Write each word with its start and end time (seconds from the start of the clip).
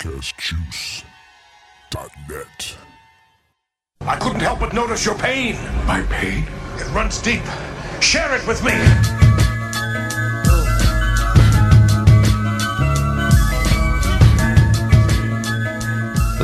podcastjuice.net. 0.00 2.76
I 4.00 4.16
couldn't 4.16 4.40
help 4.40 4.60
but 4.60 4.72
notice 4.72 5.04
your 5.04 5.16
pain. 5.16 5.56
My 5.86 6.00
pain? 6.08 6.46
It 6.76 6.90
runs 6.94 7.20
deep. 7.20 7.42
Share 8.00 8.34
it 8.34 8.46
with 8.46 8.64
me. 8.64 8.72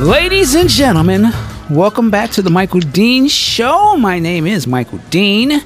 Ladies 0.03 0.55
and 0.55 0.69
gentlemen, 0.69 1.33
welcome 1.71 2.11
back 2.11 2.33
to 2.33 2.43
the 2.43 2.51
Michael 2.51 2.81
Dean 2.81 3.27
Show. 3.27 3.97
My 3.97 4.19
name 4.19 4.47
is 4.47 4.67
Michael 4.67 5.01
Dean. 5.09 5.63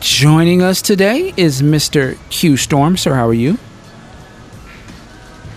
Joining 0.00 0.62
us 0.62 0.82
today 0.82 1.32
is 1.36 1.62
Mr. 1.62 2.18
Q 2.30 2.56
Storm. 2.56 2.96
Sir, 2.96 3.14
how 3.14 3.28
are 3.28 3.34
you? 3.34 3.56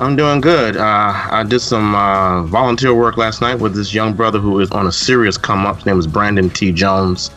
I'm 0.02 0.16
doing 0.16 0.42
good. 0.42 0.78
Uh, 0.78 1.14
I 1.30 1.44
did 1.48 1.60
some 1.60 1.94
uh, 1.94 2.42
volunteer 2.44 2.92
work 2.92 3.18
last 3.18 3.40
night 3.40 3.60
with 3.60 3.76
this 3.76 3.94
young 3.94 4.14
brother 4.16 4.40
who 4.40 4.60
is 4.60 4.72
on 4.72 4.88
a 4.88 4.92
serious 4.92 5.38
come 5.38 5.64
up. 5.64 5.76
His 5.76 5.86
name 5.86 6.00
is 6.00 6.08
Brandon 6.08 6.50
T. 6.50 6.72
Jones. 6.72 7.30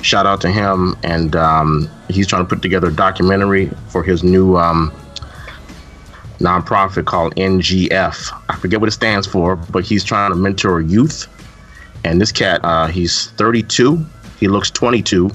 Shout 0.00 0.24
out 0.24 0.40
to 0.40 0.50
him. 0.50 0.96
And 1.02 1.36
um, 1.36 1.90
he's 2.08 2.26
trying 2.26 2.42
to 2.42 2.48
put 2.48 2.62
together 2.62 2.88
a 2.88 2.92
documentary 2.92 3.70
for 3.90 4.02
his 4.02 4.24
new 4.24 4.56
um, 4.56 4.90
nonprofit 6.38 7.04
called 7.04 7.34
NGF. 7.36 8.42
I 8.48 8.56
forget 8.56 8.80
what 8.80 8.88
it 8.88 8.92
stands 8.92 9.26
for, 9.26 9.56
but 9.56 9.84
he's 9.84 10.02
trying 10.02 10.30
to 10.30 10.36
mentor 10.36 10.80
youth. 10.80 11.26
And 12.02 12.18
this 12.18 12.32
cat, 12.32 12.62
uh, 12.64 12.86
he's 12.86 13.26
32. 13.32 14.02
He 14.40 14.48
looks 14.48 14.70
22, 14.70 15.30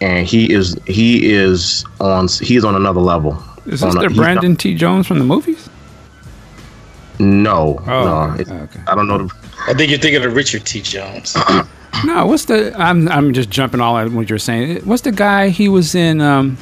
and 0.00 0.26
he 0.26 0.52
is 0.52 0.76
he 0.88 1.32
is 1.32 1.84
on 2.00 2.26
he 2.26 2.56
is 2.56 2.64
on 2.64 2.74
another 2.74 3.00
level. 3.00 3.40
Is 3.66 3.80
this 3.80 3.82
On 3.82 3.96
a- 3.96 4.00
the 4.02 4.08
he's 4.08 4.16
Brandon 4.18 4.56
T. 4.56 4.74
Jones 4.74 5.06
from 5.06 5.20
the 5.20 5.24
movies? 5.24 5.68
No, 7.18 7.78
Oh, 7.86 8.04
no. 8.04 8.34
okay, 8.40 8.52
okay. 8.52 8.80
I 8.86 8.94
don't 8.94 9.06
know. 9.06 9.18
The, 9.18 9.34
I 9.68 9.74
think 9.74 9.90
you're 9.90 10.00
thinking 10.00 10.24
of 10.24 10.34
Richard 10.34 10.64
T. 10.64 10.80
Jones. 10.80 11.36
No, 12.04 12.26
what's 12.26 12.46
the? 12.46 12.74
I'm 12.76 13.08
I'm 13.08 13.32
just 13.32 13.50
jumping 13.50 13.80
all 13.80 13.96
at 13.96 14.10
what 14.10 14.28
you're 14.28 14.38
saying. 14.38 14.78
What's 14.84 15.02
the 15.02 15.12
guy? 15.12 15.48
He 15.50 15.68
was 15.68 15.94
in. 15.94 16.20
Um, 16.20 16.58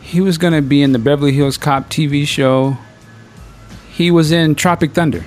he 0.00 0.22
was 0.22 0.38
gonna 0.38 0.62
be 0.62 0.80
in 0.82 0.92
the 0.92 0.98
Beverly 0.98 1.32
Hills 1.32 1.58
Cop 1.58 1.90
TV 1.90 2.26
show. 2.26 2.78
He 3.92 4.10
was 4.10 4.32
in 4.32 4.54
Tropic 4.54 4.92
Thunder. 4.94 5.22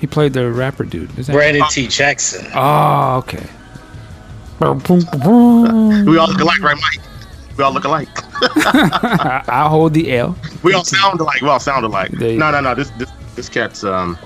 He 0.00 0.06
played 0.06 0.32
the 0.32 0.50
rapper 0.52 0.84
dude. 0.84 1.18
Is 1.18 1.26
that? 1.26 1.32
Brandon 1.32 1.64
T. 1.68 1.88
Jackson. 1.88 2.46
Oh, 2.54 3.16
okay. 3.18 3.44
we 4.60 4.66
all 6.18 6.28
look 6.28 6.40
alike, 6.40 6.60
right, 6.60 6.76
Mike? 6.80 7.00
We 7.56 7.64
all 7.64 7.72
look 7.72 7.84
alike. 7.84 8.08
I, 8.40 9.66
hold 9.68 9.92
the 9.92 10.12
L. 10.16 10.36
We 10.62 10.72
all 10.74 10.84
sound 10.84 11.20
alike. 11.20 11.40
We 11.42 11.48
all 11.48 11.58
sound 11.60 11.84
alike. 11.84 12.12
No, 12.12 12.52
no, 12.52 12.60
no. 12.60 12.74
This 12.76 12.90
this 12.90 13.10
this 13.38 13.48
cat's 13.48 13.84
um, 13.84 14.18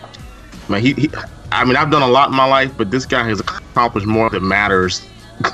man. 0.69 0.83
He, 0.83 0.95
he 0.95 1.11
I 1.53 1.65
mean, 1.65 1.77
I've 1.77 1.91
done 1.91 2.03
a 2.03 2.09
lot 2.09 2.31
in 2.31 2.35
my 2.35 2.47
life, 2.47 2.73
but 2.77 2.91
this 2.91 3.05
guy 3.05 3.23
has 3.29 3.41
accomplished 3.41 4.07
more 4.07 4.31
that 4.31 4.41
matters 4.41 5.07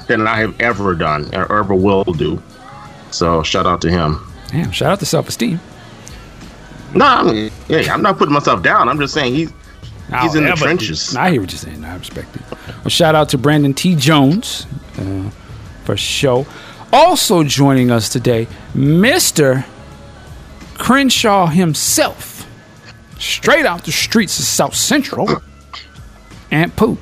than 0.06 0.26
I 0.28 0.38
have 0.38 0.58
ever 0.60 0.94
done 0.94 1.28
or 1.34 1.58
ever 1.58 1.74
will 1.74 2.04
do. 2.04 2.40
So 3.10 3.42
shout 3.42 3.66
out 3.66 3.80
to 3.82 3.90
him. 3.90 4.24
Damn! 4.48 4.70
Shout 4.70 4.92
out 4.92 5.00
to 5.00 5.06
self 5.06 5.28
esteem. 5.28 5.60
No, 6.94 7.04
I 7.04 7.22
mean, 7.24 7.50
yeah, 7.68 7.92
I'm 7.92 8.00
not 8.00 8.16
putting 8.16 8.32
myself 8.32 8.62
down. 8.62 8.88
I'm 8.88 8.98
just 8.98 9.12
saying 9.12 9.34
he's 9.34 9.52
he's 10.22 10.34
in 10.36 10.44
the 10.44 10.52
trenches. 10.52 11.16
I 11.16 11.32
hear 11.32 11.40
what 11.40 11.50
you're 11.50 11.58
saying. 11.58 11.84
I 11.84 11.96
respect 11.96 12.36
it. 12.36 12.42
Well, 12.68 12.88
shout 12.88 13.14
out 13.14 13.28
to 13.30 13.38
Brandon 13.38 13.74
T. 13.74 13.96
Jones 13.96 14.66
uh, 14.98 15.30
for 15.84 15.96
show. 15.96 16.46
Also 16.92 17.42
joining 17.42 17.90
us 17.90 18.08
today, 18.08 18.46
Mr. 18.72 19.66
Crenshaw 20.78 21.46
himself, 21.46 22.37
straight 23.18 23.66
out 23.66 23.84
the 23.84 23.92
streets 23.92 24.38
of 24.38 24.44
South 24.44 24.74
Central, 24.74 25.42
Aunt 26.50 26.74
Pooh. 26.76 26.98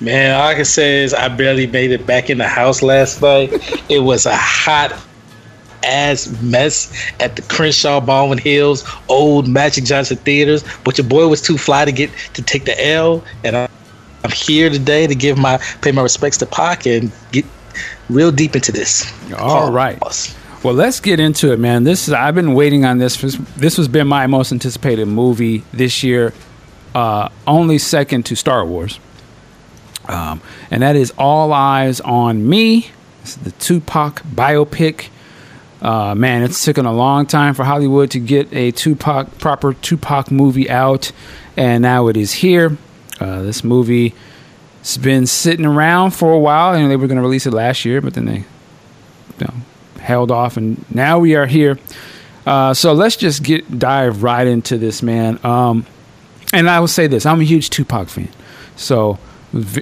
Man, 0.00 0.34
all 0.38 0.48
I 0.48 0.54
can 0.54 0.64
say 0.64 1.02
is 1.02 1.14
I 1.14 1.28
barely 1.28 1.66
made 1.66 1.90
it 1.90 2.06
back 2.06 2.28
in 2.28 2.38
the 2.38 2.48
house 2.48 2.82
last 2.82 3.22
night. 3.22 3.50
it 3.90 4.00
was 4.00 4.26
a 4.26 4.36
hot 4.36 4.92
ass 5.84 6.26
mess 6.42 6.92
at 7.20 7.36
the 7.36 7.42
Crenshaw 7.42 8.00
Baldwin 8.00 8.38
Hills 8.38 8.84
old 9.08 9.48
Magic 9.48 9.84
Johnson 9.84 10.16
theaters, 10.18 10.64
but 10.84 10.98
your 10.98 11.06
boy 11.06 11.28
was 11.28 11.40
too 11.40 11.56
fly 11.56 11.84
to 11.84 11.92
get 11.92 12.10
to 12.34 12.42
take 12.42 12.64
the 12.64 12.86
L, 12.86 13.24
and 13.44 13.56
I, 13.56 13.68
I'm 14.24 14.30
here 14.32 14.68
today 14.68 15.06
to 15.06 15.14
give 15.14 15.38
my 15.38 15.58
pay 15.80 15.92
my 15.92 16.02
respects 16.02 16.36
to 16.38 16.46
Pac 16.46 16.86
and 16.86 17.10
get 17.32 17.46
real 18.10 18.32
deep 18.32 18.54
into 18.54 18.72
this. 18.72 19.10
All 19.38 19.70
right. 19.70 19.98
Well, 20.62 20.74
let's 20.74 21.00
get 21.00 21.20
into 21.20 21.52
it, 21.52 21.58
man. 21.58 21.84
This 21.84 22.08
is 22.08 22.14
I've 22.14 22.34
been 22.34 22.54
waiting 22.54 22.84
on 22.84 22.98
this. 22.98 23.14
For, 23.14 23.26
this 23.26 23.76
has 23.76 23.88
been 23.88 24.08
my 24.08 24.26
most 24.26 24.52
anticipated 24.52 25.06
movie 25.06 25.62
this 25.72 26.02
year, 26.02 26.32
uh, 26.94 27.28
only 27.46 27.78
second 27.78 28.24
to 28.26 28.34
Star 28.34 28.64
Wars, 28.64 28.98
um, 30.08 30.40
and 30.70 30.82
that 30.82 30.96
is 30.96 31.12
All 31.18 31.50
Eyez 31.50 32.00
on 32.04 32.48
Me. 32.48 32.90
It's 33.22 33.36
the 33.36 33.52
Tupac 33.52 34.22
biopic. 34.22 35.08
Uh, 35.82 36.14
man, 36.14 36.42
it's 36.42 36.64
taken 36.64 36.86
a 36.86 36.92
long 36.92 37.26
time 37.26 37.54
for 37.54 37.62
Hollywood 37.62 38.10
to 38.12 38.18
get 38.18 38.52
a 38.52 38.70
Tupac 38.70 39.38
proper 39.38 39.74
Tupac 39.74 40.30
movie 40.30 40.70
out, 40.70 41.12
and 41.56 41.82
now 41.82 42.08
it 42.08 42.16
is 42.16 42.32
here. 42.32 42.76
Uh, 43.20 43.42
this 43.42 43.62
movie 43.62 44.14
has 44.80 44.96
been 44.96 45.26
sitting 45.26 45.66
around 45.66 46.12
for 46.12 46.32
a 46.32 46.38
while, 46.38 46.74
and 46.74 46.90
they 46.90 46.96
were 46.96 47.06
going 47.06 47.16
to 47.16 47.22
release 47.22 47.46
it 47.46 47.52
last 47.52 47.84
year, 47.84 48.00
but 48.00 48.14
then 48.14 48.24
they 48.24 48.44
you 49.38 49.46
know, 49.46 49.54
held 50.06 50.30
off, 50.30 50.56
and 50.56 50.82
now 50.94 51.18
we 51.18 51.34
are 51.34 51.46
here. 51.46 51.78
Uh, 52.46 52.72
so 52.72 52.92
let's 52.92 53.16
just 53.16 53.42
get 53.42 53.78
dive 53.78 54.22
right 54.22 54.46
into 54.46 54.78
this, 54.78 55.02
man. 55.02 55.38
Um, 55.44 55.84
and 56.52 56.70
I 56.70 56.80
will 56.80 56.88
say 56.88 57.08
this: 57.08 57.26
I'm 57.26 57.40
a 57.40 57.44
huge 57.44 57.70
Tupac 57.70 58.08
fan, 58.08 58.30
so 58.76 59.18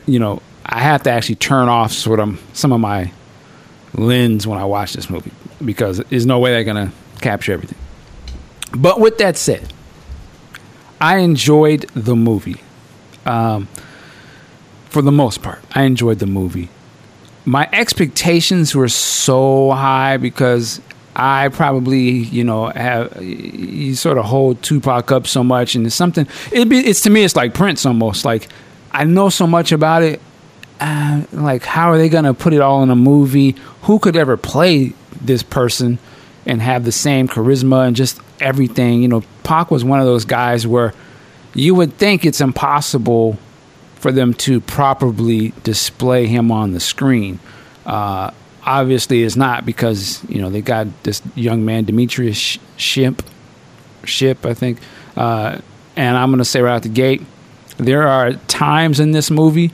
you 0.07 0.19
know 0.19 0.43
I 0.65 0.81
have 0.81 1.03
to 1.05 1.11
actually 1.11 1.37
turn 1.37 1.69
off 1.69 1.93
sort 1.93 2.21
of 2.21 2.43
some 2.55 2.73
of 2.73 2.81
my 2.81 3.12
lens 3.93 4.47
when 4.47 4.59
I 4.59 4.65
watch 4.65 4.95
this 4.95 5.09
movie 5.09 5.31
because 5.65 5.99
there's 5.99 6.27
no 6.27 6.39
way 6.39 6.51
they're 6.53 6.65
gonna 6.65 6.93
capture 7.21 7.53
everything. 7.53 7.79
But 8.77 8.99
with 8.99 9.19
that 9.19 9.37
said, 9.37 9.73
I 11.01 11.19
enjoyed 11.19 11.83
the 11.95 12.17
movie. 12.17 12.61
Um, 13.27 13.69
for 14.89 15.03
the 15.03 15.12
most 15.12 15.43
part, 15.43 15.61
I 15.73 15.83
enjoyed 15.83 16.19
the 16.19 16.27
movie 16.27 16.69
my 17.44 17.69
expectations 17.72 18.75
were 18.75 18.88
so 18.88 19.71
high 19.71 20.16
because 20.16 20.81
I 21.16 21.49
probably, 21.49 22.00
you 22.00 22.43
know, 22.44 22.66
have 22.69 23.22
you 23.22 23.94
sort 23.94 24.19
of 24.19 24.25
hold 24.25 24.62
Tupac 24.62 25.12
up 25.12 25.27
so 25.27 25.44
much, 25.44 25.75
and 25.75 25.87
it's 25.87 25.94
something. 25.94 26.27
It 26.50 26.69
be, 26.69 26.78
it's 26.78 27.03
to 27.03 27.10
me, 27.10 27.25
it's 27.25 27.37
like 27.37 27.55
Prince 27.55 27.87
almost. 27.87 28.25
Like 28.25 28.49
I 28.93 29.05
know 29.05 29.28
so 29.28 29.47
much 29.47 29.72
about 29.72 30.03
it. 30.03 30.21
Uh, 30.81 31.22
like, 31.32 31.65
how 31.65 31.91
are 31.91 31.99
they 31.99 32.09
gonna 32.09 32.34
put 32.34 32.53
it 32.53 32.60
all 32.60 32.82
in 32.82 32.91
a 32.91 32.97
movie? 32.97 33.55
Who 33.82 33.99
could 33.99 34.16
ever 34.16 34.37
play 34.37 34.93
this 35.21 35.43
person 35.43 35.99
and 36.47 36.61
have 36.61 36.84
the 36.84 36.93
same 36.93 37.28
charisma 37.28 37.87
and 37.87 37.94
just 37.94 38.21
everything? 38.41 39.03
You 39.03 39.09
know, 39.09 39.22
Pac 39.44 39.71
was 39.71 39.84
one 39.84 40.00
of 40.00 40.06
those 40.06 40.25
guys 40.25 40.66
where 40.66 40.94
you 41.55 41.75
would 41.76 41.97
think 41.97 42.25
it's 42.25 42.41
impossible 42.41 43.38
for 44.05 44.13
them 44.13 44.35
to 44.35 44.61
properly 44.61 45.55
display 45.63 46.27
him 46.27 46.53
on 46.53 46.75
the 46.75 46.79
screen. 46.79 47.41
Uh, 47.87 48.31
obviously, 48.63 49.23
it's 49.23 49.35
not 49.35 49.65
because 49.65 50.23
you 50.29 50.43
know 50.43 50.51
they 50.51 50.61
got 50.61 50.89
this 51.05 51.23
young 51.35 51.65
man 51.65 51.85
Demetrius 51.85 52.37
Sh- 52.37 52.59
Shipp, 52.77 53.23
Shipp, 54.05 54.45
I 54.45 54.53
think. 54.53 54.79
Uh, 55.17 55.59
and 55.97 56.19
I'm 56.19 56.31
gonna 56.31 56.45
say 56.45 56.61
right 56.61 56.75
out 56.75 56.83
the 56.83 56.91
gate, 56.91 57.23
there 57.79 58.07
are 58.07 58.35
times 58.47 59.01
in 59.01 59.13
this 59.13 59.31
movie 59.31 59.73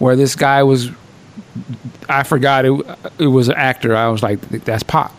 where 0.00 0.16
this 0.16 0.34
guy 0.34 0.64
was. 0.64 0.90
I 2.08 2.24
forgot 2.24 2.64
it. 2.64 2.72
It 3.20 3.28
was 3.28 3.46
an 3.46 3.54
actor. 3.54 3.94
I 3.94 4.08
was 4.08 4.20
like, 4.20 4.40
that's 4.64 4.82
Pop. 4.82 5.14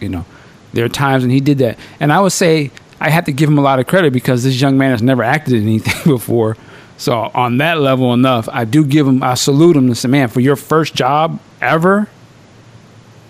You 0.00 0.10
know, 0.10 0.26
there 0.74 0.84
are 0.84 0.90
times 0.90 1.22
when 1.22 1.30
he 1.30 1.40
did 1.40 1.56
that, 1.58 1.78
and 1.98 2.12
I 2.12 2.20
would 2.20 2.32
say 2.32 2.72
I 3.00 3.08
have 3.08 3.24
to 3.24 3.32
give 3.32 3.48
him 3.48 3.56
a 3.56 3.62
lot 3.62 3.78
of 3.78 3.86
credit 3.86 4.12
because 4.12 4.44
this 4.44 4.60
young 4.60 4.76
man 4.76 4.90
has 4.90 5.00
never 5.00 5.22
acted 5.22 5.54
in 5.54 5.62
anything 5.62 6.12
before. 6.12 6.58
So 6.96 7.30
on 7.34 7.58
that 7.58 7.78
level 7.78 8.14
enough, 8.14 8.48
I 8.50 8.64
do 8.64 8.84
give 8.84 9.06
him, 9.06 9.22
I 9.22 9.34
salute 9.34 9.76
him 9.76 9.86
and 9.86 9.96
say, 9.96 10.08
man, 10.08 10.28
for 10.28 10.40
your 10.40 10.56
first 10.56 10.94
job 10.94 11.40
ever, 11.60 12.08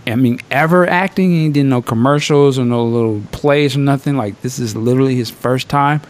I 0.07 0.15
mean, 0.15 0.39
ever 0.53 0.87
acting, 0.87 1.33
he 1.33 1.49
didn't 1.49 1.71
know 1.71 1.83
commercials 1.83 2.59
or 2.59 2.65
no 2.65 2.85
little 2.85 3.23
plays 3.33 3.77
or 3.77 3.81
nothing. 3.81 4.17
Like 4.17 4.41
this 4.43 4.59
is 4.59 4.77
literally 4.77 5.17
his 5.17 5.31
first 5.31 5.69
time. 5.69 6.01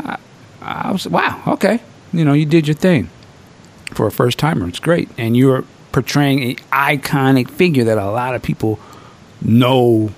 I, 0.00 0.18
I 0.62 0.90
was, 0.90 1.06
wow, 1.06 1.42
okay, 1.46 1.80
you 2.12 2.24
know, 2.24 2.32
you 2.32 2.46
did 2.46 2.66
your 2.66 2.74
thing 2.74 3.10
for 3.92 4.06
a 4.06 4.10
first 4.10 4.38
timer. 4.38 4.66
It's 4.66 4.78
great, 4.78 5.10
and 5.18 5.36
you're 5.36 5.64
portraying 5.92 6.42
an 6.42 6.56
iconic 6.72 7.50
figure 7.50 7.84
that 7.84 7.98
a 7.98 8.10
lot 8.10 8.34
of 8.34 8.42
people 8.42 8.78
know 9.42 10.10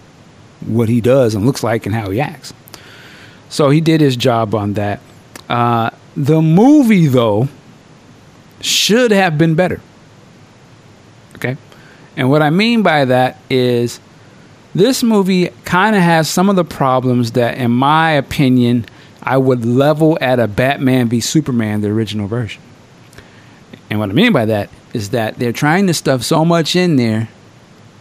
what 0.64 0.88
he 0.88 1.00
does 1.00 1.34
and 1.34 1.44
looks 1.44 1.62
like 1.62 1.86
and 1.86 1.94
how 1.94 2.10
he 2.10 2.20
acts. 2.20 2.54
So 3.48 3.70
he 3.70 3.80
did 3.80 4.00
his 4.00 4.16
job 4.16 4.54
on 4.54 4.74
that. 4.74 5.00
Uh, 5.48 5.87
the 6.18 6.42
movie, 6.42 7.06
though, 7.06 7.48
should 8.60 9.12
have 9.12 9.38
been 9.38 9.54
better. 9.54 9.80
Okay? 11.36 11.56
And 12.16 12.28
what 12.28 12.42
I 12.42 12.50
mean 12.50 12.82
by 12.82 13.04
that 13.04 13.38
is 13.48 14.00
this 14.74 15.04
movie 15.04 15.50
kind 15.64 15.94
of 15.94 16.02
has 16.02 16.28
some 16.28 16.50
of 16.50 16.56
the 16.56 16.64
problems 16.64 17.32
that, 17.32 17.56
in 17.56 17.70
my 17.70 18.10
opinion, 18.10 18.86
I 19.22 19.36
would 19.36 19.64
level 19.64 20.18
at 20.20 20.40
a 20.40 20.48
Batman 20.48 21.08
v 21.08 21.20
Superman, 21.20 21.82
the 21.82 21.88
original 21.88 22.26
version. 22.26 22.62
And 23.88 24.00
what 24.00 24.10
I 24.10 24.12
mean 24.12 24.32
by 24.32 24.46
that 24.46 24.70
is 24.92 25.10
that 25.10 25.38
they're 25.38 25.52
trying 25.52 25.86
to 25.86 25.94
stuff 25.94 26.24
so 26.24 26.44
much 26.44 26.74
in 26.74 26.96
there 26.96 27.28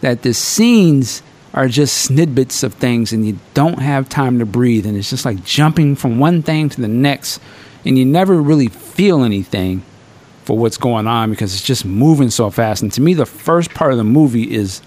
that 0.00 0.22
the 0.22 0.34
scenes 0.34 1.22
are 1.54 1.68
just 1.68 1.96
snippets 1.96 2.62
of 2.62 2.74
things 2.74 3.12
and 3.12 3.24
you 3.26 3.38
don't 3.54 3.78
have 3.78 4.08
time 4.08 4.38
to 4.38 4.46
breathe 4.46 4.86
and 4.86 4.96
it's 4.96 5.10
just 5.10 5.24
like 5.24 5.44
jumping 5.44 5.96
from 5.96 6.18
one 6.18 6.42
thing 6.42 6.68
to 6.68 6.80
the 6.80 6.88
next 6.88 7.40
and 7.84 7.98
you 7.98 8.04
never 8.04 8.40
really 8.40 8.68
feel 8.68 9.24
anything 9.24 9.82
for 10.44 10.56
what's 10.56 10.76
going 10.76 11.06
on 11.06 11.30
because 11.30 11.54
it's 11.54 11.62
just 11.62 11.84
moving 11.84 12.30
so 12.30 12.50
fast. 12.50 12.82
And 12.82 12.92
to 12.94 13.00
me 13.00 13.14
the 13.14 13.26
first 13.26 13.74
part 13.74 13.92
of 13.92 13.98
the 13.98 14.04
movie 14.04 14.54
is 14.54 14.80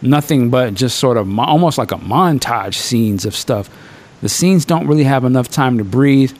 nothing 0.00 0.50
but 0.50 0.74
just 0.74 0.98
sort 0.98 1.16
of 1.16 1.26
mo- 1.26 1.44
almost 1.44 1.78
like 1.78 1.92
a 1.92 1.96
montage 1.96 2.74
scenes 2.74 3.24
of 3.24 3.34
stuff. 3.34 3.68
The 4.20 4.28
scenes 4.28 4.64
don't 4.64 4.86
really 4.86 5.04
have 5.04 5.24
enough 5.24 5.48
time 5.48 5.78
to 5.78 5.84
breathe. 5.84 6.32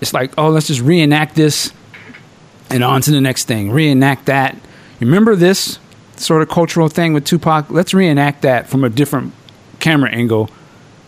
It's 0.00 0.12
like 0.12 0.32
oh 0.36 0.50
let's 0.50 0.66
just 0.66 0.80
reenact 0.80 1.36
this 1.36 1.72
and 2.70 2.82
on 2.82 3.00
to 3.02 3.10
the 3.10 3.20
next 3.20 3.44
thing. 3.44 3.70
Reenact 3.70 4.26
that. 4.26 4.56
Remember 5.00 5.36
this 5.36 5.78
sort 6.16 6.42
of 6.42 6.48
cultural 6.48 6.88
thing 6.88 7.12
with 7.12 7.24
Tupac. 7.24 7.70
Let's 7.70 7.94
reenact 7.94 8.42
that 8.42 8.68
from 8.68 8.84
a 8.84 8.88
different 8.88 9.32
camera 9.80 10.10
angle 10.10 10.50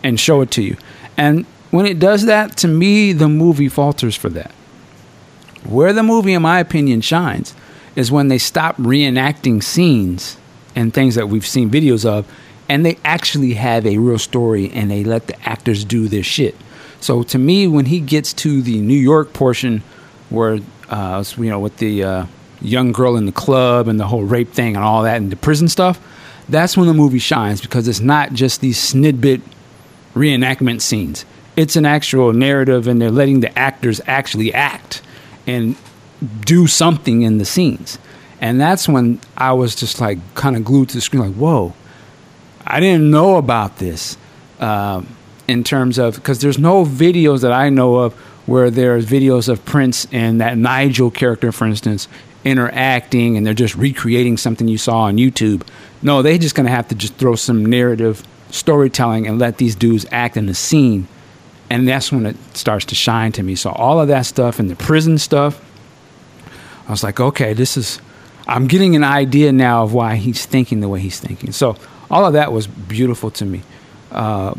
and 0.03 0.19
show 0.19 0.41
it 0.41 0.51
to 0.51 0.61
you. 0.61 0.77
And 1.17 1.45
when 1.71 1.85
it 1.85 1.99
does 1.99 2.25
that, 2.25 2.57
to 2.57 2.67
me, 2.67 3.13
the 3.13 3.27
movie 3.27 3.69
falters 3.69 4.15
for 4.15 4.29
that. 4.29 4.51
Where 5.63 5.93
the 5.93 6.03
movie, 6.03 6.33
in 6.33 6.41
my 6.41 6.59
opinion, 6.59 7.01
shines 7.01 7.53
is 7.95 8.11
when 8.11 8.27
they 8.27 8.37
stop 8.37 8.77
reenacting 8.77 9.61
scenes 9.61 10.37
and 10.75 10.93
things 10.93 11.15
that 11.15 11.27
we've 11.27 11.45
seen 11.45 11.69
videos 11.69 12.05
of, 12.05 12.25
and 12.69 12.85
they 12.85 12.97
actually 13.03 13.53
have 13.53 13.85
a 13.85 13.97
real 13.97 14.19
story 14.19 14.69
and 14.71 14.91
they 14.91 15.03
let 15.03 15.27
the 15.27 15.49
actors 15.49 15.83
do 15.83 16.07
their 16.07 16.23
shit. 16.23 16.55
So 16.99 17.23
to 17.23 17.37
me, 17.37 17.67
when 17.67 17.85
he 17.85 17.99
gets 17.99 18.33
to 18.33 18.61
the 18.61 18.79
New 18.79 18.97
York 18.97 19.33
portion, 19.33 19.83
where 20.29 20.59
uh, 20.89 21.23
you 21.37 21.49
know 21.49 21.59
with 21.59 21.77
the 21.77 22.03
uh, 22.03 22.25
young 22.61 22.91
girl 22.91 23.17
in 23.17 23.25
the 23.25 23.31
club 23.31 23.87
and 23.87 23.99
the 23.99 24.07
whole 24.07 24.23
rape 24.23 24.51
thing 24.51 24.75
and 24.75 24.83
all 24.83 25.03
that 25.03 25.17
and 25.17 25.31
the 25.31 25.35
prison 25.35 25.67
stuff, 25.67 25.99
that's 26.49 26.77
when 26.77 26.87
the 26.87 26.93
movie 26.93 27.19
shines 27.19 27.61
because 27.61 27.87
it's 27.87 27.99
not 27.99 28.33
just 28.33 28.61
these 28.61 28.77
snidbit 28.77 29.41
reenactment 30.13 30.81
scenes. 30.81 31.25
It's 31.57 31.75
an 31.75 31.85
actual 31.85 32.31
narrative 32.31 32.87
and 32.87 33.01
they're 33.01 33.11
letting 33.11 33.41
the 33.41 33.57
actors 33.59 33.99
actually 34.07 34.53
act 34.53 35.01
and 35.45 35.75
do 36.45 36.67
something 36.67 37.23
in 37.23 37.39
the 37.39 37.45
scenes. 37.45 37.99
And 38.39 38.61
that's 38.61 38.87
when 38.87 39.19
I 39.35 39.53
was 39.53 39.75
just 39.75 39.99
like 39.99 40.19
kind 40.35 40.55
of 40.55 40.63
glued 40.63 40.89
to 40.89 40.95
the 40.95 41.01
screen, 41.01 41.23
like, 41.23 41.33
whoa, 41.33 41.73
I 42.65 42.79
didn't 42.79 43.09
know 43.09 43.37
about 43.37 43.79
this 43.79 44.17
um, 44.59 45.07
in 45.47 45.63
terms 45.63 45.97
of, 45.97 46.15
because 46.15 46.39
there's 46.41 46.59
no 46.59 46.85
videos 46.85 47.41
that 47.41 47.51
I 47.51 47.69
know 47.69 47.95
of 47.95 48.13
where 48.45 48.69
there's 48.69 49.05
videos 49.05 49.49
of 49.49 49.65
Prince 49.65 50.07
and 50.11 50.39
that 50.39 50.57
Nigel 50.57 51.11
character, 51.11 51.51
for 51.51 51.65
instance, 51.65 52.07
interacting 52.43 53.35
and 53.35 53.45
they're 53.45 53.53
just 53.53 53.75
recreating 53.75 54.37
something 54.37 54.67
you 54.67 54.77
saw 54.77 55.01
on 55.01 55.17
YouTube. 55.17 55.67
No, 56.01 56.21
they're 56.21 56.37
just 56.37 56.55
gonna 56.55 56.69
have 56.69 56.87
to 56.89 56.95
just 56.95 57.15
throw 57.15 57.35
some 57.35 57.65
narrative 57.65 58.23
storytelling 58.51 59.27
and 59.27 59.39
let 59.39 59.57
these 59.57 59.75
dudes 59.75 60.05
act 60.11 60.37
in 60.37 60.45
the 60.45 60.53
scene. 60.53 61.07
And 61.69 61.87
that's 61.87 62.11
when 62.11 62.25
it 62.25 62.37
starts 62.53 62.85
to 62.85 62.95
shine 62.95 63.31
to 63.33 63.43
me. 63.43 63.55
So 63.55 63.71
all 63.71 63.99
of 63.99 64.07
that 64.07 64.25
stuff 64.25 64.59
and 64.59 64.69
the 64.69 64.75
prison 64.75 65.17
stuff, 65.17 65.63
I 66.87 66.91
was 66.91 67.03
like, 67.03 67.19
okay, 67.19 67.53
this 67.53 67.75
is 67.75 67.99
I'm 68.47 68.67
getting 68.67 68.95
an 68.95 69.03
idea 69.03 69.51
now 69.51 69.83
of 69.83 69.93
why 69.93 70.15
he's 70.15 70.45
thinking 70.45 70.79
the 70.79 70.87
way 70.87 71.01
he's 71.01 71.19
thinking. 71.19 71.51
So 71.51 71.75
all 72.09 72.25
of 72.25 72.33
that 72.33 72.53
was 72.53 72.65
beautiful 72.65 73.29
to 73.31 73.45
me. 73.45 73.61
Uh, 74.09 74.55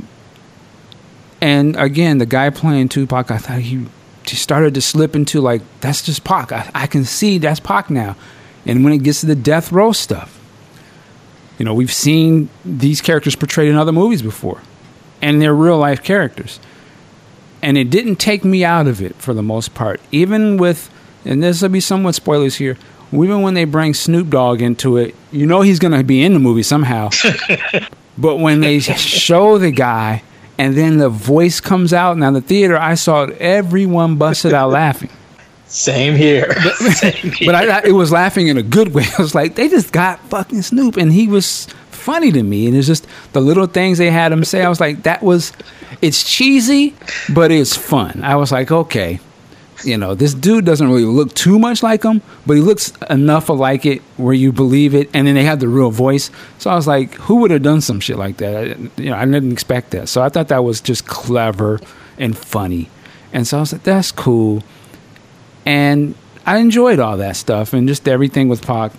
and 1.41 1.75
again, 1.77 2.19
the 2.19 2.27
guy 2.27 2.51
playing 2.51 2.91
Tupac, 2.91 3.31
I 3.31 3.39
thought 3.39 3.61
he 3.61 3.87
just 4.25 4.43
started 4.43 4.75
to 4.75 4.83
slip 4.83 5.17
into 5.17 5.41
like 5.41 5.63
that's 5.81 6.03
just 6.03 6.23
Pac. 6.25 6.53
I, 6.53 6.71
I 6.75 6.87
can 6.87 7.05
see 7.05 7.39
that's 7.39 7.61
Pac 7.61 7.89
now. 7.89 8.17
And 8.67 8.85
when 8.85 8.93
it 8.93 9.03
gets 9.03 9.21
to 9.21 9.27
the 9.27 9.35
death 9.35 9.73
row 9.73 9.93
stuff, 9.93 10.39
you 11.59 11.65
know, 11.65 11.73
we've 11.73 11.93
seen 11.93 12.51
these 12.65 13.01
characters 13.01 13.35
portrayed 13.35 13.71
in 13.71 13.77
other 13.77 13.93
movies 13.93 14.21
before, 14.21 14.61
and 15.23 15.41
they're 15.41 15.55
real 15.55 15.79
life 15.79 16.03
characters. 16.03 16.61
And 17.63 17.77
it 17.77 17.91
didn't 17.91 18.17
take 18.17 18.45
me 18.45 18.65
out 18.65 18.87
of 18.87 19.03
it 19.03 19.17
for 19.17 19.35
the 19.35 19.43
most 19.43 19.75
part. 19.75 20.01
Even 20.13 20.57
with, 20.57 20.91
and 21.25 21.43
this 21.43 21.63
will 21.63 21.69
be 21.69 21.81
somewhat 21.81 22.15
spoilers 22.15 22.57
here, 22.57 22.77
even 23.13 23.43
when 23.43 23.55
they 23.55 23.65
bring 23.65 23.95
Snoop 23.95 24.31
Dogg 24.31 24.63
into 24.63 24.97
it, 24.97 25.15
you 25.33 25.47
know 25.47 25.63
he's 25.63 25.79
going 25.79 25.93
to 25.93 26.05
be 26.05 26.23
in 26.23 26.35
the 26.35 26.39
movie 26.39 26.63
somehow. 26.63 27.11
but 28.19 28.37
when 28.37 28.61
they 28.61 28.79
show 28.81 29.59
the 29.59 29.71
guy 29.71 30.23
and 30.59 30.77
then 30.77 30.99
the 30.99 31.09
voice 31.09 31.61
comes 31.61 31.93
out. 31.93 32.19
Now 32.19 32.33
the 32.33 32.41
theater, 32.41 32.77
I 32.77 32.95
saw 32.95 33.23
it, 33.23 33.39
everyone 33.39 34.17
busted 34.17 34.53
out 34.53 34.71
laughing. 34.71 35.11
Same 35.69 36.17
here. 36.17 36.49
But, 36.57 36.75
Same 36.97 37.33
here. 37.33 37.47
but 37.47 37.55
I, 37.55 37.79
I, 37.79 37.83
it 37.85 37.93
was 37.93 38.11
laughing 38.11 38.49
in 38.49 38.59
a 38.59 38.63
good 38.63 38.93
way. 38.93 39.05
I 39.19 39.23
was 39.23 39.35
like, 39.35 39.55
they 39.55 39.69
just 39.69 39.93
got 39.93 40.19
fucking 40.29 40.63
Snoop, 40.63 40.97
and 40.97 41.13
he 41.13 41.29
was 41.29 41.67
funny 41.91 42.33
to 42.33 42.43
me. 42.43 42.67
And 42.67 42.77
it's 42.77 42.87
just 42.87 43.07
the 43.33 43.41
little 43.41 43.67
things 43.67 43.99
they 43.99 44.11
had 44.11 44.33
him 44.33 44.45
say. 44.45 44.65
I 44.65 44.69
was 44.69 44.81
like, 44.81 45.05
that 45.05 45.23
was, 45.23 45.53
it's 46.01 46.23
cheesy, 46.23 46.95
but 47.33 47.51
it's 47.51 47.77
fun. 47.77 48.23
I 48.23 48.37
was 48.37 48.53
like, 48.53 48.71
okay, 48.71 49.21
you 49.85 49.97
know, 49.97 50.15
this 50.15 50.35
dude 50.35 50.65
doesn't 50.65 50.89
really 50.89 51.05
look 51.05 51.35
too 51.35 51.59
much 51.59 51.83
like 51.83 52.03
him, 52.03 52.23
but 52.47 52.55
he 52.55 52.61
looks 52.61 52.93
enough 53.09 53.49
like 53.49 53.87
it 53.87 54.03
where 54.17 54.35
you 54.35 54.53
believe 54.53 54.95
it. 54.95 55.09
And 55.15 55.27
then 55.27 55.35
they 55.35 55.45
have 55.45 55.61
the 55.61 55.69
real 55.69 55.91
voice. 55.91 56.31
So 56.59 56.71
I 56.71 56.75
was 56.75 56.87
like, 56.87 57.15
who 57.15 57.37
would 57.37 57.51
have 57.51 57.63
done 57.63 57.81
some 57.81 58.01
shit 58.01 58.17
like 58.17 58.39
that? 58.39 58.57
I, 58.57 59.01
you 59.01 59.11
know, 59.11 59.17
I 59.17 59.25
didn't 59.25 59.53
expect 59.53 59.91
that. 59.91 60.09
So 60.09 60.23
I 60.23 60.29
thought 60.29 60.49
that 60.49 60.65
was 60.65 60.81
just 60.81 61.07
clever 61.07 61.81
and 62.19 62.37
funny. 62.37 62.89
And 63.33 63.47
so 63.47 63.59
I 63.59 63.61
was 63.61 63.73
like, 63.73 63.83
that's 63.83 64.11
cool. 64.11 64.63
And 65.65 66.15
I 66.47 66.59
enjoyed 66.59 66.99
all 66.99 67.17
that 67.19 67.37
stuff 67.37 67.73
and 67.73 67.87
just 67.87 68.09
everything 68.09 68.49
with 68.49 68.67
Pac. 68.67 68.93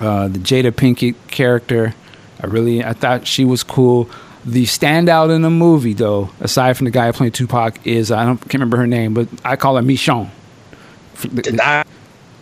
Uh, 0.00 0.28
the 0.28 0.38
Jada 0.38 0.70
Pinkett 0.70 1.16
character, 1.28 1.92
I 2.40 2.46
really, 2.46 2.84
I 2.84 2.92
thought 2.92 3.26
she 3.26 3.44
was 3.44 3.64
cool. 3.64 4.08
The 4.48 4.64
standout 4.64 5.34
in 5.34 5.42
the 5.42 5.50
movie, 5.50 5.92
though, 5.92 6.30
aside 6.40 6.78
from 6.78 6.86
the 6.86 6.90
guy 6.90 7.12
playing 7.12 7.32
Tupac, 7.32 7.86
is 7.86 8.10
I 8.10 8.24
don't 8.24 8.38
can't 8.38 8.54
remember 8.54 8.78
her 8.78 8.86
name, 8.86 9.12
but 9.12 9.28
I 9.44 9.56
call 9.56 9.76
her 9.76 9.82
Michonne. 9.82 10.30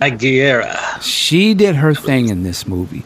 Aguilera. 0.00 1.03
She 1.03 1.53
did 1.55 1.75
her 1.75 1.94
thing 1.94 2.29
in 2.29 2.44
this 2.44 2.64
movie. 2.64 3.03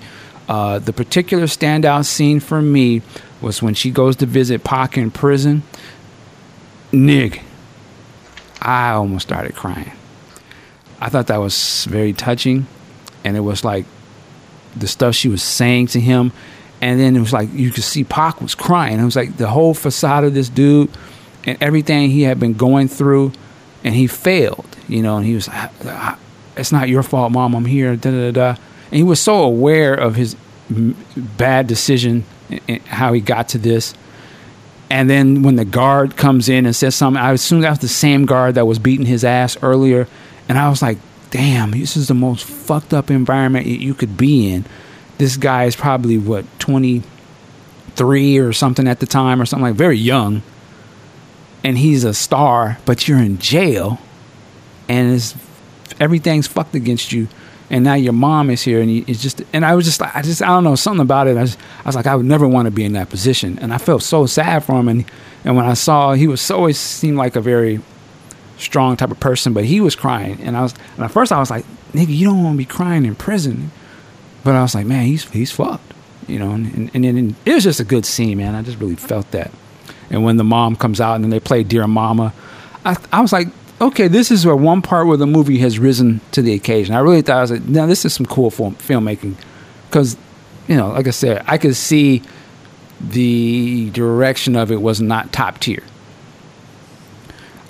Uh, 0.51 0.81
the 0.81 0.93
particular 0.93 1.45
standout 1.45 2.05
scene 2.05 2.41
for 2.41 2.61
me 2.61 3.01
was 3.41 3.63
when 3.63 3.73
she 3.73 3.91
goes 3.91 4.17
to 4.17 4.27
visit 4.27 4.65
Pac 4.65 4.99
in 4.99 5.11
prison. 5.11 5.63
Nig, 6.93 7.41
I 8.61 8.91
almost 8.91 9.27
started 9.27 9.55
crying. 9.55 9.93
I 11.01 11.09
thought 11.09 11.29
that 11.29 11.39
was 11.39 11.87
very 11.87 12.13
touching, 12.13 12.67
and 13.25 13.35
it 13.35 13.41
was 13.41 13.65
like 13.65 13.87
the 14.77 14.87
stuff 14.87 15.15
she 15.15 15.29
was 15.29 15.43
saying 15.43 15.87
to 15.87 16.01
him 16.01 16.33
and 16.81 16.99
then 16.99 17.17
it 17.17 17.21
was 17.21 17.33
like 17.33 17.49
you 17.53 17.71
could 17.71 17.85
see 17.85 18.05
Pac 18.05 18.41
was 18.41 18.55
crying. 18.55 18.99
It 18.99 19.05
was 19.05 19.17
like 19.17 19.37
the 19.37 19.49
whole 19.49 19.75
facade 19.75 20.25
of 20.25 20.35
this 20.35 20.49
dude 20.49 20.91
and 21.45 21.59
everything 21.61 22.11
he 22.11 22.23
had 22.23 22.41
been 22.41 22.55
going 22.55 22.89
through, 22.89 23.33
and 23.85 23.95
he 23.95 24.07
failed, 24.07 24.77
you 24.89 25.03
know. 25.03 25.17
And 25.17 25.27
he 25.27 25.35
was, 25.35 25.49
ah, 25.49 25.71
ah, 25.85 25.89
ah, 25.89 26.19
"It's 26.57 26.73
not 26.73 26.89
your 26.89 27.03
fault, 27.03 27.33
mom. 27.33 27.55
I'm 27.55 27.65
here." 27.67 27.97
Da 27.97 28.11
da 28.11 28.31
da. 28.31 28.49
And 28.51 28.97
he 28.97 29.03
was 29.03 29.21
so 29.21 29.43
aware 29.43 29.95
of 29.95 30.17
his 30.17 30.37
bad 31.17 31.67
decision, 31.67 32.25
and 32.69 32.81
how 32.83 33.13
he 33.13 33.21
got 33.21 33.49
to 33.51 33.59
this. 33.59 33.95
And 34.91 35.09
then 35.09 35.43
when 35.43 35.55
the 35.55 35.65
guard 35.65 36.17
comes 36.17 36.49
in 36.49 36.67
and 36.67 36.75
says 36.75 36.97
something, 36.97 37.23
I 37.23 37.33
assume 37.33 37.61
that 37.61 37.71
was 37.71 37.79
the 37.79 37.89
same 37.89 38.27
guard 38.27 38.57
that 38.57 38.67
was 38.67 38.81
beating 38.81 39.07
his 39.07 39.25
ass 39.25 39.57
earlier. 39.63 40.09
And 40.49 40.59
I 40.59 40.69
was 40.69 40.83
like, 40.83 40.99
damn, 41.31 41.71
this 41.71 41.97
is 41.97 42.09
the 42.09 42.15
most 42.15 42.45
fucked 42.45 42.93
up 42.93 43.09
environment 43.09 43.67
you 43.67 43.95
could 43.95 44.17
be 44.17 44.53
in 44.53 44.65
this 45.21 45.37
guy 45.37 45.65
is 45.65 45.77
probably 45.77 46.17
what 46.17 46.47
23 46.61 48.39
or 48.39 48.55
something 48.55 48.89
at 48.89 49.01
the 49.01 49.07
time 49.07 49.41
or 49.41 49.45
something 49.45 49.67
like 49.67 49.75
very 49.75 49.99
young. 49.99 50.43
And 51.63 51.77
he's 51.77 52.05
a 52.05 52.15
star 52.15 52.79
but 52.87 53.07
you're 53.07 53.19
in 53.19 53.39
jail 53.39 54.01
and 54.89 55.15
it's 55.15 55.35
everything's 56.01 56.47
fucked 56.47 56.75
against 56.75 57.13
you. 57.13 57.29
And 57.69 57.85
now 57.85 57.95
your 57.95 58.15
mom 58.15 58.49
is 58.49 58.63
here 58.63 58.81
and 58.81 58.91
it's 59.07 59.21
just 59.23 59.43
and 59.53 59.63
I 59.63 59.75
was 59.75 59.85
just 59.85 60.01
like 60.01 60.17
I 60.17 60.23
just 60.23 60.41
I 60.41 60.47
don't 60.47 60.65
know 60.65 60.75
something 60.75 61.03
about 61.03 61.29
it. 61.29 61.37
I 61.37 61.43
was, 61.43 61.59
I 61.85 61.89
was 61.89 61.97
like 61.97 62.07
I 62.07 62.17
would 62.17 62.25
never 62.25 62.49
want 62.49 62.65
to 62.65 62.71
be 62.71 62.85
in 62.85 62.95
that 62.95 63.11
position. 63.11 63.59
And 63.59 63.75
I 63.75 63.79
felt 63.79 64.03
so 64.03 64.25
sad 64.25 64.65
for 64.65 64.81
him 64.81 64.89
and 64.89 65.05
and 65.45 65.55
when 65.55 65.67
I 65.67 65.75
saw 65.75 66.15
he 66.15 66.29
was 66.29 66.51
always 66.51 66.79
seemed 66.79 67.19
like 67.19 67.37
a 67.37 67.43
very 67.43 67.81
strong 68.57 68.97
type 68.97 69.11
of 69.11 69.21
person 69.21 69.53
but 69.53 69.67
he 69.67 69.83
was 69.83 69.95
crying. 69.95 70.41
And 70.41 70.57
I 70.57 70.63
was 70.63 70.75
and 70.97 71.05
at 71.05 71.11
first 71.11 71.31
I 71.31 71.39
was 71.39 71.51
like 71.51 71.67
nigga 71.93 72.17
you 72.17 72.27
don't 72.27 72.43
want 72.43 72.55
to 72.55 72.59
be 72.59 72.65
crying 72.65 73.05
in 73.05 73.15
prison 73.15 73.71
but 74.45 74.55
I 74.55 74.63
was 74.63 74.75
like, 74.75 74.87
man, 74.87 75.07
he's 75.07 75.29
he's 75.31 75.51
fucked, 75.51 75.93
you 76.27 76.39
know. 76.39 76.51
And 76.53 76.91
and, 76.95 77.05
and 77.05 77.35
it 77.45 77.55
was 77.55 77.65
just 77.65 77.81
a 77.81 77.85
good 77.85 78.07
scene, 78.07 78.39
man. 78.39 78.55
I 78.55 78.63
just 78.63 78.79
really 78.79 78.97
felt 78.97 79.31
that. 79.33 79.51
And 80.11 80.25
when 80.25 80.37
the 80.37 80.45
mom 80.45 80.77
comes 80.77 81.01
out 81.01 81.15
and 81.15 81.25
then 81.25 81.31
they 81.31 81.41
play 81.41 81.63
"Dear 81.63 81.87
Mama," 81.87 82.33
I, 82.85 82.97
I 83.13 83.21
was 83.21 83.33
like, 83.33 83.49
okay, 83.81 84.09
this 84.09 84.31
is 84.31 84.45
where 84.45 84.57
one 84.57 84.83
part 84.83 85.07
where 85.07 85.17
the 85.17 85.27
movie 85.27 85.59
has 85.59 85.79
risen 85.79 86.21
to 86.33 86.43
the 86.43 86.53
occasion. 86.53 86.95
I 86.95 86.99
really 86.99 87.23
thought 87.23 87.39
I 87.39 87.41
was 87.43 87.51
like, 87.51 87.65
now 87.65 87.87
this 87.87 88.05
is 88.05 88.13
some 88.13 88.27
cool 88.27 88.51
film, 88.51 88.75
filmmaking, 88.77 89.37
because 89.89 90.17
you 90.69 90.77
know, 90.77 90.91
like 90.91 91.07
I 91.07 91.11
said, 91.11 91.45
I 91.47 91.59
could 91.59 91.77
see 91.77 92.23
the 93.01 93.91
direction 93.91 94.57
of 94.57 94.71
it 94.71 94.81
was 94.81 95.01
not 95.01 95.33
top 95.33 95.59
tier. 95.59 95.83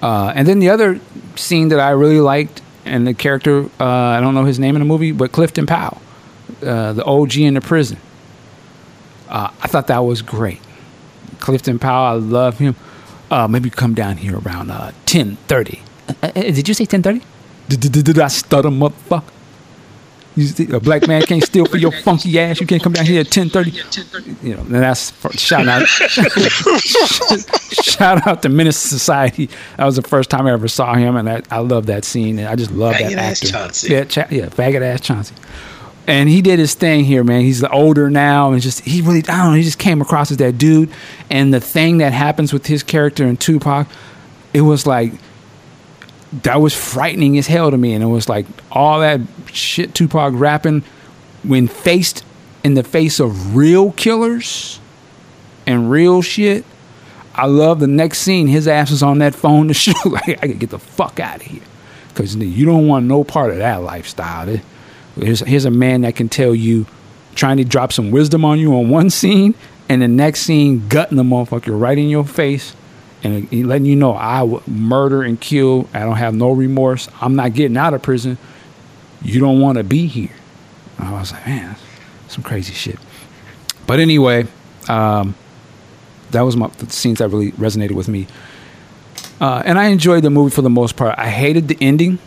Uh, 0.03 0.33
and 0.35 0.49
then 0.49 0.59
the 0.59 0.71
other 0.71 0.99
scene 1.37 1.69
that 1.69 1.79
I 1.79 1.91
really 1.91 2.21
liked, 2.21 2.63
and 2.85 3.07
the 3.07 3.15
character 3.15 3.67
uh, 3.79 3.85
I 3.85 4.21
don't 4.21 4.35
know 4.35 4.45
his 4.45 4.59
name 4.59 4.75
in 4.77 4.81
the 4.81 4.87
movie, 4.87 5.13
but 5.13 5.31
Clifton 5.33 5.67
Powell, 5.67 6.01
uh, 6.63 6.93
the 6.93 7.05
OG 7.05 7.37
in 7.37 7.55
the 7.55 7.61
prison. 7.61 7.99
Uh, 9.29 9.51
I 9.63 9.69
thought 9.69 9.87
that 9.89 9.99
was 9.99 10.23
great. 10.23 10.61
Clifton 11.39 11.79
Powell, 11.79 12.07
I 12.07 12.13
love 12.13 12.59
him. 12.59 12.77
Uh, 13.31 13.47
maybe 13.47 13.71
come 13.71 13.95
down 13.95 14.17
here 14.17 14.39
around 14.39 14.71
uh, 14.71 14.93
ten 15.07 15.37
thirty. 15.47 15.83
did 16.35 16.67
you 16.67 16.75
say 16.75 16.85
ten 16.85 17.03
thirty? 17.03 17.23
Did 17.69 18.19
I 18.19 18.29
stutter, 18.29 18.69
motherfucker? 18.71 19.31
You 20.37 20.77
a 20.77 20.81
black 20.81 21.09
man 21.09 21.23
can't 21.23 21.43
steal 21.43 21.67
for 21.67 21.77
your 21.77 21.91
funky 21.91 22.39
ass. 22.39 22.61
You 22.61 22.67
can't 22.67 22.83
come 22.83 22.93
down 22.93 23.05
here 23.05 23.21
at 23.21 23.31
ten 23.31 23.51
thirty. 23.51 23.73
You 24.43 24.55
know, 24.55 24.61
and 24.63 24.75
that's 24.75 25.11
for, 25.11 25.33
shout 25.33 25.67
out. 25.67 25.87
shout 27.83 28.27
out 28.27 28.43
to 28.43 28.49
Menace 28.49 28.77
Society. 28.77 29.51
That 29.77 29.87
was 29.87 29.97
the 29.97 30.03
first 30.03 30.31
time 30.31 30.47
I 30.47 30.53
ever 30.53 30.69
saw 30.69 30.95
him, 30.95 31.17
and 31.17 31.29
I, 31.29 31.43
I 31.51 31.59
love 31.59 31.87
that 31.87 32.05
scene. 32.05 32.39
And 32.39 32.47
I 32.49 32.55
just 32.55 32.71
love 32.71 32.95
Faggot 32.95 33.11
that 33.11 33.19
ass 33.19 33.43
actor. 33.43 33.53
Chauncey. 33.53 33.93
Yeah, 33.93 34.05
cha- 34.05 34.29
yeah, 34.31 34.47
faggot 34.47 34.83
ass 34.83 35.01
Chauncey. 35.01 35.35
And 36.11 36.29
he 36.29 36.43
did 36.43 36.59
his 36.59 36.75
thing 36.75 37.05
here, 37.05 37.23
man. 37.23 37.43
He's 37.43 37.63
older 37.63 38.11
now, 38.11 38.51
and 38.51 38.61
just 38.61 38.81
he 38.81 39.01
really, 39.01 39.21
I 39.29 39.45
don't 39.45 39.51
know, 39.51 39.57
he 39.57 39.63
just 39.63 39.79
came 39.79 40.03
across 40.03 40.33
as 40.33 40.39
that 40.39 40.59
dude. 40.59 40.91
And 41.31 41.55
the 41.55 41.61
thing 41.61 41.99
that 41.99 42.13
happens 42.13 42.53
with 42.53 42.67
his 42.67 42.83
character 42.83 43.25
in 43.25 43.37
Tupac, 43.37 43.87
it 44.53 44.63
was 44.63 44.89
like 44.89 45.13
that 46.43 46.61
was 46.61 46.75
frightening 46.75 47.39
as 47.39 47.47
hell 47.47 47.71
to 47.71 47.79
me. 47.79 47.95
And 47.95 48.03
it 48.03 48.09
was 48.09 48.29
like 48.29 48.47
all 48.73 48.99
that 49.01 49.21
shit 49.53 49.95
Tupac 49.95 50.33
rapping 50.35 50.83
when 51.45 51.69
faced 51.69 52.25
in 52.65 52.75
the 52.75 52.83
face 52.83 53.21
of 53.21 53.55
real 53.55 53.93
killers 53.93 54.81
and 55.65 55.93
real 55.93 56.23
shit. 56.23 56.65
I 57.37 57.47
love 57.47 57.79
the 57.79 57.87
next 57.87 58.19
scene. 58.19 58.49
His 58.49 58.67
ass 58.67 58.91
is 58.91 59.05
on 59.05 59.19
that 59.19 59.37
phone 59.37 59.69
to 59.69 59.75
shoot. 59.75 59.95
like, 60.05 60.29
I 60.29 60.35
gotta 60.35 60.55
get 60.55 60.71
the 60.71 60.81
fuck 60.81 61.21
out 61.21 61.37
of 61.37 61.43
here. 61.43 61.63
Because 62.09 62.35
you 62.35 62.67
don't 62.67 62.89
want 62.89 63.07
no 63.07 63.23
part 63.23 63.53
of 63.53 63.59
that 63.59 63.83
lifestyle. 63.83 64.59
Here's, 65.21 65.41
here's 65.41 65.65
a 65.65 65.71
man 65.71 66.03
that 66.03 66.17
can 66.17 66.29
tell 66.29 66.55
you, 66.55 66.87
trying 67.35 67.59
to 67.59 67.65
drop 67.65 67.93
some 67.93 68.11
wisdom 68.11 68.45
on 68.45 68.59
you 68.59 68.75
on 68.75 68.89
one 68.89 69.11
scene, 69.11 69.55
and 69.89 70.03
the 70.03 70.09
next 70.09 70.43
scene, 70.43 70.89
gutting 70.89 71.17
the 71.17 71.23
motherfucker 71.23 71.79
right 71.79 71.97
in 71.97 72.09
your 72.09 72.25
face 72.25 72.75
and 73.23 73.53
letting 73.67 73.87
you 73.87 73.97
know 73.97 74.13
I 74.13 74.43
would 74.43 74.67
murder 74.67 75.23
and 75.23 75.41
kill. 75.41 75.89
I 75.93 76.01
don't 76.01 76.17
have 76.17 76.35
no 76.35 76.53
remorse. 76.53 77.09
I'm 77.21 77.37
not 77.37 77.55
getting 77.55 77.77
out 77.77 77.93
of 77.95 78.03
prison. 78.03 78.39
You 79.23 79.41
don't 79.41 79.61
want 79.61 79.79
to 79.79 79.85
be 79.85 80.07
here. 80.07 80.31
I 80.99 81.13
was 81.13 81.33
like, 81.33 81.47
man, 81.47 81.77
some 82.29 82.43
crazy 82.43 82.73
shit. 82.73 82.99
But 83.87 84.01
anyway, 84.01 84.47
um, 84.89 85.35
that 86.31 86.43
was 86.43 86.57
my 86.57 86.69
the 86.69 86.91
scenes 86.91 87.19
that 87.19 87.29
really 87.29 87.53
resonated 87.53 87.93
with 87.93 88.09
me. 88.09 88.27
Uh, 89.41 89.63
and 89.65 89.79
I 89.79 89.87
enjoyed 89.87 90.23
the 90.23 90.31
movie 90.31 90.55
for 90.55 90.63
the 90.63 90.71
most 90.71 90.97
part. 90.97 91.19
I 91.19 91.29
hated 91.29 91.69
the 91.69 91.77
ending, 91.81 92.19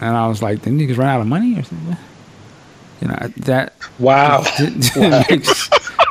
and 0.00 0.16
I 0.16 0.26
was 0.28 0.42
like, 0.42 0.62
the 0.62 0.70
niggas 0.70 0.96
run 0.96 1.08
out 1.08 1.20
of 1.20 1.26
money 1.26 1.58
or 1.58 1.62
something. 1.62 1.96
You 3.00 3.08
know 3.08 3.32
that. 3.38 3.74
Wow. 3.98 4.42
It 4.58 4.92
didn't, 4.94 5.30
make, 5.30 5.48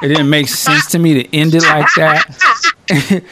it 0.04 0.08
didn't 0.08 0.30
make 0.30 0.48
sense 0.48 0.88
to 0.92 1.00
me 1.00 1.24
to 1.24 1.36
end 1.36 1.54
it 1.56 1.64
like 1.64 1.88
that. 1.96 2.64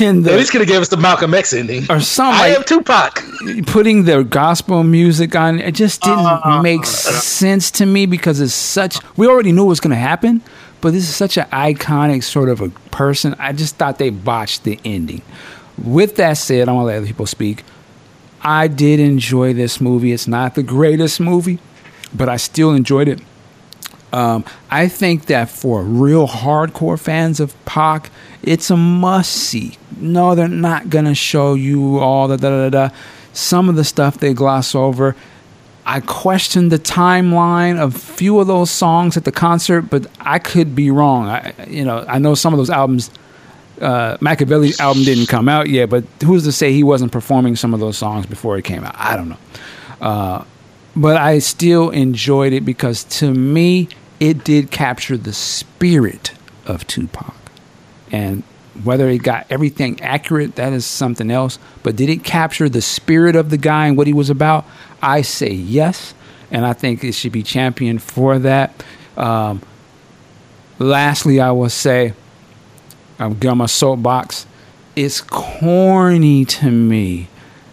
and 0.00 0.18
At 0.18 0.30
the, 0.30 0.36
least 0.36 0.52
could 0.52 0.60
have 0.60 0.68
gave 0.68 0.80
us 0.80 0.88
the 0.88 0.96
Malcolm 0.96 1.34
X 1.34 1.52
ending. 1.52 1.84
or 1.90 2.00
something 2.00 2.40
I 2.40 2.48
like 2.50 2.58
am 2.58 2.64
Tupac. 2.64 3.22
putting 3.66 4.04
the 4.04 4.22
gospel 4.22 4.84
music 4.84 5.34
on 5.34 5.58
it 5.58 5.74
just 5.74 6.02
didn't 6.02 6.20
uh-huh. 6.20 6.62
make 6.62 6.84
sense 6.84 7.70
to 7.72 7.86
me 7.86 8.06
because 8.06 8.40
it's 8.40 8.54
such 8.54 8.98
we 9.16 9.26
already 9.26 9.50
knew 9.50 9.64
what 9.64 9.70
was 9.70 9.80
going 9.80 9.90
to 9.90 9.96
happen 9.96 10.42
but 10.80 10.92
this 10.92 11.08
is 11.08 11.14
such 11.14 11.36
an 11.36 11.46
iconic 11.46 12.22
sort 12.22 12.48
of 12.48 12.60
a 12.60 12.68
person 12.90 13.34
i 13.38 13.52
just 13.52 13.76
thought 13.76 13.98
they 13.98 14.10
botched 14.10 14.62
the 14.64 14.78
ending 14.84 15.22
with 15.82 16.16
that 16.16 16.34
said 16.34 16.68
i'm 16.68 16.76
going 16.76 16.82
to 16.82 16.86
let 16.86 16.96
other 16.98 17.06
people 17.06 17.26
speak 17.26 17.64
i 18.42 18.68
did 18.68 19.00
enjoy 19.00 19.52
this 19.52 19.80
movie 19.80 20.12
it's 20.12 20.28
not 20.28 20.54
the 20.54 20.62
greatest 20.62 21.20
movie 21.20 21.58
but 22.14 22.28
i 22.28 22.36
still 22.36 22.72
enjoyed 22.72 23.08
it 23.08 23.20
um, 24.12 24.44
I 24.70 24.88
think 24.88 25.26
that 25.26 25.48
for 25.48 25.82
real 25.82 26.28
hardcore 26.28 27.00
fans 27.00 27.40
of 27.40 27.62
Pac, 27.64 28.10
it's 28.42 28.70
a 28.70 28.76
must 28.76 29.32
see. 29.32 29.78
No, 29.98 30.34
they're 30.34 30.48
not 30.48 30.90
gonna 30.90 31.14
show 31.14 31.54
you 31.54 31.98
all 31.98 32.28
the 32.28 32.36
da 32.36 32.50
da 32.50 32.68
da. 32.68 32.88
da. 32.88 32.94
Some 33.32 33.70
of 33.70 33.76
the 33.76 33.84
stuff 33.84 34.18
they 34.18 34.34
gloss 34.34 34.74
over. 34.74 35.16
I 35.86 36.00
questioned 36.00 36.70
the 36.70 36.78
timeline 36.78 37.78
of 37.78 37.96
few 37.96 38.38
of 38.38 38.46
those 38.46 38.70
songs 38.70 39.16
at 39.16 39.24
the 39.24 39.32
concert, 39.32 39.82
but 39.82 40.06
I 40.20 40.38
could 40.38 40.74
be 40.74 40.90
wrong. 40.90 41.28
I, 41.28 41.54
you 41.66 41.84
know, 41.84 42.04
I 42.06 42.18
know 42.18 42.34
some 42.34 42.52
of 42.52 42.58
those 42.58 42.70
albums. 42.70 43.10
Uh, 43.82 44.16
Makaveli's 44.18 44.78
album 44.78 45.04
didn't 45.04 45.26
come 45.26 45.48
out 45.48 45.68
yet, 45.68 45.90
but 45.90 46.04
who's 46.24 46.44
to 46.44 46.52
say 46.52 46.72
he 46.72 46.84
wasn't 46.84 47.10
performing 47.10 47.56
some 47.56 47.74
of 47.74 47.80
those 47.80 47.98
songs 47.98 48.26
before 48.26 48.56
it 48.56 48.62
came 48.62 48.84
out? 48.84 48.94
I 48.96 49.16
don't 49.16 49.28
know. 49.28 49.38
Uh, 50.00 50.44
but 50.94 51.16
I 51.16 51.40
still 51.40 51.90
enjoyed 51.90 52.52
it 52.52 52.64
because 52.64 53.04
to 53.04 53.32
me, 53.32 53.88
it 54.20 54.44
did 54.44 54.70
capture 54.70 55.16
the 55.16 55.32
spirit 55.32 56.32
of 56.64 56.86
Tupac. 56.86 57.34
And 58.12 58.42
whether 58.84 59.08
it 59.08 59.18
got 59.18 59.46
everything 59.50 60.00
accurate, 60.00 60.56
that 60.56 60.72
is 60.72 60.86
something 60.86 61.30
else. 61.30 61.58
But 61.82 61.96
did 61.96 62.08
it 62.08 62.24
capture 62.24 62.68
the 62.68 62.82
spirit 62.82 63.36
of 63.36 63.50
the 63.50 63.56
guy 63.56 63.86
and 63.86 63.96
what 63.96 64.06
he 64.06 64.12
was 64.12 64.30
about? 64.30 64.64
I 65.02 65.22
say 65.22 65.50
yes. 65.50 66.14
And 66.50 66.66
I 66.66 66.72
think 66.72 67.02
it 67.02 67.12
should 67.12 67.32
be 67.32 67.42
championed 67.42 68.02
for 68.02 68.38
that. 68.38 68.84
Um, 69.16 69.62
lastly, 70.78 71.40
I 71.40 71.50
will 71.52 71.70
say, 71.70 72.12
I'm 73.18 73.38
on 73.46 73.58
my 73.58 73.66
soapbox. 73.66 74.46
It's 74.94 75.20
corny 75.20 76.44
to 76.44 76.70
me 76.70 77.28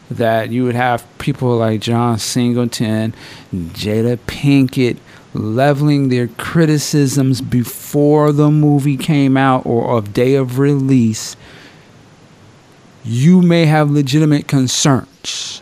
that 0.10 0.52
you 0.52 0.64
would 0.64 0.76
have 0.76 1.06
people 1.18 1.58
like 1.58 1.82
John 1.82 2.18
Singleton, 2.18 3.14
Jada 3.54 4.18
Pinkett 4.18 4.98
leveling 5.34 6.10
their 6.10 6.28
criticisms 6.28 7.42
before 7.42 8.32
the 8.32 8.50
movie 8.50 8.98
came 8.98 9.38
out 9.38 9.66
or 9.66 9.98
of 9.98 10.14
day 10.14 10.36
of 10.36 10.58
release. 10.58 11.36
You 13.04 13.42
may 13.42 13.66
have 13.66 13.92
legitimate 13.92 14.48
concerns, 14.48 15.62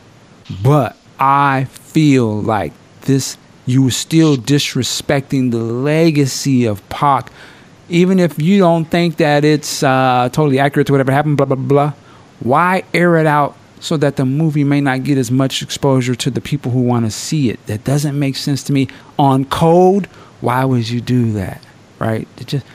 but 0.63 0.97
I 1.19 1.65
feel 1.65 2.41
like 2.41 2.73
this 3.01 3.37
you 3.65 3.83
were 3.83 3.91
still 3.91 4.37
disrespecting 4.37 5.51
the 5.51 5.57
legacy 5.57 6.65
of 6.65 6.87
Pac 6.87 7.31
even 7.89 8.19
if 8.19 8.39
you 8.39 8.59
don't 8.59 8.85
think 8.85 9.17
that 9.17 9.45
it's 9.45 9.83
uh, 9.83 10.29
totally 10.31 10.59
accurate 10.59 10.87
to 10.87 10.93
whatever 10.93 11.11
happened, 11.11 11.37
blah, 11.37 11.45
blah, 11.45 11.55
blah, 11.55 11.93
why 12.39 12.83
air 12.93 13.17
it 13.17 13.25
out 13.25 13.55
so 13.79 13.95
that 13.97 14.15
the 14.15 14.25
movie 14.25 14.63
may 14.63 14.81
not 14.81 15.03
get 15.03 15.17
as 15.17 15.31
much 15.31 15.61
exposure 15.61 16.15
to 16.15 16.29
the 16.29 16.41
people 16.41 16.71
who 16.71 16.81
want 16.81 17.05
to 17.05 17.11
see 17.11 17.49
it? 17.49 17.65
That 17.67 17.83
doesn't 17.83 18.17
make 18.17 18.35
sense 18.35 18.63
to 18.63 18.73
me. 18.73 18.87
On 19.17 19.45
code, 19.45 20.07
why 20.41 20.65
would 20.65 20.89
you 20.89 21.01
do 21.01 21.33
that? 21.33 21.63
Right? 21.99 22.27
It 22.37 22.47
just 22.47 22.65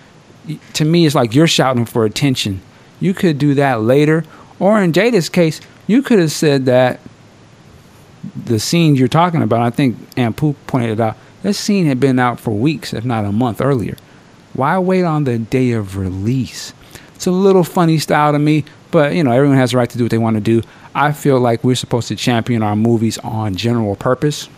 to 0.75 0.85
me, 0.85 1.07
it's 1.07 1.15
like 1.15 1.35
you're 1.35 1.47
shouting 1.47 1.85
for 1.85 2.05
attention. 2.05 2.61
You 3.01 3.15
could 3.15 3.39
do 3.39 3.55
that 3.55 3.81
later, 3.81 4.25
or 4.59 4.81
in 4.81 4.93
Jada's 4.93 5.29
case, 5.29 5.61
you 5.87 6.03
could 6.03 6.19
have 6.19 6.33
said 6.33 6.67
that 6.67 7.01
the 8.45 8.59
scene 8.59 8.95
you're 8.95 9.09
talking 9.09 9.43
about. 9.43 9.61
I 9.61 9.71
think 9.71 9.97
Aunt 10.17 10.37
Pooh 10.37 10.55
pointed 10.67 10.91
it 10.91 11.01
out. 11.01 11.17
This 11.43 11.59
scene 11.59 11.87
had 11.87 11.99
been 11.99 12.19
out 12.19 12.39
for 12.39 12.53
weeks, 12.53 12.93
if 12.93 13.05
not 13.05 13.25
a 13.25 13.33
month 13.33 13.61
earlier. 13.61 13.97
Why 14.55 14.79
wait 14.79 15.05
on 15.05 15.25
the 15.25 15.39
day 15.39 15.73
of 15.73 15.97
release? 15.97 16.73
It's 17.15 17.27
a 17.27 17.31
little 17.31 17.65
funny 17.65 17.99
style 17.99 18.33
to 18.33 18.39
me, 18.39 18.65
but 18.91 19.15
you 19.15 19.25
know, 19.25 19.33
everyone 19.33 19.57
has 19.57 19.71
the 19.71 19.79
right 19.79 19.89
to 19.89 19.99
do 19.99 20.05
what 20.05 20.11
they 20.11 20.19
want 20.19 20.37
to 20.37 20.41
do. 20.41 20.63
I 20.95 21.13
feel 21.13 21.41
like 21.41 21.65
we're 21.65 21.77
supposed 21.77 22.09
to 22.09 22.17
champion 22.17 22.63
our 22.63 22.77
movies 22.77 23.19
on 23.19 23.55
general 23.55 23.97
purpose, 23.97 24.49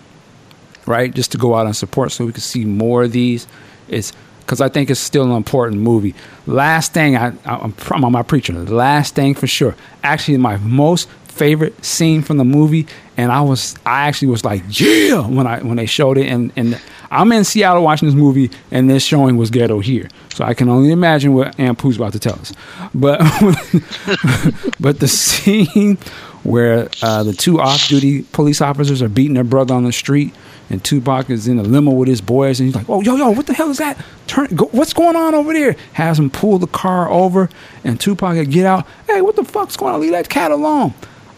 right? 0.86 1.14
Just 1.14 1.32
to 1.32 1.38
go 1.38 1.54
out 1.54 1.66
and 1.66 1.76
support 1.76 2.12
so 2.12 2.24
we 2.24 2.32
can 2.32 2.40
see 2.40 2.64
more 2.64 3.04
of 3.04 3.12
these. 3.12 3.46
It's 3.88 4.12
because 4.40 4.60
I 4.60 4.68
think 4.68 4.90
it's 4.90 5.00
still 5.00 5.24
an 5.24 5.32
important 5.32 5.80
movie. 5.80 6.14
Last 6.46 6.92
thing, 6.92 7.16
I, 7.16 7.32
I'm, 7.44 7.74
I'm 7.90 8.04
on 8.04 8.12
my 8.12 8.22
preacher. 8.22 8.52
Last 8.52 9.14
thing 9.14 9.34
for 9.34 9.46
sure. 9.46 9.74
Actually, 10.02 10.38
my 10.38 10.58
most 10.58 11.08
favorite 11.34 11.84
scene 11.84 12.22
from 12.22 12.36
the 12.38 12.44
movie, 12.44 12.86
and 13.16 13.32
I 13.32 13.40
was, 13.42 13.76
I 13.84 14.06
actually 14.06 14.28
was 14.28 14.44
like, 14.44 14.62
yeah, 14.68 15.26
when 15.26 15.46
I 15.46 15.60
when 15.60 15.76
they 15.76 15.86
showed 15.86 16.16
it, 16.16 16.28
and 16.28 16.52
and 16.56 16.80
I'm 17.10 17.30
in 17.32 17.44
Seattle 17.44 17.82
watching 17.82 18.08
this 18.08 18.16
movie, 18.16 18.50
and 18.70 18.88
this 18.88 19.04
showing 19.04 19.36
was 19.36 19.50
ghetto 19.50 19.80
here, 19.80 20.08
so 20.34 20.44
I 20.44 20.54
can 20.54 20.68
only 20.68 20.90
imagine 20.90 21.34
what 21.34 21.58
Aunt 21.58 21.78
Pooh's 21.78 21.96
about 21.96 22.12
to 22.12 22.18
tell 22.18 22.38
us. 22.38 22.52
But 22.94 23.18
but 24.80 25.00
the 25.00 25.08
scene 25.08 25.98
where 26.44 26.88
uh, 27.02 27.22
the 27.22 27.32
two 27.32 27.60
off-duty 27.60 28.22
police 28.32 28.60
officers 28.60 29.00
are 29.00 29.08
beating 29.08 29.34
their 29.34 29.44
brother 29.44 29.74
on 29.74 29.84
the 29.84 29.92
street, 29.92 30.34
and 30.70 30.82
Tupac 30.84 31.30
is 31.30 31.48
in 31.48 31.58
a 31.58 31.62
limo 31.62 31.92
with 31.92 32.08
his 32.08 32.20
boys, 32.20 32.60
and 32.60 32.66
he's 32.66 32.76
like, 32.76 32.88
"Oh, 32.88 33.00
yo, 33.00 33.16
yo, 33.16 33.30
what 33.30 33.46
the 33.46 33.54
hell 33.54 33.70
is 33.70 33.78
that? 33.78 34.02
Turn, 34.26 34.46
go, 34.54 34.66
what's 34.66 34.92
going 34.92 35.16
on 35.16 35.34
over 35.34 35.52
there?" 35.52 35.76
Has 35.94 36.18
him 36.18 36.30
pull 36.30 36.58
the 36.58 36.66
car 36.66 37.08
over, 37.10 37.48
and 37.82 38.00
Tupac 38.00 38.48
get 38.50 38.66
out. 38.66 38.86
Hey, 39.06 39.20
what 39.20 39.36
the 39.36 39.44
fuck's 39.44 39.76
going 39.76 39.94
on? 39.94 40.00
Leave 40.00 40.12
that 40.12 40.28
cat 40.28 40.50
alone. 40.50 40.94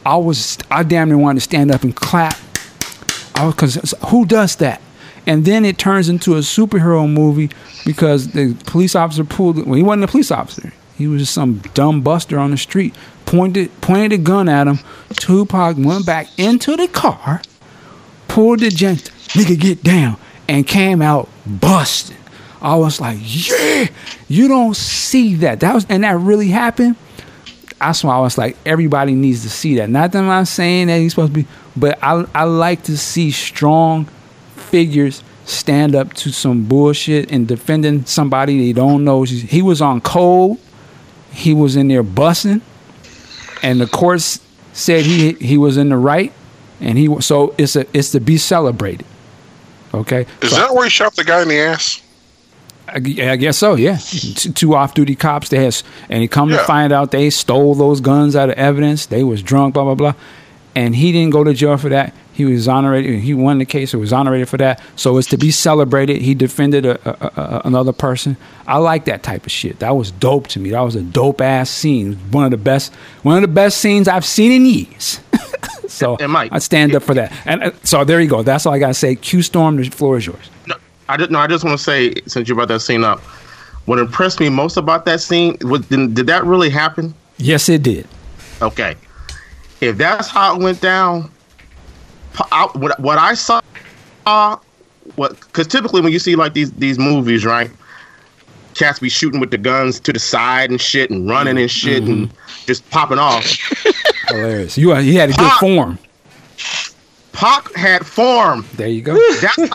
I 0.06 0.16
was, 0.16 0.56
I 0.70 0.84
damn 0.84 1.08
near 1.08 1.18
wanted 1.18 1.40
to 1.40 1.44
stand 1.44 1.72
up 1.72 1.82
and 1.82 1.94
clap. 1.94 2.38
Because 3.34 3.92
who 4.06 4.24
does 4.24 4.54
that? 4.56 4.80
And 5.26 5.44
then 5.44 5.64
it 5.64 5.78
turns 5.78 6.08
into 6.08 6.36
a 6.36 6.38
superhero 6.38 7.12
movie 7.12 7.50
because 7.84 8.28
the 8.28 8.54
police 8.66 8.94
officer 8.94 9.24
pulled. 9.24 9.66
Well, 9.66 9.74
he 9.74 9.82
wasn't 9.82 10.04
a 10.04 10.08
police 10.08 10.30
officer. 10.30 10.72
He 10.96 11.08
was 11.08 11.22
just 11.22 11.34
some 11.34 11.58
dumb 11.74 12.02
buster 12.02 12.38
on 12.38 12.52
the 12.52 12.56
street. 12.56 12.94
Pointed 13.26 13.80
pointed 13.80 14.12
a 14.12 14.18
gun 14.18 14.48
at 14.48 14.68
him. 14.68 14.78
Tupac 15.14 15.76
went 15.76 16.06
back 16.06 16.28
into 16.38 16.76
the 16.76 16.86
car, 16.86 17.42
pulled 18.28 18.60
the 18.60 18.70
gent, 18.70 19.10
nigga 19.30 19.58
get 19.58 19.82
down, 19.82 20.16
and 20.48 20.64
came 20.68 21.02
out 21.02 21.28
busting. 21.44 22.16
I 22.62 22.76
was 22.76 23.00
like, 23.00 23.18
yeah, 23.20 23.88
you 24.28 24.46
don't 24.46 24.76
see 24.76 25.34
that. 25.36 25.58
That 25.60 25.74
was 25.74 25.84
and 25.88 26.04
that 26.04 26.16
really 26.16 26.48
happened. 26.48 26.94
That's 27.80 28.02
why 28.02 28.16
I 28.16 28.20
was 28.20 28.38
like, 28.38 28.56
everybody 28.64 29.14
needs 29.14 29.42
to 29.42 29.50
see 29.50 29.76
that. 29.76 29.90
Not 29.90 30.12
that 30.12 30.24
I'm 30.24 30.44
saying 30.46 30.86
that 30.88 30.98
he's 30.98 31.12
supposed 31.12 31.34
to 31.34 31.42
be, 31.42 31.48
but 31.76 31.98
I 32.02 32.24
I 32.34 32.44
like 32.44 32.82
to 32.84 32.96
see 32.96 33.30
strong 33.30 34.06
figures 34.56 35.22
stand 35.44 35.94
up 35.94 36.12
to 36.14 36.30
some 36.32 36.64
bullshit 36.64 37.30
and 37.30 37.46
defending 37.46 38.04
somebody 38.06 38.58
they 38.66 38.72
don't 38.72 39.04
know. 39.04 39.22
He 39.24 39.62
was 39.62 39.80
on 39.82 40.00
cold. 40.00 40.58
He 41.32 41.52
was 41.52 41.76
in 41.76 41.88
there 41.88 42.02
bussing, 42.02 42.62
and 43.62 43.78
the 43.80 43.86
courts 43.86 44.40
said 44.72 45.04
he 45.04 45.32
he 45.34 45.58
was 45.58 45.76
in 45.76 45.90
the 45.90 45.98
right, 45.98 46.32
and 46.80 46.96
he 46.96 47.20
so 47.20 47.54
it's 47.58 47.76
a 47.76 47.84
it's 47.96 48.10
to 48.12 48.20
be 48.20 48.38
celebrated. 48.38 49.04
Okay, 49.92 50.26
Is 50.40 50.50
So- 50.50 50.56
that 50.56 50.74
where 50.74 50.84
he 50.84 50.90
shot 50.90 51.14
the 51.14 51.24
guy 51.24 51.42
in 51.42 51.48
the 51.48 51.58
ass? 51.58 52.00
I, 52.88 52.96
I 52.96 53.36
guess 53.36 53.58
so. 53.58 53.74
Yeah, 53.74 53.96
two 54.00 54.74
off-duty 54.74 55.16
cops. 55.16 55.48
They 55.48 55.64
has, 55.64 55.82
and 56.08 56.22
he 56.22 56.28
come 56.28 56.50
to 56.50 56.58
find 56.58 56.92
out 56.92 57.10
they 57.10 57.30
stole 57.30 57.74
those 57.74 58.00
guns 58.00 58.36
out 58.36 58.48
of 58.48 58.56
evidence. 58.56 59.06
They 59.06 59.24
was 59.24 59.42
drunk. 59.42 59.74
Blah 59.74 59.84
blah 59.84 59.94
blah, 59.94 60.14
and 60.74 60.94
he 60.94 61.12
didn't 61.12 61.30
go 61.30 61.44
to 61.44 61.52
jail 61.54 61.76
for 61.76 61.88
that. 61.88 62.14
He 62.36 62.44
was 62.44 62.52
exonerated. 62.52 63.20
He 63.20 63.32
won 63.32 63.56
the 63.56 63.64
case. 63.64 63.92
He 63.92 63.96
was 63.96 64.08
exonerated 64.08 64.46
for 64.50 64.58
that. 64.58 64.82
So 64.94 65.16
it's 65.16 65.28
to 65.28 65.38
be 65.38 65.50
celebrated. 65.50 66.20
He 66.20 66.34
defended 66.34 66.84
a, 66.84 67.00
a, 67.08 67.40
a, 67.40 67.62
another 67.64 67.94
person. 67.94 68.36
I 68.66 68.76
like 68.76 69.06
that 69.06 69.22
type 69.22 69.46
of 69.46 69.52
shit. 69.52 69.78
That 69.78 69.96
was 69.96 70.10
dope 70.10 70.48
to 70.48 70.60
me. 70.60 70.70
That 70.70 70.82
was 70.82 70.96
a 70.96 71.02
dope 71.02 71.40
ass 71.40 71.70
scene. 71.70 72.16
One 72.30 72.44
of 72.44 72.50
the 72.50 72.58
best. 72.58 72.94
One 73.22 73.36
of 73.36 73.40
the 73.40 73.48
best 73.48 73.78
scenes 73.78 74.06
I've 74.06 74.26
seen 74.26 74.52
in 74.52 74.66
years. 74.66 75.20
so 75.88 76.18
I 76.20 76.58
stand 76.58 76.94
up 76.94 77.04
for 77.04 77.14
that. 77.14 77.32
And 77.46 77.62
uh, 77.62 77.70
so 77.84 78.04
there 78.04 78.20
you 78.20 78.28
go. 78.28 78.42
That's 78.42 78.66
all 78.66 78.74
I 78.74 78.78
gotta 78.78 78.92
say. 78.92 79.16
Q 79.16 79.40
Storm, 79.40 79.78
the 79.78 79.88
floor 79.88 80.18
is 80.18 80.26
yours. 80.26 80.50
No, 80.66 80.76
I 81.08 81.16
just 81.16 81.30
no. 81.30 81.38
I 81.38 81.46
just 81.46 81.64
want 81.64 81.78
to 81.78 81.82
say 81.82 82.14
since 82.26 82.48
you 82.48 82.54
brought 82.54 82.68
that 82.68 82.80
scene 82.80 83.04
up, 83.04 83.20
what 83.86 83.98
impressed 83.98 84.40
me 84.40 84.48
most 84.48 84.76
about 84.76 85.04
that 85.06 85.20
scene 85.20 85.56
was 85.62 85.86
did, 85.86 86.14
did 86.14 86.26
that 86.26 86.44
really 86.44 86.70
happen? 86.70 87.14
Yes, 87.38 87.68
it 87.68 87.82
did. 87.82 88.06
Okay, 88.62 88.96
if 89.80 89.96
that's 89.96 90.28
how 90.28 90.56
it 90.56 90.62
went 90.62 90.80
down, 90.80 91.30
I, 92.52 92.68
what 92.74 92.98
what 93.00 93.18
I 93.18 93.34
saw, 93.34 93.60
what 95.14 95.40
because 95.40 95.66
typically 95.66 96.00
when 96.00 96.12
you 96.12 96.18
see 96.18 96.34
like 96.34 96.54
these 96.54 96.72
these 96.72 96.98
movies, 96.98 97.44
right? 97.44 97.70
Cats 98.74 98.98
be 98.98 99.08
shooting 99.08 99.40
with 99.40 99.50
the 99.50 99.56
guns 99.56 99.98
to 100.00 100.12
the 100.12 100.18
side 100.18 100.70
and 100.70 100.78
shit, 100.78 101.10
and 101.10 101.30
running 101.30 101.56
and 101.56 101.70
shit, 101.70 102.02
and 102.02 102.28
mm-hmm. 102.28 102.66
just 102.66 102.88
popping 102.90 103.18
off. 103.18 103.44
Hilarious. 104.28 104.76
You 104.76 104.94
you 104.98 105.18
had 105.18 105.30
a 105.30 105.32
good 105.32 105.48
Pop. 105.48 105.60
form. 105.60 105.98
Pac 107.32 107.74
had 107.74 108.04
form. 108.04 108.66
There 108.74 108.88
you 108.88 109.02
go. 109.02 109.14
That's 109.40 109.70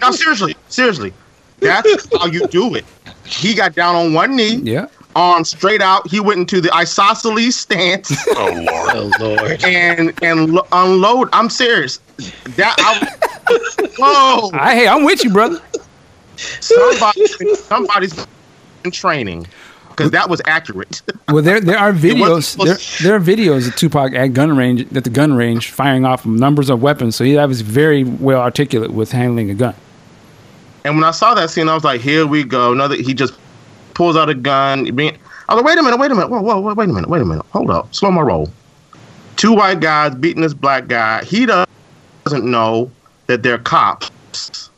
now 0.00 0.10
seriously, 0.10 0.56
seriously. 0.68 1.12
That's 1.60 2.06
how 2.18 2.26
you 2.26 2.46
do 2.48 2.74
it. 2.74 2.84
He 3.24 3.54
got 3.54 3.74
down 3.74 3.94
on 3.94 4.12
one 4.12 4.36
knee, 4.36 4.56
Yeah. 4.56 4.86
arm 5.16 5.44
straight 5.44 5.80
out. 5.80 6.06
He 6.08 6.20
went 6.20 6.40
into 6.40 6.60
the 6.60 6.74
isosceles 6.74 7.56
stance 7.56 8.12
Oh 8.30 8.50
lord. 8.52 8.90
Oh 9.20 9.24
Lord. 9.24 9.64
and 9.64 10.12
and 10.22 10.52
lo- 10.54 10.66
unload. 10.72 11.28
I'm 11.32 11.48
serious. 11.48 12.00
That 12.56 12.74
I, 12.78 13.88
whoa, 13.98 14.50
I, 14.58 14.74
hey, 14.74 14.86
I'm 14.88 15.04
with 15.04 15.24
you, 15.24 15.30
brother. 15.30 15.60
somebody, 16.60 17.26
somebody's 17.56 18.26
in 18.84 18.90
training 18.90 19.46
because 19.96 20.10
that 20.10 20.28
was 20.28 20.40
accurate. 20.46 21.02
Well, 21.28 21.42
there 21.42 21.58
there 21.58 21.78
are 21.78 21.92
videos. 21.92 22.54
There, 22.62 22.76
there 23.08 23.16
are 23.16 23.20
videos 23.20 23.66
of 23.66 23.74
Tupac 23.76 24.14
at 24.14 24.34
gun 24.34 24.54
range 24.54 24.82
at 24.94 25.04
the 25.04 25.10
gun 25.10 25.32
range 25.32 25.70
firing 25.70 26.04
off 26.04 26.26
numbers 26.26 26.68
of 26.68 26.82
weapons. 26.82 27.16
So 27.16 27.24
he 27.24 27.32
that 27.32 27.48
was 27.48 27.62
very 27.62 28.04
well 28.04 28.42
articulate 28.42 28.92
with 28.92 29.10
handling 29.10 29.50
a 29.50 29.54
gun. 29.54 29.74
And 30.84 30.96
when 30.96 31.04
I 31.04 31.12
saw 31.12 31.32
that 31.34 31.48
scene, 31.48 31.68
I 31.68 31.74
was 31.74 31.82
like, 31.82 32.02
"Here 32.02 32.26
we 32.26 32.44
go." 32.44 32.72
Another. 32.72 32.96
He 32.96 33.14
just 33.14 33.32
pulls 33.94 34.16
out 34.16 34.28
a 34.28 34.34
gun. 34.34 34.84
Being, 34.94 35.16
I 35.48 35.54
was 35.54 35.62
like, 35.62 35.70
"Wait 35.72 35.78
a 35.78 35.82
minute! 35.82 35.98
Wait 35.98 36.10
a 36.10 36.14
minute! 36.14 36.28
Whoa, 36.28 36.42
whoa, 36.42 36.60
whoa! 36.60 36.74
Wait 36.74 36.90
a 36.90 36.92
minute! 36.92 37.08
Wait 37.08 37.22
a 37.22 37.24
minute! 37.24 37.46
Hold 37.50 37.70
up! 37.70 37.92
Slow 37.94 38.10
my 38.10 38.20
roll." 38.20 38.50
Two 39.36 39.54
white 39.54 39.80
guys 39.80 40.14
beating 40.14 40.42
this 40.42 40.54
black 40.54 40.86
guy. 40.88 41.24
He 41.24 41.46
doesn't 41.46 42.44
know 42.44 42.90
that 43.28 43.42
they're 43.42 43.58
cops, 43.58 44.68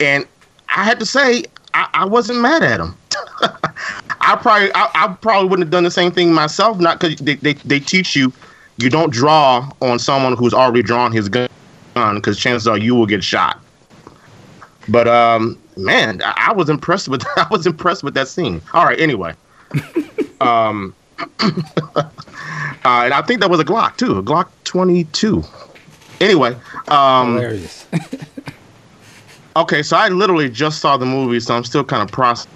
and 0.00 0.26
I 0.74 0.82
had 0.82 0.98
to 0.98 1.06
say, 1.06 1.44
I, 1.74 1.88
I 1.92 2.04
wasn't 2.06 2.40
mad 2.40 2.62
at 2.62 2.80
him. 2.80 2.96
I 3.40 4.36
probably, 4.36 4.72
I, 4.74 4.90
I 4.94 5.16
probably 5.20 5.48
wouldn't 5.48 5.66
have 5.66 5.70
done 5.70 5.84
the 5.84 5.90
same 5.90 6.10
thing 6.10 6.32
myself. 6.32 6.78
Not 6.78 7.00
because 7.00 7.18
they, 7.18 7.34
they, 7.34 7.54
they 7.54 7.80
teach 7.80 8.16
you, 8.16 8.32
you 8.78 8.90
don't 8.90 9.12
draw 9.12 9.70
on 9.82 9.98
someone 9.98 10.36
who's 10.36 10.54
already 10.54 10.82
drawn 10.82 11.12
his 11.12 11.28
gun, 11.28 11.48
because 11.94 12.38
chances 12.38 12.66
are 12.66 12.78
you 12.78 12.94
will 12.94 13.06
get 13.06 13.22
shot. 13.22 13.60
But 14.88 15.08
um, 15.08 15.58
man, 15.76 16.22
I, 16.22 16.48
I 16.48 16.52
was 16.52 16.68
impressed 16.68 17.08
with 17.08 17.24
I 17.36 17.46
was 17.50 17.66
impressed 17.66 18.02
with 18.02 18.14
that 18.14 18.28
scene. 18.28 18.60
All 18.72 18.84
right, 18.84 19.00
anyway. 19.00 19.34
um, 20.40 20.94
uh, 21.40 22.04
and 22.84 23.14
I 23.14 23.22
think 23.22 23.40
that 23.40 23.50
was 23.50 23.60
a 23.60 23.64
Glock 23.64 23.96
too, 23.96 24.18
a 24.18 24.22
Glock 24.22 24.48
22. 24.64 25.42
Anyway, 26.20 26.56
um, 26.88 27.34
Hilarious. 27.34 27.86
okay, 29.56 29.82
so 29.82 29.96
I 29.96 30.08
literally 30.08 30.48
just 30.48 30.80
saw 30.80 30.96
the 30.96 31.06
movie, 31.06 31.40
so 31.40 31.56
I'm 31.56 31.64
still 31.64 31.84
kind 31.84 32.02
of 32.02 32.10
processing 32.10 32.50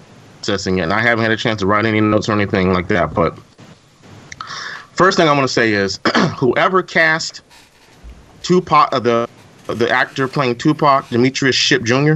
it, 0.47 0.67
and 0.67 0.93
I 0.93 1.01
haven't 1.01 1.23
had 1.23 1.31
a 1.31 1.37
chance 1.37 1.59
to 1.61 1.65
write 1.67 1.85
any 1.85 1.99
notes 1.99 2.29
or 2.29 2.33
anything 2.33 2.71
like 2.73 2.87
that. 2.89 3.13
But 3.13 3.37
first 4.93 5.17
thing 5.17 5.27
I 5.27 5.31
want 5.33 5.43
to 5.43 5.53
say 5.53 5.73
is, 5.73 5.99
whoever 6.37 6.81
cast 6.83 7.41
Tupac, 8.43 8.89
uh, 8.93 8.99
the 8.99 9.27
the 9.67 9.89
actor 9.89 10.27
playing 10.27 10.57
Tupac, 10.57 11.09
Demetrius 11.09 11.55
Shipp 11.55 11.83
Jr. 11.83 12.13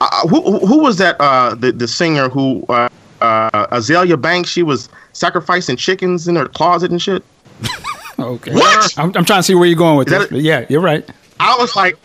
Uh, 0.00 0.28
who 0.28 0.42
who- 0.42 0.66
who 0.66 0.78
was 0.80 0.98
that? 0.98 1.16
Uh, 1.20 1.54
the 1.54 1.72
the 1.72 1.88
singer 1.88 2.28
who 2.28 2.64
uh, 2.68 2.88
uh, 3.20 3.66
Azealia 3.68 4.20
Banks? 4.20 4.50
She 4.50 4.62
was 4.62 4.88
sacrificing 5.12 5.76
chickens 5.76 6.28
in 6.28 6.36
her 6.36 6.46
closet 6.48 6.90
and 6.90 7.00
shit. 7.00 7.22
Okay. 8.18 8.50
What? 8.54 8.94
I'm, 8.98 9.12
I'm 9.14 9.26
trying 9.26 9.40
to 9.40 9.42
see 9.42 9.54
where 9.54 9.66
you're 9.68 9.76
going 9.76 9.98
with 9.98 10.08
Is 10.08 10.12
this. 10.14 10.22
that 10.22 10.30
but 10.36 10.40
yeah, 10.40 10.64
you're 10.70 10.80
right. 10.80 11.06
I 11.38 11.54
was 11.58 11.76
like, 11.76 11.98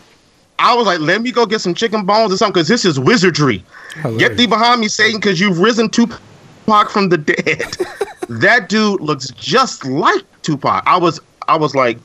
I 0.62 0.74
was 0.74 0.86
like, 0.86 1.00
let 1.00 1.22
me 1.22 1.32
go 1.32 1.44
get 1.44 1.60
some 1.60 1.74
chicken 1.74 2.06
bones 2.06 2.32
or 2.32 2.36
something 2.36 2.52
because 2.52 2.68
this 2.68 2.84
is 2.84 2.98
wizardry. 2.98 3.64
Hilarious. 3.96 4.18
Get 4.18 4.36
thee 4.36 4.46
behind 4.46 4.80
me, 4.80 4.86
Satan, 4.86 5.18
because 5.18 5.40
you've 5.40 5.58
risen 5.58 5.88
to 5.90 6.06
Tupac 6.06 6.88
from 6.88 7.08
the 7.08 7.18
dead. 7.18 7.76
that 8.28 8.68
dude 8.68 9.00
looks 9.00 9.30
just 9.30 9.84
like 9.84 10.22
Tupac. 10.42 10.84
I 10.86 10.96
was, 10.96 11.20
I 11.48 11.56
was 11.56 11.74
like, 11.74 11.98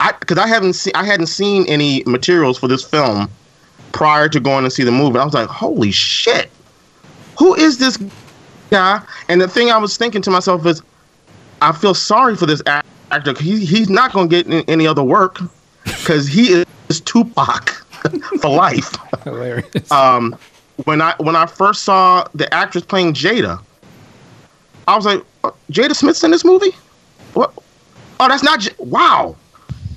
I 0.00 0.12
because 0.12 0.38
I 0.38 0.46
haven't 0.46 0.72
seen, 0.72 0.94
I 0.96 1.04
hadn't 1.04 1.26
seen 1.26 1.66
any 1.66 2.02
materials 2.06 2.56
for 2.56 2.68
this 2.68 2.82
film 2.82 3.30
prior 3.92 4.30
to 4.30 4.40
going 4.40 4.64
to 4.64 4.70
see 4.70 4.82
the 4.82 4.90
movie. 4.90 5.18
I 5.18 5.24
was 5.24 5.34
like, 5.34 5.48
holy 5.48 5.90
shit, 5.90 6.48
who 7.38 7.54
is 7.54 7.76
this 7.76 7.98
guy? 8.70 9.02
And 9.28 9.42
the 9.42 9.48
thing 9.48 9.70
I 9.70 9.76
was 9.76 9.98
thinking 9.98 10.22
to 10.22 10.30
myself 10.30 10.64
is, 10.64 10.82
I 11.60 11.72
feel 11.72 11.92
sorry 11.92 12.34
for 12.34 12.46
this 12.46 12.62
actor. 12.66 13.34
He, 13.38 13.66
he's 13.66 13.90
not 13.90 14.14
going 14.14 14.30
to 14.30 14.42
get 14.42 14.68
any 14.70 14.86
other 14.86 15.02
work 15.02 15.38
because 15.84 16.26
he 16.26 16.64
is 16.88 17.00
Tupac 17.02 17.79
for 18.40 18.50
life. 18.50 18.94
Hilarious. 19.24 19.90
Um, 19.90 20.36
when 20.84 21.00
I 21.00 21.14
when 21.18 21.36
I 21.36 21.46
first 21.46 21.84
saw 21.84 22.26
the 22.34 22.52
actress 22.54 22.84
playing 22.84 23.14
Jada, 23.14 23.62
I 24.88 24.96
was 24.96 25.04
like, 25.04 25.22
"Uh, 25.44 25.50
Jada 25.70 25.94
Smith's 25.94 26.24
in 26.24 26.30
this 26.30 26.44
movie? 26.44 26.72
What? 27.34 27.52
Oh, 28.18 28.28
that's 28.28 28.42
not. 28.42 28.60
J- 28.60 28.72
wow. 28.78 29.36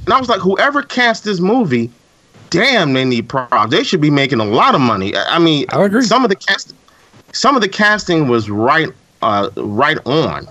And 0.06 0.14
I 0.14 0.20
was 0.20 0.30
like, 0.30 0.42
whoever 0.42 0.82
cast 0.82 1.24
this 1.24 1.40
movie, 1.40 1.90
damn, 2.50 2.94
they 2.94 3.06
need 3.06 3.30
props. 3.30 3.72
They 3.72 3.84
should 3.84 4.02
be 4.02 4.10
making 4.10 4.40
a 4.40 4.46
lot 4.46 4.76
of 4.76 4.82
money. 4.82 5.16
I 5.16 5.36
I 5.36 5.40
mean, 5.40 5.66
I 5.70 5.84
agree. 5.84 6.04
Some 6.04 6.24
of 6.24 6.30
the 6.30 6.36
cast, 6.36 6.74
some 7.32 7.56
of 7.56 7.62
the 7.62 7.70
casting 7.70 8.28
was 8.28 8.50
right, 8.50 8.90
uh, 9.22 9.50
right 9.56 9.98
on. 10.06 10.48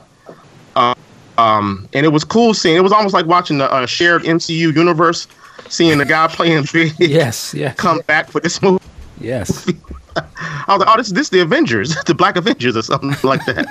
Uh, 0.74 0.94
um, 1.38 1.88
and 1.92 2.06
it 2.06 2.10
was 2.10 2.24
cool 2.24 2.54
seeing. 2.54 2.76
It 2.76 2.82
was 2.82 2.92
almost 2.92 3.14
like 3.14 3.26
watching 3.26 3.58
the 3.58 3.70
uh, 3.70 3.86
shared 3.86 4.22
MCU 4.22 4.74
universe, 4.74 5.26
seeing 5.72 5.96
the 5.98 6.04
guy 6.04 6.28
playing 6.28 6.66
big 6.72 6.92
yes. 6.98 7.54
Yes. 7.54 7.74
come 7.76 8.00
back 8.06 8.30
for 8.30 8.40
this 8.40 8.60
movie. 8.62 8.84
Yes. 9.20 9.68
I 10.16 10.64
was 10.68 10.80
like, 10.80 10.88
oh, 10.88 10.96
this 10.98 11.08
this 11.10 11.28
the 11.30 11.40
Avengers, 11.40 11.96
the 12.06 12.14
Black 12.14 12.36
Avengers, 12.36 12.76
or 12.76 12.82
something 12.82 13.16
like 13.22 13.44
that. 13.46 13.66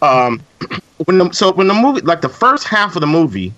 um, 0.00 0.40
when 1.04 1.18
the, 1.18 1.32
so 1.32 1.52
when 1.52 1.66
the 1.66 1.74
movie, 1.74 2.00
like 2.02 2.20
the 2.20 2.28
first 2.28 2.64
half 2.64 2.94
of 2.94 3.00
the 3.00 3.06
movie, 3.06 3.52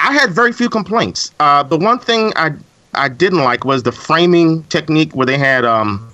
I 0.00 0.14
had 0.14 0.30
very 0.30 0.52
few 0.52 0.70
complaints. 0.70 1.32
Uh, 1.38 1.62
the 1.62 1.76
one 1.76 1.98
thing 1.98 2.32
I 2.36 2.52
I 2.94 3.10
didn't 3.10 3.44
like 3.44 3.64
was 3.66 3.82
the 3.82 3.92
framing 3.92 4.62
technique 4.64 5.14
where 5.14 5.26
they 5.26 5.36
had 5.36 5.66
um, 5.66 6.10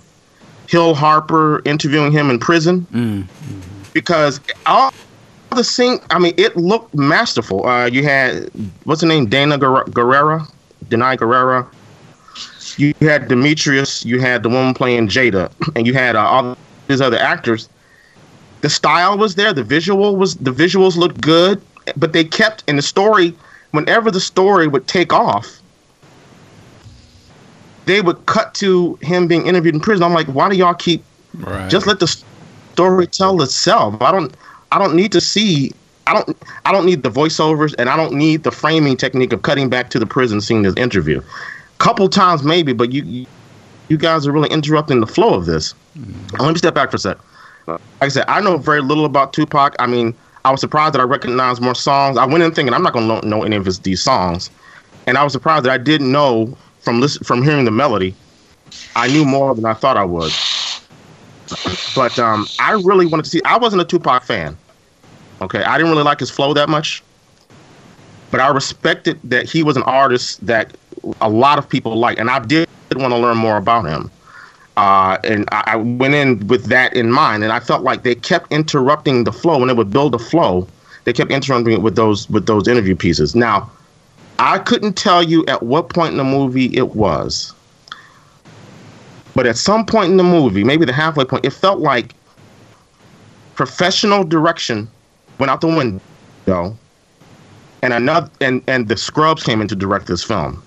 Hill 0.69 0.95
Harper 0.95 1.63
interviewing 1.65 2.11
him 2.11 2.29
in 2.29 2.41
prison 2.41 3.29
because 3.93 4.41
all 4.67 4.93
the 5.53 5.65
scene. 5.65 5.99
I 6.11 6.19
mean, 6.19 6.35
it 6.37 6.57
looked 6.57 6.95
masterful. 6.95 7.67
Uh, 7.67 7.87
you 7.87 8.03
had 8.03 8.51
what's 8.85 9.01
her 9.01 9.07
name, 9.07 9.27
Dana 9.27 9.59
Gurira, 9.59 10.49
Danai 10.89 11.17
Gurira 11.17 11.67
you 12.79 12.95
had 13.01 13.29
Demetrius, 13.29 14.05
you 14.05 14.21
had 14.21 14.43
the 14.43 14.49
woman 14.49 14.75
playing 14.75 15.09
Jada, 15.09 15.51
and 15.77 15.87
you 15.87 15.95
had 15.95 16.17
uh, 16.17 16.23
all 16.23 16.57
these 16.89 17.01
other 17.01 17.19
actors. 17.19 17.69
The 18.61 18.71
style 18.71 19.19
was 19.19 19.35
there. 19.35 19.53
The 19.53 19.65
visual 19.65 20.17
was 20.17 20.37
the 20.37 20.53
visuals 20.53 20.97
looked 20.97 21.21
good, 21.21 21.61
but 21.97 22.13
they 22.13 22.25
kept 22.25 22.65
in 22.69 22.77
the 22.77 22.83
story. 22.83 23.35
Whenever 23.73 24.11
the 24.11 24.21
story 24.21 24.69
would 24.69 24.87
take 24.87 25.13
off, 25.13 25.61
they 27.87 28.01
would 28.01 28.25
cut 28.27 28.55
to 28.55 28.99
him 29.01 29.27
being 29.27 29.47
interviewed 29.47 29.75
in 29.75 29.81
prison. 29.81 30.05
I'm 30.05 30.13
like, 30.13 30.27
why 30.27 30.49
do 30.51 30.57
y'all 30.57 30.75
keep? 30.75 31.03
Right. 31.35 31.71
Just 31.71 31.87
let 31.87 31.99
the 31.99 32.07
story 32.73 33.07
tell 33.07 33.41
itself. 33.43 34.01
I 34.01 34.13
don't. 34.13 34.35
I 34.73 34.79
don't 34.79 34.95
need 34.97 35.13
to 35.13 35.21
see. 35.21 35.71
I 36.07 36.15
don't. 36.15 36.37
I 36.65 36.73
don't 36.73 36.87
need 36.87 37.03
the 37.03 37.11
voiceovers, 37.11 37.75
and 37.79 37.89
I 37.89 37.97
don't 37.97 38.15
need 38.15 38.43
the 38.43 38.51
framing 38.51 38.97
technique 38.97 39.33
of 39.33 39.43
cutting 39.43 39.69
back 39.69 39.91
to 39.91 39.99
the 39.99 40.07
prison 40.07 40.41
scene 40.41 40.63
this 40.63 40.75
interview. 40.77 41.23
Couple 41.79 42.09
times 42.09 42.43
maybe, 42.43 42.73
but 42.73 42.91
you, 42.93 43.27
you, 43.89 43.97
guys 43.97 44.27
are 44.27 44.33
really 44.33 44.49
interrupting 44.51 45.01
the 45.01 45.07
flow 45.07 45.35
of 45.35 45.47
this. 45.47 45.75
Let 46.39 46.53
me 46.53 46.59
step 46.59 46.75
back 46.75 46.91
for 46.91 46.97
a 46.97 47.01
sec. 47.01 47.19
Like 47.67 47.81
I 48.01 48.09
said, 48.09 48.25
I 48.29 48.41
know 48.41 48.57
very 48.57 48.81
little 48.81 49.05
about 49.05 49.33
Tupac. 49.33 49.75
I 49.79 49.87
mean, 49.87 50.15
I 50.45 50.51
was 50.51 50.61
surprised 50.61 50.95
that 50.95 51.01
I 51.01 51.05
recognized 51.05 51.61
more 51.61 51.75
songs. 51.75 52.17
I 52.17 52.25
went 52.25 52.43
in 52.43 52.53
thinking 52.53 52.73
I'm 52.73 52.83
not 52.83 52.93
going 52.93 53.21
to 53.21 53.29
know 53.29 53.43
any 53.43 53.57
of 53.57 53.67
his 53.67 53.79
these 53.81 54.01
songs, 54.03 54.49
and 55.07 55.19
I 55.19 55.25
was 55.25 55.33
surprised 55.33 55.67
that 55.67 55.73
I 55.73 55.79
didn't 55.79 56.11
know 56.11 56.57
from 56.81 57.01
listen, 57.01 57.25
from 57.25 57.43
hearing 57.43 57.65
the 57.65 57.71
melody. 57.71 58.15
I 58.97 59.09
knew 59.09 59.25
more 59.25 59.55
than 59.55 59.67
I 59.67 59.75
thought 59.75 59.97
I 59.97 60.05
would. 60.05 60.33
But 61.95 62.19
um, 62.19 62.47
I 62.59 62.73
really 62.73 63.07
wanted 63.07 63.25
to 63.25 63.31
see. 63.31 63.43
I 63.45 63.59
wasn't 63.59 63.83
a 63.83 63.85
Tupac 63.85 64.23
fan. 64.25 64.57
Okay, 65.43 65.65
I 65.65 65.77
didn't 65.77 65.91
really 65.91 66.05
like 66.05 66.21
his 66.21 66.31
flow 66.31 66.55
that 66.55 66.69
much, 66.69 67.03
but 68.31 68.39
I 68.39 68.49
respected 68.49 69.19
that 69.25 69.51
he 69.51 69.65
was 69.65 69.77
an 69.77 69.83
artist 69.83 70.45
that 70.47 70.77
a 71.21 71.29
lot 71.29 71.59
of 71.59 71.69
people 71.69 71.97
like, 71.97 72.21
and 72.21 72.31
I 72.31 72.39
did 72.39 72.69
want 72.95 73.13
to 73.13 73.19
learn 73.19 73.39
more 73.39 73.57
about 73.57 73.85
him. 73.85 74.09
Uh, 74.77 75.19
and 75.25 75.49
I, 75.51 75.65
I 75.67 75.77
went 75.77 76.15
in 76.15 76.47
with 76.47 76.67
that 76.67 76.95
in 76.95 77.11
mind, 77.11 77.43
and 77.43 77.53
I 77.53 77.59
felt 77.59 77.83
like 77.83 78.05
they 78.05 78.15
kept 78.15 78.53
interrupting 78.53 79.25
the 79.25 79.33
flow, 79.33 79.61
and 79.61 79.69
they 79.69 79.75
would 79.75 79.91
build 79.91 80.15
a 80.15 80.19
flow. 80.19 80.69
They 81.05 81.13
kept 81.13 81.33
interrupting 81.33 81.73
it 81.73 81.83
with 81.83 81.97
those 81.97 82.31
with 82.31 82.47
those 82.47 82.69
interview 82.69 82.95
pieces. 82.95 83.35
Now, 83.35 83.69
I 84.39 84.59
couldn't 84.59 84.95
tell 84.95 85.25
you 85.25 85.45
at 85.47 85.65
what 85.65 85.89
point 85.89 86.13
in 86.13 86.19
the 86.19 86.25
movie 86.25 86.75
it 86.77 86.95
was, 86.95 87.53
but 89.35 89.47
at 89.47 89.57
some 89.57 89.85
point 89.85 90.13
in 90.13 90.19
the 90.19 90.23
movie, 90.23 90.63
maybe 90.63 90.85
the 90.85 90.93
halfway 90.93 91.25
point, 91.25 91.45
it 91.45 91.53
felt 91.53 91.81
like 91.81 92.15
professional 93.57 94.23
direction 94.23 94.89
went 95.43 95.51
out 95.51 95.61
the 95.61 95.67
window, 95.67 96.77
and 97.83 97.93
another 97.93 98.31
and 98.41 98.63
and 98.69 98.87
the 98.87 98.97
Scrubs 98.97 99.43
came 99.43 99.61
in 99.61 99.67
to 99.67 99.75
direct 99.75 100.07
this 100.07 100.23
film. 100.23 100.63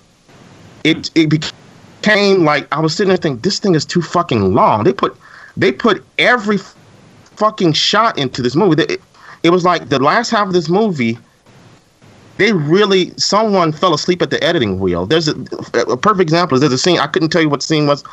It 0.84 1.10
it 1.14 1.30
became 1.30 2.44
like 2.44 2.68
I 2.72 2.80
was 2.80 2.94
sitting 2.94 3.08
there 3.08 3.16
thinking 3.16 3.40
this 3.40 3.58
thing 3.58 3.74
is 3.74 3.86
too 3.86 4.02
fucking 4.02 4.52
long. 4.52 4.84
They 4.84 4.92
put 4.92 5.16
they 5.56 5.72
put 5.72 6.04
every 6.18 6.58
fucking 7.36 7.72
shot 7.72 8.18
into 8.18 8.42
this 8.42 8.54
movie. 8.54 8.82
It, 8.82 9.00
it 9.42 9.48
was 9.50 9.64
like 9.64 9.88
the 9.88 9.98
last 9.98 10.30
half 10.30 10.46
of 10.46 10.52
this 10.52 10.68
movie. 10.68 11.16
They 12.36 12.52
really 12.52 13.14
someone 13.16 13.72
fell 13.72 13.94
asleep 13.94 14.20
at 14.20 14.28
the 14.28 14.44
editing 14.44 14.78
wheel. 14.78 15.06
There's 15.06 15.28
a, 15.28 15.36
a 15.88 15.96
perfect 15.96 16.20
example. 16.20 16.58
There's 16.58 16.70
a 16.70 16.76
scene 16.76 16.98
I 16.98 17.06
couldn't 17.06 17.30
tell 17.30 17.40
you 17.40 17.48
what 17.48 17.62
scene 17.62 17.86
was. 17.86 18.04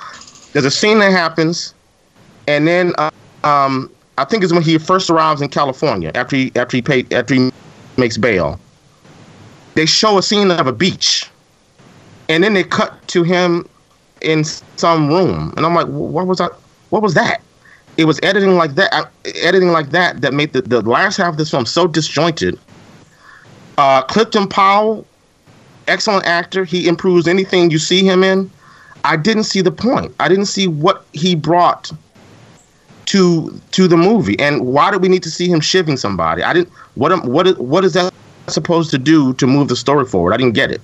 There's 0.54 0.64
a 0.64 0.72
scene 0.72 1.00
that 1.00 1.12
happens, 1.12 1.74
and 2.48 2.66
then 2.66 2.94
uh, 2.98 3.12
um, 3.44 3.92
I 4.18 4.26
think 4.26 4.44
it's 4.44 4.54
when 4.54 4.62
he 4.62 4.78
first 4.78 5.10
arrives 5.10 5.42
in 5.42 5.50
California 5.50 6.12
after 6.14 6.36
he 6.36 6.52
after 6.56 6.78
he 6.78 6.82
paid 6.82 7.12
after 7.14 7.34
he 7.34 7.52
makes 7.98 8.18
bail. 8.18 8.60
They 9.76 9.86
show 9.86 10.18
a 10.18 10.24
scene 10.24 10.52
of 10.52 10.68
a 10.68 10.72
beach, 10.72 11.30
and 12.30 12.44
then 12.44 12.54
they 12.54 12.64
cut 12.64 13.08
to 13.08 13.24
him 13.24 13.68
in 14.22 14.44
some 14.44 15.08
room, 15.08 15.54
and 15.58 15.66
I'm 15.66 15.74
like, 15.74 15.88
what 15.88 16.28
was 16.28 16.38
that? 16.38 16.52
What 16.92 17.02
was 17.02 17.16
that? 17.16 17.42
It 17.98 18.06
was 18.06 18.20
editing 18.24 18.56
like 18.56 18.76
that, 18.76 18.94
uh, 18.94 19.06
editing 19.42 19.70
like 19.70 19.90
that 19.92 20.22
that 20.22 20.34
made 20.34 20.54
the, 20.54 20.62
the 20.62 20.82
last 20.82 21.18
half 21.18 21.34
of 21.34 21.38
this 21.38 21.50
film 21.52 21.66
so 21.66 21.88
disjointed. 21.88 22.60
Uh, 23.78 24.04
Clifton 24.04 24.48
Powell, 24.48 25.06
excellent 25.88 26.26
actor. 26.26 26.64
He 26.64 26.88
improves 26.88 27.28
anything 27.28 27.72
you 27.72 27.80
see 27.80 28.04
him 28.04 28.24
in. 28.24 28.50
I 29.04 29.18
didn't 29.18 29.44
see 29.44 29.62
the 29.62 29.72
point. 29.72 30.14
I 30.20 30.30
didn't 30.30 30.46
see 30.46 30.68
what 30.68 31.06
he 31.14 31.36
brought 31.36 31.92
to 33.08 33.60
to 33.72 33.88
the 33.88 33.98
movie, 33.98 34.38
and 34.40 34.66
why 34.66 34.92
do 34.92 34.98
we 34.98 35.08
need 35.08 35.24
to 35.24 35.32
see 35.32 35.48
him 35.48 35.60
shivving 35.60 35.98
somebody? 35.98 36.44
I 36.44 36.54
didn't. 36.54 36.70
What 36.96 37.12
am, 37.12 37.22
what 37.22 37.48
is 37.48 37.58
what 37.58 37.84
is 37.84 37.94
that 37.94 38.14
supposed 38.48 38.92
to 38.92 38.98
do 38.98 39.34
to 39.36 39.48
move 39.48 39.68
the 39.68 39.76
story 39.76 40.06
forward? 40.06 40.34
I 40.34 40.38
didn't 40.38 40.54
get 40.54 40.72
it. 40.72 40.82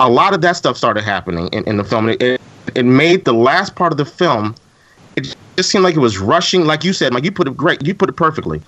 A 0.00 0.08
lot 0.08 0.34
of 0.34 0.40
that 0.40 0.56
stuff 0.56 0.76
started 0.76 1.04
happening 1.04 1.48
in, 1.52 1.64
in 1.64 1.76
the 1.76 1.84
film. 1.84 2.08
It, 2.08 2.20
it, 2.20 2.40
it 2.74 2.84
made 2.84 3.24
the 3.24 3.32
last 3.32 3.76
part 3.76 3.92
of 3.92 3.98
the 3.98 4.04
film. 4.04 4.54
It 5.16 5.36
just 5.56 5.70
seemed 5.70 5.84
like 5.84 5.94
it 5.94 6.00
was 6.00 6.18
rushing. 6.18 6.64
Like 6.64 6.82
you 6.82 6.92
said, 6.92 7.12
Mike, 7.12 7.24
you 7.24 7.30
put 7.30 7.46
it 7.46 7.56
great. 7.56 7.86
You 7.86 7.94
put 7.94 8.08
it 8.08 8.16
perfectly. 8.16 8.60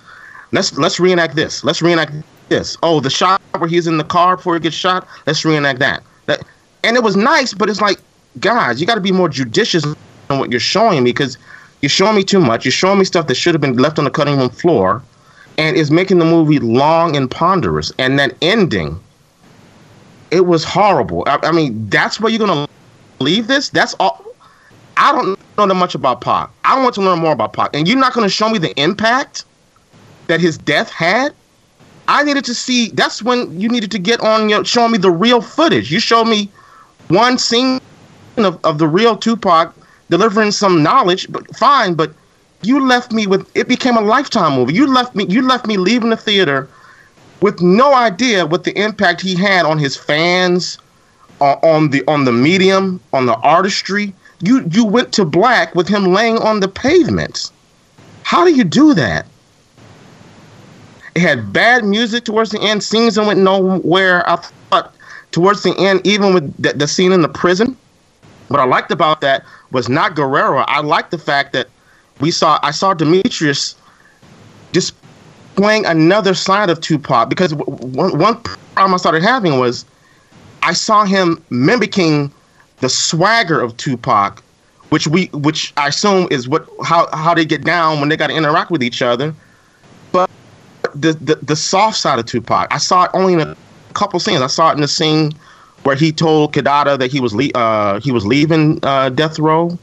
Let's 0.51 0.77
let's 0.77 0.99
reenact 0.99 1.35
this. 1.35 1.63
Let's 1.63 1.81
reenact 1.81 2.13
this. 2.49 2.77
Oh, 2.81 2.99
the 2.99 3.09
shot 3.09 3.41
where 3.57 3.69
he's 3.69 3.87
in 3.87 3.97
the 3.97 4.03
car 4.03 4.37
before 4.37 4.53
he 4.53 4.59
gets 4.59 4.75
shot. 4.75 5.07
Let's 5.25 5.43
reenact 5.43 5.79
that. 5.79 6.03
That 6.27 6.43
and 6.83 6.95
it 6.95 7.03
was 7.03 7.17
nice, 7.17 7.53
but 7.53 7.69
it's 7.69 7.81
like, 7.81 7.99
guys, 8.39 8.79
you 8.79 8.87
got 8.87 8.95
to 8.95 9.01
be 9.01 9.11
more 9.11 9.27
judicious 9.27 9.83
in 9.83 10.39
what 10.39 10.51
you're 10.51 10.59
showing 10.59 11.03
me 11.03 11.11
because 11.11 11.37
you're 11.81 11.89
showing 11.89 12.15
me 12.15 12.23
too 12.23 12.39
much. 12.39 12.65
You're 12.65 12.71
showing 12.71 12.99
me 12.99 13.05
stuff 13.05 13.27
that 13.27 13.35
should 13.35 13.53
have 13.53 13.61
been 13.61 13.77
left 13.77 13.99
on 13.99 14.05
the 14.05 14.11
cutting 14.11 14.37
room 14.37 14.49
floor, 14.49 15.03
and 15.57 15.75
is 15.75 15.91
making 15.91 16.19
the 16.19 16.25
movie 16.25 16.59
long 16.59 17.15
and 17.15 17.29
ponderous. 17.29 17.91
And 17.99 18.17
that 18.19 18.35
ending, 18.41 18.99
it 20.31 20.45
was 20.45 20.63
horrible. 20.63 21.23
I, 21.27 21.39
I 21.43 21.51
mean, 21.51 21.89
that's 21.89 22.19
where 22.19 22.31
you're 22.31 22.45
gonna 22.45 22.67
leave 23.19 23.47
this. 23.47 23.69
That's 23.69 23.93
all. 23.99 24.23
I 24.97 25.11
don't 25.11 25.39
know 25.57 25.67
that 25.67 25.75
much 25.75 25.93
about 25.93 26.21
Pac. 26.21 26.49
I 26.63 26.81
want 26.81 26.95
to 26.95 27.01
learn 27.01 27.19
more 27.19 27.31
about 27.31 27.53
Pac, 27.53 27.75
and 27.75 27.87
you're 27.87 27.97
not 27.97 28.13
gonna 28.13 28.29
show 28.29 28.49
me 28.49 28.57
the 28.57 28.77
impact 28.81 29.45
that 30.27 30.41
his 30.41 30.57
death 30.57 30.89
had. 30.89 31.33
I 32.07 32.23
needed 32.23 32.45
to 32.45 32.55
see. 32.55 32.89
That's 32.89 33.21
when 33.21 33.59
you 33.59 33.69
needed 33.69 33.91
to 33.91 33.99
get 33.99 34.19
on. 34.21 34.49
You 34.49 34.57
know, 34.57 34.63
showing 34.63 34.91
me 34.91 34.97
the 34.97 35.11
real 35.11 35.41
footage. 35.41 35.91
You 35.91 35.99
showed 35.99 36.25
me 36.25 36.49
one 37.09 37.37
scene 37.37 37.79
of, 38.37 38.59
of 38.63 38.77
the 38.77 38.87
real 38.87 39.15
Tupac 39.15 39.73
delivering 40.09 40.51
some 40.51 40.83
knowledge, 40.83 41.31
but 41.31 41.55
fine. 41.55 41.93
But 41.93 42.13
you 42.61 42.85
left 42.85 43.11
me 43.11 43.27
with 43.27 43.49
it 43.55 43.67
became 43.67 43.97
a 43.97 44.01
lifetime 44.01 44.55
movie. 44.55 44.73
You 44.73 44.87
left 44.87 45.15
me. 45.15 45.25
You 45.25 45.41
left 45.41 45.67
me 45.67 45.77
leaving 45.77 46.09
the 46.09 46.17
theater 46.17 46.67
with 47.41 47.61
no 47.61 47.93
idea 47.93 48.45
what 48.45 48.63
the 48.63 48.77
impact 48.79 49.21
he 49.21 49.35
had 49.35 49.65
on 49.65 49.77
his 49.77 49.95
fans, 49.95 50.77
uh, 51.41 51.55
on 51.63 51.89
the 51.89 52.03
on 52.07 52.25
the 52.25 52.31
medium, 52.31 52.99
on 53.13 53.25
the 53.25 53.35
artistry. 53.35 54.13
You 54.41 54.67
you 54.71 54.85
went 54.85 55.13
to 55.13 55.25
black 55.25 55.75
with 55.75 55.87
him 55.87 56.13
laying 56.13 56.37
on 56.37 56.59
the 56.59 56.67
pavement. 56.67 57.51
How 58.23 58.43
do 58.43 58.53
you 58.53 58.63
do 58.63 58.93
that? 58.93 59.25
It 61.15 61.21
had 61.21 61.51
bad 61.51 61.83
music 61.83 62.25
towards 62.25 62.51
the 62.51 62.61
end. 62.61 62.83
Scenes 62.83 63.15
that 63.15 63.25
went 63.25 63.39
nowhere. 63.39 64.29
I 64.29 64.35
thought 64.35 64.93
towards 65.31 65.63
the 65.63 65.75
end, 65.77 66.05
even 66.05 66.33
with 66.33 66.61
the, 66.61 66.73
the 66.73 66.87
scene 66.87 67.11
in 67.11 67.21
the 67.21 67.29
prison. 67.29 67.75
What 68.47 68.59
I 68.59 68.65
liked 68.65 68.91
about 68.91 69.21
that 69.21 69.43
was 69.71 69.89
not 69.89 70.15
Gurira. 70.15 70.63
I 70.67 70.81
liked 70.81 71.11
the 71.11 71.17
fact 71.17 71.53
that 71.53 71.67
we 72.19 72.31
saw 72.31 72.59
I 72.63 72.71
saw 72.71 72.93
Demetrius 72.93 73.75
displaying 74.71 75.85
another 75.85 76.33
side 76.33 76.69
of 76.69 76.81
Tupac 76.81 77.29
because 77.29 77.53
one, 77.53 78.17
one 78.17 78.41
problem 78.41 78.93
I 78.93 78.97
started 78.97 79.23
having 79.23 79.59
was 79.59 79.85
I 80.63 80.73
saw 80.73 81.05
him 81.05 81.43
mimicking 81.49 82.31
the 82.79 82.89
swagger 82.89 83.59
of 83.59 83.75
Tupac, 83.77 84.41
which 84.89 85.07
we 85.07 85.25
which 85.27 85.73
I 85.77 85.87
assume 85.87 86.27
is 86.31 86.47
what 86.47 86.67
how 86.83 87.07
how 87.15 87.33
they 87.33 87.45
get 87.45 87.63
down 87.63 87.99
when 87.99 88.09
they 88.09 88.17
got 88.17 88.27
to 88.27 88.35
interact 88.35 88.71
with 88.71 88.83
each 88.83 89.01
other. 89.01 89.33
But 90.11 90.29
the, 90.95 91.13
the 91.13 91.35
the 91.35 91.55
soft 91.55 91.97
side 91.97 92.19
of 92.19 92.25
Tupac, 92.25 92.67
I 92.71 92.77
saw 92.77 93.03
it 93.03 93.11
only 93.13 93.33
in 93.33 93.41
a 93.41 93.57
couple 93.93 94.19
scenes. 94.19 94.41
I 94.41 94.47
saw 94.47 94.69
it 94.71 94.75
in 94.75 94.81
the 94.81 94.87
scene 94.87 95.33
where 95.83 95.95
he 95.95 96.11
told 96.11 96.53
Kidada 96.53 96.97
that 96.99 97.11
he 97.11 97.19
was 97.19 97.33
le- 97.33 97.51
uh, 97.55 97.99
he 97.99 98.11
was 98.11 98.25
leaving 98.25 98.79
uh, 98.83 99.09
death 99.09 99.39
row 99.39 99.77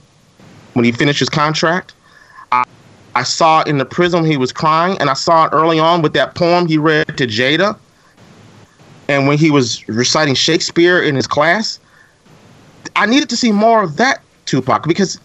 when 0.75 0.85
he 0.85 0.93
finished 0.93 1.21
his 1.21 1.29
contract. 1.29 1.95
I, 2.53 2.65
I 3.15 3.23
saw 3.23 3.63
in 3.63 3.79
the 3.79 3.85
prison 3.85 4.25
he 4.25 4.37
was 4.37 4.53
crying, 4.53 4.99
and 4.99 5.09
I 5.09 5.15
saw 5.15 5.47
it 5.47 5.51
early 5.53 5.79
on 5.79 6.03
with 6.03 6.13
that 6.15 6.35
poem 6.35 6.67
he 6.67 6.79
read 6.79 7.07
to 7.17 7.27
Jada, 7.27 7.79
and 9.09 9.27
when 9.27 9.39
he 9.39 9.51
was 9.51 9.87
reciting 9.89 10.35
Shakespeare 10.35 11.01
in 11.03 11.15
his 11.15 11.27
class. 11.27 11.79
I 12.97 13.07
needed 13.07 13.29
to 13.31 13.37
see 13.37 13.51
more 13.51 13.83
of 13.83 13.97
that 13.97 14.23
Tupac 14.47 14.87
because 14.87 15.19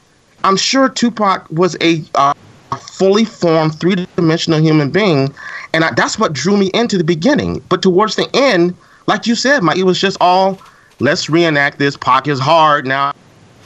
I'm 0.44 0.58
sure 0.58 0.90
Tupac 0.90 1.48
was 1.52 1.78
a 1.82 2.04
uh, 2.16 2.34
fully 2.78 3.26
formed 3.26 3.80
three 3.80 4.08
dimensional 4.16 4.60
human 4.60 4.90
being, 4.90 5.34
and 5.74 5.84
I, 5.84 5.92
that's 5.92 6.18
what 6.18 6.34
drew 6.34 6.58
me 6.58 6.72
into 6.74 6.98
the 6.98 7.04
beginning. 7.04 7.62
But 7.70 7.82
towards 7.82 8.16
the 8.16 8.30
end 8.34 8.76
like 9.10 9.28
you 9.28 9.36
said, 9.36 9.64
Mike, 9.64 9.78
it 9.78 9.84
was 9.84 10.00
just 10.00 10.18
all 10.22 10.62
let's 11.00 11.30
reenact 11.30 11.80
this. 11.80 11.98
Pac 11.98 12.28
is 12.28 12.40
hard 12.40 12.86
now. 12.86 13.12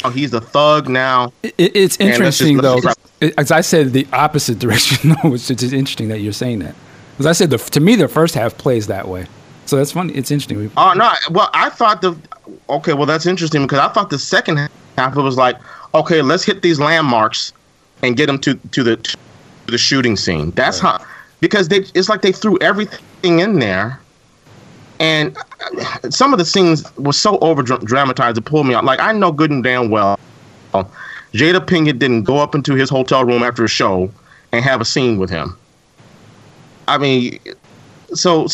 Oh, 0.05 0.09
he's 0.09 0.33
a 0.33 0.41
thug 0.41 0.89
now. 0.89 1.31
It, 1.43 1.53
it's 1.57 1.97
interesting 1.99 2.59
just, 2.59 2.97
though, 3.19 3.29
as 3.37 3.51
I 3.51 3.61
said, 3.61 3.93
the 3.93 4.07
opposite 4.11 4.59
direction. 4.65 5.11
which 5.23 5.51
it's 5.51 5.61
just 5.61 5.73
interesting 5.73 6.07
that 6.07 6.19
you're 6.19 6.33
saying 6.33 6.59
that. 6.59 6.75
As 7.19 7.27
I 7.27 7.33
said, 7.33 7.51
the, 7.51 7.57
to 7.57 7.79
me, 7.79 7.95
the 7.95 8.07
first 8.07 8.33
half 8.33 8.57
plays 8.57 8.87
that 8.87 9.07
way. 9.07 9.27
So 9.65 9.77
that's 9.77 9.91
funny. 9.91 10.13
It's 10.13 10.31
interesting. 10.31 10.71
Oh 10.75 10.89
uh, 10.89 10.93
no! 10.93 11.11
Well, 11.31 11.49
I 11.53 11.69
thought 11.69 12.01
the 12.01 12.17
okay. 12.69 12.93
Well, 12.93 13.05
that's 13.05 13.25
interesting 13.25 13.61
because 13.61 13.79
I 13.79 13.87
thought 13.89 14.09
the 14.09 14.19
second 14.19 14.57
half 14.97 15.15
it 15.15 15.21
was 15.21 15.37
like, 15.37 15.57
okay, 15.93 16.21
let's 16.21 16.43
hit 16.43 16.61
these 16.61 16.79
landmarks 16.79 17.53
and 18.01 18.17
get 18.17 18.25
them 18.25 18.39
to 18.39 18.55
to 18.55 18.83
the 18.83 18.97
to 18.97 19.17
the 19.67 19.77
shooting 19.77 20.17
scene. 20.17 20.51
That's 20.51 20.79
how 20.79 21.01
because 21.39 21.69
they 21.69 21.85
it's 21.93 22.09
like 22.09 22.21
they 22.21 22.33
threw 22.33 22.57
everything 22.59 23.39
in 23.39 23.59
there, 23.59 24.01
and 25.03 25.37
some 26.09 26.31
of 26.31 26.39
the 26.39 26.45
scenes 26.45 26.81
were 26.95 27.11
so 27.11 27.37
over 27.39 27.61
dramatized 27.61 28.37
it 28.37 28.45
pulled 28.45 28.65
me 28.65 28.73
out. 28.73 28.85
Like 28.85 29.01
I 29.01 29.11
know 29.11 29.33
good 29.33 29.51
and 29.51 29.61
damn 29.61 29.89
well, 29.89 30.17
Jada 31.33 31.59
Pinkett 31.59 31.99
didn't 31.99 32.23
go 32.23 32.37
up 32.37 32.55
into 32.55 32.73
his 32.73 32.89
hotel 32.89 33.25
room 33.25 33.43
after 33.43 33.65
a 33.65 33.67
show 33.67 34.09
and 34.53 34.63
have 34.63 34.79
a 34.79 34.85
scene 34.85 35.17
with 35.17 35.29
him. 35.29 35.57
I 36.87 36.97
mean, 36.97 37.37
so 38.13 38.47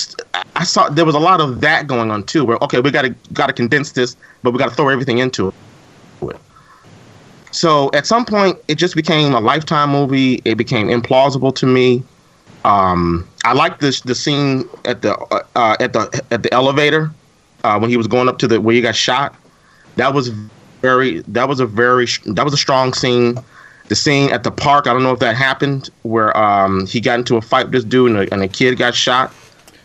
I 0.56 0.64
saw 0.64 0.90
there 0.90 1.06
was 1.06 1.14
a 1.14 1.20
lot 1.20 1.40
of 1.40 1.62
that 1.62 1.86
going 1.86 2.10
on 2.10 2.24
too. 2.24 2.46
Where 2.46 2.58
okay, 2.64 2.80
we 2.80 2.90
got 2.90 3.04
to 3.04 3.16
got 3.34 3.48
to 3.48 3.54
condense 3.54 3.92
this, 3.92 4.16
but 4.42 4.50
we 4.52 4.58
got 4.58 4.70
to 4.70 4.76
throw 4.76 4.90
everything 4.90 5.20
into 5.20 5.50
it. 5.50 5.54
So 7.52 7.92
at 7.94 8.08
some 8.08 8.26
point, 8.26 8.58
it 8.68 8.76
just 8.76 8.96
became 8.96 9.36
a 9.36 9.40
lifetime 9.40 9.92
movie. 9.92 10.42
It 10.46 10.56
became 10.56 10.88
implausible 10.88 11.54
to 11.56 11.68
me. 11.68 12.04
Um, 12.66 13.28
I 13.46 13.54
like 13.54 13.80
this 13.80 14.02
the 14.02 14.16
scene 14.16 14.68
at 14.86 15.02
the 15.02 15.18
uh, 15.18 15.44
uh, 15.56 15.78
at 15.80 15.94
the 15.94 16.24
at 16.32 16.44
the 16.44 16.54
elevator 16.54 17.12
uh, 17.64 17.78
when 17.80 17.90
he 17.90 17.98
was 17.98 18.08
going 18.08 18.28
up 18.28 18.38
to 18.40 18.48
the 18.48 18.60
where 18.60 18.76
he 18.76 18.82
got 18.82 18.96
shot. 18.96 19.36
That 19.96 20.14
was 20.14 20.30
very 20.82 21.22
that 21.28 21.48
was 21.48 21.60
a 21.60 21.66
very 21.66 22.08
that 22.26 22.44
was 22.44 22.54
a 22.54 22.58
strong 22.58 22.94
scene. 22.94 23.38
The 23.88 23.96
scene 23.96 24.30
at 24.32 24.44
the 24.44 24.52
park, 24.52 24.86
I 24.86 24.94
don't 24.94 25.02
know 25.02 25.14
if 25.14 25.20
that 25.20 25.36
happened, 25.36 25.90
where 26.04 26.36
um, 26.38 26.86
he 26.86 27.02
got 27.02 27.18
into 27.18 27.38
a 27.38 27.42
fight 27.42 27.66
with 27.66 27.72
this 27.72 27.84
dude 27.84 28.12
and 28.12 28.20
a, 28.20 28.34
and 28.34 28.44
a 28.44 28.48
kid 28.48 28.78
got 28.78 28.94
shot. 28.94 29.34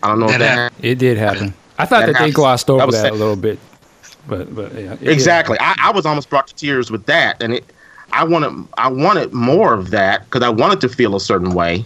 I 0.03 0.09
don't 0.09 0.19
know 0.19 0.27
that 0.27 0.33
if 0.35 0.39
that 0.41 0.57
happened. 0.57 0.85
It 0.85 0.95
did 0.99 1.17
happen. 1.17 1.53
I 1.79 1.85
thought 1.85 2.05
that, 2.05 2.13
that 2.13 2.21
they 2.21 2.31
glossed 2.31 2.69
over 2.69 2.91
that, 2.91 3.01
that 3.01 3.11
a 3.13 3.15
little 3.15 3.35
bit. 3.35 3.57
But 4.27 4.53
but 4.55 4.73
yeah, 4.75 4.95
exactly. 5.01 5.57
I, 5.59 5.75
I, 5.79 5.91
was 5.91 6.05
almost 6.05 6.29
brought 6.29 6.47
to 6.47 6.55
tears 6.55 6.91
with 6.91 7.05
that, 7.07 7.41
and 7.41 7.53
it. 7.53 7.65
I 8.13 8.23
wanted 8.23 8.67
I 8.77 8.87
wanted 8.87 9.33
more 9.33 9.73
of 9.73 9.89
that 9.89 10.25
because 10.25 10.43
I 10.43 10.49
wanted 10.49 10.81
to 10.81 10.89
feel 10.89 11.15
a 11.15 11.19
certain 11.19 11.53
way, 11.53 11.83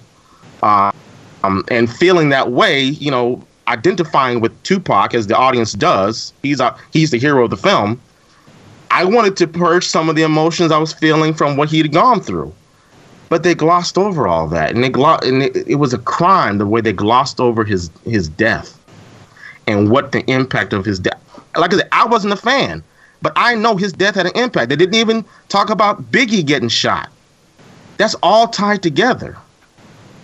um, 0.64 1.64
and 1.70 1.92
feeling 1.92 2.30
that 2.30 2.52
way, 2.52 2.84
you 2.84 3.12
know, 3.12 3.42
identifying 3.68 4.42
with 4.42 4.62
Tupac 4.64 5.14
as 5.14 5.28
the 5.28 5.36
audience 5.36 5.74
does. 5.74 6.34
He's 6.42 6.60
a 6.60 6.76
he's 6.92 7.12
the 7.12 7.20
hero 7.20 7.46
of 7.46 7.50
the 7.50 7.58
film. 7.58 8.00
I 8.92 9.06
wanted 9.06 9.38
to 9.38 9.48
purge 9.48 9.86
some 9.86 10.10
of 10.10 10.16
the 10.16 10.24
emotions 10.24 10.72
I 10.72 10.80
was 10.80 10.94
feeling 10.94 11.34
from 11.34 11.58
what 11.58 11.70
he'd 11.70 11.94
gone 11.94 12.22
through, 12.22 12.54
but 13.30 13.44
they 13.44 13.54
glossed 13.54 13.98
over 13.98 14.28
all 14.28 14.48
that, 14.48 14.76
and 14.76 14.94
glo- 14.94 15.20
and 15.24 15.44
it, 15.44 15.68
it 15.68 15.76
was 15.76 15.94
a 15.94 16.00
crime 16.00 16.58
the 16.58 16.66
way 16.66 16.82
they 16.82 16.94
glossed 16.94 17.40
over 17.40 17.64
his 17.64 17.90
his 18.06 18.28
death 18.28 18.76
and 19.68 19.92
what 19.92 20.12
the 20.12 20.28
impact 20.32 20.74
of 20.74 20.84
his 20.84 20.98
death 20.98 21.20
like 21.58 21.74
I 21.74 21.78
said, 21.78 21.90
I 21.92 22.06
wasn't 22.06 22.34
a 22.34 22.38
fan, 22.38 22.84
but 23.22 23.34
I 23.36 23.56
know 23.56 23.76
his 23.76 23.94
death 23.94 24.16
had 24.16 24.26
an 24.26 24.36
impact. 24.36 24.70
They 24.70 24.76
didn't 24.76 24.96
even 24.96 25.26
talk 25.48 25.70
about 25.70 26.12
Biggie 26.12 26.46
getting 26.46 26.70
shot. 26.70 27.10
That's 27.98 28.16
all 28.24 28.48
tied 28.48 28.82
together. 28.82 29.38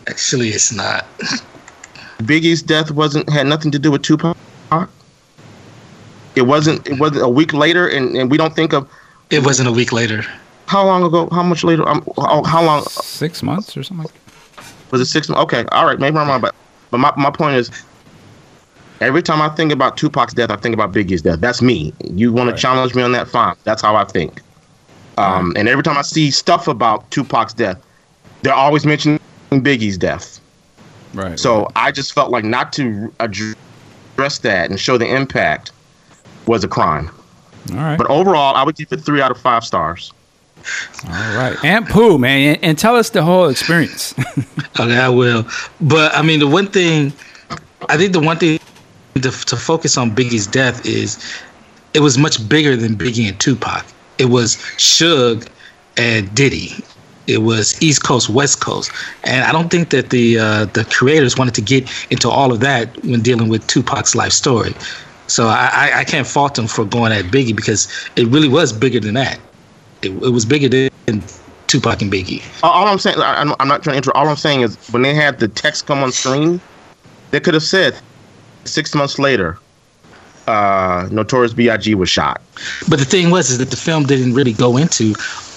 Actually, 0.07 0.49
it's 0.49 0.71
not. 0.71 1.05
Biggie's 2.19 2.61
death 2.61 2.91
wasn't 2.91 3.29
had 3.29 3.47
nothing 3.47 3.71
to 3.71 3.79
do 3.79 3.91
with 3.91 4.01
Tupac. 4.01 4.37
It 6.35 6.41
wasn't. 6.41 6.85
It 6.85 6.99
wasn't 6.99 7.23
a 7.23 7.29
week 7.29 7.53
later, 7.53 7.87
and, 7.87 8.15
and 8.15 8.29
we 8.29 8.37
don't 8.37 8.55
think 8.55 8.73
of. 8.73 8.89
It 9.29 9.43
wasn't 9.45 9.69
a 9.69 9.71
week 9.71 9.93
later. 9.93 10.25
How 10.67 10.85
long 10.85 11.03
ago? 11.03 11.29
How 11.31 11.43
much 11.43 11.63
later? 11.63 11.87
Um, 11.87 12.05
how, 12.17 12.43
how 12.43 12.63
long? 12.63 12.83
Six 12.83 13.41
months 13.41 13.77
or 13.77 13.83
something. 13.83 14.11
Was 14.91 14.99
it 14.99 15.05
six? 15.05 15.29
Okay, 15.29 15.63
all 15.71 15.85
right, 15.85 15.97
maybe 15.97 16.17
I'm 16.17 16.27
wrong, 16.27 16.41
but 16.41 16.53
but 16.91 16.97
my, 16.97 17.13
my 17.15 17.31
point 17.31 17.55
is, 17.55 17.71
Every 19.01 19.21
time 19.21 19.41
I 19.41 19.49
think 19.49 19.73
about 19.73 19.97
Tupac's 19.97 20.33
death, 20.33 20.49
I 20.49 20.55
think 20.55 20.73
about 20.73 20.93
Biggie's 20.93 21.21
death. 21.21 21.41
That's 21.41 21.61
me. 21.61 21.93
You 22.05 22.31
want 22.31 22.49
right. 22.49 22.55
to 22.55 22.61
challenge 22.61 22.95
me 22.95 23.03
on 23.03 23.11
that? 23.11 23.27
Fine. 23.27 23.55
That's 23.65 23.81
how 23.81 23.95
I 23.95 24.05
think. 24.05 24.41
Um, 25.17 25.53
and 25.57 25.67
every 25.67 25.83
time 25.83 25.97
I 25.97 26.01
see 26.01 26.31
stuff 26.31 26.67
about 26.67 27.09
Tupac's 27.11 27.53
death, 27.53 27.81
they're 28.41 28.53
always 28.53 28.85
mentioning 28.85 29.19
Biggie's 29.63 29.97
death. 29.97 30.39
Right. 31.13 31.39
So 31.39 31.63
right. 31.63 31.71
I 31.75 31.91
just 31.91 32.13
felt 32.13 32.31
like 32.31 32.43
not 32.43 32.73
to 32.73 33.13
address 33.19 34.39
that 34.39 34.69
and 34.69 34.79
show 34.79 34.97
the 34.97 35.07
impact 35.07 35.71
was 36.47 36.63
a 36.63 36.67
crime. 36.67 37.09
All 37.71 37.77
right. 37.77 37.97
But 37.97 38.09
overall, 38.09 38.55
I 38.55 38.63
would 38.63 38.75
give 38.75 38.91
it 38.91 38.97
three 38.97 39.21
out 39.21 39.31
of 39.31 39.39
five 39.39 39.63
stars. 39.63 40.11
All 41.07 41.37
right, 41.37 41.55
and 41.63 41.85
Pooh, 41.87 42.17
man, 42.17 42.57
and 42.63 42.77
tell 42.77 42.95
us 42.95 43.11
the 43.11 43.21
whole 43.21 43.49
experience. 43.49 44.15
okay, 44.79 44.97
I 44.97 45.09
will. 45.09 45.45
But 45.79 46.15
I 46.15 46.23
mean, 46.23 46.39
the 46.39 46.47
one 46.47 46.67
thing, 46.67 47.13
I 47.87 47.97
think 47.97 48.13
the 48.13 48.19
one 48.19 48.37
thing 48.37 48.59
to, 49.15 49.21
to 49.21 49.55
focus 49.55 49.97
on 49.97 50.15
Biggie's 50.15 50.47
death 50.47 50.85
is 50.85 51.23
it 51.93 51.99
was 51.99 52.17
much 52.17 52.47
bigger 52.49 52.75
than 52.75 52.95
Biggie 52.95 53.29
and 53.29 53.39
Tupac. 53.39 53.85
It 54.17 54.25
was 54.25 54.55
Suge 54.77 55.47
and 55.97 56.33
Diddy. 56.33 56.83
It 57.27 57.39
was 57.39 57.81
East 57.81 58.03
Coast, 58.03 58.29
West 58.29 58.61
Coast, 58.61 58.91
and 59.23 59.43
I 59.43 59.51
don't 59.51 59.69
think 59.69 59.89
that 59.89 60.09
the 60.11 60.39
uh, 60.39 60.65
the 60.65 60.85
creators 60.85 61.37
wanted 61.37 61.55
to 61.55 61.61
get 61.61 61.89
into 62.11 62.29
all 62.29 62.51
of 62.51 62.59
that 62.59 62.95
when 63.03 63.21
dealing 63.21 63.49
with 63.49 63.65
Tupac's 63.67 64.15
life 64.15 64.31
story. 64.31 64.73
So 65.27 65.47
I, 65.47 65.91
I 65.95 66.03
can't 66.03 66.27
fault 66.27 66.53
them 66.53 66.67
for 66.67 66.85
going 66.85 67.11
at 67.11 67.25
Biggie 67.25 67.55
because 67.55 67.87
it 68.15 68.27
really 68.27 68.47
was 68.47 68.71
bigger 68.71 68.99
than 68.99 69.15
that. 69.15 69.39
It, 70.03 70.11
it 70.11 70.29
was 70.29 70.45
bigger 70.45 70.69
than 70.69 71.23
Tupac 71.65 72.01
and 72.01 72.11
Biggie. 72.11 72.43
All 72.63 72.87
I'm 72.87 72.99
saying, 72.99 73.17
I'm, 73.19 73.53
I'm 73.59 73.67
not 73.67 73.81
trying 73.81 73.95
to 73.95 73.97
interrupt. 73.97 74.17
All 74.17 74.27
I'm 74.27 74.35
saying 74.35 74.61
is 74.61 74.77
when 74.91 75.01
they 75.01 75.15
had 75.15 75.39
the 75.39 75.47
text 75.47 75.87
come 75.87 76.03
on 76.03 76.11
screen, 76.11 76.61
they 77.31 77.39
could 77.39 77.55
have 77.55 77.63
said 77.63 77.99
six 78.65 78.93
months 78.93 79.17
later, 79.17 79.57
uh, 80.47 81.07
Notorious 81.11 81.53
B.I.G. 81.53 81.95
was 81.95 82.09
shot. 82.09 82.41
But 82.87 82.99
the 82.99 83.05
thing 83.05 83.31
was, 83.31 83.49
is 83.49 83.57
that 83.57 83.71
the 83.71 83.77
film 83.77 84.03
didn't 84.03 84.33
really 84.33 84.53
go 84.53 84.77
into 84.77 85.15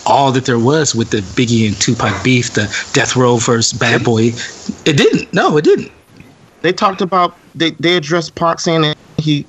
all 0.09 0.33
that 0.33 0.47
there 0.47 0.59
was 0.59 0.95
with 0.95 1.11
the 1.11 1.19
Biggie 1.19 1.69
and 1.69 1.81
Tupac 1.81 2.25
beef, 2.25 2.55
the 2.55 2.63
Death 2.93 3.15
Row 3.15 3.37
versus 3.37 3.79
Bad 3.79 4.03
Boy. 4.03 4.33
It 4.85 4.97
didn't. 4.97 5.33
No, 5.33 5.57
it 5.57 5.65
didn't. 5.65 5.93
They 6.63 6.73
talked 6.73 7.01
about 7.01 7.37
they 7.55 7.71
they 7.73 7.97
addressed 7.97 8.35
Pac 8.35 8.59
saying 8.59 8.83
that 8.83 8.97
he 9.19 9.47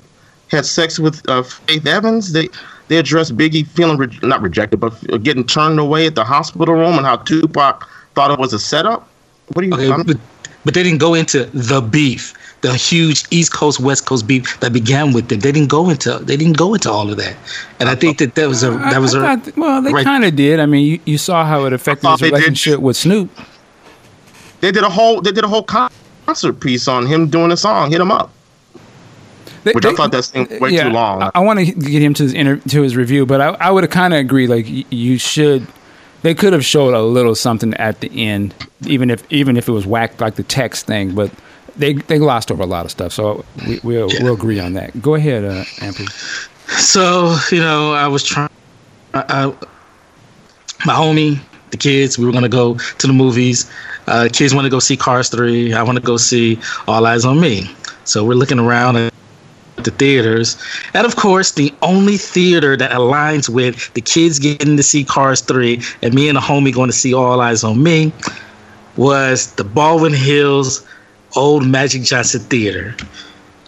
had 0.48 0.66
sex 0.66 0.98
with 0.98 1.28
uh, 1.28 1.42
Faith 1.42 1.86
Evans. 1.86 2.32
They 2.32 2.48
they 2.88 2.98
addressed 2.98 3.36
Biggie 3.36 3.66
feeling 3.66 3.96
re- 3.96 4.18
not 4.22 4.42
rejected, 4.42 4.78
but 4.78 4.92
getting 5.22 5.44
turned 5.44 5.80
away 5.80 6.06
at 6.06 6.14
the 6.14 6.24
hospital 6.24 6.74
room, 6.74 6.96
and 6.96 7.06
how 7.06 7.16
Tupac 7.16 7.88
thought 8.14 8.30
it 8.30 8.38
was 8.38 8.52
a 8.52 8.58
setup. 8.58 9.08
What 9.52 9.62
do 9.62 9.68
you? 9.68 9.74
Okay, 9.74 10.02
but, 10.04 10.16
but 10.64 10.74
they 10.74 10.82
didn't 10.82 10.98
go 10.98 11.14
into 11.14 11.46
the 11.46 11.80
beef 11.80 12.34
the 12.62 12.74
huge 12.74 13.24
East 13.30 13.52
Coast 13.52 13.80
West 13.80 14.06
Coast 14.06 14.26
beef 14.26 14.58
that 14.60 14.72
began 14.72 15.12
with 15.12 15.30
it. 15.32 15.40
They 15.40 15.52
didn't 15.52 15.70
go 15.70 15.88
into 15.88 16.18
they 16.18 16.36
didn't 16.36 16.56
go 16.56 16.74
into 16.74 16.90
all 16.90 17.10
of 17.10 17.16
that, 17.16 17.36
and 17.78 17.88
I 17.88 17.94
think 17.94 18.18
that 18.18 18.34
that 18.34 18.48
was 18.48 18.62
a 18.62 18.70
that 18.70 19.00
was 19.00 19.14
a 19.14 19.40
well 19.56 19.82
they 19.82 19.92
right. 19.92 20.04
kind 20.04 20.24
of 20.24 20.36
did. 20.36 20.60
I 20.60 20.66
mean, 20.66 20.86
you, 20.86 21.00
you 21.04 21.18
saw 21.18 21.44
how 21.44 21.64
it 21.64 21.72
affected 21.72 22.08
his 22.10 22.22
relationship 22.22 22.74
did. 22.74 22.82
with 22.82 22.96
Snoop. 22.96 23.30
They 24.60 24.72
did 24.72 24.84
a 24.84 24.90
whole 24.90 25.20
they 25.20 25.32
did 25.32 25.44
a 25.44 25.48
whole 25.48 25.64
concert 25.64 26.60
piece 26.60 26.86
on 26.86 27.06
him 27.06 27.28
doing 27.28 27.50
a 27.50 27.56
song, 27.56 27.90
"Hit 27.90 28.00
Him 28.00 28.10
Up." 28.10 28.30
They, 29.64 29.72
Which 29.72 29.84
they, 29.84 29.90
I 29.90 29.94
thought 29.94 30.12
that 30.12 30.24
thing 30.24 30.60
way 30.60 30.70
yeah, 30.70 30.84
too 30.84 30.90
long. 30.90 31.22
I, 31.22 31.30
I 31.34 31.40
want 31.40 31.58
to 31.58 31.66
get 31.66 32.00
him 32.00 32.14
to 32.14 32.22
his 32.22 32.32
inter, 32.32 32.56
to 32.56 32.82
his 32.82 32.96
review, 32.96 33.26
but 33.26 33.40
I, 33.40 33.48
I 33.48 33.70
would 33.70 33.84
have 33.84 33.90
kind 33.90 34.14
of 34.14 34.20
agreed. 34.20 34.48
Like 34.48 34.66
you 34.90 35.18
should, 35.18 35.66
they 36.22 36.34
could 36.34 36.54
have 36.54 36.64
showed 36.64 36.94
a 36.94 37.02
little 37.02 37.34
something 37.34 37.74
at 37.74 38.00
the 38.00 38.10
end, 38.26 38.54
even 38.86 39.10
if 39.10 39.22
even 39.30 39.56
if 39.56 39.68
it 39.68 39.72
was 39.72 39.86
whacked 39.86 40.20
like 40.20 40.36
the 40.36 40.42
text 40.42 40.86
thing. 40.86 41.14
But 41.14 41.30
they 41.80 41.94
they 41.94 42.18
glossed 42.18 42.52
over 42.52 42.62
a 42.62 42.66
lot 42.66 42.84
of 42.84 42.90
stuff, 42.90 43.12
so 43.12 43.44
we, 43.66 43.80
we'll 43.82 44.12
yeah. 44.12 44.22
we'll 44.22 44.34
agree 44.34 44.60
on 44.60 44.74
that. 44.74 45.00
Go 45.02 45.14
ahead, 45.14 45.44
uh, 45.44 45.64
Ampy. 45.80 46.08
So 46.78 47.36
you 47.50 47.60
know, 47.60 47.92
I 47.92 48.06
was 48.06 48.22
trying. 48.22 48.50
I, 49.14 49.46
my 50.86 50.94
homie, 50.94 51.40
the 51.70 51.76
kids, 51.76 52.18
we 52.18 52.26
were 52.26 52.32
gonna 52.32 52.48
go 52.48 52.74
to 52.74 53.06
the 53.06 53.12
movies. 53.12 53.70
Uh, 54.06 54.28
kids 54.32 54.54
want 54.54 54.66
to 54.66 54.70
go 54.70 54.78
see 54.78 54.96
Cars 54.96 55.28
three. 55.28 55.72
I 55.72 55.82
want 55.82 55.96
to 55.96 56.04
go 56.04 56.16
see 56.16 56.58
All 56.86 57.02
Eyez 57.02 57.24
on 57.24 57.40
Me. 57.40 57.70
So 58.04 58.24
we're 58.24 58.34
looking 58.34 58.58
around 58.58 58.96
at 58.96 59.12
the 59.76 59.90
theaters, 59.90 60.56
and 60.94 61.06
of 61.06 61.16
course, 61.16 61.52
the 61.52 61.72
only 61.82 62.18
theater 62.18 62.76
that 62.76 62.90
aligns 62.90 63.48
with 63.48 63.92
the 63.94 64.00
kids 64.00 64.38
getting 64.38 64.76
to 64.76 64.82
see 64.82 65.04
Cars 65.04 65.40
three 65.40 65.82
and 66.02 66.12
me 66.14 66.28
and 66.28 66.36
the 66.36 66.40
homie 66.40 66.74
going 66.74 66.90
to 66.90 66.96
see 66.96 67.14
All 67.14 67.38
Eyez 67.38 67.64
on 67.68 67.82
Me 67.82 68.12
was 68.96 69.52
the 69.54 69.64
Baldwin 69.64 70.12
Hills 70.12 70.86
old 71.36 71.66
Magic 71.66 72.02
Johnson 72.02 72.40
Theater. 72.42 72.94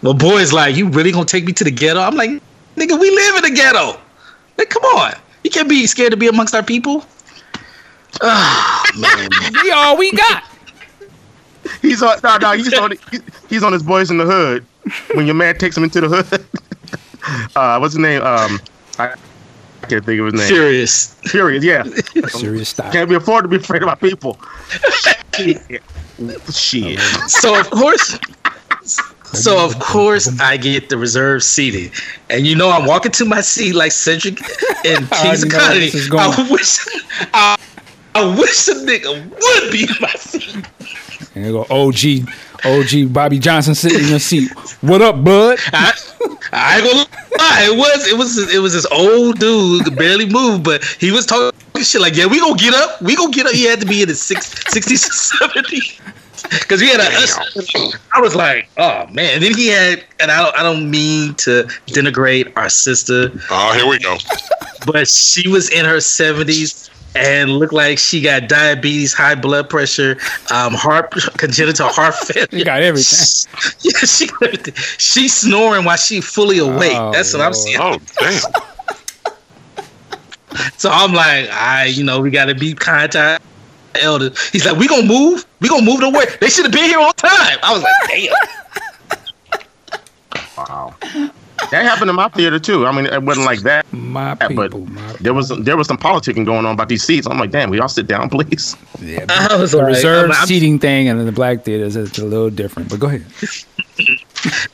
Well, 0.01 0.13
boy's 0.13 0.51
like, 0.51 0.75
you 0.75 0.89
really 0.89 1.11
gonna 1.11 1.25
take 1.25 1.45
me 1.45 1.53
to 1.53 1.63
the 1.63 1.71
ghetto? 1.71 2.01
I'm 2.01 2.15
like, 2.15 2.29
nigga, 2.75 2.99
we 2.99 3.09
live 3.09 3.35
in 3.37 3.53
the 3.53 3.55
ghetto. 3.55 3.99
Like, 4.57 4.69
come 4.69 4.83
on. 4.83 5.13
You 5.43 5.49
can't 5.49 5.69
be 5.69 5.85
scared 5.87 6.11
to 6.11 6.17
be 6.17 6.27
amongst 6.27 6.53
our 6.55 6.63
people. 6.63 7.05
Oh, 8.21 8.85
man. 8.95 9.29
we 9.63 9.71
all 9.71 9.97
we 9.97 10.11
got. 10.11 10.43
He's 11.81 12.03
on 12.03 12.19
no, 12.23 12.37
no, 12.37 12.51
he's 12.51 12.71
on 12.73 12.93
he's 13.49 13.63
on 13.63 13.73
his 13.73 13.81
boys 13.81 14.11
in 14.11 14.17
the 14.17 14.25
hood. 14.25 14.63
When 15.15 15.25
your 15.25 15.33
man 15.33 15.57
takes 15.57 15.75
him 15.75 15.83
into 15.83 16.01
the 16.01 16.09
hood. 16.09 16.45
uh, 17.55 17.79
what's 17.79 17.95
his 17.95 17.99
name? 17.99 18.21
Um 18.21 18.59
I, 18.99 19.15
I 19.81 19.87
can't 19.87 20.05
think 20.05 20.19
of 20.19 20.25
his 20.27 20.35
name. 20.35 20.47
Serious. 20.47 21.15
Furious, 21.23 21.63
yeah. 21.63 21.83
Serious 22.27 22.69
style. 22.69 22.91
Can't 22.91 23.09
be 23.09 23.15
afford 23.15 23.45
to 23.45 23.47
be 23.47 23.55
afraid 23.55 23.81
of 23.81 23.87
my 23.87 23.95
people. 23.95 24.39
Shit. 26.51 26.99
So 27.27 27.59
of 27.59 27.69
course, 27.71 28.19
so 29.23 29.65
of 29.65 29.79
course 29.79 30.39
I 30.39 30.57
get 30.57 30.89
the 30.89 30.97
reserve 30.97 31.43
seating, 31.43 31.91
and 32.29 32.45
you 32.45 32.55
know 32.55 32.69
I'm 32.69 32.85
walking 32.85 33.11
to 33.13 33.25
my 33.25 33.41
seat 33.41 33.73
like 33.73 33.91
Cedric 33.91 34.39
and 34.85 35.09
Kings 35.11 35.43
of 35.43 35.49
Comedy. 35.49 35.91
I 36.11 36.47
wish, 36.51 36.79
I, 37.33 37.57
I 38.13 38.39
wish 38.39 38.67
a 38.67 38.73
nigga 38.73 39.29
would 39.29 39.71
be 39.71 39.83
in 39.83 39.95
my 39.99 40.13
seat. 40.13 40.65
And 41.35 41.45
they 41.45 41.51
go, 41.51 41.65
OG, 41.71 42.29
OG 42.63 43.11
Bobby 43.11 43.39
Johnson 43.39 43.73
sitting 43.73 44.01
in 44.01 44.09
your 44.09 44.19
seat. 44.19 44.51
What 44.81 45.01
up, 45.01 45.23
bud? 45.23 45.57
I, 45.71 45.93
I 46.51 46.77
ain't 46.77 46.85
gonna 46.85 47.07
lie. 47.39 47.67
It 47.71 47.77
was 47.77 48.07
it 48.07 48.17
was 48.17 48.53
it 48.53 48.59
was 48.59 48.73
this 48.73 48.85
old 48.91 49.39
dude 49.39 49.95
barely 49.95 50.29
moved, 50.29 50.63
but 50.63 50.83
he 50.83 51.11
was 51.11 51.25
talking 51.25 51.57
shit 51.83 52.01
like, 52.01 52.15
"Yeah, 52.15 52.25
we 52.27 52.39
gonna 52.39 52.55
get 52.55 52.73
up. 52.73 53.01
We 53.01 53.15
gonna 53.15 53.31
get 53.31 53.45
up." 53.45 53.53
He 53.53 53.63
had 53.65 53.79
to 53.81 53.85
be 53.85 54.01
in 54.01 54.07
the 54.09 54.15
six, 54.15 54.53
60s, 54.73 55.09
70s. 55.41 55.99
Because 56.49 56.81
we 56.81 56.89
had 56.89 56.99
a, 56.99 57.05
I 58.13 58.19
was 58.19 58.35
like, 58.35 58.67
oh 58.77 59.07
man. 59.07 59.35
And 59.35 59.43
then 59.43 59.53
he 59.55 59.67
had, 59.69 60.03
and 60.19 60.29
I 60.29 60.43
don't, 60.43 60.55
I 60.59 60.63
don't 60.63 60.91
mean 60.91 61.35
to 61.35 61.63
denigrate 61.87 62.51
our 62.57 62.69
sister, 62.69 63.31
Oh, 63.49 63.73
here 63.73 63.87
we 63.87 63.97
go. 63.99 64.17
but 64.85 65.07
she 65.07 65.47
was 65.47 65.69
in 65.69 65.85
her 65.85 66.01
seventies 66.01 66.89
and 67.15 67.51
looked 67.51 67.71
like 67.73 67.97
she 67.97 68.19
got 68.21 68.49
diabetes, 68.49 69.13
high 69.13 69.35
blood 69.35 69.69
pressure, 69.69 70.17
um, 70.51 70.73
heart 70.73 71.11
congenital 71.37 71.87
heart 71.89 72.15
failure. 72.27 72.47
You 72.51 72.65
got 72.65 72.81
everything. 72.81 73.49
Yeah, 73.81 73.91
she 73.99 74.27
she's 74.97 75.33
snoring 75.33 75.85
while 75.85 75.95
she 75.97 76.19
fully 76.19 76.57
awake. 76.57 76.91
Oh, 76.95 77.11
That's 77.13 77.31
what 77.33 77.41
I'm 77.41 77.53
Lord. 77.53 77.55
seeing. 77.55 77.79
Oh, 77.79 77.97
damn. 78.19 78.63
So 80.77 80.89
I'm 80.91 81.13
like, 81.13 81.49
I, 81.51 81.85
you 81.85 82.03
know, 82.03 82.19
we 82.21 82.29
got 82.29 82.45
to 82.45 82.55
be 82.55 82.73
kind 82.73 83.11
to 83.13 83.19
our 83.19 83.39
elders. 84.01 84.49
He's 84.49 84.65
like, 84.65 84.77
we 84.77 84.87
gonna 84.87 85.05
move. 85.07 85.45
We 85.61 85.69
gonna 85.69 85.85
move 85.85 85.99
to 86.01 86.09
where 86.09 86.25
they 86.41 86.49
should 86.49 86.65
have 86.65 86.73
been 86.73 86.85
here 86.85 86.99
on 86.99 87.13
time. 87.13 87.57
I 87.63 87.73
was 87.73 87.83
like, 87.83 87.93
damn. 88.09 88.33
Wow. 90.57 90.95
That 91.71 91.83
happened 91.85 92.09
in 92.09 92.15
my 92.15 92.27
theater 92.29 92.59
too. 92.59 92.85
I 92.85 92.91
mean, 92.91 93.05
it 93.05 93.23
wasn't 93.23 93.45
like 93.45 93.61
that, 93.61 93.91
My 93.93 94.35
but 94.35 94.49
people, 94.49 94.85
my 94.87 95.13
there 95.21 95.33
was 95.33 95.49
there 95.49 95.77
was 95.77 95.87
some 95.87 95.97
politicking 95.97 96.45
going 96.45 96.65
on 96.65 96.73
about 96.73 96.89
these 96.89 97.03
seats. 97.03 97.25
I'm 97.25 97.37
like, 97.39 97.51
damn, 97.51 97.69
we 97.69 97.79
all 97.79 97.87
sit 97.87 98.05
down, 98.07 98.29
please. 98.31 98.75
yeah, 99.01 99.25
I 99.29 99.55
was 99.55 99.71
the 99.71 99.77
like, 99.77 99.87
reserve 99.87 100.25
I'm, 100.31 100.35
I'm- 100.37 100.47
seating 100.47 100.77
thing 100.79 101.07
and 101.07 101.17
then 101.19 101.25
the 101.25 101.31
black 101.31 101.63
theaters 101.63 101.95
is 101.95 102.17
a 102.17 102.25
little 102.25 102.49
different. 102.49 102.89
But 102.89 102.99
go 102.99 103.07
ahead. 103.07 103.25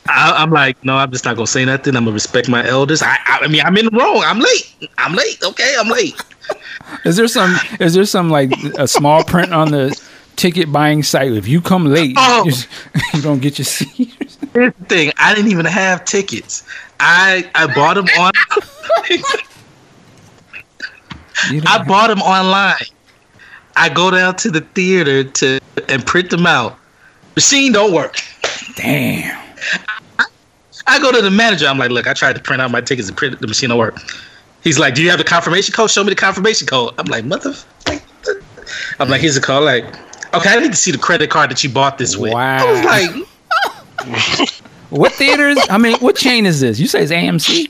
I, 0.08 0.34
I'm 0.38 0.51
like, 0.51 0.84
no, 0.84 0.95
I'm 0.95 1.12
just 1.12 1.25
not 1.25 1.36
gonna 1.36 1.47
say 1.47 1.65
nothing. 1.65 1.95
I'm 1.95 2.03
gonna 2.05 2.13
respect 2.13 2.49
my 2.49 2.65
elders. 2.67 3.01
I, 3.01 3.17
I, 3.25 3.39
I 3.43 3.47
mean, 3.47 3.62
I'm 3.62 3.77
in 3.77 3.86
the 3.86 3.91
wrong. 3.91 4.23
I'm 4.25 4.39
late. 4.39 4.75
I'm 4.97 5.13
late. 5.15 5.43
Okay, 5.43 5.75
I'm 5.79 5.88
late. 5.89 6.15
Is 7.05 7.15
there 7.17 7.27
some? 7.27 7.55
Is 7.79 7.93
there 7.93 8.05
some 8.05 8.29
like 8.29 8.51
a 8.77 8.88
small 8.88 9.23
print 9.23 9.53
on 9.53 9.71
the 9.71 9.99
ticket 10.36 10.71
buying 10.71 11.03
site? 11.03 11.32
If 11.34 11.47
you 11.47 11.62
come 11.62 11.86
late, 11.86 12.15
Oh. 12.17 12.45
you, 12.47 12.53
you 13.13 13.21
don't 13.21 13.39
get 13.41 13.58
your 13.60 13.65
seat. 13.65 14.13
Here's 14.53 14.73
the 14.73 14.86
thing. 14.86 15.12
I 15.17 15.36
didn't 15.36 15.51
even 15.51 15.65
have 15.65 16.05
tickets. 16.05 16.67
I 16.99 17.49
I 17.55 17.67
bought 17.73 17.93
them 17.95 18.08
on. 18.19 18.32
I 21.65 21.84
bought 21.88 22.08
them 22.08 22.21
online. 22.21 22.75
I 23.75 23.89
go 23.89 24.12
down 24.12 24.36
to 24.38 24.51
the 24.51 24.62
theater 24.62 25.23
to 25.23 25.60
and 25.88 26.05
print 26.05 26.29
them 26.29 26.45
out. 26.45 26.77
Machine 27.36 27.71
don't 27.71 27.93
work. 27.93 28.17
damn. 28.75 29.38
I 30.87 30.99
go 30.99 31.11
to 31.11 31.21
the 31.21 31.29
manager. 31.31 31.67
I'm 31.67 31.77
like, 31.77 31.91
look, 31.91 32.07
I 32.07 32.13
tried 32.13 32.33
to 32.35 32.41
print 32.41 32.61
out 32.61 32.71
my 32.71 32.81
tickets 32.81 33.07
and 33.09 33.17
print 33.17 33.39
the 33.39 33.47
machine 33.47 33.69
don't 33.69 33.77
work. 33.77 33.97
He's 34.63 34.79
like, 34.79 34.95
do 34.95 35.01
you 35.03 35.09
have 35.09 35.19
the 35.19 35.23
confirmation 35.25 35.73
code? 35.73 35.89
Show 35.91 36.03
me 36.03 36.09
the 36.09 36.15
confirmation 36.15 36.67
code. 36.67 36.93
I'm 36.97 37.05
like, 37.05 37.25
mother. 37.25 37.53
I'm 38.99 39.09
like, 39.09 39.21
here's 39.21 39.35
the 39.35 39.41
code. 39.41 39.63
Like, 39.63 39.83
okay, 40.33 40.49
I 40.51 40.59
need 40.59 40.71
to 40.71 40.77
see 40.77 40.91
the 40.91 40.97
credit 40.97 41.29
card 41.29 41.49
that 41.51 41.63
you 41.63 41.69
bought 41.69 41.97
this 41.97 42.17
with. 42.17 42.33
I 42.33 42.63
was 42.71 42.85
Wow. 42.85 43.25
like, 44.05 44.49
What 44.89 45.11
theaters? 45.13 45.57
I 45.69 45.77
mean, 45.77 45.97
what 45.99 46.15
chain 46.15 46.45
is 46.45 46.59
this? 46.61 46.79
You 46.79 46.87
say 46.87 47.03
it's 47.03 47.11
AMC? 47.11 47.69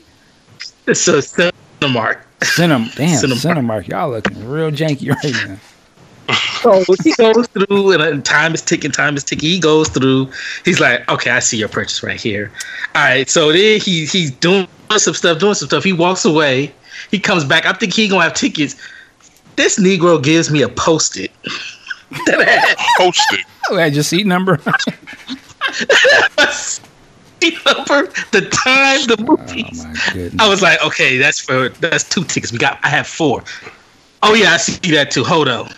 it's 0.86 1.06
a 1.08 1.12
Cinemark. 1.18 2.22
Cinemark. 2.40 2.94
Damn, 2.96 3.22
Cinemark. 3.22 3.54
Cinemark. 3.84 3.88
Y'all 3.88 4.10
looking 4.10 4.48
real 4.48 4.70
janky 4.70 5.10
right 5.14 5.48
now. 5.48 5.56
So 6.62 6.84
he 7.02 7.12
goes 7.14 7.46
through, 7.48 7.92
and, 7.92 8.02
and 8.02 8.24
time 8.24 8.54
is 8.54 8.62
ticking, 8.62 8.90
time 8.90 9.16
is 9.16 9.24
ticking. 9.24 9.48
He 9.48 9.60
goes 9.60 9.88
through. 9.88 10.30
He's 10.64 10.80
like, 10.80 11.08
"Okay, 11.08 11.30
I 11.30 11.38
see 11.38 11.56
your 11.56 11.68
purchase 11.68 12.02
right 12.02 12.20
here." 12.20 12.52
All 12.94 13.02
right. 13.02 13.28
So 13.28 13.52
then 13.52 13.80
he 13.80 14.06
he's 14.06 14.30
doing 14.30 14.68
some 14.96 15.14
stuff, 15.14 15.38
doing 15.38 15.54
some 15.54 15.68
stuff. 15.68 15.84
He 15.84 15.92
walks 15.92 16.24
away. 16.24 16.72
He 17.10 17.18
comes 17.18 17.44
back. 17.44 17.66
I 17.66 17.72
think 17.72 17.94
he 17.94 18.08
gonna 18.08 18.24
have 18.24 18.34
tickets. 18.34 18.76
This 19.56 19.78
Negro 19.78 20.22
gives 20.22 20.50
me 20.50 20.62
a 20.62 20.68
post-it. 20.68 21.30
that 22.26 22.40
had 22.40 22.76
Posted. 22.96 23.44
Oh, 23.68 23.76
I 23.78 23.90
just 23.90 24.10
seat 24.10 24.26
number. 24.26 24.58
my 24.66 24.76
number, 27.66 28.06
the 28.32 28.48
time, 28.52 29.06
the 29.06 29.16
oh 29.20 29.36
movies. 29.36 29.84
my 29.84 29.94
goodness. 30.12 30.34
I 30.40 30.48
was 30.48 30.62
like, 30.62 30.82
okay, 30.84 31.18
that's 31.18 31.40
for 31.40 31.68
that's 31.68 32.08
two 32.08 32.24
tickets. 32.24 32.52
We 32.52 32.58
got. 32.58 32.78
I 32.82 32.88
have 32.88 33.06
four. 33.06 33.44
Oh 34.22 34.34
yeah, 34.34 34.52
I 34.52 34.56
see 34.56 34.92
that 34.92 35.10
too. 35.10 35.24
Hold 35.24 35.48
on. 35.48 35.70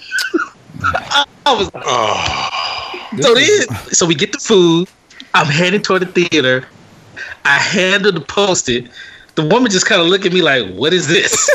I, 1.47 1.53
I 1.53 1.59
was 1.59 1.73
like, 1.75 1.85
Oh, 1.87 3.19
so 3.21 3.35
then, 3.35 3.67
so 3.93 4.07
we 4.07 4.15
get 4.15 4.33
the 4.33 4.39
food. 4.39 4.89
I'm 5.35 5.47
heading 5.47 5.83
toward 5.83 6.03
the 6.03 6.27
theater. 6.29 6.67
I 7.45 7.59
handle 7.59 8.13
the 8.13 8.21
post-it. 8.21 8.89
The 9.35 9.45
woman 9.45 9.71
just 9.71 9.87
kind 9.87 10.01
of 10.01 10.09
look 10.09 10.27
at 10.27 10.33
me 10.33 10.43
like, 10.43 10.73
"What 10.75 10.93
is 10.93 11.09
this?" 11.09 11.51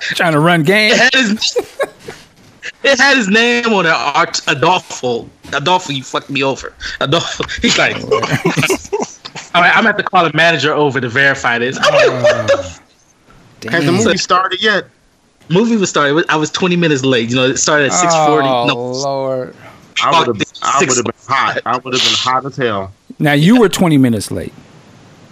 Trying 0.00 0.32
to 0.32 0.40
run 0.40 0.62
game. 0.62 0.92
it, 0.92 0.98
had 0.98 1.14
his, 1.14 1.56
it 2.82 2.98
had 2.98 3.16
his 3.16 3.28
name 3.28 3.66
on 3.66 3.86
it, 3.86 3.92
Art 3.92 4.40
Adolfo. 4.48 5.28
Adolfo, 5.52 5.92
you 5.92 6.02
fucked 6.02 6.30
me 6.30 6.42
over. 6.42 6.72
Adolfo. 7.00 7.44
He's 7.62 7.78
like, 7.78 7.96
all 8.04 8.10
right, 9.62 9.70
I'm 9.70 9.84
gonna 9.84 9.88
have 9.88 9.96
to 9.98 10.02
call 10.02 10.24
the 10.24 10.32
manager 10.34 10.72
over 10.72 11.00
to 11.00 11.08
verify 11.08 11.58
this. 11.58 11.78
I'm 11.80 11.94
like, 11.94 12.22
what 12.22 12.46
the 12.48 12.58
f-? 12.58 13.72
Has 13.72 13.84
the 13.84 13.92
movie 13.92 14.16
started 14.16 14.62
yet? 14.62 14.86
Movie 15.50 15.76
was 15.76 15.90
started. 15.90 16.24
I 16.28 16.36
was 16.36 16.50
20 16.50 16.76
minutes 16.76 17.04
late. 17.04 17.28
You 17.30 17.36
know, 17.36 17.46
it 17.46 17.58
started 17.58 17.86
at 17.86 17.92
6:40. 17.92 18.42
Oh 18.46 18.66
no, 18.66 18.74
Lord. 18.76 19.56
I 20.02 20.18
would 20.18 20.28
have 20.28 20.46
I 20.62 20.78
Six- 20.78 20.96
would 20.96 21.06
have 21.06 21.14
been 21.14 21.24
hot. 21.36 21.60
I 21.66 21.76
would 21.78 21.92
have 21.94 22.02
been 22.02 22.14
hot 22.14 22.46
as 22.46 22.56
hell. 22.56 22.92
Now 23.18 23.32
you 23.34 23.60
were 23.60 23.68
20 23.68 23.98
minutes 23.98 24.30
late. 24.30 24.52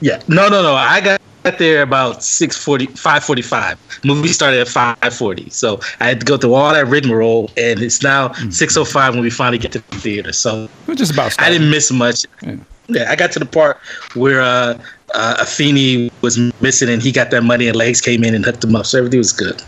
Yeah. 0.01 0.23
No, 0.29 0.49
no, 0.49 0.63
no. 0.63 0.75
I 0.75 1.01
got 1.01 1.21
there 1.59 1.81
about 1.83 2.23
640, 2.23 2.87
545. 2.95 3.79
Movie 4.05 4.29
started 4.29 4.61
at 4.61 4.69
540. 4.69 5.49
So 5.51 5.81
I 6.01 6.09
had 6.09 6.21
to 6.21 6.27
go 6.27 6.37
through 6.37 6.53
all 6.55 6.73
that 6.75 6.87
rigmarole, 6.87 7.51
and 7.57 7.81
it's 7.81 8.03
now 8.03 8.33
605 8.51 9.15
when 9.15 9.23
we 9.23 9.31
finally 9.31 9.57
get 9.59 9.73
to 9.73 9.79
the 9.91 9.97
theater. 9.97 10.33
So 10.33 10.65
It 10.65 10.71
was 10.87 10.99
just 10.99 11.13
about 11.13 11.35
I 11.41 11.49
didn't 11.51 11.71
miss 11.71 11.91
much. 11.91 12.27
Yeah. 12.43 12.57
Yeah, 12.91 13.11
I 13.11 13.17
got 13.17 13.33
to 13.33 13.39
the 13.39 13.45
part 13.47 13.79
where 14.15 14.41
uh, 14.41 14.79
uh, 15.15 15.37
Afeni 15.45 16.11
was 16.23 16.39
missing, 16.61 16.89
and 16.89 17.03
he 17.03 17.13
got 17.13 17.31
that 17.31 17.43
money, 17.43 17.69
and 17.69 17.77
Legs 17.77 18.01
came 18.01 18.25
in 18.25 18.35
and 18.35 18.45
hooked 18.45 18.65
him 18.65 18.75
up. 18.77 18.87
So 18.87 18.97
everything 18.99 19.19
was 19.19 19.33
good. 19.33 19.63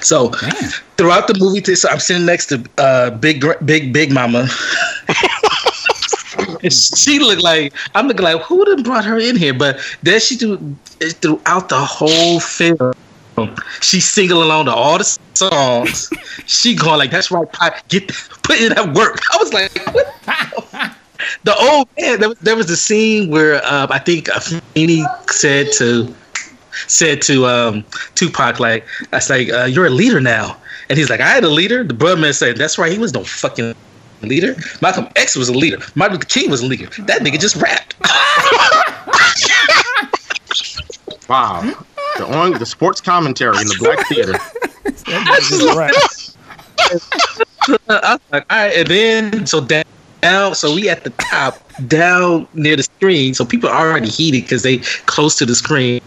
So 0.00 0.30
Damn. 0.30 0.70
throughout 0.96 1.26
the 1.28 1.34
movie, 1.38 1.74
so 1.74 1.88
I'm 1.88 2.00
sitting 2.00 2.26
next 2.26 2.46
to 2.46 2.64
uh, 2.78 3.10
Big 3.10 3.44
Big 3.64 3.92
Big 3.92 4.12
Mama. 4.12 4.48
She 6.70 7.18
looked 7.18 7.42
like 7.42 7.72
I'm 7.94 8.06
looking 8.06 8.22
like 8.22 8.40
who 8.42 8.64
done 8.64 8.82
brought 8.82 9.04
her 9.04 9.18
in 9.18 9.36
here? 9.36 9.54
But 9.54 9.80
then 10.02 10.20
she 10.20 10.36
do 10.36 10.76
throughout 11.00 11.68
the 11.68 11.78
whole 11.78 12.40
film. 12.40 12.94
She's 13.80 14.08
singing 14.08 14.32
along 14.32 14.66
to 14.66 14.74
all 14.74 14.98
the 14.98 15.18
songs. 15.34 16.10
She 16.46 16.74
going 16.74 16.98
like, 16.98 17.10
"That's 17.10 17.30
right, 17.30 17.50
Pop, 17.50 17.74
get 17.88 18.08
put 18.42 18.60
in 18.60 18.74
that 18.74 18.94
work." 18.94 19.20
I 19.32 19.36
was 19.38 19.52
like, 19.52 19.76
what? 19.92 20.14
the 21.44 21.56
old 21.56 21.88
man. 21.98 22.20
There 22.20 22.28
was, 22.28 22.38
there 22.38 22.56
was 22.56 22.70
a 22.70 22.76
scene 22.76 23.30
where 23.30 23.64
uh, 23.64 23.86
I 23.90 23.98
think 23.98 24.26
Afeni 24.26 25.04
said 25.30 25.72
to 25.78 26.14
said 26.86 27.22
to 27.22 27.46
um, 27.46 27.84
Tupac, 28.14 28.60
like, 28.60 28.86
"I 29.12 29.16
was 29.16 29.30
like, 29.30 29.50
uh, 29.50 29.64
you're 29.64 29.86
a 29.86 29.90
leader 29.90 30.20
now," 30.20 30.56
and 30.88 30.98
he's 30.98 31.10
like, 31.10 31.20
"I 31.20 31.28
had 31.28 31.44
a 31.44 31.50
leader." 31.50 31.84
The 31.84 31.94
brother 31.94 32.20
man 32.20 32.32
said, 32.32 32.56
"That's 32.56 32.78
right, 32.78 32.92
he 32.92 32.98
was 32.98 33.12
no 33.14 33.24
fucking." 33.24 33.74
Leader, 34.22 34.54
Malcolm 34.80 35.08
X 35.16 35.34
was 35.34 35.48
a 35.48 35.52
leader. 35.52 35.78
Martin 35.96 36.14
Luther 36.14 36.28
King 36.28 36.48
was 36.48 36.60
a 36.60 36.66
leader. 36.66 36.86
That 37.06 37.22
nigga 37.22 37.40
just 37.40 37.56
rapped. 37.56 37.96
Wow. 41.28 41.62
The 42.18 42.26
on 42.26 42.52
the 42.58 42.66
sports 42.66 43.00
commentary 43.00 43.56
in 43.58 43.66
the 43.66 43.76
black 43.78 44.06
theater. 44.08 44.32
Right. 45.74 45.94
I 47.88 48.12
was 48.12 48.20
like, 48.30 48.44
all 48.50 48.58
right, 48.58 48.76
and 48.76 48.88
then 48.88 49.46
so 49.46 49.60
down, 49.62 49.84
down, 50.20 50.54
so 50.54 50.74
we 50.74 50.90
at 50.90 51.04
the 51.04 51.10
top, 51.10 51.58
down 51.86 52.46
near 52.52 52.76
the 52.76 52.82
screen, 52.82 53.32
so 53.32 53.46
people 53.46 53.70
are 53.70 53.88
already 53.88 54.08
heated 54.08 54.42
because 54.42 54.62
they 54.62 54.78
close 55.06 55.36
to 55.36 55.46
the 55.46 55.54
screen. 55.54 56.02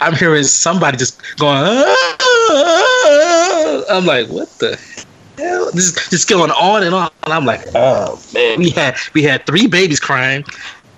I'm 0.00 0.14
hearing 0.14 0.44
somebody 0.44 0.96
just 0.96 1.20
going. 1.36 1.58
"Ah." 1.58 2.16
I'm 3.90 4.06
like, 4.06 4.28
what 4.28 4.48
the 4.58 4.78
hell? 5.38 5.70
This 5.72 5.86
is 5.86 6.08
just 6.10 6.28
going 6.28 6.50
on 6.52 6.82
and 6.82 6.94
on. 6.94 7.10
And 7.24 7.32
I'm 7.32 7.44
like, 7.44 7.62
oh 7.74 8.20
man, 8.34 8.58
we 8.58 8.70
had 8.70 8.96
we 9.14 9.22
had 9.22 9.46
three 9.46 9.66
babies 9.66 10.00
crying. 10.00 10.44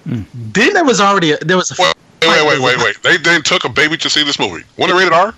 Then 0.07 0.73
there 0.73 0.85
was 0.85 1.01
already 1.01 1.33
a, 1.33 1.39
there 1.39 1.57
was 1.57 1.71
a 1.71 1.75
wait, 1.81 1.95
wait, 2.23 2.47
wait, 2.47 2.61
wait, 2.61 2.79
wait. 2.79 3.03
They 3.03 3.17
then 3.17 3.43
took 3.43 3.65
a 3.65 3.69
baby 3.69 3.97
to 3.99 4.11
see 4.11 4.23
this 4.25 4.39
movie. 4.39 4.65
When 4.77 4.91
it 4.91 4.95
rated 4.95 5.13
R? 5.13 5.35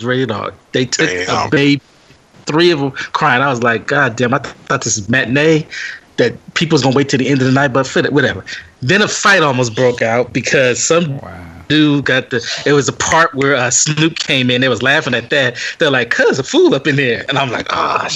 rated 0.00 0.30
R. 0.30 0.52
They 0.72 0.84
took 0.84 1.08
Damn. 1.08 1.46
a 1.46 1.50
baby, 1.50 1.82
three 2.46 2.70
of 2.70 2.80
them 2.80 2.90
crying. 2.92 3.42
I 3.42 3.48
was 3.48 3.62
like, 3.62 3.86
God 3.86 4.16
damn! 4.16 4.34
I 4.34 4.38
th- 4.38 4.54
thought 4.66 4.82
this 4.82 4.96
is 4.96 5.08
matinee. 5.08 5.66
That 6.18 6.34
people's 6.54 6.82
gonna 6.82 6.96
wait 6.96 7.08
till 7.08 7.18
the 7.18 7.28
end 7.28 7.40
of 7.40 7.46
the 7.46 7.52
night, 7.52 7.68
but 7.68 7.86
fit 7.86 8.04
it, 8.04 8.12
whatever. 8.12 8.44
Then 8.80 9.02
a 9.02 9.08
fight 9.08 9.42
almost 9.42 9.74
broke 9.76 10.02
out 10.02 10.32
because 10.32 10.82
some 10.82 11.18
Wow. 11.18 11.57
Dude 11.68 12.04
got 12.04 12.30
the. 12.30 12.44
It 12.66 12.72
was 12.72 12.88
a 12.88 12.92
part 12.92 13.34
where 13.34 13.54
uh, 13.54 13.70
Snoop 13.70 14.18
came 14.18 14.50
in. 14.50 14.60
They 14.60 14.68
was 14.68 14.82
laughing 14.82 15.14
at 15.14 15.30
that. 15.30 15.56
They're 15.78 15.90
like, 15.90 16.10
"Cuz 16.10 16.38
a 16.38 16.42
fool 16.42 16.74
up 16.74 16.86
in 16.86 16.96
there," 16.96 17.24
and 17.28 17.38
I'm 17.38 17.50
like, 17.50 17.66
"Ah." 17.70 18.08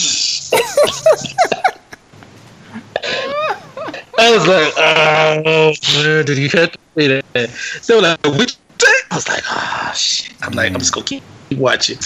I 4.19 4.31
was 4.37 4.47
like, 4.47 4.73
"Oh, 4.77 6.23
did 6.23 6.39
you 6.39 6.49
have 6.51 6.73
to 6.73 6.79
say 6.99 7.23
that?" 7.35 7.51
So 7.83 7.99
like, 7.99 8.19
which 8.39 8.57
I 8.85 9.15
was 9.15 9.29
like, 9.29 9.43
"Ah, 9.49 9.93
shit." 9.97 10.37
I'm 10.43 10.53
like, 10.53 10.73
I'm 10.73 10.79
just 10.79 10.93
gonna 10.93 11.07
keep 11.07 11.23
watching. 11.57 11.99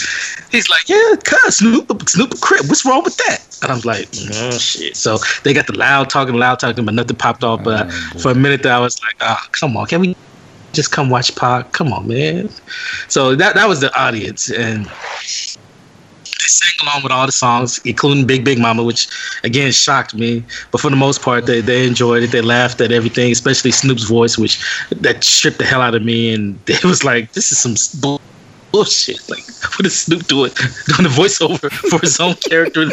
He's 0.51 0.69
like, 0.69 0.89
"Yeah, 0.89 1.15
cuz 1.25 1.57
Snoop, 1.57 2.09
Snoop 2.09 2.41
Crip. 2.41 2.67
What's 2.67 2.85
wrong 2.85 3.03
with 3.05 3.17
that?" 3.19 3.45
And 3.63 3.73
I'm 3.73 3.81
like, 3.81 4.09
"Oh 4.35 4.59
shit." 4.59 4.97
So 4.97 5.19
they 5.45 5.53
got 5.53 5.67
the 5.67 5.77
loud 5.77 6.11
talking, 6.11 6.35
loud 6.35 6.59
talking, 6.59 6.85
but 6.85 6.95
nothing 6.95 7.17
popped 7.17 7.45
off. 7.45 7.63
But 7.63 7.87
Oh, 7.91 8.19
for 8.21 8.31
a 8.31 8.35
minute, 8.35 8.63
there, 8.63 8.75
I 8.75 8.79
was 8.79 8.97
like, 9.03 9.29
"Ah, 9.29 9.41
come 9.59 9.77
on, 9.77 9.87
can 9.87 10.01
we?" 10.01 10.15
Just 10.77 10.93
come 10.93 11.09
watch 11.09 11.35
Pac. 11.35 11.73
Come 11.73 11.91
on, 11.91 12.07
man. 12.07 12.51
So 13.09 13.35
that 13.35 13.55
that 13.55 13.67
was 13.67 13.81
the 13.81 13.91
audience, 13.99 14.51
and 14.51 14.85
they 14.85 16.49
sang 16.49 16.87
along 16.87 17.03
with 17.03 17.13
all 17.13 17.25
the 17.25 17.33
songs, 17.33 17.81
including 17.87 18.27
Big 18.27 18.45
Big 18.45 18.59
Mama, 18.59 18.85
which 18.85 19.09
again 19.43 19.73
shocked 19.73 20.15
me. 20.15 20.45
But 20.71 20.83
for 20.83 20.91
the 20.91 20.97
most 20.97 21.23
part, 21.23 21.47
they, 21.47 21.63
they 21.63 21.87
enjoyed 21.87 22.23
it. 22.23 22.31
They 22.31 22.43
laughed 22.43 22.83
at 22.83 22.93
everything, 22.93 23.33
especially 23.33 23.73
Snoop's 23.73 24.05
voice, 24.05 24.37
which 24.37 24.61
that 24.91 25.25
stripped 25.25 25.59
the 25.59 25.65
hell 25.65 25.81
out 25.81 25.95
of 25.95 26.05
me. 26.05 26.35
And 26.35 26.59
it 26.67 26.85
was 26.85 27.03
like, 27.05 27.33
this 27.33 27.51
is 27.53 27.59
some 27.59 27.75
bull- 28.03 28.21
bullshit. 28.71 29.27
Like, 29.31 29.45
what 29.79 29.87
is 29.87 29.99
Snoop 29.99 30.27
doing? 30.27 30.53
Doing 30.87 31.05
the 31.05 31.15
voiceover 31.17 31.73
for 31.73 31.99
his 32.01 32.21
own 32.21 32.35
character 32.35 32.83
and. 32.83 32.93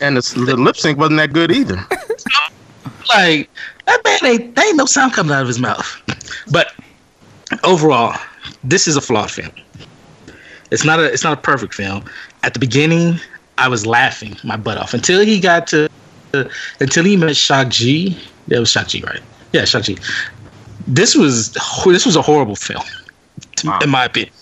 And 0.00 0.16
the, 0.16 0.44
the 0.44 0.56
lip 0.56 0.76
sync 0.76 0.98
wasn't 0.98 1.18
that 1.18 1.32
good 1.32 1.52
either. 1.52 1.78
Like, 3.08 3.50
that 3.86 4.00
man 4.04 4.18
ain't, 4.24 4.54
there 4.54 4.66
ain't 4.66 4.76
no 4.76 4.86
sound 4.86 5.12
coming 5.12 5.32
out 5.32 5.42
of 5.42 5.48
his 5.48 5.58
mouth. 5.58 6.00
But 6.50 6.68
overall, 7.62 8.18
this 8.62 8.86
is 8.88 8.96
a 8.96 9.00
flawed 9.00 9.30
film. 9.30 9.50
It's 10.70 10.84
not 10.84 10.98
a 10.98 11.04
it's 11.04 11.22
not 11.22 11.34
a 11.38 11.40
perfect 11.40 11.74
film. 11.74 12.04
At 12.42 12.54
the 12.54 12.58
beginning, 12.58 13.20
I 13.58 13.68
was 13.68 13.86
laughing 13.86 14.36
my 14.42 14.56
butt 14.56 14.78
off 14.78 14.94
until 14.94 15.20
he 15.20 15.38
got 15.38 15.66
to 15.68 15.88
until 16.80 17.04
he 17.04 17.16
met 17.16 17.36
Shock 17.36 17.68
G. 17.68 18.18
That 18.48 18.58
was 18.60 18.70
Shock 18.70 18.88
G, 18.88 19.02
right? 19.02 19.20
Yeah, 19.52 19.64
Shock 19.64 19.84
G. 19.84 19.98
This 20.86 21.14
was 21.14 21.52
this 21.84 22.04
was 22.04 22.16
a 22.16 22.22
horrible 22.22 22.56
film, 22.56 22.82
Wow. 23.64 23.78
in 23.80 23.90
my 23.90 24.04
opinion. 24.06 24.32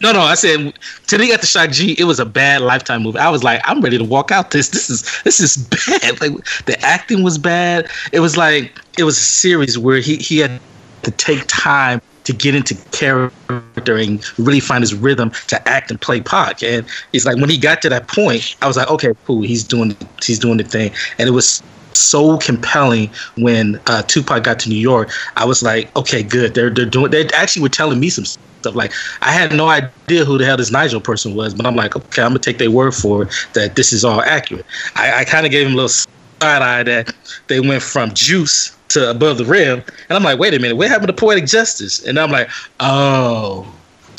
No, 0.00 0.12
no, 0.12 0.20
I 0.20 0.34
said 0.34 0.74
till 1.06 1.20
he 1.20 1.28
got 1.28 1.40
to 1.40 1.46
Shock 1.46 1.70
G, 1.70 1.96
it 1.98 2.04
was 2.04 2.20
a 2.20 2.26
bad 2.26 2.60
Lifetime 2.60 3.02
movie. 3.02 3.18
I 3.18 3.30
was 3.30 3.42
like, 3.42 3.60
I'm 3.64 3.80
ready 3.80 3.98
to 3.98 4.04
walk 4.04 4.30
out. 4.30 4.52
This, 4.52 4.68
this 4.68 4.88
is 4.88 5.22
this 5.24 5.40
is 5.40 5.56
bad. 6.00 6.20
Like 6.20 6.32
the 6.66 6.78
acting 6.80 7.22
was 7.22 7.38
bad. 7.38 7.88
It 8.12 8.20
was 8.20 8.36
like 8.36 8.72
it 8.96 9.04
was 9.04 9.18
a 9.18 9.22
series 9.22 9.78
where 9.78 9.98
he 9.98 10.16
he 10.16 10.38
had 10.38 10.60
to 11.02 11.10
take 11.12 11.44
time 11.46 12.00
to 12.24 12.32
get 12.34 12.54
into 12.54 12.74
character 12.92 13.96
and 13.96 14.22
really 14.38 14.60
find 14.60 14.82
his 14.82 14.94
rhythm 14.94 15.30
to 15.46 15.66
act 15.66 15.90
and 15.90 15.98
play 15.98 16.20
Pac. 16.20 16.62
And 16.62 16.86
it's 17.14 17.24
like 17.24 17.36
when 17.36 17.48
he 17.48 17.56
got 17.56 17.80
to 17.82 17.88
that 17.88 18.06
point, 18.06 18.54
I 18.60 18.66
was 18.66 18.76
like, 18.76 18.90
okay, 18.90 19.14
cool, 19.24 19.40
he's 19.42 19.64
doing 19.64 19.96
he's 20.22 20.38
doing 20.38 20.58
the 20.58 20.64
thing. 20.64 20.92
And 21.18 21.28
it 21.28 21.32
was 21.32 21.62
so 21.98 22.38
compelling 22.38 23.10
when 23.36 23.80
uh, 23.86 24.02
Tupac 24.02 24.44
got 24.44 24.58
to 24.60 24.68
New 24.68 24.76
York. 24.76 25.10
I 25.36 25.44
was 25.44 25.62
like, 25.62 25.94
okay, 25.96 26.22
good. 26.22 26.54
They're 26.54 26.70
they're 26.70 26.86
doing. 26.86 27.10
They 27.10 27.28
actually 27.30 27.62
were 27.62 27.68
telling 27.68 28.00
me 28.00 28.10
some 28.10 28.24
stuff. 28.24 28.74
Like 28.74 28.92
I 29.22 29.32
had 29.32 29.52
no 29.52 29.68
idea 29.68 30.24
who 30.24 30.38
the 30.38 30.44
hell 30.44 30.56
this 30.56 30.70
Nigel 30.70 31.00
person 31.00 31.34
was, 31.34 31.54
but 31.54 31.66
I'm 31.66 31.76
like, 31.76 31.96
okay, 31.96 32.22
I'm 32.22 32.30
gonna 32.30 32.40
take 32.40 32.58
their 32.58 32.70
word 32.70 32.94
for 32.94 33.22
it 33.22 33.28
that 33.54 33.76
this 33.76 33.92
is 33.92 34.04
all 34.04 34.22
accurate. 34.22 34.66
I, 34.94 35.20
I 35.20 35.24
kind 35.24 35.46
of 35.46 35.52
gave 35.52 35.66
him 35.66 35.72
a 35.74 35.76
little 35.76 35.88
side 35.88 36.62
eye 36.62 36.82
that 36.84 37.12
they 37.48 37.60
went 37.60 37.82
from 37.82 38.14
Juice 38.14 38.76
to 38.88 39.10
Above 39.10 39.38
the 39.38 39.44
Rim, 39.44 39.82
and 40.08 40.16
I'm 40.16 40.22
like, 40.22 40.38
wait 40.38 40.54
a 40.54 40.58
minute, 40.58 40.76
what 40.76 40.88
happened 40.88 41.08
to 41.08 41.12
Poetic 41.12 41.46
Justice? 41.46 42.04
And 42.04 42.18
I'm 42.18 42.30
like, 42.30 42.48
oh, 42.80 43.72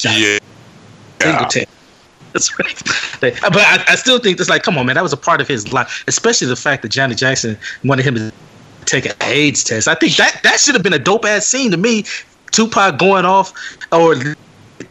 Yeah. 0.03 0.37
Singleton. 1.21 1.65
That's 2.33 2.59
right. 2.59 2.81
But 3.21 3.57
I, 3.57 3.83
I 3.87 3.95
still 3.95 4.19
think 4.19 4.39
it's 4.39 4.49
like, 4.49 4.63
come 4.63 4.77
on, 4.77 4.85
man, 4.85 4.95
that 4.95 5.03
was 5.03 5.13
a 5.13 5.17
part 5.17 5.41
of 5.41 5.47
his 5.47 5.73
life, 5.73 6.03
especially 6.07 6.47
the 6.47 6.55
fact 6.55 6.83
that 6.83 6.89
Johnny 6.89 7.15
Jackson 7.15 7.57
wanted 7.83 8.05
him 8.05 8.15
to 8.15 8.31
take 8.85 9.05
an 9.05 9.13
AIDS 9.21 9.63
test. 9.63 9.87
I 9.87 9.95
think 9.95 10.15
that 10.17 10.41
that 10.43 10.59
should 10.59 10.75
have 10.75 10.83
been 10.83 10.93
a 10.93 10.99
dope 10.99 11.25
ass 11.25 11.45
scene 11.45 11.71
to 11.71 11.77
me. 11.77 12.05
Tupac 12.51 12.97
going 12.97 13.25
off, 13.25 13.53
or 13.91 14.15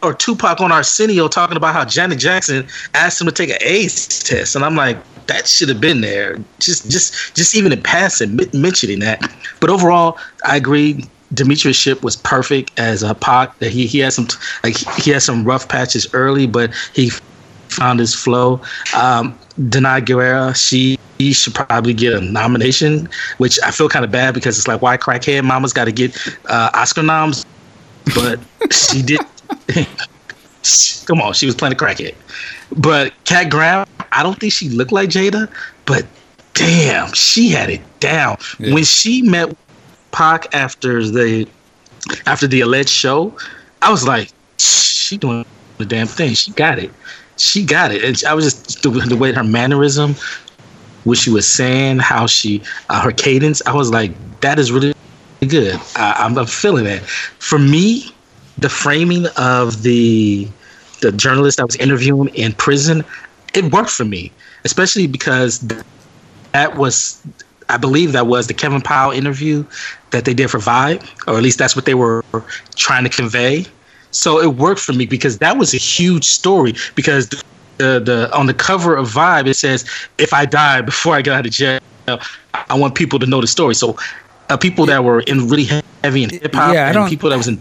or 0.01 0.13
Tupac 0.13 0.61
on 0.61 0.71
Arsenio 0.71 1.27
talking 1.27 1.57
about 1.57 1.73
how 1.73 1.83
Janet 1.83 2.19
Jackson 2.19 2.67
asked 2.93 3.19
him 3.19 3.27
to 3.27 3.33
take 3.33 3.49
an 3.49 3.57
AIDS 3.61 4.23
test, 4.23 4.55
and 4.55 4.63
I'm 4.63 4.75
like, 4.75 4.97
that 5.27 5.47
should 5.47 5.69
have 5.69 5.81
been 5.81 6.01
there. 6.01 6.37
Just 6.59 6.89
just 6.89 7.35
just 7.35 7.55
even 7.55 7.71
in 7.71 7.81
passing, 7.81 8.35
men- 8.35 8.49
mentioning 8.53 8.99
that. 8.99 9.21
But 9.59 9.69
overall, 9.69 10.17
I 10.45 10.57
agree. 10.57 11.05
Demetrius 11.33 11.77
Shipp 11.77 12.01
was 12.01 12.15
perfect 12.15 12.71
as 12.79 13.03
a 13.03 13.13
Pac. 13.13 13.57
That 13.59 13.71
he 13.71 13.85
he 13.85 13.99
had 13.99 14.13
some 14.13 14.27
like 14.63 14.77
he 15.01 15.11
had 15.11 15.21
some 15.21 15.45
rough 15.45 15.67
patches 15.67 16.11
early, 16.13 16.47
but 16.47 16.73
he 16.93 17.11
found 17.69 17.99
his 17.99 18.13
flow. 18.13 18.61
Um, 18.95 19.37
Danai 19.59 20.01
Gurira, 20.01 20.55
she, 20.55 20.97
she 21.19 21.33
should 21.33 21.55
probably 21.55 21.93
get 21.93 22.13
a 22.13 22.21
nomination, 22.21 23.09
which 23.37 23.59
I 23.63 23.71
feel 23.71 23.89
kind 23.89 24.05
of 24.05 24.11
bad 24.11 24.33
because 24.33 24.57
it's 24.57 24.67
like, 24.67 24.81
why 24.81 24.97
crackhead 24.97 25.43
mama's 25.43 25.73
got 25.73 25.85
to 25.85 25.91
get 25.91 26.17
uh, 26.45 26.71
Oscar 26.73 27.03
noms? 27.03 27.45
But 28.15 28.39
she 28.71 29.01
did. 29.01 29.21
Come 31.05 31.21
on, 31.21 31.33
she 31.33 31.45
was 31.45 31.55
playing 31.55 31.73
a 31.73 31.77
crackhead. 31.77 32.15
But 32.75 33.13
Kat 33.25 33.49
Graham, 33.49 33.87
I 34.11 34.23
don't 34.23 34.39
think 34.39 34.53
she 34.53 34.69
looked 34.69 34.91
like 34.91 35.09
Jada, 35.09 35.51
but 35.85 36.05
damn, 36.53 37.11
she 37.13 37.49
had 37.49 37.69
it 37.69 37.81
down. 37.99 38.37
Yeah. 38.59 38.73
When 38.73 38.83
she 38.83 39.21
met 39.21 39.55
Pac 40.11 40.53
after 40.53 41.03
the 41.03 41.47
after 42.25 42.47
the 42.47 42.61
alleged 42.61 42.89
show, 42.89 43.35
I 43.81 43.91
was 43.91 44.07
like, 44.07 44.31
she 44.57 45.17
doing 45.17 45.45
the 45.77 45.85
damn 45.85 46.07
thing. 46.07 46.33
She 46.33 46.51
got 46.51 46.79
it. 46.79 46.91
She 47.39 47.63
got 47.63 47.91
it. 47.91 48.03
And 48.03 48.21
I 48.27 48.33
was 48.33 48.45
just 48.45 48.83
the, 48.83 48.89
the 48.89 49.17
way 49.17 49.31
her 49.31 49.43
mannerism, 49.43 50.15
what 51.05 51.17
she 51.17 51.29
was 51.29 51.47
saying, 51.47 51.99
how 51.99 52.27
she 52.27 52.61
uh, 52.89 53.01
her 53.01 53.11
cadence. 53.11 53.61
I 53.65 53.73
was 53.73 53.89
like, 53.91 54.11
that 54.41 54.59
is 54.59 54.71
really 54.71 54.93
good. 55.47 55.79
I, 55.95 56.13
I'm, 56.19 56.37
I'm 56.37 56.45
feeling 56.45 56.83
that. 56.85 57.01
For 57.03 57.57
me, 57.57 58.13
the 58.57 58.69
framing 58.69 59.25
of 59.37 59.83
the 59.83 60.47
the 61.01 61.11
journalist 61.13 61.59
I 61.59 61.63
was 61.63 61.77
interviewing 61.77 62.27
in 62.35 62.51
prison, 62.53 63.03
it 63.53 63.71
worked 63.71 63.89
for 63.89 64.05
me, 64.05 64.31
especially 64.65 65.07
because 65.07 65.59
that 66.51 66.75
was, 66.75 67.21
I 67.69 67.77
believe 67.77 68.11
that 68.11 68.27
was 68.27 68.47
the 68.47 68.53
Kevin 68.53 68.81
Powell 68.81 69.11
interview 69.11 69.65
that 70.11 70.25
they 70.25 70.33
did 70.33 70.49
for 70.49 70.57
Vibe, 70.57 71.07
or 71.27 71.37
at 71.37 71.43
least 71.43 71.57
that's 71.57 71.75
what 71.75 71.85
they 71.85 71.93
were 71.93 72.23
trying 72.75 73.03
to 73.03 73.09
convey. 73.09 73.65
So 74.11 74.41
it 74.41 74.55
worked 74.55 74.81
for 74.81 74.93
me 74.93 75.05
because 75.05 75.37
that 75.39 75.57
was 75.57 75.73
a 75.73 75.77
huge 75.77 76.25
story. 76.25 76.73
Because 76.95 77.29
the 77.29 77.43
the, 77.77 77.99
the 77.99 78.37
on 78.37 78.45
the 78.47 78.53
cover 78.53 78.95
of 78.95 79.07
Vibe 79.09 79.47
it 79.47 79.53
says, 79.55 79.85
"If 80.17 80.33
I 80.33 80.45
die 80.45 80.81
before 80.81 81.15
I 81.15 81.21
get 81.21 81.33
out 81.33 81.45
of 81.45 81.51
jail, 81.51 81.79
I 82.07 82.75
want 82.77 82.95
people 82.95 83.19
to 83.19 83.25
know 83.25 83.41
the 83.41 83.47
story." 83.47 83.75
So. 83.75 83.97
Uh, 84.51 84.57
people 84.57 84.83
that 84.87 85.03
were 85.03 85.19
in 85.19 85.47
really 85.47 85.65
heavy 86.03 86.23
in 86.23 86.31
hip 86.31 86.55
hop, 86.55 86.73
Yeah, 86.73 86.85
I 86.85 86.87
and 86.87 86.95
don't- 86.95 87.07
people 87.07 87.29
that 87.29 87.37
was 87.37 87.47
in 87.47 87.59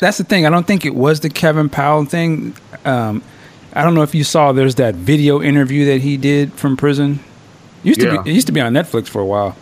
That's 0.00 0.18
the 0.18 0.24
thing. 0.24 0.44
I 0.44 0.50
don't 0.50 0.66
think 0.66 0.84
it 0.84 0.94
was 0.94 1.20
the 1.20 1.30
Kevin 1.30 1.70
Powell 1.70 2.04
thing. 2.04 2.54
Um, 2.84 3.22
I 3.72 3.82
don't 3.82 3.94
know 3.94 4.02
if 4.02 4.14
you 4.14 4.22
saw. 4.22 4.52
There's 4.52 4.74
that 4.74 4.94
video 4.96 5.40
interview 5.40 5.86
that 5.86 6.02
he 6.02 6.18
did 6.18 6.52
from 6.52 6.76
prison. 6.76 7.20
Used 7.84 8.00
to 8.00 8.10
be, 8.22 8.30
it 8.30 8.34
used 8.34 8.48
to 8.48 8.52
be 8.52 8.60
on 8.60 8.74
Netflix 8.74 9.08
for 9.08 9.20
a 9.22 9.24
while. 9.24 9.56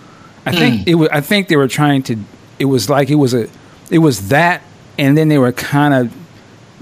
I 0.46 0.50
think 0.50 0.88
it 0.88 0.96
was. 0.96 1.08
I 1.10 1.20
think 1.20 1.46
they 1.46 1.54
were 1.56 1.68
trying 1.68 2.02
to. 2.04 2.16
It 2.58 2.64
was 2.64 2.90
like 2.90 3.08
it 3.08 3.16
was 3.16 3.34
a. 3.34 3.48
It 3.90 3.98
was 3.98 4.30
that, 4.30 4.62
and 4.98 5.16
then 5.16 5.28
they 5.28 5.38
were 5.38 5.52
kind 5.52 5.94
of. 5.94 6.12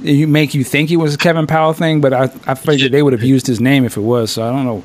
You 0.03 0.27
make 0.27 0.55
you 0.55 0.65
think 0.65 0.91
it 0.91 0.97
was 0.97 1.15
a 1.15 1.19
Kevin 1.19 1.47
Powell 1.47 1.73
thing, 1.73 2.01
but 2.01 2.13
I 2.13 2.25
I 2.47 2.55
figured 2.55 2.93
they 2.93 3.03
would 3.03 3.13
have 3.13 3.23
used 3.23 3.47
his 3.47 3.61
name 3.61 3.85
if 3.85 3.97
it 3.97 4.01
was. 4.03 4.31
So 4.31 4.43
I 4.43 4.51
don't 4.51 4.65
know. 4.65 4.83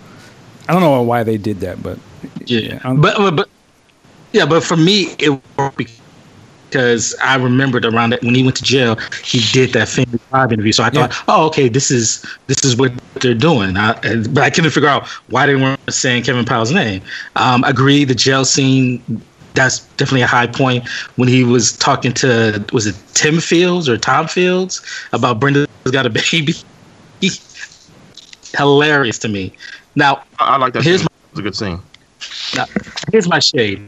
I 0.69 0.73
don't 0.73 0.81
know 0.81 1.01
why 1.01 1.23
they 1.23 1.37
did 1.37 1.59
that, 1.61 1.81
but 1.81 1.97
Yeah, 2.45 2.79
I'm- 2.83 3.01
but, 3.01 3.15
but 3.17 3.35
but 3.35 3.49
yeah, 4.33 4.45
but 4.45 4.63
for 4.63 4.77
me 4.77 5.15
it 5.19 5.29
worked 5.57 5.77
because 6.69 7.15
I 7.23 7.35
remembered 7.37 7.85
around 7.85 8.09
that 8.11 8.21
when 8.21 8.35
he 8.35 8.43
went 8.43 8.57
to 8.57 8.63
jail, 8.63 8.97
he 9.23 9.39
did 9.53 9.71
that 9.73 9.87
family 9.87 10.19
vibe 10.33 10.51
interview. 10.51 10.73
So 10.73 10.83
I 10.83 10.89
thought, 10.89 11.13
oh, 11.29 11.45
okay, 11.47 11.69
this 11.69 11.89
is 11.89 12.25
this 12.47 12.63
is 12.65 12.75
what 12.75 12.91
they're 13.21 13.33
doing. 13.33 13.77
I, 13.77 13.93
but 14.29 14.43
I 14.43 14.49
couldn't 14.49 14.71
figure 14.71 14.89
out 14.89 15.07
why 15.29 15.45
they 15.45 15.55
weren't 15.55 15.79
saying 15.89 16.23
Kevin 16.23 16.43
Powell's 16.45 16.73
name. 16.73 17.01
Um, 17.37 17.63
agree, 17.63 18.03
the 18.03 18.15
jail 18.15 18.43
scene. 18.45 19.01
That's 19.57 19.79
definitely 19.97 20.21
a 20.21 20.27
high 20.27 20.45
point 20.45 20.87
when 21.15 21.27
he 21.27 21.43
was 21.43 21.75
talking 21.77 22.13
to 22.13 22.63
was 22.73 22.85
it 22.85 22.95
Tim 23.15 23.39
Fields 23.39 23.89
or 23.89 23.97
Tom 23.97 24.27
Fields 24.27 24.85
about 25.13 25.39
Brenda's 25.39 25.67
got 25.91 26.05
a 26.05 26.11
baby. 26.11 26.53
Hilarious 28.55 29.17
to 29.19 29.27
me. 29.27 29.51
Now 29.95 30.23
I, 30.37 30.57
like 30.57 30.73
that. 30.73 30.83
Here's 30.83 31.01
scene. 31.01 31.07
Was 31.31 31.39
a 31.39 31.41
good 31.41 31.55
scene. 31.55 31.79
now, 32.55 32.65
here's 33.11 33.27
my 33.27 33.39
shade. 33.39 33.81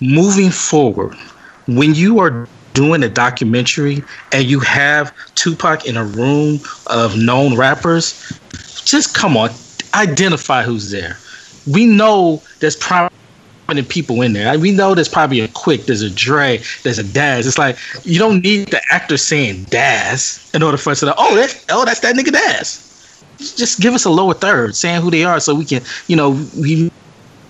Moving 0.00 0.50
forward, 0.50 1.14
when 1.66 1.94
you 1.94 2.18
are 2.20 2.48
doing 2.72 3.02
a 3.02 3.10
documentary 3.10 4.02
and 4.32 4.44
you 4.44 4.58
have 4.60 5.12
Tupac 5.34 5.84
in 5.84 5.98
a 5.98 6.04
room 6.04 6.60
of 6.86 7.18
known 7.18 7.58
rappers, 7.58 8.40
just 8.86 9.14
come 9.14 9.36
on, 9.36 9.50
identify 9.94 10.62
who's 10.62 10.90
there. 10.90 11.18
We 11.70 11.84
know 11.84 12.42
there's 12.60 12.76
probably 12.76 13.17
many 13.68 13.82
people 13.82 14.22
in 14.22 14.32
there. 14.32 14.58
We 14.58 14.70
know 14.70 14.94
there's 14.94 15.10
probably 15.10 15.40
a 15.40 15.48
Quick, 15.48 15.84
there's 15.84 16.00
a 16.00 16.08
Dre, 16.10 16.62
there's 16.82 16.98
a 16.98 17.04
Daz. 17.04 17.46
It's 17.46 17.58
like 17.58 17.76
you 18.04 18.18
don't 18.18 18.42
need 18.42 18.68
the 18.68 18.80
actor 18.90 19.18
saying 19.18 19.64
Daz 19.64 20.50
in 20.54 20.62
order 20.62 20.78
for 20.78 20.90
us 20.90 21.00
to 21.00 21.06
know. 21.06 21.14
Oh, 21.18 21.36
that's 21.36 21.64
oh 21.68 21.84
that's 21.84 22.00
that 22.00 22.16
nigga 22.16 22.32
Daz. 22.32 22.84
Just 23.36 23.80
give 23.80 23.94
us 23.94 24.06
a 24.06 24.10
lower 24.10 24.34
third, 24.34 24.74
saying 24.74 25.02
who 25.02 25.10
they 25.10 25.22
are, 25.24 25.38
so 25.38 25.54
we 25.54 25.66
can 25.66 25.82
you 26.06 26.16
know 26.16 26.30
we 26.58 26.90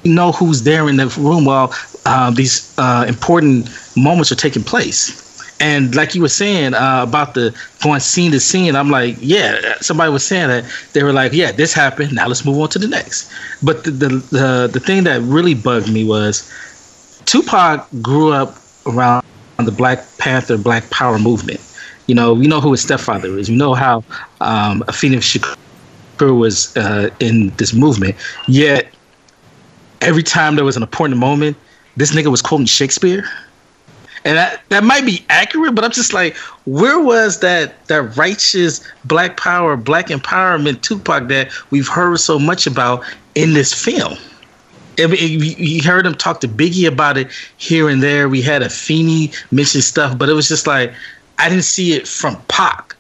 know 0.05 0.33
who's 0.33 0.65
there 0.65 0.89
in 0.89 0.97
the 0.97 1.07
room 1.19 1.45
while 1.45 1.73
uh, 2.05 2.31
these 2.33 2.77
uh, 2.79 3.05
important 3.07 3.71
moments 3.97 4.33
are 4.33 4.37
taking 4.37 4.65
place. 4.65 5.28
And 5.61 5.95
like 5.95 6.15
you 6.15 6.23
were 6.23 6.29
saying 6.29 6.75
uh, 6.75 7.05
about 7.07 7.35
the 7.35 7.55
going 7.83 8.01
scene 8.01 8.31
to 8.33 8.41
scene, 8.41 8.77
I'm 8.77 8.91
like, 8.91 9.17
yeah. 9.21 9.75
Somebody 9.81 10.13
was 10.13 10.25
saying 10.25 10.49
that 10.49 10.65
they 10.93 11.03
were 11.03 11.13
like, 11.13 11.33
yeah, 11.33 11.51
this 11.51 11.73
happened. 11.73 12.15
Now 12.15 12.29
let's 12.29 12.45
move 12.45 12.59
on 12.59 12.69
to 12.71 12.79
the 12.79 12.87
next. 12.87 13.31
But 13.63 13.85
the 13.85 13.91
the 13.91 14.09
the, 14.09 14.71
the 14.73 14.81
thing 14.81 15.05
that 15.05 15.21
really 15.23 15.55
bugged 15.55 15.93
me 15.93 16.05
was 16.05 16.49
Tupac 17.27 17.87
grew 18.01 18.33
up 18.33 18.57
around 18.87 19.25
the 19.59 19.73
Black 19.73 20.05
Panther, 20.19 20.57
Black 20.57 20.89
Power 20.91 21.19
movement. 21.19 21.61
You 22.07 22.15
know, 22.15 22.33
we 22.33 22.47
know 22.47 22.61
who 22.61 22.71
his 22.71 22.81
stepfather 22.81 23.37
is. 23.37 23.51
We 23.51 23.57
know 23.57 23.75
how 23.75 23.99
um, 24.41 24.83
Afeni 24.89 25.17
Shakur 25.19 26.39
was 26.39 26.75
uh, 26.77 27.11
in 27.21 27.51
this 27.57 27.75
movement. 27.75 28.15
Yet 28.47 28.87
every 30.01 30.23
time 30.23 30.57
there 30.57 30.65
was 30.65 30.77
an 30.77 30.83
important 30.83 31.19
moment, 31.19 31.57
this 31.97 32.15
nigga 32.15 32.31
was 32.31 32.41
quoting 32.41 32.67
Shakespeare 32.67 33.29
and 34.29 34.37
that, 34.37 34.61
that 34.69 34.85
might 34.85 35.07
be 35.07 35.25
accurate, 35.31 35.75
but 35.75 35.85
I'm 35.85 35.91
just 35.91 36.13
like, 36.13 36.37
where 36.67 37.01
was 37.01 37.41
that 37.41 37.87
that 37.87 38.15
righteous 38.19 38.87
black 39.07 39.39
power, 39.39 39.75
black 39.75 40.09
empowerment 40.09 40.83
Tupac 40.83 41.29
that 41.29 41.51
we've 41.71 41.89
heard 41.89 42.21
so 42.21 42.39
much 42.39 42.67
about 42.67 43.03
in 43.35 43.55
this 43.55 43.73
film? 43.73 44.19
you 44.99 45.83
heard 45.83 46.05
him 46.05 46.15
talk 46.15 46.41
to 46.41 46.49
Biggie 46.49 46.87
about 46.87 47.17
it 47.17 47.31
here 47.57 47.89
and 47.89 48.03
there. 48.03 48.29
We 48.29 48.43
had 48.43 48.61
Afeni 48.61 49.35
mention 49.51 49.81
stuff, 49.81 50.19
but 50.19 50.29
it 50.29 50.35
was 50.35 50.47
just 50.49 50.67
like 50.67 50.93
I 51.39 51.49
didn't 51.49 51.65
see 51.65 51.95
it 51.95 52.07
from 52.07 52.37
Pac, 52.49 52.95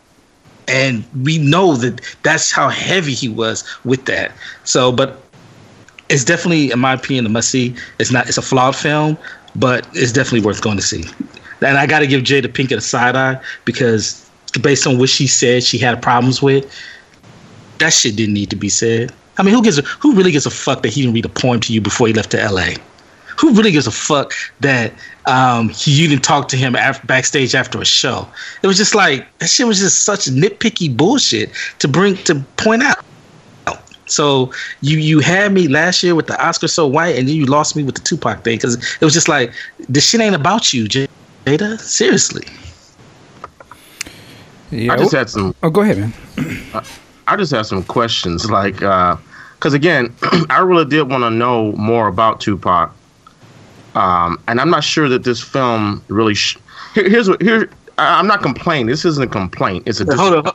and 0.66 1.04
we 1.24 1.36
know 1.36 1.74
that 1.74 2.00
that's 2.22 2.50
how 2.50 2.70
heavy 2.70 3.12
he 3.12 3.28
was 3.28 3.64
with 3.84 4.06
that. 4.06 4.32
So, 4.64 4.92
but 4.92 5.20
it's 6.08 6.24
definitely, 6.24 6.70
in 6.70 6.78
my 6.78 6.94
opinion, 6.94 7.26
a 7.26 7.28
must 7.28 7.50
see. 7.50 7.74
It's 7.98 8.10
not. 8.10 8.28
It's 8.28 8.38
a 8.38 8.42
flawed 8.42 8.76
film, 8.76 9.18
but 9.56 9.86
it's 9.94 10.12
definitely 10.12 10.40
worth 10.40 10.62
going 10.62 10.76
to 10.76 10.82
see. 10.82 11.04
And 11.60 11.76
I 11.76 11.86
got 11.86 12.00
to 12.00 12.06
give 12.06 12.22
Jada 12.22 12.46
Pinkett 12.46 12.76
a 12.76 12.80
side 12.80 13.16
eye 13.16 13.40
because 13.64 14.28
based 14.60 14.86
on 14.86 14.98
what 14.98 15.08
she 15.08 15.26
said 15.26 15.62
she 15.62 15.78
had 15.78 16.00
problems 16.00 16.40
with, 16.40 16.72
that 17.78 17.92
shit 17.92 18.16
didn't 18.16 18.34
need 18.34 18.50
to 18.50 18.56
be 18.56 18.68
said. 18.68 19.12
I 19.38 19.42
mean, 19.42 19.54
who 19.54 19.62
gives 19.62 19.78
a 19.78 19.82
who 19.82 20.14
really 20.14 20.32
gives 20.32 20.46
a 20.46 20.50
fuck 20.50 20.82
that 20.82 20.90
he 20.90 21.02
didn't 21.02 21.14
read 21.14 21.24
a 21.24 21.28
poem 21.28 21.60
to 21.60 21.72
you 21.72 21.80
before 21.80 22.08
he 22.08 22.12
left 22.12 22.30
to 22.32 22.40
L.A. 22.40 22.76
Who 23.38 23.52
really 23.52 23.70
gives 23.70 23.86
a 23.86 23.92
fuck 23.92 24.32
that 24.60 24.92
um, 25.26 25.68
he, 25.68 25.92
you 25.92 26.08
didn't 26.08 26.24
talk 26.24 26.48
to 26.48 26.56
him 26.56 26.74
after, 26.74 27.06
backstage 27.06 27.54
after 27.54 27.80
a 27.80 27.84
show? 27.84 28.26
It 28.62 28.66
was 28.66 28.76
just 28.76 28.96
like 28.96 29.26
that 29.38 29.48
shit 29.48 29.66
was 29.66 29.78
just 29.78 30.04
such 30.04 30.26
nitpicky 30.26 30.94
bullshit 30.94 31.50
to 31.78 31.86
bring 31.86 32.16
to 32.24 32.40
point 32.56 32.82
out. 32.82 33.04
So 34.10 34.52
you 34.80 34.98
you 34.98 35.20
had 35.20 35.52
me 35.52 35.68
last 35.68 36.02
year 36.02 36.14
with 36.14 36.26
the 36.26 36.44
Oscar 36.44 36.68
so 36.68 36.86
white, 36.86 37.16
and 37.16 37.28
then 37.28 37.36
you 37.36 37.46
lost 37.46 37.76
me 37.76 37.82
with 37.82 37.94
the 37.94 38.02
Tupac 38.02 38.44
thing 38.44 38.56
because 38.56 38.76
it 39.00 39.04
was 39.04 39.14
just 39.14 39.28
like 39.28 39.52
this 39.88 40.08
shit 40.08 40.20
ain't 40.20 40.34
about 40.34 40.72
you, 40.72 40.84
Jada. 40.84 41.80
Seriously. 41.80 42.44
Yeah. 44.70 44.92
I 44.92 44.96
just 44.96 45.12
had 45.12 45.30
some. 45.30 45.54
Oh, 45.62 45.70
go 45.70 45.80
ahead, 45.80 45.98
man. 45.98 46.12
I 47.26 47.36
just 47.36 47.52
have 47.52 47.66
some 47.66 47.84
questions, 47.84 48.50
like, 48.50 48.74
because 48.74 49.72
uh, 49.72 49.76
again, 49.76 50.14
I 50.50 50.60
really 50.60 50.84
did 50.84 51.10
want 51.10 51.24
to 51.24 51.30
know 51.30 51.72
more 51.72 52.08
about 52.08 52.40
Tupac, 52.40 52.94
um, 53.94 54.40
and 54.48 54.60
I'm 54.60 54.70
not 54.70 54.84
sure 54.84 55.08
that 55.08 55.24
this 55.24 55.42
film 55.42 56.02
really. 56.08 56.34
Sh- 56.34 56.58
here, 56.94 57.08
here's 57.08 57.28
what 57.28 57.40
here. 57.42 57.70
I'm 57.98 58.26
not 58.26 58.42
complaining. 58.42 58.86
This 58.86 59.04
isn't 59.04 59.22
a 59.22 59.26
complaint. 59.26 59.84
It's 59.86 60.00
a. 60.00 60.04
Dis- 60.04 60.14
hold 60.18 60.46
on. 60.46 60.54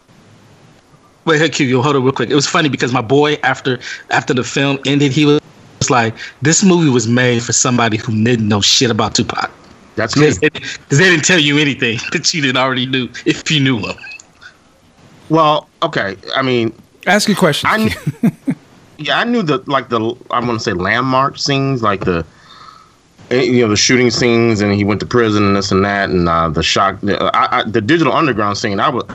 Wait, 1.26 1.40
hey, 1.40 1.50
Q, 1.50 1.66
you 1.66 1.82
hold 1.82 1.96
on 1.96 2.04
real 2.04 2.12
quick. 2.12 2.30
It 2.30 2.36
was 2.36 2.48
funny 2.48 2.70
because 2.70 2.92
my 2.92 3.02
boy, 3.02 3.36
after 3.44 3.80
after 4.10 4.34
the 4.34 4.44
film 4.44 4.80
ended, 4.86 5.12
he 5.14 5.26
was 5.26 5.42
like, 5.90 6.16
"This 6.42 6.64
movie 6.64 6.90
was 6.90 7.08
made 7.08 7.44
for 7.44 7.54
somebody 7.54 7.98
who 7.98 8.24
didn't 8.24 8.48
know 8.48 8.62
shit 8.62 8.92
about 8.92 9.16
Tupac." 9.16 9.50
That's 9.96 10.18
me. 10.18 10.28
Because 10.28 10.40
they 10.90 11.10
didn't 11.10 11.24
tell 11.24 11.40
you 11.40 11.58
anything 11.58 12.00
that 12.12 12.34
you 12.34 12.42
didn't 12.42 12.58
already 12.58 12.86
knew 12.86 13.10
if 13.26 13.50
you 13.50 13.60
knew 13.60 13.80
him. 13.80 13.96
Well, 15.30 15.70
okay. 15.82 16.18
I 16.36 16.42
mean, 16.42 16.74
ask 17.08 17.30
a 17.30 17.36
question. 17.36 17.70
I 17.72 17.78
knew, 17.78 18.32
yeah, 18.98 19.20
I 19.20 19.24
knew 19.24 19.44
the 19.44 19.64
like 19.66 19.90
the 19.90 20.00
I'm 20.32 20.46
gonna 20.46 20.60
say 20.60 20.74
landmark 20.74 21.38
scenes, 21.38 21.82
like 21.82 22.02
the 22.02 22.26
eh, 23.32 23.44
you 23.44 23.62
know 23.62 23.70
the 23.70 23.78
shooting 23.78 24.10
scenes, 24.10 24.60
and 24.60 24.74
he 24.74 24.84
went 24.84 25.00
to 25.00 25.06
prison 25.06 25.46
and 25.46 25.56
this 25.56 25.72
and 25.72 25.86
that, 25.86 26.10
and 26.10 26.28
uh, 26.28 26.50
the 26.50 26.64
shock, 26.64 27.00
the, 27.02 27.18
I, 27.34 27.60
I, 27.60 27.64
the 27.64 27.82
digital 27.82 28.12
underground 28.12 28.58
scene. 28.58 28.82
I 28.82 28.90
was 28.90 29.06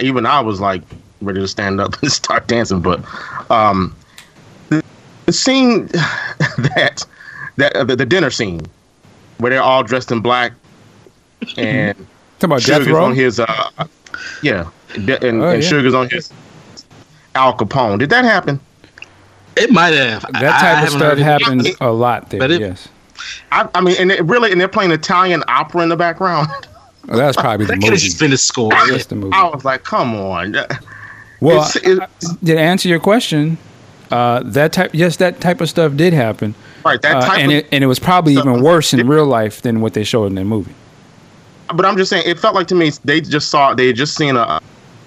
even 0.00 0.24
I 0.24 0.40
was 0.40 0.60
like 0.60 0.82
ready 1.20 1.40
to 1.40 1.48
stand 1.48 1.80
up 1.80 1.94
and 2.02 2.10
start 2.10 2.46
dancing. 2.46 2.80
But 2.80 3.04
um, 3.50 3.94
the, 4.68 4.82
the 5.26 5.32
scene 5.32 5.86
that 6.58 7.04
that 7.56 7.76
uh, 7.76 7.84
the, 7.84 7.96
the, 7.96 8.06
dinner 8.06 8.30
scene 8.30 8.60
where 9.38 9.50
they're 9.50 9.62
all 9.62 9.82
dressed 9.82 10.10
in 10.12 10.20
black 10.20 10.52
and 11.56 11.96
Talk 12.38 12.48
about 12.48 12.62
Suge's 12.62 12.92
on 12.92 13.14
his 13.14 13.40
uh, 13.40 13.70
yeah, 14.42 14.68
and, 14.94 15.08
oh, 15.08 15.16
and 15.22 15.62
yeah. 15.62 15.68
Suge's 15.68 15.94
on 15.94 16.10
his 16.10 16.30
Al 17.34 17.56
Capone. 17.56 17.98
Did 17.98 18.10
that 18.10 18.24
happen? 18.24 18.60
It 19.56 19.70
might 19.70 19.94
have. 19.94 20.20
That 20.32 20.60
type 20.60 20.78
I, 20.78 20.82
of 20.82 20.90
stuff 20.90 21.18
happens 21.18 21.68
a 21.80 21.90
lot 21.90 22.28
there. 22.28 22.42
It, 22.50 22.60
yes. 22.60 22.88
I, 23.52 23.66
I, 23.74 23.80
mean, 23.80 23.96
and 23.98 24.12
it 24.12 24.22
really, 24.24 24.52
and 24.52 24.60
they're 24.60 24.68
playing 24.68 24.90
Italian 24.90 25.42
opera 25.48 25.82
in 25.82 25.88
the 25.88 25.96
background. 25.96 26.48
Well, 27.06 27.16
that's 27.16 27.36
probably 27.36 27.64
the 27.64 27.76
movie. 27.76 27.88
That's 27.88 28.14
been 28.14 28.34
a 28.34 28.36
score. 28.36 28.70
That's 28.70 29.06
the 29.06 29.14
movie. 29.14 29.32
I 29.32 29.48
was 29.48 29.64
like, 29.64 29.84
come 29.84 30.14
on. 30.14 30.56
Well, 31.40 31.62
it's, 31.62 31.76
it's, 31.76 32.36
to 32.36 32.58
answer 32.58 32.88
your 32.88 33.00
question, 33.00 33.58
uh, 34.10 34.42
that 34.44 34.72
type, 34.72 34.90
yes, 34.94 35.16
that 35.16 35.40
type 35.40 35.60
of 35.60 35.68
stuff 35.68 35.96
did 35.96 36.12
happen. 36.12 36.54
Right, 36.84 37.00
that 37.02 37.16
uh, 37.16 37.26
type, 37.26 37.38
and 37.40 37.52
it 37.52 37.68
and 37.72 37.82
it 37.82 37.88
was 37.88 37.98
probably 37.98 38.34
even 38.34 38.62
worse 38.62 38.94
in 38.94 39.06
real 39.08 39.26
life 39.26 39.62
than 39.62 39.80
what 39.80 39.94
they 39.94 40.04
showed 40.04 40.26
in 40.26 40.36
the 40.36 40.44
movie. 40.44 40.74
But 41.74 41.84
I'm 41.84 41.96
just 41.96 42.10
saying, 42.10 42.22
it 42.26 42.38
felt 42.38 42.54
like 42.54 42.68
to 42.68 42.74
me 42.74 42.92
they 43.04 43.20
just 43.20 43.48
saw 43.50 43.74
they 43.74 43.88
had 43.88 43.96
just 43.96 44.14
seen 44.16 44.36
a, 44.36 44.60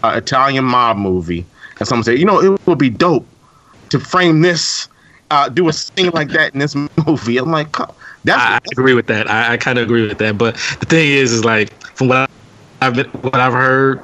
a 0.03 0.17
Italian 0.17 0.65
mob 0.65 0.97
movie, 0.97 1.45
and 1.79 1.87
someone 1.87 2.03
said, 2.03 2.19
you 2.19 2.25
know, 2.25 2.41
it 2.41 2.67
would 2.67 2.77
be 2.77 2.89
dope 2.89 3.25
to 3.89 3.99
frame 3.99 4.41
this, 4.41 4.89
uh, 5.31 5.47
do 5.47 5.69
a 5.69 5.73
scene 5.73 6.09
like 6.09 6.29
that 6.29 6.53
in 6.53 6.59
this 6.59 6.75
movie. 7.07 7.37
I'm 7.37 7.51
like, 7.51 7.71
that's. 8.25 8.41
I, 8.41 8.55
I 8.55 8.59
agree 8.73 8.93
with 8.93 9.07
that. 9.07 9.29
I, 9.29 9.53
I 9.53 9.57
kind 9.57 9.79
of 9.79 9.85
agree 9.85 10.05
with 10.05 10.17
that. 10.17 10.37
But 10.37 10.55
the 10.79 10.85
thing 10.85 11.09
is, 11.09 11.31
is 11.31 11.45
like 11.45 11.71
from 11.95 12.09
what 12.09 12.29
I've 12.81 12.95
been, 12.95 13.07
what 13.07 13.35
I've 13.35 13.53
heard, 13.53 14.01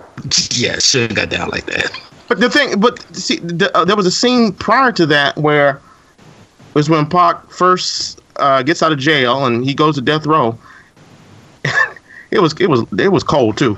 yeah, 0.52 0.80
should 0.80 1.12
have 1.12 1.16
got 1.16 1.30
down 1.30 1.50
like 1.50 1.66
that. 1.66 1.92
But 2.28 2.40
the 2.40 2.50
thing, 2.50 2.80
but 2.80 3.00
see, 3.16 3.38
the, 3.38 3.76
uh, 3.78 3.86
there 3.86 3.96
was 3.96 4.06
a 4.06 4.12
scene 4.12 4.52
prior 4.54 4.92
to 4.94 5.06
that 5.08 5.38
where 5.38 5.76
it 5.78 6.76
was 6.76 6.90
when 6.90 7.06
Pac 7.06 7.50
first 7.52 8.20
uh, 8.38 8.64
gets 8.64 8.82
out 8.82 8.92
of 8.92 8.98
jail 8.98 9.46
and 9.46 9.64
he 9.64 9.74
goes 9.74 9.96
to 9.96 10.02
death 10.02 10.26
row. 10.26 10.58
it 12.32 12.40
was 12.40 12.54
it 12.60 12.70
was 12.70 12.84
it 13.00 13.12
was 13.12 13.24
cold 13.24 13.58
too, 13.58 13.78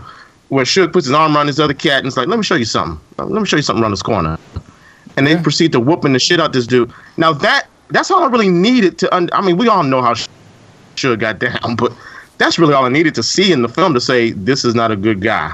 where 0.49 0.65
Suge 0.65 0.93
puts 0.93 1.07
his 1.07 1.13
arm 1.13 1.35
around 1.35 1.47
his 1.47 1.59
other 1.59 1.73
cat 1.73 1.99
and 1.99 2.07
it's 2.07 2.17
like, 2.17 2.27
"Let 2.27 2.37
me 2.37 2.43
show 2.43 2.55
you 2.55 2.65
something. 2.65 2.99
Let 3.17 3.41
me 3.41 3.45
show 3.45 3.57
you 3.57 3.61
something 3.61 3.83
around 3.83 3.91
this 3.91 4.01
corner," 4.01 4.37
and 5.17 5.27
they 5.27 5.31
yeah. 5.31 5.41
proceed 5.41 5.73
to 5.73 5.79
whooping 5.79 6.13
the 6.13 6.19
shit 6.19 6.39
out 6.39 6.53
this 6.53 6.67
dude. 6.67 6.91
Now 7.17 7.33
that 7.33 7.67
that's 7.89 8.11
all 8.11 8.23
I 8.23 8.27
really 8.27 8.49
needed 8.49 8.97
to. 8.99 9.15
Un- 9.15 9.29
I 9.33 9.41
mean, 9.41 9.57
we 9.57 9.67
all 9.67 9.83
know 9.83 10.01
how 10.01 10.13
Suge 10.95 11.19
got 11.19 11.39
down, 11.39 11.75
but 11.77 11.93
that's 12.37 12.57
really 12.57 12.73
all 12.73 12.85
I 12.85 12.89
needed 12.89 13.15
to 13.15 13.23
see 13.23 13.51
in 13.51 13.61
the 13.61 13.69
film 13.69 13.93
to 13.93 14.01
say 14.01 14.31
this 14.31 14.63
is 14.63 14.73
not 14.73 14.91
a 14.91 14.95
good 14.95 15.21
guy. 15.21 15.53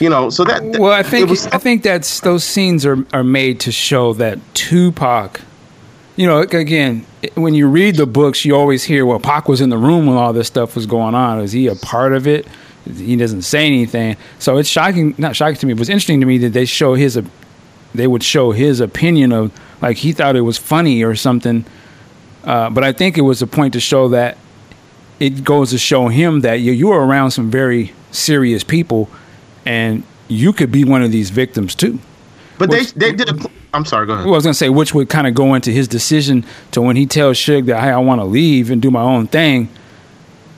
You 0.00 0.08
know, 0.10 0.30
so 0.30 0.44
that, 0.44 0.62
well, 0.78 0.92
I 0.92 1.02
think 1.02 1.28
was, 1.28 1.46
I 1.48 1.58
think 1.58 1.82
that's 1.82 2.20
those 2.20 2.44
scenes 2.44 2.86
are 2.86 3.04
are 3.12 3.24
made 3.24 3.60
to 3.60 3.72
show 3.72 4.12
that 4.14 4.38
Tupac. 4.54 5.40
You 6.16 6.26
know, 6.26 6.40
again, 6.40 7.06
when 7.34 7.54
you 7.54 7.68
read 7.68 7.96
the 7.96 8.06
books, 8.06 8.44
you 8.44 8.56
always 8.56 8.84
hear, 8.84 9.06
"Well, 9.06 9.20
Pac 9.20 9.48
was 9.48 9.60
in 9.60 9.70
the 9.70 9.78
room 9.78 10.06
when 10.06 10.16
all 10.16 10.32
this 10.32 10.46
stuff 10.46 10.74
was 10.74 10.86
going 10.86 11.14
on. 11.14 11.40
Is 11.40 11.52
he 11.52 11.66
a 11.66 11.74
part 11.74 12.12
of 12.12 12.26
it?" 12.26 12.46
He 12.96 13.16
doesn't 13.16 13.42
say 13.42 13.66
anything, 13.66 14.16
so 14.38 14.56
it's 14.56 14.68
shocking. 14.68 15.14
Not 15.18 15.36
shocking 15.36 15.56
to 15.56 15.66
me, 15.66 15.74
but 15.74 15.82
it's 15.82 15.90
interesting 15.90 16.20
to 16.20 16.26
me 16.26 16.38
that 16.38 16.52
they 16.52 16.64
show 16.64 16.94
his. 16.94 17.20
They 17.94 18.06
would 18.06 18.22
show 18.22 18.52
his 18.52 18.80
opinion 18.80 19.32
of 19.32 19.52
like 19.80 19.98
he 19.98 20.12
thought 20.12 20.36
it 20.36 20.42
was 20.42 20.58
funny 20.58 21.02
or 21.02 21.14
something. 21.14 21.64
Uh, 22.44 22.70
but 22.70 22.84
I 22.84 22.92
think 22.92 23.18
it 23.18 23.22
was 23.22 23.42
a 23.42 23.46
point 23.46 23.72
to 23.74 23.80
show 23.80 24.08
that 24.08 24.38
it 25.20 25.44
goes 25.44 25.70
to 25.70 25.78
show 25.78 26.08
him 26.08 26.40
that 26.40 26.60
you, 26.60 26.72
you 26.72 26.90
are 26.90 27.04
around 27.04 27.32
some 27.32 27.50
very 27.50 27.92
serious 28.10 28.64
people 28.64 29.10
and 29.68 30.02
you 30.28 30.52
could 30.52 30.72
be 30.72 30.82
one 30.84 31.02
of 31.02 31.12
these 31.12 31.30
victims 31.30 31.74
too. 31.74 32.00
But 32.56 32.70
which, 32.70 32.94
they 32.94 33.12
they 33.12 33.16
did. 33.16 33.28
A, 33.28 33.50
I'm 33.72 33.84
sorry. 33.84 34.06
Go 34.06 34.14
ahead. 34.14 34.26
I 34.26 34.30
was 34.30 34.42
going 34.42 34.52
to 34.52 34.58
say 34.58 34.70
which 34.70 34.94
would 34.94 35.08
kind 35.08 35.26
of 35.26 35.34
go 35.34 35.54
into 35.54 35.70
his 35.70 35.86
decision 35.86 36.44
to 36.72 36.80
when 36.80 36.96
he 36.96 37.06
tells 37.06 37.36
Suge 37.36 37.66
that 37.66 37.80
hey, 37.80 37.90
I 37.90 37.98
want 37.98 38.20
to 38.20 38.24
leave 38.24 38.70
and 38.70 38.82
do 38.82 38.90
my 38.90 39.02
own 39.02 39.28
thing. 39.28 39.68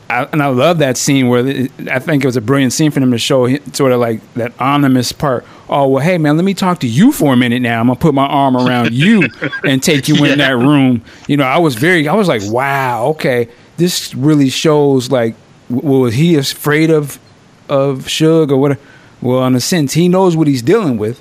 I, 0.08 0.24
and 0.32 0.42
I 0.42 0.46
love 0.46 0.78
that 0.78 0.96
scene 0.96 1.28
where 1.28 1.46
it, 1.46 1.70
I 1.88 2.00
think 2.00 2.24
it 2.24 2.26
was 2.26 2.36
a 2.36 2.40
brilliant 2.40 2.72
scene 2.72 2.90
for 2.90 2.98
them 2.98 3.12
to 3.12 3.18
show 3.18 3.54
sort 3.72 3.92
of 3.92 4.00
like 4.00 4.20
that 4.34 4.52
ominous 4.60 5.12
part. 5.12 5.44
Oh 5.68 5.88
well, 5.88 6.04
hey 6.04 6.18
man, 6.18 6.36
let 6.36 6.44
me 6.44 6.54
talk 6.54 6.80
to 6.80 6.88
you 6.88 7.12
for 7.12 7.32
a 7.32 7.36
minute 7.36 7.62
now. 7.62 7.80
I'm 7.80 7.88
gonna 7.88 7.98
put 7.98 8.14
my 8.14 8.26
arm 8.26 8.56
around 8.56 8.92
you 8.92 9.28
and 9.64 9.82
take 9.82 10.08
you 10.08 10.24
in 10.24 10.38
that 10.38 10.56
room. 10.56 11.04
You 11.28 11.36
know, 11.36 11.44
I 11.44 11.58
was 11.58 11.74
very, 11.74 12.08
I 12.08 12.14
was 12.14 12.28
like, 12.28 12.42
wow, 12.46 13.08
okay, 13.08 13.48
this 13.76 14.14
really 14.14 14.50
shows 14.50 15.10
like, 15.10 15.34
was 15.68 16.14
he 16.14 16.36
afraid 16.36 16.90
of 16.90 17.20
of 17.68 18.06
Suge 18.06 18.50
or 18.50 18.56
what? 18.56 18.78
Well, 19.22 19.44
in 19.46 19.54
a 19.54 19.60
sense, 19.60 19.92
he 19.94 20.08
knows 20.08 20.36
what 20.36 20.46
he's 20.46 20.62
dealing 20.62 20.96
with. 20.96 21.20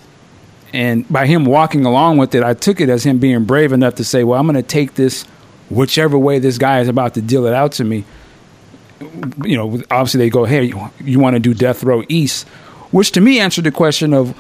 And 0.71 1.07
by 1.09 1.25
him 1.25 1.45
walking 1.45 1.85
along 1.85 2.17
with 2.17 2.35
it, 2.35 2.43
I 2.43 2.53
took 2.53 2.79
it 2.79 2.89
as 2.89 3.03
him 3.05 3.17
being 3.17 3.43
brave 3.45 3.73
enough 3.73 3.95
to 3.95 4.03
say, 4.03 4.23
"Well, 4.23 4.39
I'm 4.39 4.45
going 4.45 4.55
to 4.55 4.61
take 4.61 4.95
this 4.95 5.23
whichever 5.69 6.17
way 6.17 6.37
this 6.39 6.57
guy 6.57 6.79
is 6.79 6.87
about 6.87 7.15
to 7.15 7.21
deal 7.21 7.45
it 7.47 7.53
out 7.53 7.71
to 7.73 7.83
me." 7.83 8.05
You 9.43 9.57
know, 9.57 9.81
obviously 9.89 10.19
they 10.19 10.29
go, 10.29 10.45
"Hey, 10.45 10.65
you, 10.65 10.91
you 11.03 11.19
want 11.19 11.35
to 11.35 11.39
do 11.39 11.53
Death 11.55 11.83
Row 11.83 12.03
East?" 12.07 12.47
Which 12.91 13.11
to 13.13 13.21
me 13.21 13.39
answered 13.39 13.63
the 13.63 13.71
question 13.71 14.13
of 14.13 14.35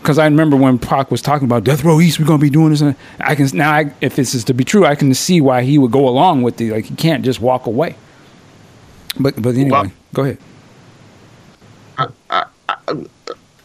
because 0.00 0.18
I 0.18 0.24
remember 0.24 0.56
when 0.56 0.78
Pac 0.78 1.10
was 1.10 1.20
talking 1.20 1.44
about 1.44 1.64
Death 1.64 1.84
Row 1.84 2.00
East, 2.00 2.18
we're 2.18 2.24
going 2.26 2.38
to 2.38 2.42
be 2.42 2.50
doing 2.50 2.70
this. 2.70 2.80
And 2.80 2.94
I 3.20 3.34
can 3.34 3.48
now, 3.52 3.70
I, 3.72 3.92
if 4.00 4.16
this 4.16 4.34
is 4.34 4.44
to 4.44 4.54
be 4.54 4.64
true, 4.64 4.86
I 4.86 4.94
can 4.94 5.12
see 5.12 5.40
why 5.42 5.62
he 5.62 5.76
would 5.76 5.90
go 5.90 6.08
along 6.08 6.42
with 6.42 6.58
it. 6.60 6.72
Like 6.72 6.86
he 6.86 6.94
can't 6.94 7.22
just 7.24 7.40
walk 7.40 7.66
away. 7.66 7.96
But 9.20 9.40
but 9.42 9.54
anyway, 9.56 9.70
Well- 9.70 9.92
go 10.14 10.22
ahead. 10.22 10.38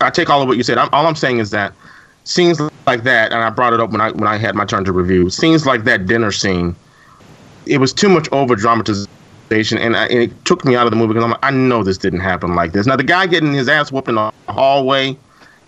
I 0.04 0.10
take 0.10 0.30
all 0.30 0.42
of 0.42 0.48
what 0.48 0.58
you 0.58 0.64
said. 0.64 0.78
I'm, 0.78 0.90
all 0.92 1.08
I'm 1.08 1.16
saying 1.16 1.40
is 1.40 1.52
that 1.52 1.74
scenes 2.24 2.60
like 2.86 3.04
that, 3.04 3.32
and 3.32 3.42
I 3.42 3.50
brought 3.50 3.74
it 3.74 3.80
up 3.80 3.92
when 3.92 4.02
I 4.02 4.12
when 4.12 4.28
I 4.28 4.38
had 4.38 4.56
my 4.56 4.66
turn 4.66 4.86
to 4.86 4.92
review. 4.92 5.30
Scenes 5.30 5.66
like 5.66 5.84
that 5.86 6.06
dinner 6.06 6.32
scene, 6.32 6.76
it 7.66 7.78
was 7.80 7.94
too 7.94 8.10
much 8.10 8.28
over 8.32 8.56
dramatization, 8.56 9.78
and, 9.78 9.96
and 9.96 10.12
it 10.12 10.46
took 10.46 10.66
me 10.66 10.76
out 10.76 10.86
of 10.86 10.92
the 10.92 10.98
movie 10.98 11.14
because 11.14 11.24
I'm 11.24 11.32
like, 11.32 11.44
I 11.44 11.52
know 11.52 11.84
this 11.84 11.98
didn't 11.98 12.22
happen 12.22 12.56
like 12.56 12.74
this. 12.74 12.86
Now 12.86 12.96
the 12.96 13.04
guy 13.04 13.28
getting 13.28 13.54
his 13.54 13.70
ass 13.70 13.92
whooped 13.92 14.10
in 14.10 14.16
the 14.16 14.32
hallway, 14.48 15.18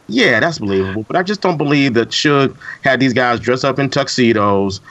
yeah, 0.08 0.40
that's 0.40 0.60
believable. 0.60 1.04
But 1.04 1.16
I 1.16 1.24
just 1.24 1.42
don't 1.42 1.58
believe 1.58 1.94
that 1.96 2.10
Suge 2.10 2.56
had 2.84 3.00
these 3.00 3.14
guys 3.14 3.40
dress 3.40 3.64
up 3.64 3.80
in 3.80 3.90
tuxedos, 3.90 4.82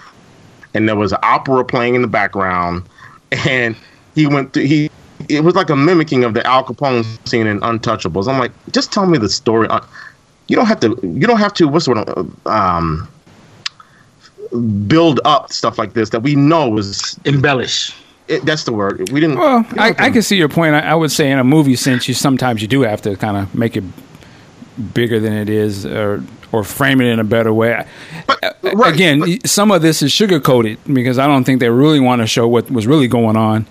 and 0.75 0.89
there 0.89 0.97
was 0.97 1.13
an 1.13 1.19
opera 1.23 1.65
playing 1.65 1.95
in 1.95 2.03
the 2.03 2.09
background, 2.09 2.85
and 3.33 3.77
he 4.15 4.27
went 4.27 4.53
through 4.53 4.65
he. 4.65 4.91
It 5.29 5.43
was 5.45 5.55
like 5.55 5.71
a 5.71 5.77
mimicking 5.77 6.25
of 6.25 6.35
the 6.35 6.47
Al 6.47 6.65
Capone 6.65 7.05
scene 7.29 7.47
in 7.47 7.61
Untouchables. 7.61 8.29
I'm 8.29 8.39
like, 8.39 8.53
just 8.73 8.93
tell 8.93 9.07
me 9.07 9.19
the 9.19 9.29
story. 9.29 9.69
Uh, 9.69 9.81
You 10.49 10.57
don't 10.57 10.67
have 10.67 10.81
to. 10.81 10.99
You 11.03 11.27
don't 11.27 11.39
have 11.39 11.55
to. 11.55 11.69
What's 11.69 11.87
the 11.87 11.93
word? 11.93 12.31
Um, 12.47 13.09
build 14.87 15.21
up 15.25 15.53
stuff 15.53 15.79
like 15.79 15.95
this 15.95 16.11
that 16.11 16.21
we 16.21 16.35
know 16.37 16.77
is. 16.79 17.19
Embellish. 17.25 17.95
It, 18.29 18.45
that's 18.47 18.65
the 18.65 18.73
word. 18.73 19.11
We 19.11 19.21
didn't. 19.21 19.39
Well, 19.39 19.59
you 19.61 19.83
I, 19.83 19.93
to- 19.93 20.03
I 20.03 20.11
can 20.11 20.23
see 20.23 20.37
your 20.37 20.49
point. 20.49 20.75
I, 20.75 20.81
I 20.81 20.95
would 20.95 21.11
say 21.13 21.31
in 21.31 21.39
a 21.39 21.45
movie 21.45 21.77
sense, 21.77 22.09
you 22.09 22.15
sometimes 22.15 22.63
you 22.63 22.69
do 22.69 22.81
have 22.83 23.03
to 23.03 23.17
kind 23.17 23.37
of 23.37 23.55
make 23.55 23.77
it 23.77 23.85
bigger 24.95 25.21
than 25.21 25.35
it 25.35 25.49
is, 25.51 25.85
or 25.85 26.23
or 26.53 26.65
frame 26.65 27.01
it 27.01 27.07
in 27.07 27.19
a 27.21 27.25
better 27.25 27.53
way. 27.53 27.87
But- 28.27 28.57
right, 28.63 28.95
Again, 28.95 29.21
but- 29.21 29.47
some 29.49 29.71
of 29.71 29.83
this 29.83 30.03
is 30.03 30.11
sugar 30.13 30.41
coated 30.41 30.79
because 30.93 31.19
I 31.19 31.27
don't 31.27 31.45
think 31.45 31.61
they 31.61 31.69
really 31.71 32.01
want 32.01 32.23
to 32.23 32.27
show 32.27 32.49
what 32.49 32.71
was 32.71 32.87
really 32.87 33.09
going 33.09 33.37
on. 33.37 33.67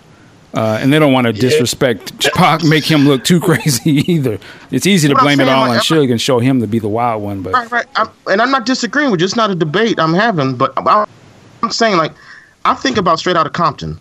Uh, 0.54 0.78
and 0.80 0.94
they 0.94 1.00
don't 1.00 1.14
want 1.14 1.26
to 1.26 1.34
disrespect 1.34 2.32
Pac, 2.36 2.64
make 2.64 2.84
him 2.84 3.08
look 3.08 3.24
too 3.24 3.40
crazy 3.40 3.90
either. 4.12 4.38
It's 4.70 4.86
easy 4.86 5.08
to 5.08 5.16
blame 5.16 5.40
it 5.40 5.48
all 5.50 5.68
like, 5.68 5.78
on 5.78 5.98
Suge 5.98 6.12
and 6.12 6.22
show 6.22 6.38
him 6.38 6.60
to 6.62 6.68
be 6.68 6.78
the 6.78 6.88
wild 6.88 7.24
one, 7.24 7.42
but 7.42 7.54
Right, 7.54 7.72
right. 7.72 7.86
I'm, 7.96 8.08
and 8.28 8.40
I'm 8.40 8.52
not 8.52 8.66
disagreeing 8.68 9.10
with 9.10 9.20
you. 9.20 9.26
It's 9.26 9.36
not 9.36 9.50
a 9.50 9.56
debate 9.56 10.00
I'm 10.00 10.14
having, 10.14 10.56
but 10.56 10.72
I'm, 10.78 11.08
I'm 11.64 11.72
saying 11.72 11.98
like 11.98 12.12
I 12.66 12.76
think 12.76 12.98
about 12.98 13.18
Straight 13.18 13.36
out 13.36 13.48
of 13.48 13.54
Compton. 13.54 14.00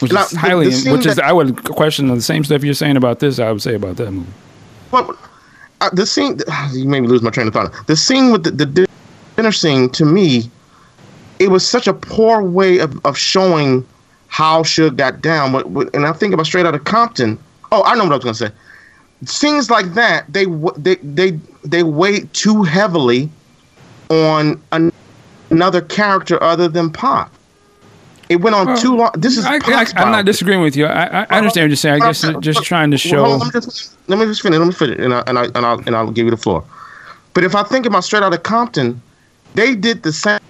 which 0.00 0.12
Now, 0.12 0.24
is 0.24 0.30
the- 0.30 0.38
highly, 0.40 0.64
the 0.66 0.72
scene 0.72 0.92
which 0.92 1.06
is 1.06 1.14
that- 1.14 1.24
I 1.24 1.32
would 1.32 1.62
question 1.62 2.08
the 2.08 2.20
same 2.20 2.42
stuff 2.42 2.64
you're 2.64 2.74
saying 2.74 2.96
about 2.96 3.20
this. 3.20 3.38
I 3.38 3.52
would 3.52 3.62
say 3.62 3.74
about 3.76 3.96
that 3.98 4.10
movie. 4.10 4.26
Well, 4.90 5.16
uh, 5.80 5.90
the 5.92 6.06
scene 6.06 6.40
you 6.72 6.88
made 6.88 7.02
me 7.02 7.06
lose 7.08 7.22
my 7.22 7.30
train 7.30 7.46
of 7.46 7.54
thought. 7.54 7.72
The 7.86 7.94
scene 7.96 8.32
with 8.32 8.42
the, 8.42 8.50
the 8.50 8.88
dinner 9.36 9.52
scene 9.52 9.90
to 9.90 10.04
me, 10.04 10.50
it 11.38 11.50
was 11.52 11.64
such 11.66 11.86
a 11.86 11.94
poor 11.94 12.42
way 12.42 12.78
of, 12.80 12.98
of 13.06 13.16
showing 13.16 13.86
how 14.32 14.62
Suge 14.62 14.96
got 14.96 15.20
down. 15.20 15.52
But, 15.52 15.72
but- 15.74 15.94
and 15.94 16.06
I 16.06 16.12
think 16.14 16.32
about 16.32 16.46
Straight 16.46 16.64
out 16.64 16.74
of 16.74 16.84
Compton. 16.84 17.38
Oh, 17.70 17.82
I 17.84 17.94
know 17.94 18.04
what 18.04 18.12
I 18.12 18.16
was 18.16 18.24
gonna 18.24 18.34
say. 18.34 18.50
Scenes 19.26 19.70
like 19.70 19.92
that, 19.94 20.24
they 20.32 20.46
they 20.78 20.96
they 20.96 21.38
they 21.64 21.82
weigh 21.82 22.20
too 22.32 22.62
heavily 22.64 23.30
on 24.08 24.60
an, 24.72 24.90
another 25.50 25.80
character 25.80 26.42
other 26.42 26.66
than 26.66 26.90
Pop. 26.90 27.32
It 28.30 28.36
went 28.36 28.56
on 28.56 28.76
too 28.78 28.96
long. 28.96 29.10
This 29.14 29.36
is 29.36 29.44
I, 29.44 29.58
I'm 29.96 30.10
not 30.10 30.24
disagreeing 30.24 30.62
with 30.62 30.76
you. 30.76 30.86
I, 30.86 31.04
I 31.04 31.26
I 31.28 31.36
understand 31.36 31.64
what 31.64 31.68
you're 31.68 31.76
saying. 31.76 32.02
I 32.02 32.06
guess 32.06 32.24
Well, 32.24 32.40
just 32.40 32.62
trying 32.64 32.90
to 32.90 32.98
show. 32.98 33.24
on, 33.24 33.38
let, 33.38 33.54
me 33.54 33.60
just, 33.60 34.08
let 34.08 34.18
me 34.18 34.24
just 34.24 34.40
finish. 34.40 34.58
Let 34.58 34.66
me 34.66 34.72
finish, 34.72 34.98
and 34.98 35.12
I, 35.14 35.22
and 35.26 35.38
I, 35.38 35.44
and 35.44 35.58
I'll, 35.58 35.78
and 35.86 35.94
I'll 35.94 36.10
give 36.10 36.24
you 36.24 36.30
the 36.30 36.36
floor. 36.38 36.64
But 37.34 37.44
if 37.44 37.54
I 37.54 37.62
think 37.62 37.84
about 37.84 38.04
Straight 38.04 38.22
out 38.22 38.32
of 38.32 38.42
Compton, 38.42 39.00
they 39.54 39.74
did 39.74 40.02
the 40.02 40.12
same 40.12 40.40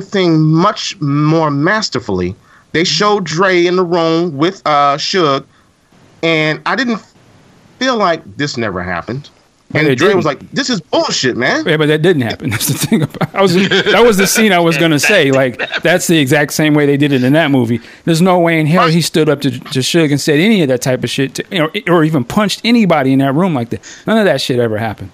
thing 0.00 0.40
much 0.40 1.00
more 1.00 1.50
masterfully. 1.50 2.34
They 2.72 2.84
showed 2.84 3.24
Dre 3.24 3.66
in 3.66 3.76
the 3.76 3.84
room 3.84 4.36
with 4.36 4.62
uh 4.64 4.96
Suge, 4.96 5.44
and 6.22 6.60
I 6.66 6.76
didn't 6.76 7.00
feel 7.78 7.96
like 7.96 8.22
this 8.36 8.56
never 8.56 8.82
happened. 8.82 9.28
And 9.74 9.86
it 9.88 9.96
Dre 9.96 10.08
didn't. 10.08 10.16
was 10.18 10.26
like, 10.26 10.50
"This 10.50 10.68
is 10.68 10.82
bullshit, 10.82 11.34
man." 11.36 11.64
Yeah, 11.66 11.78
but 11.78 11.86
that 11.86 12.02
didn't 12.02 12.22
happen. 12.22 12.50
That's 12.54 12.68
the 12.68 12.74
thing. 12.74 13.02
About, 13.02 13.34
I 13.34 13.40
was 13.40 13.54
that 13.54 14.02
was 14.04 14.18
the 14.18 14.26
scene 14.26 14.52
I 14.52 14.58
was 14.58 14.76
going 14.76 14.90
to 14.98 15.00
say. 15.00 15.30
Like 15.32 15.56
that's 15.82 16.06
the 16.08 16.18
exact 16.18 16.52
same 16.52 16.74
way 16.74 16.84
they 16.84 16.98
did 16.98 17.10
it 17.12 17.24
in 17.24 17.32
that 17.32 17.50
movie. 17.50 17.80
There's 18.04 18.20
no 18.20 18.38
way 18.38 18.60
in 18.60 18.66
hell 18.66 18.88
he 18.88 19.00
stood 19.00 19.30
up 19.30 19.40
to 19.42 19.50
to 19.50 19.78
Suge 19.80 20.10
and 20.10 20.20
said 20.20 20.38
any 20.40 20.60
of 20.62 20.68
that 20.68 20.82
type 20.82 21.02
of 21.04 21.08
shit, 21.10 21.36
to, 21.36 21.44
you 21.50 21.58
know, 21.58 21.70
or 21.88 22.04
even 22.04 22.22
punched 22.22 22.60
anybody 22.64 23.14
in 23.14 23.20
that 23.20 23.32
room 23.34 23.54
like 23.54 23.70
that. 23.70 23.80
None 24.06 24.18
of 24.18 24.26
that 24.26 24.42
shit 24.42 24.58
ever 24.58 24.76
happened. 24.76 25.10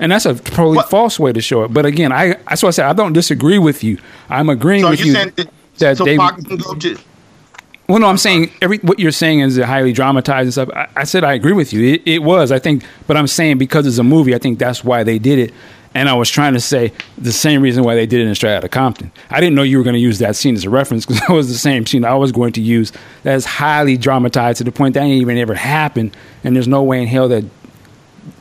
And 0.00 0.12
that's 0.12 0.26
a 0.26 0.36
totally 0.36 0.76
What- 0.76 0.90
false 0.90 1.18
way 1.18 1.32
to 1.32 1.40
show 1.40 1.64
it. 1.64 1.74
But 1.74 1.84
again, 1.84 2.12
I 2.12 2.34
that's 2.48 2.62
why 2.62 2.68
I 2.68 2.70
said 2.70 2.86
I 2.86 2.92
don't 2.92 3.12
disagree 3.14 3.58
with 3.58 3.82
you. 3.82 3.98
I'm 4.30 4.48
agreeing 4.48 4.82
So 4.82 4.90
with 4.90 5.00
you 5.00 5.06
you 5.06 5.12
that, 5.14 5.48
that 5.78 5.98
so 5.98 6.04
they. 6.04 6.16
Pac 6.16 6.36
can 6.36 6.56
go 6.56 6.74
to 6.74 6.98
Well, 7.88 7.98
no, 7.98 8.06
I'm 8.06 8.18
saying 8.18 8.50
every 8.62 8.78
what 8.78 8.98
you're 8.98 9.12
saying 9.12 9.40
is 9.40 9.58
highly 9.58 9.92
dramatized 9.92 10.46
and 10.46 10.52
stuff. 10.52 10.70
I, 10.74 11.00
I 11.00 11.04
said 11.04 11.24
I 11.24 11.34
agree 11.34 11.52
with 11.52 11.72
you. 11.72 11.94
It, 11.94 12.02
it 12.06 12.18
was, 12.22 12.52
I 12.52 12.58
think, 12.58 12.84
but 13.06 13.16
I'm 13.16 13.26
saying 13.26 13.58
because 13.58 13.86
it's 13.86 13.98
a 13.98 14.04
movie, 14.04 14.34
I 14.34 14.38
think 14.38 14.58
that's 14.58 14.84
why 14.84 15.02
they 15.02 15.18
did 15.18 15.38
it. 15.38 15.54
And 15.94 16.08
I 16.08 16.14
was 16.14 16.28
trying 16.28 16.52
to 16.52 16.60
say 16.60 16.92
the 17.16 17.32
same 17.32 17.62
reason 17.62 17.82
why 17.82 17.94
they 17.94 18.06
did 18.06 18.20
it 18.20 18.28
in 18.28 18.34
Straight 18.34 18.54
Outta 18.54 18.68
Compton. 18.68 19.10
I 19.30 19.40
didn't 19.40 19.54
know 19.54 19.62
you 19.62 19.78
were 19.78 19.84
going 19.84 19.94
to 19.94 20.00
use 20.00 20.18
that 20.18 20.36
scene 20.36 20.54
as 20.54 20.64
a 20.64 20.70
reference 20.70 21.06
because 21.06 21.20
that 21.26 21.30
was 21.30 21.48
the 21.48 21.58
same 21.58 21.86
scene 21.86 22.04
I 22.04 22.14
was 22.14 22.30
going 22.30 22.52
to 22.52 22.60
use. 22.60 22.92
That 23.22 23.34
is 23.34 23.46
highly 23.46 23.96
dramatized 23.96 24.58
to 24.58 24.64
the 24.64 24.72
point 24.72 24.94
that 24.94 25.00
ain't 25.00 25.20
even 25.22 25.38
ever 25.38 25.54
happened. 25.54 26.14
And 26.44 26.54
there's 26.54 26.68
no 26.68 26.82
way 26.82 27.00
in 27.00 27.08
hell 27.08 27.28
that 27.28 27.44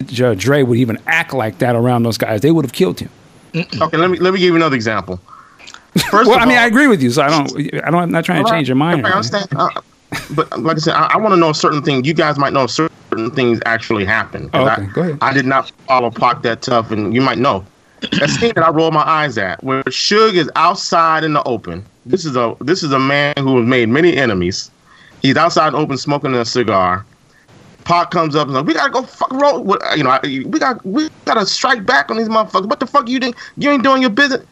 Judge 0.05 0.43
Dre 0.43 0.63
would 0.63 0.77
even 0.77 0.97
act 1.07 1.33
like 1.33 1.59
that 1.59 1.75
around 1.75 2.03
those 2.03 2.17
guys. 2.17 2.41
They 2.41 2.51
would 2.51 2.65
have 2.65 2.73
killed 2.73 2.99
him. 2.99 3.09
Okay, 3.55 3.97
let 3.97 4.09
me 4.09 4.19
let 4.19 4.33
me 4.33 4.39
give 4.39 4.49
you 4.49 4.55
another 4.55 4.75
example. 4.75 5.19
First 6.11 6.29
Well, 6.29 6.39
I 6.39 6.45
mean, 6.45 6.57
all- 6.57 6.63
I 6.63 6.67
agree 6.67 6.87
with 6.87 7.01
you, 7.01 7.09
so 7.11 7.21
I 7.23 7.29
don't. 7.29 7.57
I 7.83 7.89
don't. 7.91 7.95
I'm 8.03 8.11
not 8.11 8.25
trying 8.25 8.43
to 8.43 8.49
change 8.51 8.67
your 8.67 8.75
mind. 8.75 9.05
I 9.05 9.11
understand. 9.11 9.47
Uh, 9.55 9.69
but 10.35 10.59
like 10.59 10.77
I 10.77 10.79
said, 10.79 10.93
I, 10.95 11.13
I 11.13 11.17
want 11.17 11.33
to 11.33 11.37
know 11.39 11.51
certain 11.53 11.81
things. 11.81 12.07
You 12.07 12.13
guys 12.13 12.37
might 12.37 12.53
know 12.53 12.67
certain 12.67 13.31
things 13.31 13.59
actually 13.65 14.05
happen. 14.05 14.49
'Cause 14.49 14.67
Oh, 14.67 14.71
okay. 14.71 14.81
I, 14.83 14.93
Go 14.93 15.01
ahead. 15.01 15.17
I 15.21 15.33
did 15.33 15.45
not 15.45 15.71
follow 15.87 16.09
Pac 16.11 16.41
that 16.43 16.61
tough, 16.61 16.91
and 16.91 17.13
you 17.13 17.21
might 17.21 17.37
know. 17.37 17.65
A 18.21 18.27
scene 18.27 18.51
that 18.55 18.63
I 18.63 18.69
roll 18.69 18.91
my 18.91 19.01
eyes 19.01 19.37
at, 19.39 19.63
where 19.63 19.81
Suge 19.85 20.35
is 20.35 20.49
outside 20.55 21.23
in 21.23 21.33
the 21.33 21.41
open. 21.43 21.83
This 22.05 22.25
is 22.25 22.35
a 22.35 22.55
this 22.61 22.83
is 22.83 22.91
a 22.91 22.99
man 22.99 23.33
who 23.37 23.57
has 23.57 23.65
made 23.67 23.89
many 23.89 24.15
enemies. 24.15 24.69
He's 25.23 25.35
outside 25.35 25.67
in 25.69 25.73
the 25.73 25.79
open 25.79 25.97
smoking 25.97 26.33
a 26.35 26.45
cigar. 26.45 27.05
Pac 27.85 28.11
comes 28.11 28.35
up 28.35 28.47
and 28.47 28.53
like, 28.55 28.65
we 28.65 28.73
gotta 28.73 28.91
go 28.91 29.01
fuck 29.01 29.31
roll. 29.31 29.65
You 29.95 30.03
know, 30.03 30.19
we 30.23 30.59
got 30.59 30.85
we 30.85 31.09
gotta 31.25 31.45
strike 31.45 31.85
back 31.85 32.11
on 32.11 32.17
these 32.17 32.27
motherfuckers. 32.29 32.67
What 32.67 32.79
the 32.79 32.85
fuck 32.85 33.07
you 33.09 33.19
doing? 33.19 33.33
You 33.57 33.71
ain't 33.71 33.83
doing 33.83 34.01
your 34.01 34.11
business. 34.11 34.45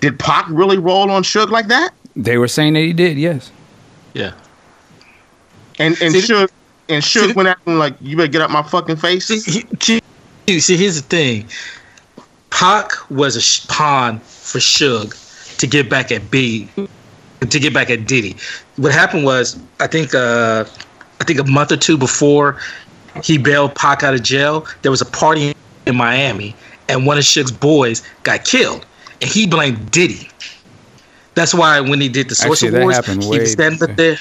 Did 0.00 0.18
Pac 0.18 0.46
really 0.48 0.78
roll 0.78 1.10
on 1.10 1.22
Suge 1.22 1.50
like 1.50 1.68
that? 1.68 1.90
They 2.14 2.38
were 2.38 2.48
saying 2.48 2.74
that 2.74 2.80
he 2.80 2.92
did. 2.92 3.18
Yes. 3.18 3.50
Yeah. 4.14 4.32
And 5.78 6.00
and 6.00 6.12
See, 6.12 6.20
Suge 6.20 6.48
and 6.88 7.02
Suge 7.02 7.28
see, 7.28 7.32
went 7.32 7.48
at 7.48 7.58
him 7.66 7.78
like, 7.78 7.94
"You 8.00 8.16
better 8.16 8.28
get 8.28 8.42
out 8.42 8.50
my 8.50 8.62
fucking 8.62 8.96
face." 8.96 9.26
See, 9.26 9.40
he- 9.80 10.00
he- 10.46 10.60
see, 10.60 10.76
here's 10.76 10.96
the 11.00 11.08
thing. 11.08 11.48
Pac 12.50 12.92
was 13.10 13.36
a 13.36 13.68
pawn 13.68 14.18
for 14.20 14.58
Suge 14.58 15.56
to 15.58 15.66
get 15.66 15.88
back 15.90 16.10
at 16.10 16.30
B, 16.30 16.68
to 17.40 17.58
get 17.60 17.72
back 17.74 17.90
at 17.90 18.06
Diddy. 18.06 18.36
What 18.76 18.92
happened 18.92 19.24
was, 19.24 19.58
I 19.80 19.86
think, 19.86 20.14
uh, 20.14 20.64
I 21.20 21.24
think 21.24 21.38
a 21.40 21.44
month 21.44 21.72
or 21.72 21.76
two 21.76 21.98
before 21.98 22.56
he 23.22 23.38
bailed 23.38 23.74
Pac 23.74 24.02
out 24.02 24.14
of 24.14 24.22
jail, 24.22 24.66
there 24.82 24.90
was 24.90 25.00
a 25.00 25.04
party 25.06 25.54
in 25.86 25.96
Miami, 25.96 26.54
and 26.88 27.06
one 27.06 27.18
of 27.18 27.24
Suge's 27.24 27.52
boys 27.52 28.02
got 28.22 28.44
killed, 28.44 28.86
and 29.20 29.30
he 29.30 29.46
blamed 29.46 29.90
Diddy. 29.90 30.28
That's 31.34 31.54
why 31.54 31.80
when 31.80 32.00
he 32.00 32.08
did 32.08 32.28
the 32.28 32.34
Source 32.34 32.62
Actually, 32.62 32.80
Awards, 32.80 33.06
he 33.06 33.38
was 33.38 33.52
standing 33.52 33.82
up 33.88 33.96
there. 33.96 34.16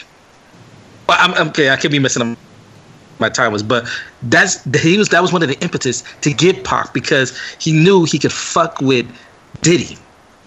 Well, 1.09 1.17
I'm, 1.19 1.33
I'm 1.33 1.47
okay. 1.49 1.69
I 1.69 1.77
could 1.77 1.91
be 1.91 1.99
messing 1.99 2.21
up 2.21 2.37
my 3.19 3.29
time 3.29 3.51
was, 3.51 3.63
but 3.63 3.87
that's 4.23 4.63
he 4.79 4.97
was 4.97 5.09
that 5.09 5.21
was 5.21 5.33
one 5.33 5.41
of 5.41 5.49
the 5.49 5.59
impetus 5.61 6.03
to 6.21 6.33
get 6.33 6.63
Pac 6.63 6.93
because 6.93 7.39
he 7.59 7.71
knew 7.71 8.03
he 8.05 8.19
could 8.19 8.31
fuck 8.31 8.79
with 8.81 9.07
Diddy 9.61 9.97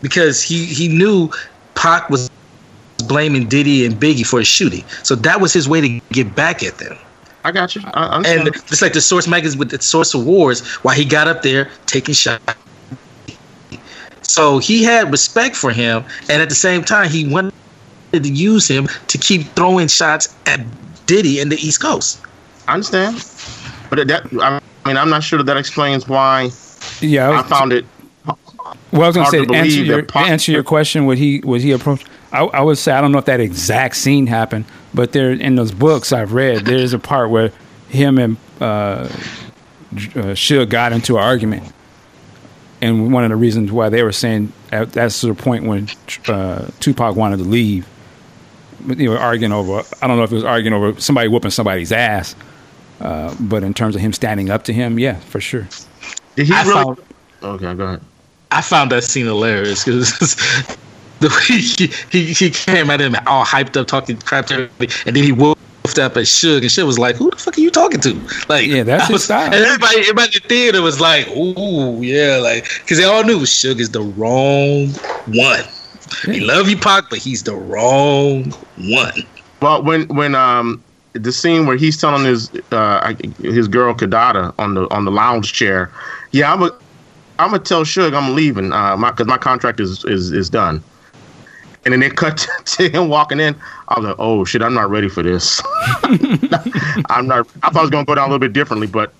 because 0.03 0.43
he 0.43 0.67
he 0.67 0.89
knew 0.89 1.31
Pac 1.75 2.09
was 2.11 2.31
blaming 3.07 3.49
Diddy 3.49 3.85
and 3.85 3.95
Biggie 3.95 4.27
for 4.27 4.39
his 4.39 4.49
shooting. 4.49 4.85
So 5.03 5.15
that 5.17 5.41
was 5.41 5.53
his 5.53 5.69
way 5.69 5.81
to 5.81 6.01
get 6.13 6.35
back 6.35 6.63
at 6.63 6.79
them. 6.79 6.97
I 7.43 7.53
got 7.53 7.75
you. 7.75 7.83
I, 7.95 8.17
I'm 8.17 8.27
And 8.27 8.53
just 8.67 8.83
like 8.83 8.93
the 8.93 9.01
Source 9.01 9.27
magazine 9.27 9.59
with 9.59 9.71
the 9.71 9.81
Source 9.81 10.13
Awards, 10.13 10.67
why 10.85 10.95
he 10.95 11.05
got 11.05 11.27
up 11.27 11.43
there 11.43 11.71
taking 11.87 12.15
shots. 12.15 12.55
So 14.31 14.59
he 14.59 14.85
had 14.85 15.11
respect 15.11 15.57
for 15.57 15.73
him, 15.73 16.05
and 16.29 16.41
at 16.41 16.49
the 16.49 16.55
same 16.55 16.85
time, 16.85 17.11
he 17.11 17.27
wanted 17.27 17.53
to 18.13 18.21
use 18.21 18.69
him 18.69 18.87
to 19.09 19.19
keep 19.19 19.43
throwing 19.57 19.89
shots 19.89 20.33
at 20.47 20.61
Diddy 21.07 21.41
in 21.41 21.49
the 21.49 21.57
East 21.57 21.83
Coast. 21.83 22.21
I 22.69 22.75
understand, 22.75 23.17
but 23.91 24.07
that 24.07 24.27
I 24.41 24.61
mean, 24.87 24.97
I'm 24.97 25.11
not 25.11 25.25
sure 25.25 25.37
that 25.39 25.45
that 25.45 25.57
explains 25.57 26.07
why 26.09 26.51
Yeah, 27.01 27.29
I, 27.31 27.41
I 27.41 27.43
found 27.43 27.73
it. 27.73 27.85
well, 28.25 28.37
I 29.03 29.07
was 29.09 29.17
gonna 29.17 29.31
say 29.31 29.45
to 29.45 29.53
answer 29.53 29.83
your 29.83 30.03
that 30.03 30.09
Pac- 30.09 30.29
answer 30.29 30.53
your 30.53 30.63
question. 30.63 31.07
Would 31.07 31.19
he 31.19 31.41
was 31.41 31.65
he 31.65 31.73
approached? 31.73 32.07
I, 32.33 32.45
I 32.45 32.61
would 32.61 32.79
say 32.79 32.93
I 32.93 33.01
don't 33.01 33.11
know 33.11 33.19
if 33.19 33.25
that 33.25 33.41
exact 33.41 33.97
scene 33.97 34.29
happened, 34.29 34.65
but 34.95 35.11
there 35.11 35.33
in 35.33 35.57
those 35.57 35.73
books 35.73 36.13
I've 36.13 36.33
read, 36.35 36.67
there's 36.67 36.93
a 36.93 37.01
part 37.01 37.31
where 37.31 37.51
him 37.89 38.17
and 38.17 38.37
uh, 38.61 39.09
J- 39.95 40.21
uh, 40.21 40.25
Suge 40.37 40.69
got 40.69 40.93
into 40.93 41.19
an 41.19 41.25
argument, 41.25 41.65
and 42.83 43.13
one 43.13 43.25
of 43.25 43.31
the 43.31 43.37
reasons 43.37 43.71
why 43.71 43.89
they 43.89 44.03
were 44.03 44.13
saying 44.13 44.53
at, 44.73 44.93
that's 44.93 45.21
the 45.21 45.35
point 45.35 45.65
when 45.65 45.89
uh, 46.29 46.69
Tupac 46.81 47.17
wanted 47.17 47.39
to 47.39 47.45
leave. 47.45 47.87
But 48.81 48.97
they 48.99 49.09
were 49.09 49.19
arguing 49.19 49.53
over. 49.53 49.83
I 50.01 50.07
don't 50.07 50.17
know 50.17 50.25
if 50.25 50.33
it 50.33 50.37
was 50.37 50.45
arguing 50.45 50.73
over 50.73 50.99
somebody 51.01 51.29
whooping 51.29 51.51
somebody's 51.51 51.93
ass, 51.93 52.35
uh, 53.01 53.35
but 53.41 53.63
in 53.63 53.75
terms 53.75 53.95
of 53.95 54.01
him 54.01 54.13
standing 54.13 54.49
up 54.49 54.65
to 54.65 54.73
him, 54.73 54.99
yeah, 54.99 55.19
for 55.21 55.41
sure. 55.41 55.69
Did 56.37 56.47
he 56.47 56.55
I 56.55 56.63
really? 56.63 56.85
found- 56.85 57.01
okay, 57.43 57.75
go 57.75 57.85
ahead. 57.85 58.01
I 58.53 58.63
found 58.63 58.91
that 58.93 59.05
scene 59.05 59.27
hilarious 59.27 59.85
because 59.85 60.19
the 61.21 61.29
way 61.29 61.59
he, 61.59 61.87
he, 62.11 62.33
he 62.33 62.51
came 62.51 62.91
at 62.91 63.01
him 63.01 63.15
all 63.27 63.45
hyped 63.45 63.77
up, 63.77 63.87
talking 63.87 64.17
crap 64.17 64.47
to 64.47 64.55
everybody, 64.55 64.89
and 65.07 65.15
then 65.15 65.23
he 65.23 65.33
whooped 65.33 65.60
up 65.99 66.17
at 66.17 66.25
Suge, 66.25 66.59
and 66.59 66.65
Suge 66.65 66.87
was 66.87 66.99
like, 66.99 67.17
"Who 67.17 67.31
the 67.31 67.37
fuck 67.37 67.57
are 67.57 67.61
you 67.61 67.71
talking 67.71 68.01
to?" 68.01 68.27
Like, 68.49 68.67
Yeah, 68.67 68.83
that's 68.83 69.09
I 69.09 69.13
his 69.13 69.25
style. 69.25 69.47
And 69.47 69.65
everybody, 69.65 69.99
everybody 70.01 70.27
in 70.29 70.43
the 70.43 70.49
theater 70.49 70.83
was 70.83 71.01
like, 71.01 71.29
"Ooh, 71.29 72.01
yeah," 72.03 72.37
like 72.37 72.69
because 72.81 72.99
they 72.99 73.05
all 73.05 73.25
knew 73.25 73.41
Suge 73.41 73.81
is 73.81 73.91
the 73.91 74.03
wrong 74.03 74.89
one. 75.27 75.65
He 76.25 76.41
love 76.41 76.69
you, 76.69 76.77
Pac, 76.77 77.05
but 77.11 77.19
he's 77.19 77.43
the 77.43 77.55
wrong 77.55 78.53
one. 78.77 79.13
Well, 79.63 79.83
when 79.83 80.07
when 80.09 80.35
um 80.35 80.83
the 81.13 81.33
scene 81.33 81.67
where 81.67 81.77
he's 81.77 81.97
telling 82.01 82.25
his 82.25 82.51
uh 82.73 83.15
his 83.39 83.69
girl 83.69 83.95
Kidada 83.95 84.55
on 84.59 84.75
the 84.75 84.89
on 84.91 85.05
the 85.05 85.11
lounge 85.11 85.53
chair, 85.53 85.91
yeah, 86.33 86.53
I'm 86.53 86.63
a 86.63 86.71
I'm 87.39 87.51
gonna 87.51 87.63
tell 87.63 87.85
Suge 87.85 88.15
I'm 88.15 88.35
leaving 88.35 88.73
uh 88.73 88.97
my 88.97 89.11
because 89.11 89.27
my 89.27 89.39
contract 89.39 89.81
is 89.81 90.05
is 90.05 90.33
is 90.33 90.51
done. 90.51 90.83
And 91.85 91.93
then 91.93 92.01
they 92.01 92.11
cut 92.11 92.47
to 92.65 92.89
him 92.89 93.09
walking 93.09 93.41
in. 93.41 93.55
I 93.89 93.99
was 93.99 94.09
like, 94.09 94.17
"Oh 94.19 94.45
shit, 94.45 94.63
I'm 94.63 94.75
not 94.75 94.91
ready 94.91 95.09
for 95.09 95.23
this." 95.23 95.63
I'm 97.09 97.27
not. 97.27 97.47
I 97.63 97.71
thought 97.71 97.77
it 97.77 97.81
was 97.83 97.91
gonna 97.91 98.05
go 98.05 98.15
down 98.15 98.25
a 98.29 98.33
little 98.33 98.39
bit 98.39 98.53
differently, 98.53 98.87
but 98.87 99.13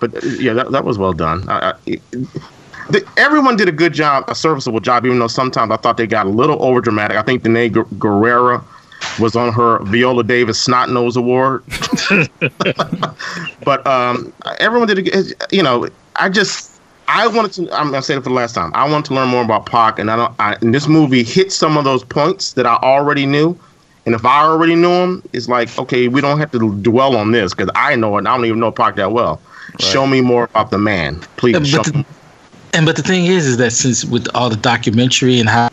but 0.00 0.14
uh, 0.14 0.26
yeah, 0.38 0.52
that, 0.54 0.72
that 0.72 0.84
was 0.84 0.96
well 0.98 1.12
done. 1.12 1.46
I, 1.48 1.70
I, 1.70 1.72
the, 2.90 3.06
everyone 3.18 3.56
did 3.56 3.68
a 3.68 3.72
good 3.72 3.92
job, 3.92 4.24
a 4.28 4.34
serviceable 4.34 4.80
job, 4.80 5.04
even 5.04 5.18
though 5.18 5.26
sometimes 5.28 5.70
I 5.70 5.76
thought 5.76 5.96
they 5.98 6.06
got 6.06 6.26
a 6.26 6.30
little 6.30 6.62
over 6.62 6.80
dramatic. 6.80 7.16
I 7.18 7.22
think 7.22 7.42
Danai 7.42 7.70
Gu- 7.72 7.84
Gurira 7.98 8.64
was 9.20 9.36
on 9.36 9.52
her 9.52 9.80
Viola 9.84 10.24
Davis 10.24 10.58
Snot 10.60 10.88
Nose 10.90 11.16
Award. 11.16 11.62
but 13.64 13.86
um, 13.86 14.32
everyone 14.58 14.88
did, 14.88 14.98
a, 14.98 15.02
good- 15.02 15.34
you 15.50 15.62
know, 15.62 15.88
I 16.16 16.28
just. 16.30 16.77
I 17.08 17.26
wanted 17.26 17.52
to. 17.54 17.74
I'm 17.74 17.90
gonna 17.90 18.02
say 18.02 18.14
it 18.14 18.22
for 18.22 18.28
the 18.28 18.34
last 18.34 18.54
time. 18.54 18.70
I 18.74 18.88
wanted 18.88 19.06
to 19.06 19.14
learn 19.14 19.28
more 19.28 19.42
about 19.42 19.64
Pac, 19.64 19.98
and 19.98 20.10
I 20.10 20.16
don't. 20.16 20.34
I, 20.38 20.56
and 20.60 20.74
this 20.74 20.86
movie 20.86 21.24
hit 21.24 21.50
some 21.50 21.78
of 21.78 21.84
those 21.84 22.04
points 22.04 22.52
that 22.52 22.66
I 22.66 22.76
already 22.76 23.24
knew. 23.24 23.58
And 24.04 24.14
if 24.14 24.24
I 24.24 24.44
already 24.44 24.74
knew 24.74 24.90
him, 24.90 25.22
it's 25.32 25.48
like 25.48 25.76
okay, 25.78 26.08
we 26.08 26.20
don't 26.20 26.38
have 26.38 26.52
to 26.52 26.74
dwell 26.76 27.16
on 27.16 27.32
this 27.32 27.54
because 27.54 27.70
I 27.74 27.96
know 27.96 28.16
it. 28.16 28.20
and 28.20 28.28
I 28.28 28.36
don't 28.36 28.44
even 28.44 28.60
know 28.60 28.70
Pac 28.70 28.96
that 28.96 29.12
well. 29.12 29.40
Show 29.80 30.06
me 30.06 30.20
more 30.20 30.44
about 30.44 30.70
the 30.70 30.78
man, 30.78 31.20
please. 31.36 31.68
Show 31.68 31.78
but 31.78 31.94
me. 31.94 32.02
the, 32.02 32.76
and 32.76 32.86
but 32.86 32.96
the 32.96 33.02
thing 33.02 33.26
is, 33.26 33.46
is 33.46 33.56
that 33.56 33.72
since 33.72 34.04
with 34.04 34.28
all 34.34 34.50
the 34.50 34.56
documentary 34.56 35.40
and 35.40 35.48
how, 35.48 35.70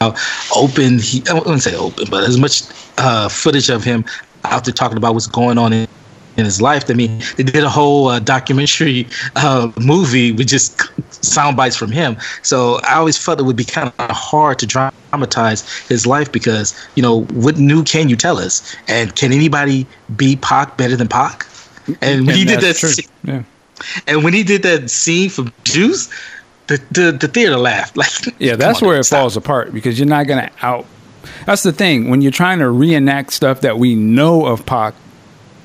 how 0.00 0.14
open 0.56 0.98
he, 0.98 1.22
I 1.28 1.34
wouldn't 1.34 1.62
say 1.62 1.76
open, 1.76 2.06
but 2.10 2.24
as 2.24 2.38
much 2.38 2.62
uh, 2.98 3.28
footage 3.28 3.70
of 3.70 3.84
him 3.84 4.04
out 4.44 4.64
there 4.64 4.74
talking 4.74 4.96
about 4.96 5.14
what's 5.14 5.26
going 5.26 5.58
on 5.58 5.72
in, 5.72 5.88
in 6.36 6.44
his 6.44 6.60
life. 6.60 6.90
I 6.90 6.94
mean, 6.94 7.20
they 7.36 7.42
did 7.44 7.62
a 7.64 7.70
whole 7.70 8.08
uh, 8.08 8.18
documentary 8.18 9.06
uh, 9.36 9.70
movie 9.80 10.32
with 10.32 10.46
just 10.48 10.80
sound 11.24 11.56
bites 11.56 11.76
from 11.76 11.90
him. 11.92 12.16
So 12.42 12.80
I 12.84 12.94
always 12.96 13.16
felt 13.16 13.38
it 13.40 13.44
would 13.44 13.56
be 13.56 13.64
kind 13.64 13.92
of 13.98 14.10
hard 14.10 14.58
to 14.60 14.66
dramatize 14.66 15.62
his 15.88 16.06
life 16.06 16.30
because 16.32 16.74
you 16.96 17.02
know 17.02 17.22
what 17.26 17.58
new 17.58 17.82
can 17.84 18.08
you 18.08 18.16
tell 18.16 18.38
us? 18.38 18.74
And 18.88 19.14
can 19.16 19.32
anybody 19.32 19.86
be 20.16 20.36
Pac 20.36 20.76
better 20.76 20.96
than 20.96 21.08
Pac? 21.08 21.46
And 22.00 22.26
when 22.26 22.36
he 22.36 22.44
did 22.44 22.60
that, 22.62 22.76
scene- 22.76 23.08
Yeah. 23.24 23.42
and 24.06 24.24
when 24.24 24.32
he 24.32 24.42
did 24.42 24.62
that 24.62 24.90
scene 24.90 25.28
from 25.30 25.52
Juice, 25.64 26.08
the 26.66 26.80
the, 26.90 27.12
the 27.12 27.28
theater 27.28 27.56
laughed. 27.56 27.96
Like, 27.96 28.34
Yeah, 28.38 28.56
that's 28.56 28.82
on, 28.82 28.88
where 28.88 28.98
it 28.98 29.04
stop. 29.04 29.20
falls 29.20 29.36
apart 29.36 29.72
because 29.74 29.98
you're 29.98 30.08
not 30.08 30.26
going 30.26 30.46
to 30.48 30.52
out. 30.66 30.86
That's 31.46 31.62
the 31.62 31.72
thing. 31.72 32.08
When 32.10 32.22
you're 32.22 32.32
trying 32.32 32.58
to 32.60 32.70
reenact 32.70 33.32
stuff 33.32 33.60
that 33.62 33.78
we 33.78 33.94
know 33.94 34.46
of 34.46 34.64
Pac, 34.66 34.94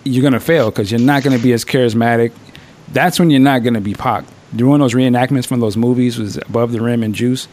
you're 0.03 0.21
going 0.21 0.33
to 0.33 0.39
fail 0.39 0.69
because 0.71 0.91
you're 0.91 0.99
not 0.99 1.23
going 1.23 1.35
to 1.35 1.41
be 1.41 1.53
as 1.53 1.65
charismatic. 1.65 2.31
That's 2.91 3.19
when 3.19 3.29
you're 3.29 3.39
not 3.39 3.63
going 3.63 3.73
to 3.75 3.81
be 3.81 3.93
Pac. 3.93 4.25
Doing 4.55 4.79
those 4.79 4.93
reenactments 4.93 5.45
from 5.45 5.59
those 5.59 5.77
movies 5.77 6.17
was 6.17 6.37
Above 6.37 6.71
the 6.71 6.81
Rim 6.81 7.03
and 7.03 7.13
Juice. 7.13 7.47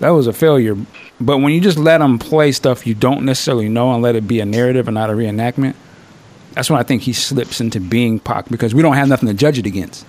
That 0.00 0.10
was 0.10 0.26
a 0.26 0.32
failure. 0.32 0.76
But 1.20 1.38
when 1.38 1.52
you 1.52 1.60
just 1.60 1.78
let 1.78 1.98
them 1.98 2.18
play 2.18 2.52
stuff 2.52 2.86
you 2.86 2.94
don't 2.94 3.24
necessarily 3.24 3.68
know 3.68 3.92
and 3.92 4.02
let 4.02 4.16
it 4.16 4.26
be 4.28 4.40
a 4.40 4.46
narrative 4.46 4.88
and 4.88 4.94
not 4.94 5.10
a 5.10 5.12
reenactment, 5.12 5.74
that's 6.52 6.70
when 6.70 6.78
I 6.78 6.82
think 6.82 7.02
he 7.02 7.12
slips 7.12 7.60
into 7.60 7.80
being 7.80 8.18
Pac 8.18 8.48
because 8.48 8.74
we 8.74 8.82
don't 8.82 8.94
have 8.94 9.08
nothing 9.08 9.28
to 9.28 9.34
judge 9.34 9.58
it 9.58 9.66
against. 9.66 10.06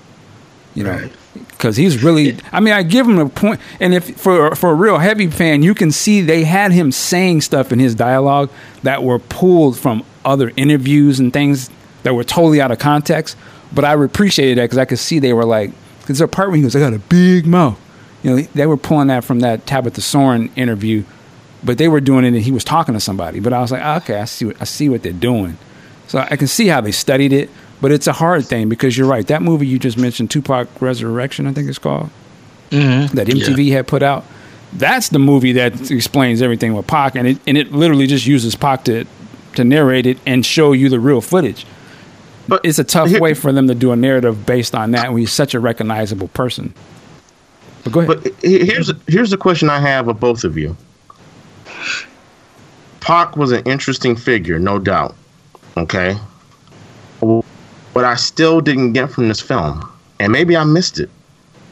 You 0.75 0.83
know, 0.83 1.09
because 1.49 1.75
he's 1.75 2.03
really. 2.03 2.37
I 2.51 2.59
mean, 2.59 2.73
I 2.73 2.83
give 2.83 3.07
him 3.07 3.17
a 3.17 3.25
point. 3.25 3.59
point, 3.59 3.61
and 3.79 3.93
if 3.93 4.17
for 4.17 4.55
for 4.55 4.69
a 4.69 4.75
real 4.75 4.99
heavy 4.99 5.27
fan, 5.27 5.63
you 5.63 5.73
can 5.73 5.91
see 5.91 6.21
they 6.21 6.43
had 6.43 6.71
him 6.71 6.91
saying 6.91 7.41
stuff 7.41 7.71
in 7.71 7.79
his 7.79 7.95
dialogue 7.95 8.51
that 8.83 9.03
were 9.03 9.17
pulled 9.17 9.77
from 9.77 10.05
other 10.23 10.51
interviews 10.55 11.19
and 11.19 11.33
things 11.33 11.69
that 12.09 12.15
were 12.15 12.23
totally 12.23 12.59
out 12.59 12.71
of 12.71 12.79
context. 12.79 13.37
But 13.71 13.85
I 13.85 13.93
appreciated 13.93 14.57
that 14.57 14.63
because 14.63 14.77
I 14.79 14.85
could 14.85 14.97
see 14.99 15.19
they 15.19 15.33
were 15.33 15.45
like, 15.45 15.69
because 16.01 16.17
there's 16.17 16.21
a 16.21 16.27
part 16.27 16.49
where 16.49 16.57
he 16.57 16.63
goes, 16.63 16.75
"I 16.75 16.79
got 16.79 16.93
a 16.93 16.99
big 16.99 17.45
mouth." 17.45 17.79
You 18.23 18.35
know, 18.35 18.41
they 18.55 18.65
were 18.65 18.77
pulling 18.77 19.07
that 19.07 19.23
from 19.23 19.39
that 19.41 19.65
Tabitha 19.67 20.01
Soren 20.01 20.49
interview, 20.55 21.03
but 21.63 21.77
they 21.77 21.87
were 21.87 22.01
doing 22.01 22.25
it 22.25 22.29
and 22.29 22.37
he 22.41 22.51
was 22.51 22.63
talking 22.63 22.93
to 22.95 22.99
somebody. 22.99 23.39
But 23.39 23.53
I 23.53 23.61
was 23.61 23.71
like, 23.71 23.81
okay, 24.03 24.19
I 24.19 24.25
see, 24.25 24.45
what, 24.45 24.57
I 24.59 24.65
see 24.65 24.89
what 24.89 25.03
they're 25.03 25.13
doing. 25.13 25.57
So 26.07 26.19
I 26.19 26.35
can 26.35 26.47
see 26.47 26.67
how 26.67 26.81
they 26.81 26.91
studied 26.91 27.31
it, 27.31 27.49
but 27.79 27.91
it's 27.91 28.07
a 28.07 28.13
hard 28.13 28.45
thing 28.45 28.67
because 28.67 28.97
you're 28.97 29.07
right. 29.07 29.25
That 29.27 29.41
movie 29.41 29.67
you 29.67 29.77
just 29.79 29.97
mentioned, 29.97 30.31
Tupac 30.31 30.67
Resurrection, 30.81 31.47
I 31.47 31.53
think 31.53 31.69
it's 31.69 31.79
called, 31.79 32.09
Mm-hmm. 32.71 33.15
that 33.15 33.27
MTV 33.27 33.71
had 33.71 33.87
put 33.87 34.03
out. 34.03 34.25
That's 34.73 35.09
the 35.09 35.17
movie 35.19 35.53
that 35.53 35.89
explains 35.89 36.41
everything 36.41 36.73
with 36.75 36.85
Pac, 36.87 37.15
and 37.15 37.27
it 37.27 37.39
and 37.47 37.57
it 37.57 37.71
literally 37.71 38.05
just 38.05 38.27
uses 38.27 38.55
Pac 38.55 38.83
to 38.83 39.05
to 39.55 39.63
narrate 39.63 40.05
it 40.05 40.19
and 40.27 40.45
show 40.45 40.73
you 40.73 40.89
the 40.89 40.99
real 40.99 41.21
footage. 41.21 41.65
But 42.49 42.61
It's 42.65 42.79
a 42.79 42.83
tough 42.83 43.09
here- 43.09 43.19
way 43.19 43.33
for 43.33 43.51
them 43.51 43.67
to 43.67 43.75
do 43.75 43.91
a 43.91 43.95
narrative 43.95 44.45
based 44.45 44.75
on 44.75 44.91
that 44.91 45.11
when 45.11 45.19
he's 45.19 45.31
such 45.31 45.53
a 45.53 45.59
recognizable 45.59 46.27
person. 46.29 46.73
But 47.83 47.93
go 47.93 47.99
ahead. 48.01 48.23
But 48.23 48.33
here's 48.41 48.91
here's 49.07 49.29
the 49.29 49.37
question 49.37 49.69
I 49.69 49.79
have 49.79 50.07
of 50.07 50.19
both 50.19 50.43
of 50.43 50.57
you. 50.57 50.75
Pac 52.99 53.37
was 53.37 53.51
an 53.51 53.63
interesting 53.63 54.15
figure, 54.15 54.59
no 54.59 54.77
doubt. 54.79 55.15
Okay, 55.77 56.17
but 57.21 58.05
I 58.05 58.15
still 58.15 58.59
didn't 58.59 58.93
get 58.93 59.09
from 59.09 59.29
this 59.29 59.39
film, 59.39 59.87
and 60.19 60.31
maybe 60.31 60.57
I 60.57 60.63
missed 60.63 60.99
it. 60.99 61.09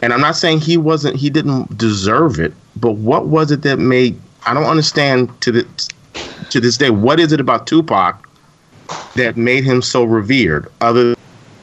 And 0.02 0.14
I'm 0.14 0.22
not 0.22 0.36
saying 0.36 0.62
he 0.62 0.78
wasn't, 0.78 1.16
he 1.16 1.30
didn't 1.30 1.78
deserve 1.78 2.40
it, 2.40 2.54
but 2.76 2.92
what 2.92 3.28
was 3.28 3.52
it 3.52 3.64
that 3.64 3.80
made? 3.80 4.18
I 4.46 4.54
don't 4.54 4.66
understand 4.66 5.30
to 5.42 5.52
the 5.52 5.68
to 6.52 6.60
this 6.62 6.78
day. 6.78 6.90
What 6.90 7.20
is 7.20 7.34
it 7.34 7.42
about 7.42 7.68
Tupac 7.68 8.27
that 9.16 9.36
made 9.38 9.64
him 9.64 9.82
so 9.82 10.04
revered, 10.04 10.68
other 10.82 11.16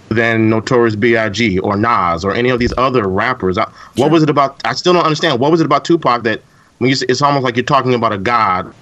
than 0.08 0.48
Notorious 0.50 0.94
B.I.G. 0.96 1.58
or 1.60 1.76
Nas 1.76 2.24
or 2.24 2.34
any 2.34 2.50
of 2.50 2.58
these 2.58 2.72
other 2.78 3.08
rappers. 3.08 3.58
I, 3.58 3.68
What 3.96 4.10
was 4.10 4.22
it 4.22 4.30
about? 4.30 4.60
I 4.64 4.74
still 4.74 4.92
don't 4.92 5.04
understand. 5.04 5.40
What 5.40 5.50
was 5.50 5.60
it 5.60 5.64
about 5.64 5.84
Tupac 5.84 6.22
that 6.24 6.40
when 6.78 6.90
you, 6.90 6.96
say- 6.96 7.06
it's 7.08 7.22
almost 7.22 7.42
like 7.44 7.56
you're 7.56 7.64
talking 7.64 7.94
about 7.94 8.12
a 8.12 8.18
god 8.18 8.72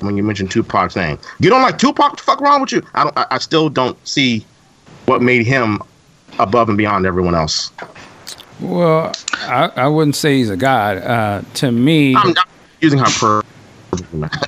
when 0.00 0.16
you 0.16 0.22
mention 0.22 0.48
Tupac's 0.48 0.96
name? 0.96 1.18
You 1.38 1.48
don't 1.50 1.62
like 1.62 1.78
Tupac? 1.78 2.10
What 2.10 2.16
the 2.18 2.22
fuck 2.24 2.40
wrong 2.40 2.60
with 2.60 2.72
you? 2.72 2.82
I 2.94 3.04
don't. 3.04 3.16
I, 3.16 3.26
I 3.32 3.38
still 3.38 3.68
don't 3.70 3.96
see 4.06 4.44
what 5.06 5.22
made 5.22 5.46
him 5.46 5.80
above 6.38 6.68
and 6.68 6.76
beyond 6.76 7.06
everyone 7.06 7.34
else. 7.34 7.70
Well, 8.60 9.12
I, 9.32 9.70
I 9.76 9.86
wouldn't 9.88 10.16
say 10.16 10.36
he's 10.38 10.50
a 10.50 10.56
god. 10.56 10.98
Uh, 10.98 11.42
to 11.54 11.72
me, 11.72 12.14
I'm 12.16 12.32
not 12.34 12.48
using 12.80 12.98
her 12.98 13.06
per. 13.18 13.42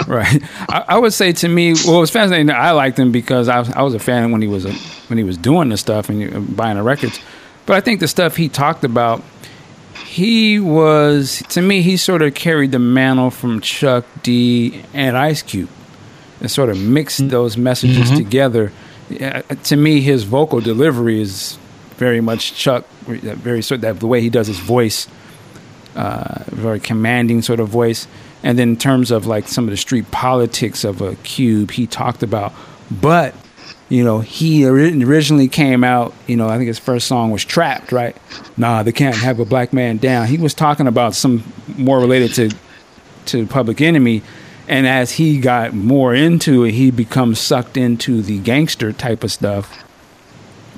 Right? 0.07 0.43
I, 0.69 0.85
I 0.89 0.99
would 0.99 1.13
say 1.13 1.33
to 1.33 1.49
me, 1.49 1.75
well, 1.87 1.99
it 1.99 2.01
was 2.01 2.11
fascinating. 2.11 2.47
that 2.47 2.57
I 2.61 2.73
liked 2.73 2.99
him 2.99 3.13
because 3.13 3.49
I 3.49 3.59
was, 3.61 3.71
I 3.71 3.83
was 3.83 3.95
a 3.95 3.99
fan 3.99 4.31
when 4.33 4.43
he 4.43 4.49
was 4.49 4.65
a, 4.65 4.73
when 5.09 5.19
he 5.19 5.25
was 5.25 5.37
doing 5.37 5.69
the 5.69 5.77
stuff 5.77 6.09
and 6.09 6.35
uh, 6.35 6.41
buying 6.41 6.77
the 6.77 6.83
records. 6.83 7.21
But 7.67 7.77
I 7.77 7.81
think 7.81 8.01
the 8.01 8.09
stuff 8.09 8.37
he 8.37 8.49
talked 8.49 8.85
about, 8.85 9.23
he 10.05 10.59
was 10.61 11.43
to 11.51 11.63
me 11.63 11.83
he 11.83 11.97
sort 11.97 12.23
of 12.23 12.35
carried 12.35 12.73
the 12.73 12.79
mantle 12.79 13.31
from 13.31 13.61
Chuck 13.61 14.05
D 14.23 14.83
and 14.93 15.17
Ice 15.17 15.43
Cube 15.43 15.71
and 16.41 16.51
sort 16.51 16.71
of 16.71 16.79
mixed 16.81 17.21
Mm-hmm. 17.21 17.29
those 17.31 17.57
messages 17.57 18.11
together. 18.11 18.73
Yeah, 19.09 19.43
to 19.43 19.77
me, 19.77 20.01
his 20.01 20.25
vocal 20.25 20.61
delivery 20.61 21.21
is 21.21 21.59
very 21.97 22.21
much 22.21 22.55
Chuck, 22.55 22.89
very 23.07 23.63
sort 23.63 23.83
that 23.83 24.01
the 24.01 24.07
way 24.07 24.21
he 24.21 24.31
does 24.31 24.47
his 24.47 24.59
voice, 24.59 25.07
uh, 25.95 26.43
very 26.47 26.81
commanding 26.81 27.43
sort 27.43 27.61
of 27.61 27.69
voice. 27.69 28.07
And 28.43 28.59
then 28.59 28.71
in 28.71 28.77
terms 28.77 29.11
of 29.11 29.27
like 29.27 29.49
some 29.49 29.65
of 29.65 29.71
the 29.71 29.77
street 29.77 30.11
politics 30.11 30.85
of 30.85 31.01
a 31.01 31.15
Cube, 31.17 31.71
he 31.73 31.87
talked 31.87 32.23
about, 32.23 32.53
but 32.91 33.35
you 33.89 34.03
know, 34.03 34.21
he 34.21 34.67
originally 34.67 35.49
came 35.49 35.85
out, 35.85 36.15
you 36.27 36.35
know, 36.35 36.49
I 36.49 36.57
think 36.57 36.69
his 36.69 36.79
first 36.79 37.07
song 37.07 37.31
was 37.31 37.45
Trapped, 37.45 37.93
right? 37.93 38.17
Nah, 38.57 38.83
they 38.83 38.93
can't 38.93 39.15
have 39.15 39.39
a 39.39 39.45
black 39.45 39.75
man 39.75 39.99
down. 39.99 40.27
He 40.29 40.39
was 40.39 40.55
talking 40.55 40.87
about 40.87 41.15
some 41.15 41.45
more 41.77 42.01
related 42.01 42.35
to 42.35 42.57
to 43.27 43.47
Public 43.47 43.81
Enemy. 43.81 44.23
And 44.69 44.87
as 44.87 45.13
he 45.13 45.39
got 45.39 45.75
more 45.75 46.15
into 46.15 46.65
it, 46.65 46.73
he 46.73 46.91
becomes 46.91 47.39
sucked 47.39 47.77
into 47.77 48.23
the 48.23 48.39
gangster 48.39 48.93
type 48.93 49.25
of 49.25 49.33
stuff. 49.33 49.85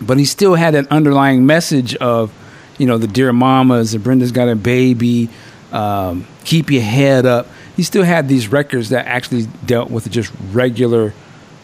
But 0.01 0.19
he 0.19 0.25
still 0.25 0.57
had 0.57 0.75
an 0.75 0.89
underlying 0.91 1.47
message 1.47 1.95
of, 1.97 2.33
you 2.79 2.87
know, 2.87 2.99
the 2.99 3.07
dear 3.07 3.33
mamas, 3.33 3.93
the 3.93 3.99
Brenda's 3.99 4.33
got 4.33 4.49
a 4.49 4.57
baby, 4.57 5.29
um, 5.71 6.27
keep 6.45 6.70
your 6.70 6.82
head 6.82 7.26
up. 7.26 7.47
He 7.76 7.82
still 7.82 8.05
had 8.05 8.28
these 8.28 8.49
records 8.49 8.90
that 8.90 9.07
actually 9.07 9.47
dealt 9.66 9.90
with 9.90 10.11
just 10.11 10.32
regular, 10.53 11.12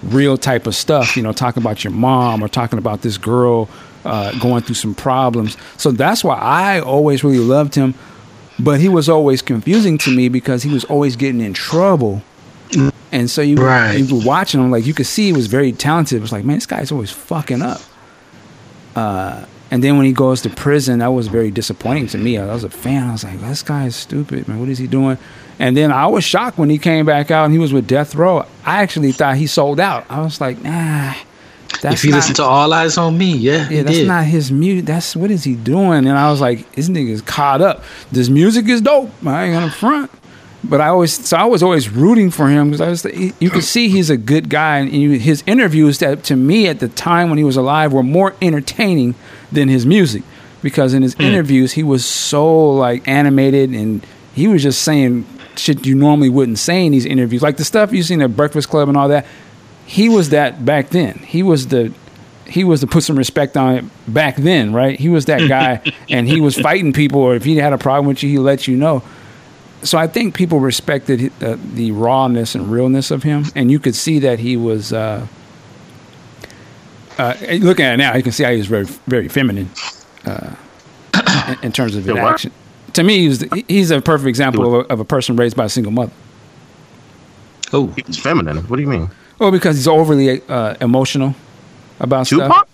real 0.02 0.36
type 0.36 0.66
of 0.66 0.74
stuff, 0.74 1.16
you 1.16 1.22
know, 1.22 1.32
talking 1.32 1.62
about 1.62 1.84
your 1.84 1.92
mom 1.92 2.42
or 2.42 2.48
talking 2.48 2.78
about 2.78 3.02
this 3.02 3.16
girl 3.18 3.68
uh, 4.04 4.36
going 4.40 4.62
through 4.62 4.74
some 4.74 4.94
problems. 4.94 5.56
So 5.76 5.92
that's 5.92 6.24
why 6.24 6.36
I 6.36 6.80
always 6.80 7.22
really 7.22 7.38
loved 7.38 7.74
him 7.74 7.94
but 8.62 8.78
he 8.78 8.90
was 8.90 9.08
always 9.08 9.40
confusing 9.40 9.96
to 9.96 10.14
me 10.14 10.28
because 10.28 10.62
he 10.62 10.70
was 10.70 10.84
always 10.84 11.16
getting 11.16 11.40
in 11.40 11.54
trouble. 11.54 12.22
And 13.10 13.30
so 13.30 13.40
you, 13.40 13.56
Right. 13.56 13.94
you 13.94 14.14
were 14.14 14.22
watching 14.22 14.60
him, 14.60 14.70
like 14.70 14.84
you 14.84 14.92
could 14.92 15.06
see 15.06 15.24
he 15.26 15.32
was 15.32 15.46
very 15.46 15.72
talented. 15.72 16.18
It 16.18 16.20
was 16.20 16.30
like, 16.30 16.44
man, 16.44 16.56
this 16.58 16.66
guy's 16.66 16.92
always 16.92 17.10
fucking 17.10 17.62
up. 17.62 17.80
Uh, 18.94 19.46
and 19.70 19.82
then 19.84 19.96
when 19.96 20.06
he 20.06 20.12
goes 20.12 20.42
to 20.42 20.50
prison, 20.50 20.98
that 20.98 21.08
was 21.08 21.28
very 21.28 21.50
disappointing 21.50 22.06
to 22.08 22.18
me. 22.18 22.38
I 22.38 22.46
was 22.52 22.64
a 22.64 22.70
fan. 22.70 23.08
I 23.08 23.12
was 23.12 23.24
like, 23.24 23.40
this 23.40 23.62
guy 23.62 23.86
is 23.86 23.96
stupid, 23.96 24.48
man. 24.48 24.58
What 24.60 24.68
is 24.68 24.78
he 24.78 24.86
doing? 24.86 25.16
And 25.58 25.76
then 25.76 25.92
I 25.92 26.06
was 26.06 26.24
shocked 26.24 26.58
when 26.58 26.70
he 26.70 26.78
came 26.78 27.04
back 27.06 27.30
out 27.30 27.44
and 27.44 27.52
he 27.52 27.58
was 27.58 27.72
with 27.72 27.86
Death 27.86 28.14
Row. 28.14 28.46
I 28.64 28.82
actually 28.82 29.12
thought 29.12 29.36
he 29.36 29.46
sold 29.46 29.78
out. 29.78 30.06
I 30.08 30.20
was 30.22 30.40
like, 30.40 30.60
nah. 30.62 31.14
That's 31.82 32.00
if 32.00 32.04
you 32.04 32.10
not- 32.10 32.16
listen 32.16 32.34
to 32.36 32.42
All 32.42 32.68
Eyez 32.70 32.98
on 32.98 33.16
Me, 33.16 33.36
yeah, 33.36 33.68
yeah, 33.70 33.82
that's 33.84 33.96
did. 33.98 34.08
not 34.08 34.24
his 34.24 34.50
music. 34.50 34.86
That's 34.86 35.14
what 35.14 35.30
is 35.30 35.44
he 35.44 35.54
doing? 35.54 36.06
And 36.06 36.10
I 36.18 36.30
was 36.30 36.40
like, 36.40 36.70
this 36.72 36.88
nigga's 36.88 37.22
caught 37.22 37.60
up. 37.60 37.84
This 38.10 38.28
music 38.28 38.66
is 38.68 38.80
dope. 38.80 39.10
I 39.24 39.44
ain't 39.44 39.54
gonna 39.54 39.70
front. 39.70 40.10
But 40.64 40.80
I 40.82 40.88
always, 40.88 41.26
so 41.26 41.36
I 41.38 41.44
was 41.44 41.62
always 41.62 41.88
rooting 41.88 42.30
for 42.30 42.48
him 42.48 42.70
because 42.70 42.80
I 42.82 42.88
was, 42.90 43.02
he- 43.04 43.32
you 43.38 43.48
could 43.50 43.64
see 43.64 43.88
he's 43.88 44.10
a 44.10 44.16
good 44.18 44.50
guy, 44.50 44.78
and 44.78 44.92
you, 44.92 45.12
his 45.12 45.42
interviews 45.46 45.98
that 45.98 46.24
to 46.24 46.36
me 46.36 46.66
at 46.68 46.80
the 46.80 46.88
time 46.88 47.28
when 47.30 47.38
he 47.38 47.44
was 47.44 47.56
alive 47.56 47.92
were 47.94 48.02
more 48.02 48.34
entertaining 48.42 49.14
than 49.52 49.68
his 49.68 49.86
music, 49.86 50.22
because 50.62 50.94
in 50.94 51.02
his 51.02 51.14
interviews 51.18 51.72
he 51.72 51.82
was 51.82 52.04
so 52.04 52.70
like 52.70 53.06
animated 53.08 53.70
and 53.70 54.06
he 54.34 54.48
was 54.48 54.62
just 54.62 54.82
saying 54.82 55.26
shit 55.56 55.86
you 55.86 55.94
normally 55.94 56.28
wouldn't 56.28 56.58
say 56.58 56.86
in 56.86 56.92
these 56.92 57.06
interviews, 57.06 57.42
like 57.42 57.56
the 57.56 57.64
stuff 57.64 57.92
you've 57.92 58.06
seen 58.06 58.22
at 58.22 58.36
Breakfast 58.36 58.68
Club 58.68 58.88
and 58.88 58.96
all 58.96 59.08
that. 59.08 59.26
He 59.86 60.08
was 60.08 60.30
that 60.30 60.64
back 60.64 60.90
then. 60.90 61.18
He 61.18 61.42
was 61.42 61.68
the 61.68 61.92
he 62.46 62.64
was 62.64 62.80
to 62.80 62.86
put 62.86 63.04
some 63.04 63.16
respect 63.16 63.56
on 63.56 63.76
it 63.76 63.84
back 64.08 64.36
then, 64.36 64.72
right? 64.72 64.98
He 64.98 65.08
was 65.08 65.26
that 65.26 65.48
guy, 65.48 65.80
and 66.10 66.26
he 66.26 66.40
was 66.40 66.58
fighting 66.58 66.92
people, 66.92 67.20
or 67.20 67.34
if 67.34 67.44
he 67.44 67.56
had 67.56 67.72
a 67.72 67.78
problem 67.78 68.06
with 68.06 68.22
you, 68.22 68.28
he 68.28 68.38
let 68.38 68.66
you 68.66 68.76
know. 68.76 69.02
So 69.82 69.96
I 69.96 70.08
think 70.08 70.34
people 70.34 70.60
respected 70.60 71.32
uh, 71.42 71.56
the 71.74 71.92
rawness 71.92 72.54
and 72.54 72.70
realness 72.70 73.10
of 73.10 73.22
him, 73.22 73.44
and 73.54 73.70
you 73.70 73.78
could 73.78 73.94
see 73.94 74.18
that 74.20 74.40
he 74.40 74.56
was. 74.56 74.92
Uh, 74.92 75.26
uh, 77.18 77.34
looking 77.60 77.84
at 77.84 77.94
it 77.94 77.96
now, 77.98 78.14
you 78.16 78.22
can 78.22 78.32
see 78.32 78.44
how 78.44 78.50
he 78.50 78.58
was 78.58 78.66
very, 78.66 78.84
very 79.06 79.28
feminine 79.28 79.68
uh, 80.24 80.54
in, 81.48 81.64
in 81.64 81.72
terms 81.72 81.94
of 81.96 82.04
his 82.04 82.14
Yeah, 82.14 82.26
action. 82.28 82.52
To 82.94 83.02
me, 83.04 83.18
he's 83.28 83.44
he's 83.68 83.90
a 83.90 84.00
perfect 84.00 84.28
example 84.28 84.66
of 84.66 84.72
a, 84.86 84.92
of 84.92 85.00
a 85.00 85.04
person 85.04 85.36
raised 85.36 85.56
by 85.56 85.64
a 85.64 85.68
single 85.68 85.92
mother. 85.92 86.12
oh, 87.72 87.86
He 87.88 88.02
was 88.06 88.18
feminine. 88.18 88.58
What 88.68 88.76
do 88.76 88.82
you 88.82 88.88
mean? 88.88 89.10
Well, 89.38 89.50
because 89.52 89.76
he's 89.76 89.86
overly 89.88 90.42
uh, 90.48 90.74
emotional 90.80 91.34
about 92.00 92.26
stuff. 92.26 92.48
Tupac? 92.50 92.66
In, 92.66 92.69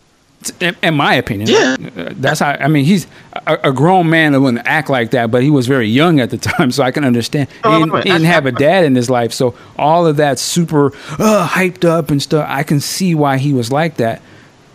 in 0.82 0.94
my 0.94 1.14
opinion, 1.14 1.48
Yeah. 1.48 1.76
Uh, 1.96 2.10
that's 2.16 2.40
how. 2.40 2.50
I 2.52 2.68
mean, 2.68 2.84
he's 2.84 3.06
a, 3.32 3.58
a 3.64 3.72
grown 3.72 4.08
man 4.08 4.32
that 4.32 4.40
wouldn't 4.40 4.66
act 4.66 4.88
like 4.88 5.10
that, 5.10 5.30
but 5.30 5.42
he 5.42 5.50
was 5.50 5.66
very 5.66 5.88
young 5.88 6.20
at 6.20 6.30
the 6.30 6.38
time, 6.50 6.70
so 6.70 6.82
I 6.82 6.90
can 6.90 7.04
understand. 7.04 7.48
Oh, 7.64 7.78
he, 7.78 7.84
didn't, 7.84 7.96
he 8.04 8.10
didn't 8.10 8.26
have 8.26 8.46
a 8.46 8.52
dad 8.52 8.84
in 8.84 8.94
his 8.94 9.10
life, 9.10 9.32
so 9.32 9.54
all 9.76 10.06
of 10.06 10.16
that 10.18 10.38
super 10.38 10.86
uh, 11.18 11.48
hyped 11.50 11.84
up 11.84 12.10
and 12.10 12.22
stuff. 12.22 12.46
I 12.48 12.62
can 12.62 12.80
see 12.80 13.14
why 13.14 13.38
he 13.38 13.52
was 13.52 13.72
like 13.72 13.96
that 13.96 14.22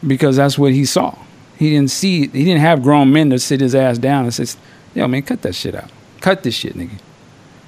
because 0.06 0.36
that's 0.36 0.58
what 0.58 0.74
he 0.74 0.84
saw. 0.86 1.18
He 1.58 1.70
didn't 1.70 1.92
see. 1.92 2.22
He 2.28 2.44
didn't 2.44 2.62
have 2.62 2.82
grown 2.84 3.14
men 3.14 3.30
to 3.30 3.40
sit 3.40 3.62
his 3.62 3.76
ass 3.76 3.98
down 3.98 4.26
and 4.26 4.34
say, 4.34 4.48
"Yo, 4.96 5.08
man, 5.08 5.22
cut 5.22 5.42
that 5.44 5.54
shit 5.56 5.76
out. 5.76 5.90
Cut 6.20 6.44
this 6.44 6.56
shit, 6.56 6.74
nigga." 6.76 7.00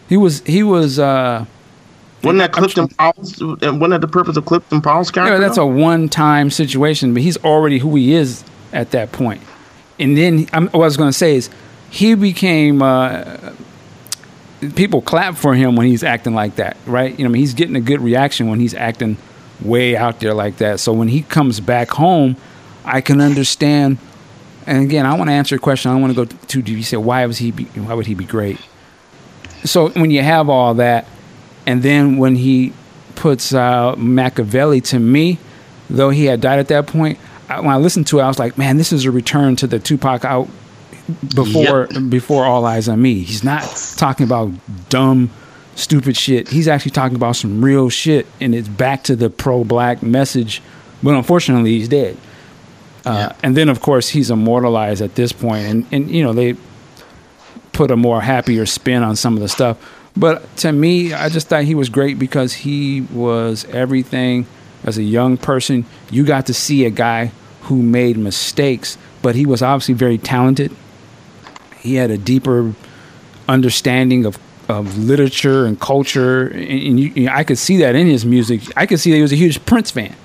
He 0.09 0.17
was. 0.17 0.41
He 0.41 0.63
was. 0.63 0.99
uh 0.99 1.45
Wasn't 2.23 2.39
that 2.39 2.51
Clifton 2.53 2.87
Powell's? 2.87 3.41
Wasn't 3.41 3.89
that 3.89 4.01
the 4.01 4.07
purpose 4.07 4.37
of 4.37 4.45
Clifton 4.45 4.81
Powell's 4.81 5.11
character? 5.11 5.33
Yeah, 5.33 5.39
that's 5.39 5.57
a 5.57 5.65
one-time 5.65 6.49
situation, 6.49 7.13
but 7.13 7.21
he's 7.21 7.37
already 7.43 7.79
who 7.79 7.95
he 7.95 8.13
is 8.13 8.43
at 8.71 8.91
that 8.91 9.11
point. 9.11 9.41
And 9.99 10.17
then 10.17 10.47
I'm, 10.53 10.67
what 10.69 10.75
I 10.75 10.85
was 10.85 10.97
going 10.97 11.09
to 11.09 11.17
say 11.17 11.35
is 11.35 11.49
he 11.89 12.15
became. 12.15 12.81
Uh, 12.81 13.53
people 14.75 15.01
clap 15.01 15.35
for 15.35 15.53
him 15.53 15.75
when 15.75 15.87
he's 15.87 16.03
acting 16.03 16.33
like 16.33 16.55
that, 16.55 16.77
right? 16.85 17.17
You 17.17 17.25
know, 17.25 17.29
I 17.29 17.33
mean, 17.33 17.41
he's 17.41 17.53
getting 17.53 17.75
a 17.75 17.81
good 17.81 17.99
reaction 17.99 18.47
when 18.47 18.59
he's 18.59 18.73
acting 18.73 19.17
way 19.61 19.95
out 19.95 20.19
there 20.19 20.33
like 20.33 20.57
that. 20.57 20.79
So 20.79 20.93
when 20.93 21.09
he 21.09 21.21
comes 21.23 21.59
back 21.59 21.91
home, 21.91 22.37
I 22.85 23.01
can 23.01 23.21
understand. 23.21 23.97
And 24.65 24.83
again, 24.83 25.05
I 25.05 25.15
want 25.17 25.29
to 25.29 25.33
answer 25.33 25.55
a 25.55 25.59
question. 25.59 25.91
I 25.91 25.95
don't 25.95 26.01
want 26.01 26.15
to 26.15 26.25
go 26.25 26.37
too 26.47 26.61
deep. 26.61 26.77
You 26.77 26.83
said, 26.83 26.99
why 26.99 27.25
was 27.25 27.37
he? 27.37 27.51
Be, 27.51 27.65
why 27.65 27.93
would 27.93 28.05
he 28.05 28.15
be 28.15 28.25
great? 28.25 28.57
So 29.65 29.89
when 29.89 30.11
you 30.11 30.21
have 30.21 30.49
all 30.49 30.75
that, 30.75 31.07
and 31.65 31.81
then 31.83 32.17
when 32.17 32.35
he 32.35 32.73
puts 33.15 33.53
out 33.53 33.97
Makaveli 33.99 34.83
to 34.89 34.99
me, 34.99 35.37
though 35.89 36.09
he 36.09 36.25
had 36.25 36.41
died 36.41 36.59
at 36.59 36.67
that 36.69 36.87
point, 36.87 37.19
I, 37.49 37.59
when 37.59 37.69
I 37.69 37.77
listened 37.77 38.07
to 38.07 38.19
it, 38.19 38.23
I 38.23 38.27
was 38.27 38.39
like, 38.39 38.57
man, 38.57 38.77
this 38.77 38.91
is 38.91 39.05
a 39.05 39.11
return 39.11 39.55
to 39.57 39.67
the 39.67 39.79
Tupac 39.79 40.25
out 40.25 40.49
before 41.35 41.87
before 42.09 42.45
All 42.45 42.63
Eyez 42.63 42.91
on 42.91 43.01
Me. 43.01 43.19
He's 43.19 43.43
not 43.43 43.63
talking 43.97 44.25
about 44.25 44.51
dumb, 44.89 45.29
stupid 45.75 46.15
shit. 46.15 46.47
He's 46.49 46.67
actually 46.67 46.91
talking 46.91 47.15
about 47.15 47.35
some 47.35 47.63
real 47.63 47.89
shit, 47.89 48.25
and 48.39 48.55
it's 48.55 48.67
back 48.69 49.03
to 49.03 49.15
the 49.15 49.29
pro-black 49.29 50.01
message. 50.01 50.61
But 51.01 51.15
unfortunately, 51.15 51.71
he's 51.71 51.89
dead. 51.89 52.17
Uh, 53.05 53.33
And 53.43 53.57
then, 53.57 53.67
of 53.67 53.81
course, 53.81 54.07
he's 54.07 54.31
immortalized 54.31 55.01
at 55.01 55.15
this 55.15 55.33
point, 55.33 55.65
and 55.65 55.85
and 55.91 56.09
you 56.09 56.23
know 56.23 56.31
they 56.33 56.55
put 57.73 57.91
a 57.91 57.97
more 57.97 58.21
happier 58.21 58.65
spin 58.65 59.03
on 59.03 59.15
some 59.15 59.33
of 59.33 59.41
the 59.41 59.49
stuff. 59.49 59.77
But 60.15 60.55
to 60.57 60.71
me, 60.71 61.13
I 61.13 61.29
just 61.29 61.47
thought 61.47 61.63
he 61.63 61.75
was 61.75 61.89
great 61.89 62.19
because 62.19 62.53
he 62.53 63.01
was 63.01 63.65
everything 63.65 64.45
as 64.83 64.97
a 64.97 65.03
young 65.03 65.37
person. 65.37 65.85
You 66.11 66.23
got 66.23 66.45
to 66.47 66.53
see 66.53 66.85
a 66.85 66.89
guy 66.89 67.31
who 67.63 67.81
made 67.81 68.17
mistakes, 68.17 68.97
but 69.21 69.35
he 69.35 69.45
was 69.45 69.61
obviously 69.61 69.95
very 69.95 70.17
talented. 70.17 70.75
He 71.79 71.95
had 71.95 72.11
a 72.11 72.17
deeper 72.17 72.73
understanding 73.49 74.25
of, 74.25 74.37
of 74.69 74.97
literature 74.97 75.65
and 75.65 75.79
culture, 75.79 76.47
and, 76.47 76.69
and 76.69 76.99
you, 76.99 77.29
I 77.29 77.43
could 77.43 77.57
see 77.57 77.77
that 77.77 77.95
in 77.95 78.07
his 78.07 78.25
music. 78.25 78.61
I 78.77 78.85
could 78.85 78.99
see 78.99 79.09
that 79.11 79.15
he 79.17 79.21
was 79.21 79.31
a 79.33 79.37
huge 79.37 79.65
Prince 79.65 79.91
fan. 79.91 80.15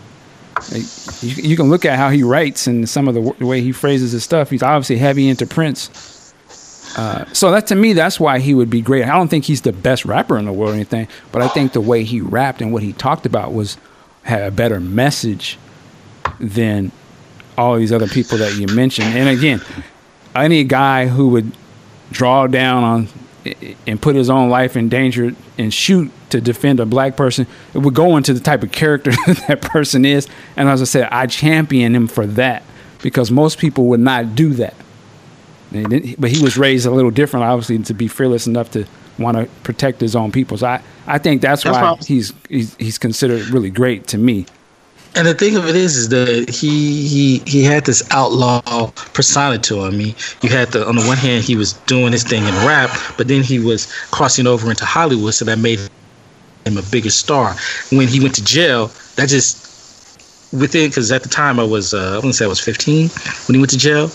Like, 0.72 0.82
you, 1.22 1.51
you 1.51 1.57
can 1.57 1.70
look 1.70 1.84
at 1.84 1.97
how 1.97 2.11
he 2.11 2.22
writes 2.24 2.66
and 2.66 2.89
some 2.89 3.09
of 3.09 3.14
the, 3.14 3.20
w- 3.20 3.39
the 3.39 3.47
way 3.47 3.61
he 3.61 3.72
phrases 3.72 4.12
his 4.12 4.24
stuff. 4.24 4.51
He's 4.51 4.62
obviously 4.62 4.99
heavy 4.99 5.28
into 5.28 5.47
Prince. 5.47 5.89
Uh, 6.97 7.24
so 7.32 7.51
that 7.51 7.66
to 7.68 7.74
me, 7.74 7.93
that's 7.93 8.18
why 8.18 8.39
he 8.39 8.55
would 8.55 8.70
be 8.70 8.80
great. 8.80 9.05
I 9.05 9.16
don't 9.16 9.28
think 9.28 9.45
he's 9.45 9.62
the 9.62 9.72
best 9.72 10.05
rapper 10.05 10.39
in 10.39 10.45
the 10.47 10.53
world 10.53 10.72
or 10.72 10.74
anything, 10.74 11.09
but 11.32 11.43
I 11.43 11.49
think 11.49 11.72
the 11.72 11.80
way 11.80 12.05
he 12.05 12.20
rapped 12.20 12.61
and 12.61 12.72
what 12.72 12.82
he 12.82 12.93
talked 12.93 13.26
about 13.26 13.53
was 13.53 13.76
had 14.22 14.43
a 14.43 14.51
better 14.51 14.80
message 14.80 15.59
than 16.41 16.93
all 17.57 17.76
these 17.76 17.93
other 17.93 18.09
people 18.09 18.39
that 18.39 18.57
you 18.57 18.66
mentioned. 18.74 19.09
And 19.09 19.28
again, 19.28 19.61
any 20.34 20.64
guy 20.64 21.07
who 21.07 21.28
would 21.30 21.53
draw 22.11 22.47
down 22.47 22.84
on 22.84 23.09
and 23.86 24.01
put 24.01 24.14
his 24.14 24.30
own 24.30 24.51
life 24.51 24.76
in 24.76 24.89
danger 24.89 25.32
and 25.57 25.72
shoot 25.72 26.11
to 26.30 26.41
defend 26.41 26.80
a 26.80 26.86
black 26.86 27.16
person, 27.16 27.47
it 27.74 27.78
would 27.78 27.95
go 27.95 28.16
into 28.16 28.32
the 28.32 28.41
type 28.41 28.62
of 28.62 28.72
character 28.72 29.11
that 29.49 29.61
person 29.62 30.05
is. 30.05 30.28
And 30.57 30.68
as 30.68 30.82
I 30.82 30.84
said, 30.84 31.09
I 31.11 31.26
champion 31.26 31.95
him 31.95 32.07
for 32.07 32.26
that 32.26 32.62
because 33.03 33.30
most 33.30 33.59
people 33.59 33.86
would 33.86 34.01
not 34.01 34.34
do 34.34 34.55
that. 34.55 34.74
But 35.71 36.31
he 36.31 36.43
was 36.43 36.57
raised 36.57 36.87
a 36.87 36.91
little 36.91 37.11
different, 37.11 37.45
obviously, 37.45 37.79
to 37.79 37.95
be 37.95 38.09
fearless 38.09 38.47
enough 38.47 38.71
to 38.73 38.87
want 39.19 39.37
to 39.37 39.47
protect 39.62 40.01
his 40.01 40.16
own 40.16 40.33
people. 40.33 40.57
So 40.57 40.66
I, 40.66 40.83
I 41.07 41.19
think 41.19 41.43
that's, 41.43 41.64
That's 41.64 41.77
why 41.77 41.97
he's, 42.07 42.33
he's 42.49 42.75
he's 42.77 42.99
considered 42.99 43.49
really 43.49 43.71
great 43.71 44.07
to 44.09 44.19
me. 44.19 44.47
And 45.14 45.27
the 45.27 45.35
thing 45.35 45.57
of 45.57 45.66
it 45.66 45.75
is, 45.75 45.97
is 45.97 46.09
that 46.11 46.49
he 46.49 47.09
he 47.09 47.43
he 47.47 47.64
had 47.64 47.85
this 47.85 48.07
outlaw 48.11 48.61
persona 49.14 49.59
to 49.59 49.85
him. 49.85 49.99
He, 49.99 50.14
you 50.43 50.51
had 50.51 50.69
the 50.69 50.87
on 50.87 50.97
the 50.97 51.05
one 51.07 51.16
hand 51.16 51.45
he 51.45 51.57
was 51.57 51.73
doing 51.87 52.12
his 52.12 52.23
thing 52.23 52.45
in 52.45 52.55
rap, 52.66 52.91
but 53.16 53.27
then 53.29 53.43
he 53.43 53.59
was 53.59 53.93
crossing 54.11 54.47
over 54.47 54.71
into 54.71 54.85
Hollywood, 54.85 55.35
so 55.35 55.45
that 55.47 55.59
made 55.59 55.81
him 56.64 56.77
a 56.77 56.83
bigger 56.83 57.11
star. 57.11 57.55
When 57.91 58.07
he 58.07 58.21
went 58.21 58.35
to 58.37 58.45
jail, 58.45 58.91
that 59.16 59.29
just 59.29 59.66
within 60.53 60.89
because 60.89 61.11
at 61.11 61.23
the 61.23 61.29
time 61.29 61.59
I 61.59 61.64
was 61.64 61.95
uh, 61.95 62.11
I 62.11 62.14
want 62.14 62.27
to 62.27 62.33
say 62.35 62.45
I 62.45 62.49
was 62.49 62.61
15 62.61 63.09
when 63.49 63.55
he 63.55 63.59
went 63.59 63.71
to 63.71 63.79
jail. 63.79 64.11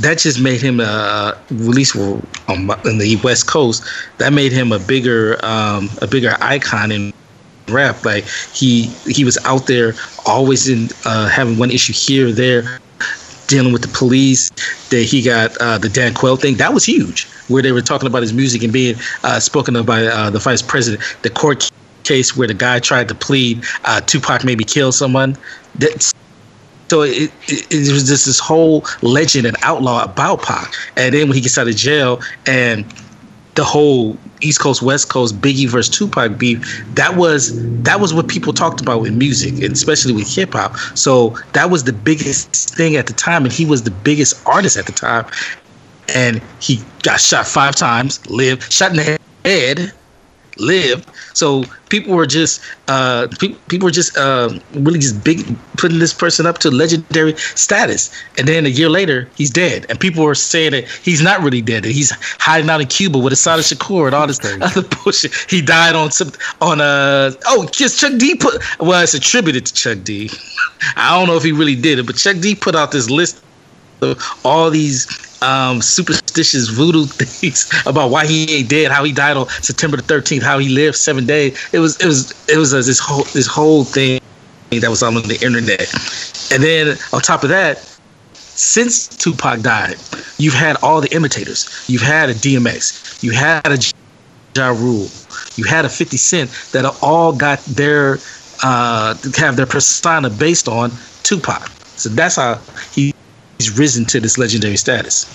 That 0.00 0.18
just 0.18 0.40
made 0.40 0.60
him 0.60 0.80
uh, 0.80 1.34
release 1.50 1.94
on 1.96 2.70
in 2.84 2.98
the 2.98 3.18
West 3.22 3.46
Coast. 3.46 3.84
That 4.18 4.32
made 4.32 4.52
him 4.52 4.72
a 4.72 4.78
bigger 4.78 5.38
um, 5.44 5.88
a 6.02 6.06
bigger 6.06 6.36
icon 6.40 6.92
in 6.92 7.12
rap. 7.68 8.04
Like 8.04 8.24
he 8.52 8.86
he 9.06 9.24
was 9.24 9.38
out 9.44 9.66
there 9.66 9.94
always 10.26 10.68
in 10.68 10.88
uh, 11.04 11.28
having 11.28 11.58
one 11.58 11.70
issue 11.70 11.92
here 11.92 12.28
or 12.28 12.32
there, 12.32 12.80
dealing 13.46 13.72
with 13.72 13.82
the 13.82 13.88
police. 13.88 14.50
That 14.90 15.02
he 15.02 15.22
got 15.22 15.56
uh, 15.58 15.78
the 15.78 15.88
Dan 15.88 16.14
Quayle 16.14 16.36
thing 16.36 16.56
that 16.56 16.72
was 16.72 16.84
huge, 16.84 17.28
where 17.48 17.62
they 17.62 17.72
were 17.72 17.82
talking 17.82 18.06
about 18.06 18.22
his 18.22 18.32
music 18.32 18.62
and 18.62 18.72
being 18.72 18.96
uh, 19.22 19.38
spoken 19.40 19.76
of 19.76 19.86
by 19.86 20.06
uh, 20.06 20.30
the 20.30 20.38
vice 20.38 20.62
president. 20.62 21.02
The 21.22 21.30
court 21.30 21.70
case 22.04 22.36
where 22.36 22.48
the 22.48 22.54
guy 22.54 22.78
tried 22.80 23.08
to 23.08 23.14
plead 23.14 23.64
uh, 23.84 24.00
Tupac 24.00 24.44
maybe 24.44 24.64
kill 24.64 24.92
someone. 24.92 25.36
That, 25.76 26.12
so 26.88 27.02
it, 27.02 27.30
it, 27.46 27.66
it, 27.70 27.92
was 27.92 28.08
just 28.08 28.26
this 28.26 28.38
whole 28.38 28.84
legend 29.02 29.46
and 29.46 29.56
outlaw 29.62 30.04
about 30.04 30.42
Pac. 30.42 30.72
And 30.96 31.14
then 31.14 31.28
when 31.28 31.34
he 31.34 31.40
gets 31.40 31.58
out 31.58 31.68
of 31.68 31.76
jail 31.76 32.20
and 32.46 32.84
the 33.54 33.64
whole 33.64 34.16
East 34.40 34.60
Coast 34.60 34.82
West 34.82 35.08
Coast 35.08 35.40
Biggie 35.40 35.68
versus 35.68 35.94
Tupac 35.94 36.38
beef 36.38 36.84
that 36.94 37.16
was 37.16 37.50
that 37.82 37.98
was 37.98 38.14
what 38.14 38.28
people 38.28 38.52
talked 38.52 38.80
about 38.80 39.00
with 39.00 39.12
music 39.12 39.54
and 39.54 39.72
especially 39.72 40.12
with 40.12 40.32
hip 40.32 40.52
hop 40.52 40.76
so 40.96 41.36
that 41.54 41.68
was 41.68 41.82
the 41.82 41.92
biggest 41.92 42.76
thing 42.76 42.94
at 42.94 43.08
the 43.08 43.12
time 43.12 43.42
and 43.42 43.52
he 43.52 43.66
was 43.66 43.82
the 43.82 43.90
biggest 43.90 44.46
artist 44.46 44.76
at 44.76 44.86
the 44.86 44.92
time 44.92 45.26
and 46.14 46.40
he 46.60 46.80
got 47.02 47.20
shot 47.20 47.48
five 47.48 47.74
times 47.74 48.24
lived 48.30 48.72
shot 48.72 48.90
in 48.92 48.96
the 48.98 49.18
head 49.44 49.92
lived. 50.58 51.08
So 51.34 51.64
people 51.88 52.14
were 52.14 52.26
just 52.26 52.60
uh, 52.88 53.28
pe- 53.38 53.54
people 53.68 53.86
were 53.86 53.92
just 53.92 54.16
uh, 54.16 54.50
really 54.74 54.98
just 54.98 55.22
big 55.24 55.44
putting 55.76 55.98
this 55.98 56.12
person 56.12 56.46
up 56.46 56.58
to 56.58 56.70
legendary 56.70 57.36
status. 57.36 58.10
And 58.36 58.48
then 58.48 58.66
a 58.66 58.68
year 58.68 58.88
later, 58.88 59.28
he's 59.34 59.50
dead, 59.50 59.86
and 59.88 59.98
people 59.98 60.24
were 60.24 60.34
saying 60.34 60.72
that 60.72 60.88
he's 60.88 61.22
not 61.22 61.40
really 61.40 61.62
dead. 61.62 61.84
That 61.84 61.92
he's 61.92 62.10
hiding 62.38 62.70
out 62.70 62.80
in 62.80 62.86
Cuba 62.86 63.18
with 63.18 63.32
Assata 63.32 63.62
Shakur 63.62 64.06
and 64.06 64.14
all 64.14 64.26
this 64.26 64.40
other 64.60 64.82
bullshit. 64.82 65.32
He 65.48 65.62
died 65.62 65.94
on 65.94 66.10
some 66.10 66.32
on 66.60 66.80
a 66.80 66.84
uh, 66.84 67.32
oh, 67.46 67.66
because 67.66 67.98
Chuck 67.98 68.18
D 68.18 68.34
put 68.34 68.62
well, 68.80 69.02
it's 69.02 69.14
attributed 69.14 69.66
to 69.66 69.74
Chuck 69.74 69.98
D. 70.02 70.30
I 70.96 71.18
don't 71.18 71.26
know 71.26 71.36
if 71.36 71.42
he 71.42 71.52
really 71.52 71.74
did 71.74 71.98
it, 71.98 72.06
but 72.06 72.16
Chuck 72.16 72.38
D 72.38 72.54
put 72.54 72.74
out 72.74 72.92
this 72.92 73.10
list 73.10 73.42
all 74.44 74.70
these 74.70 75.06
um, 75.42 75.80
superstitious 75.80 76.68
voodoo 76.68 77.04
things 77.06 77.70
about 77.86 78.10
why 78.10 78.26
he 78.26 78.50
ain't 78.58 78.68
dead, 78.68 78.90
how 78.90 79.04
he 79.04 79.12
died 79.12 79.36
on 79.36 79.48
September 79.48 79.96
the 79.96 80.02
13th, 80.02 80.42
how 80.42 80.58
he 80.58 80.68
lived 80.68 80.96
seven 80.96 81.26
days. 81.26 81.58
It 81.72 81.78
was 81.78 82.00
it 82.00 82.06
was 82.06 82.32
it 82.48 82.56
was 82.56 82.74
uh, 82.74 82.78
this 82.78 82.98
whole 82.98 83.24
this 83.34 83.46
whole 83.46 83.84
thing 83.84 84.20
that 84.70 84.90
was 84.90 85.02
on 85.02 85.14
the 85.14 85.38
internet. 85.42 85.92
And 86.52 86.62
then 86.62 86.96
on 87.12 87.20
top 87.20 87.42
of 87.42 87.48
that, 87.50 87.78
since 88.34 89.06
Tupac 89.08 89.60
died, 89.60 89.96
you've 90.38 90.54
had 90.54 90.76
all 90.82 91.00
the 91.00 91.14
imitators. 91.14 91.84
You've 91.88 92.02
had 92.02 92.28
a 92.28 92.34
DMX. 92.34 93.22
You 93.22 93.32
had 93.32 93.66
a 93.66 93.78
Ja 94.56 94.70
Rule. 94.70 95.08
You 95.56 95.64
had 95.64 95.84
a 95.84 95.88
50 95.88 96.16
Cent 96.16 96.50
that 96.72 96.84
all 97.02 97.32
got 97.32 97.60
their 97.64 98.18
uh, 98.64 99.14
have 99.36 99.56
their 99.56 99.66
persona 99.66 100.28
based 100.28 100.68
on 100.68 100.90
Tupac. 101.22 101.68
So 101.96 102.08
that's 102.08 102.36
how 102.36 102.60
he 102.92 103.12
he's 103.58 103.78
risen 103.78 104.04
to 104.06 104.20
this 104.20 104.38
legendary 104.38 104.76
status. 104.76 105.26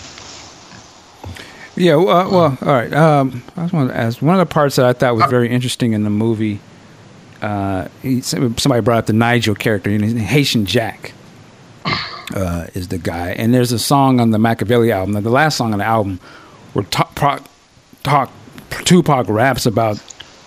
Yeah, 1.76 1.96
well, 1.96 2.10
uh, 2.10 2.30
well 2.30 2.58
all 2.62 2.68
right. 2.68 2.94
Um, 2.94 3.44
I 3.56 3.62
just 3.62 3.74
want 3.74 3.90
to 3.90 3.98
ask 3.98 4.22
one 4.22 4.40
of 4.40 4.48
the 4.48 4.52
parts 4.52 4.76
that 4.78 4.86
I 4.86 4.94
thought 4.94 5.16
was 5.16 5.26
very 5.30 5.50
interesting 5.50 5.94
in 5.94 6.04
the 6.04 6.10
movie. 6.10 6.60
Uh, 7.42 7.90
he, 8.02 8.22
somebody 8.22 8.82
brought 8.82 9.00
up 9.00 9.06
the 9.08 9.14
Nigel 9.14 9.56
character, 9.56 9.90
Haitian 9.90 10.66
Jack 10.66 11.14
uh, 12.34 12.68
is 12.74 12.88
the 12.88 12.98
guy, 12.98 13.32
and 13.32 13.54
there's 13.54 13.72
a 13.72 13.80
song 13.80 14.20
on 14.20 14.32
the 14.32 14.38
Makaveli 14.38 14.92
album, 14.92 15.22
the 15.22 15.30
last 15.30 15.58
song 15.58 15.74
on 15.74 15.80
the 15.80 15.86
album, 15.86 16.20
where 16.72 16.86
talk, 16.86 17.44
talk 18.04 18.32
Tupac 18.86 19.28
raps 19.28 19.66
about 19.66 19.98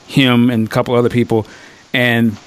him 0.07 0.49
and 0.49 0.67
a 0.67 0.71
couple 0.71 0.95
other 0.95 1.11
people, 1.11 1.47
and 1.93 2.39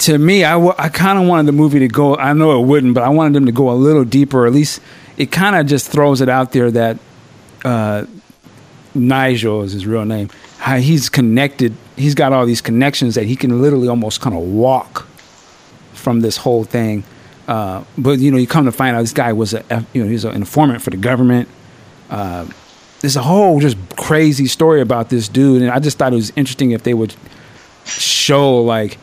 to 0.00 0.16
me, 0.16 0.44
I, 0.44 0.52
w- 0.52 0.74
I 0.78 0.88
kind 0.88 1.18
of 1.18 1.28
wanted 1.28 1.46
the 1.46 1.52
movie 1.52 1.78
to 1.80 1.88
go. 1.88 2.16
I 2.16 2.32
know 2.32 2.60
it 2.60 2.66
wouldn't, 2.66 2.94
but 2.94 3.02
I 3.02 3.10
wanted 3.10 3.34
them 3.34 3.46
to 3.46 3.52
go 3.52 3.70
a 3.70 3.74
little 3.74 4.04
deeper. 4.04 4.46
At 4.46 4.52
least 4.52 4.80
it 5.18 5.30
kind 5.30 5.56
of 5.56 5.66
just 5.66 5.90
throws 5.90 6.20
it 6.22 6.28
out 6.28 6.52
there 6.52 6.70
that 6.70 6.98
uh, 7.64 8.06
Nigel 8.94 9.62
is 9.62 9.72
his 9.72 9.86
real 9.86 10.06
name. 10.06 10.30
How 10.58 10.76
he's 10.78 11.08
connected. 11.10 11.74
He's 11.96 12.14
got 12.14 12.32
all 12.32 12.46
these 12.46 12.62
connections 12.62 13.14
that 13.14 13.24
he 13.24 13.36
can 13.36 13.60
literally 13.60 13.88
almost 13.88 14.20
kind 14.22 14.34
of 14.34 14.42
walk 14.42 15.06
from 15.92 16.20
this 16.20 16.38
whole 16.38 16.64
thing. 16.64 17.04
Uh, 17.46 17.84
but 17.98 18.18
you 18.20 18.30
know, 18.30 18.38
you 18.38 18.46
come 18.46 18.64
to 18.64 18.72
find 18.72 18.96
out 18.96 19.00
this 19.02 19.12
guy 19.12 19.32
was 19.32 19.52
a 19.52 19.86
you 19.92 20.02
know 20.02 20.08
he's 20.08 20.24
an 20.24 20.34
informant 20.34 20.80
for 20.82 20.90
the 20.90 20.96
government. 20.96 21.48
Uh, 22.08 22.46
there's 23.00 23.16
a 23.16 23.22
whole 23.22 23.60
just 23.60 23.76
crazy 23.96 24.46
story 24.46 24.80
about 24.80 25.10
this 25.10 25.28
dude, 25.28 25.62
and 25.62 25.70
I 25.70 25.78
just 25.78 25.98
thought 25.98 26.12
it 26.12 26.16
was 26.16 26.32
interesting 26.36 26.70
if 26.70 26.84
they 26.84 26.94
would 26.94 27.14
show 27.84 28.62
like 28.62 28.98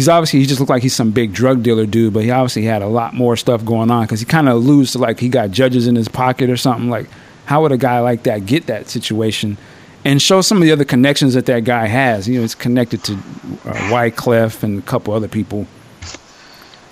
he's 0.00 0.08
obviously 0.08 0.40
he 0.40 0.46
just 0.46 0.60
looked 0.60 0.70
like 0.70 0.82
he's 0.82 0.94
some 0.94 1.10
big 1.10 1.34
drug 1.34 1.62
dealer 1.62 1.84
dude, 1.84 2.14
but 2.14 2.24
he 2.24 2.30
obviously 2.30 2.62
had 2.62 2.80
a 2.80 2.86
lot 2.86 3.12
more 3.12 3.36
stuff 3.36 3.62
going 3.66 3.90
on 3.90 4.06
because 4.06 4.18
he 4.18 4.24
kind 4.24 4.48
of 4.48 4.54
alludes 4.54 4.92
to 4.92 4.98
like 4.98 5.20
he 5.20 5.28
got 5.28 5.50
judges 5.50 5.86
in 5.86 5.94
his 5.94 6.08
pocket 6.08 6.48
or 6.48 6.56
something. 6.56 6.88
Like, 6.88 7.06
how 7.44 7.60
would 7.60 7.70
a 7.70 7.76
guy 7.76 8.00
like 8.00 8.22
that 8.22 8.46
get 8.46 8.66
that 8.68 8.88
situation? 8.88 9.58
And 10.02 10.22
show 10.22 10.40
some 10.40 10.56
of 10.56 10.62
the 10.62 10.72
other 10.72 10.86
connections 10.86 11.34
that 11.34 11.44
that 11.44 11.64
guy 11.64 11.86
has. 11.86 12.26
You 12.26 12.38
know, 12.38 12.44
it's 12.44 12.54
connected 12.54 13.04
to 13.04 13.12
uh, 13.12 13.90
Wyclef 13.90 14.62
and 14.62 14.78
a 14.78 14.82
couple 14.82 15.12
other 15.12 15.28
people. 15.28 15.66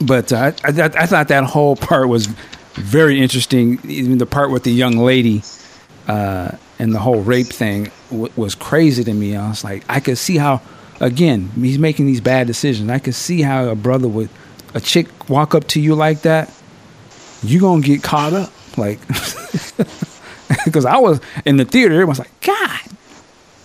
But 0.03 0.31
uh, 0.31 0.53
I, 0.63 0.69
I, 0.69 0.85
I, 0.85 1.07
thought 1.07 1.29
that 1.29 1.45
whole 1.45 1.77
part 1.77 2.11
was 2.11 2.27
very 2.75 3.19
interesting. 3.23 3.81
Even 3.85 4.19
the 4.19 4.27
part 4.27 4.51
with 4.51 4.65
the 4.65 4.71
young 4.71 4.99
lady 4.99 5.43
uh, 6.09 6.51
and 6.79 6.95
the 6.95 6.99
whole 6.99 7.23
rape 7.23 7.47
thing 7.47 7.91
w- 8.11 8.31
was 8.37 8.55
crazy 8.55 9.03
to 9.03 9.15
me. 9.15 9.35
I 9.35 9.49
was 9.49 9.65
like, 9.65 9.83
I 9.89 10.01
could 10.01 10.19
see 10.19 10.37
how 10.37 10.61
again, 11.01 11.51
he's 11.57 11.79
making 11.79 12.07
these 12.07 12.21
bad 12.21 12.47
decisions. 12.47 12.91
I 12.91 12.99
can 12.99 13.13
see 13.13 13.43
how 13.43 13.69
a 13.69 13.75
brother 13.75 14.09
would, 14.09 14.29
a 14.75 14.81
chick 14.81 15.29
walk 15.29 15.55
up 15.55 15.67
to 15.69 15.81
you 15.81 15.95
like 15.95 16.23
that, 16.23 16.53
you 17.43 17.61
gonna 17.61 17.83
get 17.83 18.03
caught 18.03 18.33
up, 18.33 18.53
like, 18.77 18.99
because 20.65 20.85
I 20.85 20.99
was 20.99 21.21
in 21.45 21.57
the 21.57 21.65
theater, 21.65 21.95
everyone's 21.95 22.19
like, 22.19 22.41
God, 22.41 22.81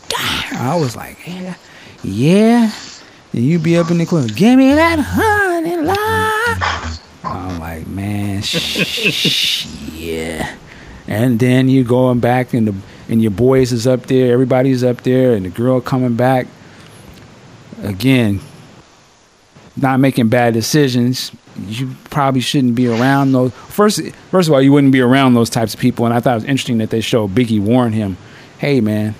God, 0.09 0.53
I 0.53 0.77
was 0.79 0.95
like, 0.95 1.17
yeah, 1.25 1.55
yeah. 2.03 2.71
And 3.34 3.43
you 3.43 3.57
be 3.57 3.77
up 3.77 3.89
in 3.89 3.97
the 3.97 4.05
corner, 4.05 4.27
give 4.27 4.57
me 4.57 4.73
that 4.75 4.99
honey 4.99 5.77
lie. 5.77 6.99
I'm 7.23 7.59
like, 7.59 7.88
man, 7.88 8.43
yeah. 9.93 10.55
And 11.07 11.39
then 11.39 11.67
you 11.67 11.84
going 11.84 12.19
back 12.19 12.53
and 12.53 12.67
the 12.67 12.75
and 13.09 13.21
your 13.21 13.31
boys 13.31 13.73
is 13.73 13.86
up 13.86 14.05
there, 14.05 14.31
everybody's 14.31 14.84
up 14.84 15.01
there, 15.01 15.34
and 15.34 15.45
the 15.45 15.49
girl 15.49 15.81
coming 15.81 16.15
back 16.15 16.47
again, 17.84 18.39
not 19.75 19.99
making 19.99 20.29
bad 20.29 20.53
decisions. 20.53 21.31
You 21.67 21.95
probably 22.09 22.41
shouldn't 22.41 22.75
be 22.75 22.88
around 22.88 23.31
those. 23.31 23.53
First, 23.53 24.01
first 24.31 24.49
of 24.49 24.53
all, 24.53 24.61
you 24.61 24.71
wouldn't 24.71 24.93
be 24.93 25.01
around 25.01 25.36
those 25.36 25.49
types 25.49 25.73
of 25.73 25.79
people. 25.79 26.05
And 26.05 26.13
I 26.13 26.19
thought 26.19 26.31
it 26.31 26.36
was 26.36 26.43
interesting 26.45 26.79
that 26.79 26.89
they 26.89 27.01
showed 27.01 27.31
Biggie 27.31 27.59
warn 27.59 27.93
him, 27.93 28.17
"Hey, 28.57 28.81
man, 28.81 29.13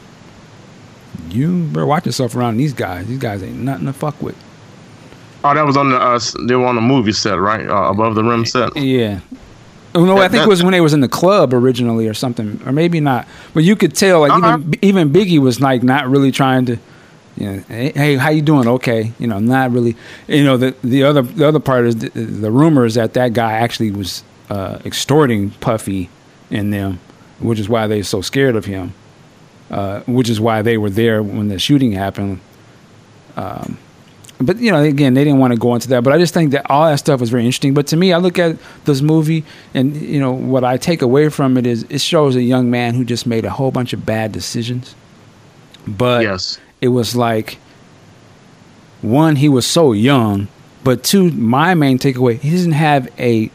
you 1.30 1.66
better 1.66 1.86
watch 1.86 2.06
yourself 2.06 2.36
around 2.36 2.58
these 2.58 2.74
guys. 2.74 3.06
These 3.08 3.20
guys 3.20 3.44
ain't 3.44 3.58
nothing 3.58 3.86
to 3.86 3.94
fuck 3.94 4.20
with." 4.22 4.36
Oh, 5.44 5.54
that 5.54 5.66
was 5.66 5.78
on 5.78 5.90
the 5.90 5.98
uh, 5.98 6.20
they 6.48 6.56
were 6.56 6.66
on 6.66 6.76
the 6.76 6.82
movie 6.82 7.12
set, 7.12 7.40
right? 7.40 7.68
Uh, 7.68 7.90
above 7.90 8.16
the 8.16 8.24
rim 8.24 8.46
set. 8.46 8.76
Yeah. 8.78 9.20
Oh, 9.96 10.06
no, 10.06 10.18
I 10.18 10.28
think 10.28 10.44
it 10.44 10.50
was 10.50 10.64
when 10.64 10.72
they 10.72 10.82
was 10.82 10.94
in 10.94 11.02
the 11.02 11.08
club 11.08 11.54
originally 11.54 12.08
or 12.08 12.16
something, 12.16 12.60
or 12.66 12.72
maybe 12.72 13.00
not. 13.00 13.28
But 13.54 13.64
you 13.64 13.76
could 13.76 13.94
tell, 13.94 14.22
like 14.22 14.32
uh-huh. 14.32 14.58
even 14.58 14.76
even 14.82 15.10
Biggie 15.12 15.40
was 15.40 15.62
like 15.62 15.84
not 15.84 16.10
really 16.10 16.32
trying 16.32 16.66
to 16.66 16.78
you 17.36 17.48
know, 17.48 17.60
hey, 17.68 18.16
how 18.16 18.30
you 18.30 18.42
doing? 18.42 18.68
Okay, 18.68 19.12
you 19.18 19.28
know, 19.28 19.40
not 19.40 19.72
really. 19.72 19.96
You 20.28 20.44
know, 20.44 20.58
the 20.58 20.76
the 20.84 21.04
other 21.04 21.24
the 21.24 21.48
other 21.48 21.60
part 21.60 21.86
is 21.86 21.96
the, 21.96 22.10
the 22.10 22.52
rumor 22.52 22.86
is 22.86 22.96
that 22.96 23.14
that 23.14 23.34
guy 23.34 23.54
actually 23.54 23.92
was 23.92 24.24
uh, 24.50 24.80
extorting 24.86 25.52
Puffy 25.52 26.10
and 26.52 26.72
them, 26.72 27.00
which 27.40 27.60
is 27.60 27.68
why 27.68 27.88
they're 27.88 28.04
so 28.04 28.22
scared 28.22 28.56
of 28.56 28.66
him. 28.66 28.94
Uh, 29.72 30.02
which 30.02 30.30
is 30.30 30.40
why 30.40 30.62
they 30.62 30.78
were 30.78 30.90
there 30.90 31.24
when 31.24 31.48
the 31.48 31.58
shooting 31.58 31.94
happened. 31.94 32.40
Um, 33.36 33.80
but 34.40 34.60
you 34.60 34.70
know, 34.70 34.84
again, 34.84 35.16
they 35.16 35.24
didn't 35.24 35.40
want 35.40 35.54
to 35.54 35.58
go 35.58 35.74
into 35.74 35.88
that. 35.88 36.04
But 36.04 36.14
I 36.14 36.20
just 36.20 36.36
think 36.36 36.52
that 36.52 36.70
all 36.70 36.86
that 36.86 36.98
stuff 36.98 37.20
was 37.20 37.32
very 37.32 37.44
interesting. 37.44 37.74
But 37.74 37.88
to 37.88 37.98
me, 37.98 38.14
I 38.14 38.18
look 38.18 38.38
at 38.38 38.58
this 38.86 39.02
movie, 39.02 39.44
and 39.74 39.96
you 39.96 40.20
know, 40.20 40.32
what 40.32 40.64
I 40.64 40.78
take 40.78 41.02
away 41.02 41.30
from 41.30 41.58
it 41.58 41.66
is 41.66 41.84
it 41.90 42.02
shows 42.02 42.36
a 42.36 42.44
young 42.44 42.70
man 42.70 42.94
who 42.94 43.04
just 43.04 43.26
made 43.26 43.46
a 43.46 43.50
whole 43.50 43.72
bunch 43.72 43.94
of 43.94 44.06
bad 44.06 44.32
decisions. 44.32 44.94
But 45.88 46.22
yes 46.22 46.60
it 46.84 46.90
was 46.90 47.16
like 47.16 47.58
one 49.02 49.36
he 49.38 49.50
was 49.50 49.66
so 49.66 49.94
young 49.94 50.48
But 50.84 51.04
two, 51.04 51.32
my 51.32 51.74
main 51.76 51.98
takeaway, 51.98 52.40
he 52.40 52.52
doesn't 52.52 52.74
have 52.74 53.10
a 53.18 53.50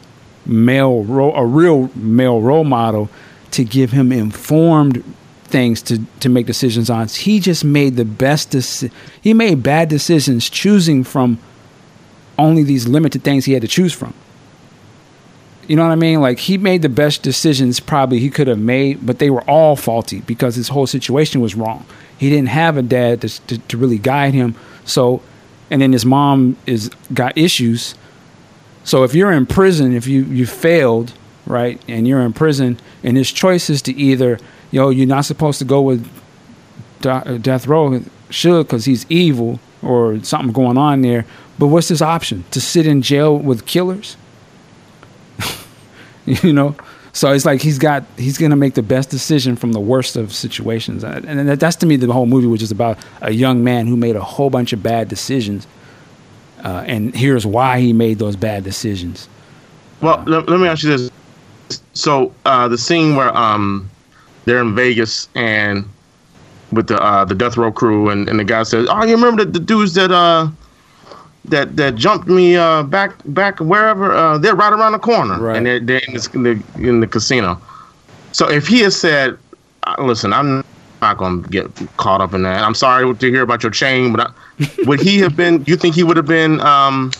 male 0.45 1.03
role, 1.03 1.35
a 1.35 1.45
real 1.45 1.89
male 1.95 2.41
role 2.41 2.63
model 2.63 3.09
to 3.51 3.63
give 3.63 3.91
him 3.91 4.11
informed 4.11 5.03
things 5.43 5.81
to 5.83 5.99
to 6.21 6.29
make 6.29 6.45
decisions 6.45 6.89
on. 6.89 7.07
He 7.07 7.39
just 7.39 7.63
made 7.63 7.95
the 7.95 8.05
best 8.05 8.51
deci- 8.51 8.91
he 9.21 9.33
made 9.33 9.61
bad 9.61 9.89
decisions 9.89 10.49
choosing 10.49 11.03
from 11.03 11.37
only 12.37 12.63
these 12.63 12.87
limited 12.87 13.23
things 13.23 13.45
he 13.45 13.53
had 13.53 13.61
to 13.61 13.67
choose 13.67 13.93
from. 13.93 14.13
You 15.69 15.75
know 15.75 15.83
what 15.83 15.91
I 15.91 15.97
mean? 15.97 16.19
Like 16.19 16.39
he 16.39 16.57
made 16.57 16.81
the 16.81 16.89
best 16.89 17.21
decisions 17.21 17.79
probably 17.79 18.17
he 18.17 18.31
could 18.31 18.47
have 18.47 18.57
made, 18.57 19.05
but 19.05 19.19
they 19.19 19.29
were 19.29 19.43
all 19.43 19.75
faulty 19.75 20.21
because 20.21 20.55
his 20.55 20.69
whole 20.69 20.87
situation 20.87 21.41
was 21.41 21.53
wrong. 21.53 21.85
He 22.17 22.27
didn't 22.31 22.49
have 22.49 22.75
a 22.75 22.81
dad 22.81 23.21
to, 23.21 23.29
to, 23.45 23.59
to 23.59 23.77
really 23.77 23.99
guide 23.99 24.33
him. 24.33 24.55
So, 24.83 25.21
and 25.69 25.79
then 25.79 25.93
his 25.93 26.05
mom 26.05 26.57
is 26.65 26.89
got 27.13 27.37
issues. 27.37 27.93
So 28.83 29.03
if 29.03 29.13
you're 29.13 29.31
in 29.31 29.45
prison, 29.45 29.93
if 29.93 30.07
you 30.07 30.23
you 30.23 30.47
failed, 30.47 31.13
right, 31.45 31.79
and 31.87 32.07
you're 32.07 32.21
in 32.21 32.33
prison, 32.33 32.79
and 33.03 33.15
his 33.15 33.31
choice 33.31 33.69
is 33.69 33.83
to 33.83 33.93
either, 33.93 34.39
yo, 34.71 34.89
you're 34.89 35.05
not 35.05 35.25
supposed 35.25 35.59
to 35.59 35.65
go 35.65 35.81
with 35.83 36.09
uh, 37.05 37.37
death 37.37 37.67
row, 37.67 38.01
should 38.31 38.65
because 38.65 38.85
he's 38.85 39.05
evil 39.07 39.59
or 39.83 40.19
something 40.23 40.51
going 40.51 40.79
on 40.79 41.03
there. 41.03 41.25
But 41.59 41.67
what's 41.67 41.89
his 41.89 42.01
option? 42.01 42.45
To 42.49 42.59
sit 42.59 42.87
in 42.87 43.03
jail 43.03 43.37
with 43.37 43.67
killers? 43.67 44.17
you 46.43 46.53
know? 46.53 46.75
So 47.11 47.31
it's 47.33 47.45
like 47.45 47.61
he's 47.61 47.79
got 47.79 48.03
he's 48.17 48.37
to 48.37 48.55
make 48.55 48.75
the 48.75 48.83
best 48.83 49.09
decision 49.09 49.55
from 49.55 49.71
the 49.71 49.79
worst 49.79 50.15
of 50.15 50.31
situations. 50.31 51.03
And 51.03 51.49
that's 51.49 51.75
to 51.77 51.85
me 51.85 51.95
the 51.95 52.11
whole 52.13 52.27
movie 52.27 52.47
which 52.47 52.61
is 52.61 52.71
about 52.71 52.99
a 53.21 53.31
young 53.31 53.63
man 53.63 53.87
who 53.87 53.97
made 53.97 54.15
a 54.15 54.23
whole 54.23 54.49
bunch 54.49 54.73
of 54.73 54.83
bad 54.83 55.09
decisions 55.09 55.67
uh, 56.63 56.83
and 56.85 57.15
here's 57.15 57.45
why 57.45 57.79
he 57.79 57.93
made 57.93 58.19
those 58.19 58.35
bad 58.35 58.63
decisions. 58.63 59.27
Well 60.01 60.23
let, 60.27 60.47
let 60.49 60.59
me 60.59 60.67
ask 60.67 60.83
you 60.83 60.89
this. 60.89 61.11
So 61.93 62.33
uh, 62.45 62.67
the 62.67 62.77
scene 62.77 63.15
where 63.15 63.35
um, 63.35 63.89
they're 64.45 64.59
in 64.59 64.75
vegas 64.75 65.29
and 65.35 65.87
with 66.71 66.87
the 66.87 67.01
uh, 67.01 67.25
the 67.25 67.35
death 67.35 67.57
row 67.57 67.71
crew 67.71 68.09
and, 68.09 68.29
and 68.29 68.39
the 68.39 68.43
guy 68.43 68.63
says 68.63 68.87
oh 68.89 69.03
you 69.03 69.15
remember 69.15 69.43
the, 69.43 69.51
the 69.51 69.59
dudes 69.59 69.95
that 69.95 70.11
uh 70.11 70.47
that 71.49 71.75
that 71.77 71.95
jumped 71.95 72.27
me 72.27 72.55
uh, 72.55 72.83
back 72.83 73.13
back 73.25 73.59
wherever 73.59 74.11
uh, 74.13 74.37
they're 74.37 74.55
right 74.55 74.73
around 74.73 74.91
the 74.93 74.99
corner 74.99 75.39
Right. 75.39 75.57
and 75.57 75.65
they're, 75.65 75.79
they're 75.79 76.01
in, 76.07 76.13
this, 76.13 76.27
in 76.27 76.43
the 76.43 76.63
in 76.75 76.99
the 76.99 77.07
casino. 77.07 77.59
So 78.31 78.49
if 78.49 78.67
he 78.67 78.79
has 78.81 78.95
said, 78.95 79.37
"Listen, 79.99 80.33
I'm 80.33 80.63
not 81.01 81.17
going 81.17 81.43
to 81.43 81.49
get 81.49 81.65
caught 81.97 82.21
up 82.21 82.33
in 82.33 82.43
that. 82.43 82.63
I'm 82.63 82.75
sorry 82.75 83.13
to 83.15 83.31
hear 83.31 83.41
about 83.41 83.63
your 83.63 83.71
chain, 83.71 84.11
but 84.13 84.27
I, 84.27 84.67
would 84.85 84.99
he 85.01 85.19
have 85.19 85.35
been? 85.35 85.63
You 85.65 85.75
think 85.75 85.95
he 85.95 86.03
would 86.03 86.17
have 86.17 86.27
been? 86.27 86.59
Um, 86.61 87.11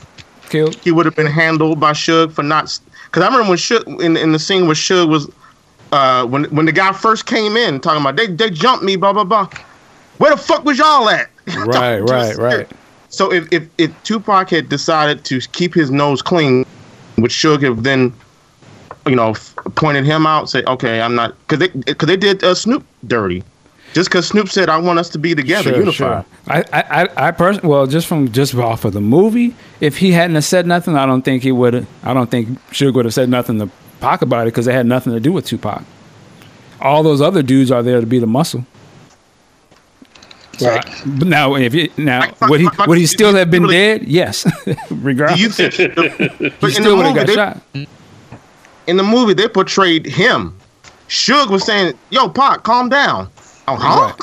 killed 0.49 0.75
he 0.75 0.91
would 0.91 1.05
have 1.05 1.15
been 1.15 1.27
handled 1.27 1.79
by 1.79 1.91
Suge 1.93 2.31
for 2.31 2.43
not? 2.43 2.79
Because 3.05 3.23
I 3.23 3.27
remember 3.27 3.49
when 3.49 3.57
Suge 3.57 4.01
in 4.01 4.17
in 4.17 4.31
the 4.31 4.39
scene 4.39 4.65
where 4.67 4.75
Suge 4.75 5.09
was, 5.09 5.29
uh, 5.91 6.25
when 6.25 6.43
when 6.45 6.65
the 6.65 6.71
guy 6.71 6.91
first 6.91 7.25
came 7.25 7.57
in 7.57 7.79
talking 7.79 8.01
about 8.01 8.15
they 8.15 8.27
they 8.27 8.49
jumped 8.49 8.83
me, 8.83 8.95
blah 8.95 9.13
blah 9.13 9.23
blah. 9.23 9.47
Where 10.17 10.31
the 10.31 10.37
fuck 10.37 10.65
was 10.65 10.77
y'all 10.77 11.09
at? 11.09 11.29
right 11.65 11.99
right 11.99 12.35
right 12.37 12.67
So 13.09 13.31
if, 13.31 13.51
if, 13.51 13.67
if 13.77 14.03
Tupac 14.03 14.49
had 14.49 14.69
decided 14.69 15.25
to 15.25 15.39
keep 15.39 15.73
his 15.73 15.91
nose 15.91 16.21
clean, 16.21 16.65
would 17.17 17.31
Suge 17.31 17.63
have 17.63 17.83
then, 17.83 18.13
you 19.07 19.15
know, 19.15 19.31
f- 19.31 19.55
pointed 19.75 20.05
him 20.05 20.25
out, 20.25 20.49
say, 20.49 20.63
okay, 20.65 21.01
I'm 21.01 21.15
not, 21.15 21.35
because 21.47 21.59
they, 21.59 21.93
cause 21.93 22.07
they 22.07 22.17
did 22.17 22.43
uh, 22.43 22.53
Snoop 22.53 22.85
dirty. 23.07 23.43
Just 23.93 24.09
because 24.09 24.27
Snoop 24.27 24.49
said, 24.49 24.69
I 24.69 24.77
want 24.77 24.99
us 24.99 25.09
to 25.09 25.17
be 25.17 25.33
together, 25.33 25.75
unified. 25.75 26.23
I, 26.47 26.59
I, 26.71 26.81
I, 26.81 27.27
I 27.27 27.31
person, 27.31 27.67
well, 27.67 27.87
just 27.87 28.05
from 28.05 28.31
just 28.31 28.53
off 28.53 28.85
of 28.85 28.93
the 28.93 29.01
movie, 29.01 29.55
if 29.81 29.97
he 29.97 30.11
hadn't 30.11 30.35
have 30.35 30.43
said 30.43 30.67
nothing, 30.67 30.95
I 30.95 31.07
don't 31.07 31.23
think 31.23 31.41
he 31.41 31.51
would. 31.51 31.73
have 31.73 31.87
I 32.03 32.13
don't 32.13 32.29
think 32.29 32.49
Suge 32.69 32.93
would 32.93 33.05
have 33.05 33.13
said 33.15 33.29
nothing 33.29 33.57
to 33.59 33.69
Pac 33.99 34.21
about 34.21 34.43
it 34.43 34.51
because 34.51 34.67
it 34.67 34.73
had 34.73 34.85
nothing 34.85 35.13
to 35.13 35.19
do 35.19 35.31
with 35.31 35.45
Tupac. 35.45 35.83
All 36.79 37.01
those 37.01 37.19
other 37.19 37.41
dudes 37.41 37.71
are 37.71 37.81
there 37.81 37.99
to 37.99 38.05
be 38.05 38.19
the 38.19 38.27
muscle. 38.27 38.65
Right. 40.61 40.85
But 41.05 41.27
now, 41.27 41.55
if 41.55 41.73
he, 41.73 41.91
now 41.97 42.21
I- 42.41 42.47
would 42.47 42.59
he 42.59 42.65
my- 42.67 42.73
my- 42.77 42.85
would 42.87 42.97
he 42.97 43.05
still 43.05 43.33
have 43.35 43.49
been 43.51 43.63
really- 43.63 43.75
dead? 43.75 44.03
Yes, 44.07 44.45
regardless. 44.91 45.39
you 45.39 45.49
think, 45.69 45.73
he 45.73 45.87
but 45.87 45.97
in 46.41 46.51
the, 46.59 46.71
still 46.71 46.97
would 46.97 47.05
have 47.05 47.15
movie, 47.15 47.35
got 47.35 47.63
they, 47.73 47.85
shot. 47.85 47.87
in 48.87 48.97
the 48.97 49.03
movie, 49.03 49.33
they 49.33 49.47
portrayed 49.47 50.05
him. 50.05 50.55
Suge 51.07 51.49
was 51.49 51.65
saying, 51.65 51.93
yo, 52.11 52.29
Pac, 52.29 52.63
calm 52.63 52.89
down. 52.89 53.29
Oh, 53.67 53.75
huh? 53.75 54.13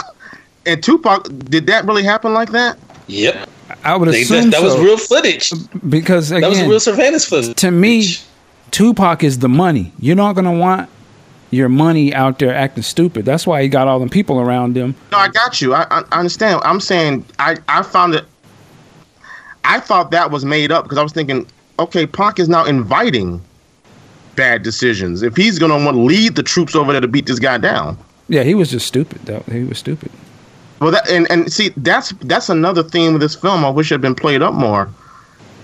And 0.66 0.82
Tupac, 0.82 1.24
did 1.50 1.66
that 1.66 1.84
really 1.84 2.02
happen 2.04 2.32
like 2.34 2.50
that? 2.50 2.78
Yep. 3.08 3.48
I 3.84 3.96
would 3.96 4.08
They- 4.08 4.22
assume 4.22 4.50
that, 4.50 4.60
that 4.60 4.62
was 4.62 4.74
so, 4.74 4.82
real 4.82 4.96
footage. 4.96 5.52
because 5.88 6.28
That 6.30 6.48
was 6.48 6.60
real 6.62 6.80
surveillance 6.80 7.24
footage. 7.24 7.56
to 7.56 7.70
me, 7.70 8.06
Tupac 8.70 9.22
is 9.24 9.38
the 9.38 9.48
money. 9.48 9.92
You're 9.98 10.16
not 10.16 10.34
gonna 10.34 10.52
want 10.52 10.88
your 11.50 11.68
money 11.68 12.12
out 12.14 12.38
there 12.38 12.54
acting 12.54 12.82
stupid. 12.82 13.24
That's 13.24 13.46
why 13.46 13.62
he 13.62 13.68
got 13.68 13.86
all 13.88 13.98
them 14.00 14.08
people 14.08 14.40
around 14.40 14.76
him. 14.76 14.94
No, 15.12 15.18
I 15.18 15.28
got 15.28 15.60
you. 15.60 15.74
I, 15.74 15.86
I 15.90 16.02
understand. 16.18 16.60
I'm 16.64 16.80
saying 16.80 17.24
I, 17.38 17.56
I 17.68 17.82
found 17.82 18.14
it. 18.14 18.24
I 19.64 19.80
thought 19.80 20.10
that 20.12 20.30
was 20.30 20.44
made 20.44 20.70
up 20.72 20.84
because 20.84 20.98
I 20.98 21.02
was 21.02 21.12
thinking, 21.12 21.46
okay, 21.78 22.06
Pac 22.06 22.38
is 22.38 22.48
now 22.48 22.64
inviting 22.64 23.42
bad 24.36 24.62
decisions. 24.62 25.22
If 25.22 25.36
he's 25.36 25.58
gonna 25.58 25.74
want 25.84 25.96
to 25.96 26.00
lead 26.02 26.36
the 26.36 26.42
troops 26.42 26.74
over 26.74 26.92
there 26.92 27.00
to 27.00 27.08
beat 27.08 27.26
this 27.26 27.38
guy 27.38 27.58
down, 27.58 27.96
Yeah, 28.28 28.42
he 28.42 28.54
was 28.54 28.70
just 28.70 28.86
stupid. 28.86 29.20
Though 29.24 29.42
he 29.50 29.64
was 29.64 29.78
stupid. 29.78 30.10
well, 30.80 30.90
that 30.90 31.08
and 31.10 31.30
and 31.30 31.52
see 31.52 31.70
that's 31.78 32.10
that's 32.22 32.48
another 32.48 32.82
theme 32.82 33.14
of 33.14 33.20
this 33.20 33.34
film. 33.34 33.64
I 33.64 33.70
wish 33.70 33.88
had 33.88 34.00
been 34.00 34.14
played 34.14 34.42
up 34.42 34.52
more 34.54 34.88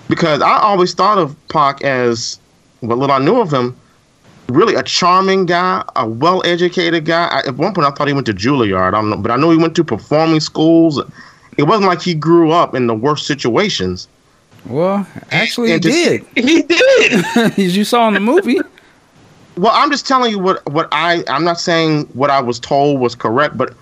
because 0.08 0.40
I 0.42 0.58
always 0.58 0.94
thought 0.94 1.18
of 1.18 1.36
Pac 1.48 1.82
as 1.82 2.38
what 2.80 2.98
little 2.98 3.14
I 3.14 3.18
knew 3.18 3.40
of 3.40 3.52
him. 3.52 3.76
Really 4.52 4.74
a 4.74 4.82
charming 4.82 5.46
guy, 5.46 5.82
a 5.96 6.06
well-educated 6.06 7.04
guy. 7.04 7.28
I, 7.28 7.38
at 7.48 7.56
one 7.56 7.72
point, 7.74 7.86
I 7.86 7.90
thought 7.90 8.06
he 8.06 8.12
went 8.14 8.26
to 8.26 8.34
Juilliard. 8.34 8.88
I 8.88 8.90
don't 8.90 9.10
know, 9.10 9.16
but 9.16 9.30
I 9.30 9.36
know 9.36 9.50
he 9.50 9.56
went 9.56 9.74
to 9.76 9.84
performing 9.84 10.40
schools. 10.40 11.00
It 11.56 11.62
wasn't 11.64 11.86
like 11.88 12.02
he 12.02 12.14
grew 12.14 12.50
up 12.50 12.74
in 12.74 12.86
the 12.86 12.94
worst 12.94 13.26
situations. 13.26 14.08
Well, 14.66 15.06
actually, 15.30 15.72
he 15.72 15.78
just- 15.80 15.96
did. 15.96 16.26
He 16.44 16.62
did. 16.62 17.24
As 17.58 17.76
you 17.76 17.84
saw 17.84 18.08
in 18.08 18.14
the 18.14 18.20
movie. 18.20 18.58
Well, 19.56 19.72
I'm 19.74 19.90
just 19.90 20.06
telling 20.06 20.30
you 20.30 20.38
what 20.38 20.64
what 20.70 20.88
I 20.92 21.24
I'm 21.28 21.44
not 21.44 21.60
saying 21.60 22.04
what 22.14 22.30
I 22.30 22.40
was 22.40 22.58
told 22.58 23.00
was 23.00 23.14
correct, 23.14 23.56
but 23.58 23.74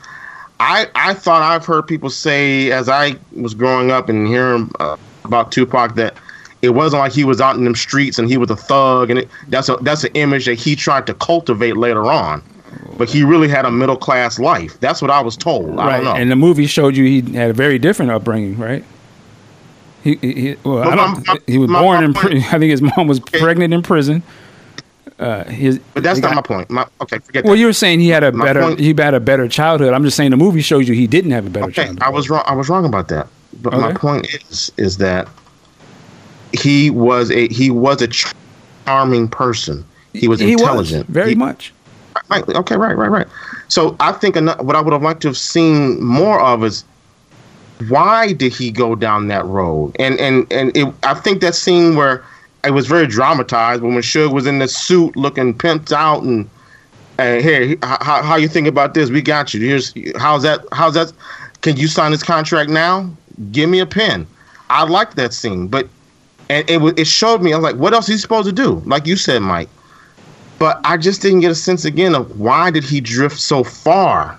I 0.58 0.88
I 0.96 1.14
thought 1.14 1.42
I've 1.42 1.64
heard 1.64 1.86
people 1.86 2.10
say 2.10 2.72
as 2.72 2.88
I 2.88 3.16
was 3.36 3.54
growing 3.54 3.90
up 3.92 4.08
and 4.08 4.26
hearing 4.26 4.70
uh, 4.80 4.96
about 5.24 5.52
Tupac 5.52 5.94
that 5.94 6.14
it 6.62 6.70
wasn't 6.70 7.00
like 7.00 7.12
he 7.12 7.24
was 7.24 7.40
out 7.40 7.56
in 7.56 7.64
them 7.64 7.74
streets 7.74 8.18
and 8.18 8.28
he 8.28 8.36
was 8.36 8.50
a 8.50 8.56
thug 8.56 9.11
and 9.11 9.20
it, 9.20 9.28
that's 9.48 9.68
a 9.68 9.76
that's 9.82 10.04
an 10.04 10.11
image 10.14 10.44
that 10.46 10.54
he 10.54 10.76
tried 10.76 11.06
to 11.06 11.14
cultivate 11.14 11.76
later 11.76 12.06
on. 12.06 12.42
But 12.98 13.08
he 13.08 13.24
really 13.24 13.48
had 13.48 13.64
a 13.64 13.70
middle 13.70 13.96
class 13.96 14.38
life. 14.38 14.78
That's 14.80 15.00
what 15.02 15.11
I 15.11 15.20
was 15.22 15.36
told. 15.36 15.70
I 15.80 15.86
right. 15.86 15.96
don't 15.96 16.04
know. 16.04 16.14
And 16.14 16.30
the 16.30 16.36
movie 16.36 16.66
showed 16.66 16.96
you 16.96 17.04
he 17.04 17.32
had 17.32 17.50
a 17.50 17.52
very 17.52 17.78
different 17.78 18.11
upbringing, 18.12 18.58
right? 18.58 18.84
He, 20.04 20.14
he, 20.16 20.56
well, 20.64 20.88
I 20.88 20.94
don't, 20.96 21.26
my- 21.26 21.38
he 21.46 21.58
was 21.58 21.68
my- 21.70 21.80
born 21.80 21.98
my 22.00 22.04
in. 22.06 22.14
point- 22.14 22.26
Pri- 22.32 22.38
I 22.56 22.58
think 22.58 22.70
his 22.70 22.80
mom 22.82 23.06
was 23.08 23.20
pregnant 23.20 23.74
in 23.74 23.82
prison. 23.82 24.22
Uh, 25.18 25.44
his, 25.44 25.78
but 25.94 26.02
that's 26.02 26.20
not 26.20 26.28
got- 26.28 26.36
my 26.36 26.42
point. 26.42 26.70
My, 26.70 26.86
okay, 27.02 27.18
forget 27.18 27.42
that. 27.42 27.48
Well, 27.48 27.54
that. 27.54 27.61
you 27.61 27.66
were 27.66 27.72
saying 27.74 28.00
he 28.00 28.08
had 28.08 28.22
a 28.24 28.32
better 28.32 28.62
point- 28.62 28.78
he 28.80 28.94
had 28.96 29.14
a 29.14 29.20
better 29.20 29.48
childhood. 29.48 29.92
I'm 29.92 30.04
just 30.04 30.16
saying 30.16 30.30
the 30.30 30.36
movie 30.36 30.62
shows 30.62 30.88
you 30.88 30.94
he 30.94 31.06
didn't 31.06 31.32
have 31.32 31.46
a 31.46 31.50
better 31.50 31.66
Okay, 31.66 31.84
childhood. 31.84 32.02
I 32.02 32.08
was 32.11 32.30
wrong. 32.30 32.44
I 32.46 32.54
was 32.54 32.68
wrong 32.68 32.84
about 32.86 33.08
that. 33.08 33.28
But 33.62 33.72
my 33.74 33.92
point 33.92 34.32
is, 34.32 34.70
is 34.76 34.96
that 34.99 35.28
he 36.52 36.90
was 36.90 37.30
a 37.30 37.48
he 37.48 37.70
was 37.70 38.02
a 38.02 38.08
charming 38.86 39.28
person. 39.28 39.84
He 40.12 40.28
was 40.28 40.40
He 40.40 40.52
intelligent. 40.52 41.06
very 41.08 41.30
He- 41.30 41.34
much. 41.34 41.72
Right, 42.28 42.46
okay, 42.48 42.76
right, 42.76 42.96
right, 42.96 43.10
right. 43.10 43.26
So 43.68 43.96
I 44.00 44.12
think 44.12 44.34
what 44.34 44.74
I 44.76 44.80
would 44.80 44.92
have 44.92 45.02
liked 45.02 45.22
to 45.22 45.28
have 45.28 45.36
seen 45.38 46.02
more 46.02 46.40
of 46.40 46.64
is 46.64 46.84
why 47.88 48.32
did 48.32 48.52
he 48.54 48.70
go 48.70 48.94
down 48.94 49.28
that 49.28 49.44
road? 49.46 49.94
And 49.98 50.18
and 50.18 50.46
and 50.52 50.76
it, 50.76 50.92
I 51.04 51.14
think 51.14 51.40
that 51.40 51.54
scene 51.54 51.94
where 51.96 52.22
it 52.64 52.72
was 52.72 52.86
very 52.86 53.06
dramatized, 53.06 53.80
but 53.80 53.88
when 53.88 53.98
Suge 53.98 54.32
was 54.32 54.46
in 54.46 54.58
the 54.58 54.68
suit 54.68 55.16
looking 55.16 55.54
pimped 55.54 55.92
out 55.92 56.22
and 56.22 56.48
uh, 57.18 57.36
here, 57.38 57.76
how, 57.82 58.22
how 58.22 58.36
you 58.36 58.48
think 58.48 58.66
about 58.66 58.94
this? 58.94 59.08
We 59.10 59.22
got 59.22 59.54
you. 59.54 59.60
Here's 59.60 59.94
how's 60.18 60.42
that? 60.42 60.60
How's 60.72 60.94
that? 60.94 61.12
Can 61.62 61.76
you 61.76 61.86
sign 61.86 62.10
this 62.10 62.22
contract 62.22 62.70
now? 62.70 63.08
Give 63.52 63.70
me 63.70 63.78
a 63.80 63.86
pen. 63.86 64.26
I 64.68 64.84
liked 64.84 65.16
that 65.16 65.32
scene, 65.32 65.68
but 65.68 65.88
and 66.50 66.68
it 66.70 66.98
it 66.98 67.06
showed 67.06 67.42
me. 67.42 67.52
I 67.52 67.56
was 67.56 67.62
like, 67.64 67.76
what 67.76 67.92
else 67.94 68.08
is 68.08 68.16
he 68.16 68.18
supposed 68.18 68.46
to 68.46 68.52
do? 68.52 68.82
Like 68.86 69.06
you 69.06 69.16
said, 69.16 69.40
Mike. 69.40 69.68
But 70.58 70.80
I 70.84 70.96
just 70.98 71.22
didn't 71.22 71.40
get 71.40 71.50
a 71.50 71.54
sense 71.54 71.84
again 71.86 72.14
of 72.14 72.38
why 72.38 72.70
did 72.70 72.84
he 72.84 73.00
drift 73.00 73.38
so 73.40 73.64
far? 73.64 74.38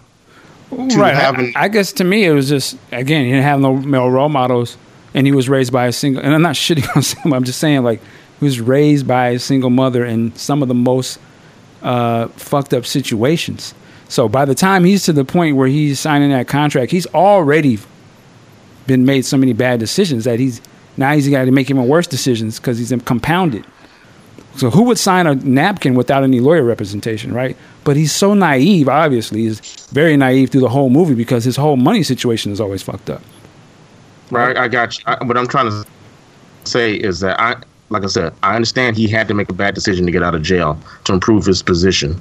to 0.69 0.77
right. 0.77 1.13
I- 1.15 1.19
having- 1.19 1.53
I, 1.55 1.67
guess 1.67 1.91
to 1.93 2.03
me 2.03 2.25
it 2.25 2.31
was 2.31 2.47
just 2.47 2.77
again 2.91 3.25
he 3.25 3.31
didn't 3.31 3.43
have 3.43 3.59
no 3.59 3.75
male 3.75 4.09
role 4.09 4.29
models, 4.29 4.77
and 5.13 5.25
he 5.25 5.33
was 5.33 5.49
raised 5.49 5.73
by 5.73 5.87
a 5.87 5.91
single. 5.91 6.21
And 6.23 6.33
I'm 6.33 6.41
not 6.41 6.55
shitting 6.65 6.87
on 6.95 7.23
him. 7.23 7.33
I'm 7.33 7.43
just 7.43 7.59
saying 7.59 7.83
like 7.83 8.01
he 8.39 8.45
was 8.45 8.59
raised 8.61 9.07
by 9.07 9.29
a 9.29 9.39
single 9.39 9.69
mother 9.69 10.05
in 10.05 10.35
some 10.35 10.61
of 10.61 10.67
the 10.67 10.73
most 10.75 11.19
uh, 11.81 12.27
fucked 12.29 12.73
up 12.73 12.85
situations. 12.85 13.73
So 14.07 14.27
by 14.27 14.45
the 14.45 14.55
time 14.55 14.83
he's 14.83 15.05
to 15.05 15.13
the 15.13 15.23
point 15.25 15.55
where 15.55 15.67
he's 15.69 15.99
signing 15.99 16.31
that 16.31 16.47
contract, 16.47 16.91
he's 16.91 17.07
already 17.07 17.79
been 18.85 19.05
made 19.05 19.23
so 19.25 19.37
many 19.37 19.53
bad 19.53 19.79
decisions 19.79 20.25
that 20.25 20.37
he's 20.39 20.61
Now 20.97 21.13
he's 21.13 21.27
got 21.29 21.45
to 21.45 21.51
make 21.51 21.69
even 21.69 21.87
worse 21.87 22.07
decisions 22.07 22.59
because 22.59 22.77
he's 22.77 22.93
compounded. 23.03 23.65
So 24.57 24.69
who 24.69 24.83
would 24.83 24.97
sign 24.97 25.27
a 25.27 25.35
napkin 25.35 25.95
without 25.95 26.23
any 26.23 26.39
lawyer 26.39 26.63
representation, 26.63 27.33
right? 27.33 27.55
But 27.83 27.95
he's 27.95 28.11
so 28.11 28.33
naive. 28.33 28.89
Obviously, 28.89 29.43
he's 29.43 29.59
very 29.91 30.17
naive 30.17 30.49
through 30.49 30.61
the 30.61 30.69
whole 30.69 30.89
movie 30.89 31.15
because 31.15 31.43
his 31.43 31.55
whole 31.55 31.77
money 31.77 32.03
situation 32.03 32.51
is 32.51 32.59
always 32.59 32.83
fucked 32.83 33.09
up. 33.09 33.21
Right, 34.29 34.57
I 34.57 34.67
got 34.67 34.97
you. 34.97 35.03
I, 35.07 35.23
what 35.23 35.37
I'm 35.37 35.47
trying 35.47 35.69
to 35.69 35.85
say 36.63 36.95
is 36.95 37.19
that 37.21 37.39
I, 37.39 37.55
like 37.89 38.03
I 38.03 38.07
said, 38.07 38.33
I 38.43 38.55
understand 38.55 38.97
he 38.97 39.07
had 39.07 39.27
to 39.29 39.33
make 39.33 39.49
a 39.49 39.53
bad 39.53 39.73
decision 39.73 40.05
to 40.05 40.11
get 40.11 40.23
out 40.23 40.35
of 40.35 40.41
jail 40.41 40.79
to 41.05 41.13
improve 41.13 41.45
his 41.45 41.61
position. 41.61 42.19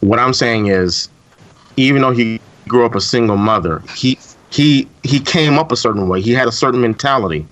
What 0.00 0.18
I'm 0.18 0.34
saying 0.34 0.66
is, 0.66 1.08
even 1.76 2.02
though 2.02 2.12
he 2.12 2.40
grew 2.66 2.86
up 2.86 2.94
a 2.94 3.00
single 3.00 3.36
mother, 3.36 3.82
he 3.96 4.18
he 4.50 4.88
he 5.02 5.20
came 5.20 5.58
up 5.58 5.72
a 5.72 5.76
certain 5.76 6.08
way. 6.08 6.20
He 6.20 6.32
had 6.32 6.48
a 6.48 6.52
certain 6.52 6.80
mentality. 6.80 7.46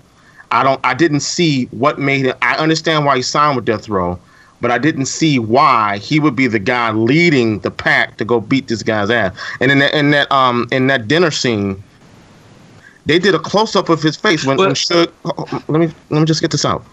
I 0.51 0.63
don't. 0.63 0.79
I 0.83 0.93
didn't 0.93 1.19
see 1.21 1.65
what 1.65 1.99
made 1.99 2.25
it. 2.25 2.37
I 2.41 2.55
understand 2.55 3.05
why 3.05 3.17
he 3.17 3.21
signed 3.21 3.55
with 3.55 3.65
Death 3.65 3.89
Row, 3.89 4.17
but 4.61 4.71
I 4.71 4.77
didn't 4.77 5.07
see 5.07 5.39
why 5.39 5.97
he 5.97 6.19
would 6.19 6.35
be 6.35 6.47
the 6.47 6.59
guy 6.59 6.91
leading 6.91 7.59
the 7.59 7.71
pack 7.71 8.17
to 8.17 8.25
go 8.25 8.39
beat 8.39 8.67
this 8.67 8.83
guy's 8.83 9.09
ass. 9.09 9.37
And 9.59 9.71
in 9.71 9.79
that 9.79 9.93
in 9.93 10.11
that 10.11 10.31
um 10.31 10.67
in 10.71 10.87
that 10.87 11.07
dinner 11.07 11.31
scene, 11.31 11.81
they 13.05 13.19
did 13.19 13.35
a 13.35 13.39
close 13.39 13.75
up 13.75 13.89
of 13.89 14.01
his 14.01 14.15
face 14.15 14.45
when, 14.45 14.57
when 14.57 14.71
Suge, 14.71 15.11
let 15.67 15.79
me 15.79 15.89
let 16.09 16.19
me 16.19 16.25
just 16.25 16.41
get 16.41 16.51
this 16.51 16.65
out. 16.65 16.83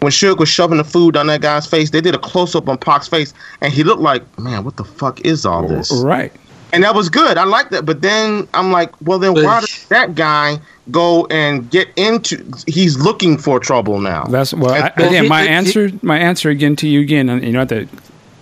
When 0.00 0.12
Suge 0.12 0.38
was 0.38 0.48
shoving 0.48 0.78
the 0.78 0.84
food 0.84 1.14
down 1.14 1.26
that 1.26 1.40
guy's 1.40 1.66
face, 1.66 1.90
they 1.90 2.00
did 2.00 2.14
a 2.14 2.18
close 2.18 2.54
up 2.54 2.68
on 2.68 2.78
Pac's 2.78 3.08
face, 3.08 3.34
and 3.60 3.72
he 3.72 3.82
looked 3.82 4.02
like, 4.02 4.22
man, 4.38 4.64
what 4.64 4.76
the 4.76 4.84
fuck 4.84 5.20
is 5.22 5.44
all 5.44 5.66
this? 5.66 5.90
Right. 5.90 6.32
And 6.72 6.84
that 6.84 6.94
was 6.94 7.08
good. 7.08 7.38
I 7.38 7.44
like 7.44 7.70
that. 7.70 7.86
But 7.86 8.02
then 8.02 8.46
I'm 8.54 8.70
like, 8.70 8.92
well, 9.00 9.18
then 9.18 9.34
why 9.34 9.60
does 9.60 9.86
that 9.88 10.14
guy 10.14 10.58
go 10.90 11.26
and 11.26 11.70
get 11.70 11.88
into? 11.96 12.44
He's 12.66 12.98
looking 12.98 13.38
for 13.38 13.58
trouble 13.58 14.00
now. 14.00 14.24
That's 14.24 14.52
well. 14.52 14.74
I, 14.74 14.88
again, 14.96 15.28
my 15.28 15.42
answer, 15.42 15.90
my 16.02 16.18
answer 16.18 16.50
again 16.50 16.76
to 16.76 16.88
you 16.88 17.00
again. 17.00 17.28
And 17.28 17.42
you 17.42 17.52
know 17.52 17.64
that 17.64 17.88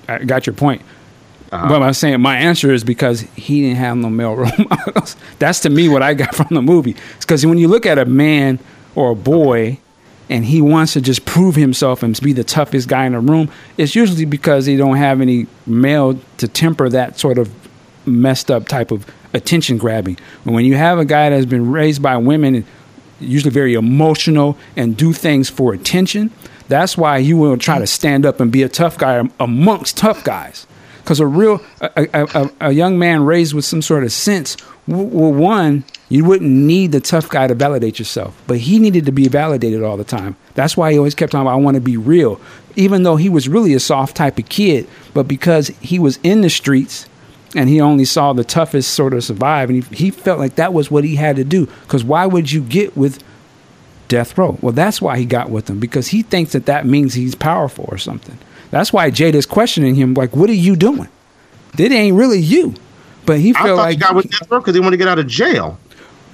I 0.08 0.24
got 0.24 0.46
your 0.46 0.54
point. 0.54 0.82
Uh-huh. 1.52 1.68
But 1.68 1.82
I'm 1.82 1.92
saying 1.92 2.20
my 2.20 2.36
answer 2.36 2.72
is 2.72 2.82
because 2.82 3.20
he 3.20 3.62
didn't 3.62 3.76
have 3.76 3.96
no 3.96 4.10
male 4.10 4.34
role 4.36 4.50
models. 4.68 5.16
That's 5.38 5.60
to 5.60 5.70
me 5.70 5.88
what 5.88 6.02
I 6.02 6.14
got 6.14 6.34
from 6.34 6.48
the 6.50 6.62
movie. 6.62 6.96
It's 7.16 7.24
because 7.24 7.46
when 7.46 7.58
you 7.58 7.68
look 7.68 7.86
at 7.86 7.98
a 7.98 8.04
man 8.04 8.58
or 8.94 9.12
a 9.12 9.16
boy 9.16 9.78
and 10.28 10.44
he 10.44 10.60
wants 10.60 10.94
to 10.94 11.00
just 11.00 11.24
prove 11.24 11.54
himself 11.54 12.02
and 12.02 12.20
be 12.20 12.32
the 12.32 12.42
toughest 12.42 12.88
guy 12.88 13.06
in 13.06 13.12
the 13.12 13.20
room, 13.20 13.50
it's 13.76 13.94
usually 13.94 14.24
because 14.24 14.66
he 14.66 14.76
don't 14.76 14.96
have 14.96 15.20
any 15.20 15.46
male 15.66 16.18
to 16.38 16.48
temper 16.48 16.88
that 16.88 17.18
sort 17.18 17.38
of 17.38 17.50
messed 18.06 18.50
up 18.50 18.68
type 18.68 18.90
of 18.90 19.06
attention 19.34 19.78
grabbing. 19.78 20.18
When 20.44 20.64
you 20.64 20.74
have 20.74 20.98
a 20.98 21.04
guy 21.04 21.30
that's 21.30 21.46
been 21.46 21.70
raised 21.70 22.02
by 22.02 22.16
women, 22.16 22.64
usually 23.20 23.50
very 23.50 23.74
emotional 23.74 24.56
and 24.76 24.96
do 24.96 25.12
things 25.12 25.48
for 25.48 25.72
attention, 25.72 26.30
that's 26.68 26.96
why 26.96 27.18
you 27.18 27.36
will 27.36 27.56
try 27.56 27.78
to 27.78 27.86
stand 27.86 28.26
up 28.26 28.40
and 28.40 28.50
be 28.50 28.62
a 28.62 28.68
tough 28.68 28.98
guy 28.98 29.28
amongst 29.38 29.96
tough 29.96 30.24
guys. 30.24 30.66
Because 31.02 31.20
a 31.20 31.26
real 31.26 31.62
a, 31.80 32.08
a, 32.12 32.50
a, 32.60 32.72
young 32.72 32.98
man 32.98 33.24
raised 33.24 33.54
with 33.54 33.64
some 33.64 33.80
sort 33.80 34.02
of 34.02 34.10
sense, 34.10 34.56
well, 34.88 35.32
one, 35.32 35.84
you 36.08 36.24
wouldn't 36.24 36.50
need 36.50 36.90
the 36.90 37.00
tough 37.00 37.28
guy 37.28 37.46
to 37.46 37.54
validate 37.54 38.00
yourself, 38.00 38.40
but 38.48 38.58
he 38.58 38.80
needed 38.80 39.06
to 39.06 39.12
be 39.12 39.28
validated 39.28 39.84
all 39.84 39.96
the 39.96 40.04
time. 40.04 40.34
That's 40.54 40.76
why 40.76 40.90
he 40.90 40.98
always 40.98 41.14
kept 41.14 41.32
on. 41.32 41.46
I 41.46 41.54
want 41.54 41.76
to 41.76 41.80
be 41.80 41.96
real, 41.96 42.40
even 42.74 43.04
though 43.04 43.14
he 43.14 43.28
was 43.28 43.48
really 43.48 43.72
a 43.74 43.80
soft 43.80 44.16
type 44.16 44.36
of 44.38 44.48
kid. 44.48 44.88
But 45.14 45.28
because 45.28 45.68
he 45.80 46.00
was 46.00 46.18
in 46.24 46.40
the 46.40 46.50
streets 46.50 47.06
and 47.54 47.68
he 47.68 47.80
only 47.80 48.04
saw 48.04 48.32
the 48.32 48.44
toughest 48.44 48.94
sort 48.94 49.14
of 49.14 49.24
survive, 49.24 49.70
and 49.70 49.82
he, 49.82 49.94
he 49.94 50.10
felt 50.10 50.38
like 50.38 50.56
that 50.56 50.72
was 50.72 50.90
what 50.90 51.04
he 51.04 51.16
had 51.16 51.36
to 51.36 51.44
do. 51.44 51.66
Because 51.82 52.04
why 52.04 52.26
would 52.26 52.50
you 52.50 52.60
get 52.60 52.96
with 52.96 53.22
death 54.08 54.36
row? 54.36 54.58
Well, 54.60 54.72
that's 54.72 55.00
why 55.00 55.18
he 55.18 55.24
got 55.24 55.50
with 55.50 55.66
them 55.66 55.78
because 55.78 56.08
he 56.08 56.22
thinks 56.22 56.52
that 56.52 56.66
that 56.66 56.86
means 56.86 57.14
he's 57.14 57.34
powerful 57.34 57.86
or 57.88 57.98
something. 57.98 58.38
That's 58.70 58.92
why 58.92 59.10
Jada's 59.10 59.46
questioning 59.46 59.94
him, 59.94 60.14
like, 60.14 60.34
"What 60.34 60.50
are 60.50 60.54
you 60.54 60.76
doing? 60.76 61.08
It 61.78 61.92
ain't 61.92 62.16
really 62.16 62.40
you." 62.40 62.74
But 63.26 63.40
he 63.40 63.52
felt 63.52 63.76
like 63.76 63.90
he 63.92 63.96
got 63.96 64.14
with 64.14 64.30
death 64.30 64.50
row 64.50 64.60
because 64.60 64.74
he 64.74 64.80
wanted 64.80 64.92
to 64.92 64.96
get 64.98 65.08
out 65.08 65.18
of 65.18 65.26
jail. 65.26 65.78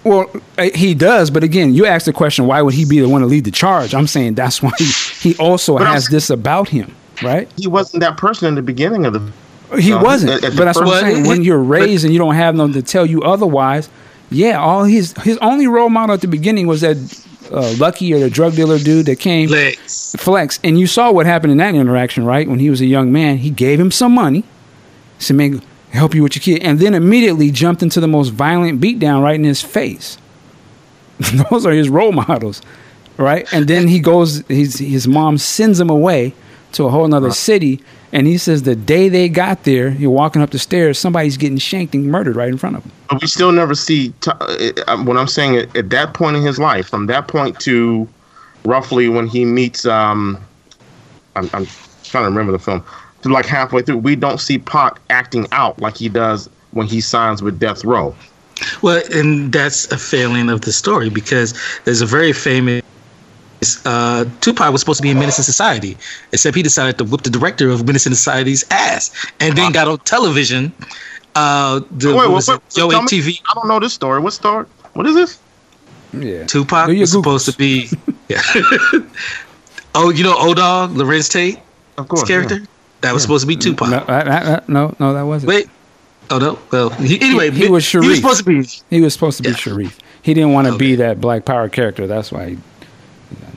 Well, 0.05 0.31
uh, 0.59 0.69
he 0.75 0.95
does, 0.95 1.31
but 1.31 1.45
again, 1.45 1.75
you 1.75 1.87
asked 1.87 2.07
the 2.07 2.13
question, 2.13 2.47
why 2.47 2.61
would 2.61 2.75
he 2.75 2.85
be 2.85 2.99
the 2.99 3.09
one 3.09 3.21
to 3.21 3.27
lead 3.27 3.45
the 3.45 3.53
charge? 3.53 3.95
I'm 3.95 4.09
saying 4.09 4.35
that's 4.35 4.61
why 4.61 4.73
he, 4.79 4.87
he 5.31 5.37
also 5.37 5.77
has 5.77 6.09
this 6.09 6.29
about 6.29 6.69
him, 6.69 6.95
right? 7.23 7.49
He 7.57 7.69
wasn't 7.69 8.01
that 8.01 8.17
person 8.17 8.49
in 8.49 8.55
the 8.57 8.63
beginning 8.63 9.07
of 9.07 9.13
the. 9.13 9.33
He 9.77 9.89
so 9.89 10.03
wasn't, 10.03 10.33
at, 10.33 10.45
at 10.45 10.57
but 10.57 10.65
that's 10.65 10.79
what 10.79 10.89
I'm 10.89 11.01
saying. 11.01 11.27
When 11.27 11.43
you're 11.43 11.63
raised 11.63 12.05
and 12.05 12.13
you 12.13 12.19
don't 12.19 12.35
have 12.35 12.57
them 12.57 12.73
to 12.73 12.83
tell 12.83 13.07
you 13.07 13.23
otherwise, 13.23 13.89
yeah, 14.31 14.61
all 14.61 14.85
his 14.85 15.13
his 15.23 15.39
only 15.39 15.67
role 15.67 15.89
model 15.89 16.15
at 16.15 16.21
the 16.21 16.29
beginning 16.29 16.67
was 16.67 16.81
that 16.81 16.97
uh, 17.51 17.75
Lucky 17.79 18.13
or 18.15 18.19
the 18.19 18.31
drug 18.31 18.55
dealer 18.55 18.79
dude 18.79 19.07
that 19.07 19.19
came 19.19 19.49
Flex. 19.49 20.15
Flex, 20.19 20.61
and 20.65 20.79
you 20.79 20.87
saw 20.87 21.13
what 21.13 21.27
happened 21.27 21.53
in 21.53 21.59
that 21.59 21.75
interaction, 21.75 22.25
right? 22.25 22.49
When 22.49 22.59
he 22.59 22.71
was 22.71 22.81
a 22.81 22.87
young 22.87 23.13
man, 23.13 23.39
he 23.39 23.51
gave 23.51 23.79
him 23.79 23.91
some 23.91 24.13
money, 24.13 24.45
said, 25.19 25.37
"Man, 25.37 25.63
help 25.91 26.15
you 26.15 26.23
with 26.23 26.35
your 26.35 26.43
kid," 26.43 26.67
and 26.67 26.79
then 26.79 26.95
immediately 26.95 27.51
jumped 27.51 27.83
into 27.83 28.01
the 28.01 28.09
most 28.09 28.31
violent 28.31 28.81
beatdown 28.81 29.23
right 29.23 29.37
in 29.37 29.45
his 29.45 29.61
face. 29.61 30.19
Those 31.51 31.67
are 31.67 31.73
his 31.73 31.89
role 31.89 32.13
models, 32.13 32.63
right? 33.17 33.51
And 33.53 33.69
then 33.69 33.89
he 33.89 34.01
goes, 34.01 34.47
his 34.49 34.79
his 34.79 35.07
mom 35.07 35.39
sends 35.39 35.79
him 35.79 35.91
away 35.91 36.35
to 36.73 36.85
a 36.85 36.91
whole 36.91 37.07
nother 37.07 37.31
city, 37.31 37.83
and 38.13 38.27
he 38.27 38.37
says 38.37 38.63
the 38.63 38.77
day 38.77 39.09
they 39.09 39.29
got 39.29 39.65
there, 39.65 39.89
you're 39.89 40.11
walking 40.11 40.43
up 40.43 40.51
the 40.51 40.59
stairs, 40.59 40.99
somebody's 40.99 41.37
getting 41.37 41.59
shanked 41.59 41.95
and 41.95 42.07
murdered 42.07 42.37
right 42.37 42.49
in 42.49 42.59
front 42.59 42.77
of 42.77 42.85
him. 42.85 42.93
But 43.09 43.23
we 43.23 43.27
still 43.27 43.53
never 43.53 43.75
see 43.75 44.11
t- 44.21 44.31
uh, 44.31 44.73
uh, 44.87 45.03
what 45.03 45.17
I'm 45.17 45.27
saying 45.27 45.57
at, 45.57 45.75
at 45.77 45.91
that 45.91 46.15
point 46.15 46.37
in 46.37 46.43
his 46.43 46.59
life, 46.59 46.89
from 46.89 47.07
that 47.07 47.27
point 47.29 47.59
to 47.61 48.09
roughly 48.65 49.09
when 49.09 49.27
he 49.27 49.45
meets, 49.45 49.87
um, 49.87 50.39
I'm, 51.37 51.49
I'm 51.55 51.67
trying 52.05 52.25
to 52.25 52.31
remember 52.31 52.53
the 52.53 52.59
film, 52.59 52.85
to 53.23 53.29
like 53.29 53.47
halfway 53.47 53.83
through, 53.83 53.99
we 53.99 54.17
don't 54.17 54.39
see 54.39 54.59
Pac 54.59 55.01
acting 55.11 55.47
out 55.53 55.79
like 55.81 55.97
he 55.97 56.09
does 56.09 56.51
when 56.73 56.87
he 56.87 57.01
signs 57.01 57.43
with 57.43 57.59
Death 57.59 57.85
Row. 57.85 58.15
Well, 58.83 59.03
and 59.13 59.53
that's 59.53 59.91
a 59.91 59.99
failing 59.99 60.49
of 60.49 60.61
the 60.61 60.73
story 60.73 61.09
because 61.09 61.55
there's 61.85 62.01
a 62.01 62.07
very 62.07 62.33
famous. 62.33 62.83
Uh, 63.85 64.25
Tupac 64.41 64.73
was 64.73 64.81
supposed 64.81 64.99
to 64.99 65.03
be 65.03 65.11
in 65.11 65.19
Menace 65.19 65.39
II 65.39 65.45
Society, 65.45 65.97
except 66.33 66.57
he 66.57 66.63
decided 66.63 66.99
to 66.99 67.05
whip 67.05 67.23
the 67.23 67.31
director 67.31 67.71
of 67.71 67.87
Menace 67.87 68.07
II 68.07 68.15
Society's 68.15 68.65
ass, 68.71 69.15
and 69.41 69.57
then 69.57 69.73
got 69.73 69.89
on 69.89 69.99
television. 69.99 70.73
Uh, 71.35 71.81
the, 71.91 72.09
Wait, 72.09 72.17
what 72.17 72.31
was 72.31 72.49
what, 72.49 72.63
it? 72.69 72.77
Yo 72.77 72.89
MTV. 72.89 73.41
I 73.51 73.55
don't 73.55 73.69
know 73.69 73.81
this 73.81 73.95
story. 73.95 74.21
What 74.21 74.33
story? 74.33 74.67
What 74.95 75.07
is 75.07 75.15
this? 75.15 75.39
Yeah. 76.13 76.47
Tupac 76.47 76.89
was 76.89 77.13
supposed 77.13 77.47
to 77.47 77.57
be. 77.57 77.89
Yeah. 78.29 78.41
oh, 79.95 80.09
you 80.09 80.25
know 80.25 80.35
old 80.39 80.57
dog 80.57 80.93
Larenz 80.93 81.31
Tate, 81.31 81.59
of 81.99 82.09
course, 82.09 82.25
character. 82.25 82.61
Yeah. 82.61 82.67
That 83.03 83.13
was 83.13 83.23
yeah. 83.23 83.25
supposed 83.25 83.43
to 83.43 83.47
be 83.47 83.57
Tupac. 83.57 83.91
No, 83.91 83.99
I, 84.09 84.55
I, 84.55 84.63
no, 84.69 84.95
no, 84.99 85.13
that 85.13 85.23
wasn't. 85.23 85.51
Wait. 85.51 85.69
Oh 86.31 86.39
no. 86.39 86.59
Well, 86.71 86.91
he, 86.91 87.21
anyway, 87.21 87.51
he, 87.51 87.65
he, 87.65 87.69
was 87.69 87.85
Sharif. 87.85 88.05
He 88.05 88.11
was 88.11 88.19
supposed 88.21 88.39
to 88.39 88.89
be. 88.89 88.97
He 88.97 89.03
was 89.03 89.13
supposed 89.13 89.37
to 89.39 89.43
be 89.43 89.51
yeah. 89.51 89.57
Sharif. 89.57 89.99
He 90.23 90.33
didn't 90.33 90.53
want 90.53 90.67
to 90.67 90.75
okay. 90.75 90.79
be 90.79 90.95
that 90.97 91.21
Black 91.21 91.45
Power 91.45 91.69
character. 91.69 92.07
That's 92.07 92.33
why 92.33 92.51
he, 92.51 92.55
he 92.55 92.57
got 92.57 92.72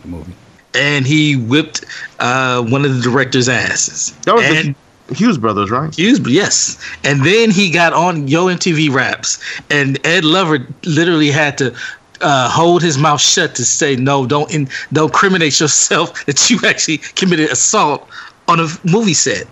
the 0.01 0.07
movie. 0.07 0.33
And 0.73 1.05
he 1.05 1.35
whipped 1.35 1.85
uh, 2.19 2.61
one 2.63 2.83
of 2.83 2.95
the 2.95 3.01
director's 3.01 3.47
asses. 3.47 4.11
That 4.25 4.35
was 4.35 4.45
and, 4.45 4.75
the 5.07 5.15
Hughes 5.15 5.37
brothers, 5.37 5.69
right? 5.69 5.93
Hughes, 5.95 6.19
yes. 6.27 6.83
And 7.03 7.23
then 7.23 7.51
he 7.51 7.69
got 7.69 7.93
on 7.93 8.27
Yo 8.27 8.47
MTV 8.47 8.91
Raps, 8.91 9.39
and 9.69 10.03
Ed 10.05 10.25
Lover 10.25 10.67
literally 10.83 11.31
had 11.31 11.57
to 11.59 11.75
uh, 12.21 12.49
hold 12.49 12.81
his 12.81 12.97
mouth 12.97 13.21
shut 13.21 13.55
to 13.55 13.65
say 13.65 13.95
no, 13.95 14.25
don't 14.25 14.53
in, 14.53 14.67
don't 14.93 15.07
incriminate 15.07 15.59
yourself 15.59 16.25
that 16.25 16.49
you 16.49 16.59
actually 16.65 16.97
committed 16.97 17.49
assault 17.51 18.07
on 18.47 18.59
a 18.59 18.67
movie 18.83 19.13
set. 19.13 19.47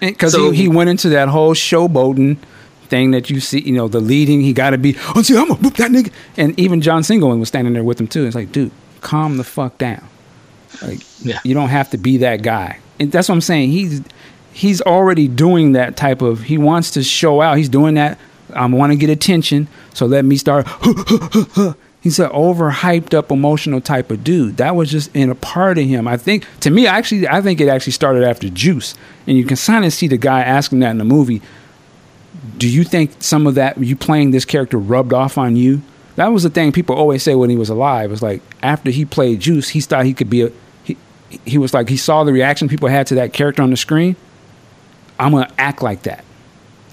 Because 0.00 0.32
so, 0.32 0.50
he, 0.50 0.62
he 0.62 0.68
went 0.68 0.90
into 0.90 1.08
that 1.10 1.28
whole 1.28 1.54
showboating 1.54 2.36
thing 2.88 3.12
that 3.12 3.30
you 3.30 3.40
see, 3.40 3.60
you 3.60 3.72
know, 3.72 3.88
the 3.88 4.00
leading, 4.00 4.40
he 4.40 4.52
got 4.52 4.70
to 4.70 4.78
be, 4.78 4.96
oh, 5.14 5.22
see, 5.22 5.36
I'm 5.36 5.46
going 5.46 5.58
to 5.58 5.62
whoop 5.62 5.74
that 5.76 5.90
nigga. 5.90 6.12
And 6.36 6.58
even 6.58 6.80
John 6.80 7.02
Singleton 7.02 7.40
was 7.40 7.48
standing 7.48 7.72
there 7.72 7.84
with 7.84 8.00
him, 8.00 8.08
too. 8.08 8.26
It's 8.26 8.34
like, 8.34 8.52
dude, 8.52 8.72
calm 9.02 9.36
the 9.36 9.44
fuck 9.44 9.76
down. 9.78 10.04
Like, 10.80 11.00
yeah. 11.24 11.40
you 11.44 11.54
don't 11.54 11.68
have 11.68 11.90
to 11.90 11.98
be 11.98 12.18
that 12.18 12.42
guy. 12.42 12.78
And 12.98 13.12
that's 13.12 13.28
what 13.28 13.34
I'm 13.34 13.40
saying. 13.40 13.70
He's 13.70 14.00
he's 14.52 14.80
already 14.82 15.28
doing 15.28 15.72
that 15.72 15.96
type 15.96 16.22
of, 16.22 16.42
he 16.42 16.58
wants 16.58 16.92
to 16.92 17.02
show 17.02 17.40
out. 17.40 17.56
He's 17.56 17.68
doing 17.68 17.94
that. 17.94 18.18
I 18.54 18.66
want 18.66 18.92
to 18.92 18.96
get 18.96 19.10
attention. 19.10 19.68
So 19.94 20.06
let 20.06 20.24
me 20.24 20.36
start. 20.36 20.66
he's 22.00 22.18
an 22.18 22.28
overhyped 22.30 23.14
up 23.14 23.30
emotional 23.30 23.80
type 23.80 24.10
of 24.10 24.22
dude. 24.22 24.58
That 24.58 24.76
was 24.76 24.90
just 24.90 25.14
in 25.16 25.30
a 25.30 25.34
part 25.34 25.78
of 25.78 25.84
him. 25.84 26.06
I 26.06 26.16
think 26.16 26.46
to 26.60 26.70
me, 26.70 26.86
actually, 26.86 27.26
I 27.26 27.40
think 27.40 27.60
it 27.60 27.68
actually 27.68 27.92
started 27.92 28.24
after 28.24 28.50
Juice, 28.50 28.94
and 29.26 29.38
you 29.38 29.44
can 29.44 29.56
kind 29.56 29.84
of 29.84 29.92
see 29.92 30.06
the 30.06 30.18
guy 30.18 30.42
asking 30.42 30.80
that 30.80 30.90
in 30.90 30.98
the 30.98 31.04
movie. 31.04 31.40
Do 32.58 32.68
you 32.68 32.84
think 32.84 33.12
some 33.20 33.46
of 33.46 33.54
that 33.54 33.78
you 33.78 33.96
playing 33.96 34.32
this 34.32 34.44
character 34.44 34.78
rubbed 34.78 35.12
off 35.12 35.38
on 35.38 35.56
you? 35.56 35.80
That 36.16 36.28
was 36.28 36.42
the 36.42 36.50
thing 36.50 36.72
people 36.72 36.94
always 36.96 37.22
say 37.22 37.34
when 37.34 37.50
he 37.50 37.56
was 37.56 37.68
alive. 37.70 38.10
It 38.10 38.12
was 38.12 38.22
like 38.22 38.42
after 38.62 38.90
he 38.90 39.04
played 39.04 39.40
Juice, 39.40 39.70
he 39.70 39.80
thought 39.80 40.04
he 40.04 40.14
could 40.14 40.28
be 40.30 40.42
a. 40.42 40.52
He, 40.84 40.96
he 41.44 41.58
was 41.58 41.72
like 41.72 41.88
he 41.88 41.96
saw 41.96 42.24
the 42.24 42.32
reaction 42.32 42.68
people 42.68 42.88
had 42.88 43.06
to 43.08 43.14
that 43.16 43.32
character 43.32 43.62
on 43.62 43.70
the 43.70 43.76
screen. 43.76 44.16
I'm 45.18 45.32
gonna 45.32 45.50
act 45.58 45.82
like 45.82 46.02
that. 46.02 46.24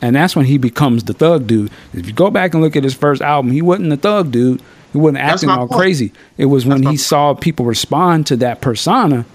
And 0.01 0.15
that's 0.15 0.35
when 0.35 0.45
he 0.45 0.57
becomes 0.57 1.03
the 1.03 1.13
thug 1.13 1.47
dude. 1.47 1.71
If 1.93 2.07
you 2.07 2.13
go 2.13 2.31
back 2.31 2.53
and 2.53 2.63
look 2.63 2.75
at 2.77 2.83
his 2.85 2.93
first 2.93 3.21
album, 3.21 3.51
he 3.51 3.61
wasn't 3.61 3.89
the 3.89 3.97
thug 3.97 4.31
dude 4.31 4.61
He 4.93 4.97
wasn't 4.97 5.17
acting 5.17 5.49
all 5.49 5.67
point. 5.67 5.79
crazy. 5.81 6.13
It 6.37 6.45
was 6.45 6.65
when 6.65 6.81
my 6.83 6.91
he 6.91 6.97
saw 6.97 7.33
people 7.33 7.65
respond 7.65 8.25
to 8.27 8.37
that 8.37 8.61
persona. 8.61 9.25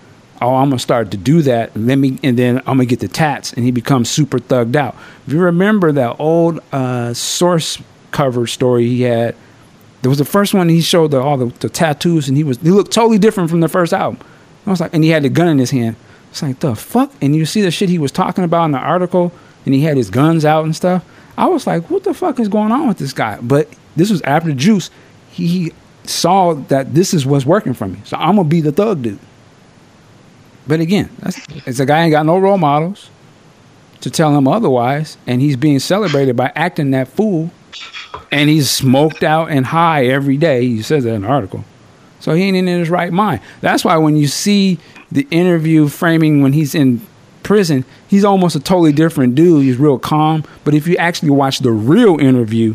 Oh, 0.40 0.54
I'm 0.56 0.70
gonna 0.70 0.78
start 0.78 1.10
to 1.10 1.16
do 1.18 1.42
that. 1.42 1.76
Let 1.76 1.96
me, 1.96 2.18
and 2.22 2.38
then 2.38 2.58
I'm 2.60 2.76
gonna 2.78 2.86
get 2.86 3.00
the 3.00 3.08
tats, 3.08 3.52
and 3.52 3.64
he 3.64 3.70
becomes 3.70 4.08
super 4.08 4.38
thugged 4.38 4.74
out. 4.76 4.96
If 5.26 5.32
you 5.34 5.40
remember 5.40 5.92
that 5.92 6.16
old 6.18 6.60
uh, 6.72 7.12
source 7.14 7.78
cover 8.10 8.46
story 8.46 8.86
he 8.88 9.02
had, 9.02 9.34
there 10.04 10.10
was 10.10 10.18
the 10.18 10.24
first 10.26 10.52
one 10.52 10.68
he 10.68 10.82
showed 10.82 11.12
the, 11.12 11.18
all 11.18 11.38
the, 11.38 11.46
the 11.60 11.70
tattoos, 11.70 12.28
and 12.28 12.36
he 12.36 12.44
was 12.44 12.58
he 12.58 12.70
looked 12.70 12.92
totally 12.92 13.16
different 13.16 13.48
from 13.48 13.60
the 13.60 13.70
first 13.70 13.94
album. 13.94 14.20
I 14.66 14.70
was 14.70 14.78
like, 14.78 14.92
and 14.92 15.02
he 15.02 15.08
had 15.08 15.22
the 15.22 15.30
gun 15.30 15.48
in 15.48 15.58
his 15.58 15.70
hand. 15.70 15.96
It's 16.30 16.42
like 16.42 16.60
the 16.60 16.74
fuck, 16.74 17.10
and 17.22 17.34
you 17.34 17.46
see 17.46 17.62
the 17.62 17.70
shit 17.70 17.88
he 17.88 17.96
was 17.96 18.12
talking 18.12 18.44
about 18.44 18.66
in 18.66 18.72
the 18.72 18.78
article, 18.78 19.32
and 19.64 19.72
he 19.74 19.80
had 19.80 19.96
his 19.96 20.10
guns 20.10 20.44
out 20.44 20.66
and 20.66 20.76
stuff. 20.76 21.02
I 21.38 21.46
was 21.46 21.66
like, 21.66 21.88
what 21.88 22.04
the 22.04 22.12
fuck 22.12 22.38
is 22.38 22.48
going 22.48 22.70
on 22.70 22.86
with 22.86 22.98
this 22.98 23.14
guy? 23.14 23.38
But 23.40 23.72
this 23.96 24.10
was 24.10 24.20
after 24.22 24.52
Juice. 24.52 24.90
He 25.30 25.72
saw 26.02 26.52
that 26.52 26.92
this 26.92 27.14
is 27.14 27.24
what's 27.24 27.46
working 27.46 27.72
for 27.72 27.88
me, 27.88 28.00
so 28.04 28.18
I'm 28.18 28.36
gonna 28.36 28.46
be 28.46 28.60
the 28.60 28.72
thug 28.72 29.00
dude. 29.00 29.18
But 30.66 30.80
again, 30.80 31.08
it's 31.64 31.80
a 31.80 31.86
guy 31.86 32.02
ain't 32.02 32.10
got 32.12 32.26
no 32.26 32.36
role 32.36 32.58
models 32.58 33.08
to 34.02 34.10
tell 34.10 34.36
him 34.36 34.46
otherwise, 34.46 35.16
and 35.26 35.40
he's 35.40 35.56
being 35.56 35.78
celebrated 35.78 36.36
by 36.36 36.52
acting 36.54 36.90
that 36.90 37.08
fool, 37.08 37.50
and 38.30 38.50
he's 38.50 38.70
smoked 38.70 39.22
out 39.22 39.50
and 39.50 39.66
high 39.66 40.06
every 40.06 40.36
day. 40.36 40.66
He 40.66 40.82
says 40.82 41.04
that 41.04 41.14
in 41.14 41.22
the 41.22 41.28
article. 41.28 41.64
So 42.20 42.32
he 42.32 42.42
ain't 42.44 42.56
in 42.56 42.66
his 42.66 42.90
right 42.90 43.12
mind. 43.12 43.40
That's 43.60 43.84
why 43.84 43.96
when 43.98 44.16
you 44.16 44.26
see 44.26 44.78
the 45.12 45.26
interview 45.30 45.88
framing 45.88 46.42
when 46.42 46.52
he's 46.52 46.74
in 46.74 47.00
prison, 47.42 47.84
he's 48.08 48.24
almost 48.24 48.56
a 48.56 48.60
totally 48.60 48.92
different 48.92 49.34
dude. 49.34 49.62
He's 49.62 49.76
real 49.76 49.98
calm. 49.98 50.44
But 50.64 50.74
if 50.74 50.86
you 50.86 50.96
actually 50.96 51.30
watch 51.30 51.58
the 51.58 51.70
real 51.70 52.18
interview, 52.18 52.74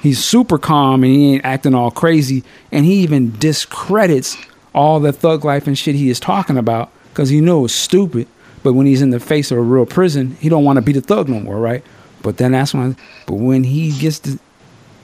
he's 0.00 0.22
super 0.22 0.58
calm 0.58 1.02
and 1.02 1.12
he 1.12 1.34
ain't 1.34 1.44
acting 1.44 1.74
all 1.74 1.90
crazy. 1.90 2.44
And 2.70 2.86
he 2.86 2.94
even 3.02 3.36
discredits 3.38 4.36
all 4.74 5.00
the 5.00 5.12
thug 5.12 5.44
life 5.44 5.66
and 5.66 5.76
shit 5.76 5.94
he 5.96 6.08
is 6.08 6.20
talking 6.20 6.56
about 6.56 6.90
because 7.10 7.28
he 7.28 7.40
knew 7.40 7.58
it 7.58 7.62
was 7.62 7.74
stupid. 7.74 8.28
But 8.62 8.74
when 8.74 8.86
he's 8.86 9.02
in 9.02 9.10
the 9.10 9.20
face 9.20 9.50
of 9.50 9.58
a 9.58 9.62
real 9.62 9.86
prison, 9.86 10.36
he 10.40 10.48
don't 10.48 10.64
want 10.64 10.76
to 10.76 10.82
be 10.82 10.92
the 10.92 11.00
thug 11.00 11.28
no 11.28 11.40
more, 11.40 11.56
right? 11.56 11.84
But 12.22 12.36
then 12.38 12.52
that's 12.52 12.72
when. 12.74 12.96
But 13.26 13.34
when 13.34 13.64
he 13.64 13.92
gets 13.98 14.18
to, 14.20 14.38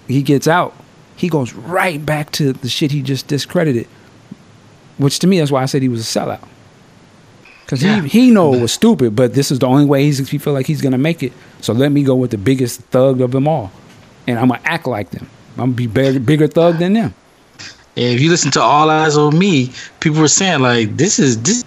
he 0.07 0.23
gets 0.23 0.47
out, 0.49 0.75
he 1.17 1.29
goes 1.29 1.53
right 1.53 2.05
back 2.05 2.31
to 2.33 2.53
the 2.53 2.69
shit 2.69 2.91
he 2.93 3.03
just 3.03 3.27
discredited. 3.27 3.87
Which 4.99 5.19
to 5.21 5.27
me, 5.27 5.39
that's 5.39 5.51
why 5.51 5.63
I 5.63 5.67
said 5.67 5.83
he 5.83 5.89
was 5.89 6.01
a 6.01 6.19
sellout. 6.19 6.41
Because 7.65 7.83
Yeah. 7.83 8.03
he 8.03 8.09
he 8.09 8.31
know 8.31 8.55
it 8.55 8.63
was 8.63 8.73
stupid, 8.73 9.15
but 9.15 9.35
this 9.35 9.51
is 9.51 9.59
the 9.59 9.67
only 9.67 9.85
way 9.85 10.05
he's 10.05 10.27
he 10.29 10.39
feel 10.39 10.53
like 10.55 10.67
he's 10.67 10.81
gonna 10.81 10.99
make 10.99 11.23
it. 11.23 11.33
So 11.61 11.73
let 11.73 11.93
me 11.93 12.03
go 12.03 12.15
with 12.15 12.31
the 12.31 12.39
biggest 12.39 12.81
thug 12.91 13.21
of 13.21 13.33
them 13.33 13.47
all, 13.47 13.71
and 14.27 14.39
I'm 14.39 14.49
gonna 14.49 14.61
act 14.65 14.87
like 14.87 15.11
them. 15.11 15.29
I'm 15.57 15.65
gonna 15.65 15.73
be 15.73 15.87
bigger, 15.87 16.19
bigger 16.21 16.47
thug 16.47 16.79
than 16.79 16.95
them. 16.95 17.15
And 17.97 18.15
if 18.15 18.21
you 18.21 18.31
listen 18.31 18.51
to 18.53 18.63
All 18.63 18.87
Eyez 18.89 19.17
on 19.19 19.37
Me, 19.39 19.73
people 20.01 20.21
were 20.21 20.29
saying 20.29 20.61
like 20.61 20.97
this 20.97 21.19
is 21.19 21.43
this 21.43 21.65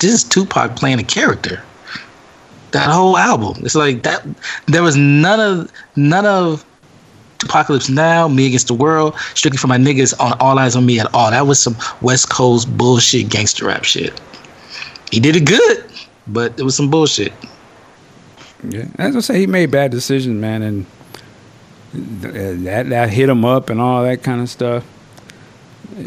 this 0.00 0.10
is 0.14 0.24
Tupac 0.24 0.74
playing 0.74 0.98
a 0.98 1.04
character. 1.04 1.62
That 2.72 2.88
whole 2.88 3.16
album. 3.16 3.62
It's 3.64 3.74
like 3.74 4.02
that 4.02 4.26
there 4.66 4.82
was 4.82 4.96
none 4.96 5.40
of 5.40 5.72
none 5.96 6.26
of 6.26 6.64
2Pacalypse 7.40 7.88
Now, 7.90 8.28
Me 8.28 8.46
Against 8.46 8.68
the 8.68 8.74
World, 8.74 9.16
strictly 9.34 9.58
for 9.58 9.66
my 9.66 9.78
niggas 9.78 10.18
on 10.20 10.34
All 10.40 10.56
Eyez 10.56 10.76
on 10.76 10.86
Me 10.86 11.00
at 11.00 11.12
all. 11.14 11.30
That 11.30 11.46
was 11.46 11.60
some 11.60 11.76
West 12.02 12.28
Coast 12.30 12.76
bullshit 12.76 13.28
gangster 13.28 13.66
rap 13.66 13.84
shit. 13.84 14.20
He 15.10 15.20
did 15.20 15.36
it 15.36 15.46
good, 15.46 15.84
but 16.26 16.58
it 16.58 16.62
was 16.62 16.76
some 16.76 16.90
bullshit. 16.90 17.32
Yeah, 18.68 18.86
as 18.98 19.16
I 19.16 19.20
say, 19.20 19.38
he 19.38 19.46
made 19.46 19.70
bad 19.70 19.90
decisions, 19.90 20.38
man, 20.38 20.62
and 20.62 20.86
uh, 21.94 22.62
that 22.64 22.90
that 22.90 23.10
hit 23.10 23.28
him 23.28 23.44
up 23.44 23.70
and 23.70 23.80
all 23.80 24.02
that 24.04 24.22
kind 24.22 24.42
of 24.42 24.50
stuff. 24.50 24.84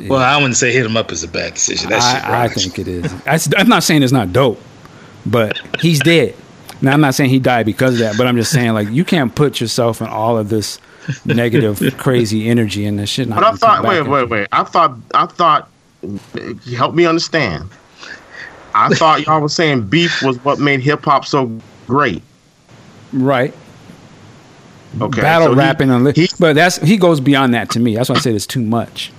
Well, 0.07 0.19
I 0.21 0.37
wouldn't 0.37 0.55
say 0.55 0.71
hit 0.71 0.85
him 0.85 0.95
up 0.95 1.11
is 1.11 1.23
a 1.23 1.27
bad 1.27 1.55
decision. 1.55 1.89
That 1.89 2.25
I, 2.25 2.45
I 2.45 2.47
think 2.47 2.79
it 2.79 2.87
is. 2.87 3.11
I, 3.25 3.59
am 3.59 3.67
not 3.67 3.83
saying 3.83 4.03
it's 4.03 4.13
not 4.13 4.31
dope, 4.31 4.61
but 5.25 5.59
he's 5.81 5.99
dead. 5.99 6.35
Now 6.83 6.93
I'm 6.93 7.01
not 7.01 7.15
saying 7.15 7.29
he 7.31 7.39
died 7.39 7.65
because 7.65 7.93
of 7.93 7.99
that, 7.99 8.17
but 8.17 8.27
I'm 8.27 8.35
just 8.35 8.51
saying 8.51 8.73
like 8.73 8.89
you 8.89 9.03
can't 9.05 9.33
put 9.33 9.59
yourself 9.61 10.01
in 10.01 10.07
all 10.07 10.37
of 10.37 10.49
this 10.49 10.79
negative, 11.25 11.81
crazy 11.97 12.47
energy 12.49 12.85
and 12.85 12.99
this 12.99 13.09
shit. 13.09 13.27
not 13.29 13.35
But 13.39 13.43
I 13.45 13.51
thought, 13.55 13.81
back 13.83 13.89
wait, 13.89 14.01
wait, 14.07 14.29
wait. 14.29 14.47
I 14.51 14.63
thought, 14.63 14.95
I 15.13 15.25
thought, 15.25 15.69
help 16.75 16.93
me 16.93 17.05
understand. 17.05 17.69
I 18.75 18.89
thought 18.89 19.25
y'all 19.25 19.39
was 19.41 19.55
saying 19.55 19.87
beef 19.87 20.21
was 20.23 20.43
what 20.43 20.59
made 20.59 20.81
hip 20.81 21.05
hop 21.05 21.25
so 21.25 21.57
great. 21.87 22.21
Right. 23.13 23.53
Okay, 25.01 25.21
Battle 25.21 25.47
so 25.47 25.53
he- 25.53 25.59
rapping 25.59 25.89
on, 25.89 26.03
li- 26.03 26.13
he- 26.15 26.29
but 26.39 26.53
that's 26.55 26.77
he 26.77 26.97
goes 26.97 27.19
beyond 27.19 27.53
that 27.53 27.69
to 27.71 27.79
me. 27.79 27.95
That's 27.95 28.09
why 28.09 28.15
I 28.15 28.19
said 28.19 28.35
it's 28.35 28.45
too 28.45 28.61
much. 28.61 29.11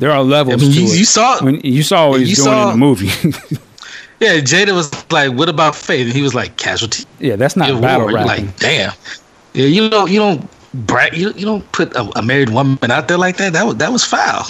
There 0.00 0.10
are 0.10 0.22
levels 0.22 0.62
I 0.62 0.66
mean, 0.66 0.72
to 0.74 0.80
you- 0.82 0.92
it. 0.92 0.98
you 0.98 1.04
saw- 1.04 1.42
when 1.42 1.60
you 1.62 1.82
saw 1.82 2.10
what 2.10 2.20
he's 2.20 2.36
doing 2.36 2.44
saw- 2.46 2.70
in 2.72 2.78
the 2.78 2.84
movie. 2.86 3.10
Yeah, 4.20 4.36
Jada 4.36 4.74
was 4.74 4.90
like, 5.10 5.32
"What 5.32 5.48
about 5.48 5.74
Faith?" 5.74 6.06
And 6.06 6.14
he 6.14 6.22
was 6.22 6.34
like, 6.34 6.56
"Casualty." 6.56 7.04
yeah, 7.18 7.36
that's 7.36 7.56
not 7.56 7.80
battle 7.80 8.06
rapping. 8.06 8.46
Like, 8.46 8.56
damn. 8.58 8.92
Yeah, 9.52 9.66
you 9.66 9.88
don't 9.88 10.10
you 10.10 10.18
don't 10.18 10.48
brag 10.86 11.16
you, 11.16 11.32
you 11.32 11.44
don't 11.44 11.70
put 11.72 11.94
a, 11.94 12.18
a 12.18 12.22
married 12.22 12.50
woman 12.50 12.90
out 12.90 13.08
there 13.08 13.18
like 13.18 13.36
that. 13.36 13.52
That 13.52 13.66
was 13.66 13.76
that 13.76 13.92
was 13.92 14.04
foul. 14.04 14.46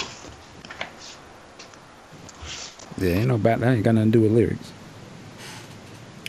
Yeah, 2.97 3.09
ain't 3.09 3.27
no 3.27 3.37
bat. 3.37 3.59
That 3.59 3.73
ain't 3.73 3.83
got 3.83 3.95
nothing 3.95 4.11
to 4.11 4.17
do 4.17 4.21
with 4.21 4.31
lyrics. 4.31 4.71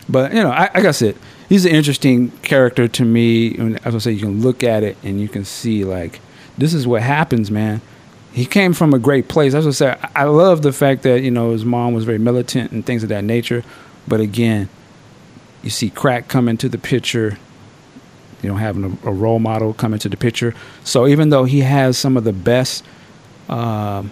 But 0.08 0.34
you 0.34 0.42
know, 0.42 0.50
I, 0.50 0.70
like 0.74 0.84
I 0.84 0.90
said, 0.90 1.16
he's 1.48 1.64
an 1.64 1.72
interesting 1.72 2.30
character 2.42 2.88
to 2.88 3.04
me. 3.04 3.56
And 3.56 3.84
as 3.86 3.94
I 3.94 3.98
say, 3.98 4.12
you 4.12 4.20
can 4.20 4.40
look 4.40 4.62
at 4.62 4.82
it 4.82 4.96
and 5.02 5.20
you 5.20 5.28
can 5.28 5.44
see 5.44 5.84
like 5.84 6.20
this 6.58 6.74
is 6.74 6.86
what 6.86 7.02
happens, 7.02 7.50
man. 7.50 7.80
He 8.36 8.44
came 8.44 8.74
from 8.74 8.92
a 8.92 8.98
great 8.98 9.28
place. 9.28 9.54
As 9.54 9.66
I 9.66 9.70
said, 9.70 10.10
I 10.14 10.24
love 10.24 10.60
the 10.60 10.70
fact 10.70 11.04
that 11.04 11.22
you 11.22 11.30
know 11.30 11.52
his 11.52 11.64
mom 11.64 11.94
was 11.94 12.04
very 12.04 12.18
militant 12.18 12.70
and 12.70 12.84
things 12.84 13.02
of 13.02 13.08
that 13.08 13.24
nature. 13.24 13.64
But 14.06 14.20
again, 14.20 14.68
you 15.62 15.70
see 15.70 15.88
crack 15.88 16.28
come 16.28 16.46
into 16.46 16.68
the 16.68 16.76
picture. 16.76 17.38
You 18.42 18.50
know, 18.50 18.56
having 18.56 18.84
a, 18.84 19.08
a 19.08 19.10
role 19.10 19.38
model 19.38 19.72
come 19.72 19.94
into 19.94 20.10
the 20.10 20.18
picture. 20.18 20.54
So 20.84 21.06
even 21.06 21.30
though 21.30 21.44
he 21.44 21.60
has 21.60 21.96
some 21.96 22.18
of 22.18 22.24
the 22.24 22.34
best 22.34 22.84
um, 23.48 24.10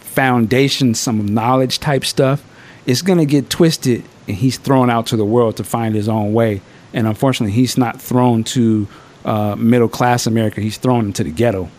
foundation, 0.00 0.92
some 0.92 1.24
knowledge 1.24 1.78
type 1.78 2.04
stuff, 2.04 2.44
it's 2.84 3.00
going 3.00 3.18
to 3.18 3.24
get 3.24 3.48
twisted 3.48 4.04
and 4.28 4.36
he's 4.36 4.58
thrown 4.58 4.90
out 4.90 5.06
to 5.06 5.16
the 5.16 5.24
world 5.24 5.56
to 5.56 5.64
find 5.64 5.94
his 5.94 6.10
own 6.10 6.34
way. 6.34 6.60
And 6.92 7.06
unfortunately, 7.06 7.52
he's 7.52 7.78
not 7.78 7.98
thrown 7.98 8.44
to 8.44 8.86
uh, 9.24 9.56
middle 9.56 9.88
class 9.88 10.26
America, 10.26 10.60
he's 10.60 10.76
thrown 10.76 11.06
into 11.06 11.24
the 11.24 11.30
ghetto. 11.30 11.70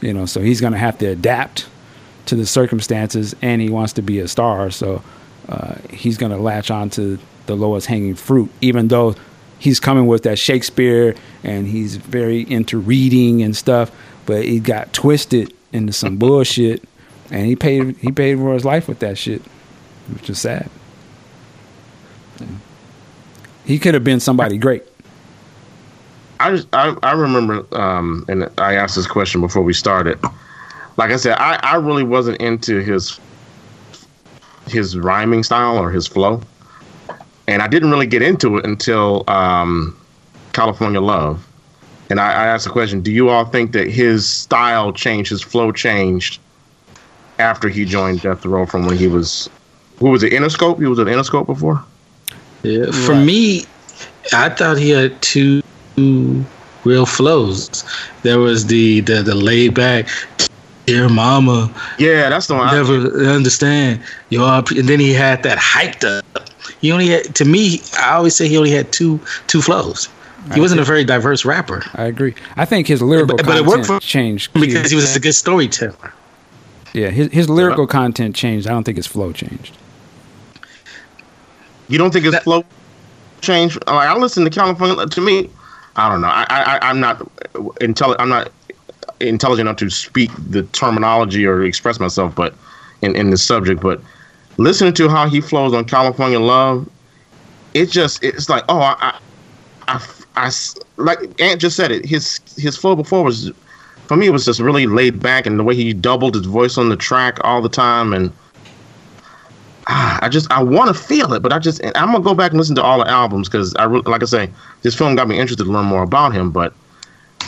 You 0.00 0.12
know, 0.12 0.26
so 0.26 0.40
he's 0.40 0.60
going 0.60 0.72
to 0.72 0.78
have 0.78 0.98
to 0.98 1.06
adapt 1.06 1.68
to 2.26 2.34
the 2.34 2.46
circumstances 2.46 3.34
and 3.40 3.60
he 3.60 3.70
wants 3.70 3.94
to 3.94 4.02
be 4.02 4.18
a 4.18 4.28
star. 4.28 4.70
So 4.70 5.02
uh, 5.48 5.76
he's 5.90 6.18
going 6.18 6.32
to 6.32 6.38
latch 6.38 6.70
on 6.70 6.90
to 6.90 7.18
the 7.46 7.54
lowest 7.54 7.86
hanging 7.86 8.14
fruit, 8.14 8.50
even 8.60 8.88
though 8.88 9.14
he's 9.58 9.80
coming 9.80 10.06
with 10.06 10.24
that 10.24 10.38
Shakespeare 10.38 11.14
and 11.42 11.66
he's 11.66 11.96
very 11.96 12.40
into 12.40 12.78
reading 12.78 13.42
and 13.42 13.56
stuff, 13.56 13.90
but 14.26 14.44
he 14.44 14.60
got 14.60 14.92
twisted 14.92 15.52
into 15.72 15.92
some 15.92 16.16
bullshit 16.18 16.82
and 17.30 17.46
he 17.46 17.56
paid 17.56 17.96
he 17.98 18.12
paid 18.12 18.38
for 18.38 18.54
his 18.54 18.64
life 18.64 18.88
with 18.88 18.98
that 19.00 19.18
shit, 19.18 19.42
which 20.12 20.28
is 20.30 20.40
sad. 20.40 20.70
He 23.64 23.80
could 23.80 23.94
have 23.94 24.04
been 24.04 24.20
somebody 24.20 24.58
great. 24.58 24.84
I 26.40 26.50
just 26.50 26.68
I, 26.72 26.96
I 27.02 27.12
remember 27.12 27.66
um 27.72 28.24
and 28.28 28.48
I 28.58 28.74
asked 28.74 28.96
this 28.96 29.06
question 29.06 29.40
before 29.40 29.62
we 29.62 29.72
started. 29.72 30.18
Like 30.96 31.10
I 31.10 31.16
said, 31.16 31.36
I, 31.38 31.58
I 31.62 31.76
really 31.76 32.04
wasn't 32.04 32.40
into 32.40 32.80
his 32.80 33.20
his 34.68 34.96
rhyming 34.98 35.42
style 35.42 35.78
or 35.78 35.90
his 35.90 36.06
flow. 36.06 36.40
And 37.48 37.62
I 37.62 37.68
didn't 37.68 37.90
really 37.90 38.06
get 38.06 38.22
into 38.22 38.56
it 38.56 38.64
until 38.64 39.24
um 39.28 39.98
California 40.52 41.00
Love. 41.00 41.46
And 42.08 42.20
I, 42.20 42.30
I 42.30 42.46
asked 42.46 42.64
the 42.64 42.70
question, 42.70 43.00
do 43.00 43.10
you 43.10 43.28
all 43.28 43.44
think 43.44 43.72
that 43.72 43.90
his 43.90 44.28
style 44.28 44.92
changed, 44.92 45.30
his 45.30 45.42
flow 45.42 45.72
changed 45.72 46.40
after 47.38 47.68
he 47.68 47.84
joined 47.84 48.22
Death 48.22 48.46
Row 48.46 48.64
from 48.64 48.86
when 48.86 48.96
he 48.96 49.08
was 49.08 49.50
who 49.98 50.10
was 50.10 50.22
it, 50.22 50.32
Interscope? 50.32 50.78
He 50.78 50.86
was 50.86 50.98
at 50.98 51.06
Interscope 51.06 51.46
before? 51.46 51.82
Yeah. 52.62 52.90
For 52.90 53.14
me, 53.14 53.64
I 54.32 54.48
thought 54.50 54.78
he 54.78 54.90
had 54.90 55.20
two 55.22 55.62
real 55.96 57.06
flows. 57.06 57.84
There 58.22 58.38
was 58.38 58.66
the 58.66 59.00
the, 59.00 59.22
the 59.22 59.34
laid 59.34 59.74
back, 59.74 60.08
dear 60.86 61.08
mama, 61.08 61.72
Yeah, 61.98 62.28
that's 62.28 62.46
the 62.46 62.54
one. 62.54 62.68
I, 62.68 62.72
never 62.72 62.94
understand 63.28 64.00
You 64.30 64.40
RP, 64.40 64.78
and 64.80 64.88
then 64.88 65.00
he 65.00 65.12
had 65.12 65.42
that 65.42 65.58
hyped 65.58 66.04
up. 66.04 66.24
He 66.80 66.92
only 66.92 67.08
had 67.08 67.34
to 67.36 67.44
me. 67.44 67.80
I 67.98 68.14
always 68.14 68.36
say 68.36 68.48
he 68.48 68.56
only 68.56 68.70
had 68.70 68.92
two 68.92 69.20
two 69.46 69.62
flows. 69.62 70.08
He 70.54 70.60
wasn't 70.60 70.80
a 70.80 70.84
very 70.84 71.02
diverse 71.02 71.44
rapper 71.44 71.82
I 71.94 72.04
agree. 72.04 72.32
I 72.56 72.64
think 72.66 72.86
his 72.86 73.02
lyrical 73.02 73.36
But- 73.36 73.46
but 73.46 73.56
it 73.56 73.66
worked 73.66 73.86
for- 73.86 73.98
changed. 73.98 74.52
because 74.54 74.88
he 74.90 74.94
was 74.94 75.16
a 75.16 75.18
good 75.18 75.34
storyteller. 75.34 76.12
yeah, 76.92 77.10
his 77.10 77.32
his 77.32 77.48
lyrical 77.48 77.86
content 77.88 78.36
changed. 78.36 78.68
I 78.68 78.70
don't 78.70 78.84
think 78.84 78.96
his 78.96 79.08
flow 79.08 79.32
changed. 79.32 79.76
You 81.88 81.98
don't 81.98 82.12
think 82.12 82.24
his 82.26 82.34
That- 82.34 82.44
flow 82.44 82.64
changed? 83.40 83.76
Like 83.88 84.08
I 84.08 84.16
listen 84.16 84.44
to 84.44 84.50
California. 84.50 85.04
To 85.06 85.20
me, 85.20 85.50
I 85.96 86.10
don't 86.10 86.20
know. 86.20 86.28
I, 86.28 86.46
I 86.48 86.78
I'm 86.82 87.00
not 87.00 87.18
intelli- 87.80 88.16
I'm 88.18 88.28
not 88.28 88.52
intelligent 89.20 89.66
enough 89.68 89.78
to 89.78 89.90
speak 89.90 90.30
the 90.50 90.62
terminology 90.64 91.46
or 91.46 91.62
express 91.62 91.98
myself, 91.98 92.34
but 92.34 92.54
in 93.02 93.16
in 93.16 93.30
the 93.30 93.38
subject. 93.38 93.80
But 93.80 94.00
listening 94.58 94.94
to 94.94 95.08
how 95.08 95.28
he 95.28 95.40
flows 95.40 95.72
on 95.72 95.84
California 95.86 96.38
Love, 96.38 96.88
it 97.74 97.86
just 97.86 98.22
it's 98.22 98.48
like 98.48 98.64
oh 98.68 98.80
I, 98.80 98.96
I, 99.00 99.18
I, 99.88 100.00
I 100.36 100.50
like 100.96 101.18
Ant 101.40 101.60
just 101.60 101.76
said 101.76 101.90
it. 101.90 102.04
His 102.04 102.40
his 102.56 102.76
flow 102.76 102.94
before 102.94 103.24
was 103.24 103.50
for 104.06 104.16
me 104.16 104.26
it 104.26 104.30
was 104.30 104.44
just 104.44 104.60
really 104.60 104.86
laid 104.86 105.20
back, 105.20 105.46
and 105.46 105.58
the 105.58 105.64
way 105.64 105.74
he 105.74 105.92
doubled 105.92 106.34
his 106.34 106.46
voice 106.46 106.76
on 106.78 106.90
the 106.90 106.96
track 106.96 107.38
all 107.42 107.62
the 107.62 107.68
time, 107.70 108.12
and 108.12 108.30
ah, 109.86 110.18
I 110.22 110.28
just 110.28 110.50
I 110.50 110.62
want 110.62 110.94
to 110.94 111.02
feel 111.02 111.32
it, 111.32 111.42
but 111.42 111.52
I 111.52 111.58
just 111.58 111.84
I'm 111.84 112.12
gonna 112.12 112.20
go 112.20 112.34
back 112.34 112.52
and 112.52 112.58
listen 112.58 112.76
to 112.76 112.82
all 112.82 112.98
the 112.98 113.08
albums 113.08 113.48
because 113.48 113.74
I 113.76 113.86
like 113.86 114.22
I 114.22 114.26
say 114.26 114.50
this 114.82 114.94
film 114.94 115.14
got 115.16 115.28
me 115.28 115.38
interested 115.38 115.64
to 115.64 115.70
learn 115.70 115.86
more 115.86 116.02
about 116.02 116.32
him, 116.32 116.50
but 116.50 116.74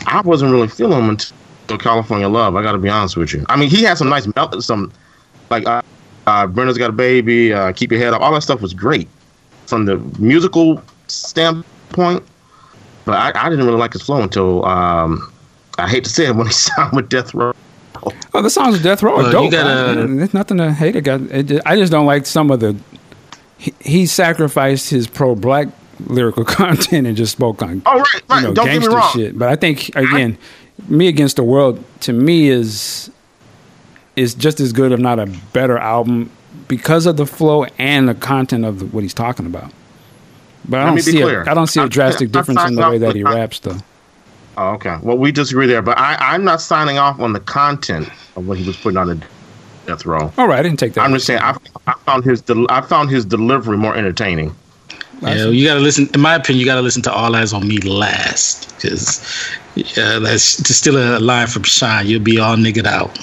I 0.07 0.21
wasn't 0.23 0.53
really 0.53 0.69
feeling 0.69 0.99
him 0.99 1.11
until 1.11 1.79
California 1.79 2.29
Love. 2.29 2.57
I 2.57 2.63
got 2.63 2.73
to 2.73 2.79
be 2.79 2.89
honest 2.89 3.17
with 3.17 3.33
you. 3.33 3.45
I 3.49 3.57
mean, 3.57 3.71
he 3.71 3.83
had 3.83 3.99
some 3.99 4.09
nice 4.09 4.29
mel- 4.37 4.61
some 4.61 4.93
like 5.51 5.67
uh, 5.67 5.83
uh, 6.27 6.47
Brenda's 6.47 6.79
Got 6.79 6.91
a 6.91 6.93
Baby, 6.93 7.53
uh, 7.53 7.73
Keep 7.73 7.93
Your 7.93 8.01
Head 8.01 8.15
Up. 8.15 8.23
All 8.23 8.33
that 8.33 8.43
stuff 8.43 8.61
was 8.61 8.75
great 8.75 9.09
from 9.67 9.85
the 9.85 9.97
musical 10.19 10.83
standpoint, 11.09 12.23
but 13.05 13.15
I, 13.15 13.47
I 13.47 13.51
didn't 13.51 13.67
really 13.67 13.79
like 13.79 13.93
his 13.93 14.03
flow 14.03 14.23
until 14.23 14.65
um, 14.65 15.33
I 15.79 15.89
hate 15.89 16.05
to 16.05 16.11
say 16.11 16.27
it 16.27 16.37
when 16.37 16.47
he 16.47 16.53
signed 16.53 16.95
with 16.95 17.09
Death 17.09 17.35
Row. 17.35 17.53
Oh, 18.35 18.43
the 18.43 18.51
songs 18.51 18.77
of 18.77 18.83
Death 18.83 19.03
Row 19.03 19.13
are 19.17 19.23
Well, 19.25 19.33
dope. 19.33 19.45
you 19.47 19.51
gotta- 19.51 20.01
I 20.01 20.05
mean, 20.07 20.17
there's 20.19 20.35
nothing 20.35 20.59
to 20.59 20.73
hate 20.73 20.97
about. 20.97 21.23
It 21.31 21.61
I 21.67 21.77
just 21.77 21.91
don't 21.93 22.07
like 22.07 22.27
some 22.27 22.51
of 22.51 22.61
the. 22.61 22.77
He, 23.57 23.75
he 23.81 24.07
sacrificed 24.07 24.91
his 24.91 25.07
pro-black 25.09 25.69
lyrical 26.07 26.45
content 26.61 27.07
and 27.09 27.17
just 27.17 27.33
spoke 27.33 27.61
on 27.63 27.83
Oh 27.85 27.99
right, 27.99 28.23
right. 28.29 28.41
you 28.43 28.49
know 28.49 28.55
Don't 28.55 28.67
get 28.67 28.75
me 28.75 28.79
gangster 28.81 28.91
wrong. 28.97 29.13
shit. 29.13 29.39
But 29.39 29.49
I 29.49 29.57
think 29.57 29.89
again, 29.97 30.39
me 30.87 31.09
against 31.09 31.37
the 31.37 31.43
world 31.43 31.83
to 32.03 32.13
me 32.13 32.49
is 32.49 33.11
is 34.15 34.35
just 34.35 34.61
as 34.61 34.73
good, 34.73 34.93
if 34.93 35.01
not 35.01 35.19
a 35.19 35.27
better 35.53 35.79
album, 35.79 36.31
because 36.69 37.07
of 37.07 37.17
the 37.17 37.27
flow 37.27 37.65
and 37.79 38.09
the 38.09 38.15
content 38.15 38.65
of 38.65 38.79
the, 38.81 38.87
what 38.87 39.03
he's 39.03 39.15
talking 39.15 39.47
about. 39.47 39.73
But 40.69 40.81
I 40.81 40.87
don't 40.87 41.01
see 41.01 41.13
clear. 41.21 41.43
a, 41.43 41.51
I 41.51 41.55
don't 41.55 41.67
see 41.67 41.81
a 41.81 41.85
I'm- 41.85 41.89
drastic 41.91 42.29
I'm 42.29 42.33
difference 42.33 42.61
in 42.65 42.75
the 42.77 42.83
signing 42.83 43.01
way 43.01 43.07
off 43.07 43.13
that 43.13 43.17
he 43.17 43.25
with- 43.25 43.33
raps, 43.35 43.59
though. 43.61 43.77
Oh, 44.59 44.71
okay. 44.71 44.99
Well, 45.03 45.17
we 45.17 45.31
disagree 45.31 45.69
there, 45.69 45.83
but 45.83 45.97
I, 45.99 46.17
I'm 46.19 46.43
not 46.43 46.61
signing 46.61 46.99
off 46.99 47.21
on 47.21 47.33
the 47.33 47.39
content 47.39 48.09
of 48.35 48.49
what 48.49 48.59
he 48.59 48.67
was 48.67 48.77
putting 48.77 48.97
on 48.97 49.07
the 49.07 49.25
Death 49.87 50.05
Row. 50.05 50.33
All 50.37 50.49
right, 50.49 50.59
I 50.59 50.63
didn't 50.63 50.81
take 50.81 50.95
that. 50.95 51.03
I'm 51.03 51.13
just 51.15 51.27
saying 51.27 51.41
I, 51.41 51.57
I 51.87 51.95
found 52.05 52.25
his 52.25 52.43
del- 52.43 52.67
I 52.69 52.81
found 52.81 53.09
his 53.09 53.25
delivery 53.25 53.77
more 53.77 53.97
entertaining. 53.97 54.53
Yeah, 55.23 55.47
you 55.47 55.65
gotta 55.65 55.79
listen. 55.79 56.09
In 56.13 56.21
my 56.21 56.35
opinion, 56.35 56.59
you 56.59 56.67
gotta 56.67 56.83
listen 56.83 57.03
to 57.03 57.13
"All 57.13 57.31
Eyez 57.31 57.55
on 57.55 57.69
Me" 57.69 57.79
last, 57.79 58.75
because 58.75 59.23
yeah, 59.77 60.19
that's 60.19 60.57
to 60.61 60.75
steal 60.75 60.97
a 60.97 61.21
line 61.21 61.47
from 61.47 61.63
Shine. 61.63 62.09
You'll 62.09 62.23
be 62.23 62.41
all 62.41 62.57
niggered 62.57 62.87
out. 62.87 63.17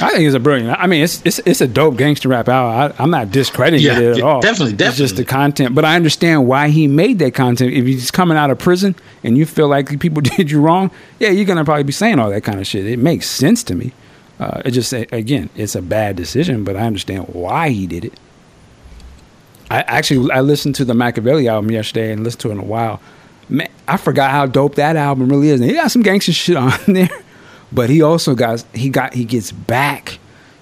I 0.00 0.10
think 0.10 0.24
it's 0.26 0.34
a 0.34 0.40
brilliant. 0.40 0.78
I 0.80 0.86
mean, 0.86 1.02
it's 1.02 1.20
it's 1.24 1.38
it's 1.40 1.60
a 1.60 1.68
dope 1.68 1.96
gangster 1.98 2.28
rap 2.28 2.48
album. 2.48 2.94
I, 2.98 3.02
I'm 3.02 3.10
not 3.10 3.30
discrediting 3.30 3.84
Yeah, 3.84 3.98
it 3.98 4.10
at 4.12 4.16
yeah, 4.18 4.24
all. 4.24 4.40
definitely, 4.40 4.72
definitely. 4.72 4.86
It's 4.88 4.96
just 5.12 5.16
the 5.16 5.24
content, 5.24 5.74
but 5.74 5.84
I 5.84 5.96
understand 5.96 6.46
why 6.46 6.68
he 6.70 6.86
made 6.86 7.18
that 7.18 7.34
content. 7.34 7.74
If 7.74 7.84
he's 7.84 8.10
coming 8.10 8.38
out 8.38 8.50
of 8.50 8.58
prison 8.58 8.94
and 9.22 9.36
you 9.36 9.44
feel 9.44 9.68
like 9.68 10.00
people 10.00 10.22
did 10.36 10.50
you 10.50 10.60
wrong, 10.62 10.90
yeah, 11.18 11.28
you're 11.28 11.44
gonna 11.44 11.64
probably 11.64 11.82
be 11.84 11.92
saying 11.92 12.18
all 12.18 12.30
that 12.30 12.42
kind 12.42 12.58
of 12.58 12.66
shit. 12.66 12.86
It 12.86 12.98
makes 12.98 13.28
sense 13.28 13.62
to 13.64 13.74
me. 13.74 13.92
Uh, 14.40 14.62
it 14.64 14.70
just 14.70 14.92
again, 14.94 15.50
it's 15.56 15.74
a 15.74 15.82
bad 15.82 16.16
decision, 16.16 16.64
but 16.64 16.74
I 16.74 16.80
understand 16.86 17.26
why 17.28 17.68
he 17.68 17.86
did 17.86 18.06
it. 18.06 18.14
I 19.70 19.80
actually 19.82 20.30
I 20.30 20.40
listened 20.40 20.74
to 20.76 20.84
the 20.84 20.94
Makaveli 20.94 21.48
album 21.48 21.70
yesterday 21.70 22.12
and 22.12 22.24
listened 22.24 22.40
to 22.42 22.48
it 22.48 22.52
in 22.52 22.58
a 22.60 22.64
while. 22.64 23.00
Man, 23.48 23.68
I 23.86 23.96
forgot 23.98 24.30
how 24.30 24.46
dope 24.46 24.76
that 24.76 24.96
album 24.96 25.28
really 25.28 25.48
is. 25.50 25.60
And 25.60 25.68
he 25.68 25.76
got 25.76 25.90
some 25.90 26.02
gangster 26.02 26.32
shit 26.32 26.56
on 26.56 26.72
there, 26.88 27.10
but 27.72 27.90
he 27.90 28.02
also 28.02 28.34
got 28.34 28.64
he 28.74 28.88
got 28.88 29.14
he 29.14 29.24
gets 29.24 29.52
back 29.52 30.18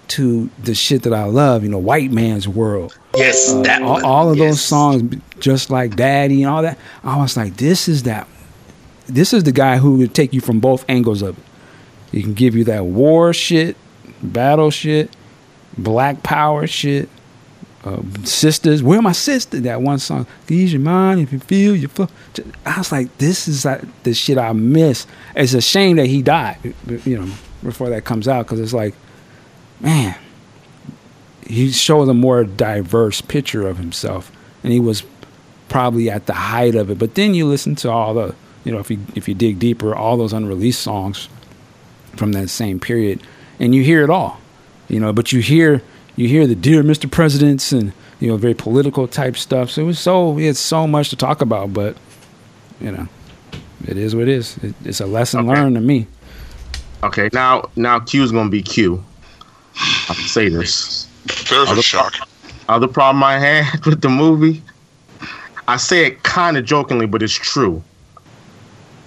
to 0.08 0.50
the 0.62 0.74
shit 0.74 1.02
that 1.04 1.12
I 1.12 1.24
love. 1.24 1.62
You 1.62 1.68
know, 1.68 1.78
white 1.78 2.10
man's 2.10 2.46
world. 2.48 2.96
Yes, 3.16 3.50
uh, 3.52 3.62
that 3.62 3.82
All, 3.82 3.92
one. 3.94 4.04
all 4.04 4.30
of 4.30 4.38
those 4.38 4.60
songs, 4.60 5.16
just 5.40 5.70
like 5.70 5.96
Daddy 5.96 6.42
and 6.42 6.50
all 6.52 6.62
that. 6.62 6.78
I 7.04 7.16
was 7.18 7.36
like, 7.36 7.56
this 7.56 7.88
is 7.88 8.04
that. 8.04 8.28
This 9.06 9.32
is 9.32 9.42
the 9.44 9.52
guy 9.52 9.78
who 9.78 9.96
would 9.98 10.14
take 10.14 10.32
you 10.32 10.40
from 10.40 10.60
both 10.60 10.84
angles 10.88 11.20
of 11.22 11.36
it. 11.38 11.44
He 12.12 12.22
can 12.22 12.34
give 12.34 12.54
you 12.54 12.64
that 12.64 12.84
war 12.86 13.32
shit, 13.32 13.76
battle 14.22 14.70
shit, 14.70 15.10
black 15.78 16.22
power 16.22 16.66
shit, 16.66 17.08
uh, 17.84 18.02
sisters. 18.24 18.82
Where 18.82 19.00
my 19.00 19.12
sister? 19.12 19.60
That 19.60 19.80
one 19.82 19.98
song. 19.98 20.26
Ease 20.48 20.72
your 20.72 20.82
mind 20.82 21.20
if 21.20 21.32
you 21.32 21.38
feel 21.38 21.74
your 21.74 21.88
flow. 21.88 22.08
I 22.66 22.78
was 22.78 22.92
like, 22.92 23.16
this 23.18 23.48
is 23.48 23.64
like 23.64 23.80
the 24.02 24.14
shit 24.14 24.38
I 24.38 24.52
miss. 24.52 25.06
It's 25.34 25.54
a 25.54 25.60
shame 25.60 25.96
that 25.96 26.06
he 26.06 26.22
died. 26.22 26.58
You 27.04 27.20
know, 27.20 27.32
before 27.62 27.88
that 27.90 28.04
comes 28.04 28.28
out 28.28 28.46
because 28.46 28.60
it's 28.60 28.74
like, 28.74 28.94
man, 29.80 30.16
he 31.46 31.70
shows 31.70 32.08
a 32.08 32.14
more 32.14 32.44
diverse 32.44 33.20
picture 33.20 33.66
of 33.66 33.78
himself, 33.78 34.30
and 34.62 34.72
he 34.72 34.80
was 34.80 35.02
probably 35.68 36.10
at 36.10 36.26
the 36.26 36.34
height 36.34 36.74
of 36.74 36.90
it. 36.90 36.98
But 36.98 37.14
then 37.14 37.34
you 37.34 37.46
listen 37.46 37.74
to 37.76 37.90
all 37.90 38.14
the, 38.14 38.34
you 38.64 38.72
know, 38.72 38.78
if 38.78 38.90
you 38.90 39.00
if 39.14 39.28
you 39.28 39.34
dig 39.34 39.58
deeper, 39.58 39.94
all 39.94 40.16
those 40.16 40.32
unreleased 40.32 40.82
songs 40.82 41.28
from 42.16 42.32
that 42.32 42.50
same 42.50 42.78
period, 42.78 43.22
and 43.58 43.74
you 43.74 43.82
hear 43.82 44.04
it 44.04 44.10
all, 44.10 44.38
you 44.88 45.00
know. 45.00 45.12
But 45.12 45.32
you 45.32 45.40
hear 45.40 45.82
you 46.16 46.28
hear 46.28 46.46
the 46.46 46.54
dear 46.54 46.82
Mr. 46.82 47.10
Presidents 47.10 47.72
and 47.72 47.92
you 48.20 48.28
know 48.28 48.36
very 48.36 48.54
political 48.54 49.06
type 49.08 49.36
stuff. 49.36 49.70
So 49.70 49.82
it 49.82 49.86
was 49.86 49.98
so 49.98 50.30
we 50.30 50.46
had 50.46 50.56
so 50.56 50.86
much 50.86 51.10
to 51.10 51.16
talk 51.16 51.40
about, 51.40 51.72
but 51.72 51.96
you 52.80 52.92
know, 52.92 53.06
it 53.86 53.96
is 53.96 54.14
what 54.14 54.22
it 54.22 54.28
is. 54.28 54.56
It, 54.58 54.74
it's 54.84 55.00
a 55.00 55.06
lesson 55.06 55.40
Okay. 55.48 55.48
learned 55.60 55.76
to 55.76 55.80
me. 55.80 56.06
Okay, 57.02 57.30
now 57.32 57.70
now 57.76 57.98
Q 58.00 58.22
is 58.22 58.32
gonna 58.32 58.50
be 58.50 58.62
Q. 58.62 59.02
I'll 60.08 60.14
say 60.14 60.48
this. 60.48 61.06
There's 61.48 61.68
a 61.68 61.72
Other- 61.72 61.82
shock. 61.82 62.14
Other 62.68 62.86
problem 62.88 63.22
I 63.24 63.38
had 63.38 63.84
with 63.86 64.00
the 64.00 64.08
movie, 64.08 64.62
I 65.66 65.76
say 65.76 66.06
it 66.06 66.22
kind 66.22 66.56
of 66.56 66.64
jokingly, 66.64 67.06
but 67.06 67.22
it's 67.22 67.32
true. 67.32 67.82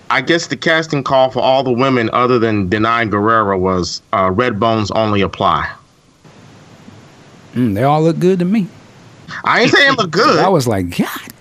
I 0.09 0.21
guess 0.21 0.47
the 0.47 0.57
casting 0.57 1.03
call 1.03 1.31
for 1.31 1.39
all 1.41 1.63
the 1.63 1.71
women 1.71 2.09
other 2.13 2.37
than 2.39 2.69
Danai 2.69 3.09
Gurira 3.09 3.57
was 3.59 4.01
uh, 4.11 4.29
red 4.31 4.59
bones 4.59 4.91
only 4.91 5.21
apply. 5.21 5.71
Mm, 7.53 7.75
they 7.75 7.83
all 7.83 8.01
look 8.01 8.19
good 8.19 8.39
to 8.39 8.45
me. 8.45 8.67
I 9.43 9.61
ain't 9.61 9.71
saying 9.71 9.93
look 9.93 10.11
good, 10.11 10.39
I 10.39 10.49
was 10.49 10.67
like, 10.67 10.97
God 10.97 11.33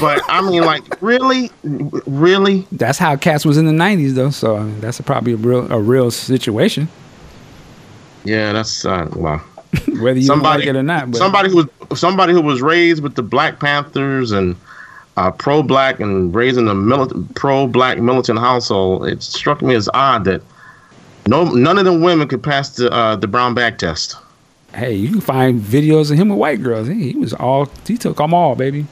but 0.00 0.22
I 0.28 0.40
mean, 0.40 0.62
like, 0.64 0.82
really, 1.00 1.50
really, 1.62 2.66
That's 2.72 2.98
how 2.98 3.16
Cats 3.16 3.44
was 3.44 3.56
in 3.56 3.66
the 3.66 3.72
'90s, 3.72 4.14
though. 4.14 4.30
So 4.30 4.56
I 4.56 4.62
mean, 4.62 4.80
that's 4.80 5.00
probably 5.00 5.32
a 5.32 5.36
real 5.36 5.70
a 5.72 5.80
real 5.80 6.10
situation, 6.10 6.88
yeah, 8.24 8.52
that's 8.52 8.84
uh, 8.84 9.08
well. 9.14 9.38
whether 10.00 10.18
you 10.18 10.26
somebody 10.26 10.60
like 10.60 10.68
it 10.68 10.76
or 10.76 10.84
not. 10.84 11.10
But 11.10 11.18
somebody 11.18 11.50
who 11.50 11.56
was 11.56 11.98
somebody 12.00 12.32
who 12.32 12.40
was 12.40 12.62
raised 12.62 13.02
with 13.02 13.16
the 13.16 13.22
Black 13.22 13.58
Panthers 13.58 14.30
and 14.30 14.56
uh, 15.16 15.32
pro-black 15.32 15.98
and 15.98 16.32
raised 16.32 16.58
in 16.58 16.68
a 16.68 16.74
mili- 16.74 17.34
pro-black 17.34 17.98
militant 17.98 18.38
household, 18.38 19.08
it 19.08 19.22
struck 19.22 19.62
me 19.62 19.74
as 19.74 19.88
odd 19.92 20.24
that 20.26 20.42
no 21.26 21.44
none 21.44 21.76
of 21.76 21.84
them 21.84 22.02
women 22.02 22.28
could 22.28 22.42
pass 22.42 22.70
the 22.76 22.90
uh, 22.92 23.16
the 23.16 23.26
brown 23.26 23.54
bag 23.54 23.78
test. 23.78 24.16
Hey, 24.74 24.94
you 24.94 25.10
can 25.10 25.20
find 25.20 25.60
videos 25.60 26.10
of 26.10 26.18
him 26.18 26.28
with 26.28 26.38
white 26.38 26.62
girls. 26.62 26.88
He, 26.88 27.12
he 27.12 27.18
was 27.18 27.32
all 27.32 27.66
he 27.86 27.96
took 27.96 28.16
them 28.16 28.34
all, 28.34 28.54
baby. 28.54 28.86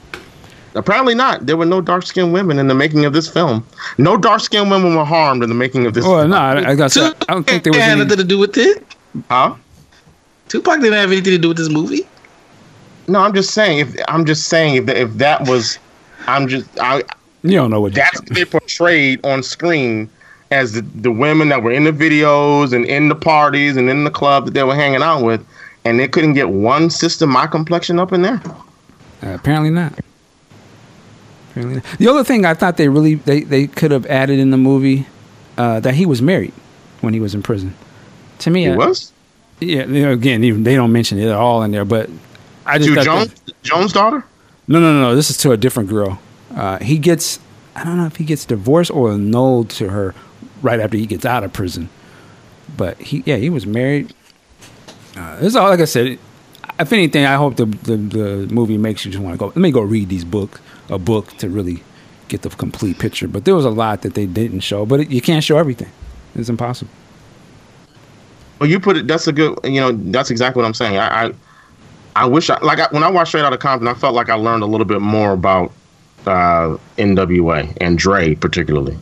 Apparently 0.75 1.13
not. 1.13 1.45
There 1.45 1.55
were 1.55 1.65
no 1.65 1.81
dark-skinned 1.81 2.33
women 2.33 2.57
in 2.57 2.67
the 2.67 2.73
making 2.73 3.05
of 3.05 3.13
this 3.13 3.27
film. 3.27 3.63
No 3.99 4.17
dark-skinned 4.17 4.71
women 4.71 4.95
were 4.95 5.05
harmed 5.05 5.43
in 5.43 5.49
the 5.49 5.55
making 5.55 5.85
of 5.85 5.93
this. 5.93 6.03
Oh 6.03 6.17
film. 6.17 6.31
no, 6.31 6.37
I, 6.37 6.71
I, 6.71 6.75
got, 6.75 6.97
I 6.97 7.11
don't 7.27 7.43
think 7.43 7.63
there 7.63 7.71
was 7.71 7.81
had 7.81 7.91
any. 7.91 8.01
anything 8.01 8.17
to 8.17 8.23
do 8.23 8.39
with 8.39 8.57
it. 8.57 8.83
Huh? 9.29 9.55
Tupac 10.47 10.79
didn't 10.81 10.93
have 10.93 11.11
anything 11.11 11.33
to 11.33 11.37
do 11.37 11.49
with 11.49 11.57
this 11.57 11.69
movie. 11.69 12.07
No, 13.07 13.19
I'm 13.19 13.33
just 13.33 13.51
saying. 13.51 13.79
If 13.79 13.95
I'm 14.07 14.25
just 14.25 14.47
saying, 14.47 14.75
if 14.75 14.89
if 14.89 15.13
that 15.15 15.47
was, 15.47 15.77
I'm 16.25 16.47
just 16.47 16.67
I 16.79 17.03
You 17.43 17.51
don't 17.51 17.69
know 17.69 17.81
what. 17.81 17.93
that's 17.93 18.19
what 18.21 18.29
they 18.29 18.45
portrayed 18.45 19.23
on 19.25 19.43
screen 19.43 20.09
as 20.51 20.73
the, 20.73 20.81
the 20.81 21.11
women 21.11 21.49
that 21.49 21.63
were 21.63 21.71
in 21.71 21.83
the 21.83 21.91
videos 21.91 22.73
and 22.73 22.85
in 22.85 23.09
the 23.09 23.15
parties 23.15 23.75
and 23.75 23.89
in 23.89 24.03
the 24.03 24.11
club 24.11 24.45
that 24.45 24.51
they 24.53 24.63
were 24.63 24.75
hanging 24.75 25.01
out 25.01 25.23
with, 25.23 25.45
and 25.85 25.99
they 25.99 26.07
couldn't 26.07 26.33
get 26.33 26.49
one 26.49 26.89
sister 26.89 27.25
my 27.27 27.47
complexion 27.47 27.99
up 27.99 28.11
in 28.13 28.21
there. 28.21 28.41
Uh, 29.21 29.35
apparently 29.35 29.69
not. 29.69 29.93
Apparently 31.51 31.75
not. 31.75 31.85
The 31.99 32.07
other 32.07 32.23
thing 32.23 32.45
I 32.45 32.53
thought 32.53 32.77
they 32.77 32.89
really 32.89 33.15
they, 33.15 33.41
they 33.41 33.67
could 33.67 33.91
have 33.91 34.05
added 34.07 34.39
in 34.39 34.49
the 34.51 34.57
movie 34.57 35.05
uh, 35.57 35.79
that 35.81 35.93
he 35.95 36.05
was 36.05 36.21
married 36.21 36.53
when 37.01 37.13
he 37.13 37.19
was 37.19 37.35
in 37.35 37.43
prison. 37.43 37.73
To 38.39 38.49
me, 38.49 38.61
He 38.63 38.69
I- 38.69 38.75
was 38.75 39.11
yeah. 39.59 39.85
You 39.85 40.03
know, 40.05 40.11
again, 40.11 40.43
even, 40.43 40.63
they 40.63 40.75
don't 40.75 40.91
mention 40.91 41.19
it 41.19 41.27
at 41.27 41.35
all 41.35 41.63
in 41.63 41.71
there, 41.71 41.85
but 41.85 42.09
I 42.65 42.77
just 42.79 42.89
to 42.93 43.03
Jones 43.03 43.33
that- 43.45 43.61
Jones' 43.63 43.93
daughter. 43.93 44.25
No, 44.67 44.79
no, 44.79 44.93
no, 44.93 45.01
no. 45.01 45.15
This 45.15 45.29
is 45.29 45.37
to 45.37 45.51
a 45.51 45.57
different 45.57 45.89
girl. 45.89 46.19
Uh, 46.55 46.79
he 46.79 46.97
gets, 46.97 47.39
I 47.75 47.83
don't 47.83 47.97
know 47.97 48.05
if 48.05 48.15
he 48.15 48.23
gets 48.23 48.45
divorced 48.45 48.91
or 48.91 49.11
annulled 49.11 49.69
to 49.71 49.89
her 49.89 50.15
right 50.61 50.79
after 50.79 50.97
he 50.97 51.05
gets 51.05 51.25
out 51.25 51.43
of 51.43 51.51
prison. 51.53 51.89
But 52.77 52.97
he, 52.99 53.23
yeah, 53.25 53.35
he 53.37 53.49
was 53.49 53.65
married. 53.65 54.13
Uh, 55.15 55.37
is 55.41 55.55
all, 55.55 55.69
like 55.69 55.79
I 55.79 55.85
said. 55.85 56.19
If 56.79 56.91
anything, 56.91 57.25
I 57.25 57.35
hope 57.35 57.57
the, 57.57 57.65
the 57.65 57.97
the 57.97 58.47
movie 58.51 58.77
makes 58.77 59.05
you 59.05 59.11
just 59.11 59.23
want 59.23 59.35
to 59.35 59.37
go. 59.37 59.47
Let 59.47 59.57
me 59.57 59.71
go 59.71 59.81
read 59.81 60.09
these 60.09 60.25
book 60.25 60.59
a 60.89 60.97
book 60.97 61.37
to 61.37 61.49
really 61.49 61.83
get 62.29 62.41
the 62.41 62.49
complete 62.49 62.97
picture. 62.99 63.27
But 63.27 63.45
there 63.45 63.55
was 63.55 63.65
a 63.65 63.69
lot 63.69 64.01
that 64.01 64.15
they 64.15 64.25
didn't 64.25 64.61
show. 64.61 64.85
But 64.85 65.01
it, 65.01 65.09
you 65.09 65.21
can't 65.21 65.43
show 65.43 65.57
everything. 65.57 65.91
It's 66.35 66.49
impossible. 66.49 66.91
Well, 68.59 68.69
you 68.69 68.79
put 68.79 68.97
it. 68.97 69.07
That's 69.07 69.27
a 69.27 69.33
good. 69.33 69.57
You 69.63 69.81
know, 69.81 69.91
that's 69.91 70.31
exactly 70.31 70.61
what 70.61 70.67
I'm 70.67 70.73
saying. 70.73 70.97
I, 70.97 71.25
I, 71.25 71.33
I 72.15 72.25
wish 72.25 72.49
I 72.49 72.57
like 72.59 72.79
I, 72.79 72.87
when 72.91 73.03
I 73.03 73.09
watched 73.09 73.29
Straight 73.29 73.43
Outta 73.43 73.57
Compton, 73.57 73.87
I 73.87 73.93
felt 73.93 74.15
like 74.15 74.29
I 74.29 74.35
learned 74.35 74.63
a 74.63 74.67
little 74.67 74.85
bit 74.85 75.01
more 75.01 75.33
about 75.33 75.71
uh, 76.25 76.77
NWA 76.97 77.75
and 77.81 77.97
Dre 77.97 78.35
particularly. 78.35 78.97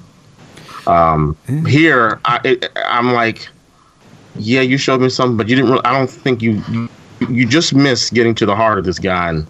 Um, 0.88 1.38
Here, 1.68 2.20
I, 2.26 2.40
it, 2.44 2.72
I'm 2.76 3.14
like, 3.14 3.48
yeah, 4.36 4.62
you 4.62 4.78
showed 4.78 5.02
me 5.02 5.10
something, 5.10 5.38
but 5.38 5.48
you 5.48 5.56
didn't. 5.56 5.72
Really, 5.72 5.86
I 5.86 5.98
don't 5.98 6.10
think 6.10 6.42
you, 6.42 6.62
you 7.30 7.46
just 7.48 7.74
missed 7.74 8.14
getting 8.14 8.36
to 8.36 8.46
the 8.46 8.56
heart 8.56 8.80
of 8.80 8.86
this 8.86 9.00
guy 9.00 9.30
and 9.30 9.48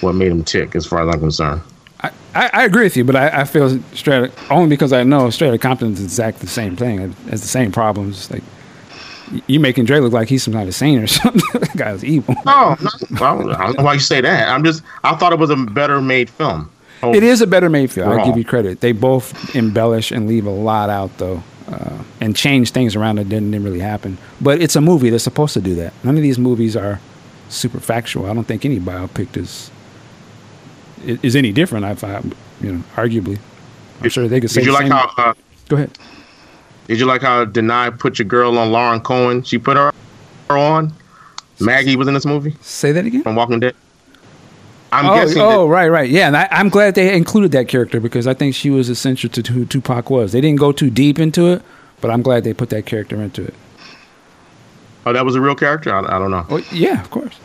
what 0.00 0.14
made 0.14 0.30
him 0.30 0.44
tick, 0.44 0.74
as 0.76 0.86
far 0.86 1.08
as 1.08 1.14
I'm 1.14 1.20
concerned. 1.20 1.60
I, 2.00 2.10
I, 2.34 2.50
I 2.52 2.64
agree 2.64 2.84
with 2.84 2.96
you, 2.96 3.04
but 3.04 3.16
I, 3.16 3.40
I 3.40 3.44
feel 3.44 3.80
straight 3.94 4.30
only 4.50 4.68
because 4.68 4.92
I 4.92 5.02
know 5.02 5.30
Straight 5.30 5.60
Compton 5.60 5.92
is 5.92 6.02
exactly 6.02 6.42
the 6.42 6.52
same 6.52 6.76
thing. 6.76 7.12
Has 7.30 7.40
the 7.40 7.48
same 7.48 7.72
problems. 7.72 8.30
Like 8.30 8.42
you 9.46 9.60
making 9.60 9.84
Dre 9.84 10.00
look 10.00 10.12
like 10.12 10.28
he's 10.28 10.42
some 10.42 10.54
kind 10.54 10.68
of 10.68 10.74
saint 10.74 11.02
or 11.02 11.06
something. 11.08 11.60
that 11.60 11.76
guy's 11.76 12.04
evil. 12.04 12.34
No, 12.46 12.76
no 12.80 12.90
well, 13.20 13.50
I 13.54 13.66
don't 13.66 13.78
know 13.78 13.84
why 13.84 13.94
you 13.94 14.00
say 14.00 14.20
that. 14.20 14.48
I'm 14.48 14.64
just. 14.64 14.82
I 15.04 15.16
thought 15.16 15.32
it 15.32 15.38
was 15.38 15.50
a 15.50 15.56
better 15.56 16.00
made 16.00 16.30
film. 16.30 16.70
Oh, 17.02 17.14
It 17.14 17.22
is 17.22 17.40
a 17.40 17.46
better 17.46 17.68
made 17.68 17.90
film. 17.92 18.10
I'll 18.10 18.26
give 18.26 18.36
you 18.36 18.44
credit. 18.44 18.80
They 18.80 18.92
both 18.92 19.54
embellish 19.54 20.10
and 20.10 20.26
leave 20.26 20.46
a 20.46 20.50
lot 20.50 20.90
out 20.90 21.16
though, 21.18 21.42
uh, 21.68 22.02
and 22.20 22.34
change 22.34 22.70
things 22.72 22.96
around 22.96 23.16
that 23.16 23.28
didn't, 23.28 23.50
didn't 23.50 23.64
really 23.64 23.80
happen. 23.80 24.18
But 24.40 24.60
it's 24.60 24.74
a 24.76 24.80
movie. 24.80 25.10
They're 25.10 25.18
supposed 25.18 25.54
to 25.54 25.60
do 25.60 25.74
that. 25.76 25.92
None 26.02 26.16
of 26.16 26.22
these 26.22 26.38
movies 26.38 26.74
are 26.76 27.00
super 27.48 27.78
factual. 27.80 28.26
I 28.26 28.34
don't 28.34 28.44
think 28.44 28.64
any 28.64 28.80
biopic 28.80 29.36
is 29.36 29.70
is 31.06 31.36
any 31.36 31.52
different. 31.52 31.84
I 31.84 31.94
find, 31.94 32.34
you 32.60 32.72
know, 32.72 32.82
arguably. 32.96 33.38
I'm 34.02 34.08
sure 34.10 34.26
they 34.28 34.40
could 34.40 34.50
say. 34.50 34.60
Did 34.60 34.66
you 34.66 34.72
like 34.72 34.82
same- 34.82 34.92
how? 34.92 35.12
Uh, 35.16 35.34
Go 35.68 35.76
ahead. 35.76 35.96
Did 36.86 36.98
you 36.98 37.04
like 37.06 37.20
how 37.22 37.44
Danai 37.44 37.98
put 37.98 38.18
your 38.18 38.26
girl 38.26 38.58
on 38.58 38.72
Lauren 38.72 39.00
Cohan? 39.00 39.42
She 39.42 39.58
put 39.58 39.76
her, 39.76 39.92
her 40.48 40.56
on. 40.58 40.92
Maggie 41.60 41.96
was 41.96 42.08
in 42.08 42.14
this 42.14 42.24
movie 42.24 42.56
Say 42.62 42.92
that 42.92 43.04
again. 43.04 43.22
from 43.22 43.34
Walking 43.34 43.60
Dead. 43.60 43.74
I'm 44.92 45.06
oh, 45.06 45.14
guessing. 45.16 45.42
oh, 45.42 45.64
that, 45.66 45.70
right, 45.72 45.88
right. 45.88 46.08
Yeah, 46.10 46.28
and 46.28 46.36
I, 46.36 46.48
I'm 46.50 46.68
glad 46.70 46.94
they 46.94 47.14
included 47.14 47.52
that 47.52 47.68
character 47.68 48.00
because 48.00 48.26
I 48.26 48.34
think 48.34 48.54
she 48.54 48.70
was 48.70 48.88
essential 48.88 49.28
to 49.30 49.52
who 49.52 49.66
Tupac 49.66 50.08
was. 50.10 50.32
They 50.32 50.40
didn't 50.40 50.58
go 50.58 50.72
too 50.72 50.88
deep 50.90 51.18
into 51.18 51.46
it, 51.48 51.62
but 52.00 52.10
I'm 52.10 52.22
glad 52.22 52.44
they 52.44 52.54
put 52.54 52.70
that 52.70 52.86
character 52.86 53.20
into 53.20 53.44
it. 53.44 53.54
oh, 55.04 55.12
that 55.12 55.24
was 55.24 55.34
a 55.34 55.40
real 55.40 55.54
character. 55.54 55.94
I, 55.94 56.00
I 56.16 56.18
don't 56.18 56.30
know. 56.30 56.46
Oh, 56.48 56.62
yeah, 56.72 57.00
of 57.00 57.10
course. 57.10 57.38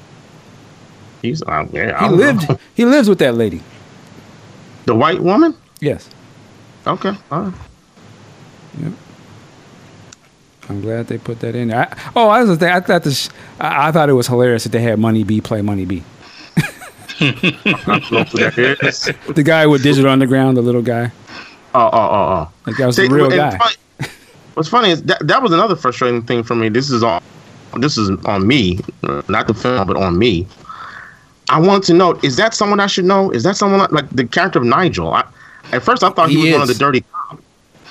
He's. 1.22 1.42
Uh, 1.42 1.68
yeah, 1.72 1.98
I 2.00 2.08
He 2.08 2.16
lived. 2.16 2.50
know. 2.50 2.60
He 2.76 2.86
lives 2.86 3.10
with 3.10 3.20
that 3.20 3.36
lady. 3.36 3.62
The 4.86 4.96
white 4.96 5.22
woman. 5.22 5.56
Yes, 5.80 6.10
Okay. 6.86 7.14
All 7.32 7.42
right. 7.44 7.54
Yep. 8.82 8.94
I'm 10.70 10.82
glad 10.82 11.08
they 11.08 11.18
put 11.18 11.40
that 11.42 11.56
in. 11.56 11.70
there. 11.70 11.90
I, 11.90 12.12
oh, 12.16 12.28
I 12.30 12.44
was. 12.44 12.62
I 12.64 12.80
thought 12.80 13.04
this. 13.04 13.30
I, 13.60 13.88
I 13.88 13.92
thought 13.92 14.10
it 14.10 14.14
was 14.14 14.28
hilarious 14.28 14.64
that 14.64 14.72
they 14.72 14.82
had 14.82 14.98
Money 15.00 15.24
B 15.24 15.40
play 15.42 15.62
Money 15.62 15.86
B. 15.86 16.04
I 16.58 16.62
don't 16.62 16.62
know 16.62 16.62
who 16.62 16.62
that 16.62 16.82
is. 16.82 16.94
The 19.34 19.44
guy 19.44 19.66
with 19.68 19.84
Digital 19.84 20.12
Underground, 20.12 20.58
the 20.58 20.62
little 20.62 20.82
guy. 20.82 21.12
Oh, 21.76 21.82
oh, 21.82 21.90
oh, 21.92 21.92
oh. 21.92 22.52
Like 22.68 22.78
that 22.78 22.86
was 22.86 22.96
See, 22.96 23.08
the 23.08 23.14
real 23.14 23.30
guy. 23.30 23.58
funny- 23.58 23.76
What's 24.56 24.70
funny 24.70 24.92
is 24.92 25.02
that 25.04 25.26
that 25.28 25.42
was 25.42 25.52
another 25.52 25.76
frustrating 25.76 26.22
thing 26.22 26.44
for 26.44 26.54
me. 26.54 26.70
This 26.70 26.92
is 26.92 27.02
on, 27.02 27.24
this 27.80 27.98
is 27.98 28.12
on 28.26 28.46
me, 28.46 28.80
not 29.28 29.48
the 29.48 29.54
film, 29.56 29.88
but 29.88 29.98
on 29.98 30.20
me. 30.20 30.46
I 31.50 31.60
want 31.60 31.84
to 31.86 31.94
know: 31.94 32.20
is 32.22 32.36
that 32.36 32.54
someone 32.54 32.80
I 32.80 32.86
should 32.86 33.06
know? 33.06 33.32
Is 33.32 33.42
that 33.44 33.58
someone 33.58 33.88
like, 33.92 34.08
the 34.12 34.26
character 34.28 34.60
of 34.60 34.66
Nigel? 34.66 35.12
I, 35.12 35.26
at 35.72 35.82
first, 35.82 36.04
I 36.04 36.12
thought 36.12 36.30
he, 36.30 36.36
He 36.36 36.44
was 36.46 36.54
one 36.54 36.62
of 36.62 36.68
the 36.68 36.76
dirty 36.76 37.02
cops. 37.12 37.42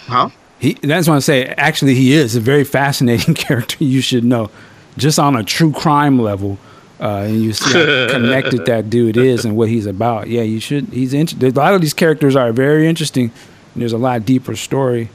Huh? 0.06 0.28
He, 0.60 0.74
that's 0.74 1.08
what 1.08 1.16
I 1.16 1.18
say. 1.18 1.46
Actually, 1.46 1.96
he 1.96 2.12
is 2.12 2.36
a 2.36 2.40
very 2.40 2.62
fascinating 2.62 3.34
character. 3.44 3.82
You 3.82 4.00
should 4.00 4.22
know, 4.22 4.48
just 4.96 5.18
on 5.18 5.34
a 5.34 5.42
true 5.42 5.72
crime 5.72 6.20
level, 6.20 6.56
uh, 7.02 7.24
and 7.26 7.42
you 7.42 7.52
see 7.52 7.72
how 7.72 8.08
connected 8.10 8.64
that 8.66 8.88
dude 8.88 9.16
is 9.16 9.44
and 9.44 9.56
what 9.56 9.68
he's 9.68 9.86
about. 9.86 10.28
Yeah, 10.28 10.42
you 10.42 10.60
should. 10.60 10.86
He's 10.88 11.12
int- 11.12 11.42
A 11.42 11.50
lot 11.50 11.74
of 11.74 11.80
these 11.80 11.94
characters 11.94 12.36
are 12.36 12.52
very 12.52 12.86
interesting. 12.86 13.32
And 13.74 13.82
there's 13.82 13.92
a 13.92 13.98
lot 13.98 14.24
deeper 14.24 14.54
story, 14.54 15.08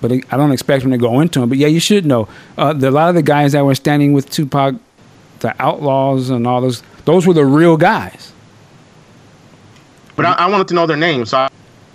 but 0.00 0.12
I 0.12 0.36
don't 0.36 0.52
expect 0.52 0.84
him 0.84 0.92
to 0.92 0.98
go 0.98 1.20
into 1.20 1.40
them. 1.40 1.48
But 1.48 1.58
yeah, 1.58 1.66
you 1.66 1.80
should 1.80 2.06
know. 2.06 2.28
Uh, 2.56 2.72
the, 2.72 2.88
a 2.88 2.92
lot 2.92 3.08
of 3.08 3.16
the 3.16 3.22
guys 3.22 3.52
that 3.52 3.64
were 3.64 3.74
standing 3.74 4.12
with 4.12 4.30
Tupac, 4.30 4.76
the 5.40 5.54
Outlaws, 5.60 6.30
and 6.30 6.46
all 6.46 6.60
those, 6.60 6.82
those 7.06 7.26
were 7.26 7.34
the 7.34 7.44
real 7.44 7.76
guys. 7.76 8.32
But 10.14 10.26
I, 10.26 10.32
I 10.32 10.46
wanted 10.46 10.68
to 10.68 10.74
know 10.74 10.86
their 10.86 10.96
names 10.96 11.30
so 11.30 11.38
I, 11.38 11.48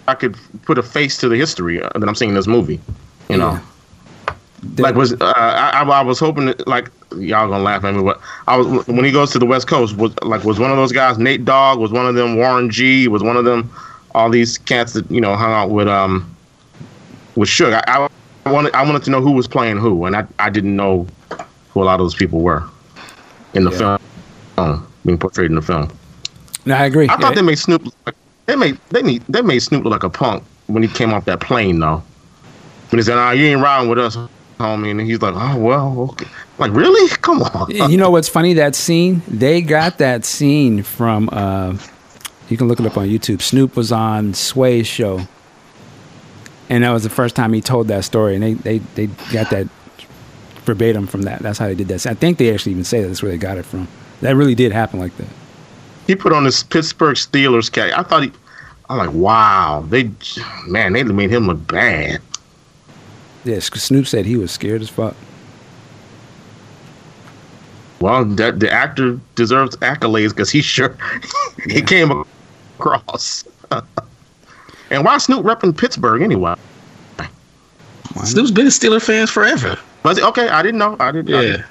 I 0.07 0.15
could 0.15 0.36
put 0.64 0.78
a 0.78 0.84
face 0.84 1.18
to 1.19 1.30
the 1.30 1.38
history 1.38 1.82
uh, 1.82 1.90
that 1.95 2.07
I'm 2.10 2.15
seeing 2.15 2.30
in 2.30 2.36
this 2.36 2.48
movie. 2.48 2.82
You 3.30 3.38
know, 3.38 3.60
like 4.78 4.95
was 4.95 5.14
uh, 5.14 5.18
I, 5.36 5.84
I 5.84 5.84
I 5.84 6.02
was 6.02 6.19
hoping 6.19 6.48
that, 6.48 6.68
like 6.68 6.90
y'all 7.16 7.48
gonna 7.50 7.64
laugh 7.64 7.84
at 7.84 7.94
me, 7.96 8.04
but 8.04 8.20
I 8.48 8.58
was 8.58 8.86
when 8.88 9.06
he 9.06 9.12
goes 9.12 9.32
to 9.32 9.40
the 9.40 9.46
West 9.46 9.68
Coast 9.68 9.96
was 9.98 10.14
like 10.24 10.44
was 10.44 10.60
one 10.60 10.72
of 10.72 10.78
those 10.78 10.92
guys 10.92 11.18
Nate 11.18 11.46
Dogg 11.46 11.80
was 11.80 11.92
one 11.92 12.06
of 12.06 12.16
them 12.16 12.36
Warren 12.38 12.70
G 12.70 13.08
was 13.08 13.24
one 13.24 13.38
of 13.38 13.46
them 13.46 13.72
all 14.16 14.30
these 14.30 14.58
cats 14.58 14.94
that 14.94 15.10
you 15.12 15.22
know 15.22 15.36
hung 15.36 15.52
out 15.52 15.70
with 15.70 15.88
um 15.88 16.36
with 17.36 17.50
Suge. 17.50 17.82
I, 17.88 18.08
I 18.46 18.52
wanted 18.52 18.74
I 18.74 18.84
wanted 18.84 19.04
to 19.04 19.10
know 19.12 19.22
who 19.22 19.32
was 19.32 19.48
playing 19.48 19.78
who, 19.78 20.06
and 20.06 20.16
I 20.16 20.26
I 20.40 20.50
didn't 20.50 20.76
know 20.76 21.08
who 21.70 21.84
a 21.84 21.86
lot 21.86 21.96
of 21.96 22.00
those 22.06 22.16
people 22.16 22.40
were 22.42 22.64
in 23.54 23.64
the 23.64 23.72
Yeah. 23.72 23.98
film 24.58 24.88
being 25.06 25.18
portrayed 25.18 25.50
in 25.50 25.56
the 25.56 25.62
film. 25.62 25.90
no, 26.66 26.76
I 26.76 26.86
agree. 26.86 27.06
I 27.10 27.16
thought 27.16 27.30
Yeah. 27.32 27.36
they 27.36 27.42
made 27.42 27.60
Snoop. 27.60 27.84
like- 28.06 28.16
They 28.48 28.56
made 28.56 28.78
they 28.90 29.02
made 29.04 29.24
they 29.30 29.42
made 29.42 29.60
Snoop 29.60 29.84
look 29.84 29.92
like 29.92 30.04
a 30.04 30.10
punk 30.10 30.44
when 30.68 30.84
he 30.84 30.90
came 30.90 31.14
off 31.14 31.26
that 31.26 31.40
plane 31.40 31.80
though. 31.80 32.02
When 32.90 33.00
he 33.00 33.04
said, 33.04 33.18
"Ah, 33.18 33.32
you 33.32 33.46
ain't 33.46 33.62
riding 33.62 33.90
with 33.90 34.00
us, 34.00 34.18
homie," 34.58 34.92
and 34.92 35.02
he's 35.02 35.22
like, 35.22 35.34
"Oh 35.36 35.58
well, 35.58 36.10
okay." 36.12 36.28
Like 36.58 36.72
really? 36.72 37.10
Come 37.22 37.42
on. 37.44 37.72
you 37.72 37.98
know 37.98 38.10
what's 38.10 38.30
funny? 38.30 38.54
That 38.54 38.76
scene, 38.76 39.22
they 39.28 39.62
got 39.62 39.98
that 40.00 40.26
scene 40.26 40.84
from. 40.84 41.30
Uh, 41.32 41.78
you 42.50 42.58
can 42.58 42.68
look 42.68 42.80
it 42.80 42.86
up 42.86 42.98
on 42.98 43.08
YouTube. 43.08 43.42
Snoop 43.42 43.76
was 43.76 43.92
on 43.92 44.34
Sway's 44.34 44.88
show, 44.88 45.22
and 46.70 46.84
that 46.84 46.92
was 46.92 47.04
the 47.04 47.10
first 47.10 47.36
time 47.36 47.54
he 47.54 47.62
told 47.62 47.88
that 47.90 48.06
story. 48.06 48.36
And 48.36 48.44
they 48.44 48.54
they 48.54 48.78
they 48.96 49.08
got 49.32 49.50
that 49.52 49.68
verbatim 50.68 51.08
from 51.08 51.24
that. 51.24 51.40
That's 51.40 51.58
how 51.60 51.68
they 51.68 51.76
did 51.76 51.88
that. 51.88 52.06
I 52.06 52.14
think 52.14 52.38
they 52.38 52.54
actually 52.54 52.74
even 52.74 52.84
say 52.84 53.02
that. 53.02 53.08
that's 53.08 53.24
where 53.24 53.32
they 53.32 53.38
got 53.38 53.58
it 53.58 53.66
from. 53.66 53.88
That 54.22 54.36
really 54.36 54.56
did 54.56 54.72
happen 54.72 55.00
like 55.00 55.16
that. 55.18 55.28
He 56.08 56.16
put 56.16 56.34
on 56.34 56.44
this 56.44 56.64
Pittsburgh 56.64 57.16
Steelers 57.16 57.72
cap. 57.72 57.92
I 57.98 58.04
thought 58.04 58.24
he. 58.24 58.32
I'm 58.90 58.98
like, 58.98 59.12
wow. 59.12 59.86
They, 59.90 60.10
man, 60.68 60.94
they 60.94 61.04
made 61.04 61.30
him 61.30 61.48
look 61.48 61.68
bad. 61.68 62.22
Yes, 63.48 63.69
'cause 63.69 63.84
Snoop 63.84 64.06
said 64.07 64.26
he 64.26 64.36
was 64.38 64.52
scared 64.52 64.82
as 64.82 64.90
fuck. 64.90 65.15
Well, 67.99 68.26
that 68.26 68.60
the 68.60 68.72
actor 68.72 69.19
deserves 69.36 69.76
accolades 69.78 70.30
because 70.30 70.49
he 70.52 70.61
sure 70.61 70.95
he 71.65 71.82
came 71.82 72.11
across. 72.80 73.44
and 74.91 75.03
why 75.06 75.18
Snoop 75.18 75.44
repping 75.45 75.76
Pittsburgh 75.76 76.22
anyway? 76.22 76.56
Snoop's 78.24 78.52
been 78.52 78.68
a 78.68 78.69
Steeler 78.69 79.02
fans 79.02 79.30
forever. 79.30 79.78
Was 80.03 80.18
it 80.18 80.24
okay? 80.26 80.48
I 80.49 80.61
didn't 80.64 80.80
know. 80.80 80.95
I 80.99 81.11
didn't. 81.11 81.34
I 81.34 81.41
Yeah. 81.41 81.52
didn't. 81.52 81.65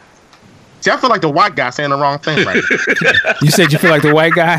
See, 0.81 0.90
I 0.90 0.97
feel 0.98 1.11
like 1.11 1.20
the 1.23 1.28
white 1.28 1.57
guy 1.57 1.70
saying 1.70 1.90
the 1.90 1.97
wrong 1.97 2.19
thing 2.19 2.44
right 2.47 2.62
now. 3.03 3.32
You 3.43 3.51
said 3.51 3.73
you 3.73 3.78
feel 3.78 3.90
like 3.90 4.03
the 4.03 4.15
white 4.15 4.35
guy. 4.35 4.59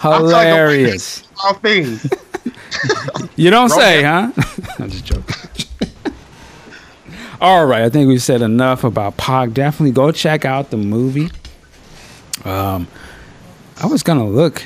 Hilarious. 0.00 1.24
Wrong 1.42 1.54
thing. 1.60 1.98
You 3.36 3.50
don't 3.50 3.70
Wrong 3.70 3.80
say, 3.80 4.02
huh? 4.02 4.30
I'm 4.78 4.90
just 4.90 5.04
joking. 5.04 5.34
All 7.40 7.66
right, 7.66 7.82
I 7.82 7.88
think 7.90 8.08
we've 8.08 8.22
said 8.22 8.42
enough 8.42 8.84
about 8.84 9.16
Pac. 9.16 9.52
Definitely 9.52 9.92
go 9.92 10.12
check 10.12 10.44
out 10.44 10.70
the 10.70 10.76
movie. 10.76 11.30
Um, 12.44 12.86
I 13.82 13.86
was 13.86 14.02
gonna 14.02 14.26
look. 14.26 14.62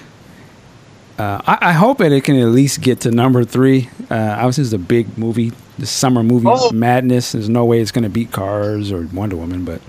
Uh, 1.19 1.41
I, 1.47 1.59
I 1.71 1.73
hope 1.73 1.99
that 1.99 2.13
it 2.13 2.23
can 2.25 2.37
at 2.37 2.47
least 2.49 2.81
get 2.81 3.01
to 3.01 3.11
number 3.11 3.45
three. 3.45 3.89
Uh, 4.11 4.37
obviously, 4.39 4.65
it's 4.65 4.73
a 4.73 4.79
big 4.79 5.19
movie, 5.19 5.53
the 5.79 5.87
summer 5.87 6.23
movie 6.23 6.47
Oh. 6.49 6.71
madness. 6.71 7.33
There's 7.33 7.49
no 7.49 7.65
way 7.65 7.81
it's 7.81 7.91
gonna 7.91 8.09
beat 8.09 8.31
Cars 8.33 8.93
or 8.93 9.03
Wonder 9.13 9.37
Woman, 9.37 9.65
but 9.65 9.81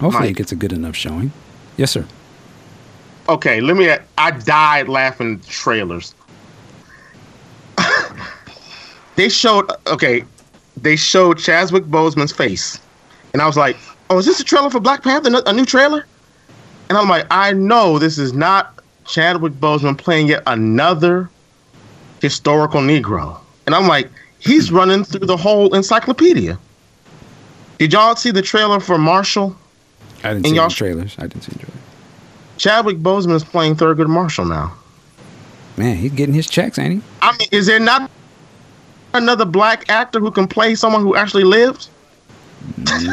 hopefully, 0.00 0.30
it 0.30 0.36
gets 0.36 0.52
a 0.52 0.56
good 0.56 0.72
enough 0.72 0.96
showing. 0.96 1.32
Yes, 1.76 1.90
sir. 1.92 2.06
Okay, 3.28 3.60
let 3.60 3.76
me. 3.76 3.94
I 4.18 4.30
died 4.32 4.88
laughing 4.88 5.40
trailers. 5.48 6.14
they 9.16 9.28
showed. 9.28 9.70
Okay, 9.86 10.24
they 10.82 10.96
showed 10.96 11.38
Chadwick 11.38 11.84
Boseman's 11.84 12.32
face, 12.32 12.78
and 13.32 13.40
I 13.40 13.46
was 13.46 13.56
like, 13.56 13.76
"Oh, 14.10 14.18
is 14.18 14.26
this 14.26 14.40
a 14.40 14.44
trailer 14.44 14.70
for 14.70 14.80
Black 14.80 15.02
Panther? 15.02 15.42
A 15.46 15.52
new 15.52 15.64
trailer?" 15.64 16.06
And 16.88 16.98
I'm 16.98 17.08
like, 17.08 17.26
"I 17.30 17.52
know 17.52 17.98
this 17.98 18.18
is 18.18 18.32
not 18.32 18.78
Chadwick 19.06 19.54
Boseman 19.54 19.96
playing 19.96 20.28
yet 20.28 20.42
another 20.46 21.30
historical 22.20 22.80
Negro." 22.80 23.38
And 23.66 23.74
I'm 23.74 23.86
like, 23.86 24.10
"He's 24.38 24.70
running 24.70 25.04
through 25.04 25.26
the 25.26 25.36
whole 25.36 25.74
encyclopedia." 25.74 26.58
Did 27.78 27.92
y'all 27.92 28.16
see 28.16 28.30
the 28.30 28.42
trailer 28.42 28.78
for 28.80 28.98
Marshall? 28.98 29.56
I 30.22 30.34
didn't 30.34 30.46
see 30.46 30.54
y'all- 30.54 30.68
the 30.68 30.74
trailers. 30.74 31.16
I 31.18 31.22
didn't 31.22 31.42
see 31.42 31.52
the 31.52 31.58
trailers. 31.58 31.78
Chadwick 32.58 32.98
Boseman 32.98 33.34
is 33.34 33.44
playing 33.44 33.76
Thurgood 33.76 34.06
Marshall 34.08 34.44
now. 34.44 34.74
Man, 35.76 35.96
he's 35.96 36.12
getting 36.12 36.34
his 36.34 36.48
checks, 36.48 36.78
ain't 36.78 36.94
he? 36.94 37.00
I 37.22 37.32
mean, 37.38 37.48
is 37.50 37.66
there 37.66 37.80
not 37.80 38.10
another 39.14 39.44
black 39.44 39.88
actor 39.88 40.20
who 40.20 40.30
can 40.30 40.46
play 40.46 40.74
someone 40.74 41.02
who 41.02 41.16
actually 41.16 41.44
lived? 41.44 41.88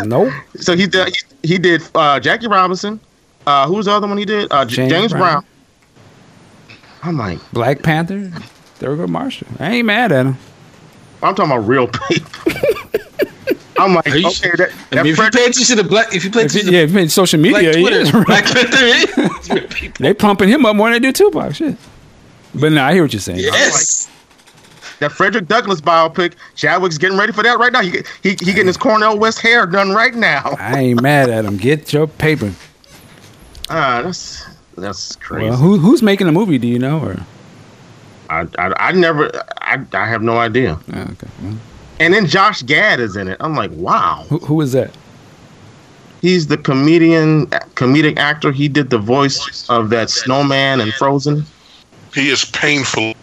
Nope. 0.05 0.31
So 0.59 0.75
he 0.75 0.87
did. 0.87 1.15
He, 1.41 1.47
he 1.53 1.57
did 1.57 1.81
uh, 1.95 2.19
Jackie 2.19 2.47
Robinson. 2.47 2.99
Uh, 3.47 3.65
who 3.67 3.75
was 3.75 3.85
the 3.85 3.91
other 3.93 4.07
one 4.07 4.17
he 4.17 4.25
did? 4.25 4.51
Uh, 4.51 4.65
James 4.65 4.91
James, 4.91 5.11
Brown. 5.11 5.21
Brown. 5.41 5.45
I'm 7.01 7.17
like, 7.17 7.39
Black 7.51 7.81
Panther. 7.81 8.31
Thurgood 8.79 9.09
Marshall. 9.09 9.47
I 9.59 9.71
ain't 9.75 9.85
mad 9.85 10.11
at 10.11 10.25
him. 10.25 10.37
I'm 11.23 11.35
talking 11.35 11.51
about 11.51 11.67
real 11.67 11.87
people. 11.87 12.29
I'm 13.79 13.93
like, 13.93 14.07
you 14.07 14.27
okay, 14.27 14.29
sure? 14.29 14.57
that, 14.57 14.71
I 14.91 14.95
mean, 14.95 14.99
if 14.99 15.05
you 15.07 15.15
Fred- 15.15 15.31
pay 15.33 15.45
attention 15.45 15.77
to 15.77 15.83
black, 15.85 16.13
if 16.13 16.25
you 16.25 16.31
pay 16.31 16.41
If 16.41 16.51
attention 16.51 16.73
yeah, 16.73 16.79
if 16.81 16.91
he 16.91 17.07
social 17.07 17.39
media, 17.39 17.71
Black 17.71 17.81
Twitter, 17.81 17.99
is. 17.99 18.11
Black 18.11 18.45
Panther 18.45 19.87
is 19.87 19.93
they 19.99 20.13
pumping 20.13 20.49
him 20.49 20.65
up 20.65 20.75
more 20.75 20.91
than 20.91 21.01
they 21.01 21.07
do 21.07 21.13
Tupac. 21.13 21.55
Shit. 21.55 21.77
But 22.53 22.73
no, 22.73 22.83
I 22.83 22.93
hear 22.93 23.03
what 23.03 23.13
you're 23.13 23.21
saying. 23.21 23.39
Yes. 23.39 24.09
That 24.99 25.11
Frederick 25.13 25.47
Douglass 25.47 25.81
biopic. 25.81 26.33
Chadwick's 26.55 26.97
getting 26.97 27.17
ready 27.17 27.31
for 27.31 27.43
that 27.43 27.57
right 27.57 27.71
now. 27.71 27.81
He 27.81 27.91
he, 28.21 28.29
he 28.29 28.35
getting 28.35 28.67
his 28.67 28.77
Cornel 28.77 29.17
West 29.17 29.39
hair 29.39 29.65
done 29.65 29.91
right 29.91 30.13
now. 30.13 30.55
I 30.59 30.79
ain't 30.79 31.01
mad 31.01 31.29
at 31.29 31.45
him. 31.45 31.57
Get 31.57 31.91
your 31.93 32.07
paper. 32.07 32.53
Ah, 33.71 34.01
that's 34.01 34.47
that's 34.79 35.15
crazy. 35.17 35.47
Well, 35.47 35.55
who 35.55 35.77
who's 35.77 36.01
making 36.01 36.25
the 36.25 36.33
movie? 36.33 36.57
Do 36.57 36.67
you 36.67 36.79
know? 36.79 36.99
Or 37.01 37.17
I, 38.31 38.47
I 38.57 38.73
I 38.87 38.91
never 38.93 39.29
I 39.59 39.79
I 39.93 40.07
have 40.07 40.23
no 40.23 40.37
idea. 40.37 40.79
oh, 40.91 41.01
okay, 41.01 41.27
well, 41.43 41.55
And 41.99 42.15
then 42.15 42.25
Josh 42.25 42.63
Gad 42.63 42.99
is 42.99 43.15
in 43.15 43.27
it. 43.27 43.37
I'm 43.39 43.55
like, 43.55 43.69
wow. 43.73 44.25
who 44.27 44.39
who 44.39 44.59
is 44.61 44.71
that? 44.71 44.91
He's 46.23 46.47
the 46.47 46.57
comedian, 46.57 47.45
comedic 47.75 48.17
actor. 48.17 48.51
He 48.51 48.67
did 48.67 48.89
the 48.89 48.97
voice 48.97 49.69
of 49.69 49.91
that 49.91 50.09
snowman 50.09 50.81
and 50.81 50.91
Frozen. 50.93 51.45
He 52.15 52.29
is 52.29 52.43
painfully 52.43 53.15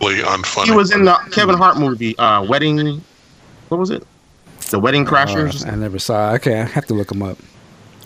unfunny. 0.00 0.66
He 0.66 0.72
was 0.72 0.92
in 0.92 1.04
the 1.04 1.14
Kevin 1.30 1.56
Hart 1.56 1.78
movie, 1.78 2.16
uh, 2.18 2.42
Wedding. 2.44 3.02
What 3.68 3.78
was 3.78 3.90
it? 3.90 4.06
The 4.70 4.78
Wedding 4.78 5.04
Crashers. 5.04 5.66
Uh, 5.66 5.72
I 5.72 5.74
never 5.74 5.98
saw. 5.98 6.32
Okay, 6.34 6.60
I 6.60 6.64
have 6.64 6.86
to 6.86 6.94
look 6.94 7.10
him 7.10 7.22
up. 7.22 7.38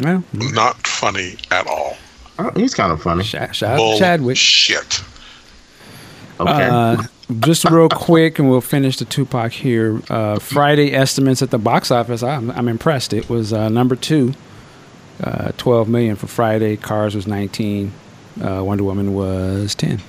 Well, 0.00 0.24
not 0.32 0.86
funny 0.86 1.36
at 1.50 1.66
all. 1.66 1.96
Oh, 2.38 2.50
he's 2.56 2.74
kind 2.74 2.92
of 2.92 3.00
funny. 3.00 3.22
shout, 3.22 3.54
shout 3.54 3.78
out 3.78 3.92
to 3.92 3.98
Chadwick. 3.98 4.36
Shit. 4.36 5.02
Okay. 6.40 6.68
Uh, 6.68 7.02
just 7.40 7.64
real 7.70 7.88
quick, 7.88 8.38
and 8.38 8.50
we'll 8.50 8.60
finish 8.60 8.96
the 8.96 9.04
Tupac 9.04 9.52
here. 9.52 10.00
Uh, 10.10 10.38
Friday 10.38 10.92
estimates 10.92 11.42
at 11.42 11.50
the 11.50 11.58
box 11.58 11.90
office. 11.90 12.22
I'm, 12.22 12.50
I'm 12.50 12.68
impressed. 12.68 13.12
It 13.12 13.28
was 13.30 13.52
uh, 13.52 13.68
number 13.68 13.94
two, 13.94 14.34
uh, 15.22 15.52
12 15.56 15.88
million 15.88 16.16
for 16.16 16.26
Friday. 16.26 16.76
Cars 16.76 17.14
was 17.14 17.26
19. 17.26 17.92
Uh, 18.42 18.62
Wonder 18.64 18.82
Woman 18.84 19.14
was 19.14 19.74
10. 19.76 20.00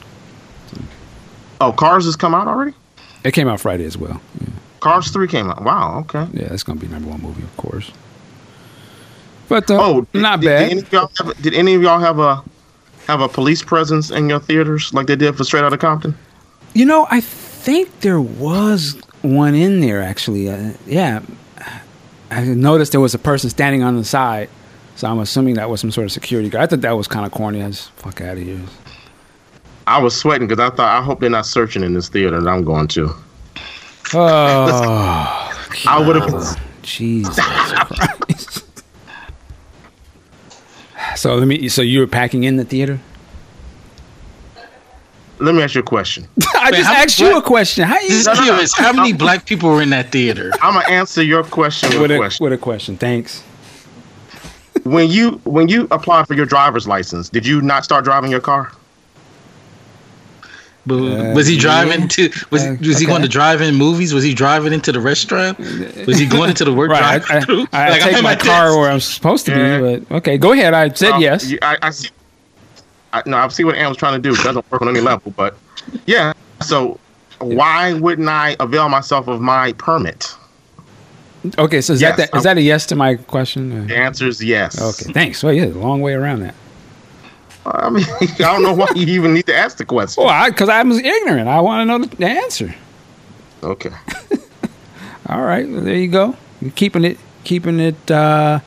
Oh, 1.62 1.72
Cars 1.72 2.06
has 2.06 2.16
come 2.16 2.34
out 2.36 2.48
already. 2.48 2.74
It 3.24 3.34
came 3.34 3.48
out 3.48 3.60
Friday 3.60 3.86
as 3.86 3.98
well. 3.98 4.22
Yeah, 4.40 4.48
Cars 4.80 5.10
three 5.10 5.28
came 5.28 5.50
out. 5.50 5.64
Wow. 5.64 6.00
Okay. 6.00 6.28
yeah 6.34 6.54
it's 6.54 6.64
gonna 6.64 6.80
be 6.80 6.88
number 6.88 7.10
one 7.10 7.22
movie, 7.22 7.44
of 7.44 7.56
course. 7.58 7.92
But 9.48 9.70
uh, 9.70 9.78
Oh, 9.80 10.02
did, 10.12 10.22
not 10.22 10.42
did, 10.42 10.48
bad. 10.48 10.60
Did 10.60 10.72
any, 10.72 10.82
of 10.82 10.92
y'all 10.94 11.12
have, 11.18 11.42
did 11.42 11.54
any 11.54 11.74
of 11.76 11.82
y'all 11.82 12.00
have 12.00 12.20
a 12.20 12.44
have 13.08 13.22
a 13.22 13.28
police 13.28 13.62
presence 13.62 14.10
in 14.10 14.28
your 14.30 14.40
theaters 14.40 14.94
like 14.94 15.06
they 15.08 15.16
did 15.16 15.36
for 15.36 15.44
Straight 15.44 15.64
Outta 15.64 15.78
Compton? 15.78 16.18
You 16.74 16.86
know, 16.86 17.08
I 17.12 17.22
think 17.22 18.00
there 18.02 18.20
was 18.20 19.00
one 19.22 19.56
in 19.56 19.80
there 19.82 20.02
actually. 20.02 20.50
Uh, 20.50 20.74
yeah, 20.86 21.22
I 22.32 22.44
noticed 22.44 22.92
there 22.92 23.02
was 23.02 23.14
a 23.14 23.20
person 23.20 23.50
standing 23.50 23.84
on 23.84 23.96
the 23.96 24.04
side, 24.04 24.50
so 24.96 25.08
I'm 25.08 25.20
assuming 25.20 25.56
that 25.56 25.70
was 25.70 25.80
some 25.82 25.92
sort 25.92 26.06
of 26.06 26.12
security 26.12 26.50
guard. 26.50 26.64
I 26.64 26.68
thought 26.68 26.82
that 26.82 26.92
was 26.92 27.08
kind 27.08 27.26
of 27.26 27.32
corny. 27.32 27.62
I 27.62 27.70
just 27.70 27.92
fuck 27.92 28.22
out 28.22 28.38
of 28.38 28.44
here. 28.44 28.62
I 29.88 30.00
was 30.00 30.18
sweating 30.18 30.48
because 30.48 30.62
I 30.62 30.76
thought 30.76 31.00
I 31.00 31.04
hope 31.04 31.20
they're 31.20 31.30
not 31.30 31.46
searching 31.46 31.84
in 31.84 31.94
this 31.94 32.10
theater 32.10 32.40
that 32.42 32.50
I'm 32.50 32.64
going 32.64 32.88
to. 32.90 33.14
Oh, 34.14 35.52
I 35.88 36.04
would 36.06 36.16
have. 36.16 36.62
Jesus 36.82 37.36
Christ! 37.40 38.84
So 41.16 41.36
let 41.36 41.48
me. 41.48 41.70
So 41.70 41.82
you 41.82 42.00
were 42.00 42.08
packing 42.08 42.44
in 42.44 42.58
the 42.58 42.66
theater? 42.66 43.00
Let 45.40 45.54
me 45.54 45.64
ask 45.64 45.76
you 45.76 45.82
a 45.82 45.84
question. 45.84 46.28
I 46.56 46.72
just 46.72 46.84
how 46.84 46.94
many 46.94 47.04
asked 47.04 47.20
you 47.20 47.38
a 47.38 47.42
question. 47.42 47.84
How 47.86 48.00
you? 48.00 48.10
Just 48.10 48.42
curious, 48.42 48.78
how 48.78 48.94
many 48.94 49.12
black 49.12 49.46
people 49.46 49.70
were 49.70 49.82
in 49.82 49.90
that 49.90 50.12
theater? 50.12 50.52
I'm 50.62 50.74
gonna 50.74 50.88
answer 50.88 51.22
your 51.24 51.44
question 51.44 51.90
with, 51.90 52.02
With 52.02 52.12
a 52.12 52.16
a, 52.16 52.18
question. 52.18 52.44
with 52.44 52.54
a 52.54 52.58
question. 52.58 52.98
Thanks. 52.98 53.42
When 54.84 55.10
you 55.10 55.42
when 55.44 55.68
you 55.68 55.88
applied 55.92 56.28
for 56.28 56.36
your 56.36 56.46
driver's 56.46 56.88
license, 56.88 57.30
did 57.30 57.46
you 57.46 57.62
not 57.62 57.84
start 57.84 58.06
driving 58.06 58.32
your 58.32 58.40
car? 58.40 58.72
But 60.88 60.96
Uh, 60.96 61.34
was 61.34 61.48
he 61.48 61.56
yeah. 61.56 61.62
driving 61.62 62.08
to? 62.10 62.30
Was, 62.52 62.64
Uh, 62.64 62.76
was 62.80 63.00
he 63.00 63.06
okay. 63.06 63.06
going 63.06 63.22
to 63.24 63.28
drive 63.28 63.62
in 63.62 63.74
movies? 63.76 64.14
Was 64.14 64.24
he 64.24 64.34
driving 64.36 64.72
into 64.72 64.92
the 64.92 65.00
restaurant? 65.00 65.58
Was 66.06 66.20
he 66.20 66.26
going 66.28 66.50
into 66.50 66.64
the 66.64 66.74
work 66.74 66.92
Right. 66.92 67.04
I, 67.04 67.18
drive-through? 67.20 67.68
I, 67.74 67.88
I 67.88 67.90
Like, 67.90 68.02
I'm 68.04 68.14
take 68.14 68.24
my 68.24 68.30
my 68.32 68.36
car 68.36 68.66
desk. 68.68 68.78
where 68.78 68.90
I'm 68.92 69.00
supposed 69.00 69.46
to 69.48 69.52
Yeah. 69.52 69.78
be. 69.80 69.98
But 70.06 70.16
okay, 70.18 70.38
go 70.38 70.52
ahead. 70.52 70.74
I 70.76 70.90
said 70.90 71.14
Um, 71.14 71.22
yes. 71.22 71.52
I, 71.62 71.78
I 71.82 71.90
see. 71.90 72.10
I, 73.14 73.24
no, 73.26 73.38
I 73.38 73.48
see 73.48 73.64
what 73.64 73.76
Ann 73.76 73.88
was 73.90 73.98
trying 73.98 74.14
to 74.14 74.20
do. 74.22 74.34
It 74.36 74.44
doesn't 74.44 74.70
work 74.72 74.82
on 74.82 74.90
any 74.90 75.00
level, 75.02 75.34
but 75.36 75.58
yeah. 76.06 76.34
So 76.62 77.00
why 77.40 77.94
wouldn't 77.94 78.30
I 78.30 78.56
avail 78.60 78.88
myself 78.90 79.28
of 79.28 79.42
my 79.42 79.74
permit? 79.74 80.36
Okay, 81.60 81.80
so 81.82 81.94
is 81.94 82.02
Yes, 82.02 82.18
that 82.18 82.32
the, 82.32 82.38
is 82.38 82.44
that 82.44 82.58
a 82.58 82.62
yes 82.62 82.86
to 82.88 82.96
my 82.96 83.16
question? 83.16 83.88
The 83.88 83.96
answer 83.98 84.28
is 84.28 84.44
yes. 84.44 84.82
Okay, 84.82 85.14
thanks. 85.14 85.44
Well, 85.44 85.54
yeah, 85.54 85.66
a 85.66 85.68
long 85.88 86.02
way 86.02 86.14
around 86.14 86.42
that. 86.42 86.56
I 87.66 87.90
mean, 87.90 88.06
I 88.22 88.26
don't 88.38 88.64
know 88.64 88.74
why 88.74 88.88
you 88.96 89.08
even 89.08 89.34
need 89.34 89.46
to 89.48 89.56
ask 89.56 89.78
the 89.78 89.86
question. 89.86 90.24
Well, 90.24 90.50
because 90.50 90.70
I'm 90.70 90.92
ignorant. 90.92 91.48
I 91.48 91.60
want 91.62 91.82
to 91.82 91.86
know 91.86 92.06
the, 92.06 92.16
the 92.16 92.28
answer. 92.28 92.74
Okay. 93.64 93.90
All 95.30 95.42
right, 95.42 95.68
well, 95.68 95.82
there 95.82 95.96
you 95.96 96.08
go. 96.08 96.36
You're 96.62 96.72
keeping 96.72 97.04
it, 97.04 97.18
keeping 97.44 97.80
it 97.80 98.12
uh, 98.12 98.60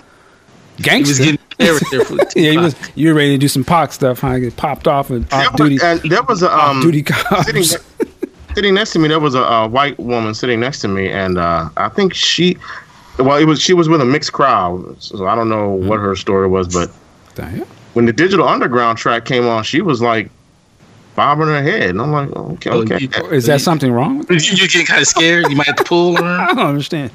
He 0.76 0.82
gangster. 0.82 1.10
was 1.12 1.18
getting 1.20 1.38
character 1.58 2.04
for 2.04 2.16
yeah, 2.38 2.50
he 2.52 2.58
was. 2.58 2.74
You 2.96 3.08
were 3.08 3.14
ready 3.14 3.30
to 3.30 3.38
do 3.38 3.46
some 3.48 3.64
Pac 3.64 3.92
stuff. 3.92 4.20
Huh? 4.20 4.38
Get 4.38 4.56
popped 4.56 4.88
off 4.88 5.10
and 5.10 5.24
There 5.26 5.40
off 5.46 5.52
was, 5.58 5.68
duty, 5.70 5.84
and 5.84 6.00
there 6.10 6.22
was 6.24 6.42
a 6.42 6.52
um, 6.52 6.80
duty 6.80 7.02
cops. 7.04 7.46
sitting, 7.46 7.62
sitting 8.54 8.74
next 8.74 8.92
to 8.94 8.98
me. 8.98 9.06
There 9.08 9.20
was 9.20 9.34
a, 9.36 9.40
a 9.42 9.68
white 9.68 9.98
woman 10.00 10.34
sitting 10.34 10.58
next 10.60 10.80
to 10.80 10.88
me, 10.88 11.08
and 11.08 11.38
uh, 11.38 11.68
I 11.76 11.88
think 11.88 12.12
she, 12.14 12.56
well, 13.20 13.36
it 13.36 13.44
was 13.44 13.60
she 13.62 13.74
was 13.74 13.88
with 13.88 14.00
a 14.00 14.04
mixed 14.04 14.32
crowd. 14.32 15.00
So 15.00 15.28
I 15.28 15.36
don't 15.36 15.48
know 15.48 15.68
what 15.70 16.00
her 16.00 16.16
story 16.16 16.48
was, 16.48 16.66
but 16.74 16.90
Damn. 17.36 17.66
When 17.94 18.06
the 18.06 18.12
Digital 18.12 18.46
Underground 18.46 18.98
track 18.98 19.24
came 19.24 19.46
on, 19.46 19.62
she 19.64 19.80
was 19.80 20.00
like 20.00 20.30
bobbing 21.16 21.46
her 21.48 21.62
head, 21.62 21.90
and 21.90 22.00
I'm 22.00 22.12
like, 22.12 22.28
oh, 22.36 22.52
okay, 22.52 22.70
Oh, 22.70 22.82
okay. 22.82 22.98
you- 23.00 23.26
Is 23.30 23.46
that 23.46 23.60
something 23.60 23.90
wrong? 23.92 24.18
with 24.18 24.30
it? 24.30 24.46
You, 24.48 24.56
you 24.56 24.68
getting 24.68 24.86
kind 24.86 25.00
of 25.00 25.08
scared? 25.08 25.46
You 25.50 25.56
might 25.56 25.66
have 25.66 25.76
to 25.76 25.84
pull 25.84 26.16
her. 26.16 26.22
I 26.40 26.48
don't 26.54 26.58
understand. 26.66 27.10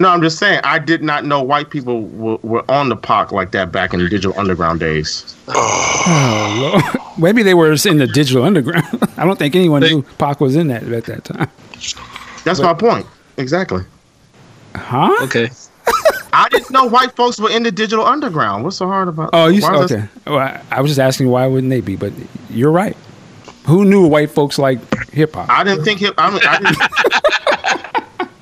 No, 0.00 0.08
I'm 0.10 0.22
just 0.22 0.38
saying, 0.38 0.60
I 0.62 0.78
did 0.78 1.02
not 1.02 1.24
know 1.24 1.42
white 1.42 1.70
people 1.70 2.02
were, 2.02 2.36
were 2.42 2.70
on 2.70 2.88
the 2.88 2.94
Pac 2.96 3.32
like 3.32 3.50
that 3.50 3.72
back 3.72 3.92
in 3.92 3.98
the 4.00 4.08
Digital 4.08 4.38
Underground 4.38 4.78
days. 4.78 5.34
Oh, 5.48 6.02
oh 6.06 6.70
Lord. 6.72 6.84
Maybe 7.18 7.42
they 7.42 7.54
were 7.54 7.72
in 7.72 7.98
the 7.98 8.06
digital 8.06 8.44
underground. 8.44 8.86
I 9.16 9.24
don't 9.24 9.36
think 9.40 9.56
anyone 9.56 9.80
They- 9.82 9.90
knew 9.92 10.02
Pac 10.18 10.40
was 10.40 10.54
in 10.54 10.68
that 10.68 10.84
at 10.84 11.04
that 11.06 11.24
time. 11.24 11.50
That's 12.44 12.60
my 12.60 12.72
point. 12.74 13.06
Exactly. 13.38 13.82
Huh? 14.76 15.12
Okay. 15.24 15.50
I 16.32 16.48
didn't 16.50 16.70
know 16.70 16.84
white 16.86 17.14
folks 17.16 17.38
were 17.40 17.50
in 17.50 17.62
the 17.62 17.72
Digital 17.72 18.04
Underground. 18.04 18.64
What's 18.64 18.76
so 18.76 18.86
hard 18.86 19.08
about? 19.08 19.30
Oh, 19.32 19.46
you 19.48 19.62
why 19.62 19.82
is 19.82 19.90
that- 19.90 19.96
okay? 19.98 20.08
Well, 20.26 20.38
I, 20.38 20.62
I 20.70 20.80
was 20.80 20.90
just 20.90 21.00
asking 21.00 21.28
why 21.28 21.46
wouldn't 21.46 21.70
they 21.70 21.80
be, 21.80 21.96
but 21.96 22.12
you're 22.50 22.70
right. 22.70 22.96
Who 23.66 23.84
knew 23.84 24.06
white 24.06 24.30
folks 24.30 24.58
like 24.58 24.78
hip 25.10 25.34
hop? 25.34 25.48
I 25.50 25.62
didn't 25.64 25.84
think 25.84 26.00
hip. 26.00 26.14
I, 26.16 26.30
mean, 26.30 26.40
I 26.44 26.58
didn't. 28.18 28.38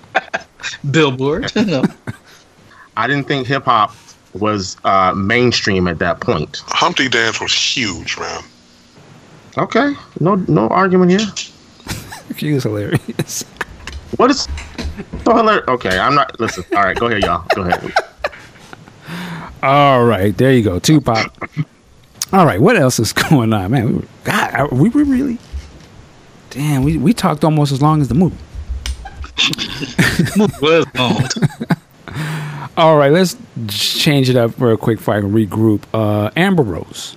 Billboard. 0.92 1.52
no. 1.66 1.84
I 2.96 3.06
didn't 3.06 3.28
think 3.28 3.46
hip 3.46 3.64
hop 3.64 3.94
was 4.34 4.76
uh, 4.84 5.12
mainstream 5.14 5.86
at 5.88 5.98
that 5.98 6.20
point. 6.20 6.62
Humpty 6.66 7.08
Dance 7.08 7.40
was 7.40 7.52
huge, 7.52 8.18
man. 8.18 8.42
Okay, 9.58 9.94
no, 10.20 10.34
no 10.34 10.68
argument 10.68 11.10
here. 11.12 11.20
He 12.36 12.52
was 12.52 12.64
hilarious. 12.64 13.44
What 14.16 14.30
is 14.30 14.46
so 15.24 15.36
hilarious? 15.36 15.68
Okay, 15.68 15.98
I'm 15.98 16.14
not. 16.14 16.38
Listen. 16.40 16.64
All 16.74 16.82
right, 16.82 16.96
go 16.96 17.06
ahead, 17.06 17.22
y'all. 17.22 17.46
Go 17.54 17.62
ahead. 17.62 17.92
All 19.62 20.04
right, 20.04 20.36
there 20.36 20.52
you 20.52 20.62
go, 20.62 20.78
Tupac. 20.78 21.32
All 22.32 22.44
right, 22.44 22.60
what 22.60 22.76
else 22.76 22.98
is 22.98 23.12
going 23.30 23.52
on, 23.52 23.70
man? 23.70 23.86
We 23.86 23.94
were, 23.94 24.04
God, 24.24 24.54
are 24.54 24.68
we 24.68 24.88
were 24.88 25.04
really. 25.04 25.38
Damn, 26.50 26.84
we, 26.84 26.96
we 26.96 27.12
talked 27.12 27.44
almost 27.44 27.72
as 27.72 27.82
long 27.82 28.00
as 28.00 28.08
the 28.08 28.14
movie. 28.14 28.36
was 30.60 30.86
long. 30.94 31.22
All 32.76 32.96
right, 32.96 33.12
let's 33.12 33.36
change 33.68 34.30
it 34.30 34.36
up 34.36 34.58
real 34.60 34.76
quick 34.76 34.98
before 34.98 35.14
I 35.14 35.20
can 35.20 35.32
regroup. 35.32 35.82
Uh, 35.92 36.30
Amber 36.36 36.62
Rose. 36.62 37.16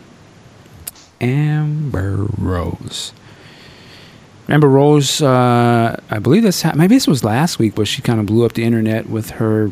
Amber 1.22 2.28
Rose. 2.38 3.14
Amber 4.50 4.68
Rose, 4.68 5.22
uh, 5.22 6.00
I 6.10 6.20
believe 6.20 6.44
this 6.44 6.66
maybe 6.76 6.96
this 6.96 7.08
was 7.08 7.24
last 7.24 7.60
week, 7.60 7.76
but 7.76 7.88
she 7.88 8.02
kind 8.02 8.20
of 8.20 8.26
blew 8.26 8.46
up 8.46 8.54
the 8.54 8.64
internet 8.64 9.10
with 9.10 9.32
her 9.32 9.72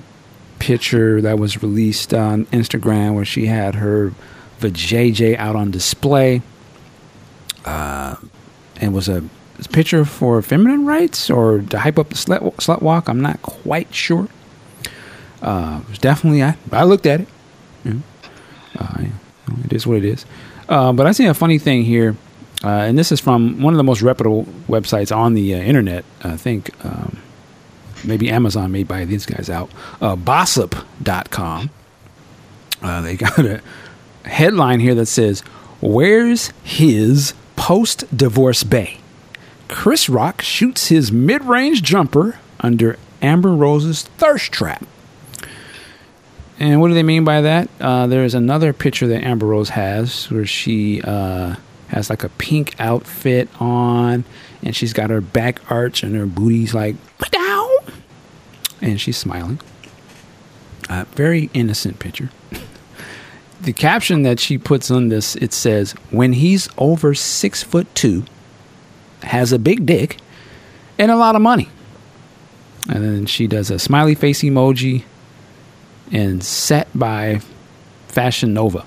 picture 0.60 1.22
that 1.22 1.40
was 1.40 1.62
released 1.64 2.14
on 2.14 2.46
Instagram 2.48 3.16
where 3.16 3.26
she 3.26 3.48
had 3.48 3.76
her 3.76 4.14
vajayjay 4.60 5.36
out 5.38 5.56
on 5.56 5.72
display. 5.72 6.42
Uh, 7.66 8.16
and 8.80 8.94
was 8.94 9.10
a 9.10 9.24
picture 9.72 10.06
for 10.06 10.42
feminine 10.42 10.86
rights 10.86 11.30
or 11.30 11.62
to 11.62 11.80
hype 11.80 11.98
up 11.98 12.10
the 12.10 12.16
slut, 12.16 12.40
slut 12.56 12.82
walk. 12.82 13.10
I'm 13.10 13.22
not 13.22 13.42
quite 13.42 13.94
sure. 13.94 14.28
Uh, 15.42 15.82
it 15.84 15.90
was 15.90 16.00
definitely 16.00 16.44
I, 16.44 16.56
I 16.72 16.84
looked 16.84 17.06
at 17.06 17.22
it. 17.22 17.28
Know, 17.84 18.02
uh, 18.78 19.04
it 19.66 19.74
is 19.74 19.88
what 19.88 19.98
it 19.98 20.06
is. 20.06 20.26
Uh, 20.70 20.94
but 20.94 21.08
I 21.08 21.12
see 21.12 21.26
a 21.26 21.34
funny 21.34 21.58
thing 21.58 21.84
here, 21.84 22.16
uh, 22.64 22.70
and 22.70 22.98
this 22.98 23.12
is 23.12 23.20
from 23.20 23.62
one 23.62 23.74
of 23.74 23.78
the 23.78 23.84
most 23.84 24.02
reputable 24.02 24.46
websites 24.68 25.16
on 25.16 25.34
the 25.34 25.54
uh, 25.54 25.58
internet. 25.58 26.04
I 26.24 26.38
think 26.38 26.74
um, 26.84 27.18
maybe 28.04 28.30
Amazon 28.30 28.72
may 28.72 28.84
buy 28.84 29.06
these 29.06 29.26
guys 29.26 29.50
out. 29.50 29.70
Uh, 30.02 30.16
Bossip.com. 30.16 31.70
Uh, 32.82 33.02
they 33.02 33.16
got 33.18 33.40
a 33.40 33.62
headline 34.26 34.80
here 34.80 34.96
that 34.96 35.06
says, 35.06 35.42
Where's 35.82 36.52
his 36.64 37.34
post 37.56 38.06
divorce 38.16 38.64
bay? 38.64 38.98
Chris 39.68 40.10
Rock 40.10 40.42
shoots 40.42 40.88
his 40.88 41.12
mid 41.12 41.44
range 41.44 41.84
jumper 41.84 42.40
under 42.60 42.98
Amber 43.22 43.54
Rose's 43.54 44.04
thirst 44.04 44.52
trap. 44.52 44.84
And 46.60 46.82
what 46.82 46.88
do 46.88 46.96
they 46.96 47.04
mean 47.04 47.24
by 47.24 47.42
that? 47.42 47.70
Uh, 47.80 48.08
there's 48.08 48.34
another 48.34 48.74
picture 48.74 49.06
that 49.08 49.24
Amber 49.24 49.46
Rose 49.46 49.70
has 49.70 50.32
where 50.32 50.46
she 50.46 51.02
uh, 51.04 51.56
has 51.90 52.10
like 52.10 52.24
a 52.24 52.30
pink 52.30 52.76
outfit 52.80 53.50
on 53.60 54.26
and 54.64 54.76
she's 54.76 54.94
got 54.94 55.10
her 55.10 55.22
back 55.22 55.60
arch 55.72 56.04
and 56.04 56.16
her 56.16 56.26
booty's 56.26 56.74
like, 56.74 56.96
down. 57.32 57.70
And 58.82 59.00
she's 59.00 59.18
smiling. 59.18 59.60
Uh, 60.90 61.06
very 61.14 61.50
innocent 61.54 62.00
picture. 62.00 62.30
the 63.62 63.74
caption 63.74 64.24
that 64.24 64.40
she 64.40 64.58
puts 64.58 64.90
on 64.92 65.10
this 65.10 65.36
it 65.36 65.52
says, 65.52 65.94
"When 66.12 66.34
he's 66.34 66.70
over 66.78 67.14
six 67.14 67.64
foot 67.64 67.94
two, 67.96 68.24
has 69.24 69.52
a 69.52 69.60
big 69.60 69.86
dick, 69.86 70.18
and 70.98 71.12
a 71.12 71.18
lot 71.18 71.36
of 71.36 71.42
money." 71.42 71.70
And 72.90 73.04
then 73.04 73.26
she 73.26 73.48
does 73.48 73.70
a 73.70 73.80
smiley 73.80 74.16
face 74.16 74.42
emoji 74.42 75.04
and 76.12 76.42
set 76.44 76.88
by 76.98 77.42
Fashion 78.08 78.54
Nova. 78.54 78.86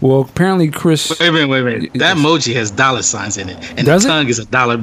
Well, 0.00 0.20
apparently 0.20 0.70
Chris. 0.70 1.08
Wait 1.18 1.28
a 1.28 1.32
minute, 1.32 1.48
wait 1.48 1.60
a 1.60 1.64
minute. 1.64 1.90
That 1.94 2.16
emoji 2.16 2.54
has 2.54 2.70
dollar 2.70 3.02
signs 3.02 3.38
in 3.38 3.48
it, 3.48 3.56
and 3.76 3.86
Does 3.86 4.02
the 4.02 4.08
tongue 4.10 4.28
is 4.28 4.38
a 4.38 4.44
dollar 4.44 4.76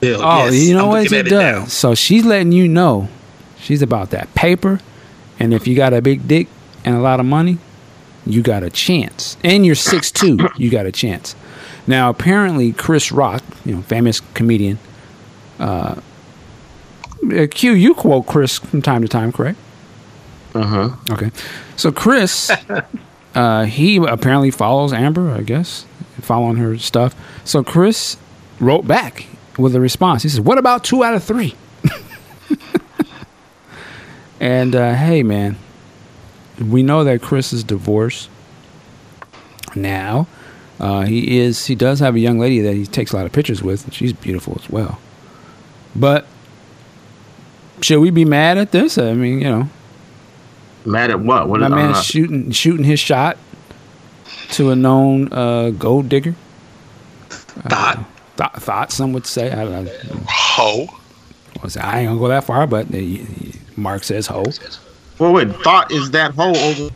bill. 0.00 0.20
Oh, 0.22 0.44
Yes, 0.46 0.54
you 0.66 0.74
know 0.74 0.82
I'm 0.84 0.88
what 0.88 1.02
looking 1.04 1.18
it 1.26 1.30
does. 1.30 1.60
now. 1.62 1.64
so 1.66 1.94
she's 1.94 2.24
letting 2.24 2.52
you 2.52 2.68
know 2.68 3.08
she's 3.58 3.80
about 3.82 4.10
that 4.10 4.34
paper, 4.34 4.80
and 5.38 5.54
if 5.54 5.66
you 5.66 5.74
got 5.74 5.94
a 5.94 6.02
big 6.02 6.28
dick 6.28 6.48
and 6.84 6.94
a 6.94 7.00
lot 7.00 7.20
of 7.20 7.26
money, 7.26 7.56
you 8.26 8.42
got 8.42 8.62
a 8.62 8.70
chance. 8.70 9.36
And 9.42 9.64
you're 9.64 9.74
six 9.74 10.10
two, 10.10 10.38
you 10.58 10.70
got 10.70 10.84
a 10.86 10.92
chance. 10.92 11.34
Now, 11.86 12.10
apparently, 12.10 12.72
Chris 12.72 13.12
Rock, 13.12 13.42
you 13.64 13.74
know, 13.76 13.82
famous 13.82 14.20
comedian. 14.34 14.78
Uh, 15.58 16.00
uh, 17.32 17.46
Q, 17.50 17.72
you 17.72 17.94
quote 17.94 18.26
Chris 18.26 18.58
from 18.58 18.82
time 18.82 19.00
to 19.02 19.08
time, 19.08 19.32
correct? 19.32 19.58
Uh 20.54 20.62
huh. 20.66 20.90
Okay. 21.10 21.30
So 21.76 21.90
Chris, 21.90 22.50
uh, 23.34 23.64
he 23.64 23.96
apparently 23.96 24.50
follows 24.50 24.92
Amber, 24.92 25.30
I 25.30 25.42
guess, 25.42 25.86
following 26.20 26.56
her 26.56 26.78
stuff. 26.78 27.14
So 27.44 27.62
Chris 27.62 28.16
wrote 28.60 28.86
back 28.86 29.26
with 29.58 29.74
a 29.74 29.80
response. 29.80 30.22
He 30.22 30.28
says, 30.28 30.40
"What 30.40 30.58
about 30.58 30.84
two 30.84 31.02
out 31.02 31.14
of 31.14 31.24
three? 31.24 31.54
and 34.40 34.74
uh, 34.74 34.94
hey, 34.94 35.22
man, 35.22 35.56
we 36.60 36.82
know 36.82 37.04
that 37.04 37.22
Chris 37.22 37.52
is 37.52 37.64
divorced 37.64 38.28
now. 39.74 40.26
Uh, 40.78 41.02
he 41.02 41.38
is. 41.38 41.66
He 41.66 41.74
does 41.74 42.00
have 42.00 42.14
a 42.14 42.20
young 42.20 42.38
lady 42.38 42.60
that 42.60 42.74
he 42.74 42.86
takes 42.86 43.12
a 43.12 43.16
lot 43.16 43.26
of 43.26 43.32
pictures 43.32 43.62
with, 43.62 43.84
and 43.84 43.94
she's 43.94 44.12
beautiful 44.12 44.56
as 44.62 44.70
well. 44.70 45.00
But 45.96 46.26
should 47.80 48.00
we 48.00 48.10
be 48.10 48.24
mad 48.24 48.58
at 48.58 48.72
this? 48.72 48.98
I 48.98 49.14
mean, 49.14 49.40
you 49.40 49.48
know, 49.48 49.68
Mad 50.84 51.10
at 51.10 51.20
what? 51.20 51.48
What 51.48 51.60
my 51.60 51.66
is 51.66 51.72
I'm 51.72 51.78
man 51.78 51.90
not- 51.92 52.04
shooting 52.04 52.50
shooting 52.50 52.84
his 52.84 53.00
shot 53.00 53.36
to 54.52 54.70
a 54.70 54.76
known 54.76 55.32
uh, 55.32 55.70
gold 55.70 56.08
digger. 56.08 56.34
Thought. 57.30 58.04
Th- 58.36 58.50
thought 58.50 58.92
some 58.92 59.12
would 59.12 59.26
say. 59.26 59.50
I 59.52 59.64
don't 59.64 59.84
know. 59.84 59.90
Ho. 60.28 60.86
I 61.62 61.68
say, 61.68 61.80
I 61.80 62.00
ain't 62.00 62.08
gonna 62.08 62.18
go 62.20 62.28
that 62.28 62.44
far, 62.44 62.66
but 62.66 62.86
uh, 62.94 62.98
Mark 63.76 64.02
says 64.04 64.26
ho. 64.26 64.44
Well, 65.18 65.32
wait. 65.32 65.48
Thought 65.62 65.90
is 65.92 66.10
that 66.10 66.34
hole 66.34 66.56
over 66.56 66.90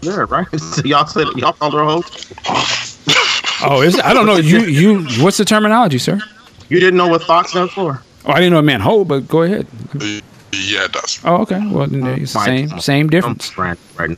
there, 0.00 0.26
right? 0.26 0.46
So 0.58 0.82
y'all 0.84 1.06
said 1.06 1.26
y'all 1.36 1.52
called 1.52 1.74
her 1.74 1.80
a 1.80 1.86
hoe. 2.00 2.02
Oh, 3.66 3.82
is 3.82 3.98
I 4.00 4.14
don't 4.14 4.26
know. 4.26 4.36
You 4.36 4.60
you 4.60 5.04
what's 5.22 5.36
the 5.36 5.44
terminology, 5.44 5.98
sir? 5.98 6.20
You 6.68 6.80
didn't 6.80 6.96
know 6.96 7.08
what 7.08 7.22
thought 7.22 7.48
stood 7.48 7.70
for? 7.70 8.00
Oh, 8.26 8.32
I 8.32 8.36
didn't 8.36 8.52
know 8.52 8.58
it 8.60 8.62
meant 8.62 8.82
ho, 8.82 9.04
but 9.04 9.26
go 9.28 9.42
ahead. 9.42 9.66
Yeah, 10.56 10.84
it 10.84 10.92
does. 10.92 11.20
Oh, 11.24 11.42
okay. 11.42 11.60
Well, 11.66 11.86
then 11.86 12.06
it's 12.06 12.32
the 12.32 12.38
Mike, 12.38 12.46
same 12.46 12.70
I'm- 12.70 12.80
same 12.80 13.08
difference. 13.10 13.56
right 13.58 13.78
right 13.98 14.10
now. 14.10 14.16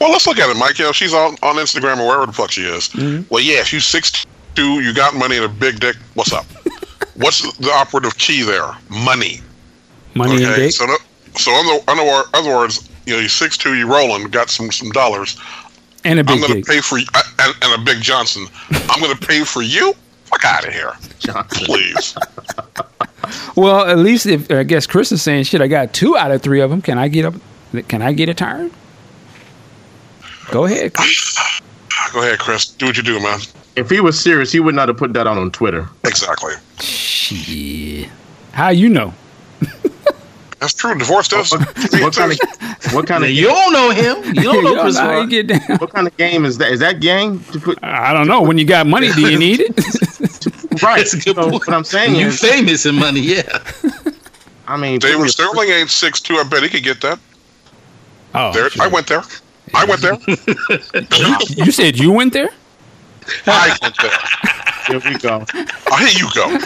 Well, 0.00 0.10
let's 0.12 0.26
look 0.26 0.38
at 0.38 0.48
it, 0.48 0.56
Mike. 0.56 0.78
You 0.78 0.86
know, 0.86 0.92
she's 0.92 1.12
on, 1.12 1.32
on 1.42 1.56
Instagram 1.56 1.98
or 1.98 2.06
wherever 2.06 2.26
the 2.26 2.32
fuck 2.32 2.50
she 2.52 2.62
is. 2.62 2.88
Mm-hmm. 2.90 3.22
Well, 3.28 3.42
yeah, 3.42 3.60
if 3.60 3.72
you 3.72 3.80
six 3.80 4.24
two, 4.54 4.80
you 4.80 4.94
got 4.94 5.14
money 5.14 5.36
and 5.36 5.44
a 5.44 5.48
big 5.48 5.80
dick. 5.80 5.96
What's 6.14 6.32
up? 6.32 6.46
What's 7.16 7.42
the 7.58 7.70
operative 7.70 8.16
key 8.18 8.42
there? 8.42 8.70
Money. 8.88 9.40
Money 10.14 10.42
and 10.44 10.54
dick. 10.56 10.72
So, 10.72 10.86
no, 10.86 10.96
so 11.36 11.50
in 11.60 11.66
the, 11.66 11.92
in 11.92 11.98
other 12.34 12.54
words, 12.54 12.88
you 13.06 13.14
know, 13.14 13.20
you 13.20 13.28
six 13.28 13.56
two, 13.58 13.74
you 13.74 13.86
rolling, 13.92 14.28
got 14.28 14.48
some 14.48 14.70
some 14.72 14.90
dollars. 14.90 15.36
and 16.04 16.18
a 16.20 16.24
big. 16.24 16.34
I'm 16.36 16.40
gonna 16.40 16.62
pay 16.62 16.80
for 16.80 16.96
y- 16.98 17.04
uh, 17.14 17.22
and, 17.40 17.54
and 17.62 17.80
a 17.82 17.84
big 17.84 18.00
Johnson. 18.02 18.46
I'm 18.88 19.00
gonna 19.00 19.16
pay 19.16 19.44
for 19.44 19.62
you. 19.62 19.94
Fuck 20.24 20.44
out 20.44 20.66
of 20.66 20.72
here, 20.72 20.92
Johnson. 21.18 21.66
please. 21.66 22.16
Well, 23.56 23.86
at 23.86 23.98
least 23.98 24.26
if 24.26 24.50
I 24.50 24.64
guess 24.64 24.86
Chris 24.86 25.12
is 25.12 25.22
saying 25.22 25.44
shit, 25.44 25.60
I 25.60 25.66
got 25.68 25.94
two 25.94 26.16
out 26.16 26.30
of 26.30 26.42
three 26.42 26.60
of 26.60 26.70
them. 26.70 26.82
Can 26.82 26.98
I 26.98 27.08
get 27.08 27.24
up? 27.24 27.34
Can 27.88 28.02
I 28.02 28.12
get 28.12 28.28
a 28.28 28.34
turn? 28.34 28.70
Go 30.50 30.64
ahead. 30.64 30.92
Chris. 30.94 31.38
Go 32.12 32.20
ahead, 32.20 32.38
Chris. 32.38 32.66
Do 32.66 32.86
what 32.86 32.96
you 32.96 33.02
do, 33.02 33.20
man. 33.20 33.40
If 33.76 33.90
he 33.90 34.00
was 34.00 34.18
serious, 34.20 34.52
he 34.52 34.60
would 34.60 34.74
not 34.74 34.88
have 34.88 34.96
put 34.96 35.12
that 35.14 35.26
out 35.26 35.38
on 35.38 35.50
Twitter. 35.50 35.88
Exactly. 36.04 36.52
Shit. 36.80 38.08
How 38.52 38.68
you 38.68 38.88
know? 38.88 39.14
That's 40.60 40.74
true. 40.74 40.96
Divorce 40.96 41.28
does. 41.28 41.50
What, 41.50 41.60
what 42.02 42.14
kind 42.14 42.32
of 42.32 42.38
what 42.92 43.06
kind 43.06 43.24
of 43.24 43.30
you 43.30 43.46
don't 43.46 43.72
know 43.72 43.90
him. 43.90 44.34
You 44.34 44.42
don't 44.42 44.64
know 44.64 44.82
Chris 44.82 44.98
how 44.98 45.24
get 45.26 45.46
down? 45.46 45.60
what 45.78 45.90
kind 45.92 46.06
of 46.06 46.16
game 46.16 46.44
is 46.44 46.58
that? 46.58 46.70
Is 46.72 46.80
that 46.80 47.00
game 47.00 47.40
to 47.52 47.58
put 47.60 47.78
I 47.82 48.12
don't 48.12 48.28
know. 48.28 48.42
When 48.42 48.58
you 48.58 48.64
got 48.64 48.86
money, 48.86 49.10
do 49.12 49.30
you 49.30 49.38
need 49.38 49.60
it? 49.60 50.03
Right? 50.82 50.98
That's 50.98 51.14
a 51.14 51.16
good 51.18 51.36
so 51.36 51.50
point. 51.50 51.66
what 51.66 51.68
I'm 51.72 51.84
saying 51.84 52.14
You 52.16 52.28
is, 52.28 52.40
famous 52.40 52.86
in 52.86 52.94
money, 52.94 53.20
yeah. 53.20 53.62
I 54.66 54.76
mean, 54.76 54.98
David 54.98 55.28
Sterling 55.30 55.68
ain't 55.70 55.90
six 55.90 56.20
two. 56.20 56.34
I 56.36 56.44
bet 56.44 56.62
he 56.62 56.68
could 56.68 56.82
get 56.82 57.00
that. 57.02 57.18
oh, 58.34 58.52
There, 58.52 58.70
shit. 58.70 58.80
I 58.82 58.88
went 58.88 59.06
there. 59.06 59.22
I 59.74 59.84
went 59.84 60.00
there. 60.02 60.18
you 61.56 61.70
said 61.72 61.98
you 61.98 62.12
went 62.12 62.32
there? 62.32 62.50
I 63.46 63.76
went 63.82 63.96
there. 64.00 64.10
Here 65.00 65.12
we 65.12 65.18
go. 65.18 65.44
Oh, 65.90 65.96
here 65.96 66.08
you 66.18 66.28
go. 66.34 66.58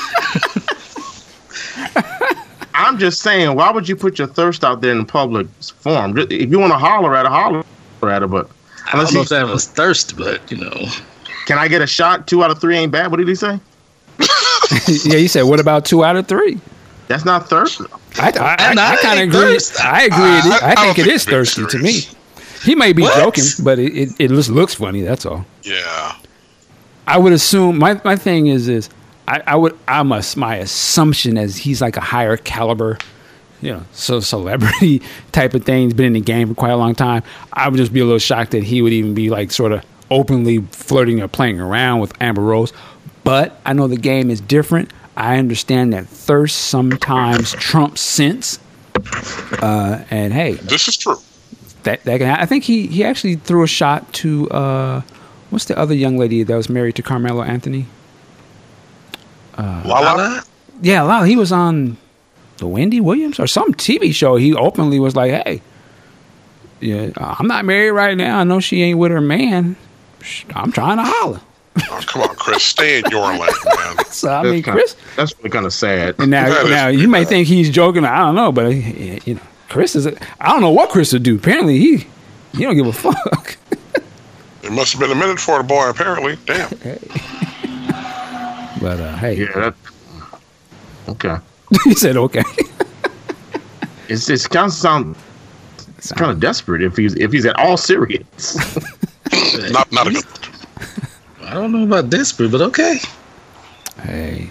I'm 2.74 2.98
just 2.98 3.22
saying, 3.22 3.54
why 3.56 3.70
would 3.70 3.88
you 3.88 3.96
put 3.96 4.18
your 4.18 4.28
thirst 4.28 4.64
out 4.64 4.80
there 4.80 4.92
in 4.92 5.04
public 5.04 5.48
form? 5.62 6.16
If 6.16 6.50
you 6.50 6.58
want 6.58 6.72
to 6.72 6.78
holler 6.78 7.14
at 7.16 7.26
a 7.26 7.28
holler 7.28 7.64
at 8.02 8.22
her. 8.22 8.28
But 8.28 8.50
I 8.86 8.96
don't 8.96 9.12
know 9.12 9.20
you, 9.20 9.22
if 9.22 9.28
that 9.30 9.46
was 9.46 9.66
thirst, 9.66 10.16
but 10.16 10.50
you 10.50 10.58
know. 10.58 10.86
can 11.46 11.58
I 11.58 11.66
get 11.68 11.82
a 11.82 11.86
shot? 11.86 12.26
Two 12.28 12.44
out 12.44 12.50
of 12.50 12.60
three 12.60 12.76
ain't 12.76 12.92
bad. 12.92 13.10
What 13.10 13.16
did 13.18 13.28
he 13.28 13.34
say? 13.34 13.58
yeah, 15.04 15.16
you 15.16 15.28
said 15.28 15.42
what 15.42 15.60
about 15.60 15.84
two 15.84 16.04
out 16.04 16.16
of 16.16 16.26
three? 16.26 16.60
That's 17.06 17.24
not 17.24 17.48
thirsty. 17.48 17.84
I, 18.18 18.28
I, 18.30 18.56
I, 18.58 18.70
And 18.70 18.78
I 18.80 18.96
kind 18.96 19.20
of 19.20 19.28
agree. 19.28 19.54
thirst. 19.54 19.80
I 19.82 20.02
agree. 20.04 20.38
it 20.38 20.44
is- 20.44 20.62
I- 20.62 20.66
I 20.68 20.70
I, 20.70 20.74
don't 20.74 20.84
think 20.94 20.98
it 20.98 21.02
think 21.04 21.08
is 21.08 21.22
it's 21.22 21.24
being 21.24 21.36
thirsty 21.38 21.66
to 21.66 21.78
me. 21.78 22.00
He 22.64 22.74
may 22.74 22.92
be 22.92 23.02
What? 23.02 23.16
joking, 23.16 23.44
but 23.64 23.78
it, 23.78 23.96
it, 23.96 24.08
it 24.18 24.28
just 24.28 24.50
looks 24.50 24.74
funny. 24.74 25.02
That's 25.02 25.24
all. 25.24 25.46
Yeah. 25.62 26.16
I 27.06 27.16
would 27.16 27.32
assume 27.32 27.78
my, 27.78 28.00
my 28.04 28.16
thing 28.16 28.48
is 28.48 28.68
is 28.68 28.90
I, 29.26 29.42
I 29.46 29.56
would 29.56 29.78
I 29.86 30.02
must 30.02 30.36
my 30.36 30.56
assumption 30.56 31.36
is 31.38 31.56
he's 31.56 31.80
like 31.80 31.96
a 31.96 32.00
higher 32.02 32.36
caliber, 32.36 32.98
you 33.62 33.72
know, 33.72 33.84
so 33.92 34.20
celebrity 34.20 35.00
type 35.32 35.54
of 35.54 35.64
thing. 35.64 35.84
He's 35.84 35.94
been 35.94 36.06
in 36.06 36.12
the 36.14 36.20
game 36.20 36.48
for 36.48 36.54
quite 36.54 36.72
a 36.72 36.76
long 36.76 36.94
time. 36.94 37.22
I 37.52 37.68
would 37.68 37.76
just 37.78 37.92
be 37.92 38.00
a 38.00 38.04
little 38.04 38.18
shocked 38.18 38.50
that 38.50 38.64
he 38.64 38.82
would 38.82 38.92
even 38.92 39.14
be 39.14 39.30
like 39.30 39.50
sort 39.52 39.72
of 39.72 39.82
openly 40.10 40.58
flirting 40.72 41.20
or 41.22 41.28
playing 41.28 41.60
around 41.60 42.00
with 42.00 42.12
Amber 42.20 42.42
Rose. 42.42 42.72
But 43.28 43.60
I 43.66 43.74
know 43.74 43.88
the 43.88 43.98
game 43.98 44.30
is 44.30 44.40
different. 44.40 44.90
I 45.14 45.36
understand 45.36 45.92
that 45.92 46.06
thirst 46.06 46.56
sometimes 46.56 47.52
trumps 47.52 48.00
sense. 48.00 48.58
Uh, 49.60 50.02
and 50.10 50.32
hey, 50.32 50.52
This 50.54 50.88
is 50.88 50.96
true. 50.96 51.16
that 51.82 52.02
that 52.04 52.20
can, 52.20 52.30
I 52.40 52.46
think 52.46 52.64
he 52.64 52.86
he 52.86 53.04
actually 53.04 53.34
threw 53.36 53.62
a 53.62 53.66
shot 53.66 54.10
to 54.24 54.48
uh, 54.48 55.02
what's 55.50 55.66
the 55.66 55.78
other 55.78 55.94
young 55.94 56.16
lady 56.16 56.42
that 56.42 56.56
was 56.56 56.70
married 56.70 56.94
to 56.94 57.02
Carmelo 57.02 57.42
Anthony? 57.42 57.84
Lala. 59.58 60.42
Yeah, 60.80 61.02
wow, 61.02 61.24
he 61.24 61.36
was 61.36 61.52
on 61.52 61.98
the 62.56 62.66
Wendy 62.66 63.00
Williams 63.02 63.38
or 63.38 63.46
some 63.46 63.74
TV 63.74 64.14
show. 64.14 64.36
He 64.36 64.54
openly 64.54 64.98
was 65.00 65.14
like, 65.14 65.32
"Hey, 65.32 65.60
yeah, 66.80 67.10
I'm 67.18 67.46
not 67.46 67.66
married 67.66 67.90
right 67.90 68.16
now. 68.16 68.38
I 68.38 68.44
know 68.44 68.58
she 68.58 68.82
ain't 68.82 68.98
with 68.98 69.10
her 69.10 69.20
man. 69.20 69.76
I'm 70.54 70.72
trying 70.72 70.96
to 70.96 71.04
holler." 71.04 71.40
Oh, 71.90 72.00
come 72.06 72.22
on, 72.22 72.34
Chris, 72.36 72.62
stay 72.62 72.98
in 72.98 73.04
your 73.10 73.26
lane, 73.30 73.40
man. 73.40 73.96
So 74.10 74.30
I 74.30 74.42
That's 74.42 74.52
mean, 74.52 74.62
kinda- 74.62 74.72
Chris. 74.80 74.96
That's 75.16 75.36
really 75.38 75.50
kind 75.50 75.66
of 75.66 75.72
sad. 75.72 76.14
And 76.18 76.30
now, 76.30 76.48
That 76.48 76.64
is 76.64 76.70
now 76.70 76.88
you 76.88 77.08
may 77.08 77.24
think 77.24 77.46
he's 77.46 77.70
joking. 77.70 78.04
I 78.04 78.18
don't 78.18 78.34
know, 78.34 78.50
but 78.52 78.68
you 78.74 79.34
know, 79.34 79.40
Chris 79.68 79.94
is. 79.94 80.06
I 80.06 80.48
don't 80.48 80.60
know 80.60 80.70
what 80.70 80.90
Chris 80.90 81.12
would 81.12 81.22
do. 81.22 81.36
Apparently, 81.36 81.78
he 81.78 82.06
he 82.54 82.62
don't 82.64 82.74
give 82.76 82.86
a 82.86 82.92
fuck. 82.92 83.56
It 84.60 84.72
must 84.72 84.92
have 84.92 85.00
been 85.00 85.12
a 85.12 85.14
minute 85.14 85.38
for 85.40 85.56
the 85.56 85.64
boy, 85.64 85.88
apparently. 85.88 86.36
Damn. 86.44 86.68
But 88.80 89.00
uh, 89.00 89.16
hey, 89.16 89.34
Yeah. 89.40 89.52
That, 89.54 89.74
okay. 91.08 91.36
he 91.84 91.94
said 91.94 92.16
okay. 92.16 92.42
It's 94.08 94.28
it's 94.28 94.46
kind 94.46 94.66
of 94.66 94.72
sound 94.72 95.16
it's 95.96 96.12
kind 96.12 96.30
of 96.30 96.38
desperate 96.40 96.82
if 96.82 96.96
he's 96.96 97.14
if 97.14 97.32
he's 97.32 97.44
at 97.46 97.58
all 97.58 97.76
serious. 97.76 98.56
Not, 99.72 99.90
not 99.92 100.06
a 100.06 100.12
good 100.12 100.24
I 101.48 101.54
don't 101.54 101.72
know 101.72 101.82
about 101.84 102.10
desperate, 102.10 102.50
but 102.52 102.60
okay. 102.60 102.98
Hey, 104.02 104.50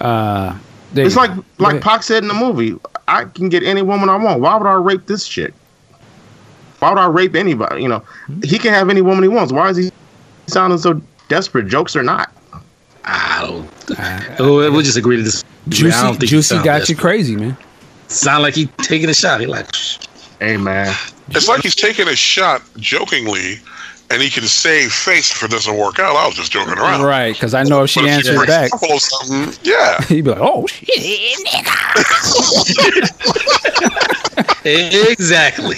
uh, 0.00 0.58
it's 0.94 1.14
like 1.16 1.30
go. 1.30 1.36
Go 1.36 1.44
like 1.58 1.72
ahead. 1.74 1.82
Pac 1.82 2.02
said 2.02 2.22
in 2.22 2.28
the 2.28 2.34
movie. 2.34 2.76
I 3.06 3.24
can 3.24 3.48
get 3.48 3.62
any 3.62 3.82
woman 3.82 4.08
I 4.08 4.16
want. 4.16 4.40
Why 4.40 4.56
would 4.56 4.66
I 4.66 4.74
rape 4.74 5.06
this 5.06 5.28
chick? 5.28 5.54
Why 6.80 6.90
would 6.90 6.98
I 6.98 7.06
rape 7.06 7.36
anybody? 7.36 7.82
You 7.82 7.88
know, 7.88 8.02
he 8.42 8.58
can 8.58 8.72
have 8.72 8.90
any 8.90 9.02
woman 9.02 9.22
he 9.22 9.28
wants. 9.28 9.52
Why 9.52 9.70
is 9.70 9.76
he 9.76 9.90
sounding 10.48 10.78
so 10.78 11.00
desperate? 11.28 11.68
Jokes 11.68 11.94
or 11.94 12.02
not? 12.02 12.30
I 13.04 13.40
don't. 13.46 13.70
Oh, 14.40 14.56
we'll 14.72 14.82
just 14.82 14.96
agree 14.96 15.16
to 15.16 15.22
this. 15.22 15.44
I 15.44 15.70
Juicy, 15.70 15.90
don't 15.90 16.10
think 16.12 16.22
he 16.22 16.26
Juicy 16.28 16.54
sound 16.56 16.64
got 16.64 16.88
you 16.88 16.96
crazy, 16.96 17.36
man. 17.36 17.56
Sound 18.08 18.42
like 18.42 18.54
he 18.54 18.66
taking 18.78 19.08
a 19.08 19.14
shot. 19.14 19.40
He 19.40 19.46
like, 19.46 19.68
Hey 20.40 20.56
man, 20.56 20.92
It's 21.28 21.46
like 21.48 21.62
he's 21.62 21.76
taking 21.76 22.08
a 22.08 22.16
shot 22.16 22.62
jokingly, 22.78 23.60
and 24.10 24.22
he 24.22 24.30
can 24.30 24.44
save 24.44 24.92
face 24.92 25.30
if 25.32 25.42
it 25.42 25.50
doesn't 25.50 25.76
work 25.76 25.98
out. 25.98 26.14
I 26.16 26.26
was 26.26 26.36
just 26.36 26.52
joking 26.52 26.74
around. 26.78 27.02
Right, 27.02 27.32
because 27.32 27.54
I 27.54 27.62
know 27.64 27.82
if 27.84 27.90
she 27.90 28.00
But 28.00 28.10
answers 28.10 28.36
breaks 28.36 28.50
back, 28.50 28.72
off 28.82 29.00
something, 29.00 29.54
yeah. 29.62 30.00
he'd 30.08 30.22
be 30.22 30.30
like, 30.30 30.40
"Oh 30.40 30.66
shit, 30.66 31.38
nigga. 31.46 33.14
exactly. 35.12 35.76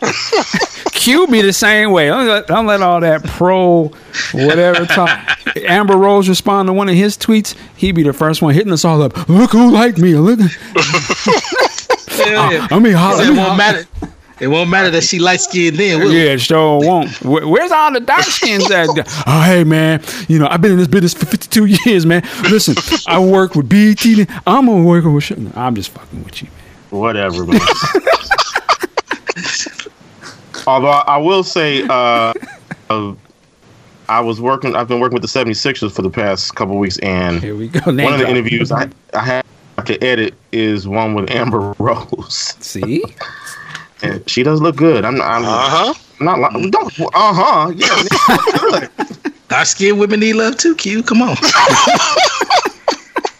Cue 0.92 1.26
me 1.26 1.42
the 1.42 1.52
same 1.52 1.90
way. 1.92 2.08
Don't 2.08 2.26
let, 2.26 2.46
don't 2.46 2.66
let 2.66 2.82
all 2.82 3.00
that 3.00 3.24
pro 3.24 3.90
whatever 4.32 4.86
talk. 4.86 5.10
Amber 5.56 5.96
Rose 5.96 6.28
respond 6.28 6.68
to 6.68 6.72
one 6.72 6.88
of 6.88 6.94
his 6.94 7.16
tweets. 7.16 7.54
He'd 7.76 7.92
be 7.92 8.02
the 8.02 8.12
first 8.12 8.42
one 8.42 8.54
hitting 8.54 8.72
us 8.72 8.84
all 8.84 9.02
up. 9.02 9.28
Look 9.28 9.52
who 9.52 9.70
liked 9.70 9.98
me. 9.98 10.14
Look, 10.16 10.40
Yeah, 10.40 10.46
uh, 10.46 12.50
yeah. 12.50 12.68
I 12.70 12.78
mean, 12.78 12.94
holla, 12.94 13.22
it 13.22 13.26
let 13.26 13.32
me 13.32 13.38
won't 13.38 13.58
matter. 13.58 13.84
It 14.40 14.48
won't 14.48 14.68
matter 14.68 14.90
that 14.90 15.04
she 15.04 15.18
light 15.20 15.40
skinned 15.40 15.76
then. 15.76 16.00
Will 16.00 16.10
it? 16.10 16.14
Yeah, 16.14 16.36
sure 16.36 16.80
won't. 16.80 17.20
Where, 17.22 17.46
where's 17.46 17.70
all 17.70 17.92
the 17.92 18.00
dark 18.00 18.22
skins 18.24 18.68
at? 18.70 18.88
Oh, 19.26 19.42
hey, 19.42 19.62
man. 19.64 20.02
You 20.28 20.38
know, 20.40 20.48
I've 20.50 20.60
been 20.60 20.72
in 20.72 20.78
this 20.78 20.88
business 20.88 21.14
for 21.14 21.24
52 21.26 21.66
years, 21.86 22.04
man. 22.04 22.22
Listen, 22.50 22.74
I 23.06 23.18
work 23.20 23.54
with 23.54 23.68
BT. 23.68 24.26
I'm 24.46 24.66
going 24.66 24.82
to 24.82 24.88
work 24.88 25.04
with 25.04 25.22
shit. 25.24 25.38
I'm 25.56 25.74
just 25.76 25.90
fucking 25.90 26.24
with 26.24 26.42
you, 26.42 26.48
man. 26.90 27.00
whatever. 27.00 27.44
Man. 27.46 27.60
Although 30.66 30.88
I 30.88 31.18
will 31.18 31.42
say, 31.44 31.82
uh, 31.88 32.32
uh, 32.90 33.14
I 34.08 34.20
was 34.20 34.40
working. 34.40 34.74
I've 34.74 34.88
been 34.88 34.98
working 35.00 35.18
with 35.20 35.30
the 35.30 35.38
76ers 35.44 35.92
for 35.92 36.02
the 36.02 36.10
past 36.10 36.54
couple 36.54 36.78
weeks, 36.78 36.98
and 36.98 37.40
Here 37.40 37.54
we 37.54 37.68
go. 37.68 37.90
Name 37.90 38.04
one 38.04 38.14
of 38.14 38.18
the 38.18 38.24
drop. 38.26 38.36
interviews 38.36 38.72
I 38.72 38.88
I 39.12 39.20
had 39.24 39.44
to 39.84 40.02
edit 40.02 40.34
is 40.52 40.88
one 40.88 41.14
with 41.14 41.30
Amber 41.30 41.74
Rose, 41.78 42.54
See? 42.60 43.04
and 44.12 44.28
she 44.30 44.42
does 44.42 44.60
look 44.60 44.76
good. 44.76 45.04
I'm 45.04 45.16
not. 45.16 45.26
I'm, 45.28 45.44
Uh 45.44 45.48
huh. 45.48 45.94
Not. 46.20 46.54
li- 46.54 46.70
Don't. 46.70 47.00
Uh 47.00 47.08
huh. 47.14 47.72
Yeah. 47.74 48.88
good. 48.88 49.32
Dark 49.48 49.66
skinned 49.66 49.98
women 49.98 50.20
need 50.20 50.34
love 50.34 50.56
too, 50.56 50.74
Q. 50.74 51.02
Come 51.02 51.22
on. 51.22 51.36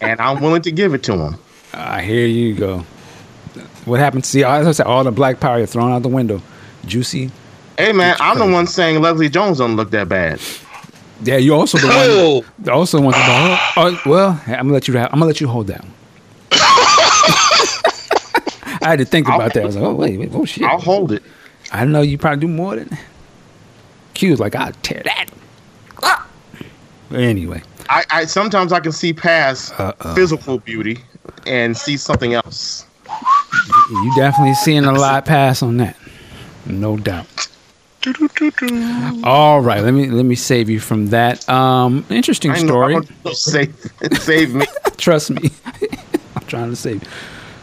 and 0.01 0.19
I'm 0.21 0.41
willing 0.41 0.61
to 0.63 0.71
give 0.71 0.93
it 0.93 1.03
to 1.03 1.13
him. 1.13 1.35
Ah, 1.73 1.99
here 1.99 2.25
you 2.27 2.53
go. 2.53 2.79
What 3.85 3.99
happened? 3.99 4.25
See, 4.25 4.43
I 4.43 4.69
said, 4.71 4.85
all 4.87 5.03
the 5.03 5.11
black 5.11 5.39
power 5.39 5.57
you're 5.57 5.67
thrown 5.67 5.91
out 5.91 6.01
the 6.03 6.09
window. 6.09 6.41
Juicy. 6.85 7.31
Hey 7.77 7.91
man, 7.91 8.15
I'm 8.19 8.37
the 8.39 8.45
one 8.47 8.67
saying 8.67 9.01
Leslie 9.01 9.29
Jones 9.29 9.57
don't 9.57 9.75
look 9.75 9.91
that 9.91 10.07
bad. 10.07 10.39
Yeah, 11.23 11.37
you 11.37 11.53
also 11.55 11.77
the 11.77 11.87
Oh, 11.89 12.43
one. 12.63 12.69
Also 12.69 13.01
want 13.01 13.15
to. 13.15 13.21
Oh, 13.25 13.59
oh, 13.77 14.01
well, 14.05 14.41
I'm 14.47 14.53
gonna 14.55 14.73
let 14.73 14.87
you. 14.87 14.97
I'm 14.97 15.09
gonna 15.11 15.25
let 15.25 15.41
you 15.41 15.47
hold 15.47 15.67
that 15.67 15.81
one. 15.83 15.93
I 18.85 18.89
had 18.89 18.99
to 18.99 19.05
think 19.05 19.27
about 19.27 19.53
that. 19.55 19.63
I 19.63 19.65
was 19.65 19.75
like, 19.75 19.83
oh 19.83 19.95
wait, 19.95 20.19
wait, 20.19 20.29
oh 20.33 20.45
shit. 20.45 20.63
I'll 20.63 20.79
hold 20.79 21.11
it. 21.11 21.23
I 21.71 21.85
know 21.85 22.01
you 22.01 22.19
probably 22.19 22.41
do 22.41 22.47
more 22.47 22.75
than. 22.75 22.95
Q 24.13 24.29
was 24.31 24.39
like, 24.39 24.55
I'll 24.55 24.71
tear 24.83 25.01
that. 25.03 25.25
up." 26.03 26.29
Anyway, 27.11 27.63
I, 27.89 28.03
I 28.11 28.25
sometimes 28.25 28.71
I 28.71 28.79
can 28.79 28.91
see 28.91 29.11
past 29.11 29.73
Uh-uh. 29.79 30.13
physical 30.13 30.59
beauty 30.59 30.99
and 31.47 31.75
see 31.75 31.97
something 31.97 32.35
else. 32.35 32.85
you 33.89 34.13
definitely 34.15 34.53
seeing 34.53 34.85
a 34.85 34.91
lot 34.91 35.25
pass 35.25 35.63
on 35.63 35.77
that, 35.77 35.97
no 36.67 36.95
doubt. 36.97 37.47
All 39.23 39.61
right, 39.61 39.81
let 39.81 39.91
me 39.95 40.07
let 40.11 40.25
me 40.25 40.35
save 40.35 40.69
you 40.69 40.79
from 40.79 41.07
that. 41.07 41.47
Um, 41.49 42.05
interesting 42.11 42.51
I 42.51 42.57
story. 42.59 42.97
Save 43.33 43.75
save 44.13 44.53
me. 44.53 44.67
Trust 44.97 45.31
me, 45.31 45.49
I'm 46.35 46.45
trying 46.45 46.69
to 46.69 46.75
save 46.75 47.01
you. 47.01 47.09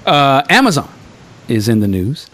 Uh, 0.05 0.43
Amazon 0.51 0.91
is 1.53 1.69
in 1.69 1.81
the 1.81 1.89
news. 1.89 2.29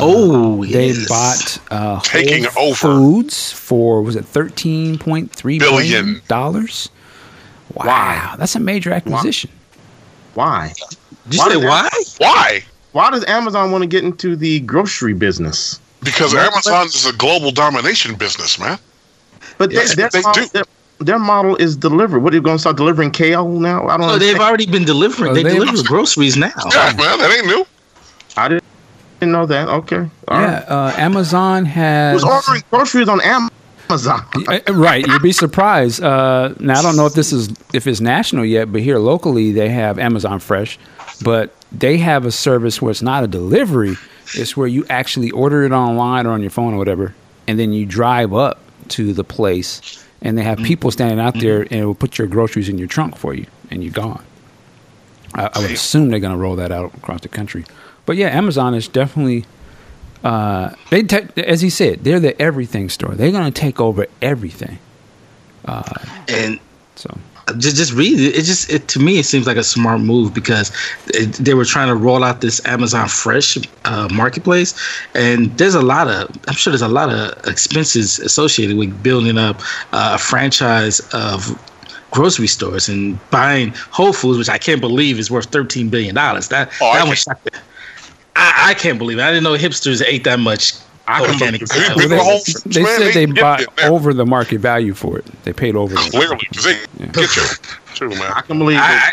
oh, 0.00 0.64
They 0.64 0.88
yes. 0.88 1.08
bought 1.08 1.58
uh, 1.70 2.00
Taking 2.00 2.44
Whole 2.44 2.68
over. 2.70 2.74
Foods 2.76 3.52
for 3.52 4.02
was 4.02 4.16
it 4.16 4.24
thirteen 4.24 4.98
point 4.98 5.30
three 5.30 5.58
billion 5.58 6.04
Billion. 6.04 6.22
dollars? 6.28 6.88
Wow, 7.74 7.84
Why? 7.86 8.34
that's 8.38 8.56
a 8.56 8.60
major 8.60 8.90
acquisition. 8.92 9.50
Why? 10.34 10.72
Did 11.28 11.34
you 11.34 11.38
Why 11.40 11.50
say 11.50 11.56
why? 11.66 11.88
Why? 12.18 12.60
Why 12.92 13.10
does 13.10 13.24
Amazon 13.26 13.70
want 13.70 13.82
to 13.82 13.86
get 13.86 14.02
into 14.04 14.36
the 14.36 14.60
grocery 14.60 15.12
business? 15.12 15.78
Because 16.02 16.34
Amazon 16.34 16.86
is 16.86 17.04
a 17.06 17.12
global 17.12 17.50
domination 17.50 18.14
business, 18.14 18.58
man. 18.58 18.78
But 19.58 19.72
Yes, 19.72 19.94
their, 19.96 20.08
they 20.10 20.20
model, 20.22 20.44
do. 20.44 20.48
their, 20.50 20.64
their 21.00 21.18
model 21.18 21.56
is 21.56 21.76
delivered. 21.76 22.20
What 22.20 22.32
are 22.32 22.36
you 22.36 22.42
going 22.42 22.56
to 22.56 22.60
start 22.60 22.76
delivering 22.76 23.10
kale 23.10 23.48
now? 23.48 23.86
I 23.88 23.96
don't 23.96 24.06
know. 24.06 24.18
they've 24.18 24.38
already 24.38 24.66
been 24.66 24.84
delivering. 24.84 25.32
Oh, 25.32 25.34
they 25.34 25.42
they- 25.42 25.54
deliver 25.54 25.82
groceries 25.86 26.36
now. 26.36 26.52
Yeah, 26.72 26.92
man, 26.96 27.18
that 27.18 27.34
ain't 27.36 27.46
new. 27.46 27.66
I 29.20 29.24
didn't, 29.24 29.32
didn't 29.32 29.32
know 29.32 29.46
that. 29.46 29.68
Okay. 29.68 30.10
All 30.28 30.40
yeah, 30.40 30.54
right. 30.54 30.68
uh, 30.68 30.92
Amazon 30.96 31.64
has. 31.64 32.22
Who's 32.22 32.30
ordering 32.30 32.62
groceries 32.70 33.08
on 33.08 33.20
Amazon? 33.20 33.50
Uh, 33.88 34.58
right, 34.72 35.06
you'd 35.06 35.22
be 35.22 35.32
surprised. 35.32 36.02
Uh, 36.02 36.54
now 36.58 36.78
I 36.78 36.82
don't 36.82 36.96
know 36.96 37.06
if 37.06 37.14
this 37.14 37.32
is 37.32 37.48
if 37.72 37.86
it's 37.86 38.00
national 38.00 38.44
yet, 38.44 38.72
but 38.72 38.80
here 38.80 38.98
locally 38.98 39.52
they 39.52 39.68
have 39.68 39.98
Amazon 39.98 40.40
Fresh, 40.40 40.78
but 41.22 41.54
they 41.70 41.98
have 41.98 42.24
a 42.24 42.32
service 42.32 42.82
where 42.82 42.90
it's 42.90 43.02
not 43.02 43.22
a 43.22 43.28
delivery; 43.28 43.94
it's 44.34 44.56
where 44.56 44.66
you 44.66 44.84
actually 44.90 45.30
order 45.30 45.64
it 45.64 45.72
online 45.72 46.26
or 46.26 46.30
on 46.30 46.40
your 46.40 46.50
phone 46.50 46.74
or 46.74 46.78
whatever, 46.78 47.14
and 47.46 47.58
then 47.58 47.72
you 47.72 47.86
drive 47.86 48.34
up 48.34 48.60
to 48.88 49.12
the 49.12 49.24
place, 49.24 50.04
and 50.20 50.36
they 50.36 50.42
have 50.42 50.58
people 50.58 50.90
standing 50.90 51.20
out 51.20 51.38
there, 51.38 51.62
and 51.62 51.72
it 51.72 51.84
will 51.84 51.94
put 51.94 52.18
your 52.18 52.26
groceries 52.26 52.68
in 52.68 52.78
your 52.78 52.88
trunk 52.88 53.16
for 53.16 53.34
you, 53.34 53.46
and 53.70 53.84
you're 53.84 53.92
gone. 53.92 54.24
I, 55.34 55.50
I 55.54 55.58
would 55.60 55.70
assume 55.70 56.10
they're 56.10 56.20
going 56.20 56.36
to 56.36 56.42
roll 56.42 56.56
that 56.56 56.72
out 56.72 56.94
across 56.96 57.20
the 57.20 57.28
country, 57.28 57.64
but 58.06 58.16
yeah, 58.16 58.28
Amazon 58.28 58.74
is 58.74 58.88
definitely 58.88 59.44
uh, 60.24 60.74
they 60.90 61.02
te- 61.02 61.28
as 61.36 61.60
he 61.60 61.70
said, 61.70 62.02
they're 62.04 62.20
the 62.20 62.40
everything 62.40 62.88
store. 62.88 63.14
They're 63.14 63.30
going 63.32 63.52
to 63.52 63.60
take 63.60 63.80
over 63.80 64.06
everything. 64.22 64.78
And 66.28 66.58
So 66.96 67.16
just 67.58 67.76
just 67.76 67.92
read 67.92 68.18
it. 68.18 68.36
It 68.36 68.42
just 68.42 68.70
it 68.70 68.88
to 68.88 68.98
me 68.98 69.18
it 69.18 69.24
seems 69.24 69.46
like 69.46 69.56
a 69.56 69.62
smart 69.64 70.00
move 70.00 70.34
because 70.34 70.72
it, 71.08 71.32
they 71.34 71.54
were 71.54 71.64
trying 71.64 71.88
to 71.88 71.94
roll 71.94 72.24
out 72.24 72.40
this 72.40 72.64
Amazon 72.66 73.08
Fresh 73.08 73.58
uh, 73.84 74.08
marketplace, 74.12 74.74
and 75.14 75.56
there's 75.58 75.74
a 75.74 75.82
lot 75.82 76.08
of 76.08 76.28
I'm 76.48 76.54
sure 76.54 76.72
there's 76.72 76.82
a 76.82 76.88
lot 76.88 77.08
of 77.10 77.46
expenses 77.46 78.18
associated 78.18 78.76
with 78.76 79.00
building 79.02 79.38
up 79.38 79.60
uh, 79.92 80.12
a 80.14 80.18
franchise 80.18 81.00
of 81.12 81.56
grocery 82.10 82.46
stores 82.46 82.88
and 82.88 83.18
buying 83.30 83.72
Whole 83.90 84.12
Foods, 84.12 84.38
which 84.38 84.48
I 84.48 84.58
can't 84.58 84.80
believe 84.80 85.18
is 85.18 85.30
worth 85.30 85.46
13 85.46 85.88
billion 85.88 86.14
dollars. 86.14 86.48
That 86.48 86.72
Oh, 86.80 86.90
I 86.90 86.98
that 86.98 87.06
one 87.06 87.16
shocked 87.16 87.44
me. 87.52 87.60
I, 88.36 88.70
I 88.70 88.74
can't 88.74 88.98
believe 88.98 89.18
it. 89.18 89.22
I 89.22 89.30
didn't 89.30 89.44
know 89.44 89.56
hipsters 89.56 90.02
ate 90.06 90.24
that 90.24 90.38
much. 90.38 90.74
I 91.08 91.20
can 91.20 91.30
organic 91.34 91.60
believe 91.68 91.90
it. 91.90 92.08
Well, 92.10 92.40
they, 92.44 92.82
they 92.82 92.84
said 92.84 93.14
they 93.14 93.26
they 93.26 93.40
bought 93.40 93.62
over 93.84 94.12
the 94.12 94.26
market 94.26 94.58
value 94.60 94.92
for 94.92 95.18
it. 95.18 95.24
They 95.44 95.52
paid 95.52 95.76
over. 95.76 95.94
it. 95.94 96.10
Clearly, 96.10 96.46
'cause 96.52 96.64
they 96.64 96.80
get 97.12 97.36
you 97.36 97.42
too, 97.94 98.08
man. 98.10 98.32
I 98.34 98.40
can 98.42 98.58
believe 98.58 98.78
it. 98.78 98.82
I, 98.82 99.12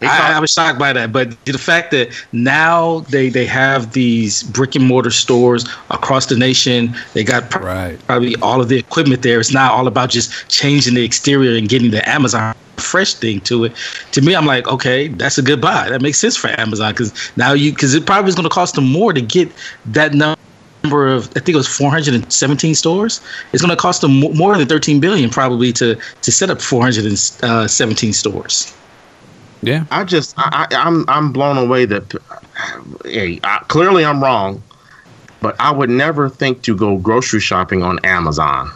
They 0.00 0.06
I, 0.06 0.36
I 0.36 0.38
was 0.40 0.52
shocked 0.52 0.78
by 0.78 0.92
that, 0.92 1.10
but 1.12 1.42
the 1.44 1.58
fact 1.58 1.90
that 1.90 2.10
now 2.32 3.00
they 3.10 3.30
they 3.30 3.46
have 3.46 3.94
these 3.94 4.44
brick 4.44 4.76
and 4.76 4.84
mortar 4.86 5.10
stores 5.10 5.64
across 5.90 6.26
the 6.26 6.36
nation, 6.36 6.94
they 7.14 7.24
got 7.24 7.50
pr- 7.50 7.58
Right. 7.64 8.06
probably 8.06 8.36
all 8.36 8.60
of 8.60 8.68
the 8.68 8.78
equipment 8.78 9.22
there. 9.22 9.40
It's 9.40 9.52
not 9.52 9.72
all 9.72 9.88
about 9.88 10.10
just 10.10 10.48
changing 10.48 10.94
the 10.94 11.02
exterior 11.04 11.56
and 11.58 11.68
getting 11.68 11.90
the 11.90 12.06
Amazon 12.08 12.54
fresh 12.78 13.14
thing 13.14 13.40
to 13.42 13.64
it. 13.64 13.72
To 14.12 14.20
me, 14.20 14.34
I'm 14.34 14.46
like, 14.46 14.66
okay, 14.68 15.08
that's 15.08 15.38
a 15.38 15.42
good 15.42 15.60
buy. 15.60 15.88
That 15.88 16.02
makes 16.02 16.18
sense 16.18 16.36
for 16.36 16.48
Amazon 16.60 16.92
because 16.92 17.12
now 17.36 17.52
you 17.52 17.72
because 17.72 17.94
it 17.94 18.06
probably 18.06 18.28
is 18.28 18.34
going 18.34 18.48
to 18.48 18.54
cost 18.54 18.74
them 18.74 18.90
more 18.90 19.12
to 19.12 19.20
get 19.20 19.50
that 19.86 20.14
number 20.14 20.38
number 20.84 21.08
of 21.08 21.28
I 21.30 21.40
think 21.40 21.50
it 21.50 21.56
was 21.56 21.68
417 21.68 22.74
stores. 22.74 23.20
It's 23.52 23.62
going 23.62 23.74
to 23.74 23.80
cost 23.80 24.00
them 24.00 24.20
more 24.20 24.56
than 24.56 24.66
13 24.66 25.00
billion 25.00 25.30
probably 25.30 25.72
to 25.74 25.96
to 26.22 26.32
set 26.32 26.50
up 26.50 26.60
417 26.60 28.10
uh, 28.10 28.12
stores. 28.12 28.74
Yeah. 29.62 29.84
I 29.90 30.04
just 30.04 30.34
I, 30.38 30.66
I, 30.70 30.76
I'm 30.76 31.04
I'm 31.08 31.32
blown 31.32 31.58
away 31.58 31.84
that 31.86 32.14
hey, 33.04 33.40
I, 33.44 33.58
clearly 33.68 34.04
I'm 34.04 34.22
wrong, 34.22 34.62
but 35.40 35.56
I 35.60 35.70
would 35.70 35.90
never 35.90 36.28
think 36.28 36.62
to 36.62 36.76
go 36.76 36.96
grocery 36.96 37.40
shopping 37.40 37.82
on 37.82 37.98
Amazon. 38.04 38.70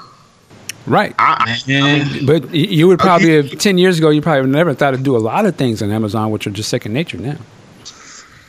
Right. 0.86 1.14
I, 1.18 1.58
Man, 1.68 2.26
But 2.26 2.52
you 2.54 2.88
would 2.88 2.98
probably 2.98 3.36
have 3.36 3.58
ten 3.58 3.78
years 3.78 3.98
ago. 3.98 4.10
You 4.10 4.20
probably 4.20 4.50
never 4.50 4.74
thought 4.74 4.90
to 4.92 4.96
do 4.98 5.16
a 5.16 5.18
lot 5.18 5.46
of 5.46 5.54
things 5.56 5.80
on 5.82 5.90
Amazon, 5.92 6.30
which 6.30 6.46
are 6.46 6.50
just 6.50 6.68
second 6.68 6.92
nature 6.92 7.18
now. 7.18 7.36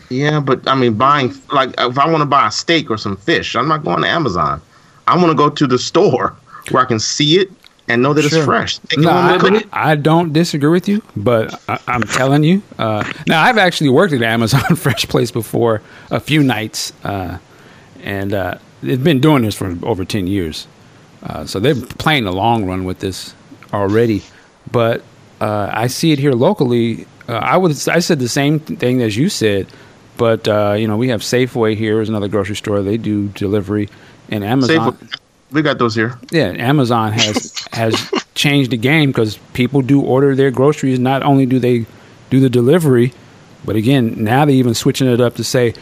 yeah, 0.10 0.40
but 0.40 0.68
I 0.68 0.76
mean, 0.76 0.94
buying 0.96 1.34
like 1.52 1.70
if 1.78 1.98
I 1.98 2.08
want 2.10 2.22
to 2.22 2.26
buy 2.26 2.48
a 2.48 2.52
steak 2.52 2.90
or 2.90 2.98
some 2.98 3.18
fish, 3.18 3.56
I'm 3.56 3.68
not 3.68 3.84
going 3.84 4.02
to 4.02 4.08
Amazon. 4.08 4.62
I 5.08 5.16
want 5.18 5.30
to 5.30 5.36
go 5.36 5.50
to 5.50 5.68
the 5.68 5.78
store 5.78 6.36
where 6.72 6.82
I 6.84 6.86
can 6.86 7.00
see 7.00 7.38
it 7.40 7.52
and 7.90 8.02
know 8.02 8.14
that 8.14 8.24
Sure. 8.24 8.40
it's 8.40 8.46
fresh. 8.46 8.78
Take 8.80 9.00
No, 9.00 9.12
home 9.12 9.32
and 9.34 9.42
cook 9.42 9.54
it. 9.54 9.68
I, 9.74 9.92
I 9.92 9.96
don't 9.96 10.32
disagree 10.32 10.70
with 10.72 10.88
you, 10.88 11.02
but 11.18 11.62
I, 11.68 11.78
I'm 11.88 12.04
telling 12.04 12.44
you. 12.44 12.62
Uh, 12.80 13.04
now, 13.28 13.42
I've 13.44 13.58
actually 13.58 13.90
worked 13.90 14.14
at 14.14 14.22
Amazon 14.24 14.76
Fresh 14.76 15.08
Place 15.10 15.30
before 15.32 15.82
a 16.10 16.20
few 16.22 16.42
nights, 16.42 16.94
uh, 17.04 17.38
and 18.02 18.34
uh, 18.34 18.58
they've 18.82 19.04
been 19.04 19.20
doing 19.20 19.44
this 19.44 19.56
for 19.56 19.76
over 19.84 20.06
ten 20.06 20.26
years. 20.28 20.68
Uh, 21.24 21.46
so 21.46 21.60
they're 21.60 21.76
playing 21.76 22.26
the 22.26 22.34
long 22.34 22.66
run 22.66 22.84
with 22.84 23.00
this 23.00 23.34
already. 23.72 24.22
But 24.72 25.02
uh, 25.40 25.70
I 25.72 25.88
see 25.88 26.12
it 26.12 26.20
here 26.20 26.34
locally. 26.34 27.08
Uh, 27.28 27.34
I 27.34 27.58
would 27.58 27.72
I 27.88 28.00
said 28.00 28.20
the 28.20 28.30
same 28.30 28.60
thing 28.60 29.02
as 29.02 29.16
you 29.16 29.30
said, 29.30 29.68
but 30.18 30.48
uh, 30.48 30.76
you 30.78 30.88
know 30.88 30.98
we 30.98 31.10
have 31.10 31.22
Safeway 31.22 31.76
here 31.76 32.02
is 32.02 32.10
another 32.10 32.28
grocery 32.28 32.56
store. 32.56 32.82
They 32.82 32.98
do 32.98 33.30
delivery, 33.30 33.90
and 34.30 34.44
Amazon. 34.44 34.94
Safeway. 34.94 35.20
We 35.52 35.62
got 35.62 35.78
those 35.78 35.94
here. 35.94 36.18
Yeah, 36.32 36.48
Amazon 36.58 37.14
has 37.14 37.54
has 37.72 38.12
changed 38.36 38.72
the 38.72 38.78
game 38.78 39.12
because 39.12 39.38
people 39.54 39.82
do 39.82 40.02
order 40.02 40.36
their 40.36 40.52
groceries. 40.52 41.00
Not 41.00 41.24
only 41.24 41.46
do 41.46 41.60
they 41.60 41.86
do 42.30 42.40
the 42.40 42.50
delivery, 42.50 43.14
but 43.64 43.76
again, 43.76 44.24
now 44.24 44.46
they're 44.46 44.56
even 44.56 44.74
switching 44.74 45.08
it 45.08 45.22
up 45.22 45.36
to 45.36 45.44
say. 45.44 45.74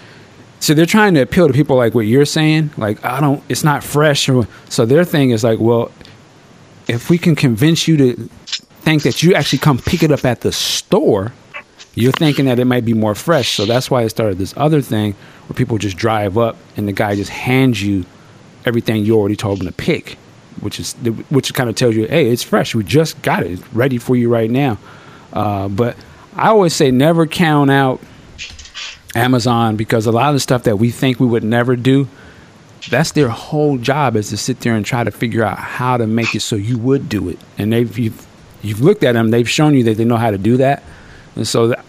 So 0.61 0.75
they're 0.75 0.85
trying 0.85 1.15
to 1.15 1.21
appeal 1.21 1.47
to 1.47 1.53
people 1.53 1.75
like 1.75 1.95
what 1.95 2.05
you're 2.05 2.23
saying, 2.23 2.69
like 2.77 3.03
I 3.03 3.19
don't, 3.19 3.43
it's 3.49 3.63
not 3.63 3.83
fresh. 3.83 4.29
So 4.69 4.85
their 4.85 5.03
thing 5.03 5.31
is 5.31 5.43
like, 5.43 5.59
well, 5.59 5.91
if 6.87 7.09
we 7.09 7.17
can 7.17 7.35
convince 7.35 7.87
you 7.87 7.97
to 7.97 8.13
think 8.45 9.01
that 9.01 9.23
you 9.23 9.33
actually 9.33 9.57
come 9.57 9.79
pick 9.79 10.03
it 10.03 10.11
up 10.11 10.23
at 10.23 10.41
the 10.41 10.51
store, 10.51 11.33
you're 11.95 12.11
thinking 12.11 12.45
that 12.45 12.59
it 12.59 12.65
might 12.65 12.85
be 12.85 12.93
more 12.93 13.15
fresh. 13.15 13.55
So 13.55 13.65
that's 13.65 13.89
why 13.89 14.03
it 14.03 14.09
started 14.09 14.37
this 14.37 14.53
other 14.55 14.81
thing 14.81 15.13
where 15.47 15.55
people 15.55 15.79
just 15.79 15.97
drive 15.97 16.37
up 16.37 16.57
and 16.77 16.87
the 16.87 16.93
guy 16.93 17.15
just 17.15 17.31
hands 17.31 17.81
you 17.81 18.05
everything 18.63 19.03
you 19.03 19.17
already 19.17 19.35
told 19.35 19.61
him 19.61 19.65
to 19.65 19.73
pick, 19.73 20.11
which 20.59 20.79
is 20.79 20.93
which 21.29 21.51
kind 21.55 21.71
of 21.71 21.75
tells 21.75 21.95
you, 21.95 22.05
hey, 22.05 22.29
it's 22.29 22.43
fresh. 22.43 22.75
We 22.75 22.83
just 22.83 23.19
got 23.23 23.43
it, 23.43 23.51
it's 23.51 23.73
ready 23.73 23.97
for 23.97 24.15
you 24.15 24.29
right 24.29 24.49
now. 24.49 24.77
Uh, 25.33 25.69
but 25.69 25.97
I 26.35 26.49
always 26.49 26.75
say 26.75 26.91
never 26.91 27.25
count 27.25 27.71
out 27.71 27.99
Amazon 29.15 29.75
because 29.75 30.05
a 30.05 30.11
lot 30.11 30.29
of 30.29 30.35
the 30.35 30.39
stuff 30.39 30.63
that 30.63 30.77
we 30.77 30.89
think 30.91 31.19
we 31.19 31.27
would 31.27 31.43
never 31.43 31.75
do, 31.75 32.07
that's 32.89 33.11
their 33.11 33.29
whole 33.29 33.77
job 33.77 34.15
is 34.15 34.29
to 34.29 34.37
sit 34.37 34.59
there 34.61 34.75
and 34.75 34.85
try 34.85 35.03
to 35.03 35.11
figure 35.11 35.43
out 35.43 35.57
how 35.57 35.97
to 35.97 36.07
make 36.07 36.33
it 36.35 36.39
so 36.41 36.55
you 36.55 36.77
would 36.77 37.09
do 37.09 37.29
it. 37.29 37.37
And 37.57 37.71
they've 37.71 37.97
you've, 37.97 38.25
you've 38.61 38.81
looked 38.81 39.03
at 39.03 39.13
them, 39.13 39.29
they've 39.29 39.49
shown 39.49 39.73
you 39.75 39.83
that 39.83 39.97
they 39.97 40.05
know 40.05 40.17
how 40.17 40.31
to 40.31 40.37
do 40.37 40.57
that. 40.57 40.83
And 41.35 41.47
so 41.47 41.67
th- 41.73 41.79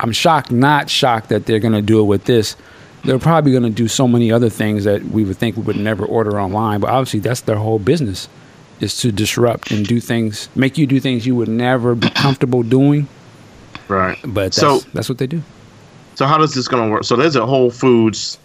I'm 0.00 0.12
shocked, 0.12 0.50
not 0.50 0.90
shocked 0.90 1.28
that 1.30 1.46
they're 1.46 1.60
going 1.60 1.72
to 1.74 1.82
do 1.82 2.00
it 2.00 2.04
with 2.04 2.24
this. 2.24 2.56
They're 3.04 3.18
probably 3.18 3.52
going 3.52 3.64
to 3.64 3.70
do 3.70 3.86
so 3.88 4.08
many 4.08 4.32
other 4.32 4.48
things 4.48 4.84
that 4.84 5.02
we 5.04 5.24
would 5.24 5.36
think 5.36 5.56
we 5.56 5.62
would 5.62 5.76
never 5.76 6.04
order 6.04 6.40
online. 6.40 6.80
But 6.80 6.90
obviously, 6.90 7.20
that's 7.20 7.42
their 7.42 7.56
whole 7.56 7.78
business 7.78 8.28
is 8.80 8.96
to 8.98 9.12
disrupt 9.12 9.70
and 9.70 9.86
do 9.86 10.00
things, 10.00 10.48
make 10.56 10.76
you 10.78 10.86
do 10.86 10.98
things 11.00 11.26
you 11.26 11.34
would 11.36 11.48
never 11.48 11.94
be 11.94 12.10
comfortable 12.10 12.62
doing. 12.62 13.06
Right. 13.88 14.18
But 14.22 14.34
that's, 14.52 14.56
So- 14.56 14.80
that's 14.92 15.08
what 15.08 15.18
they 15.18 15.26
do. 15.26 15.42
So 16.14 16.26
how 16.26 16.38
does 16.38 16.54
this 16.54 16.68
gonna 16.68 16.90
work? 16.90 17.04
So 17.04 17.16
there's 17.16 17.36
a 17.36 17.46
Whole 17.46 17.70
Foods, 17.70 18.38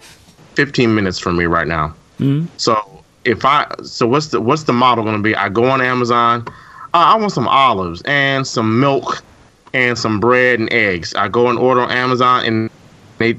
15 0.56 0.94
minutes 0.96 1.20
from 1.20 1.38
me 1.38 1.46
right 1.46 1.68
now. 1.68 1.94
Mhm. 2.20 2.48
So 2.58 2.80
if 3.26 3.46
I 3.46 3.68
so 3.84 4.08
what's 4.08 4.28
the 4.28 4.42
what's 4.42 4.64
the 4.64 4.74
model 4.74 5.04
gonna 5.04 5.20
be? 5.20 5.36
I 5.36 5.50
go 5.50 5.66
on 5.66 5.82
Amazon. 5.82 6.44
Uh, 6.94 6.98
I 6.98 7.16
want 7.18 7.32
some 7.32 7.48
olives 7.48 8.02
and 8.06 8.46
some 8.48 8.80
milk 8.80 9.22
and 9.74 9.98
some 9.98 10.20
bread 10.20 10.60
and 10.60 10.72
eggs. 10.74 11.14
I 11.16 11.28
go 11.28 11.48
and 11.48 11.60
order 11.60 11.82
on 11.82 11.92
Amazon 11.92 12.44
and 12.46 12.70
they 13.20 13.38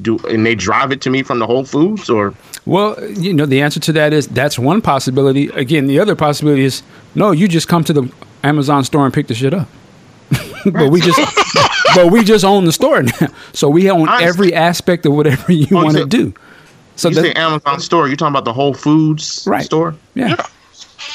do 0.00 0.18
and 0.30 0.46
they 0.46 0.54
drive 0.54 0.92
it 0.92 1.00
to 1.02 1.10
me 1.10 1.22
from 1.22 1.38
the 1.40 1.46
Whole 1.46 1.64
Foods 1.64 2.08
or 2.08 2.32
Well, 2.64 2.96
you 3.10 3.34
know, 3.34 3.44
the 3.44 3.60
answer 3.60 3.80
to 3.80 3.92
that 3.94 4.12
is 4.12 4.28
that's 4.28 4.58
one 4.58 4.80
possibility. 4.80 5.48
Again, 5.48 5.88
the 5.88 5.98
other 5.98 6.14
possibility 6.14 6.64
is 6.64 6.82
no, 7.16 7.32
you 7.32 7.48
just 7.48 7.66
come 7.68 7.82
to 7.84 7.92
the 7.92 8.08
Amazon 8.44 8.84
store 8.84 9.04
and 9.04 9.12
pick 9.12 9.26
the 9.26 9.34
shit 9.34 9.52
up. 9.52 9.68
but 10.72 10.90
we 10.90 11.00
just 11.00 11.20
but 11.94 12.10
we 12.10 12.22
just 12.24 12.44
own 12.44 12.64
the 12.64 12.72
store 12.72 13.02
now. 13.02 13.28
So 13.52 13.68
we 13.68 13.90
own 13.90 14.08
I 14.08 14.22
every 14.22 14.54
aspect 14.54 15.06
of 15.06 15.12
whatever 15.14 15.52
you 15.52 15.66
Oh, 15.72 15.84
want 15.84 15.96
to 15.96 16.06
do. 16.06 16.34
So 16.96 17.08
you 17.08 17.14
that- 17.16 17.22
say 17.22 17.32
Amazon 17.32 17.80
store. 17.80 18.06
you're 18.08 18.16
talking 18.16 18.32
about 18.32 18.44
the 18.44 18.52
Whole 18.52 18.74
Foods 18.74 19.44
Right. 19.46 19.64
store? 19.64 19.94
yeah. 20.14 20.36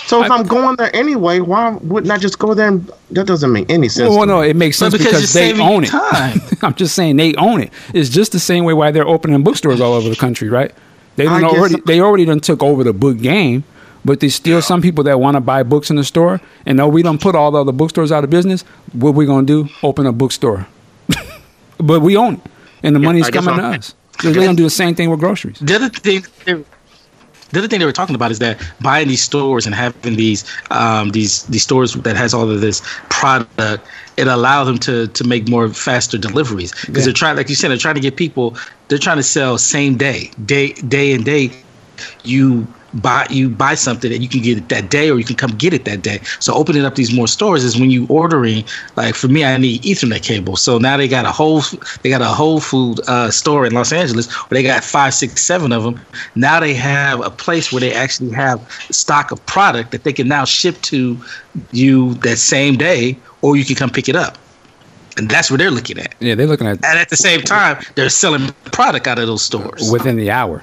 So 0.05 0.23
if 0.23 0.29
I- 0.31 0.35
I, 0.35 0.39
am 0.39 0.45
going 0.47 0.75
there 0.75 0.93
anyway, 0.95 1.39
why 1.39 1.71
wouldn't 1.81 2.11
I 2.11 2.17
just 2.17 2.39
go 2.39 2.53
there? 2.53 2.67
And, 2.67 2.91
that 3.11 3.25
doesn't 3.25 3.51
make 3.51 3.69
any 3.69 3.87
sense. 3.89 4.09
Well, 4.09 4.21
to 4.21 4.25
no, 4.25 4.41
me. 4.41 4.49
it 4.49 4.55
makes 4.55 4.79
But 4.79 4.91
sense 4.91 5.03
because 5.03 5.33
because, 5.33 5.33
they 5.33 5.59
own 5.61 5.85
it. 5.85 5.93
I'm 6.63 6.73
just 6.75 6.93
saying 6.95 7.15
they 7.17 7.33
own 7.35 7.61
it. 7.61 7.71
It's 7.93 8.09
just 8.09 8.31
the 8.33 8.39
same 8.39 8.63
way 8.65 8.73
why 8.73 8.91
they're 8.91 9.07
opening 9.07 9.43
bookstores 9.43 9.79
all 9.79 9.93
over 9.93 10.09
the 10.09 10.15
country, 10.15 10.49
right? 10.49 10.71
They 11.15 11.25
don't 11.25 11.43
already 11.43 11.75
so. 11.75 11.81
they 11.85 11.99
already 12.01 12.25
done 12.25 12.39
took 12.41 12.61
over 12.61 12.83
the 12.83 12.93
book 12.93 13.17
game, 13.19 13.63
but 14.07 14.21
there's 14.21 14.33
still 14.33 14.61
some 14.61 14.81
people 14.81 15.03
that 15.03 15.19
want 15.19 15.35
to 15.35 15.41
buy 15.41 15.61
books 15.63 15.89
in 15.89 15.97
the 15.97 16.03
store. 16.03 16.39
And 16.65 16.77
no, 16.77 16.87
we 16.87 17.03
don't 17.03 17.21
put 17.21 17.35
all 17.35 17.51
the 17.51 17.59
other 17.59 17.73
bookstores 17.73 18.09
out 18.11 18.23
of 18.23 18.29
business. 18.29 18.61
What 18.93 19.13
we're 19.13 19.27
gonna 19.27 19.45
do? 19.45 19.67
Open 19.83 20.05
a 20.07 20.13
bookstore. 20.13 20.65
but 21.77 21.99
we 21.99 22.15
own 22.15 22.35
it, 22.35 22.41
and 22.83 22.95
the 22.95 22.99
guess 22.99 23.29
coming 23.29 23.55
to 23.55 23.63
us. 23.63 23.93
So 24.21 24.31
they're 24.31 24.45
gonna 24.45 24.55
do 24.55 24.63
the 24.63 24.69
same 24.69 24.95
thing 24.95 25.09
with 25.09 25.19
groceries. 25.19 25.59
The 25.59 25.75
other 25.75 25.89
thing, 25.89 26.25
the 26.45 27.59
other 27.59 27.67
thing 27.67 27.79
they 27.79 27.85
were 27.85 27.91
talking 27.91 28.15
about 28.15 28.31
is 28.31 28.39
that 28.39 28.61
buying 28.81 29.09
these 29.09 29.21
stores 29.21 29.65
and 29.65 29.75
having 29.75 30.15
these 30.15 30.45
um, 30.71 31.09
these 31.11 31.43
these 31.43 31.63
stores 31.63 31.93
that 31.93 32.15
has 32.15 32.33
all 32.33 32.49
of 32.49 32.61
this 32.61 32.81
product, 33.09 33.85
it 34.15 34.27
allowed 34.27 34.63
them 34.65 34.77
to 34.79 35.07
to 35.07 35.23
make 35.25 35.49
more 35.49 35.67
faster 35.67 36.17
deliveries 36.17 36.71
because 36.85 36.99
Yeah. 36.99 37.03
they're 37.05 37.13
trying, 37.13 37.35
like 37.35 37.49
you 37.49 37.55
said, 37.55 37.71
they're 37.71 37.77
trying 37.77 37.95
to 37.95 38.01
get 38.01 38.15
people. 38.15 38.55
They're 38.87 38.97
trying 38.97 39.17
to 39.17 39.23
sell 39.23 39.57
same 39.57 39.97
day, 39.97 40.31
day 40.45 40.71
day 40.73 41.11
and 41.13 41.25
day. 41.25 41.51
You 42.23 42.67
buy 43.01 43.27
you 43.29 43.49
buy 43.49 43.75
something 43.75 44.11
and 44.11 44.21
you 44.21 44.29
can 44.29 44.41
get 44.41 44.57
it 44.57 44.69
that 44.69 44.89
day 44.89 45.09
or 45.09 45.19
you 45.19 45.25
can 45.25 45.35
come 45.35 45.51
get 45.51 45.73
it 45.73 45.85
that 45.85 46.01
day. 46.01 46.19
So 46.39 46.53
opening 46.53 46.85
up 46.85 46.95
these 46.95 47.13
more 47.13 47.27
stores 47.27 47.63
is 47.63 47.79
when 47.79 47.91
you 47.91 48.05
ordering. 48.07 48.63
Like 48.95 49.15
for 49.15 49.27
me, 49.27 49.45
I 49.45 49.57
need 49.57 49.81
Ethernet 49.83 50.23
cable. 50.23 50.55
So 50.55 50.77
now 50.77 50.97
they 50.97 51.07
got 51.07 51.25
a 51.25 51.31
whole 51.31 51.61
they 52.01 52.09
got 52.09 52.21
a 52.21 52.25
Whole 52.25 52.59
Food 52.59 52.99
uh, 53.07 53.31
store 53.31 53.65
in 53.65 53.73
Los 53.73 53.91
Angeles 53.91 54.31
where 54.49 54.61
they 54.61 54.63
got 54.63 54.83
five, 54.83 55.13
six, 55.13 55.43
seven 55.43 55.71
of 55.71 55.83
them. 55.83 55.99
Now 56.35 56.59
they 56.59 56.73
have 56.73 57.25
a 57.25 57.29
place 57.29 57.71
where 57.71 57.79
they 57.79 57.93
actually 57.93 58.31
have 58.31 58.59
stock 58.91 59.31
of 59.31 59.45
product 59.45 59.91
that 59.91 60.03
they 60.03 60.13
can 60.13 60.27
now 60.27 60.45
ship 60.45 60.81
to 60.83 61.17
you 61.71 62.13
that 62.15 62.37
same 62.37 62.77
day, 62.77 63.17
or 63.41 63.55
you 63.55 63.65
can 63.65 63.75
come 63.75 63.89
pick 63.89 64.09
it 64.09 64.15
up. 64.15 64.37
And 65.17 65.29
that's 65.29 65.49
what 65.49 65.57
they're 65.57 65.71
looking 65.71 65.97
at. 65.97 66.13
Yeah, 66.19 66.35
they're 66.35 66.45
looking 66.45 66.67
at 66.67 66.75
And 66.85 66.99
at 66.99 67.09
the 67.09 67.17
same 67.17 67.41
time, 67.41 67.83
they're 67.95 68.09
selling 68.09 68.53
product 68.71 69.07
out 69.07 69.17
of 69.17 69.25
those 69.25 69.43
stores. 69.43 69.91
within 69.91 70.15
the 70.15 70.29
hour. 70.29 70.61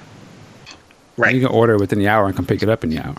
Right. 1.17 1.35
You 1.35 1.41
can 1.41 1.51
order 1.51 1.77
within 1.79 1.99
the 1.99 2.09
hour 2.09 2.27
and 2.27 2.35
come 2.35 2.47
pick 2.47 2.63
it 2.63 2.69
up 2.69 2.83
in 2.85 2.91
the 2.91 2.99
hour. 2.99 3.15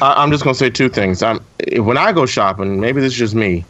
I, 0.00 0.14
I'm 0.22 0.30
just 0.30 0.44
gonna 0.44 0.54
say 0.54 0.70
two 0.70 0.88
things. 0.88 1.22
I'm 1.22 1.40
when 1.78 1.96
I 1.96 2.12
go 2.12 2.26
shopping, 2.26 2.80
maybe 2.80 3.00
this 3.00 3.12
is 3.12 3.18
just 3.18 3.34
me. 3.34 3.64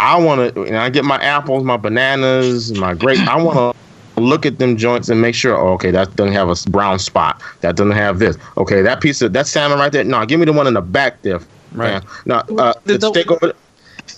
I 0.00 0.16
want 0.18 0.54
to, 0.54 0.62
and 0.62 0.76
I 0.76 0.90
get 0.90 1.04
my 1.04 1.16
apples, 1.16 1.64
my 1.64 1.76
bananas, 1.76 2.72
my 2.78 2.94
grapes. 2.94 3.20
I 3.20 3.36
want 3.40 3.74
to 4.16 4.20
look 4.20 4.46
at 4.46 4.58
them 4.58 4.76
joints 4.76 5.08
and 5.08 5.20
make 5.20 5.34
sure. 5.34 5.56
Oh, 5.56 5.72
okay, 5.74 5.90
that 5.90 6.14
doesn't 6.16 6.32
have 6.34 6.48
a 6.50 6.70
brown 6.70 6.98
spot. 7.00 7.42
That 7.62 7.74
doesn't 7.76 7.92
have 7.92 8.18
this. 8.20 8.36
Okay, 8.56 8.82
that 8.82 9.00
piece 9.00 9.22
of 9.22 9.32
that 9.32 9.46
salmon 9.48 9.78
right 9.78 9.90
there. 9.90 10.04
No, 10.04 10.24
give 10.24 10.38
me 10.38 10.46
the 10.46 10.52
one 10.52 10.66
in 10.68 10.74
the 10.74 10.80
back 10.80 11.22
there. 11.22 11.40
Right. 11.72 12.02
No, 12.26 12.36
uh, 12.36 12.42
The- 12.84 12.92
the 12.94 12.98
the- 12.98 13.08
steak 13.10 13.30
over. 13.30 13.52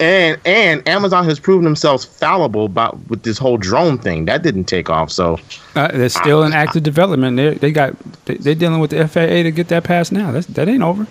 There. 0.01 0.33
And 0.35 0.41
and 0.47 0.89
Amazon 0.89 1.25
has 1.27 1.39
proven 1.39 1.65
themselves 1.65 2.05
fallible 2.05 2.65
about 2.65 2.99
with 3.09 3.23
this 3.23 3.39
whole 3.39 3.57
drone 3.59 3.99
thing. 3.99 4.25
That 4.25 4.43
didn't 4.43 4.65
take 4.65 4.91
off. 4.91 5.11
So 5.13 5.39
Uh, 5.77 5.89
they're 5.93 6.09
still 6.09 6.43
in 6.43 6.53
active 6.53 6.83
development. 6.83 7.37
They 7.37 7.55
they 7.55 7.71
got 7.73 7.95
they, 8.25 8.35
they're 8.35 8.55
dealing 8.55 8.81
with 8.81 8.91
the 8.91 9.07
FAA 9.07 9.43
to 9.45 9.51
get 9.51 9.69
that 9.69 9.85
passed 9.85 10.11
now. 10.13 10.33
That's, 10.33 10.47
that 10.49 10.69
ain't 10.69 10.83
over. 10.83 11.07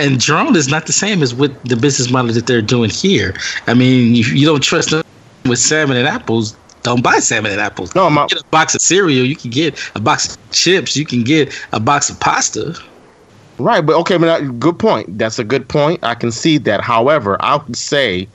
and 0.00 0.20
drone 0.20 0.54
is 0.56 0.68
not 0.68 0.86
the 0.86 0.92
same 0.92 1.22
as 1.22 1.34
with 1.34 1.52
the 1.64 1.76
business 1.76 2.10
model 2.10 2.32
that 2.32 2.46
they're 2.46 2.62
doing 2.62 2.90
here. 2.90 3.34
I 3.66 3.74
mean, 3.74 4.14
if 4.14 4.32
you 4.32 4.46
don't 4.46 4.62
trust 4.62 4.90
them 4.90 5.02
with 5.44 5.58
salmon 5.58 5.96
and 5.96 6.06
apples, 6.06 6.56
don't 6.84 7.02
buy 7.02 7.18
salmon 7.18 7.50
and 7.50 7.60
apples. 7.60 7.94
No, 7.96 8.08
my- 8.08 8.22
you 8.22 8.28
get 8.28 8.40
a 8.42 8.44
box 8.50 8.74
of 8.76 8.80
cereal, 8.80 9.24
you 9.26 9.34
can 9.34 9.50
get 9.50 9.76
a 9.96 10.00
box 10.00 10.36
of 10.36 10.50
chips, 10.52 10.96
you 10.96 11.04
can 11.04 11.24
get 11.24 11.52
a 11.72 11.80
box 11.80 12.10
of 12.10 12.20
pasta. 12.20 12.74
Right, 13.58 13.84
but 13.84 13.96
okay, 13.96 14.16
but 14.16 14.28
uh, 14.28 14.40
good 14.40 14.78
point. 14.78 15.18
That's 15.18 15.38
a 15.38 15.44
good 15.44 15.68
point. 15.68 16.02
I 16.04 16.14
can 16.14 16.30
see 16.30 16.58
that. 16.58 16.80
However, 16.80 17.36
I 17.40 17.56
would 17.56 17.76
say 17.76 18.28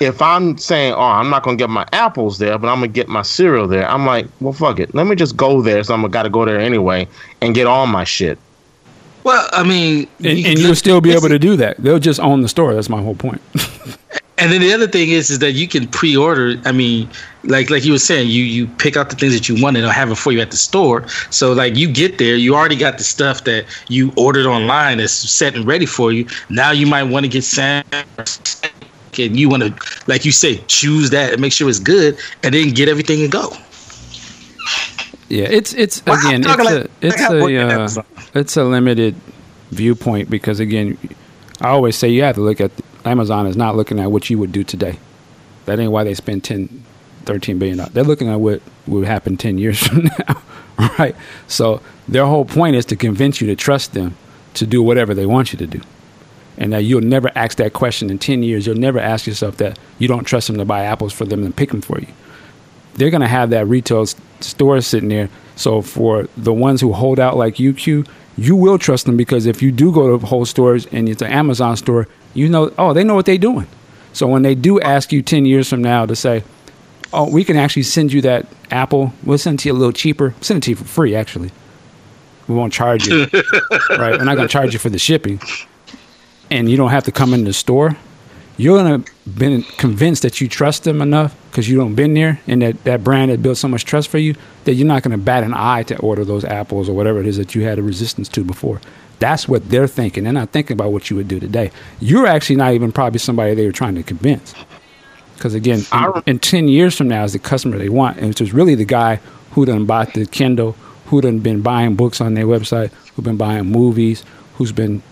if 0.00 0.20
I'm 0.22 0.56
saying, 0.58 0.94
"Oh, 0.94 1.00
I'm 1.00 1.30
not 1.30 1.42
gonna 1.42 1.56
get 1.56 1.70
my 1.70 1.86
apples 1.92 2.38
there, 2.38 2.58
but 2.58 2.68
I'm 2.68 2.76
gonna 2.76 2.88
get 2.88 3.08
my 3.08 3.22
cereal 3.22 3.68
there," 3.68 3.88
I'm 3.88 4.06
like, 4.06 4.26
"Well, 4.40 4.52
fuck 4.52 4.80
it. 4.80 4.94
Let 4.94 5.06
me 5.06 5.16
just 5.16 5.36
go 5.36 5.60
there. 5.60 5.82
So 5.84 5.94
I'm 5.94 6.00
gonna 6.00 6.10
gotta 6.10 6.30
go 6.30 6.44
there 6.44 6.58
anyway 6.58 7.06
and 7.40 7.54
get 7.54 7.66
all 7.66 7.86
my 7.86 8.04
shit." 8.04 8.38
Well, 9.22 9.48
I 9.52 9.62
mean, 9.62 10.06
and, 10.18 10.46
and 10.46 10.58
you'll 10.58 10.74
still 10.74 11.00
be 11.00 11.12
able 11.12 11.28
to 11.28 11.38
do 11.38 11.56
that. 11.56 11.78
They'll 11.78 11.98
just 11.98 12.20
own 12.20 12.42
the 12.42 12.48
store. 12.48 12.74
That's 12.74 12.90
my 12.90 13.02
whole 13.02 13.14
point. 13.14 13.40
And 14.44 14.52
then 14.52 14.60
the 14.60 14.74
other 14.74 14.86
thing 14.86 15.08
is, 15.08 15.30
is 15.30 15.38
that 15.38 15.52
you 15.52 15.66
can 15.66 15.88
pre-order. 15.88 16.60
I 16.66 16.72
mean, 16.72 17.08
like 17.44 17.70
like 17.70 17.82
you 17.82 17.92
were 17.92 17.98
saying, 17.98 18.28
you 18.28 18.44
you 18.44 18.66
pick 18.66 18.94
out 18.94 19.08
the 19.08 19.16
things 19.16 19.32
that 19.32 19.48
you 19.48 19.54
want 19.54 19.78
and 19.78 19.84
they'll 19.84 19.90
have 19.90 20.10
it 20.10 20.16
for 20.16 20.32
you 20.32 20.40
at 20.42 20.50
the 20.50 20.58
store. 20.58 21.08
So 21.30 21.54
like 21.54 21.76
you 21.76 21.90
get 21.90 22.18
there, 22.18 22.36
you 22.36 22.54
already 22.54 22.76
got 22.76 22.98
the 22.98 23.04
stuff 23.04 23.44
that 23.44 23.64
you 23.88 24.12
ordered 24.18 24.44
online 24.44 24.98
that's 24.98 25.14
set 25.14 25.56
and 25.56 25.66
ready 25.66 25.86
for 25.86 26.12
you. 26.12 26.26
Now 26.50 26.72
you 26.72 26.86
might 26.86 27.04
want 27.04 27.24
to 27.24 27.30
get 27.30 27.42
sand 27.42 27.86
and 29.16 29.38
you 29.38 29.48
want 29.48 29.62
to, 29.62 30.02
like 30.08 30.26
you 30.26 30.32
say, 30.32 30.58
choose 30.66 31.08
that 31.08 31.32
and 31.32 31.40
make 31.40 31.54
sure 31.54 31.70
it's 31.70 31.78
good, 31.78 32.18
and 32.42 32.54
then 32.54 32.74
get 32.74 32.90
everything 32.90 33.22
and 33.22 33.32
go. 33.32 33.50
Yeah, 35.30 35.46
it's 35.48 35.72
it's 35.72 36.02
again, 36.02 36.44
it's 36.44 36.70
a 36.70 36.88
it's 37.00 37.22
a 37.22 37.98
uh, 37.98 38.02
it's 38.34 38.58
a 38.58 38.64
limited 38.64 39.14
viewpoint 39.70 40.28
because 40.28 40.60
again, 40.60 40.98
I 41.62 41.68
always 41.68 41.96
say 41.96 42.10
you 42.10 42.24
have 42.24 42.34
to 42.34 42.42
look 42.42 42.60
at 42.60 42.72
Amazon 43.04 43.46
is 43.46 43.56
not 43.56 43.76
looking 43.76 44.00
at 44.00 44.10
what 44.10 44.30
you 44.30 44.38
would 44.38 44.52
do 44.52 44.64
today. 44.64 44.98
That 45.66 45.78
ain't 45.78 45.92
why 45.92 46.04
they 46.04 46.14
spend 46.14 46.44
10, 46.44 46.84
13 47.24 47.58
billion 47.58 47.78
dollars. 47.78 47.92
They're 47.92 48.04
looking 48.04 48.28
at 48.28 48.40
what 48.40 48.60
would 48.86 49.06
happen 49.06 49.36
10 49.36 49.58
years 49.58 49.78
from 49.86 50.04
now, 50.18 50.42
right? 50.98 51.16
So 51.46 51.80
their 52.08 52.26
whole 52.26 52.44
point 52.44 52.76
is 52.76 52.84
to 52.86 52.96
convince 52.96 53.40
you 53.40 53.46
to 53.48 53.56
trust 53.56 53.94
them 53.94 54.16
to 54.54 54.66
do 54.66 54.82
whatever 54.82 55.14
they 55.14 55.26
want 55.26 55.52
you 55.52 55.58
to 55.58 55.66
do. 55.66 55.80
And 56.56 56.72
that 56.72 56.84
you'll 56.84 57.00
never 57.00 57.30
ask 57.34 57.56
that 57.58 57.72
question 57.72 58.10
in 58.10 58.18
10 58.18 58.42
years. 58.42 58.66
You'll 58.66 58.76
never 58.76 59.00
ask 59.00 59.26
yourself 59.26 59.56
that 59.56 59.78
you 59.98 60.06
don't 60.06 60.24
trust 60.24 60.46
them 60.46 60.58
to 60.58 60.64
buy 60.64 60.84
apples 60.84 61.12
for 61.12 61.24
them 61.24 61.42
and 61.42 61.54
pick 61.54 61.70
them 61.70 61.80
for 61.80 61.98
you. 61.98 62.06
They're 62.94 63.10
going 63.10 63.22
to 63.22 63.28
have 63.28 63.50
that 63.50 63.66
retail 63.66 64.06
store 64.40 64.80
sitting 64.80 65.08
there. 65.08 65.28
So 65.56 65.82
for 65.82 66.28
the 66.36 66.52
ones 66.52 66.80
who 66.80 66.92
hold 66.92 67.18
out 67.18 67.36
like 67.36 67.56
UQ, 67.56 68.06
you 68.36 68.54
will 68.54 68.78
trust 68.78 69.06
them 69.06 69.16
because 69.16 69.46
if 69.46 69.62
you 69.62 69.72
do 69.72 69.92
go 69.92 70.16
to 70.16 70.26
whole 70.26 70.44
stores 70.44 70.86
and 70.86 71.08
it's 71.08 71.22
an 71.22 71.32
Amazon 71.32 71.76
store, 71.76 72.06
you 72.34 72.48
know, 72.48 72.72
oh, 72.78 72.92
they 72.92 73.04
know 73.04 73.14
what 73.14 73.26
they're 73.26 73.38
doing. 73.38 73.66
So 74.12 74.26
when 74.26 74.42
they 74.42 74.54
do 74.54 74.80
ask 74.80 75.12
you 75.12 75.22
10 75.22 75.46
years 75.46 75.68
from 75.68 75.82
now 75.82 76.06
to 76.06 76.14
say, 76.14 76.44
oh, 77.12 77.30
we 77.30 77.44
can 77.44 77.56
actually 77.56 77.84
send 77.84 78.12
you 78.12 78.20
that 78.22 78.46
apple, 78.70 79.12
we'll 79.24 79.38
send 79.38 79.60
it 79.60 79.62
to 79.62 79.68
you 79.68 79.74
a 79.74 79.78
little 79.78 79.92
cheaper, 79.92 80.34
send 80.40 80.58
it 80.58 80.62
to 80.64 80.70
you 80.70 80.76
for 80.76 80.84
free, 80.84 81.14
actually. 81.14 81.50
We 82.48 82.54
won't 82.54 82.72
charge 82.72 83.06
you, 83.06 83.20
right? 83.90 84.18
We're 84.18 84.24
not 84.24 84.36
going 84.36 84.48
to 84.48 84.52
charge 84.52 84.72
you 84.72 84.78
for 84.78 84.90
the 84.90 84.98
shipping. 84.98 85.40
And 86.50 86.70
you 86.70 86.76
don't 86.76 86.90
have 86.90 87.04
to 87.04 87.12
come 87.12 87.32
in 87.32 87.44
the 87.44 87.52
store. 87.52 87.96
You're 88.56 88.78
going 88.78 89.02
to 89.02 89.12
be 89.28 89.62
convinced 89.78 90.22
that 90.22 90.40
you 90.40 90.48
trust 90.48 90.84
them 90.84 91.00
enough 91.00 91.34
because 91.50 91.68
you 91.68 91.76
don't 91.76 91.94
been 91.94 92.14
there 92.14 92.40
and 92.46 92.62
that, 92.62 92.84
that 92.84 93.02
brand 93.02 93.30
had 93.30 93.42
built 93.42 93.56
so 93.56 93.66
much 93.66 93.84
trust 93.84 94.08
for 94.08 94.18
you 94.18 94.34
that 94.64 94.74
you're 94.74 94.86
not 94.86 95.02
going 95.02 95.18
to 95.18 95.22
bat 95.22 95.42
an 95.42 95.54
eye 95.54 95.82
to 95.84 95.98
order 95.98 96.24
those 96.24 96.44
apples 96.44 96.88
or 96.88 96.92
whatever 96.92 97.20
it 97.20 97.26
is 97.26 97.36
that 97.36 97.54
you 97.54 97.62
had 97.62 97.78
a 97.78 97.82
resistance 97.82 98.28
to 98.28 98.44
before. 98.44 98.80
That's 99.18 99.48
what 99.48 99.68
they're 99.68 99.86
thinking. 99.86 100.24
They're 100.24 100.32
not 100.32 100.50
thinking 100.50 100.74
about 100.74 100.92
what 100.92 101.10
you 101.10 101.16
would 101.16 101.28
do 101.28 101.40
today. 101.40 101.70
You're 102.00 102.26
actually 102.26 102.56
not 102.56 102.72
even 102.74 102.92
probably 102.92 103.18
somebody 103.18 103.54
they 103.54 103.66
were 103.66 103.72
trying 103.72 103.94
to 103.94 104.02
convince. 104.02 104.54
Because 105.34 105.54
again, 105.54 105.84
in, 105.92 106.22
in, 106.26 106.38
10 106.38 106.68
years 106.68 106.96
from 106.96 107.08
now, 107.08 107.24
is 107.24 107.32
the 107.32 107.38
customer 107.38 107.78
they 107.78 107.88
want. 107.88 108.18
And 108.18 108.30
it's 108.30 108.38
just 108.38 108.52
really 108.52 108.74
the 108.74 108.84
guy 108.84 109.20
who 109.52 109.64
done 109.64 109.84
bought 109.86 110.14
the 110.14 110.26
Kindle, 110.26 110.72
who 111.06 111.20
done 111.20 111.40
been 111.40 111.60
buying 111.60 111.96
books 111.96 112.20
on 112.20 112.34
their 112.34 112.46
website, 112.46 112.92
who've 113.14 113.24
been 113.24 113.36
buying 113.36 113.66
movies, 113.66 114.24
who's 114.54 114.72
been 114.72 115.02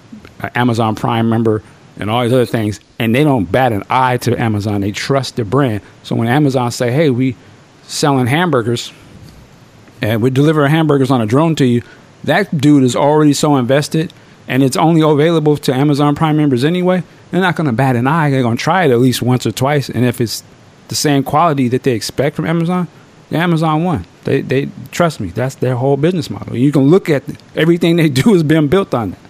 an 0.40 0.50
Amazon 0.54 0.94
Prime 0.94 1.28
member, 1.28 1.62
and 1.98 2.10
all 2.10 2.22
these 2.22 2.32
other 2.32 2.46
things. 2.46 2.80
And 2.98 3.14
they 3.14 3.24
don't 3.24 3.50
bat 3.50 3.72
an 3.72 3.84
eye 3.90 4.16
to 4.18 4.40
Amazon. 4.40 4.80
They 4.80 4.92
trust 4.92 5.36
the 5.36 5.44
brand. 5.44 5.82
So 6.02 6.16
when 6.16 6.28
Amazon 6.28 6.70
say, 6.70 6.90
hey, 6.90 7.10
we 7.10 7.36
selling 7.84 8.26
hamburgers 8.26 8.92
and 10.00 10.22
we 10.22 10.30
deliver 10.30 10.66
hamburgers 10.66 11.10
on 11.10 11.20
a 11.20 11.26
drone 11.26 11.54
to 11.56 11.64
you, 11.64 11.82
that 12.24 12.56
dude 12.58 12.84
is 12.84 12.96
already 12.96 13.32
so 13.32 13.56
invested 13.56 14.12
and 14.48 14.62
it's 14.62 14.76
only 14.76 15.00
available 15.00 15.56
to 15.56 15.72
Amazon 15.72 16.14
Prime 16.14 16.36
members 16.36 16.64
anyway, 16.64 17.02
they're 17.30 17.40
not 17.40 17.56
going 17.56 17.66
to 17.66 17.72
bat 17.72 17.96
an 17.96 18.06
eye. 18.06 18.30
They're 18.30 18.42
going 18.42 18.56
to 18.56 18.62
try 18.62 18.84
it 18.84 18.90
at 18.90 18.98
least 18.98 19.22
once 19.22 19.46
or 19.46 19.52
twice. 19.52 19.88
And 19.88 20.04
if 20.04 20.20
it's 20.20 20.42
the 20.88 20.94
same 20.94 21.22
quality 21.22 21.68
that 21.68 21.84
they 21.84 21.92
expect 21.92 22.36
from 22.36 22.46
Amazon, 22.46 22.88
Amazon 23.30 23.84
won. 23.84 24.04
They, 24.24 24.42
they 24.42 24.68
trust 24.90 25.20
me. 25.20 25.28
That's 25.28 25.54
their 25.56 25.76
whole 25.76 25.96
business 25.96 26.28
model. 26.28 26.56
You 26.56 26.70
can 26.70 26.82
look 26.82 27.08
at 27.08 27.24
everything 27.56 27.96
they 27.96 28.08
do 28.10 28.34
has 28.34 28.42
been 28.42 28.68
built 28.68 28.92
on 28.94 29.12
that. 29.12 29.20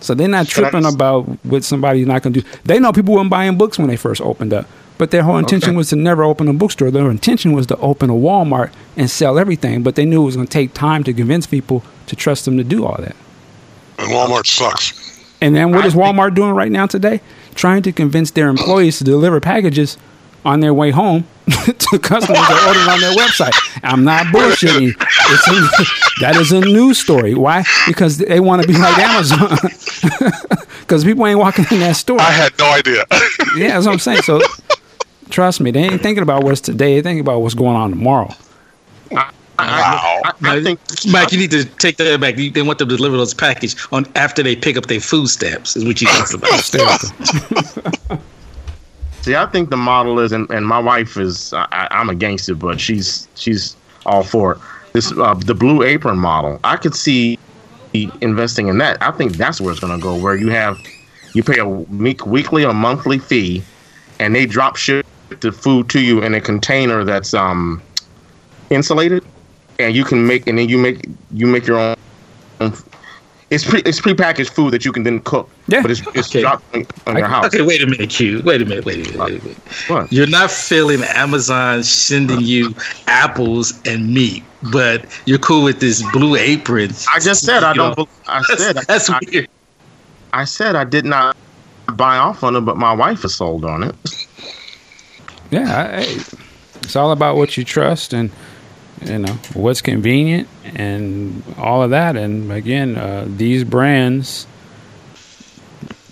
So 0.00 0.14
they're 0.14 0.28
not 0.28 0.46
tripping 0.46 0.86
about 0.86 1.24
what 1.44 1.64
somebody's 1.64 2.06
not 2.06 2.22
going 2.22 2.32
to 2.32 2.40
do. 2.40 2.48
They 2.64 2.78
know 2.78 2.92
people 2.92 3.14
weren't 3.14 3.30
buying 3.30 3.58
books 3.58 3.78
when 3.78 3.88
they 3.88 3.96
first 3.96 4.20
opened 4.20 4.52
up. 4.52 4.66
But 4.96 5.10
their 5.10 5.22
whole 5.22 5.38
intention 5.38 5.70
okay. 5.70 5.76
was 5.76 5.90
to 5.90 5.96
never 5.96 6.24
open 6.24 6.48
a 6.48 6.52
bookstore. 6.52 6.90
Their 6.90 7.10
intention 7.10 7.52
was 7.52 7.66
to 7.68 7.76
open 7.76 8.10
a 8.10 8.14
Walmart 8.14 8.72
and 8.96 9.08
sell 9.08 9.38
everything. 9.38 9.82
But 9.82 9.94
they 9.94 10.04
knew 10.04 10.22
it 10.22 10.26
was 10.26 10.36
going 10.36 10.48
to 10.48 10.52
take 10.52 10.74
time 10.74 11.04
to 11.04 11.12
convince 11.12 11.46
people 11.46 11.84
to 12.08 12.16
trust 12.16 12.44
them 12.44 12.56
to 12.56 12.64
do 12.64 12.84
all 12.84 12.96
that. 12.98 13.16
And 13.98 14.10
Walmart 14.10 14.46
sucks. 14.46 15.06
And 15.40 15.54
then 15.54 15.72
what 15.72 15.84
is 15.84 15.94
Walmart 15.94 16.34
doing 16.34 16.52
right 16.52 16.70
now 16.70 16.86
today? 16.86 17.20
Trying 17.54 17.82
to 17.82 17.92
convince 17.92 18.30
their 18.32 18.48
employees 18.48 18.98
to 18.98 19.04
deliver 19.04 19.40
packages 19.40 19.96
on 20.44 20.60
their 20.60 20.72
way 20.72 20.90
home 20.90 21.26
to 21.46 21.98
customers 21.98 22.38
that 22.38 22.64
ordered 22.66 22.90
on 22.90 23.00
their 23.00 23.14
website. 23.14 23.52
I'm 23.82 24.04
not 24.04 24.26
bullshitting. 24.26 24.94
It's 24.98 25.48
a, 25.48 26.20
that 26.20 26.36
is 26.36 26.52
a 26.52 26.60
news 26.60 26.98
story. 26.98 27.34
Why? 27.34 27.64
Because 27.86 28.18
they 28.18 28.40
want 28.40 28.62
to 28.62 28.68
be 28.68 28.74
like 28.74 28.98
Amazon. 28.98 29.58
Because 30.88 31.04
people 31.04 31.26
ain't 31.26 31.38
walking 31.38 31.66
in 31.70 31.80
that 31.80 31.96
store. 31.96 32.18
I 32.18 32.30
had 32.30 32.58
no 32.58 32.64
idea. 32.64 33.04
yeah, 33.58 33.74
that's 33.74 33.84
what 33.84 33.92
I'm 33.92 33.98
saying. 33.98 34.22
So 34.22 34.40
trust 35.28 35.60
me, 35.60 35.70
they 35.70 35.82
ain't 35.82 36.00
thinking 36.00 36.22
about 36.22 36.44
what's 36.44 36.62
today. 36.62 36.94
They 36.94 37.02
thinking 37.02 37.20
about 37.20 37.42
what's 37.42 37.54
going 37.54 37.76
on 37.76 37.90
tomorrow. 37.90 38.34
Wow. 39.58 40.20
I, 40.24 40.32
I, 40.42 40.56
I 40.56 40.62
think, 40.62 40.78
Mike, 41.08 41.32
you 41.32 41.38
need 41.38 41.50
to 41.50 41.64
take 41.64 41.96
that 41.96 42.20
back. 42.20 42.36
They 42.36 42.62
want 42.62 42.78
them 42.78 42.88
to 42.88 42.96
deliver 42.96 43.16
those 43.16 43.34
package 43.34 43.74
on 43.90 44.06
after 44.14 44.42
they 44.42 44.54
pick 44.54 44.76
up 44.76 44.86
their 44.86 45.00
food 45.00 45.26
stamps. 45.28 45.76
Is 45.76 45.84
what 45.84 46.00
you 46.00 46.06
talked 46.06 46.34
about. 46.34 48.20
See, 49.22 49.34
I 49.34 49.46
think 49.46 49.70
the 49.70 49.76
model 49.76 50.20
is, 50.20 50.30
and, 50.30 50.48
and 50.50 50.66
my 50.66 50.78
wife 50.78 51.16
is. 51.16 51.52
I, 51.52 51.88
am 51.90 52.08
against 52.08 52.48
it, 52.48 52.54
but 52.54 52.80
she's 52.80 53.26
she's 53.34 53.76
all 54.06 54.22
for 54.22 54.52
it. 54.52 54.58
This 54.92 55.10
uh, 55.12 55.34
the 55.34 55.54
blue 55.54 55.82
apron 55.82 56.18
model. 56.18 56.60
I 56.62 56.76
could 56.76 56.94
see 56.94 57.36
investing 57.94 58.68
in 58.68 58.78
that. 58.78 59.02
I 59.02 59.10
think 59.10 59.32
that's 59.32 59.60
where 59.60 59.72
it's 59.72 59.80
going 59.80 59.98
to 59.98 60.02
go. 60.02 60.14
Where 60.16 60.36
you 60.36 60.50
have 60.50 60.78
you 61.34 61.42
pay 61.42 61.58
a 61.58 61.66
week, 61.68 62.26
weekly 62.26 62.64
or 62.64 62.72
monthly 62.72 63.18
fee, 63.18 63.62
and 64.20 64.34
they 64.36 64.46
drop 64.46 64.76
ship 64.76 65.04
the 65.40 65.50
food 65.50 65.90
to 65.90 66.00
you 66.00 66.22
in 66.22 66.34
a 66.34 66.40
container 66.40 67.04
that's 67.04 67.34
um 67.34 67.82
insulated 68.70 69.24
and 69.78 69.94
you 69.94 70.04
can 70.04 70.26
make 70.26 70.46
and 70.46 70.58
then 70.58 70.68
you 70.68 70.78
make 70.78 71.08
you 71.32 71.46
make 71.46 71.66
your 71.66 71.78
own. 71.78 71.96
It's 73.50 73.64
pre 73.64 73.80
it's 73.80 74.00
prepackaged 74.00 74.50
food 74.50 74.72
that 74.72 74.84
you 74.84 74.92
can 74.92 75.04
then 75.04 75.20
cook. 75.20 75.48
Yeah, 75.68 75.80
but 75.80 75.90
it's 75.90 76.02
it's 76.14 76.28
okay. 76.28 76.42
dropped 76.42 76.74
on, 76.74 76.86
on 77.06 77.16
your 77.16 77.26
house. 77.26 77.46
Okay, 77.46 77.62
wait 77.62 77.82
a 77.82 77.86
minute, 77.86 78.10
Q. 78.10 78.42
Wait 78.44 78.60
a 78.60 78.64
minute. 78.66 78.84
Wait 78.84 78.96
a 78.96 78.98
minute. 78.98 79.18
Wait 79.18 79.40
a 79.40 79.44
minute. 79.44 79.58
What? 79.86 80.12
You're 80.12 80.26
not 80.26 80.50
feeling 80.50 81.02
Amazon 81.02 81.82
sending 81.82 82.40
you 82.40 82.74
apples 83.06 83.80
and 83.86 84.12
meat, 84.12 84.44
but 84.70 85.06
you're 85.24 85.38
cool 85.38 85.64
with 85.64 85.80
this 85.80 86.02
blue 86.12 86.36
apron. 86.36 86.90
I 87.10 87.20
just 87.20 87.44
said 87.44 87.64
I 87.64 87.72
don't. 87.72 87.96
Know. 87.96 88.08
I 88.26 88.42
said 88.42 88.76
that's, 88.76 88.86
that's 88.86 89.10
I, 89.10 89.18
weird. 89.30 89.48
I 90.34 90.44
said 90.44 90.76
I 90.76 90.84
did 90.84 91.06
not 91.06 91.34
buy 91.94 92.18
off 92.18 92.44
on 92.44 92.54
it, 92.54 92.60
but 92.62 92.76
my 92.76 92.92
wife 92.92 93.24
is 93.24 93.34
sold 93.34 93.64
on 93.64 93.82
it. 93.82 93.94
Yeah, 95.50 96.00
I, 96.00 96.00
it's 96.82 96.96
all 96.96 97.12
about 97.12 97.36
what 97.36 97.56
you 97.56 97.64
trust 97.64 98.12
and 98.12 98.30
you 99.04 99.18
know 99.18 99.32
what's 99.54 99.80
convenient 99.80 100.48
and 100.64 101.42
all 101.56 101.82
of 101.82 101.90
that 101.90 102.16
and 102.16 102.50
again 102.52 102.96
uh, 102.96 103.24
these 103.28 103.64
brands 103.64 104.46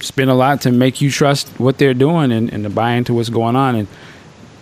spend 0.01 0.31
a 0.31 0.35
lot 0.35 0.61
to 0.61 0.71
make 0.71 1.01
you 1.01 1.11
trust 1.11 1.49
what 1.59 1.79
they're 1.79 1.95
doing 1.95 2.31
and, 2.33 2.53
and 2.53 2.65
to 2.65 2.71
buy 2.71 2.93
into 2.93 3.15
what's 3.15 3.29
going 3.29 3.57
on 3.57 3.75
and 3.75 3.89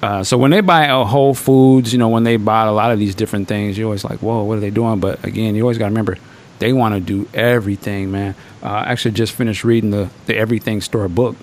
uh, 0.03 0.23
so 0.23 0.37
when 0.37 0.51
they 0.51 0.61
buy 0.61 0.85
a 0.85 1.03
Whole 1.03 1.33
Foods, 1.33 1.91
you 1.91 1.99
know, 1.99 2.11
when 2.11 2.25
they 2.25 2.37
buy 2.37 2.67
a 2.67 2.73
lot 2.73 2.93
of 2.93 2.99
these 2.99 3.15
different 3.15 3.49
things, 3.49 3.79
you're 3.79 3.87
always 3.87 4.05
like, 4.05 4.19
"Whoa, 4.19 4.45
what 4.45 4.59
are 4.59 4.61
they 4.61 4.69
doing?" 4.69 5.01
But 5.01 5.25
again, 5.25 5.55
you 5.55 5.63
always 5.63 5.79
got 5.79 5.87
to 5.87 5.93
remember, 5.93 6.19
they 6.59 6.75
want 6.75 6.95
to 6.95 7.01
do 7.01 7.27
everything, 7.33 8.11
man. 8.11 8.35
Uh, 8.63 8.67
I 8.67 8.93
actually 8.93 9.13
just 9.13 9.33
finished 9.33 9.65
reading 9.65 9.91
the 9.91 10.11
the 10.27 10.37
Everything 10.37 10.81
Store 10.83 11.09
book 11.09 11.37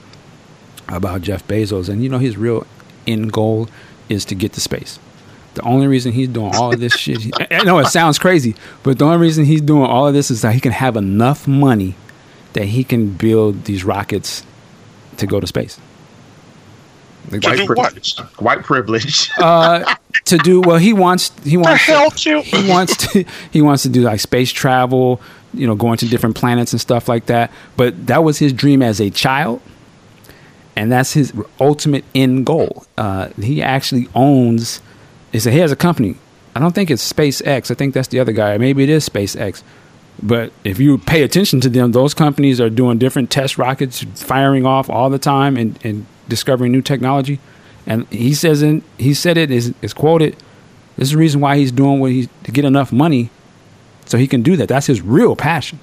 about 0.88 1.22
Jeff 1.22 1.48
Bezos, 1.48 1.90
and 1.90 2.03
you 2.03 2.10
know, 2.10 2.20
his 2.20 2.38
real 2.38 2.68
end 3.08 3.32
goal 3.34 3.68
is 4.10 4.26
to 4.26 4.36
get 4.36 4.53
to 4.53 4.62
space. 4.62 4.99
The 5.53 5.61
only 5.64 5.88
reason 5.88 6.14
he's 6.14 6.30
doing 6.30 6.56
all 6.56 6.73
of 6.73 6.80
this 6.80 6.94
shit, 6.95 7.19
I 7.52 7.64
know 7.64 7.80
it 7.80 7.88
sounds 7.88 8.18
crazy, 8.18 8.56
but 8.84 8.98
the 8.99 9.06
only 9.06 9.18
reason 9.18 9.44
he's 9.45 9.61
doing 9.61 9.84
all 9.84 10.07
of 10.07 10.14
this 10.14 10.32
is 10.32 10.41
that 10.44 10.53
he 10.53 10.61
can 10.61 10.72
have 10.72 10.95
enough 10.95 11.48
money 11.48 11.95
that 12.53 12.65
he 12.65 12.84
can 12.84 13.11
build 13.14 13.65
these 13.65 13.84
rockets 13.84 14.45
to 15.18 15.28
go 15.28 15.40
to 15.40 15.48
space. 15.48 15.80
Like 17.30 17.44
white, 17.44 17.65
privilege. 17.68 18.18
white 18.40 18.64
privilege. 18.64 19.30
uh, 19.38 19.95
to 20.26 20.38
do 20.38 20.61
well, 20.61 20.78
he 20.78 20.91
wants. 20.94 21.32
He 21.44 21.56
wants. 21.57 21.86
To, 21.86 22.41
he 22.41 22.69
wants 22.69 22.98
to. 22.98 23.26
He 23.52 23.61
wants 23.61 23.84
to 23.84 23.90
do 23.90 24.02
like 24.02 24.19
space 24.19 24.52
travel. 24.52 25.22
You 25.53 25.68
know, 25.68 25.76
going 25.76 25.98
to 25.98 26.07
different 26.07 26.36
planets 26.36 26.72
and 26.72 26.80
stuff 26.82 27.07
like 27.10 27.26
that. 27.28 27.52
But 27.78 28.07
that 28.07 28.23
was 28.23 28.40
his 28.40 28.53
dream 28.53 28.82
as 28.82 28.99
a 28.99 29.10
child, 29.10 29.61
and 30.76 30.91
that's 30.91 31.14
his 31.14 31.34
ultimate 31.60 32.06
end 32.15 32.45
goal. 32.45 32.86
Uh, 32.98 33.30
he 33.40 33.61
actually 33.61 34.07
owns. 34.15 34.82
He 35.32 35.40
has 35.40 35.72
a 35.72 35.76
company. 35.76 36.16
I 36.56 36.60
don't 36.60 36.76
think 36.76 36.91
it's 36.91 37.12
SpaceX. 37.12 37.72
I 37.72 37.74
think 37.74 37.94
that's 37.94 38.10
the 38.10 38.20
other 38.20 38.34
guy. 38.34 38.58
Maybe 38.58 38.84
it 38.84 38.90
is 38.90 39.08
SpaceX. 39.08 39.64
But 40.22 40.52
if 40.64 40.80
you 40.80 40.98
pay 40.98 41.24
attention 41.24 41.62
to 41.62 41.70
them, 41.70 41.94
those 41.94 42.14
companies 42.14 42.60
are 42.60 42.70
doing 42.70 42.98
different 42.98 43.32
test 43.32 43.58
rockets, 43.58 44.03
firing 44.16 44.66
off 44.66 44.90
all 44.90 45.10
the 45.10 45.18
time, 45.18 45.58
and, 45.58 45.80
and 45.86 46.06
discovering 46.28 46.72
new 46.72 46.82
technology. 46.82 47.40
And 47.88 48.06
he 48.08 48.34
says, 48.34 48.62
in, 48.62 48.84
he 48.98 49.14
said 49.14 49.38
it 49.38 49.49
is, 49.49 49.74
is 49.82 49.94
quoted. 49.94 50.36
This 50.98 51.08
is 51.08 51.12
the 51.12 51.18
reason 51.18 51.41
why 51.41 51.58
he's 51.58 51.72
doing 51.72 51.99
what 51.99 52.12
he's 52.12 52.28
to 52.44 52.52
get 52.52 52.66
enough 52.66 52.91
money, 52.91 53.30
so 54.06 54.18
he 54.18 54.28
can 54.28 54.44
do 54.44 54.56
that. 54.58 54.68
That's 54.68 54.88
his 54.88 55.02
real 55.02 55.36
passion. 55.36 55.80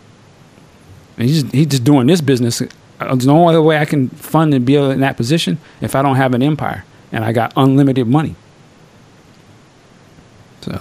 And 1.16 1.28
he's 1.28 1.50
he's 1.50 1.66
just 1.66 1.84
doing 1.84 2.06
this 2.06 2.20
business. 2.20 2.60
Uh, 2.60 2.66
there's 3.00 3.26
no 3.26 3.48
other 3.48 3.62
way 3.62 3.78
I 3.78 3.84
can 3.84 4.10
fund 4.10 4.54
and 4.54 4.64
be 4.64 4.76
in 4.76 5.00
that 5.00 5.16
position 5.16 5.58
if 5.80 5.96
I 5.96 6.02
don't 6.02 6.16
have 6.16 6.34
an 6.34 6.42
empire 6.42 6.84
and 7.10 7.24
I 7.24 7.32
got 7.32 7.52
unlimited 7.56 8.06
money. 8.06 8.36
So 10.62 10.80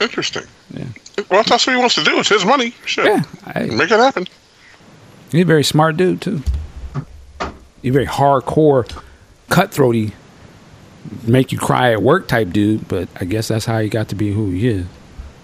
Interesting. 0.00 0.44
yeah, 0.72 0.84
Well, 1.30 1.40
if 1.40 1.46
that's 1.46 1.66
what 1.66 1.74
he 1.74 1.78
wants 1.78 1.94
to 1.96 2.04
do. 2.04 2.18
It's 2.20 2.28
his 2.30 2.44
money. 2.44 2.74
Shit. 2.86 3.04
yeah. 3.04 3.22
I, 3.44 3.66
Make 3.66 3.90
it 3.90 3.98
happen. 3.98 4.26
He's 5.30 5.42
a 5.42 5.44
very 5.44 5.62
smart 5.64 5.96
dude 5.96 6.20
too. 6.22 6.42
He's 7.82 7.90
a 7.90 7.92
very 7.92 8.06
hardcore, 8.06 8.90
cutthroaty, 9.50 10.12
make 11.26 11.52
you 11.52 11.58
cry 11.58 11.92
at 11.92 12.02
work 12.02 12.28
type 12.28 12.50
dude. 12.50 12.88
But 12.88 13.08
I 13.20 13.24
guess 13.26 13.48
that's 13.48 13.66
how 13.66 13.78
he 13.80 13.88
got 13.88 14.08
to 14.08 14.14
be 14.14 14.32
who 14.32 14.50
he 14.50 14.68
is. 14.68 14.86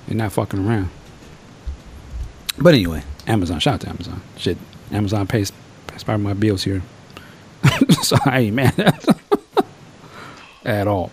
He's 0.07 0.17
not 0.17 0.33
fucking 0.33 0.67
around. 0.67 0.89
But 2.59 2.75
anyway, 2.75 3.03
Amazon. 3.27 3.61
Shout 3.61 3.75
out 3.75 3.81
to 3.83 3.89
Amazon. 3.91 4.23
Shit, 4.39 4.57
Amazon 4.91 5.27
pays 5.27 5.53
pays 5.87 6.03
part 6.03 6.17
of 6.17 6.23
my 6.23 6.33
bills 6.33 6.65
here, 6.65 6.83
so 8.03 8.17
I 8.25 8.41
ain't 8.41 8.57
mad 8.57 9.15
at 10.65 10.87
all. 10.89 11.11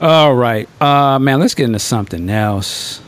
All 0.00 0.34
right, 0.34 0.68
uh, 0.80 1.18
man. 1.18 1.40
Let's 1.40 1.54
get 1.54 1.64
into 1.64 1.78
something 1.80 2.30
else. 2.30 3.00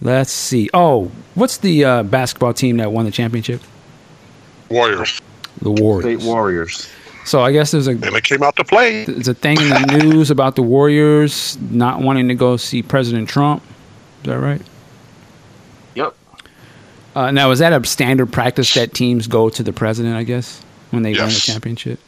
Let's 0.00 0.32
see. 0.32 0.70
Oh, 0.72 1.10
what's 1.34 1.58
the 1.58 1.84
uh, 1.84 2.02
basketball 2.04 2.54
team 2.54 2.78
that 2.78 2.90
won 2.90 3.04
the 3.04 3.10
championship? 3.10 3.60
Warriors. 4.70 5.20
The 5.60 5.70
Warriors. 5.70 6.20
State 6.22 6.26
Warriors. 6.26 6.88
So 7.26 7.42
I 7.42 7.52
guess 7.52 7.70
there's 7.70 7.86
a 7.86 7.90
And 7.90 8.00
they 8.02 8.20
came 8.22 8.42
out 8.42 8.56
to 8.56 8.64
play. 8.64 9.04
there's 9.04 9.28
a 9.28 9.34
thing 9.34 9.60
in 9.60 9.68
the 9.68 9.98
news 10.02 10.30
about 10.30 10.56
the 10.56 10.62
Warriors 10.62 11.58
not 11.70 12.00
wanting 12.00 12.28
to 12.28 12.34
go 12.34 12.56
see 12.56 12.82
President 12.82 13.28
Trump. 13.28 13.62
Is 14.22 14.30
that 14.30 14.38
right? 14.38 14.62
Yep. 15.96 16.16
Uh, 17.14 17.30
now 17.30 17.50
is 17.50 17.58
that 17.58 17.74
a 17.74 17.86
standard 17.86 18.32
practice 18.32 18.72
that 18.74 18.94
teams 18.94 19.26
go 19.26 19.50
to 19.50 19.62
the 19.62 19.72
president? 19.72 20.16
I 20.16 20.22
guess 20.22 20.62
when 20.90 21.02
they 21.02 21.10
win 21.12 21.18
Yes. 21.20 21.36
a 21.36 21.52
championship. 21.52 22.00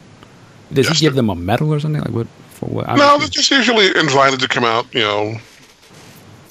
Does 0.73 0.87
Yes, 0.89 0.99
he 0.99 1.05
give 1.05 1.15
them 1.15 1.29
a 1.29 1.35
medal 1.37 1.75
or 1.75 1.79
something 1.81 2.01
like 2.01 2.13
what? 2.13 2.27
For 2.63 2.69
what? 2.69 2.97
No, 2.97 3.19
they're 3.19 3.27
just 3.27 3.51
usually 3.51 3.89
invited 3.99 4.39
to 4.39 4.47
come 4.47 4.63
out, 4.63 4.87
you 4.95 5.01
know, 5.01 5.35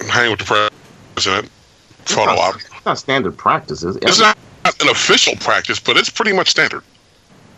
hang 0.10 0.30
with 0.30 0.40
the 0.40 0.70
president, 1.16 1.50
photo 2.04 2.32
op. 2.32 2.56
It's 2.56 2.86
not 2.86 2.98
standard 3.00 3.38
practices. 3.38 3.98
It's 4.02 4.20
not 4.20 4.38
an 4.66 4.90
official 4.90 5.38
practice, 5.38 5.80
but 5.80 5.96
it's 5.96 6.10
pretty 6.10 6.34
much 6.34 6.50
standard. 6.50 6.84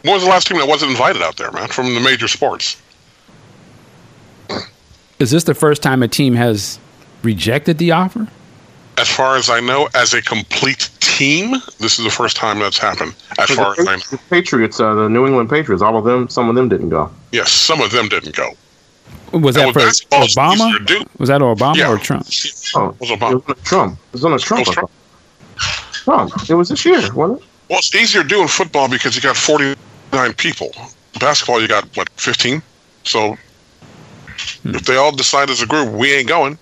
When 0.04 0.14
was 0.14 0.24
the 0.24 0.30
last 0.30 0.48
team 0.48 0.60
that 0.60 0.68
wasn't 0.68 0.92
invited 0.92 1.24
out 1.24 1.38
there, 1.38 1.52
man, 1.52 1.68
from 1.70 1.96
the 1.96 2.00
major 2.00 2.28
sports? 2.28 2.80
Is 5.18 5.32
this 5.32 5.46
the 5.46 5.56
first 5.56 5.82
time 5.82 6.04
a 6.04 6.08
team 6.08 6.36
has 6.36 6.78
rejected 7.24 7.80
the 7.80 7.92
offer? 7.92 8.28
As 8.98 9.10
far 9.10 9.36
as 9.38 9.50
I 9.50 9.60
know, 9.60 9.90
as 9.96 10.14
a 10.14 10.22
complete 10.22 10.90
team, 11.00 11.56
this 11.80 11.98
is 11.98 12.06
the 12.06 12.12
first 12.12 12.36
time 12.38 12.60
that's 12.60 12.78
happened. 12.78 13.16
As 13.40 13.50
The, 13.50 13.56
far 13.56 13.74
as 13.78 13.88
I 13.88 13.96
know. 13.96 14.02
the 14.12 14.20
Patriots, 14.30 14.80
uh, 14.80 14.94
the 14.94 15.10
New 15.10 15.26
England 15.26 15.50
Patriots, 15.50 15.82
all 15.82 15.98
of 15.98 16.06
them, 16.06 16.30
some 16.30 16.48
of 16.48 16.56
them 16.56 16.70
didn't 16.70 16.90
go. 16.90 17.10
Yes, 17.32 17.52
some 17.52 17.82
of 17.82 17.92
them 17.92 18.08
didn't 18.08 18.36
go. 18.36 18.52
Was 19.32 19.56
that 19.56 19.64
Well, 19.66 19.74
for 19.74 19.80
basketball's 19.80 20.36
Obama? 20.36 21.08
Was 21.18 21.30
that 21.30 21.42
Obama 21.42 21.76
Yeah. 21.76 21.90
or 21.90 21.98
Trump? 21.98 22.28
Oh, 22.76 22.90
It 22.90 23.00
was 23.00 23.10
it 23.10 23.20
Obama. 23.20 23.48
was 23.48 23.58
Trump. 23.64 23.94
It 23.94 24.14
was 24.14 24.26
on 24.26 24.34
a 24.34 24.40
Trump. 24.40 24.62
It 24.62 24.68
was 24.68 24.76
Trump. 24.76 24.92
Trump. 26.04 26.50
It 26.50 26.54
was 26.54 26.70
this 26.70 26.86
year, 26.86 27.12
wasn't 27.14 27.42
it? 27.42 27.48
Well, 27.70 27.80
it's 27.80 27.96
easier 27.96 28.24
doing 28.24 28.48
football 28.48 28.88
because 28.90 29.16
you 29.16 29.22
got 29.22 29.36
49 29.38 30.34
people. 30.34 30.72
Basketball, 31.20 31.62
you 31.62 31.68
got, 31.68 31.86
what, 31.98 32.10
15? 32.18 32.62
So 33.06 33.38
if 34.66 34.86
they 34.86 34.98
all 34.98 35.12
decide 35.12 35.50
as 35.50 35.62
a 35.62 35.66
group, 35.66 35.90
we 35.90 36.14
ain't 36.14 36.28
going, 36.28 36.58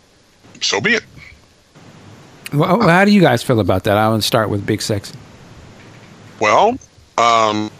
so 0.61 0.79
be 0.79 0.93
it. 0.93 1.03
Well, 2.53 2.81
how 2.81 3.05
do 3.05 3.11
you 3.11 3.21
guys 3.21 3.41
feel 3.41 3.59
about 3.59 3.85
that? 3.85 3.97
I 3.97 4.09
want 4.09 4.21
to 4.21 4.27
start 4.27 4.49
with 4.49 4.65
Big 4.65 4.81
Sexy. 4.81 5.17
Well, 6.39 6.77
um, 7.17 7.71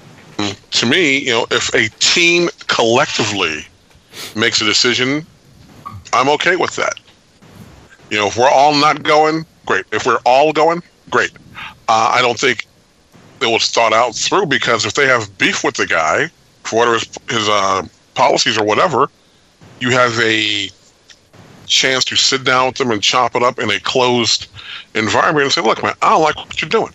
to 0.72 0.86
me, 0.86 1.20
you 1.20 1.32
know, 1.32 1.46
if 1.52 1.74
a 1.74 1.90
team 2.00 2.50
collectively 2.68 3.66
makes 4.36 4.62
a 4.62 4.66
decision, 4.66 5.26
I'm 6.14 6.30
okay 6.30 6.56
with 6.56 6.76
that. 6.78 7.00
You 8.10 8.18
know, 8.18 8.28
if 8.28 8.38
we're 8.38 8.50
all 8.50 8.74
not 8.74 9.04
going, 9.04 9.46
great. 9.66 9.86
If 9.92 10.06
we're 10.06 10.20
all 10.26 10.54
going, 10.54 10.84
great. 11.10 11.32
Uh, 11.88 12.12
I 12.14 12.22
don't 12.22 12.40
think 12.40 12.66
it 13.42 13.48
was 13.48 13.70
thought 13.70 13.94
out 13.94 14.16
through 14.16 14.46
because 14.46 14.86
if 14.86 14.94
they 14.94 15.08
have 15.08 15.38
beef 15.38 15.64
with 15.64 15.76
the 15.76 15.88
guy 15.88 16.28
for 16.64 16.78
whatever 16.78 16.94
his, 17.00 17.18
his 17.30 17.50
uh, 17.50 17.84
policies 18.14 18.58
or 18.58 18.64
whatever, 18.64 19.10
you 19.80 19.92
have 19.92 20.18
a 20.20 20.70
chance 21.72 22.04
to 22.06 22.16
sit 22.16 22.44
down 22.44 22.68
with 22.68 22.76
them 22.76 22.92
and 22.92 23.02
chop 23.02 23.36
it 23.36 23.42
up 23.44 23.58
in 23.58 23.70
a 23.72 23.80
closed 23.80 24.48
environment 24.94 25.44
and 25.46 25.52
say, 25.54 25.62
look, 25.62 25.82
man, 25.82 25.94
I 26.02 26.10
don't 26.10 26.22
like 26.22 26.36
what 26.36 26.62
you're 26.62 26.70
doing. 26.70 26.94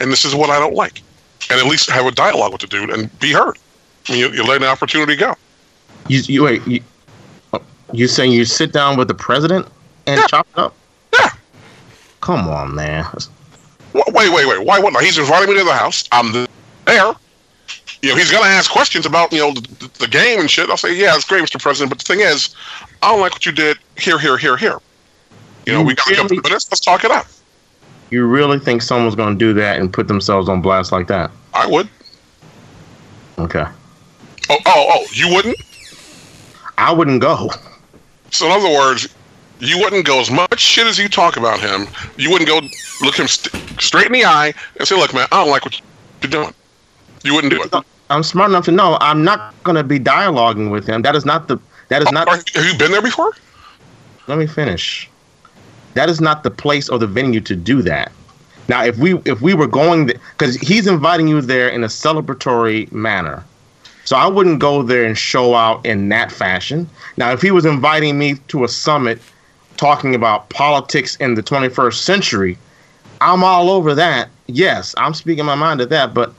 And 0.00 0.10
this 0.10 0.24
is 0.24 0.34
what 0.34 0.50
I 0.50 0.58
don't 0.58 0.74
like. 0.74 1.02
And 1.50 1.60
at 1.60 1.66
least 1.66 1.88
have 1.90 2.06
a 2.06 2.10
dialogue 2.10 2.52
with 2.52 2.62
the 2.62 2.66
dude 2.66 2.90
and 2.90 3.16
be 3.20 3.32
heard. 3.32 3.56
I 4.08 4.12
mean, 4.12 4.20
you, 4.20 4.30
you 4.32 4.44
let 4.44 4.56
an 4.62 4.68
opportunity 4.68 5.16
go. 5.16 5.34
You, 6.08 6.20
you 6.26 6.42
wait. 6.44 6.66
You, 6.66 6.80
oh, 7.52 7.60
you 7.92 8.08
saying 8.08 8.32
you 8.32 8.44
sit 8.44 8.72
down 8.72 8.96
with 8.96 9.08
the 9.08 9.14
president 9.14 9.66
and 10.06 10.18
Yeah. 10.20 10.26
chop 10.26 10.46
it 10.52 10.58
up? 10.58 10.74
Yeah. 11.12 11.30
Come 12.20 12.48
on, 12.48 12.74
man. 12.74 13.04
Wait, 13.92 14.32
wait, 14.32 14.46
wait. 14.46 14.64
Why 14.64 14.78
wouldn't 14.78 14.96
I? 14.96 15.02
He's 15.04 15.18
inviting 15.18 15.48
me 15.48 15.58
to 15.58 15.64
the 15.64 15.72
house. 15.72 16.04
I'm 16.12 16.32
th- 16.32 16.48
there. 16.84 17.12
You 18.02 18.10
know, 18.10 18.16
he's 18.16 18.30
going 18.30 18.42
to 18.44 18.48
ask 18.48 18.70
questions 18.70 19.06
about, 19.06 19.32
you 19.32 19.38
know, 19.38 19.52
the, 19.52 19.90
the 20.00 20.08
game 20.08 20.38
and 20.38 20.50
shit. 20.50 20.68
I'll 20.68 20.76
say, 20.76 20.94
yeah, 20.94 21.14
it's 21.16 21.24
great, 21.24 21.42
Mr. 21.42 21.60
President. 21.60 21.90
But 21.90 21.98
the 21.98 22.04
thing 22.04 22.20
is, 22.20 22.54
I 23.02 23.10
don't 23.10 23.20
like 23.20 23.32
what 23.32 23.46
you 23.46 23.52
did 23.52 23.78
here, 23.98 24.18
here, 24.18 24.36
here, 24.36 24.56
here. 24.56 24.78
You 25.66 25.72
know, 25.74 25.80
You 25.80 25.86
we 25.86 25.94
got 25.94 26.06
to 26.06 26.10
really- 26.22 26.36
into 26.36 26.48
this. 26.50 26.70
Let's 26.70 26.80
talk 26.80 27.04
it 27.04 27.10
out. 27.10 27.26
You 28.10 28.24
really 28.26 28.58
think 28.60 28.82
someone's 28.82 29.16
going 29.16 29.36
to 29.36 29.38
do 29.38 29.52
that 29.54 29.80
and 29.80 29.92
put 29.92 30.06
themselves 30.06 30.48
on 30.48 30.62
blast 30.62 30.92
like 30.92 31.08
that? 31.08 31.30
I 31.54 31.66
would. 31.66 31.88
Okay. 33.38 33.64
Oh, 34.48 34.58
oh, 34.66 34.86
oh, 34.90 35.06
you 35.12 35.28
wouldn't? 35.34 35.56
I 36.78 36.92
wouldn't 36.92 37.20
go. 37.20 37.50
So, 38.30 38.46
in 38.46 38.52
other 38.52 38.68
words, 38.68 39.08
you 39.58 39.78
wouldn't 39.78 40.06
go 40.06 40.20
as 40.20 40.30
much 40.30 40.60
shit 40.60 40.86
as 40.86 40.98
you 40.98 41.08
talk 41.08 41.36
about 41.36 41.58
him. 41.58 41.88
You 42.16 42.30
wouldn't 42.30 42.48
go 42.48 42.60
look 43.04 43.18
him 43.18 43.26
st- 43.26 43.80
straight 43.80 44.06
in 44.06 44.12
the 44.12 44.24
eye 44.24 44.52
and 44.78 44.86
say, 44.86 44.94
look, 44.96 45.12
man, 45.12 45.26
I 45.32 45.42
don't 45.42 45.50
like 45.50 45.64
what 45.64 45.80
you're 46.22 46.30
doing. 46.30 46.54
You 47.24 47.34
wouldn't 47.34 47.52
do 47.52 47.60
it. 47.62 47.74
I'm 48.08 48.22
smart 48.22 48.50
enough 48.50 48.66
to 48.66 48.72
know 48.72 48.98
I'm 49.00 49.24
not 49.24 49.52
going 49.64 49.74
to 49.76 49.82
be 49.82 49.98
dialoguing 49.98 50.70
with 50.70 50.86
him. 50.86 51.02
That 51.02 51.16
is 51.16 51.24
not 51.24 51.48
the. 51.48 51.58
That 51.88 52.02
is 52.02 52.10
not. 52.12 52.28
are- 52.28 52.36
have 52.36 52.64
you 52.72 52.78
been 52.78 52.92
there 52.92 53.02
before? 53.02 53.32
let 54.26 54.38
me 54.38 54.46
finish. 54.46 55.08
That 55.94 56.08
is 56.08 56.20
not 56.20 56.42
the 56.42 56.50
place 56.50 56.88
or 56.88 56.98
the 56.98 57.06
venue 57.06 57.40
to 57.42 57.56
do 57.56 57.80
that. 57.82 58.12
Now, 58.68 58.84
if 58.84 58.98
we 58.98 59.18
if 59.24 59.40
we 59.40 59.54
were 59.54 59.68
going 59.68 60.06
because 60.06 60.56
he's 60.56 60.86
inviting 60.86 61.28
you 61.28 61.40
there 61.40 61.68
in 61.68 61.84
a 61.84 61.88
celebratory 61.88 62.90
manner, 62.90 63.44
so 64.04 64.16
I 64.16 64.26
wouldn't 64.26 64.58
go 64.58 64.82
there 64.82 65.04
and 65.04 65.16
show 65.16 65.54
out 65.54 65.86
in 65.86 66.08
that 66.08 66.32
fashion. 66.32 66.88
Now, 67.16 67.32
if 67.32 67.40
he 67.40 67.50
was 67.50 67.64
inviting 67.64 68.18
me 68.18 68.34
to 68.48 68.64
a 68.64 68.68
summit 68.68 69.20
talking 69.76 70.14
about 70.14 70.48
politics 70.48 71.16
in 71.16 71.34
the 71.34 71.42
21st 71.42 71.94
century, 71.94 72.58
I'm 73.20 73.44
all 73.44 73.70
over 73.70 73.94
that. 73.94 74.28
Yes, 74.48 74.94
I'm 74.98 75.14
speaking 75.14 75.44
my 75.44 75.54
mind 75.54 75.80
at 75.80 75.90
that, 75.90 76.14
but. 76.14 76.32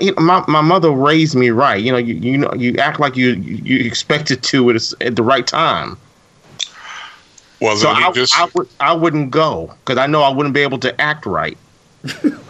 You 0.00 0.14
know, 0.14 0.22
my, 0.22 0.44
my 0.48 0.60
mother 0.60 0.90
raised 0.90 1.34
me 1.34 1.50
right. 1.50 1.82
You 1.82 1.92
know, 1.92 1.98
you 1.98 2.14
you 2.14 2.38
know, 2.38 2.52
you 2.54 2.76
act 2.78 3.00
like 3.00 3.16
you 3.16 3.32
you 3.32 3.84
expected 3.84 4.42
to 4.44 4.70
at, 4.70 4.76
a, 4.76 4.96
at 5.06 5.16
the 5.16 5.22
right 5.22 5.46
time. 5.46 5.96
Well, 7.60 7.76
So 7.76 7.88
I, 7.88 8.12
just, 8.12 8.38
I, 8.38 8.48
would, 8.54 8.68
I 8.80 8.92
wouldn't 8.92 9.30
go 9.30 9.72
because 9.84 9.96
I 9.96 10.06
know 10.06 10.22
I 10.22 10.28
wouldn't 10.28 10.54
be 10.54 10.60
able 10.60 10.78
to 10.80 11.00
act 11.00 11.24
right. 11.24 11.56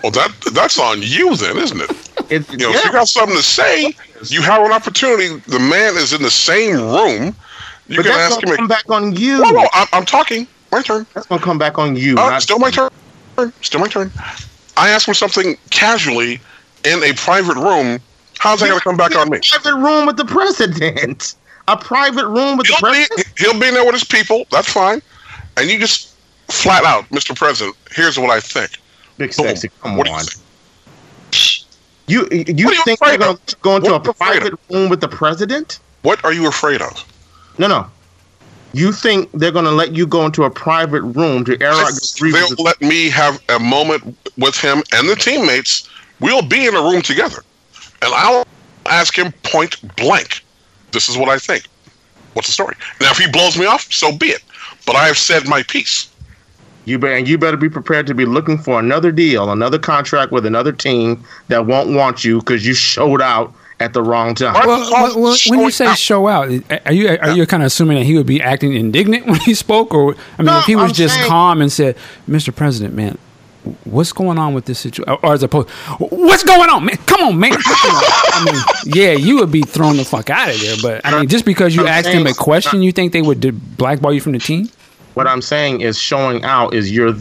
well, 0.03 0.11
that 0.11 0.33
that's 0.53 0.79
on 0.79 1.01
you 1.03 1.37
then, 1.37 1.57
isn't 1.59 1.81
it? 1.81 1.91
It, 2.33 2.51
You 2.51 2.59
know, 2.59 2.71
yeah, 2.71 2.79
if 2.79 2.85
you 2.87 2.93
got 2.93 3.07
something 3.09 3.37
to 3.37 3.43
say, 3.43 3.95
you 4.27 4.43
have 4.43 4.65
an 4.65 4.73
opportunity. 4.73 5.37
The 5.47 5.61
man 5.61 5.97
is 5.97 6.12
in 6.12 6.23
the 6.23 6.31
same 6.31 6.77
room. 6.77 7.37
You 7.87 7.97
but 7.97 8.07
can 8.07 8.12
that's 8.12 8.35
ask 8.35 8.43
gonna 8.43 8.53
him. 8.55 8.57
come 8.57 8.69
back 8.69 8.91
on 8.91 9.15
you. 9.15 9.43
Whoa, 9.45 9.53
whoa, 9.53 9.66
I'm, 9.73 9.87
I'm 9.93 10.05
talking. 10.05 10.49
My 10.73 10.83
turn. 10.83 11.07
That's 11.15 11.27
gonna 11.27 11.41
come 11.43 11.59
back 11.59 11.79
on 11.79 11.95
you. 11.95 12.12
Uh, 12.19 12.31
not- 12.31 12.43
still 12.43 12.59
my 12.59 12.71
turn. 12.71 12.91
Still 13.61 13.81
my 13.81 13.89
turn. 13.89 14.11
I 14.77 14.89
asked 14.89 15.07
him 15.07 15.15
something 15.15 15.57
casually 15.71 16.41
in 16.85 17.02
a 17.02 17.12
private 17.15 17.56
room. 17.56 17.98
How's 18.39 18.61
that 18.61 18.69
going 18.69 18.78
to 18.78 18.85
come 18.85 18.97
back 18.97 19.16
on 19.16 19.31
me? 19.31 19.40
Private 19.51 19.77
room 19.77 20.06
with 20.06 20.16
the 20.16 20.24
president. 20.24 21.35
A 21.66 21.77
private 21.77 22.27
room 22.27 22.59
with 22.59 22.66
the 22.66 22.74
He'll 22.74 22.93
be, 22.93 23.06
president. 23.06 23.39
he'll 23.39 23.59
be 23.61 23.69
in 23.69 23.74
there 23.74 23.85
with 23.85 23.94
his 23.94 24.05
people. 24.05 24.44
That's 24.51 24.70
fine. 24.70 25.01
And 25.56 25.70
you 25.70 25.78
just 25.78 26.15
flat 26.48 26.85
out, 26.85 27.09
Mr. 27.09 27.35
President, 27.35 27.74
here's 27.93 28.19
what 28.19 28.31
I 28.31 28.40
think. 28.40 28.70
Big 29.16 29.35
Boom. 29.35 29.47
sexy. 29.47 29.70
Come 29.82 29.97
What 29.97 30.06
do 30.06 30.12
on. 30.12 30.20
you 30.20 30.24
think? 30.27 30.40
You 32.06 32.28
you 32.31 32.66
What 32.66 32.77
you 32.77 32.82
think 32.85 33.01
they're 33.01 33.16
going 33.16 33.39
to 33.47 33.56
go 33.62 33.77
into 33.77 33.93
What 33.93 34.06
a 34.06 34.11
afraid 34.11 34.40
private 34.40 34.61
room 34.70 34.90
with 34.90 35.01
the 35.01 35.09
president? 35.09 35.78
What 36.02 36.23
are 36.23 36.32
you 36.35 36.47
afraid 36.47 36.82
of? 36.82 37.02
No, 37.59 37.66
no. 37.66 37.86
You 38.74 38.93
think 38.93 39.31
they're 39.32 39.52
going 39.52 39.65
to 39.65 39.70
let 39.70 39.94
you 39.94 40.06
go 40.06 40.27
into 40.27 40.44
a 40.44 40.51
private 40.51 41.01
room 41.02 41.44
to 41.44 41.52
air 41.62 41.70
out 41.70 41.93
your 41.93 42.01
grievances? 42.19 42.56
They'll 42.56 42.65
let 42.65 42.81
me 42.82 43.09
have 43.09 43.40
a 43.48 43.59
moment 43.59 44.19
with 44.36 44.56
him 44.56 44.82
and 44.93 45.09
the 45.09 45.15
teammates. 45.16 45.89
We'll 46.20 46.43
be 46.43 46.66
in 46.66 46.74
a 46.74 46.81
room 46.82 47.03
together, 47.03 47.43
and 48.03 48.12
I'll 48.15 48.47
ask 48.89 49.16
him 49.19 49.32
point 49.43 49.77
blank. 49.97 50.43
This 50.93 51.09
is 51.09 51.16
what 51.19 51.28
I 51.28 51.39
think. 51.39 51.65
What's 52.35 52.49
the 52.49 52.53
story? 52.53 52.74
Now, 53.01 53.11
if 53.11 53.19
he 53.19 53.31
blows 53.31 53.59
me 53.59 53.66
off, 53.66 53.93
so 53.93 54.16
be 54.16 54.27
it. 54.27 54.43
But 54.86 54.97
I 54.97 55.07
have 55.07 55.19
said 55.19 55.47
my 55.49 55.62
piece. 55.65 56.11
You 56.85 56.99
better, 56.99 57.15
and 57.16 57.27
you 57.27 57.39
better 57.39 57.57
be 57.57 57.70
prepared 57.70 58.07
to 58.09 58.15
be 58.15 58.27
looking 58.27 58.59
for 58.59 58.78
another 58.78 59.11
deal, 59.11 59.51
another 59.51 59.78
contract 59.78 60.32
with 60.32 60.45
another 60.45 60.70
team 60.73 61.24
that 61.49 61.65
won't 61.66 61.91
want 61.97 62.24
you 62.24 62.41
because 62.41 62.66
you 62.66 62.74
showed 62.74 63.23
out 63.23 63.55
at 63.81 63.95
the 63.95 64.03
wrong 64.03 64.35
time. 64.35 64.53
Well, 64.53 64.91
well, 64.93 65.19
well, 65.20 65.36
when 65.49 65.61
you 65.61 65.70
say 65.70 65.86
out. 65.86 65.99
show 65.99 66.28
out, 66.28 66.49
are 66.85 66.93
you 66.93 67.09
are 67.09 67.31
you 67.31 67.47
kind 67.47 67.62
of 67.62 67.69
assuming 67.69 67.97
that 67.99 68.05
he 68.05 68.16
would 68.16 68.27
be 68.27 68.41
acting 68.43 68.74
indignant 68.74 69.27
when 69.28 69.41
he 69.41 69.55
spoke, 69.55 69.95
or 69.95 70.15
I 70.39 70.43
mean, 70.43 70.47
No, 70.47 70.59
if 70.59 70.66
he 70.66 70.77
was 70.77 70.91
I'm 70.91 70.95
just 70.95 71.15
saying- 71.15 71.27
calm 71.28 71.62
and 71.62 71.73
said, 71.73 71.97
"Mr. 72.28 72.55
President, 72.55 72.95
man, 72.95 73.16
what's 73.85 74.12
going 74.12 74.39
on 74.39 74.55
with 74.55 74.65
this 74.66 74.78
situation?" 74.78 75.16
Or 75.23 75.35
as 75.35 75.43
opposed, 75.43 75.69
"What's 75.99 76.45
going 76.45 76.70
on, 76.70 76.85
man? 76.85 76.97
Come 77.07 77.23
on, 77.23 77.39
man." 77.39 77.53
I 77.55 78.45
mean, 78.45 78.95
yeah, 78.95 79.12
you 79.12 79.36
would 79.36 79.51
be 79.51 79.62
thrown 79.62 79.97
the 79.97 80.05
fuck 80.05 80.31
out 80.31 80.49
of 80.51 80.61
there. 80.61 80.77
But 80.82 81.01
I 81.05 81.19
mean, 81.19 81.28
just 81.28 81.45
because 81.45 81.74
you 81.74 81.86
asked 81.86 82.09
him 82.09 82.27
a 82.27 82.35
question, 82.35 82.82
you 82.82 82.93
think 82.93 83.12
they 83.12 83.23
would 83.23 83.77
blackball 83.77 84.12
you 84.12 84.20
from 84.20 84.32
the 84.32 84.39
team? 84.39 84.70
What 85.15 85.27
I'm 85.27 85.43
saying 85.43 85.81
is 85.81 85.99
showing 85.99 86.45
out 86.45 86.74
is 86.74 86.91
your 86.91 87.15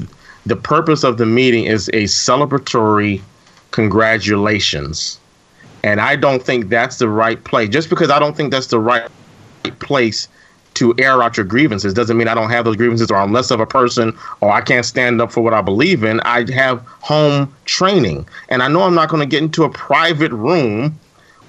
the 0.45 0.55
purpose 0.55 1.03
of 1.03 1.17
the 1.17 1.25
meeting 1.25 1.65
is 1.65 1.89
a 1.89 2.03
celebratory 2.03 3.21
congratulations. 3.71 5.19
And 5.83 5.99
I 5.99 6.15
don't 6.15 6.41
think 6.41 6.69
that's 6.69 6.97
the 6.97 7.09
right 7.09 7.43
place. 7.43 7.69
Just 7.69 7.89
because 7.89 8.09
I 8.09 8.19
don't 8.19 8.35
think 8.35 8.51
that's 8.51 8.67
the 8.67 8.79
right 8.79 9.09
place 9.79 10.27
to 10.75 10.93
air 10.97 11.21
out 11.21 11.37
your 11.37 11.45
grievances 11.45 11.93
doesn't 11.93 12.17
mean 12.17 12.27
I 12.27 12.33
don't 12.33 12.49
have 12.49 12.65
those 12.65 12.75
grievances 12.75 13.11
or 13.11 13.17
I'm 13.17 13.31
less 13.31 13.51
of 13.51 13.59
a 13.59 13.65
person 13.65 14.17
or 14.41 14.51
I 14.51 14.61
can't 14.61 14.85
stand 14.85 15.21
up 15.21 15.31
for 15.31 15.41
what 15.41 15.53
I 15.53 15.61
believe 15.61 16.03
in. 16.03 16.19
I 16.21 16.51
have 16.51 16.79
home 17.01 17.53
training. 17.65 18.27
And 18.49 18.63
I 18.63 18.67
know 18.67 18.83
I'm 18.83 18.95
not 18.95 19.09
going 19.09 19.21
to 19.21 19.29
get 19.29 19.43
into 19.43 19.63
a 19.63 19.69
private 19.69 20.31
room 20.31 20.97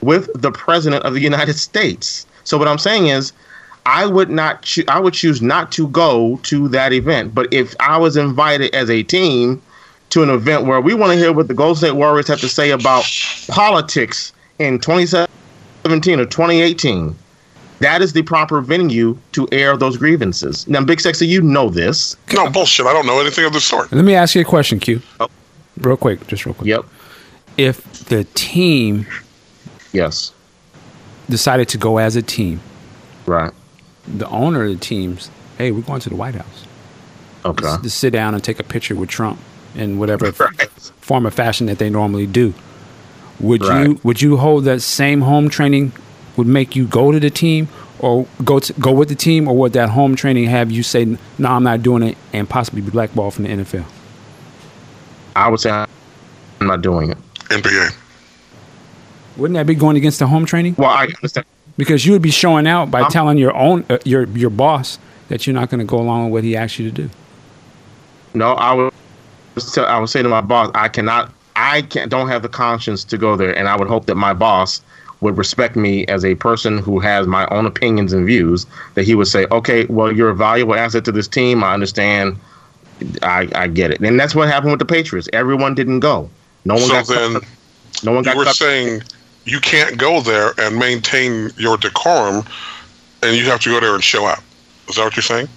with 0.01 0.29
the 0.35 0.53
president 0.53 1.05
of 1.05 1.15
the 1.15 1.21
United 1.21 1.55
States. 1.55 2.27
So 2.45 2.59
what 2.59 2.69
I'm 2.69 2.79
saying 2.79 3.07
is 3.07 3.33
I 3.87 4.07
would 4.07 4.31
not 4.31 4.63
choo- 4.63 4.85
I 4.89 4.99
would 5.01 5.15
choose 5.15 5.43
not 5.43 5.73
to 5.73 5.89
go 5.89 6.39
to 6.45 6.69
that 6.69 6.93
event. 6.93 7.35
But 7.35 7.53
if 7.53 7.75
I 7.81 7.97
was 7.97 8.17
invited 8.17 8.75
as 8.75 8.91
a 8.91 9.03
team 9.03 9.61
to 10.11 10.23
an 10.23 10.31
event 10.31 10.67
where 10.67 10.81
we 10.81 10.95
want 10.95 11.13
to 11.13 11.19
hear 11.19 11.33
what 11.33 11.49
the 11.49 11.55
Golden 11.55 11.77
State 11.77 11.93
Warriors 11.93 12.29
have 12.29 12.41
to 12.41 12.49
say 12.49 12.71
about 12.71 13.05
politics 13.49 14.33
in 14.59 14.79
2017 14.79 16.21
or 16.21 16.25
2018, 16.25 17.17
that 17.85 18.02
is 18.02 18.12
the 18.12 18.23
proper 18.23 18.61
venue 18.61 19.16
to 19.32 19.47
air 19.52 19.77
those 19.77 19.97
grievances. 19.97 20.66
Now, 20.66 20.82
Big 20.85 21.01
Sexy, 21.01 21.27
you 21.27 21.40
know 21.43 21.69
this. 21.70 22.16
No 22.32 22.51
bullshit. 22.51 22.86
I 22.86 22.93
don't 22.93 23.06
know 23.06 23.20
anything 23.20 23.44
of 23.44 23.52
the 23.52 23.61
sort. 23.61 23.93
Let 23.93 24.05
me 24.05 24.15
ask 24.15 24.35
you 24.35 24.40
a 24.40 24.44
question, 24.44 24.78
Q. 24.81 25.01
Oh. 25.20 25.28
Real 25.78 25.97
quick, 25.97 26.27
just 26.27 26.47
real 26.47 26.55
quick. 26.55 26.66
Yep. 26.66 26.85
If 27.56 27.82
the 28.06 28.24
team 28.35 29.06
Yes. 29.93 30.32
decided 31.28 31.69
to 31.69 31.78
go 31.78 31.98
as 31.98 32.16
a 32.16 32.23
team, 32.23 32.61
Right. 33.27 33.52
the 34.06 34.28
owner 34.28 34.65
of 34.65 34.70
the 34.70 34.77
teams, 34.85 35.31
hey, 35.59 35.70
we're 35.70 35.81
going 35.82 36.01
to 36.01 36.09
the 36.11 36.16
White 36.16 36.35
House. 36.35 36.65
Okay. 37.47 37.77
to 37.82 37.90
sit 37.90 38.11
down 38.15 38.32
and 38.35 38.43
take 38.43 38.59
a 38.59 38.62
picture 38.62 38.94
with 38.94 39.11
Trump 39.11 39.39
in 39.74 39.98
whatever 39.98 40.31
Right. 40.40 40.70
form 41.01 41.27
or 41.27 41.31
fashion 41.31 41.66
that 41.66 41.78
they 41.78 41.90
normally 41.90 42.27
do. 42.27 42.55
Would 43.39 43.62
you 43.62 44.01
would 44.02 44.23
you 44.23 44.39
hold 44.39 44.65
that 44.65 44.81
same 44.81 45.20
home 45.20 45.51
training 45.51 45.93
would 46.36 46.47
make 46.47 46.74
you 46.77 46.86
go 46.86 47.12
to 47.12 47.20
the 47.20 47.31
team 47.31 47.69
or 47.98 48.27
go 48.44 48.59
to 48.59 48.73
go 48.74 48.93
with 48.93 49.09
the 49.09 49.15
team 49.15 49.48
or 49.48 49.56
would 49.56 49.73
that 49.73 49.90
home 49.90 50.16
training 50.16 50.44
have 50.44 50.70
you 50.70 50.82
say 50.82 51.05
no 51.39 51.48
I'm 51.48 51.62
not 51.62 51.82
doing 51.82 52.02
it 52.02 52.19
and 52.32 52.48
possibly 52.48 52.81
be 52.81 52.90
blackballed 52.90 53.35
from 53.35 53.44
the 53.44 53.51
NFL? 53.51 53.85
I 55.36 55.48
would 55.48 55.61
say 55.61 55.70
I'm 55.70 55.86
not 56.61 56.82
doing 56.82 57.11
it. 57.11 57.19
NBA. 57.48 57.94
Wouldn't 59.36 59.55
that 59.56 59.66
be 59.66 59.74
going 59.74 59.97
against 59.97 60.19
the 60.19 60.27
home 60.27 60.47
training? 60.47 60.77
Well, 60.78 60.90
I 60.90 61.05
understand. 61.05 61.47
Because 61.77 62.06
you 62.06 62.12
would 62.12 62.23
be 62.23 62.31
showing 62.31 62.66
out 62.66 62.90
by 62.90 63.01
I'm- 63.01 63.11
telling 63.11 63.39
your 63.39 63.55
own 63.56 63.85
uh, 63.90 63.98
your 64.05 64.24
your 64.28 64.51
boss 64.51 64.98
that 65.28 65.47
you're 65.47 65.55
not 65.55 65.70
going 65.70 65.81
to 65.81 65.85
go 65.85 65.98
along 65.98 66.27
with 66.27 66.32
what 66.32 66.44
he 66.44 66.56
asked 66.56 66.78
you 66.78 66.89
to 66.90 66.94
do. 66.94 67.11
No, 68.35 68.52
I 68.52 68.73
would. 68.74 68.93
I 69.78 69.98
would 69.98 70.09
say 70.09 70.23
to 70.23 70.28
my 70.28 70.40
boss, 70.40 70.70
I 70.74 70.89
cannot. 70.89 71.32
I 71.56 71.82
can't. 71.82 72.11
Don't 72.11 72.28
have 72.28 72.43
the 72.43 72.48
conscience 72.48 73.05
to 73.05 73.19
go 73.19 73.36
there, 73.36 73.56
and 73.56 73.69
I 73.69 73.77
would 73.77 73.89
hope 73.89 74.06
that 74.06 74.16
my 74.16 74.35
boss 74.35 74.82
would 75.25 75.39
respect 75.39 75.75
me 75.75 76.07
as 76.07 76.23
a 76.23 76.35
person 76.35 76.77
who 76.79 77.01
has 77.01 77.27
my 77.27 77.47
own 77.47 77.65
opinions 77.65 78.13
and 78.13 78.27
views. 78.27 78.67
That 78.95 79.05
he 79.05 79.15
would 79.15 79.27
say, 79.27 79.47
"Okay, 79.51 79.87
well, 79.87 80.13
you're 80.13 80.29
a 80.29 80.35
valuable 80.35 80.75
asset 80.75 81.05
to 81.07 81.13
this 81.13 81.27
team. 81.27 81.65
I 81.65 81.73
understand. 81.73 82.37
I, 83.23 83.49
I 83.55 83.67
get 83.69 83.91
it." 83.91 84.01
And 84.01 84.21
that's 84.21 84.35
what 84.35 84.49
happened 84.49 84.73
with 84.73 84.81
the 84.81 84.85
Patriots. 84.85 85.29
Everyone 85.33 85.75
didn't 85.75 86.01
go. 86.01 86.29
No 86.67 86.75
one 86.75 86.83
So 86.85 86.93
got. 86.93 87.07
then 87.09 87.33
cut. 87.33 87.45
No 88.05 88.13
one 88.13 88.23
got. 88.23 88.35
you 88.35 88.39
were 88.39 88.45
saying 88.47 89.03
you 89.47 89.61
can't 89.61 89.97
go 89.97 90.21
there 90.21 90.53
and 90.59 90.79
maintain 90.79 91.51
your 91.57 91.79
decorum, 91.79 92.45
and 93.23 93.35
you 93.35 93.47
have 93.47 93.61
to 93.61 93.71
go 93.71 93.81
there 93.81 93.95
and 93.95 94.05
show 94.05 94.27
up. 94.27 94.43
Is 94.89 94.97
that 94.97 95.05
what 95.05 95.17
you're 95.17 95.23
saying? 95.23 95.49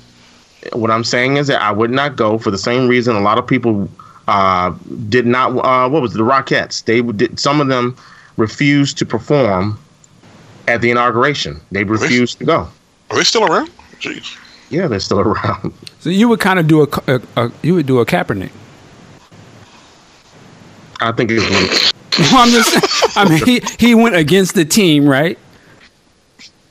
what 0.74 0.92
I'm 0.92 1.04
saying 1.04 1.38
is 1.38 1.48
that 1.48 1.62
I 1.62 1.72
would 1.72 1.92
not 1.92 2.16
go 2.16 2.38
for 2.38 2.52
the 2.52 2.58
same 2.58 2.88
reason 2.88 3.16
a 3.16 3.22
lot 3.22 3.38
of 3.38 3.46
people 3.46 3.88
uh, 4.28 4.74
did 5.08 5.26
not. 5.26 5.52
Uh, 5.64 5.88
what 5.90 6.02
was 6.02 6.16
it, 6.16 6.18
the 6.18 6.24
Rockettes? 6.24 6.84
They 6.86 7.02
did. 7.02 7.40
Some 7.40 7.62
of 7.62 7.68
them 7.68 7.96
refused 8.38 8.98
to 9.00 9.06
perform 9.06 9.80
at 10.68 10.82
the 10.82 10.92
inauguration. 10.92 11.60
They 11.72 11.84
refused 11.84 12.40
to 12.40 12.46
go. 12.46 12.68
Are 13.10 13.18
they 13.18 13.24
still 13.24 13.46
around? 13.46 13.70
Jeez. 14.00 14.38
Yeah, 14.70 14.88
they're 14.88 15.00
still 15.00 15.20
around. 15.28 15.74
So 16.00 16.10
you 16.10 16.28
would 16.30 16.40
kind 16.40 16.60
of 16.60 16.68
do 16.68 16.84
a, 16.84 16.88
a, 17.08 17.22
a 17.38 17.52
you 17.64 17.74
would 17.76 17.86
do 17.88 18.00
a 18.00 18.06
Kaepernick. 18.06 18.52
I 21.00 21.12
think 21.12 21.30
it's 21.32 21.44
Well, 22.20 22.38
I'm 22.38 22.50
just, 22.50 23.18
I 23.18 23.30
mean, 23.30 23.46
he, 23.46 23.62
he 23.78 23.94
went 23.94 24.16
against 24.16 24.56
the 24.56 24.66
team, 24.66 25.08
right? 25.08 25.38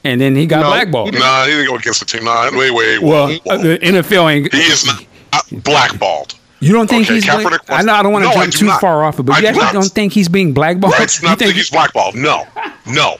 And 0.02 0.20
then 0.20 0.34
he 0.34 0.44
got 0.46 0.62
No, 0.62 0.70
blackballed. 0.70 1.14
he 1.14 1.20
Nah, 1.20 1.44
he 1.44 1.52
didn't 1.52 1.68
go 1.68 1.76
against 1.76 2.00
the 2.00 2.06
team. 2.06 2.24
Nah, 2.24 2.50
wait, 2.52 2.72
wait. 2.72 3.00
Well, 3.00 3.28
wait. 3.28 3.42
uh, 3.48 3.56
the 3.56 3.78
NFL 3.78 4.32
ain't. 4.32 4.52
he 4.52 4.58
is 4.62 4.84
not 4.86 5.04
blackballed. 5.62 6.34
You 6.60 6.72
don't 6.72 6.88
think 6.88 7.04
Okay, 7.06 7.14
he's? 7.14 7.24
Kaepernick 7.26 7.66
Black, 7.66 7.80
I 7.80 7.82
know 7.82 7.94
I 7.94 8.02
don't 8.02 8.12
want 8.12 8.24
to 8.24 8.30
No, 8.30 8.34
jump 8.34 8.52
too 8.52 8.66
not. 8.66 8.80
far 8.80 9.04
off 9.04 9.18
it, 9.18 9.24
but 9.24 9.34
I 9.34 9.36
you 9.36 9.42
do 9.42 9.48
actually 9.48 9.62
not. 9.64 9.72
don't 9.74 9.92
think 9.92 10.12
he's 10.12 10.28
being 10.28 10.52
blackballed? 10.54 10.94
I 10.94 11.04
do 11.06 11.16
You 11.22 11.28
not 11.28 11.38
think 11.38 11.54
he's 11.54 11.70
blackballed. 11.70 12.14
No, 12.14 12.46
no. 12.86 13.16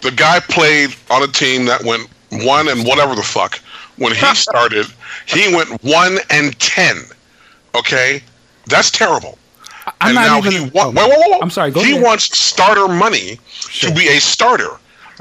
The 0.00 0.10
guy 0.10 0.40
played 0.40 0.94
on 1.10 1.22
a 1.22 1.26
team 1.26 1.66
that 1.66 1.84
went 1.84 2.08
one 2.44 2.68
and 2.68 2.86
whatever 2.86 3.14
the 3.14 3.22
fuck. 3.22 3.58
When 3.96 4.14
he 4.14 4.24
started, 4.34 4.86
he 5.26 5.54
went 5.54 5.82
one 5.84 6.18
and 6.30 6.58
ten. 6.58 6.96
Okay, 7.74 8.22
that's 8.66 8.90
terrible. 8.90 9.36
I'm 10.00 10.08
and 10.08 10.14
not 10.14 10.26
now 10.26 10.38
even. 10.48 10.52
he 10.64 10.70
wa- 10.70 10.84
oh, 10.86 10.90
wait, 10.90 10.96
wait, 10.96 11.18
wait, 11.18 11.30
wait. 11.32 11.42
I'm 11.42 11.50
sorry. 11.50 11.70
Go 11.70 11.82
he 11.82 11.92
ahead. 11.92 12.02
wants 12.02 12.36
starter 12.38 12.88
money 12.88 13.38
Sure. 13.52 13.90
to 13.90 13.96
be 13.96 14.08
a 14.08 14.20
starter. 14.20 14.70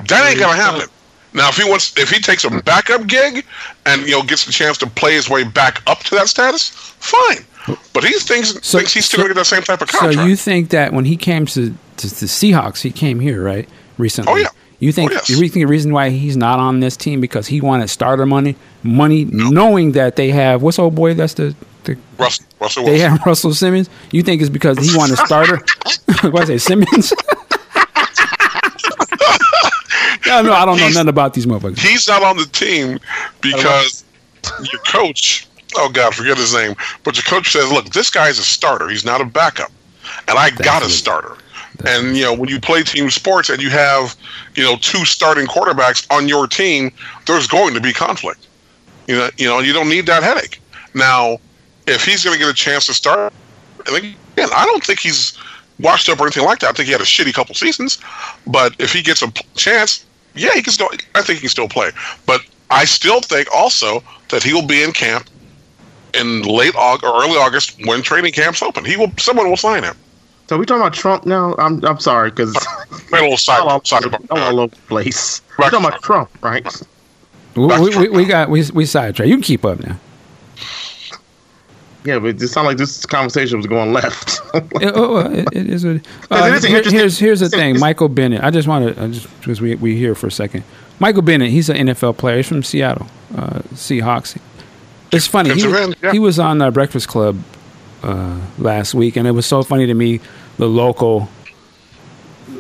That 0.08 0.30
ain't 0.30 0.40
gonna 0.40 0.56
happen. 0.56 0.88
Now, 1.34 1.50
if 1.50 1.58
he 1.58 1.70
wants, 1.70 1.96
if 1.98 2.10
he 2.10 2.20
takes 2.20 2.44
a 2.44 2.50
backup 2.50 3.06
gig 3.08 3.46
and 3.86 4.02
you 4.04 4.12
know 4.12 4.24
gets 4.24 4.46
the 4.46 4.52
chance 4.52 4.78
to 4.80 4.88
play 4.88 5.14
his 5.14 5.30
way 5.30 5.44
back 5.44 5.82
up 5.88 6.00
to 6.06 6.16
that 6.16 6.28
status, 6.30 6.70
fine. 6.70 7.46
But 7.94 8.04
he 8.04 8.14
thinks 8.14 8.54
So- 8.66 8.80
thinks 8.80 8.94
he's 8.94 9.06
still 9.06 9.18
so- 9.20 9.24
gonna 9.24 9.34
get 9.36 9.40
that 9.42 9.46
same 9.46 9.62
type 9.62 9.82
of 9.82 9.90
contract. 9.90 10.16
So 10.16 10.26
you 10.26 10.36
think 10.36 10.70
that 10.70 10.92
when 10.94 11.06
he 11.06 11.16
came 11.18 11.46
to, 11.48 11.76
to 11.98 12.08
the 12.08 12.26
Seahawks, 12.26 12.82
he 12.82 12.92
came 12.92 13.20
here, 13.20 13.44
right? 13.44 13.70
Recently. 14.00 14.32
Oh, 14.32 14.36
yeah. 14.38 14.48
You 14.80 14.92
think 14.94 15.12
Oh, 15.12 15.16
yes. 15.16 15.30
you 15.30 15.38
think 15.38 15.52
the 15.54 15.66
reason 15.66 15.92
why 15.94 16.10
he's 16.10 16.38
not 16.38 16.58
on 16.58 16.80
this 16.80 16.96
team 16.96 17.20
because 17.22 17.48
he 17.48 17.60
wanted 17.62 17.90
starter 17.90 18.26
money, 18.26 18.56
money, 18.82 19.26
knowing 19.26 19.92
that 19.92 20.16
they 20.16 20.32
have 20.32 20.62
what's 20.62 20.80
old 20.80 20.96
boy? 20.96 21.14
That's 21.14 21.34
the, 21.34 21.54
the 21.84 21.98
Russell, 22.18 22.46
Russell 22.62 22.86
they 22.86 22.92
Wilson. 22.94 23.10
have 23.12 23.26
Russell 23.26 23.54
Simmons. 23.54 23.90
You 24.12 24.24
think 24.24 24.40
it's 24.42 24.50
because 24.50 24.78
he 24.80 24.98
wanted 24.98 25.20
a 25.20 25.26
starter? 25.26 25.58
what 26.30 26.44
I 26.44 26.46
say, 26.46 26.58
Simmons? 26.60 27.14
no, 30.30 30.42
no, 30.42 30.54
I 30.54 30.66
don't 30.66 30.78
know 30.78 30.88
nothing 30.88 31.10
about 31.10 31.34
these 31.34 31.46
motherfuckers. 31.46 31.80
he's 31.80 32.08
not 32.08 32.24
on 32.24 32.38
the 32.38 32.46
team 32.46 33.00
because 33.42 34.04
your 34.72 34.82
coach, 34.82 35.48
oh 35.76 35.90
God, 35.90 36.16
forget 36.16 36.38
his 36.38 36.54
name, 36.54 36.76
but 37.04 37.16
your 37.16 37.24
coach 37.24 37.52
says, 37.52 37.72
look, 37.72 37.86
this 37.90 38.10
guy's 38.10 38.40
a 38.40 38.44
starter. 38.44 38.90
He's 38.90 39.06
not 39.06 39.22
a 39.22 39.26
backup. 39.26 39.72
And 40.28 40.38
I 40.38 40.50
got 40.50 40.84
a 40.84 40.90
starter. 40.90 41.38
And, 41.86 42.18
you 42.18 42.24
know, 42.24 42.34
when 42.34 42.50
you 42.50 42.60
play 42.60 42.84
team 42.84 43.10
sports 43.10 43.50
and 43.50 43.62
you 43.62 43.70
have, 43.70 44.16
you 44.56 44.64
know, 44.64 44.76
two 44.78 45.06
starting 45.06 45.46
quarterbacks 45.46 46.06
on 46.12 46.28
your 46.28 46.48
team, 46.48 46.92
there's 47.26 47.48
going 47.48 47.74
to 47.74 47.82
be 47.82 47.94
conflict. 47.94 48.48
You 49.08 49.16
know, 49.16 49.30
you 49.38 49.48
know, 49.48 49.60
you 49.60 49.72
don't 49.72 49.90
need 49.90 50.06
that 50.08 50.24
headache. 50.24 50.62
Now, 50.94 51.38
if 51.88 52.06
he's 52.06 52.24
going 52.24 52.34
to 52.34 52.40
get 52.40 52.50
a 52.50 52.54
chance 52.54 52.86
to 52.88 52.94
start, 52.94 53.34
and 53.88 53.96
again, 53.96 54.16
I 54.38 54.66
don't 54.66 54.84
think 54.84 55.00
he's 55.00 55.38
washed 55.80 56.10
up 56.10 56.20
or 56.20 56.24
anything 56.24 56.44
like 56.44 56.60
that. 56.60 56.70
I 56.70 56.72
think 56.74 56.88
he 56.88 56.92
had 56.92 57.02
a 57.02 57.06
shitty 57.06 57.34
couple 57.34 57.56
seasons, 57.56 58.00
but 58.46 58.76
if 58.80 58.92
he 58.92 59.02
gets 59.02 59.22
a 59.22 59.32
chance, 59.56 60.06
yeah, 60.36 60.54
he 60.54 60.62
can 60.62 60.74
still. 60.74 60.90
I 61.16 61.22
think 61.22 61.38
he 61.38 61.42
can 61.42 61.50
still 61.50 61.70
play. 61.70 61.92
But 62.26 62.42
I 62.70 62.86
still 62.86 63.22
think 63.22 63.48
also 63.54 64.04
that 64.30 64.44
he 64.44 64.54
will 64.54 64.66
be 64.66 64.84
in 64.84 64.92
camp 64.92 65.30
in 66.14 66.44
late 66.44 66.76
August 66.76 67.04
or 67.04 67.24
early 67.24 67.38
August 67.38 67.86
when 67.86 68.02
training 68.02 68.34
camps 68.34 68.62
open. 68.62 68.86
He 68.86 68.98
will. 68.98 69.12
Someone 69.18 69.50
will 69.50 69.58
sign 69.58 69.84
him. 69.84 69.96
So 70.48 70.58
we 70.58 70.66
talking 70.66 70.82
about 70.82 70.94
Trump 70.96 71.26
now? 71.26 71.56
I'm 71.60 71.84
I'm 71.86 72.00
sorry 72.00 72.32
because 72.32 72.56
a 72.92 73.16
little 73.16 73.38
side, 73.38 73.62
I'm 73.62 73.68
all, 73.68 73.86
side 73.86 74.04
I'm 74.06 74.26
all 74.32 74.60
over 74.60 74.76
the 74.76 74.82
place. 74.84 75.42
Back 75.42 75.58
We're 75.60 75.70
talking 75.70 75.82
to 75.82 75.88
about 75.90 76.02
Trump, 76.02 76.44
right? 76.44 76.66
We, 77.56 77.68
we, 77.68 77.98
we, 77.98 78.10
we 78.10 78.26
got 78.26 78.50
we 78.50 78.64
we 78.72 78.86
sidetracked. 78.86 79.30
You 79.30 79.36
can 79.36 79.44
keep 79.44 79.64
up 79.64 79.80
now. 79.80 80.00
Yeah, 82.06 82.20
but 82.20 82.42
it 82.42 82.48
sounded 82.48 82.70
like 82.70 82.78
this 82.78 83.06
conversation 83.06 83.58
was 83.58 83.68
going 83.68 83.94
left. 83.94 84.42
It, 84.82 84.94
oh, 84.96 85.18
it, 85.20 85.48
it 85.52 85.70
is. 85.70 85.86
Uh, 85.86 86.00
here- 86.62 86.82
here's 86.84 87.20
here's 87.20 87.40
the 87.42 87.50
thing. 87.50 87.80
Michael 87.80 88.08
Bennett. 88.08 88.44
I 88.44 88.50
just 88.50 88.68
want 88.68 88.96
to 88.96 89.08
just 89.10 89.40
because 89.40 89.62
we 89.62 89.76
we 89.76 89.96
here 89.96 90.16
for 90.16 90.28
a 90.28 90.32
second. 90.32 90.64
Michael 91.00 91.22
Bennett. 91.22 91.52
He's 91.52 91.70
an 91.70 91.88
NFL 91.88 92.18
player. 92.18 92.38
He's 92.38 92.48
from 92.48 92.64
Seattle 92.64 93.08
uh, 93.36 93.60
Seahawks. 93.74 94.40
It's 95.12 95.28
funny. 95.28 95.54
He, 95.54 95.62
yeah. 95.62 96.12
he 96.12 96.20
was 96.20 96.40
on 96.40 96.62
uh, 96.62 96.72
Breakfast 96.72 97.08
Club 97.08 97.38
uh, 98.04 98.40
last 98.58 98.94
week, 98.94 99.18
and 99.18 99.28
it 99.28 99.32
was 99.32 99.46
so 99.46 99.64
funny 99.64 99.86
to 99.86 99.94
me. 99.94 100.20
The 100.58 100.68
local 100.68 101.30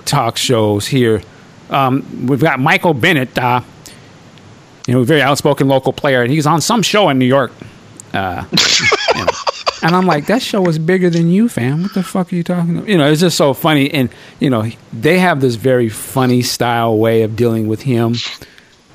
talk 0.05 0.37
shows 0.37 0.87
here. 0.87 1.21
Um, 1.69 2.27
we've 2.27 2.41
got 2.41 2.59
Michael 2.59 2.93
Bennett. 2.93 3.37
Uh, 3.37 3.61
you 4.87 4.93
know, 4.93 5.01
a 5.01 5.05
very 5.05 5.21
outspoken 5.21 5.67
local 5.67 5.93
player, 5.93 6.23
and 6.23 6.31
he's 6.31 6.47
on 6.47 6.61
some 6.61 6.81
show 6.81 7.09
in 7.09 7.19
New 7.19 7.25
York. 7.25 7.51
Uh, 8.13 8.45
you 9.15 9.25
know. 9.25 9.31
And 9.81 9.95
I'm 9.95 10.05
like, 10.05 10.25
that 10.27 10.41
show 10.41 10.61
was 10.61 10.77
bigger 10.77 11.09
than 11.09 11.29
you, 11.29 11.47
fam. 11.47 11.83
What 11.83 11.93
the 11.93 12.03
fuck 12.03 12.31
are 12.31 12.35
you 12.35 12.43
talking 12.43 12.77
about? 12.77 12.89
You 12.89 12.97
know, 12.97 13.09
it's 13.09 13.21
just 13.21 13.37
so 13.37 13.53
funny. 13.53 13.91
And, 13.91 14.09
you 14.39 14.49
know, 14.49 14.69
they 14.91 15.19
have 15.19 15.41
this 15.41 15.55
very 15.55 15.89
funny 15.89 16.41
style 16.41 16.97
way 16.97 17.21
of 17.21 17.35
dealing 17.35 17.67
with 17.67 17.83
him 17.83 18.15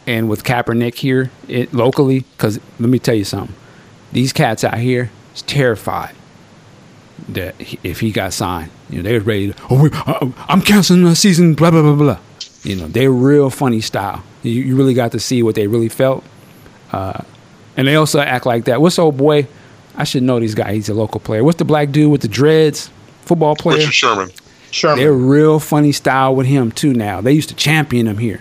and 0.07 0.29
with 0.29 0.45
Kaepernick 0.45 0.97
here 0.97 1.31
it, 1.49 1.73
locally. 1.73 2.21
Because 2.21 2.61
let 2.79 2.91
me 2.91 2.99
tell 2.99 3.15
you 3.15 3.25
something. 3.25 3.57
These 4.13 4.33
cats 4.33 4.63
out 4.63 4.79
here 4.79 5.11
is 5.35 5.43
terrified 5.43 6.15
that 7.29 7.55
if 7.83 8.01
he 8.01 8.13
got 8.13 8.33
signed, 8.33 8.71
you 8.91 8.99
know, 8.99 9.03
they 9.05 9.19
were 9.19 9.25
ready 9.25 9.53
to, 9.53 9.63
oh, 9.71 9.83
we, 9.85 9.91
uh, 9.93 10.31
I'm 10.49 10.61
canceling 10.61 11.05
the 11.05 11.17
season, 11.17 11.55
blah, 11.55 11.71
blah, 11.71 11.83
blah, 11.83 11.95
blah. 11.95 12.19
You 12.63 12.77
know, 12.77 12.89
they're 12.89 13.11
real 13.11 13.51
funny 13.51 13.81
style. 13.81 14.23
You, 14.43 14.53
you 14.53 14.77
really 14.77 14.95
got 14.95 15.13
to 15.13 15.21
see 15.21 15.43
what 15.43 15.55
they 15.55 15.67
really 15.67 15.89
felt. 15.89 16.25
Uh, 16.93 17.23
and 17.77 17.87
they 17.87 17.97
also 17.97 18.21
act 18.21 18.47
like 18.47 18.65
that. 18.65 18.81
What's 18.81 18.99
old 18.99 19.17
boy? 19.17 19.47
I 19.97 20.05
should 20.05 20.23
know 20.23 20.41
these 20.41 20.55
guys. 20.55 20.75
He's 20.75 20.89
a 20.89 20.95
local 20.95 21.21
player. 21.21 21.45
What's 21.45 21.59
the 21.59 21.65
black 21.65 21.91
dude 21.91 22.11
with 22.11 22.23
the 22.23 22.29
dreads? 22.29 22.91
Football 23.23 23.57
player. 23.57 23.79
Richard 23.79 23.95
Sherman. 23.95 24.31
Sherman. 24.71 24.99
They're 24.99 25.13
real 25.13 25.61
funny 25.61 25.93
style 25.93 26.35
with 26.35 26.47
him 26.47 26.73
too. 26.73 26.93
Now 26.93 27.21
they 27.21 27.33
used 27.33 27.49
to 27.51 27.55
champion 27.55 28.07
him 28.09 28.19
here. 28.19 28.41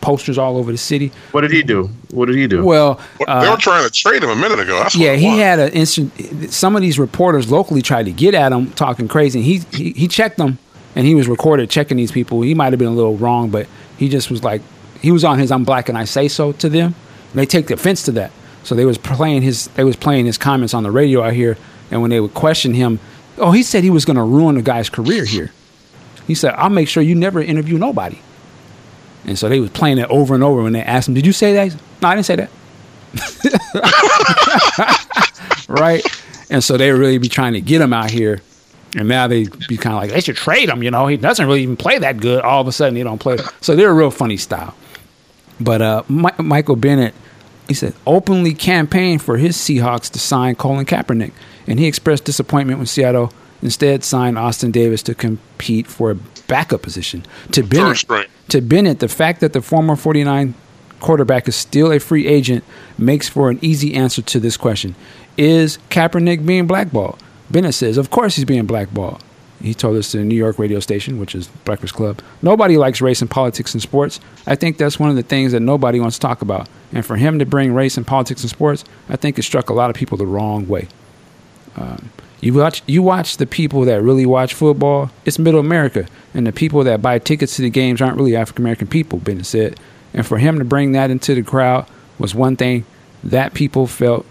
Posters 0.00 0.38
all 0.38 0.56
over 0.56 0.72
the 0.72 0.78
city. 0.78 1.12
What 1.32 1.42
did 1.42 1.50
he 1.50 1.62
do? 1.62 1.90
What 2.12 2.26
did 2.26 2.36
he 2.36 2.46
do? 2.46 2.64
Well, 2.64 3.00
Well, 3.18 3.40
they 3.40 3.48
uh, 3.48 3.50
were 3.50 3.60
trying 3.60 3.84
to 3.84 3.90
trade 3.90 4.22
him 4.22 4.30
a 4.30 4.36
minute 4.36 4.60
ago. 4.60 4.78
That's 4.78 4.94
yeah, 4.96 5.14
he 5.14 5.38
had 5.38 5.58
an 5.58 5.72
instant. 5.72 6.52
Some 6.52 6.76
of 6.76 6.82
these 6.82 6.98
reporters 6.98 7.50
locally 7.50 7.82
tried 7.82 8.04
to 8.04 8.12
get 8.12 8.32
at 8.34 8.52
him, 8.52 8.70
talking 8.72 9.08
crazy. 9.08 9.42
He, 9.42 9.58
he 9.72 9.90
he 9.92 10.08
checked 10.08 10.38
them, 10.38 10.58
and 10.94 11.04
he 11.04 11.14
was 11.14 11.28
recorded 11.28 11.68
checking 11.68 11.96
these 11.96 12.12
people. 12.12 12.40
He 12.42 12.54
might 12.54 12.72
have 12.72 12.78
been 12.78 12.88
a 12.88 12.92
little 12.92 13.16
wrong, 13.16 13.50
but 13.50 13.66
he 13.98 14.08
just 14.08 14.30
was 14.30 14.42
like, 14.42 14.62
he 15.02 15.10
was 15.10 15.24
on 15.24 15.38
his 15.38 15.50
"I'm 15.50 15.64
black 15.64 15.88
and 15.88 15.98
I 15.98 16.04
say 16.04 16.28
so" 16.28 16.52
to 16.52 16.68
them. 16.68 16.94
And 17.32 17.38
they 17.38 17.44
take 17.44 17.70
offense 17.70 18.04
to 18.04 18.12
that. 18.12 18.30
So 18.64 18.74
they 18.74 18.84
was 18.84 18.98
playing 18.98 19.42
his 19.42 19.68
they 19.68 19.84
was 19.84 19.96
playing 19.96 20.26
his 20.26 20.38
comments 20.38 20.74
on 20.74 20.82
the 20.82 20.90
radio 20.90 21.22
out 21.22 21.32
here, 21.32 21.56
and 21.90 22.02
when 22.02 22.10
they 22.10 22.20
would 22.20 22.34
question 22.34 22.74
him, 22.74 23.00
oh, 23.38 23.52
he 23.52 23.62
said 23.62 23.84
he 23.84 23.90
was 23.90 24.04
going 24.04 24.16
to 24.16 24.22
ruin 24.22 24.56
the 24.56 24.62
guy's 24.62 24.90
career 24.90 25.24
here. 25.24 25.52
He 26.26 26.34
said, 26.34 26.54
"I'll 26.54 26.70
make 26.70 26.88
sure 26.88 27.02
you 27.02 27.14
never 27.14 27.40
interview 27.40 27.78
nobody." 27.78 28.18
And 29.24 29.38
so 29.38 29.48
they 29.48 29.60
was 29.60 29.70
playing 29.70 29.98
it 29.98 30.08
over 30.10 30.34
and 30.34 30.44
over 30.44 30.62
when 30.62 30.72
they 30.72 30.82
asked 30.82 31.08
him, 31.08 31.14
"Did 31.14 31.26
you 31.26 31.32
say 31.32 31.52
that?" 31.54 31.74
No, 32.02 32.08
I 32.08 32.14
didn't 32.14 32.26
say 32.26 32.36
that. 32.36 32.50
right? 35.68 36.04
And 36.50 36.62
so 36.62 36.76
they 36.76 36.90
really 36.92 37.18
be 37.18 37.28
trying 37.28 37.54
to 37.54 37.60
get 37.60 37.80
him 37.80 37.92
out 37.92 38.10
here. 38.10 38.40
And 38.96 39.06
now 39.06 39.26
they 39.26 39.46
be 39.68 39.76
kind 39.76 39.94
of 39.94 40.02
like, 40.02 40.10
they 40.10 40.20
should 40.20 40.36
trade 40.36 40.68
him. 40.68 40.82
You 40.82 40.90
know, 40.90 41.06
he 41.06 41.16
doesn't 41.16 41.46
really 41.46 41.62
even 41.62 41.76
play 41.76 41.98
that 41.98 42.18
good. 42.18 42.42
All 42.42 42.60
of 42.60 42.66
a 42.66 42.72
sudden, 42.72 42.96
he 42.96 43.02
don't 43.02 43.18
play. 43.18 43.36
So 43.60 43.76
they're 43.76 43.90
a 43.90 43.94
real 43.94 44.10
funny 44.10 44.38
style. 44.38 44.74
But 45.60 45.82
uh, 45.82 46.02
Mi- 46.08 46.30
Michael 46.38 46.76
Bennett, 46.76 47.14
he 47.68 47.74
said, 47.74 47.94
openly 48.06 48.54
campaigned 48.54 49.22
for 49.22 49.36
his 49.36 49.56
Seahawks 49.56 50.10
to 50.12 50.18
sign 50.18 50.54
Colin 50.54 50.86
Kaepernick. 50.86 51.32
And 51.66 51.78
he 51.78 51.86
expressed 51.86 52.24
disappointment 52.24 52.78
when 52.78 52.86
Seattle 52.86 53.32
instead 53.62 54.02
signed 54.02 54.38
Austin 54.38 54.70
Davis 54.70 55.02
to 55.04 55.14
compete 55.14 55.86
for 55.86 56.10
a 56.10 56.14
backup 56.46 56.80
position. 56.82 57.26
To 57.52 57.62
Bennett, 57.62 58.30
to 58.48 58.60
Bennett, 58.62 59.00
the 59.00 59.08
fact 59.08 59.40
that 59.40 59.52
the 59.52 59.60
former 59.60 59.96
49 59.96 60.54
quarterback 61.00 61.46
is 61.46 61.56
still 61.56 61.92
a 61.92 62.00
free 62.00 62.26
agent 62.26 62.64
makes 62.96 63.28
for 63.28 63.50
an 63.50 63.58
easy 63.60 63.94
answer 63.94 64.22
to 64.22 64.40
this 64.40 64.56
question. 64.56 64.94
Is 65.36 65.78
Kaepernick 65.90 66.46
being 66.46 66.66
blackballed? 66.66 67.22
Bennett 67.50 67.74
says, 67.74 67.98
Of 67.98 68.10
course 68.10 68.36
he's 68.36 68.44
being 68.44 68.66
blackballed. 68.66 69.22
He 69.60 69.74
told 69.74 69.96
us 69.96 70.12
to 70.12 70.20
a 70.20 70.24
New 70.24 70.36
York 70.36 70.58
radio 70.58 70.78
station, 70.78 71.18
which 71.18 71.34
is 71.34 71.48
Breakfast 71.64 71.94
Club. 71.94 72.20
Nobody 72.42 72.76
likes 72.76 73.00
race 73.00 73.20
and 73.20 73.30
politics 73.30 73.74
and 73.74 73.82
sports. 73.82 74.20
I 74.46 74.54
think 74.54 74.76
that's 74.76 75.00
one 75.00 75.10
of 75.10 75.16
the 75.16 75.22
things 75.22 75.52
that 75.52 75.60
nobody 75.60 75.98
wants 75.98 76.16
to 76.16 76.20
talk 76.20 76.42
about. 76.42 76.68
And 76.92 77.04
for 77.04 77.16
him 77.16 77.38
to 77.40 77.46
bring 77.46 77.74
race 77.74 77.96
and 77.96 78.06
politics 78.06 78.42
and 78.42 78.50
sports, 78.50 78.84
I 79.08 79.16
think 79.16 79.38
it 79.38 79.42
struck 79.42 79.68
a 79.68 79.74
lot 79.74 79.90
of 79.90 79.96
people 79.96 80.16
the 80.16 80.26
wrong 80.26 80.68
way. 80.68 80.88
Um, 81.76 82.10
you 82.40 82.54
watch, 82.54 82.82
you 82.86 83.02
watch 83.02 83.36
the 83.36 83.46
people 83.46 83.82
that 83.82 84.00
really 84.00 84.24
watch 84.24 84.54
football. 84.54 85.10
It's 85.24 85.40
Middle 85.40 85.60
America, 85.60 86.06
and 86.34 86.46
the 86.46 86.52
people 86.52 86.84
that 86.84 87.02
buy 87.02 87.18
tickets 87.18 87.56
to 87.56 87.62
the 87.62 87.70
games 87.70 88.00
aren't 88.00 88.16
really 88.16 88.36
African 88.36 88.62
American 88.62 88.86
people. 88.86 89.18
Bennett 89.18 89.46
said, 89.46 89.78
and 90.14 90.24
for 90.24 90.38
him 90.38 90.58
to 90.58 90.64
bring 90.64 90.92
that 90.92 91.10
into 91.10 91.34
the 91.34 91.42
crowd 91.42 91.86
was 92.18 92.34
one 92.34 92.56
thing 92.56 92.84
that 93.24 93.54
people 93.54 93.88
felt 93.88 94.24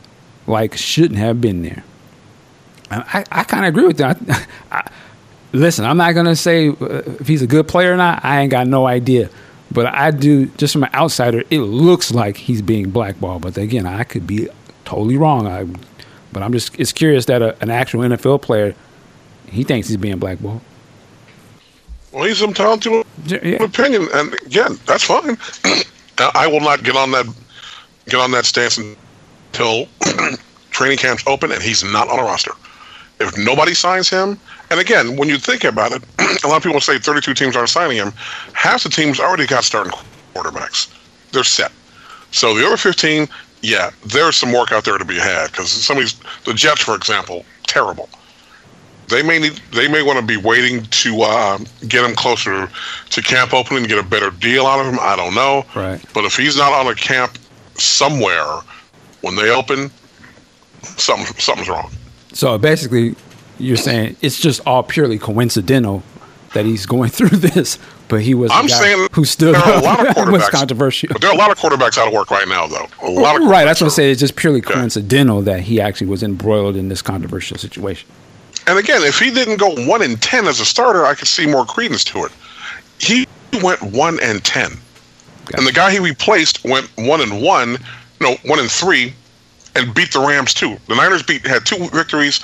like 0.48 0.76
shouldn't 0.76 1.20
have 1.20 1.42
been 1.42 1.64
there. 1.64 1.84
I, 2.90 3.26
I 3.32 3.44
kind 3.44 3.66
of 3.66 3.70
agree 3.70 3.86
with 3.86 3.98
that. 3.98 4.18
I, 4.72 4.90
listen, 5.54 5.86
I'm 5.86 5.98
not 5.98 6.14
gonna 6.14 6.36
say 6.36 6.70
uh, 6.70 6.74
if 7.20 7.28
he's 7.28 7.42
a 7.42 7.48
good 7.48 7.68
player 7.68 7.94
or 7.94 7.98
not. 7.98 8.24
I 8.24 8.42
ain't 8.42 8.52
got 8.52 8.68
no 8.68 8.86
idea, 8.88 9.30
but 9.72 9.86
I 9.88 10.12
do. 10.12 10.48
Just 10.58 10.74
from 10.74 10.84
an 10.84 10.94
outsider, 10.94 11.44
it 11.50 11.60
looks 11.60 12.12
like 12.12 12.38
he's 12.38 12.62
being 12.62 12.90
blackballed. 12.90 13.42
But 13.42 13.58
again, 13.58 13.86
I 13.86 14.04
could 14.04 14.26
be 14.28 14.50
totally 14.86 15.18
wrong. 15.18 15.48
I, 15.48 15.66
but 16.32 16.44
I'm 16.44 16.52
just 16.54 16.80
it's 16.80 16.92
curious 16.92 17.26
that 17.26 17.42
a, 17.42 17.60
an 17.62 17.70
actual 17.70 18.02
NFL 18.02 18.42
player 18.42 18.76
he 19.50 19.64
thinks 19.64 19.88
he's 19.88 19.98
being 19.98 20.20
blackballed. 20.20 20.62
Well, 22.12 22.24
he's 22.26 22.42
entitled 22.42 22.82
to 22.84 23.04
Yeah. 23.26 23.38
an 23.38 23.64
opinion, 23.64 24.08
and 24.14 24.34
again, 24.46 24.78
that's 24.86 25.04
fine. 25.04 25.38
I 26.36 26.48
will 26.48 26.62
not 26.62 26.84
get 26.84 26.96
on 26.96 27.12
that 27.12 27.26
get 28.10 28.20
on 28.20 28.32
that 28.32 28.46
stance 28.46 28.78
until 28.78 29.88
training 30.72 30.98
camp's 30.98 31.24
open 31.28 31.52
and 31.52 31.62
he's 31.62 31.84
not 31.84 32.10
on 32.10 32.20
a 32.20 32.24
roster. 32.24 32.52
If 33.20 33.38
nobody 33.38 33.74
signs 33.74 34.10
him, 34.10 34.40
and 34.70 34.80
again, 34.80 35.16
when 35.18 35.30
you 35.30 35.38
think 35.38 35.64
about 35.64 35.92
it, 35.92 36.04
a 36.44 36.48
lot 36.48 36.58
of 36.58 36.64
people 36.64 36.82
say 36.82 37.00
32 37.00 37.34
teams 37.34 37.56
aren't 37.56 37.70
signing 37.70 37.98
him. 37.98 38.12
Half 38.54 38.84
the 38.84 38.90
teams 38.90 39.20
already 39.20 39.46
got 39.46 39.64
starting 39.64 39.94
quarterbacks; 40.34 40.94
they're 41.32 41.44
set. 41.44 41.72
So 42.32 42.54
the 42.54 42.66
other 42.66 42.78
15, 42.78 43.28
yeah, 43.62 43.92
there's 44.06 44.36
some 44.36 44.52
work 44.52 44.72
out 44.72 44.84
there 44.84 44.98
to 44.98 45.06
be 45.06 45.18
had 45.18 45.52
because 45.52 45.70
some 45.70 45.98
of 45.98 46.04
these, 46.04 46.20
the 46.46 46.54
Jets, 46.54 46.82
for 46.82 46.96
example, 46.96 47.46
terrible 47.64 48.10
they 49.08 49.24
may 49.24 49.40
need 49.40 49.54
they 49.74 49.88
may 49.88 50.04
want 50.04 50.20
to 50.20 50.26
be 50.26 50.38
waiting 50.38 50.84
to 50.84 51.22
uh, 51.22 51.58
get 51.88 52.04
him 52.04 52.16
closer 52.16 52.70
to 53.10 53.22
camp 53.22 53.54
opening 53.54 53.80
and 53.80 53.88
get 53.88 53.98
a 53.98 54.08
better 54.08 54.32
deal 54.32 54.66
out 54.66 54.80
of 54.80 54.86
him. 54.92 55.00
I 55.02 55.16
don't 55.16 55.34
know. 55.34 55.66
Right. 55.76 56.04
But 56.14 56.26
if 56.26 56.36
he's 56.36 56.58
not 56.58 56.74
on 56.74 56.88
a 56.88 56.96
camp 56.96 57.38
somewhere 57.76 58.60
when 59.22 59.36
they 59.36 59.50
open, 59.50 59.92
something 60.82 61.26
something's 61.38 61.70
wrong. 61.70 61.92
So 62.34 62.58
basically, 62.58 63.16
you're 63.60 63.78
saying 63.78 64.16
it's 64.22 64.40
just 64.40 64.62
all 64.66 64.84
purely 64.84 65.18
coincidental 65.20 66.04
that 66.54 66.66
he's 66.66 66.86
going 66.86 67.10
through 67.18 67.38
this, 67.38 67.78
but 68.08 68.22
he 68.22 68.34
was. 68.34 68.52
I'm 68.52 68.68
guy 68.68 68.80
saying 68.80 69.08
who 69.14 69.26
stood 69.26 69.56
there 69.56 69.64
are 69.64 69.80
a 69.80 69.82
lot 69.82 70.00
of 70.00 70.06
was 70.32 70.44
quarterbacks, 70.44 70.50
controversial. 70.52 71.10
But 71.12 71.22
there 71.22 71.30
are 71.30 71.36
a 71.36 71.38
lot 71.38 71.52
of 71.52 71.58
quarterbacks 71.60 71.98
out 71.98 72.08
of 72.08 72.14
work 72.14 72.32
right 72.32 72.48
now, 72.48 72.68
though. 72.68 72.88
A 73.02 73.10
lot 73.10 73.40
Right, 73.42 73.66
that's 73.66 73.82
what 73.82 73.88
I'm 73.88 73.92
saying. 73.92 74.12
It's 74.12 74.20
just 74.20 74.36
purely 74.36 74.60
Okay. 74.60 74.74
coincidental 74.74 75.42
that 75.44 75.62
he 75.62 75.80
actually 75.82 76.08
was 76.08 76.24
embroiled 76.24 76.76
in 76.76 76.90
this 76.90 77.02
controversial 77.02 77.58
situation. 77.58 78.08
And 78.66 78.78
again, 78.78 79.04
if 79.04 79.18
he 79.20 79.32
didn't 79.32 79.58
go 79.58 79.70
one 79.88 80.02
in 80.02 80.18
ten 80.18 80.46
as 80.48 80.60
a 80.60 80.66
starter, 80.66 81.06
I 81.06 81.16
could 81.16 81.28
see 81.28 81.48
more 81.48 81.66
credence 81.66 82.04
to 82.06 82.26
it. 82.26 82.32
He 83.00 83.26
went 83.62 83.82
one 83.82 84.20
and 84.22 84.44
ten, 84.44 84.72
and 85.56 85.66
the 85.66 85.72
guy 85.72 85.92
he 85.92 86.00
replaced 86.00 86.64
went 86.64 86.90
one 86.98 87.22
and 87.22 87.42
one, 87.42 87.78
no, 88.20 88.36
one 88.46 88.60
and 88.60 88.70
three, 88.70 89.14
and 89.76 89.94
beat 89.94 90.12
the 90.12 90.20
Rams 90.20 90.54
too. 90.54 90.78
The 90.88 90.96
Niners 90.96 91.24
beat 91.24 91.46
had 91.46 91.66
two 91.66 91.88
victories, 91.90 92.42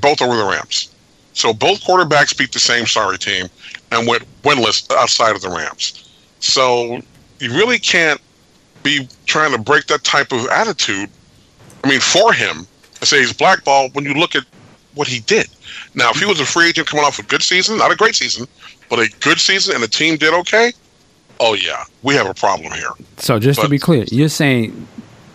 both 0.00 0.22
over 0.22 0.36
the 0.36 0.44
Rams. 0.44 0.94
So 1.32 1.52
both 1.52 1.82
quarterbacks 1.82 2.36
beat 2.36 2.52
the 2.52 2.58
same 2.58 2.86
sorry 2.86 3.18
team 3.18 3.48
and 3.92 4.06
went 4.06 4.24
winless 4.42 4.90
outside 4.92 5.34
of 5.36 5.42
the 5.42 5.48
Rams. 5.48 6.10
So 6.40 7.00
you 7.38 7.50
really 7.50 7.78
can't 7.78 8.20
be 8.82 9.08
trying 9.26 9.52
to 9.52 9.58
break 9.58 9.86
that 9.86 10.04
type 10.04 10.32
of 10.32 10.46
attitude. 10.48 11.08
I 11.84 11.88
mean, 11.88 12.00
for 12.00 12.32
him, 12.32 12.66
I 13.00 13.04
say 13.04 13.20
he's 13.20 13.32
blackballed 13.32 13.94
when 13.94 14.04
you 14.04 14.14
look 14.14 14.34
at 14.34 14.44
what 14.94 15.08
he 15.08 15.20
did. 15.20 15.48
Now, 15.94 16.10
if 16.10 16.16
he 16.16 16.26
was 16.26 16.40
a 16.40 16.44
free 16.44 16.68
agent 16.68 16.88
coming 16.88 17.04
off 17.04 17.18
a 17.18 17.22
good 17.22 17.42
season, 17.42 17.78
not 17.78 17.92
a 17.92 17.96
great 17.96 18.14
season, 18.14 18.46
but 18.88 18.98
a 18.98 19.08
good 19.20 19.38
season, 19.38 19.74
and 19.74 19.82
the 19.82 19.88
team 19.88 20.16
did 20.16 20.34
okay, 20.34 20.72
oh 21.38 21.54
yeah, 21.54 21.84
we 22.02 22.14
have 22.14 22.26
a 22.26 22.34
problem 22.34 22.72
here. 22.72 22.90
So 23.16 23.38
just 23.38 23.60
to 23.60 23.68
be 23.68 23.78
clear, 23.78 24.04
you're 24.10 24.28
saying, 24.28 24.86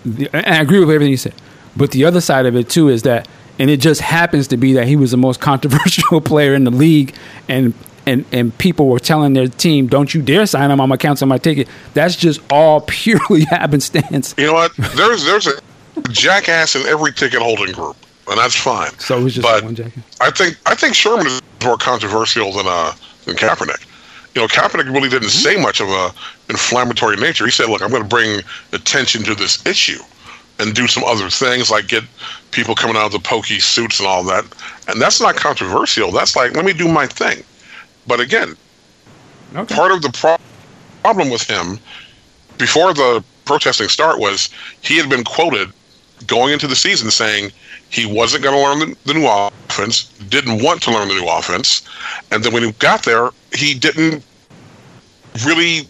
and 0.06 0.46
I 0.46 0.62
agree 0.62 0.80
with 0.80 0.90
everything 0.90 1.12
you 1.12 1.18
said, 1.18 1.34
but 1.76 1.92
the 1.92 2.06
other 2.06 2.22
side 2.22 2.46
of 2.46 2.56
it 2.56 2.70
too 2.70 2.90
is 2.90 3.04
that 3.04 3.28
and 3.60 3.69
it 3.69 3.77
just 3.80 4.02
happens 4.02 4.48
to 4.49 4.57
be 4.57 4.73
that 4.73 4.88
he 4.88 4.95
was 4.95 5.11
the 5.11 5.18
most 5.18 5.40
controversial 5.40 6.22
player 6.22 6.53
in 6.53 6.64
the 6.64 6.72
league, 6.72 7.15
and 7.48 7.73
and 8.06 8.26
and 8.32 8.57
people 8.57 8.88
were 8.88 8.99
telling 8.99 9.34
their 9.34 9.48
team, 9.48 9.88
"Don't 9.88 10.14
you 10.14 10.22
dare 10.22 10.45
sign 10.45 10.72
him! 10.72 10.80
I'm 10.82 10.90
gonna 10.90 10.98
cancel 10.98 11.27
my 11.27 11.38
ticket." 11.38 11.68
That's 11.94 12.15
just 12.15 12.41
all 12.52 12.82
purely 12.88 13.45
happenstance. 13.45 14.36
You 14.38 14.48
know 14.48 14.53
what? 14.53 14.76
There's 14.76 15.26
there's 15.26 15.48
a 15.48 15.53
jackass 16.10 16.76
in 16.76 16.86
every 16.88 17.14
ticket 17.14 17.41
holding 17.41 17.73
group, 17.73 17.95
and 18.27 18.38
that's 18.38 18.56
fine. 18.56 18.91
So 18.99 19.19
it 19.19 19.23
was 19.23 19.36
just 19.36 19.44
but 19.44 19.64
one 19.64 19.76
jackass. 19.76 20.03
I 20.22 20.32
think 20.32 20.57
I 20.65 20.76
think 20.76 20.95
Sherman 20.95 21.27
is 21.27 21.41
more 21.64 21.77
controversial 21.77 22.52
than 22.52 22.65
uh 22.68 22.94
than 23.26 23.36
Kaepernick. 23.36 23.86
You 24.36 24.41
know, 24.41 24.48
Kaepernick 24.48 24.94
really 24.94 25.10
didn't 25.10 25.30
say 25.30 25.56
much 25.56 25.80
of 25.80 25.88
a 25.88 26.11
inflammatory 26.49 27.15
nature. 27.15 27.45
He 27.45 27.52
said, 27.52 27.69
"Look, 27.69 27.82
I'm 27.82 27.90
going 27.90 28.03
to 28.03 28.10
bring 28.10 28.41
attention 28.73 29.23
to 29.23 29.36
this 29.36 29.65
issue." 29.65 30.02
And 30.57 30.73
do 30.73 30.88
some 30.88 31.03
other 31.03 31.30
things 31.30 31.69
like 31.69 31.88
get 31.88 32.03
people 32.52 32.76
coming 32.76 32.95
out 32.95 33.07
of 33.07 33.11
the 33.11 33.19
pokey 33.19 33.60
suits 33.60 33.99
and 33.99 34.07
all 34.07 34.23
that. 34.23 34.45
And 34.88 35.02
that's 35.02 35.19
not 35.19 35.36
controversial. 35.36 36.11
That's 36.11 36.36
like, 36.36 36.56
let 36.56 36.64
me 36.64 36.72
do 36.72 36.88
my 36.88 37.07
thing. 37.07 37.44
But 38.07 38.22
again, 38.22 38.56
Okay. 39.56 39.76
part 39.76 39.91
of 39.91 40.02
the 40.02 40.10
pro- 40.10 40.38
problem 41.03 41.30
with 41.30 41.44
him 41.44 41.80
before 42.57 42.94
the 42.94 43.23
protesting 43.45 43.90
start 43.90 44.19
was 44.19 44.49
he 44.82 44.98
had 44.98 45.10
been 45.10 45.23
quoted 45.23 45.72
going 46.27 46.53
into 46.53 46.68
the 46.68 46.76
season 46.76 47.11
saying 47.11 47.52
he 47.90 48.06
wasn't 48.06 48.44
going 48.44 48.56
to 48.56 48.61
learn 48.61 48.80
the, 48.80 48.98
the 49.06 49.14
new 49.14 49.27
offense, 49.27 50.06
didn't 50.30 50.64
want 50.64 50.82
to 50.84 50.91
learn 50.91 51.07
the 51.10 51.14
new 51.14 51.27
offense, 51.27 51.84
and 52.32 52.44
then 52.44 52.53
when 52.53 52.64
he 52.64 52.72
got 52.73 53.03
there, 53.03 53.30
he 53.53 53.73
didn't 53.73 54.23
really 55.45 55.88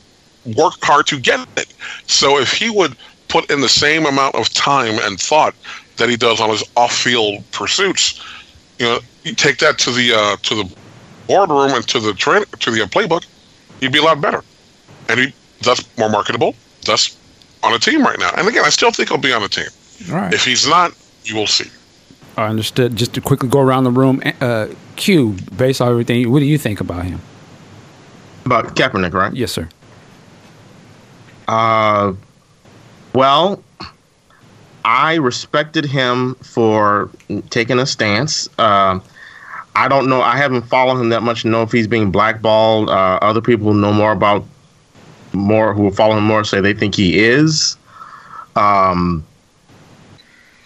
work 0.58 0.74
hard 0.82 1.08
to 1.08 1.20
get 1.20 1.48
it. 1.58 1.74
So 2.08 2.40
if 2.40 2.52
he 2.52 2.70
would 2.70 2.96
put 3.36 3.52
in 3.52 3.60
the 3.60 3.70
same 3.70 4.06
amount 4.06 4.34
of 4.36 4.48
time 4.54 4.98
and 5.04 5.20
thought 5.20 5.54
that 5.98 6.08
he 6.08 6.16
does 6.16 6.40
on 6.40 6.50
his 6.50 6.64
off-field 6.78 7.44
pursuits, 7.52 8.24
you 8.80 8.86
know, 8.86 9.00
you 9.24 9.36
take 9.36 9.58
that 9.58 9.78
to 9.78 9.92
the 9.92 10.14
uh, 10.14 10.38
to 10.44 10.56
the 10.56 10.76
boardroom 11.28 11.72
and 11.72 11.86
to 11.88 12.00
the 12.00 12.14
train 12.14 12.44
to 12.60 12.72
the 12.72 12.80
playbook, 12.86 13.26
he'd 13.82 13.92
be 13.92 14.00
a 14.00 14.04
lot 14.04 14.22
better, 14.22 14.42
and 15.10 15.20
he 15.20 15.34
thus 15.64 15.84
more 15.98 16.10
marketable, 16.10 16.56
thus 16.86 17.18
on 17.62 17.74
a 17.74 17.80
team 17.80 18.04
right 18.04 18.20
now. 18.20 18.32
And 18.38 18.48
again, 18.48 18.64
I 18.64 18.70
still 18.70 18.92
think 18.92 19.10
he'll 19.10 19.18
be 19.18 19.34
on 19.34 19.44
a 19.44 19.50
team. 19.50 19.68
All 20.10 20.16
right. 20.16 20.34
If 20.34 20.46
he's 20.46 20.68
not, 20.68 20.92
you 21.24 21.36
will 21.36 21.48
see. 21.48 21.70
I 22.38 22.48
understood. 22.48 22.96
Just 22.96 23.14
to 23.16 23.22
quickly 23.22 23.50
go 23.50 23.60
around 23.60 23.84
the 23.86 23.92
room, 23.92 24.22
uh, 24.40 24.68
Q, 24.96 25.36
based 25.58 25.82
on 25.82 25.90
everything, 25.90 26.32
what 26.32 26.40
do 26.40 26.46
you 26.46 26.58
think 26.58 26.80
about 26.80 27.06
him? 27.06 27.20
About 28.46 28.76
Kaepernick, 28.76 29.14
right? 29.14 29.34
Yes, 29.34 29.52
sir. 29.52 29.68
Uh, 31.48 32.14
well, 33.16 33.64
I 34.84 35.16
respected 35.16 35.86
him 35.86 36.36
for 36.36 37.10
taking 37.50 37.80
a 37.80 37.86
stance. 37.86 38.48
Uh, 38.60 39.00
I 39.76 39.88
don't 39.88 40.08
know. 40.08 40.22
I 40.22 40.38
haven't 40.38 40.64
followed 40.64 41.00
him 41.00 41.10
that 41.10 41.24
much 41.24 41.42
to 41.42 41.48
know 41.48 41.64
if 41.64 41.72
he's 41.72 41.88
being 41.88 42.12
blackballed. 42.12 42.90
Uh, 42.90 43.20
other 43.22 43.42
people 43.42 43.74
know 43.74 43.92
more 43.92 44.12
about 44.12 44.46
more 45.34 45.74
who 45.74 45.92
follow 45.92 46.18
him 46.18 46.24
more 46.24 46.44
say 46.44 46.62
they 46.62 46.74
think 46.74 46.96
he 46.96 47.20
is. 47.20 47.78
Um. 48.56 49.26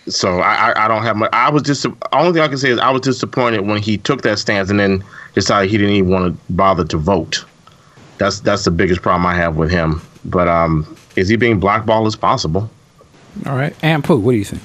So 0.08 0.40
I, 0.40 0.86
I, 0.86 0.88
don't 0.88 1.04
have 1.04 1.18
much. 1.18 1.30
I 1.34 1.52
was 1.52 1.62
just 1.62 1.86
only 2.14 2.34
thing 2.34 2.42
I 2.42 2.48
can 2.48 2.58
say 2.58 2.70
is 2.70 2.80
I 2.80 2.90
was 2.90 3.02
disappointed 3.02 3.68
when 3.68 3.80
he 3.80 4.00
took 4.00 4.24
that 4.24 4.40
stance 4.40 4.72
and 4.72 4.80
then 4.80 5.04
decided 5.36 5.70
he 5.70 5.78
didn't 5.78 5.94
even 5.94 6.10
want 6.10 6.34
to 6.34 6.54
bother 6.54 6.84
to 6.86 6.98
vote. 6.98 7.46
That's 8.18 8.40
that's 8.40 8.66
the 8.66 8.72
biggest 8.72 9.04
problem 9.04 9.28
I 9.28 9.36
have 9.36 9.56
with 9.56 9.70
him. 9.70 10.02
But 10.26 10.48
um, 10.48 10.98
is 11.20 11.28
he 11.28 11.36
being 11.36 11.60
blackballed 11.60 12.08
as 12.08 12.16
possible? 12.16 12.70
All 13.46 13.56
right. 13.56 13.76
Aunt 13.84 14.04
Pooh, 14.04 14.20
what 14.20 14.32
do 14.32 14.38
you 14.38 14.46
think? 14.46 14.62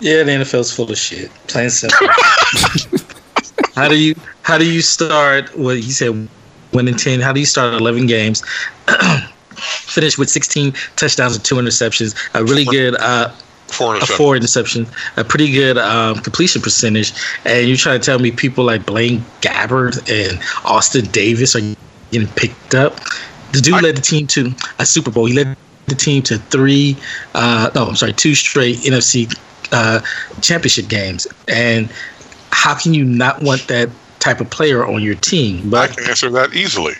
Yeah, 0.00 0.24
the 0.24 0.32
NFL's 0.32 0.74
full 0.74 0.90
of 0.90 0.98
shit. 0.98 1.30
Plain 1.46 1.64
and 1.64 1.72
simple. 1.72 2.08
how 3.74 3.88
do 3.88 3.96
you 3.96 4.14
how 4.42 4.58
do 4.58 4.70
you 4.70 4.82
start 4.82 5.56
what 5.56 5.76
he 5.76 5.92
said 5.92 6.28
winning 6.72 6.96
ten? 6.96 7.20
How 7.20 7.32
do 7.32 7.38
you 7.38 7.46
start 7.46 7.74
eleven 7.74 8.06
games? 8.06 8.42
Finish 9.54 10.18
with 10.18 10.28
sixteen 10.28 10.72
touchdowns 10.96 11.36
and 11.36 11.44
two 11.44 11.54
interceptions. 11.54 12.16
A 12.34 12.42
really 12.44 12.64
good 12.64 12.96
uh, 12.96 13.30
Four 13.68 13.94
a 13.94 14.00
interceptions. 14.00 14.16
four 14.16 14.36
interception, 14.36 14.86
a 15.16 15.24
pretty 15.24 15.50
good 15.50 15.78
um, 15.78 16.16
completion 16.16 16.60
percentage, 16.60 17.12
and 17.44 17.68
you're 17.68 17.76
trying 17.76 18.00
to 18.00 18.04
tell 18.04 18.18
me 18.18 18.30
people 18.30 18.64
like 18.64 18.84
Blaine 18.84 19.24
Gabbert 19.40 19.96
and 20.10 20.42
Austin 20.64 21.06
Davis 21.06 21.56
are 21.56 21.60
getting 22.10 22.28
picked 22.34 22.74
up. 22.74 22.98
The 23.52 23.60
dude 23.60 23.82
led 23.82 23.96
the 23.96 24.02
team 24.02 24.26
to 24.28 24.52
a 24.78 24.86
Super 24.86 25.10
Bowl. 25.10 25.26
He 25.26 25.34
led 25.34 25.56
the 25.86 25.94
team 25.94 26.22
to 26.22 26.38
three, 26.38 26.96
uh, 27.34 27.70
no, 27.74 27.86
I'm 27.86 27.96
sorry, 27.96 28.12
two 28.12 28.34
straight 28.34 28.78
NFC 28.78 29.34
uh, 29.72 30.00
championship 30.40 30.88
games. 30.88 31.26
And 31.48 31.90
how 32.50 32.74
can 32.74 32.94
you 32.94 33.04
not 33.04 33.42
want 33.42 33.68
that 33.68 33.90
type 34.20 34.40
of 34.40 34.48
player 34.50 34.86
on 34.86 35.02
your 35.02 35.16
team? 35.16 35.74
I 35.74 35.88
can 35.88 36.08
answer 36.08 36.30
that 36.30 36.54
easily. 36.54 36.94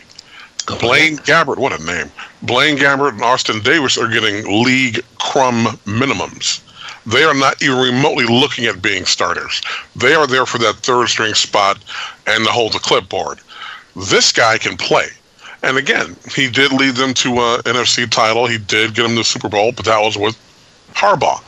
Blaine 0.80 1.16
Gabbert, 1.18 1.58
what 1.58 1.78
a 1.78 1.84
name. 1.84 2.10
Blaine 2.42 2.76
Gabbert 2.76 3.10
and 3.10 3.22
Austin 3.22 3.60
Davis 3.60 3.98
are 3.98 4.08
getting 4.08 4.62
league 4.64 5.00
crumb 5.18 5.66
minimums. 5.86 6.60
They 7.04 7.24
are 7.24 7.34
not 7.34 7.60
even 7.62 7.78
remotely 7.78 8.26
looking 8.26 8.66
at 8.66 8.80
being 8.80 9.04
starters. 9.04 9.60
They 9.96 10.14
are 10.14 10.26
there 10.26 10.46
for 10.46 10.58
that 10.58 10.76
third 10.76 11.08
string 11.08 11.34
spot 11.34 11.78
and 12.26 12.44
to 12.44 12.50
hold 12.50 12.74
the 12.74 12.78
clipboard. 12.78 13.40
This 13.96 14.30
guy 14.30 14.58
can 14.58 14.76
play. 14.76 15.08
And 15.62 15.76
again, 15.76 16.16
he 16.34 16.50
did 16.50 16.72
lead 16.72 16.96
them 16.96 17.14
to 17.14 17.38
uh, 17.38 17.58
a 17.58 17.62
NFC 17.62 18.10
title. 18.10 18.46
He 18.46 18.58
did 18.58 18.94
get 18.94 19.02
them 19.02 19.12
to 19.12 19.18
the 19.18 19.24
Super 19.24 19.48
Bowl, 19.48 19.72
but 19.72 19.84
that 19.84 20.00
was 20.00 20.16
with 20.16 20.36
Harbaugh. 20.94 21.42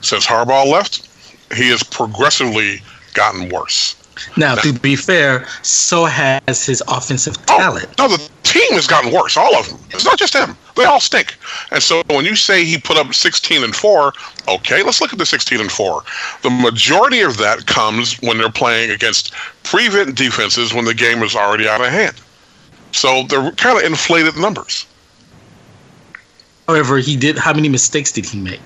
Since 0.00 0.26
Harbaugh 0.26 0.66
left, 0.66 1.08
he 1.54 1.68
has 1.70 1.82
progressively 1.82 2.80
gotten 3.14 3.48
worse. 3.48 3.96
now, 4.36 4.54
to 4.56 4.72
be 4.72 4.96
fair, 4.96 5.46
so 5.62 6.04
has 6.04 6.64
his 6.64 6.82
offensive 6.88 7.36
oh, 7.50 7.58
talent. 7.58 7.98
No, 7.98 8.08
the 8.08 8.28
team 8.42 8.72
has 8.72 8.86
gotten 8.86 9.12
worse. 9.12 9.36
All 9.36 9.54
of 9.56 9.68
them. 9.68 9.78
It's 9.90 10.04
not 10.04 10.18
just 10.18 10.34
him. 10.34 10.56
They 10.76 10.84
all 10.84 11.00
stink. 11.00 11.36
And 11.70 11.82
so 11.82 12.02
when 12.08 12.24
you 12.24 12.36
say 12.36 12.64
he 12.64 12.78
put 12.78 12.96
up 12.96 13.12
16 13.12 13.64
and 13.64 13.74
four, 13.74 14.12
okay, 14.48 14.82
let's 14.82 15.00
look 15.00 15.12
at 15.12 15.18
the 15.18 15.26
16 15.26 15.60
and 15.60 15.70
four. 15.70 16.02
The 16.42 16.50
majority 16.50 17.20
of 17.20 17.36
that 17.38 17.66
comes 17.66 18.14
when 18.22 18.38
they're 18.38 18.50
playing 18.50 18.90
against 18.90 19.32
prevent 19.64 20.16
defenses 20.16 20.72
when 20.72 20.84
the 20.84 20.94
game 20.94 21.22
is 21.22 21.36
already 21.36 21.68
out 21.68 21.80
of 21.80 21.88
hand. 21.88 22.20
So 22.92 23.24
they're 23.24 23.50
kind 23.52 23.78
of 23.78 23.84
inflated 23.84 24.36
numbers. 24.36 24.86
However, 26.66 26.98
he 26.98 27.16
did. 27.16 27.38
How 27.38 27.52
many 27.54 27.68
mistakes 27.68 28.12
did 28.12 28.26
he 28.26 28.38
make? 28.38 28.60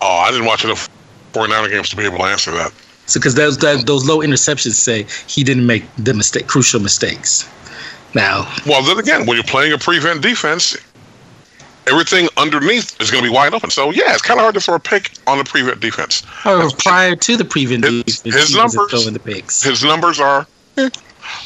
Oh, 0.00 0.08
I 0.26 0.30
didn't 0.30 0.46
watch 0.46 0.64
enough 0.64 0.88
49er 1.32 1.70
games 1.70 1.88
to 1.90 1.96
be 1.96 2.04
able 2.04 2.18
to 2.18 2.24
answer 2.24 2.50
that. 2.52 2.72
So, 3.06 3.20
because 3.20 3.34
those 3.34 3.58
that, 3.58 3.86
those 3.86 4.06
low 4.08 4.18
interceptions 4.18 4.74
say 4.74 5.06
he 5.26 5.44
didn't 5.44 5.66
make 5.66 5.84
the 5.96 6.14
mistake, 6.14 6.46
crucial 6.46 6.80
mistakes. 6.80 7.48
Now, 8.14 8.52
Well, 8.66 8.82
then 8.82 8.98
again, 8.98 9.26
when 9.26 9.36
you're 9.36 9.44
playing 9.44 9.72
a 9.72 9.78
prevent 9.78 10.20
defense, 10.22 10.76
everything 11.86 12.28
underneath 12.36 13.00
is 13.00 13.10
going 13.10 13.24
to 13.24 13.30
be 13.30 13.34
wide 13.34 13.54
open. 13.54 13.70
So 13.70 13.90
yeah, 13.90 14.12
it's 14.12 14.22
kind 14.22 14.38
of 14.38 14.42
hard 14.42 14.54
to 14.54 14.60
throw 14.60 14.74
a 14.74 14.80
pick 14.80 15.12
on 15.26 15.38
the 15.38 15.44
prevent 15.44 15.80
defense. 15.80 16.22
however, 16.26 16.70
prior 16.78 17.16
to 17.16 17.36
the 17.36 17.44
prevent 17.44 17.84
His- 17.84 18.20
defense, 18.20 18.48
his 18.48 18.56
numbers- 18.56 18.90
throwing 18.90 19.12
the 19.14 19.20
picks. 19.20 19.62
His 19.62 19.82
numbers 19.82 20.20
are, 20.20 20.46
eh. 20.76 20.90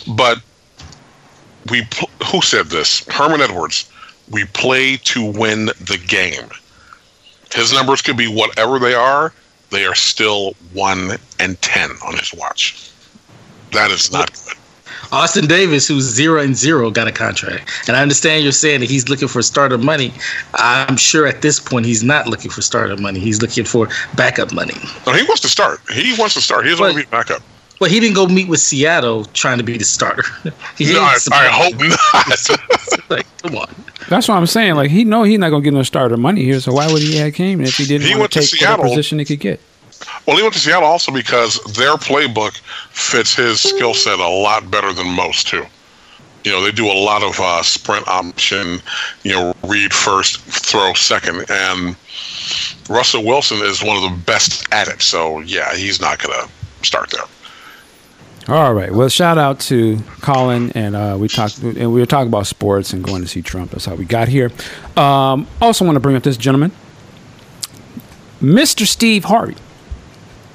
but 0.09 0.41
we. 1.71 1.83
pl- 1.91 2.11
Who 2.31 2.43
said 2.43 2.67
this? 2.67 3.07
Herman 3.09 3.41
Edwards. 3.41 3.91
We 4.31 4.45
play 4.47 4.97
to 4.97 5.25
win 5.25 5.67
the 5.67 6.03
game. 6.09 6.49
His 7.55 7.73
numbers 7.73 8.03
could 8.03 8.17
be 8.17 8.27
whatever 8.27 8.79
they 8.79 8.95
are. 8.95 9.33
They 9.71 9.85
are 9.85 9.95
still 9.95 10.55
one 10.73 11.13
and 11.39 11.61
ten 11.63 11.91
on 12.05 12.17
his 12.17 12.35
watch. 12.35 12.91
That 13.73 13.91
is 13.91 14.13
not 14.13 14.33
good. 14.33 14.55
Austin 15.13 15.47
Davis, 15.47 15.87
who's 15.87 16.03
zero 16.05 16.41
and 16.41 16.57
zero, 16.57 16.91
got 16.91 17.07
a 17.07 17.13
contract. 17.13 17.71
And 17.87 17.97
I 17.97 18.03
understand 18.03 18.43
you're 18.43 18.53
saying 18.53 18.81
that 18.81 18.91
he's 18.91 19.09
looking 19.09 19.29
for 19.29 19.41
starter 19.43 19.79
money. 19.79 20.13
I'm 20.55 20.97
sure 20.97 21.27
at 21.27 21.43
this 21.43 21.61
point 21.61 21.87
he's 21.87 22.03
not 22.03 22.27
looking 22.27 22.51
for 22.51 22.63
starter 22.63 22.97
money. 22.97 23.21
He's 23.21 23.41
looking 23.41 23.65
for 23.65 23.89
backup 24.17 24.53
money. 24.53 24.75
No, 25.07 25.13
he 25.13 25.23
wants 25.23 25.43
to 25.43 25.49
start. 25.49 25.81
He 25.93 26.15
wants 26.19 26.35
to 26.35 26.41
start. 26.41 26.65
He 26.65 26.71
doesn't 26.71 26.85
want 26.85 26.97
to 26.97 27.05
be 27.05 27.11
backup. 27.11 27.43
Well, 27.79 27.91
he 27.91 28.01
didn't 28.01 28.15
go 28.15 28.27
meet 28.27 28.49
with 28.49 28.61
Seattle 28.61 29.27
trying 29.27 29.59
to 29.59 29.65
be 29.65 29.77
the 29.77 29.85
starter. 29.85 30.25
He 30.79 30.93
No, 30.93 31.01
I, 31.01 31.19
I 31.33 31.47
hope 31.49 31.75
not. 31.79 33.01
like, 33.11 33.27
come 33.43 33.57
on. 33.57 33.75
That's 34.09 34.29
what 34.29 34.37
I'm 34.37 34.47
saying. 34.47 34.75
Like 34.75 34.91
he 34.91 35.05
know 35.05 35.23
he's 35.25 35.39
not 35.39 35.51
gonna 35.51 35.63
get 35.65 35.75
no 35.75 35.83
starter 35.83 36.17
money 36.17 36.43
here, 36.45 36.61
so 36.61 36.73
why 36.73 36.91
would 36.91 37.03
he 37.03 37.19
add 37.19 37.35
Cayman 37.35 37.67
if 37.67 37.77
he 37.77 37.87
didn't 37.87 38.07
He 38.07 38.11
want 38.11 38.21
went 38.21 38.33
to 38.33 38.41
to 38.41 38.47
take 38.47 38.61
whatever 38.61 38.83
Seattle. 38.83 38.95
position 38.95 39.19
he 39.19 39.25
could 39.25 39.41
get? 39.41 39.61
Well, 40.27 40.37
he 40.37 40.43
went 40.43 40.55
to 40.55 40.61
Seattle 40.61 40.89
also 40.89 41.11
because 41.13 41.59
their 41.75 41.95
playbook 41.97 42.59
fits 42.91 43.35
his 43.35 43.61
skill 43.61 43.95
set 43.95 44.19
a 44.19 44.29
lot 44.29 44.71
better 44.71 44.93
than 44.93 45.09
most 45.09 45.49
too. 45.49 45.65
You 46.45 46.53
know, 46.53 46.63
they 46.63 46.71
do 46.71 46.87
a 46.87 46.95
lot 46.95 47.23
of 47.23 47.41
uh, 47.41 47.63
sprint 47.63 48.07
option. 48.07 48.81
You 49.25 49.33
know, 49.33 49.55
read 49.65 49.93
first, 49.93 50.39
throw 50.41 50.93
second, 50.95 51.45
and 51.51 51.97
Russell 52.89 53.25
Wilson 53.25 53.59
is 53.59 53.83
one 53.83 53.97
of 53.97 54.03
the 54.05 54.17
best 54.27 54.73
at 54.73 54.89
it. 54.89 55.03
So 55.03 55.41
yeah, 55.41 55.75
he's 55.75 56.01
not 56.01 56.19
gonna 56.23 56.47
start 56.83 57.11
there. 57.11 57.25
All 58.49 58.75
right. 58.75 58.93
Well, 58.93 59.09
shout 59.09 59.39
out 59.39 59.59
to 59.61 59.99
Colin, 60.21 60.71
and 60.73 60.95
uh, 60.95 61.17
we 61.19 61.27
talked, 61.27 61.59
and 61.59 61.93
we 61.93 61.99
were 62.01 62.07
talking 62.07 62.29
about 62.29 62.47
sports 62.47 62.93
and 62.93 63.03
going 63.03 63.23
to 63.23 63.29
see 63.29 63.43
Trump. 63.43 63.73
That's 63.73 63.87
how 63.87 63.97
we 63.97 64.05
got 64.05 64.29
here. 64.29 64.53
Um, 64.97 65.49
also, 65.61 65.85
want 65.85 65.97
to 65.97 66.01
bring 66.01 66.15
up 66.15 66.23
this 66.23 66.37
gentleman, 66.37 66.71
Mr. 68.41 68.87
Steve 68.87 69.25
Harvey. 69.25 69.57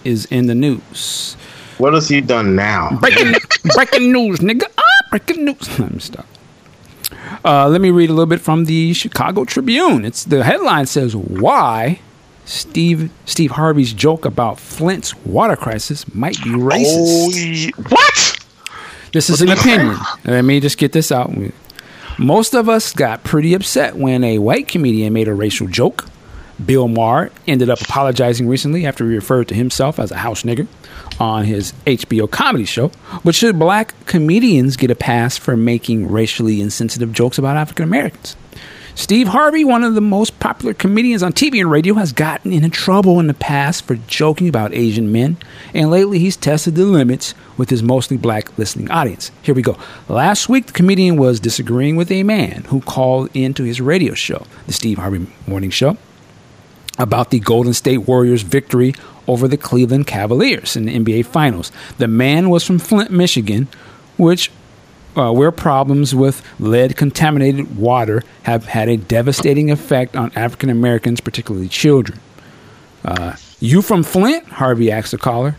is 0.06 0.26
in 0.28 0.48
the 0.48 0.56
news. 0.56 1.34
What 1.80 1.94
has 1.94 2.08
he 2.08 2.22
done 2.22 2.56
now? 2.56 2.98
Breaking, 3.02 3.34
breaking 3.76 4.12
news, 4.14 4.40
nigga. 4.40 4.72
Ah, 4.78 4.84
breaking 5.10 5.44
news. 5.44 5.80
Let 5.80 5.92
me 5.92 6.00
stop. 6.00 6.26
Uh, 7.44 7.68
let 7.68 7.82
me 7.82 7.90
read 7.90 8.10
a 8.10 8.14
little 8.14 8.28
bit 8.28 8.40
from 8.40 8.66
the 8.66 8.94
Chicago 8.94 9.46
Tribune. 9.46 10.06
It's 10.06 10.24
the 10.26 10.44
headline 10.44 10.86
says 10.86 11.16
why 11.16 12.00
Steve 12.46 13.12
Steve 13.26 13.52
Harvey's 13.52 13.94
joke 13.94 14.26
about 14.26 14.60
Flint's 14.60 15.16
water 15.26 15.56
crisis 15.56 16.14
might 16.14 16.42
be 16.44 16.50
racist. 16.50 17.74
Oh, 17.78 17.84
what? 17.90 18.38
This 19.14 19.30
is 19.30 19.42
an 19.42 19.50
opinion. 19.50 19.98
Let 20.26 20.44
me 20.44 20.60
just 20.60 20.78
get 20.78 20.94
this 20.94 21.12
out. 21.12 21.32
Most 22.18 22.54
of 22.54 22.70
us 22.70 22.94
got 22.94 23.24
pretty 23.24 23.54
upset 23.54 23.96
when 23.96 24.24
a 24.24 24.38
white 24.40 24.68
comedian 24.68 25.14
made 25.14 25.28
a 25.28 25.34
racial 25.34 25.68
joke. 25.68 26.06
Bill 26.66 26.88
Maher 26.88 27.32
ended 27.48 27.70
up 27.70 27.82
apologizing 27.82 28.48
recently 28.48 28.86
after 28.86 29.10
he 29.10 29.16
referred 29.16 29.48
to 29.48 29.56
himself 29.56 30.00
as 30.00 30.12
a 30.12 30.18
house 30.18 30.44
nigger 30.44 30.68
on 31.20 31.46
his 31.46 31.74
HBO 31.88 32.30
comedy 32.30 32.66
show. 32.66 32.92
But 33.24 33.36
should 33.36 33.58
black 33.58 33.94
comedians 34.06 34.78
get 34.78 34.92
a 34.92 34.96
pass 34.96 35.38
for 35.38 35.58
making 35.58 36.12
racially 36.12 36.62
insensitive 36.62 37.14
jokes 37.14 37.38
about 37.38 37.58
African 37.58 37.84
Americans? 37.84 38.36
Steve 38.96 39.30
Harvey, 39.30 39.64
one 39.64 39.84
of 39.84 39.96
the 39.96 40.02
most 40.02 40.40
popular 40.40 40.74
comedians 40.74 41.24
on 41.24 41.34
TV 41.34 41.62
and 41.62 41.72
radio, 41.72 41.96
has 41.96 42.12
gotten 42.12 42.52
into 42.52 42.70
trouble 42.70 43.20
in 43.20 43.28
the 43.28 43.34
past 43.34 43.86
for 43.86 43.96
joking 43.96 44.50
about 44.50 44.74
Asian 44.74 45.12
men, 45.12 45.38
and 45.74 45.90
lately 45.90 46.20
he's 46.20 46.36
tested 46.36 46.76
the 46.76 46.86
limits 46.86 47.34
with 47.58 47.70
his 47.70 47.82
mostly 47.82 48.18
black 48.18 48.58
listening 48.58 48.92
audience. 48.92 49.32
Here 49.42 49.56
we 49.56 49.62
go. 49.62 49.78
Last 50.10 50.50
week, 50.50 50.68
the 50.68 50.74
comedian 50.74 51.18
was 51.18 51.40
disagreeing 51.40 51.96
with 51.96 52.12
a 52.12 52.24
man 52.24 52.64
who 52.66 52.82
called 52.82 53.30
into 53.34 53.64
his 53.64 53.80
radio 53.80 54.14
show, 54.14 54.46
the 54.68 54.74
Steve 54.74 54.98
Harvey 54.98 55.28
Morning 55.48 55.70
Show, 55.70 55.98
about 57.00 57.32
the 57.32 57.40
Golden 57.40 57.74
State 57.74 58.00
Warriors' 58.00 58.42
victory 58.42 58.94
over 59.28 59.48
the 59.48 59.58
Cleveland 59.58 60.08
Cavaliers 60.08 60.76
in 60.76 60.86
the 60.86 61.00
NBA 61.00 61.26
Finals. 61.26 61.72
The 61.98 62.08
man 62.08 62.50
was 62.50 62.66
from 62.66 62.80
Flint, 62.80 63.12
Michigan, 63.12 63.68
which 64.18 64.52
uh, 65.16 65.32
where 65.32 65.52
problems 65.52 66.16
with 66.16 66.42
lead 66.60 66.96
contaminated 66.96 67.78
water 67.78 68.24
have 68.44 68.66
had 68.66 68.90
a 68.90 68.98
devastating 68.98 69.72
effect 69.72 70.16
on 70.16 70.32
African 70.36 70.70
Americans, 70.70 71.22
particularly 71.22 71.68
children. 71.68 72.20
Uh, 73.04 73.36
you 73.60 73.82
from 73.82 74.04
Flint? 74.04 74.46
Harvey 74.48 74.92
asked 74.92 75.12
the 75.12 75.18
caller. 75.18 75.56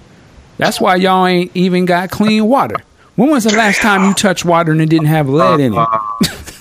That's 0.59 0.81
why 0.81 0.97
y'all 0.97 1.27
ain't 1.27 1.51
even 1.55 1.85
got 1.85 2.11
clean 2.11 2.47
water. 2.47 2.77
When 3.17 3.31
was 3.31 3.45
the 3.45 3.55
last 3.57 3.81
time 3.81 4.09
you 4.09 4.15
touched 4.15 4.45
water 4.45 4.73
and 4.73 4.81
it 4.81 4.87
didn't 4.89 5.07
have 5.07 5.29
lead 5.29 5.61
in 5.61 5.75
it? 5.75 5.89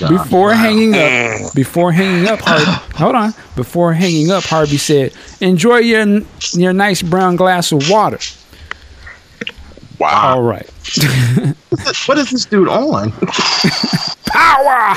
before 0.08 0.54
hanging 0.54 0.94
up, 0.94 1.54
before 1.54 1.92
hanging 1.92 2.26
up, 2.26 2.40
Harvey, 2.40 2.96
hold 2.96 3.14
on. 3.14 3.34
Before 3.54 3.92
hanging 3.92 4.30
up, 4.30 4.44
Harvey 4.44 4.78
said, 4.78 5.12
"Enjoy 5.40 5.76
your 5.78 6.22
your 6.52 6.72
nice 6.72 7.02
brown 7.02 7.36
glass 7.36 7.70
of 7.72 7.90
water." 7.90 8.18
Wow. 10.00 10.36
All 10.36 10.42
right. 10.42 10.68
what 12.06 12.18
is 12.18 12.30
this 12.30 12.46
dude 12.46 12.68
on? 12.68 13.12
Power. 14.26 14.96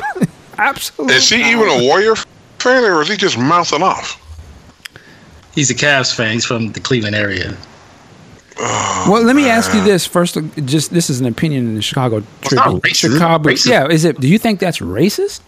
Absolutely. 0.57 1.15
Is 1.15 1.30
he 1.30 1.38
even 1.51 1.67
a 1.67 1.84
Warrior 1.84 2.15
fan, 2.59 2.84
or 2.85 3.01
is 3.01 3.09
he 3.09 3.17
just 3.17 3.38
mouthing 3.38 3.84
off? 3.84 4.19
He's 5.53 5.69
a 5.69 5.75
Cavs 5.75 6.15
fan. 6.15 6.34
He's 6.34 6.45
from 6.45 6.71
the 6.71 6.80
Cleveland 6.80 7.15
area. 7.15 7.55
Oh, 8.59 9.07
well, 9.11 9.23
let 9.23 9.35
me 9.35 9.49
ask 9.49 9.73
you 9.73 9.84
this 9.84 10.05
first. 10.05 10.38
Just 10.65 10.93
this 10.93 11.09
is 11.09 11.19
an 11.19 11.25
opinion 11.25 11.67
in 11.67 11.75
the 11.75 11.81
Chicago 11.81 12.23
It's 12.43 12.53
not 12.53 12.63
Tribune. 12.63 12.81
racist. 12.81 13.13
Chicago, 13.13 13.49
Racist. 13.49 13.65
yeah. 13.69 13.88
Is 13.88 14.05
it? 14.05 14.19
Do 14.19 14.27
you 14.27 14.38
think 14.38 14.59
that's 14.59 14.80
racist? 14.80 15.41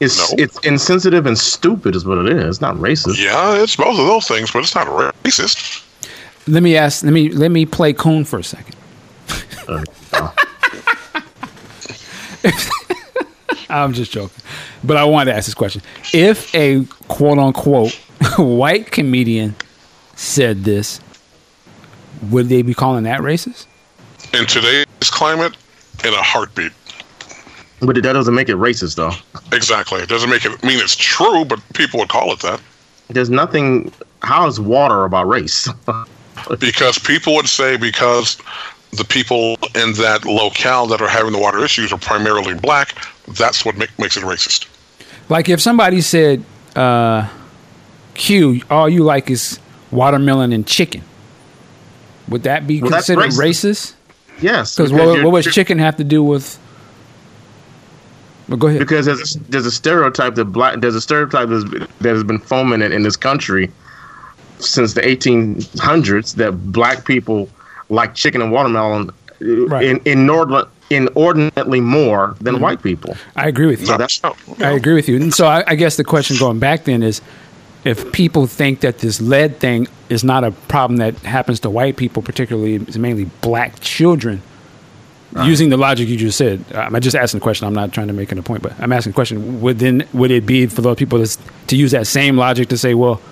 It's 0.00 0.30
No. 0.32 0.36
it's 0.44 0.58
insensitive 0.66 1.26
and 1.26 1.38
stupid, 1.38 1.94
is 1.94 2.04
what 2.04 2.18
it 2.18 2.32
is. 2.36 2.44
It's 2.44 2.60
not 2.60 2.74
racist. 2.76 3.22
Yeah, 3.22 3.62
it's 3.62 3.76
both 3.76 3.98
of 3.98 4.06
those 4.06 4.26
things, 4.26 4.50
but 4.50 4.60
it's 4.60 4.74
not 4.74 4.86
racist. 4.88 5.84
Let 6.48 6.62
me 6.62 6.76
ask. 6.76 7.04
Let 7.04 7.12
me 7.12 7.28
let 7.30 7.50
me 7.50 7.66
play 7.66 7.92
coon 7.92 8.24
for 8.24 8.38
a 8.40 8.44
second. 8.44 8.74
Uh, 9.70 9.84
I'm 13.70 13.92
just 13.92 14.10
joking, 14.10 14.42
but 14.82 14.96
I 14.96 15.04
wanted 15.04 15.30
to 15.30 15.36
ask 15.36 15.46
this 15.46 15.54
question: 15.54 15.80
If 16.12 16.52
a 16.54 16.84
quote 17.06 17.38
unquote 17.38 17.92
white 18.38 18.90
comedian 18.90 19.54
said 20.16 20.64
this, 20.64 21.00
would 22.30 22.48
they 22.48 22.62
be 22.62 22.74
calling 22.74 23.04
that 23.04 23.20
racist? 23.20 23.66
In 24.34 24.46
today's 24.46 24.86
climate, 25.02 25.56
in 26.04 26.12
a 26.12 26.22
heartbeat. 26.22 26.72
But 27.80 27.94
that 27.94 28.12
doesn't 28.12 28.34
make 28.34 28.48
it 28.48 28.56
racist, 28.56 28.96
though. 28.96 29.12
Exactly. 29.56 30.00
It 30.00 30.08
doesn't 30.08 30.28
make 30.28 30.44
it 30.44 30.62
mean 30.62 30.80
it's 30.80 30.96
true, 30.96 31.44
but 31.44 31.60
people 31.74 32.00
would 32.00 32.10
call 32.10 32.32
it 32.32 32.40
that. 32.40 32.60
There's 33.08 33.30
nothing. 33.30 33.92
How 34.22 34.46
is 34.46 34.60
water 34.60 35.04
about 35.04 35.28
race? 35.28 35.68
Because 36.58 36.98
people 36.98 37.34
would 37.34 37.48
say 37.48 37.76
because 37.76 38.38
the 38.92 39.04
people 39.04 39.56
in 39.74 39.92
that 39.94 40.24
locale 40.24 40.86
that 40.88 41.00
are 41.00 41.08
having 41.08 41.32
the 41.32 41.38
water 41.38 41.64
issues 41.64 41.92
are 41.92 41.98
primarily 41.98 42.54
black, 42.54 42.94
that's 43.28 43.64
what 43.64 43.76
make, 43.76 43.96
makes 43.98 44.16
it 44.16 44.24
racist. 44.24 44.66
Like 45.28 45.48
if 45.48 45.60
somebody 45.60 46.00
said, 46.00 46.44
uh, 46.74 47.28
"Q, 48.14 48.62
all 48.68 48.88
you 48.88 49.04
like 49.04 49.30
is 49.30 49.60
watermelon 49.92 50.52
and 50.52 50.66
chicken," 50.66 51.02
would 52.28 52.42
that 52.42 52.66
be 52.66 52.80
Well, 52.80 52.90
considered 52.90 53.30
racist. 53.30 53.38
racist? 53.38 53.92
yes. 54.42 54.74
Because 54.76 54.90
because 54.92 55.22
what, 55.22 55.32
what 55.32 55.44
does 55.44 55.54
chicken 55.54 55.78
have 55.78 55.96
to 55.98 56.04
do 56.04 56.22
with? 56.22 56.58
Well, 58.48 58.58
go 58.58 58.66
ahead. 58.66 58.80
Because 58.80 59.06
there's 59.06 59.36
a, 59.36 59.38
there's 59.50 59.66
a 59.66 59.70
stereotype 59.70 60.34
that 60.34 60.46
black 60.46 60.80
there's 60.80 60.96
a 60.96 61.00
stereotype 61.00 61.48
that's, 61.48 61.64
that 61.64 62.14
has 62.14 62.24
been 62.24 62.40
fomented 62.40 62.90
in 62.90 63.04
this 63.04 63.16
country 63.16 63.70
since 64.58 64.94
the 64.94 65.00
1800s 65.00 66.34
that 66.34 66.52
black 66.72 67.04
people 67.04 67.48
like 67.90 68.14
chicken 68.14 68.40
and 68.42 68.50
watermelon 68.52 69.10
uh, 69.10 69.44
Right. 69.66 69.84
in, 69.86 70.00
inordinate, 70.04 70.68
inordinately 70.90 71.80
more 71.80 72.36
than 72.40 72.54
Mm-hmm. 72.54 72.62
white 72.64 72.82
people. 72.82 73.16
I 73.36 73.48
agree 73.48 73.66
with 73.66 73.80
you. 73.80 73.86
So 73.86 73.96
that's 73.96 74.20
I 74.60 74.70
agree 74.72 74.94
with 74.94 75.08
you. 75.08 75.16
And 75.16 75.32
so 75.34 75.46
I, 75.46 75.64
I 75.66 75.74
guess 75.74 75.96
the 75.96 76.04
question 76.04 76.36
going 76.38 76.58
back 76.58 76.84
then 76.84 77.02
is, 77.02 77.20
if 77.84 78.12
people 78.12 78.46
think 78.46 78.80
that 78.80 78.98
this 78.98 79.20
lead 79.22 79.56
thing 79.58 79.88
is 80.10 80.22
not 80.22 80.44
a 80.44 80.50
problem 80.68 80.98
that 80.98 81.14
happens 81.20 81.60
to 81.60 81.70
white 81.70 81.96
people, 81.96 82.22
particularly 82.22 82.74
it's 82.74 82.96
mainly 82.98 83.24
black 83.40 83.80
children, 83.80 84.42
using 85.44 85.68
the 85.70 85.76
logic 85.76 86.08
you 86.08 86.16
just 86.16 86.36
said, 86.36 86.62
I'm 86.74 87.00
just 87.00 87.16
asking 87.16 87.38
the 87.38 87.42
question. 87.42 87.66
I'm 87.66 87.72
not 87.72 87.92
trying 87.92 88.08
to 88.08 88.12
make 88.12 88.32
it 88.32 88.38
a 88.38 88.42
point, 88.42 88.62
but 88.62 88.78
I'm 88.80 88.92
asking 88.92 89.12
the 89.12 89.14
question. 89.14 89.60
Would 89.62 89.78
then 89.78 90.06
would 90.12 90.30
it 90.30 90.44
be 90.44 90.66
for 90.66 90.82
those 90.82 90.96
people 90.96 91.24
to, 91.24 91.38
to 91.68 91.76
use 91.76 91.92
that 91.92 92.06
same 92.06 92.36
logic 92.36 92.68
to 92.70 92.76
say, 92.76 92.92
well, 92.94 93.22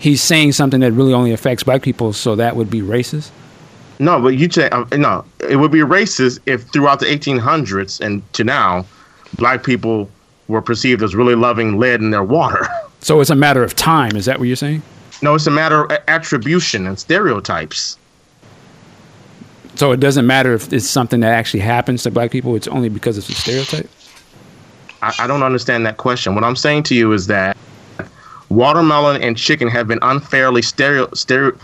he's 0.00 0.20
saying 0.20 0.52
something 0.52 0.80
that 0.80 0.92
really 0.92 1.14
only 1.14 1.32
affects 1.32 1.62
black 1.62 1.80
people, 1.80 2.12
so 2.12 2.36
that 2.36 2.56
would 2.56 2.68
be 2.70 2.80
racist? 2.82 3.30
No, 3.98 4.20
but 4.20 4.36
you 4.36 4.50
say 4.50 4.68
um, 4.70 4.88
no. 4.92 5.24
It 5.48 5.56
would 5.56 5.70
be 5.70 5.80
racist 5.80 6.40
if 6.46 6.62
throughout 6.72 7.00
the 7.00 7.06
1800s 7.06 8.00
and 8.00 8.22
to 8.34 8.44
now, 8.44 8.84
black 9.36 9.64
people 9.64 10.10
were 10.48 10.62
perceived 10.62 11.02
as 11.02 11.14
really 11.14 11.34
loving 11.34 11.78
lead 11.78 12.00
in 12.00 12.10
their 12.10 12.24
water. 12.24 12.66
So 13.00 13.20
it's 13.20 13.28
a 13.28 13.34
matter 13.34 13.62
of 13.62 13.76
time. 13.76 14.16
Is 14.16 14.24
that 14.24 14.38
what 14.38 14.46
you're 14.48 14.56
saying? 14.56 14.80
no, 15.24 15.34
it's 15.34 15.46
a 15.46 15.50
matter 15.50 15.84
of 15.84 15.98
attribution 16.08 16.86
and 16.86 16.98
stereotypes. 16.98 17.98
So 19.74 19.90
it 19.90 19.98
doesn't 19.98 20.26
matter 20.26 20.52
if 20.52 20.72
it's 20.72 20.88
something 20.88 21.20
that 21.20 21.32
actually 21.32 21.60
happens 21.60 22.02
to 22.04 22.10
black 22.10 22.30
people. 22.30 22.54
It's 22.54 22.68
only 22.68 22.88
because 22.88 23.18
it's 23.18 23.28
a 23.28 23.34
stereotype. 23.34 23.90
I, 25.02 25.14
I 25.20 25.26
don't 25.26 25.42
understand 25.42 25.84
that 25.86 25.96
question. 25.96 26.34
What 26.34 26.44
I'm 26.44 26.54
saying 26.56 26.84
to 26.84 26.94
you 26.94 27.12
is 27.12 27.26
that 27.26 27.56
watermelon 28.50 29.20
and 29.22 29.36
chicken 29.36 29.68
have 29.68 29.88
been 29.88 29.98
unfairly 30.02 30.62
stereo, 30.62 31.08
stereo 31.14 31.58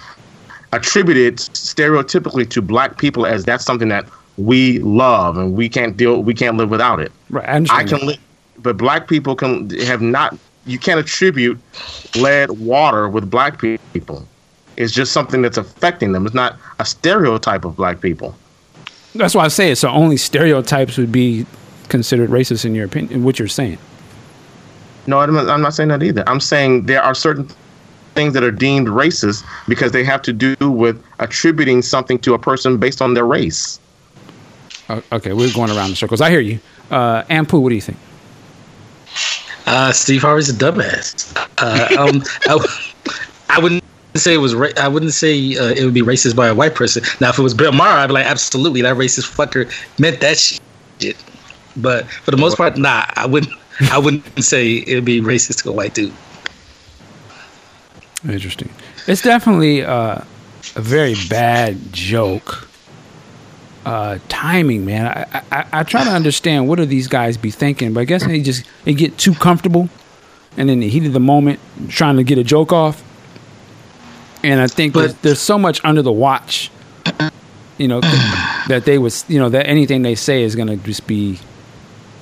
attributed 0.72 1.36
stereotypically 1.36 2.48
to 2.50 2.62
black 2.62 2.98
people 2.98 3.26
as 3.26 3.44
that's 3.44 3.64
something 3.64 3.88
that 3.88 4.06
we 4.36 4.78
love 4.80 5.36
and 5.36 5.54
we 5.54 5.68
can't 5.68 5.96
deal 5.96 6.22
we 6.22 6.34
can't 6.34 6.56
live 6.56 6.70
without 6.70 7.00
it. 7.00 7.12
Right. 7.28 7.48
I 7.48 7.80
I 7.80 7.84
can 7.84 8.06
live, 8.06 8.18
but 8.58 8.76
black 8.76 9.08
people 9.08 9.34
can 9.34 9.70
have 9.80 10.00
not. 10.00 10.36
You 10.66 10.78
can't 10.78 11.00
attribute 11.00 11.58
lead 12.16 12.50
water 12.50 13.08
with 13.08 13.30
black 13.30 13.60
people. 13.92 14.26
It's 14.76 14.92
just 14.92 15.12
something 15.12 15.42
that's 15.42 15.56
affecting 15.56 16.12
them. 16.12 16.26
It's 16.26 16.34
not 16.34 16.56
a 16.78 16.84
stereotype 16.84 17.64
of 17.64 17.76
black 17.76 18.00
people. 18.00 18.36
That's 19.14 19.34
why 19.34 19.44
I 19.44 19.48
say 19.48 19.72
it. 19.72 19.76
So 19.76 19.88
only 19.88 20.16
stereotypes 20.16 20.96
would 20.96 21.10
be 21.10 21.44
considered 21.88 22.30
racist 22.30 22.64
in 22.64 22.74
your 22.74 22.84
opinion. 22.84 23.12
in 23.12 23.24
What 23.24 23.38
you're 23.38 23.48
saying. 23.48 23.78
No, 25.06 25.18
I'm 25.18 25.62
not 25.62 25.74
saying 25.74 25.88
that 25.88 26.02
either. 26.02 26.22
I'm 26.28 26.40
saying 26.40 26.86
there 26.86 27.02
are 27.02 27.14
certain 27.14 27.48
things 28.20 28.34
that 28.34 28.44
are 28.44 28.50
deemed 28.50 28.88
racist 28.88 29.44
because 29.66 29.92
they 29.92 30.04
have 30.04 30.20
to 30.20 30.32
do 30.32 30.54
with 30.70 31.02
attributing 31.20 31.80
something 31.80 32.18
to 32.18 32.34
a 32.34 32.38
person 32.38 32.76
based 32.76 33.00
on 33.00 33.14
their 33.14 33.24
race. 33.24 33.80
Okay, 35.10 35.32
we're 35.32 35.52
going 35.54 35.70
around 35.70 35.90
in 35.90 35.96
circles. 35.96 36.20
I 36.20 36.28
hear 36.30 36.40
you. 36.40 36.58
Uh, 36.90 37.22
Aunt 37.30 37.48
Pooh, 37.48 37.60
what 37.60 37.70
do 37.70 37.76
you 37.76 37.80
think? 37.80 37.96
Uh, 39.66 39.92
Steve 39.92 40.20
Harvey's 40.20 40.50
a 40.50 40.52
dumbass. 40.52 41.34
Uh, 41.58 42.02
um, 42.02 42.22
I, 42.44 42.58
w- 42.58 42.68
I 43.48 43.58
wouldn't 43.60 43.84
say 44.16 44.34
it 44.34 44.38
was. 44.38 44.54
Ra- 44.54 44.76
I 44.76 44.88
wouldn't 44.88 45.12
say 45.12 45.56
uh, 45.56 45.68
it 45.68 45.84
would 45.84 45.94
be 45.94 46.02
racist 46.02 46.34
by 46.36 46.48
a 46.48 46.54
white 46.54 46.74
person. 46.74 47.02
Now, 47.20 47.30
if 47.30 47.38
it 47.38 47.42
was 47.42 47.54
Bill 47.54 47.72
Maher, 47.72 47.98
I'd 48.00 48.08
be 48.08 48.14
like, 48.14 48.26
absolutely, 48.26 48.82
that 48.82 48.96
racist 48.96 49.34
fucker 49.34 49.70
meant 49.98 50.20
that 50.20 50.36
shit. 50.38 51.16
But 51.76 52.10
for 52.10 52.32
the 52.32 52.36
most 52.36 52.56
part, 52.56 52.76
nah, 52.76 53.04
I 53.14 53.26
wouldn't. 53.26 53.52
I 53.92 53.98
wouldn't 53.98 54.44
say 54.44 54.74
it 54.74 54.94
would 54.94 55.06
be 55.06 55.22
racist 55.22 55.62
to 55.62 55.70
a 55.70 55.72
white 55.72 55.94
dude. 55.94 56.12
Interesting. 58.28 58.70
It's 59.06 59.22
definitely 59.22 59.82
uh, 59.84 60.22
a 60.76 60.80
very 60.80 61.14
bad 61.28 61.92
joke. 61.92 62.66
Uh, 63.84 64.18
timing, 64.28 64.84
man. 64.84 65.06
I, 65.06 65.42
I 65.50 65.66
I 65.72 65.82
try 65.84 66.04
to 66.04 66.10
understand 66.10 66.68
what 66.68 66.76
do 66.76 66.84
these 66.84 67.08
guys 67.08 67.38
be 67.38 67.50
thinking, 67.50 67.94
but 67.94 68.00
I 68.00 68.04
guess 68.04 68.24
they 68.26 68.40
just 68.42 68.64
they 68.84 68.92
get 68.92 69.16
too 69.16 69.32
comfortable, 69.32 69.88
and 70.58 70.70
in 70.70 70.80
the 70.80 70.88
heat 70.88 71.06
of 71.06 71.14
the 71.14 71.20
moment, 71.20 71.60
trying 71.88 72.16
to 72.16 72.22
get 72.22 72.36
a 72.36 72.44
joke 72.44 72.72
off. 72.74 73.02
And 74.44 74.60
I 74.60 74.66
think 74.66 74.92
But- 74.92 75.00
there's, 75.00 75.14
there's 75.22 75.38
so 75.40 75.58
much 75.58 75.82
under 75.82 76.02
the 76.02 76.12
watch, 76.12 76.70
you 77.78 77.88
know, 77.88 78.00
that 78.68 78.82
they 78.84 78.98
was 78.98 79.24
you 79.28 79.38
know 79.38 79.48
that 79.48 79.66
anything 79.66 80.02
they 80.02 80.14
say 80.14 80.42
is 80.42 80.54
gonna 80.54 80.76
just 80.76 81.06
be 81.06 81.38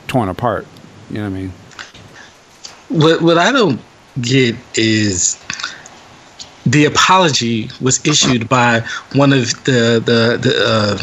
torn 0.07 0.29
apart. 0.29 0.65
You 1.11 1.17
know 1.19 1.23
what 1.25 1.37
I 1.37 1.41
mean? 1.41 1.53
What 2.89 3.21
what 3.21 3.37
I 3.37 3.51
don't 3.51 3.81
get 4.21 4.55
is 4.77 5.39
the 6.71 6.85
apology 6.85 7.71
was 7.81 8.05
issued 8.07 8.49
by 8.49 8.81
one 9.15 9.33
of 9.33 9.53
the 9.65 10.03
the, 10.05 10.39
the 10.41 10.55
uh, 10.65 10.99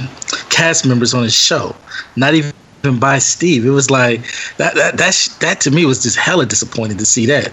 cast 0.49 0.85
members 0.85 1.13
on 1.13 1.23
his 1.23 1.35
show, 1.35 1.75
not 2.15 2.33
even 2.33 2.53
by 2.99 3.17
Steve. 3.19 3.65
It 3.65 3.71
was 3.71 3.89
like 3.89 4.21
that 4.57 4.75
that 4.75 4.97
that, 4.97 5.13
sh- 5.13 5.29
that 5.39 5.61
to 5.61 5.71
me 5.71 5.85
was 5.85 6.03
just 6.03 6.17
hella 6.17 6.45
disappointing 6.45 6.97
to 6.97 7.05
see 7.05 7.25
that. 7.27 7.51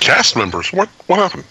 Cast 0.00 0.36
members. 0.36 0.72
What 0.72 0.88
what 1.06 1.18
happened? 1.18 1.44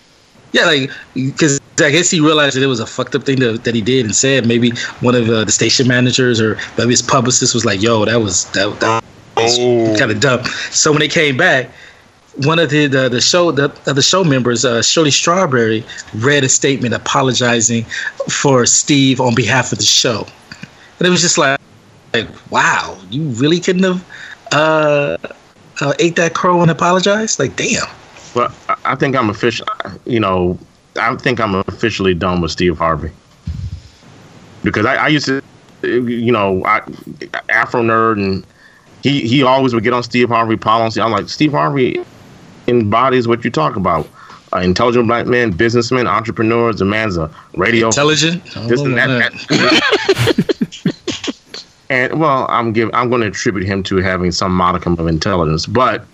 Yeah, 0.51 0.65
like 0.65 0.91
because 1.13 1.59
I 1.79 1.89
guess 1.89 2.11
he 2.11 2.19
realized 2.19 2.55
that 2.55 2.63
it 2.63 2.67
was 2.67 2.79
a 2.79 2.85
fucked 2.85 3.15
up 3.15 3.23
thing 3.23 3.37
to, 3.37 3.57
that 3.57 3.73
he 3.73 3.81
did 3.81 4.05
and 4.05 4.15
said. 4.15 4.47
Maybe 4.47 4.71
one 5.01 5.15
of 5.15 5.29
uh, 5.29 5.43
the 5.43 5.51
station 5.51 5.87
managers 5.87 6.39
or 6.39 6.57
maybe 6.77 6.91
his 6.91 7.01
publicist 7.01 7.53
was 7.53 7.65
like, 7.65 7.81
"Yo, 7.81 8.05
that 8.05 8.21
was 8.21 8.45
that, 8.51 8.79
that 8.79 9.03
Oh, 9.35 9.95
kind 9.97 10.11
of 10.11 10.19
dumb. 10.19 10.43
So 10.71 10.91
when 10.91 10.99
they 10.99 11.07
came 11.07 11.37
back, 11.37 11.69
one 12.37 12.59
of 12.59 12.69
the 12.69 12.87
the, 12.87 13.09
the 13.09 13.21
show 13.21 13.51
the 13.51 13.67
the 13.85 14.01
show 14.01 14.23
members, 14.23 14.65
uh, 14.65 14.81
Shirley 14.81 15.11
Strawberry, 15.11 15.85
read 16.15 16.43
a 16.43 16.49
statement 16.49 16.93
apologizing 16.93 17.83
for 18.29 18.65
Steve 18.65 19.21
on 19.21 19.35
behalf 19.35 19.71
of 19.71 19.77
the 19.77 19.83
show, 19.85 20.25
and 20.99 21.07
it 21.07 21.11
was 21.11 21.21
just 21.21 21.37
like, 21.37 21.59
like 22.13 22.27
wow, 22.51 22.97
you 23.11 23.23
really 23.29 23.59
couldn't 23.59 23.83
have 23.83 24.03
uh, 24.51 25.17
uh, 25.81 25.93
ate 25.99 26.15
that 26.15 26.33
crow 26.33 26.61
and 26.61 26.71
apologized? 26.71 27.39
Like, 27.39 27.55
damn. 27.55 27.87
Well, 28.35 28.51
I- 28.69 28.75
I 28.85 28.95
think 28.95 29.15
I'm 29.15 29.29
official. 29.29 29.65
You 30.05 30.19
know, 30.19 30.57
I 30.99 31.15
think 31.15 31.39
I'm 31.39 31.55
officially 31.55 32.13
done 32.13 32.41
with 32.41 32.51
Steve 32.51 32.77
Harvey 32.77 33.11
because 34.63 34.85
I, 34.85 34.95
I 34.95 35.07
used 35.07 35.25
to, 35.27 35.41
you 35.83 36.31
know, 36.31 36.63
I, 36.65 36.81
Afro 37.49 37.81
nerd, 37.81 38.13
and 38.13 38.45
he 39.03 39.27
he 39.27 39.43
always 39.43 39.73
would 39.73 39.83
get 39.83 39.93
on 39.93 40.03
Steve 40.03 40.29
Harvey 40.29 40.57
policy. 40.57 40.99
I'm 41.01 41.11
like, 41.11 41.29
Steve 41.29 41.51
Harvey 41.51 41.99
embodies 42.67 43.27
what 43.27 43.43
you 43.43 43.51
talk 43.51 43.75
about. 43.75 44.07
Uh, 44.53 44.59
intelligent 44.59 45.07
black 45.07 45.25
man, 45.25 45.51
businessman, 45.51 46.05
entrepreneurs. 46.05 46.77
The 46.77 46.85
man's 46.85 47.17
a 47.17 47.29
radio 47.55 47.87
Intelligent. 47.87 48.43
this 48.67 48.81
and 48.81 48.95
that, 48.97 49.07
that. 49.07 50.93
and 51.89 52.19
well, 52.19 52.45
I'm 52.49 52.71
give 52.71 52.89
I'm 52.93 53.09
going 53.09 53.21
to 53.21 53.27
attribute 53.27 53.65
him 53.65 53.81
to 53.83 53.97
having 53.97 54.31
some 54.31 54.53
modicum 54.53 54.93
of 54.99 55.07
intelligence, 55.07 55.65
but 55.65 56.05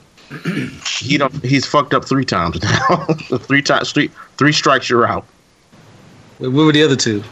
he 1.01 1.17
don't 1.17 1.33
he's 1.43 1.65
fucked 1.65 1.93
up 1.93 2.05
three 2.05 2.23
times 2.23 2.61
now. 2.89 3.05
three 3.39 3.61
times, 3.61 3.91
three 3.91 4.09
three 4.37 4.53
strikes 4.53 4.89
you're 4.89 5.05
out. 5.05 5.25
What 6.37 6.51
were 6.53 6.71
the 6.71 6.83
other 6.83 6.95
two? 6.95 7.23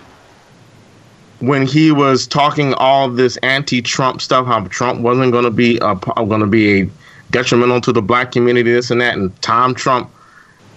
When 1.40 1.66
he 1.68 1.92
was 1.92 2.26
talking 2.28 2.74
all 2.74 3.10
this 3.10 3.38
anti-Trump 3.38 4.22
stuff, 4.22 4.48
how 4.48 4.66
Trump 4.68 5.02
wasn't 5.02 5.32
going 5.32 5.44
to 5.46 5.52
be 5.52 5.78
a 5.78 5.96
going 5.96 6.42
to 6.42 6.48
be 6.48 6.82
a 6.82 6.90
detrimental 7.32 7.82
to 7.82 7.92
the 7.92 8.02
black 8.02 8.32
community, 8.32 8.72
this 8.72 8.92
and 8.92 9.02
that, 9.02 9.16
and 9.18 9.40
Tom 9.42 9.74
Trump 9.76 10.10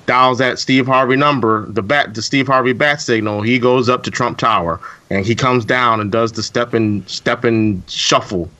dials 0.06 0.38
that 0.38 0.58
Steve 0.58 0.86
Harvey 0.86 1.16
number, 1.16 1.66
the 1.66 1.82
bat, 1.82 2.14
the 2.14 2.22
Steve 2.22 2.46
Harvey 2.48 2.72
bat 2.72 3.00
signal. 3.00 3.42
He 3.42 3.58
goes 3.58 3.88
up 3.88 4.02
to 4.04 4.10
Trump 4.10 4.38
Tower 4.38 4.80
and 5.10 5.24
he 5.24 5.34
comes 5.34 5.64
down 5.64 6.00
and 6.00 6.10
does 6.10 6.32
the 6.32 6.42
step 6.42 6.74
and 6.74 7.08
step 7.08 7.44
and 7.44 7.82
shuffle 7.88 8.50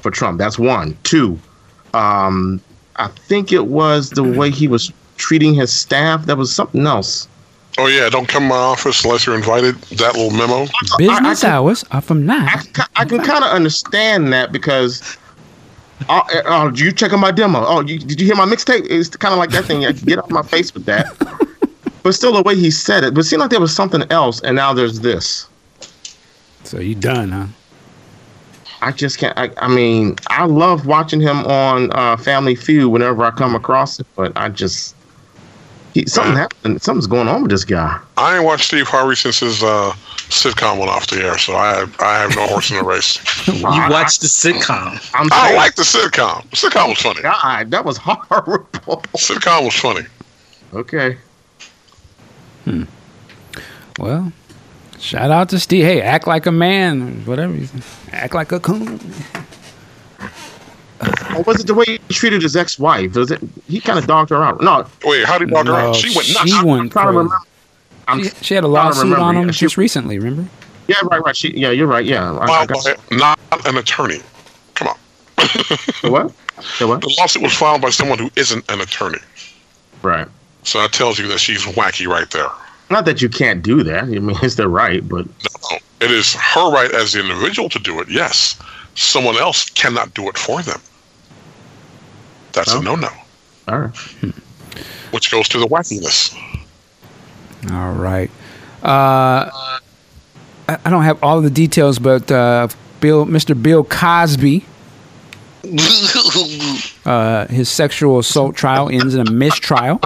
for 0.00 0.10
Trump. 0.10 0.38
That's 0.38 0.58
one. 0.58 0.96
Two, 1.02 1.38
um, 1.94 2.60
I 2.96 3.08
think 3.08 3.52
it 3.52 3.66
was 3.66 4.10
the 4.10 4.22
way 4.22 4.50
he 4.50 4.68
was 4.68 4.92
treating 5.16 5.54
his 5.54 5.72
staff. 5.72 6.26
That 6.26 6.36
was 6.36 6.54
something 6.54 6.86
else. 6.86 7.26
oh 7.78 7.86
yeah. 7.86 8.08
Don't 8.08 8.28
come 8.28 8.44
to 8.44 8.48
my 8.50 8.54
office 8.56 9.04
unless 9.04 9.26
you're 9.26 9.34
invited. 9.34 9.76
That 9.98 10.14
little 10.14 10.30
memo. 10.30 10.66
Business 10.98 11.40
can- 11.40 11.50
hours 11.50 11.84
are 11.90 12.00
from 12.00 12.26
nine. 12.26 12.46
ca- 12.74 12.88
I 12.96 13.04
can 13.06 13.22
kind 13.24 13.42
of 13.42 13.50
understand 13.50 14.32
that 14.32 14.52
because. 14.52 15.16
Oh, 16.08 16.22
uh, 16.34 16.42
oh, 16.46 16.70
did 16.70 16.80
you 16.80 16.92
check 16.92 17.12
out 17.12 17.18
my 17.18 17.30
demo? 17.30 17.64
Oh, 17.64 17.80
you, 17.80 17.98
did 17.98 18.20
you 18.20 18.26
hear 18.26 18.36
my 18.36 18.46
mixtape? 18.46 18.86
It's 18.88 19.08
kind 19.08 19.32
of 19.32 19.38
like 19.38 19.50
that 19.50 19.64
thing. 19.64 19.80
Get 20.04 20.18
off 20.18 20.30
my 20.30 20.42
face 20.42 20.72
with 20.74 20.84
that. 20.86 21.06
But 22.02 22.14
still, 22.14 22.32
the 22.32 22.42
way 22.42 22.56
he 22.56 22.70
said 22.70 23.04
it, 23.04 23.14
but 23.14 23.20
it 23.20 23.24
seemed 23.24 23.40
like 23.40 23.50
there 23.50 23.60
was 23.60 23.74
something 23.74 24.02
else, 24.10 24.40
and 24.40 24.56
now 24.56 24.72
there's 24.72 25.00
this. 25.00 25.46
So 26.64 26.80
you 26.80 26.94
done, 26.94 27.30
huh? 27.30 27.46
I 28.80 28.90
just 28.90 29.18
can't. 29.18 29.38
I, 29.38 29.50
I 29.58 29.68
mean, 29.68 30.16
I 30.28 30.44
love 30.44 30.86
watching 30.86 31.20
him 31.20 31.38
on 31.46 31.92
uh, 31.92 32.16
Family 32.16 32.56
Feud 32.56 32.90
whenever 32.90 33.22
I 33.22 33.30
come 33.30 33.54
across 33.54 34.00
it, 34.00 34.06
but 34.16 34.32
I 34.36 34.48
just 34.48 34.96
he, 35.94 36.06
something 36.06 36.34
happened. 36.34 36.82
Something's 36.82 37.06
going 37.06 37.28
on 37.28 37.42
with 37.42 37.50
this 37.50 37.64
guy. 37.64 37.98
I 38.16 38.36
ain't 38.36 38.44
watched 38.44 38.64
Steve 38.64 38.86
Harvey 38.86 39.14
since 39.16 39.40
his 39.40 39.62
uh, 39.62 39.92
sitcom 40.28 40.78
went 40.78 40.90
off 40.90 41.06
the 41.08 41.22
air, 41.22 41.38
so 41.38 41.54
I 41.54 41.86
I 41.98 42.18
have 42.18 42.34
no 42.34 42.46
horse 42.46 42.70
in 42.70 42.76
the 42.78 42.84
race. 42.84 43.18
You 43.48 43.62
watched 43.62 44.20
the 44.20 44.26
sitcom. 44.28 45.10
I'm 45.14 45.28
I 45.32 45.46
saying, 45.48 45.56
like 45.56 45.74
the 45.74 45.82
sitcom. 45.82 46.48
The 46.50 46.56
sitcom 46.56 46.88
was 46.90 46.98
funny. 46.98 47.22
God, 47.22 47.70
that 47.70 47.84
was 47.84 47.96
horrible. 48.00 49.02
Sitcom 49.16 49.64
was 49.64 49.74
funny. 49.74 50.06
Okay. 50.72 51.16
Hmm. 52.64 52.84
Well, 53.98 54.32
shout 54.98 55.30
out 55.30 55.48
to 55.50 55.60
Steve. 55.60 55.84
Hey, 55.84 56.00
act 56.00 56.26
like 56.26 56.46
a 56.46 56.52
man, 56.52 57.24
whatever. 57.26 57.58
Act 58.12 58.34
like 58.34 58.52
a 58.52 58.60
coon. 58.60 58.98
Or 61.36 61.42
was 61.42 61.60
it 61.60 61.66
the 61.66 61.74
way 61.74 61.84
he 61.86 61.98
treated 62.14 62.42
his 62.42 62.56
ex-wife? 62.56 63.14
Was 63.16 63.30
it? 63.30 63.40
He 63.68 63.80
kind 63.80 63.98
of 63.98 64.06
dogged 64.06 64.30
her 64.30 64.42
out. 64.42 64.60
No, 64.60 64.86
Wait, 65.04 65.24
how 65.24 65.38
did 65.38 65.48
he 65.48 65.54
dog 65.54 65.66
her 65.66 65.72
No, 65.72 65.78
out? 65.90 65.96
She 65.96 66.14
went 66.14 66.28
nuts. 66.34 66.50
she 66.50 66.64
went 66.64 66.80
I'm 66.80 66.90
trying 66.90 67.06
to 67.06 67.12
crazy. 67.12 67.16
remember. 67.16 67.36
I'm 68.08 68.22
She, 68.24 68.30
she 68.44 68.54
had 68.54 68.64
a 68.64 68.68
trying 68.68 68.92
to 68.92 68.98
lawsuit 68.98 69.18
on 69.18 69.36
him 69.36 69.46
Yeah, 69.46 69.52
she- 69.52 69.64
just 69.66 69.76
recently. 69.76 70.18
Remember? 70.18 70.48
Yeah, 70.88 70.96
right, 71.10 71.22
right. 71.24 71.36
She, 71.36 71.56
yeah, 71.56 71.70
you're 71.70 71.86
right. 71.86 72.04
Yeah. 72.04 72.32
I, 72.32 72.42
I 72.42 72.46
Filed 72.46 72.68
got, 72.68 72.84
by 73.10 73.16
not 73.16 73.38
an 73.66 73.76
attorney. 73.78 74.20
Come 74.74 74.88
on. 74.88 74.96
the 75.36 76.10
what? 76.10 76.32
The 76.78 76.86
what? 76.86 77.00
The 77.00 77.14
lawsuit 77.18 77.42
was 77.42 77.54
filed 77.54 77.80
by 77.80 77.90
someone 77.90 78.18
who 78.18 78.30
isn't 78.36 78.68
an 78.70 78.80
attorney. 78.80 79.18
Right. 80.02 80.26
So 80.64 80.80
that 80.82 80.92
tells 80.92 81.18
you 81.18 81.26
that 81.28 81.38
she's 81.38 81.62
wacky 81.62 82.06
right 82.06 82.30
there. 82.30 82.48
Not 82.90 83.04
that 83.06 83.22
you 83.22 83.28
can't 83.28 83.62
do 83.62 83.82
that. 83.84 84.04
I 84.04 84.06
mean, 84.06 84.36
it's 84.42 84.56
their 84.56 84.68
right, 84.68 85.06
but 85.08 85.24
No, 85.26 85.78
it 86.00 86.10
is 86.10 86.34
her 86.34 86.70
right 86.72 86.90
as 86.92 87.12
the 87.12 87.20
individual 87.20 87.68
to 87.70 87.78
do 87.78 88.00
it. 88.00 88.08
Yes, 88.10 88.58
someone 88.94 89.36
else 89.36 89.70
cannot 89.70 90.12
do 90.14 90.28
it 90.28 90.36
for 90.36 90.62
them. 90.62 90.80
That's 92.52 92.72
Oh. 92.72 92.80
a 92.80 92.82
no-no, 92.82 93.08
all 93.68 93.78
right. 93.78 93.96
which 95.10 95.30
goes 95.30 95.48
to 95.50 95.58
the 95.58 95.66
wackiness. 95.66 96.34
All 97.70 97.92
right. 97.92 98.30
Uh, 98.82 99.48
I, 100.68 100.78
I 100.84 100.90
don't 100.90 101.02
have 101.04 101.22
all 101.22 101.40
the 101.40 101.50
details, 101.50 101.98
but 101.98 102.30
uh, 102.30 102.68
Bill, 103.00 103.24
Mr. 103.26 103.60
Bill 103.60 103.84
Cosby, 103.84 104.64
uh, 107.06 107.46
his 107.46 107.68
sexual 107.68 108.18
assault 108.18 108.56
trial 108.56 108.88
ends 108.88 109.14
in 109.14 109.26
a 109.26 109.30
mistrial. 109.30 110.00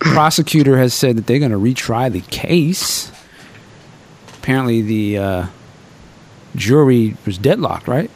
Prosecutor 0.00 0.76
has 0.78 0.94
said 0.94 1.16
that 1.16 1.26
they're 1.26 1.38
going 1.38 1.50
to 1.52 1.58
retry 1.58 2.10
the 2.12 2.20
case. 2.22 3.10
Apparently, 4.38 4.82
the 4.82 5.18
uh, 5.18 5.46
jury 6.56 7.16
was 7.26 7.38
deadlocked, 7.38 7.86
right? 7.88 8.10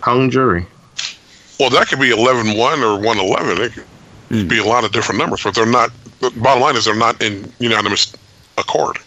Hung 0.00 0.30
jury. 0.30 0.66
Well, 1.58 1.70
that 1.70 1.88
could 1.88 1.98
be 1.98 2.10
11-1 2.10 2.82
or 2.82 2.94
111. 2.96 3.62
It 3.62 3.72
could 3.72 3.84
hmm. 4.28 4.48
be 4.48 4.58
a 4.58 4.64
lot 4.64 4.84
of 4.84 4.92
different 4.92 5.18
numbers, 5.18 5.42
but 5.42 5.54
they're 5.54 5.66
not. 5.66 5.90
The 6.20 6.30
bottom 6.30 6.62
line 6.62 6.76
is 6.76 6.84
they're 6.84 6.94
not 6.94 7.22
in 7.22 7.52
unanimous 7.58 8.12
accord. 8.56 8.98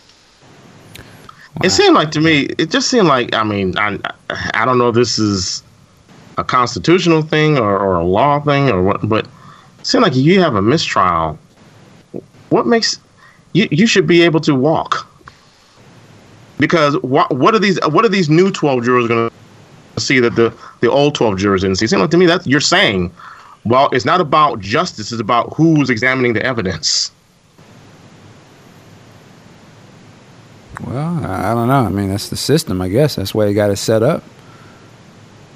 It 1.63 1.69
seemed 1.69 1.95
like 1.95 2.11
to 2.11 2.21
me. 2.21 2.43
It 2.57 2.69
just 2.69 2.89
seemed 2.89 3.07
like. 3.07 3.35
I 3.35 3.43
mean, 3.43 3.77
I 3.77 3.99
I 4.53 4.65
don't 4.65 4.77
know 4.77 4.89
if 4.89 4.95
this 4.95 5.19
is 5.19 5.61
a 6.37 6.43
constitutional 6.43 7.21
thing 7.21 7.57
or, 7.57 7.77
or 7.77 7.95
a 7.95 8.05
law 8.05 8.39
thing 8.39 8.69
or 8.69 8.81
what, 8.81 9.07
but 9.07 9.25
it 9.79 9.85
seemed 9.85 10.03
like 10.03 10.15
you 10.15 10.39
have 10.39 10.55
a 10.55 10.61
mistrial, 10.61 11.37
what 12.49 12.65
makes 12.65 12.99
you 13.53 13.67
you 13.71 13.85
should 13.85 14.07
be 14.07 14.21
able 14.21 14.39
to 14.41 14.55
walk. 14.55 15.07
Because 16.57 16.95
what 17.01 17.35
what 17.35 17.53
are 17.53 17.59
these 17.59 17.79
what 17.87 18.05
are 18.05 18.09
these 18.09 18.29
new 18.29 18.51
twelve 18.51 18.83
jurors 18.83 19.07
going 19.07 19.29
to 19.29 19.35
see 19.97 20.19
that 20.19 20.35
the 20.35 20.53
the 20.81 20.89
old 20.89 21.15
twelve 21.15 21.37
jurors 21.37 21.61
didn't 21.61 21.77
see? 21.77 21.85
It 21.85 21.89
seemed 21.89 22.01
like 22.01 22.11
to 22.11 22.17
me 22.17 22.25
that 22.27 22.45
you're 22.47 22.59
saying, 22.59 23.11
well, 23.65 23.89
it's 23.91 24.05
not 24.05 24.21
about 24.21 24.59
justice; 24.59 25.11
it's 25.11 25.21
about 25.21 25.53
who's 25.53 25.89
examining 25.89 26.33
the 26.33 26.43
evidence. 26.45 27.11
Well, 30.85 31.25
I 31.25 31.53
don't 31.53 31.67
know. 31.67 31.85
I 31.85 31.89
mean, 31.89 32.09
that's 32.09 32.29
the 32.29 32.37
system, 32.37 32.81
I 32.81 32.89
guess. 32.89 33.15
That's 33.15 33.35
why 33.35 33.45
they 33.45 33.53
got 33.53 33.69
it 33.69 33.77
set 33.77 34.01
up. 34.01 34.23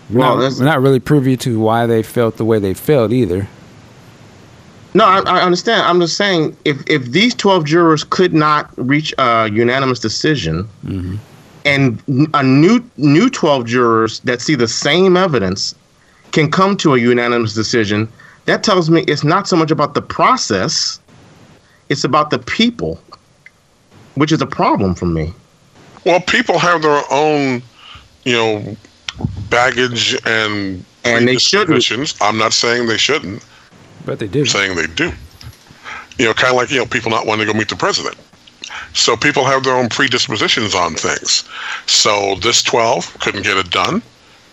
We're, 0.09 0.19
Well, 0.19 0.35
not, 0.35 0.41
that's- 0.41 0.59
we're 0.59 0.65
not 0.65 0.81
really 0.81 0.99
privy 0.99 1.35
to 1.37 1.59
why 1.59 1.87
they 1.87 2.03
felt 2.03 2.37
the 2.37 2.45
way 2.45 2.59
they 2.59 2.73
felt 2.73 3.11
either. 3.11 3.47
No, 4.93 5.03
I, 5.03 5.19
I 5.25 5.41
understand. 5.41 5.81
I'm 5.81 5.99
just 5.99 6.15
saying 6.15 6.55
if 6.63 6.77
if 6.87 7.05
these 7.07 7.35
12 7.35 7.65
jurors 7.65 8.05
could 8.05 8.33
not 8.33 8.69
reach 8.77 9.13
a 9.17 9.49
unanimous 9.51 9.99
decision, 9.99 10.69
mm-hmm. 10.85 11.15
And 11.65 12.01
a 12.33 12.43
new 12.43 12.83
new 12.97 13.29
12 13.29 13.65
jurors 13.65 14.19
that 14.21 14.39
see 14.41 14.55
the 14.55 14.67
same 14.67 15.17
evidence 15.17 15.75
can 16.31 16.49
come 16.51 16.77
to 16.77 16.93
a 16.93 16.99
unanimous 16.99 17.53
decision, 17.53 18.07
that 18.45 18.63
tells 18.63 18.89
me 18.89 19.01
it's 19.07 19.23
not 19.23 19.47
so 19.47 19.55
much 19.55 19.71
about 19.71 19.93
the 19.93 20.01
process, 20.01 20.99
it's 21.89 22.03
about 22.03 22.29
the 22.29 22.39
people, 22.39 22.99
which 24.15 24.31
is 24.31 24.41
a 24.41 24.45
problem 24.47 24.93
for 24.95 25.05
me. 25.05 25.33
Well, 26.05 26.21
people 26.21 26.59
have 26.59 26.83
their 26.83 27.01
own, 27.09 27.63
you 28.23 28.33
know, 28.33 28.77
baggage 29.49 30.15
and 30.25 30.85
And 31.03 31.27
they 31.27 31.37
shouldn't. 31.37 31.67
predispositions. 31.67 32.15
I'm 32.21 32.37
not 32.37 32.53
saying 32.53 32.87
they 32.87 32.97
shouldn't. 32.97 33.43
But 34.05 34.19
they 34.19 34.27
do. 34.27 34.41
I'm 34.41 34.45
saying 34.45 34.75
they 34.75 34.87
do. 34.87 35.11
You 36.19 36.25
know, 36.25 36.33
kind 36.33 36.51
of 36.51 36.57
like 36.57 36.69
you 36.69 36.77
know, 36.77 36.85
people 36.85 37.09
not 37.11 37.25
wanting 37.25 37.47
to 37.47 37.53
go 37.53 37.57
meet 37.57 37.69
the 37.69 37.75
president. 37.75 38.17
So 38.93 39.15
people 39.15 39.45
have 39.45 39.63
their 39.63 39.75
own 39.75 39.89
predispositions 39.89 40.73
on 40.75 40.95
things. 40.95 41.43
So 41.85 42.35
this 42.35 42.63
12 42.63 43.19
couldn't 43.19 43.43
get 43.43 43.57
it 43.57 43.69
done. 43.69 44.01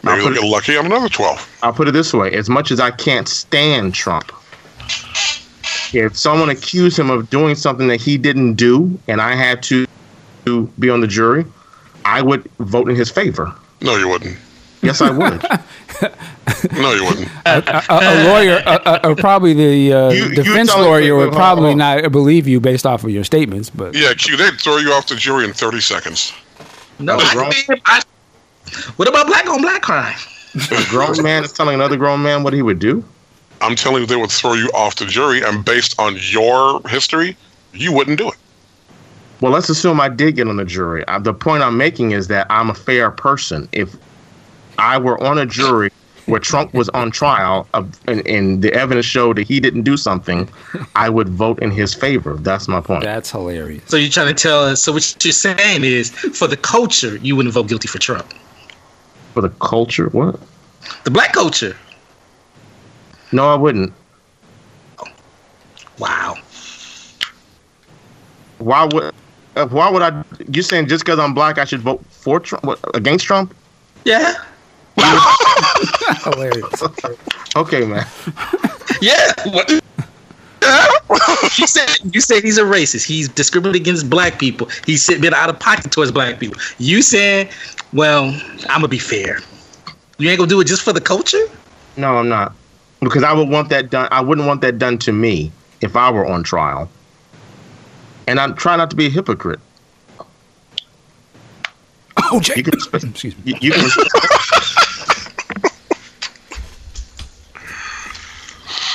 Maybe 0.03 0.21
they'll 0.23 0.35
get 0.35 0.45
lucky 0.45 0.77
on 0.77 0.87
another 0.87 1.09
12. 1.09 1.59
I'll 1.63 1.73
put 1.73 1.89
it 1.89 1.93
this 1.93 2.13
way: 2.13 2.33
as 2.33 2.49
much 2.49 2.71
as 2.71 2.81
I 2.81 2.91
can't 2.91 3.29
stand 3.29 3.95
Trump, 3.95 4.33
if 5.93 6.17
someone 6.17 6.51
accused 6.51 6.99
him 6.99 7.09
of 7.09 7.31
doing 7.31 7.55
something 7.55 7.87
that 7.89 8.01
he 8.01 8.19
didn't 8.19 8.55
do, 8.55 8.99
and 9.07 9.21
I 9.21 9.35
had 9.35 9.63
to 9.65 9.87
be 10.79 10.91
on 10.91 11.01
the 11.01 11.07
jury, 11.07 11.45
I 12.05 12.21
would 12.21 12.45
vote 12.59 12.91
in 12.91 12.97
his 12.97 13.11
favor. 13.11 13.55
No, 13.81 13.97
you 13.97 14.09
wouldn't. 14.09 14.37
Yes, 14.83 15.01
I 15.01 15.11
would. 15.11 15.43
No, 16.73 16.93
you 16.93 17.05
wouldn't. 17.05 17.29
a, 17.47 17.85
a 17.89 18.29
lawyer, 18.29 18.63
uh, 18.67 18.79
uh, 18.85 19.01
or 19.05 19.15
probably 19.17 19.53
the 19.55 19.93
uh, 19.93 20.11
You- 20.11 20.25
you 20.27 20.35
defense 20.35 20.71
tell 20.71 20.81
me- 20.81 20.87
lawyer, 20.87 21.01
wait, 21.01 21.13
wait, 21.13 21.19
would 21.19 21.25
hold 21.27 21.35
probably 21.37 21.65
hold 21.71 21.79
not 21.79 22.13
believe 22.13 22.47
you 22.49 22.61
based 22.61 22.85
off 22.87 23.05
of 23.05 23.11
your 23.11 23.25
statements. 23.25 23.71
But 23.71 23.95
Yeah, 23.95 24.13
Q, 24.15 24.37
they'd 24.37 24.61
throw 24.61 24.79
you 24.79 24.93
off 24.93 25.07
the 25.07 25.15
jury 25.17 25.45
in 25.45 25.53
30 25.53 25.81
seconds. 25.81 26.33
No, 26.99 27.17
was 27.17 27.25
I 27.37 27.49
mean, 27.49 27.81
I- 27.87 28.03
what 28.97 29.09
about 29.09 29.27
black 29.29 29.49
on 29.49 29.61
black 29.63 29.83
crime? 29.83 30.17
a 30.71 30.85
grown 30.89 31.23
man 31.23 31.45
is 31.45 31.53
telling 31.53 31.75
another 31.75 31.97
grown 31.97 32.23
man 32.23 32.43
what 32.43 32.53
he 32.53 32.63
would 32.63 32.79
do. 32.79 33.05
I'm 33.61 33.77
telling 33.77 34.03
you, 34.03 34.07
they 34.07 34.17
would 34.17 34.31
throw 34.33 34.55
you 34.55 34.69
off 34.75 34.97
the 34.97 35.07
jury, 35.07 35.43
and 35.43 35.65
based 35.65 35.99
on 36.01 36.17
your 36.21 36.81
history, 36.89 37.37
you 37.73 37.93
wouldn't 37.93 38.19
do 38.19 38.29
it. 38.29 38.37
Well, 39.41 39.53
let's 39.53 39.69
assume 39.69 40.01
I 40.01 40.09
did 40.09 40.37
get 40.37 40.49
on 40.49 40.57
the 40.57 40.65
jury. 40.65 41.05
Uh, 41.07 41.19
the 41.21 41.35
point 41.35 41.63
I'm 41.63 41.77
making 41.77 42.11
is 42.13 42.29
that 42.29 42.47
I'm 42.51 42.71
a 42.71 42.75
fair 42.75 43.11
person. 43.11 43.69
If 43.73 43.95
I 44.83 44.99
were 44.99 45.23
on 45.23 45.39
a 45.39 45.47
jury 45.47 45.91
where 46.27 46.41
Trump 46.41 46.75
was 46.75 46.89
on 46.91 47.11
trial 47.13 47.69
uh, 47.73 47.85
and, 48.07 48.27
and 48.27 48.63
the 48.63 48.73
evidence 48.75 49.07
showed 49.07 49.37
that 49.37 49.47
he 49.47 49.61
didn't 49.61 49.83
do 49.83 49.97
something, 49.97 50.49
I 50.97 51.09
would 51.09 51.29
vote 51.29 51.61
in 51.63 51.71
his 51.71 51.95
favor. 51.95 52.35
That's 52.35 52.67
my 52.69 52.81
point. 52.81 53.05
that's 53.05 53.31
hilarious. 53.31 53.85
So 53.87 53.97
you're 53.97 54.11
trying 54.11 54.35
to 54.35 54.35
tell 54.35 54.65
us? 54.65 54.83
So 54.83 54.93
what 54.93 55.25
you're 55.25 55.33
saying 55.33 55.85
is, 55.85 56.11
for 56.11 56.49
the 56.49 56.57
culture, 56.57 57.17
you 57.19 57.37
wouldn't 57.37 57.55
vote 57.55 57.69
guilty 57.69 57.89
for 57.89 57.99
Trump. 57.99 58.33
For 59.35 59.41
the 59.41 59.51
culture, 59.61 60.09
what? 60.09 60.39
The 61.05 61.11
black 61.11 61.33
culture. 61.33 61.77
No, 63.31 63.49
I 63.49 63.55
wouldn't. 63.55 63.93
Wow. 65.99 66.37
Why 68.59 68.85
would? 68.85 69.15
Uh, 69.55 69.67
why 69.67 69.91
would 69.91 70.03
I? 70.03 70.25
You're 70.49 70.63
saying 70.63 70.89
just 70.89 71.05
because 71.05 71.19
I'm 71.19 71.35
black, 71.35 71.59
I 71.59 71.65
should 71.65 71.81
vote 71.81 72.05
for 72.11 72.41
Trump? 72.41 72.79
Against 72.95 73.27
Trump? 73.27 73.55
Yeah. 74.05 74.35
hilarious. 76.25 76.83
Okay, 77.57 77.85
man. 77.87 78.07
Yeah. 79.01 79.33
What? 79.47 79.83
you 81.59 81.67
said 81.67 81.89
you 82.15 82.21
said 82.21 82.43
he's 82.43 82.59
a 82.59 82.63
racist. 82.63 83.05
He's 83.05 83.29
discriminating 83.29 83.83
against 83.83 84.09
black 84.09 84.39
people. 84.39 84.69
He's 84.87 85.07
been 85.07 85.35
out 85.35 85.51
of 85.51 85.59
pocket 85.59 85.91
towards 85.91 86.13
black 86.13 86.39
people. 86.39 86.61
You 86.79 87.03
said, 87.03 87.51
"Well, 87.93 88.27
I'm 88.69 88.81
gonna 88.81 88.89
be 88.89 88.99
fair. 88.99 89.41
You 90.19 90.29
ain't 90.29 90.39
gonna 90.39 90.49
do 90.49 90.61
it 90.61 90.67
just 90.67 90.83
for 90.83 90.93
the 90.93 91.01
culture." 91.01 91.45
No, 91.97 92.17
I'm 92.17 92.29
not. 92.29 92.55
Because 93.01 93.23
I 93.23 93.33
would 93.33 93.49
want 93.49 93.69
that 93.71 93.91
done. 93.91 94.09
I 94.11 94.21
wouldn't 94.21 94.47
want 94.47 94.61
that 94.61 94.79
done 94.79 94.99
to 94.99 95.13
me 95.13 95.51
if 95.81 95.97
I 95.97 96.11
were 96.11 96.27
on 96.27 96.43
trial. 96.43 96.89
And 98.29 98.39
I'm 98.39 98.55
trying 98.55 98.79
not 98.79 98.91
to 98.91 98.97
be 98.97 99.07
a 99.07 99.11
hypocrite. 99.11 99.61
Oh, 102.17 102.41
Jay. 102.41 102.55
You 102.57 102.63
can 102.63 102.75
respect. 102.77 103.05
Excuse 103.05 103.37
me. 103.39 103.43
You, 103.53 103.57
you 103.61 103.73
can 103.73 103.85
respect. 103.85 104.11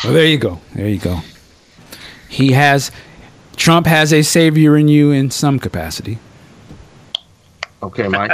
Well, 0.07 0.13
there 0.15 0.25
you 0.25 0.37
go. 0.37 0.57
There 0.73 0.87
you 0.87 0.99
go. 0.99 1.19
He 2.29 2.53
has. 2.53 2.91
Trump 3.57 3.85
has 3.87 4.13
a 4.13 4.21
savior 4.21 4.77
in 4.77 4.87
you 4.87 5.11
in 5.11 5.31
some 5.31 5.59
capacity. 5.59 6.17
Okay, 7.83 8.07
Mike. 8.07 8.31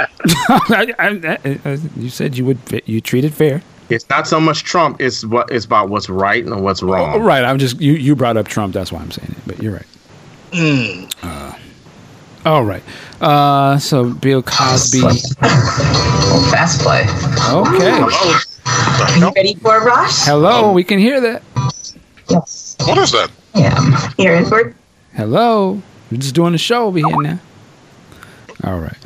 I, 0.48 0.94
I, 0.98 1.38
I, 1.44 1.60
I- 1.64 1.78
you 1.96 2.10
said 2.10 2.38
you 2.38 2.44
would. 2.44 2.58
You 2.86 3.00
treat 3.00 3.24
it 3.24 3.32
fair. 3.32 3.60
It's 3.90 4.08
not 4.08 4.28
so 4.28 4.38
much 4.38 4.62
Trump. 4.62 5.00
It's 5.00 5.24
what 5.24 5.50
it's 5.50 5.64
about 5.64 5.88
what's 5.88 6.08
right 6.08 6.44
and 6.44 6.62
what's 6.62 6.80
wrong. 6.80 7.14
Oh, 7.16 7.18
right. 7.18 7.44
I'm 7.44 7.58
just. 7.58 7.80
You. 7.80 7.94
You 7.94 8.14
brought 8.14 8.36
up 8.36 8.46
Trump. 8.46 8.72
That's 8.72 8.92
why 8.92 9.00
I'm 9.00 9.10
saying 9.10 9.32
it. 9.36 9.42
But 9.44 9.60
you're 9.60 9.72
right. 9.74 11.06
Uh, 11.24 11.52
all 12.46 12.62
right. 12.64 12.82
Uh, 13.20 13.78
so 13.78 14.10
Bill 14.14 14.42
Cosby. 14.44 15.00
Oh, 15.42 16.48
fast 16.52 16.80
play. 16.82 17.00
Okay. 17.52 17.90
Are 18.66 19.18
you 19.18 19.32
ready 19.34 19.54
for 19.56 19.76
a 19.76 19.84
rush? 19.84 20.24
Hello. 20.24 20.72
We 20.72 20.84
can 20.84 20.98
hear 21.00 21.20
that. 21.20 21.42
Yes. 22.28 22.76
What 22.80 22.98
is 22.98 23.12
that? 23.12 23.30
I 23.54 23.60
am. 23.62 24.12
Here 24.16 24.34
is 24.36 24.50
word. 24.50 24.74
Hello. 25.14 25.80
We're 26.10 26.18
just 26.18 26.34
doing 26.34 26.52
the 26.52 26.58
show 26.58 26.86
over 26.86 26.98
here 26.98 27.20
now. 27.22 27.38
All 28.64 28.78
right. 28.78 28.96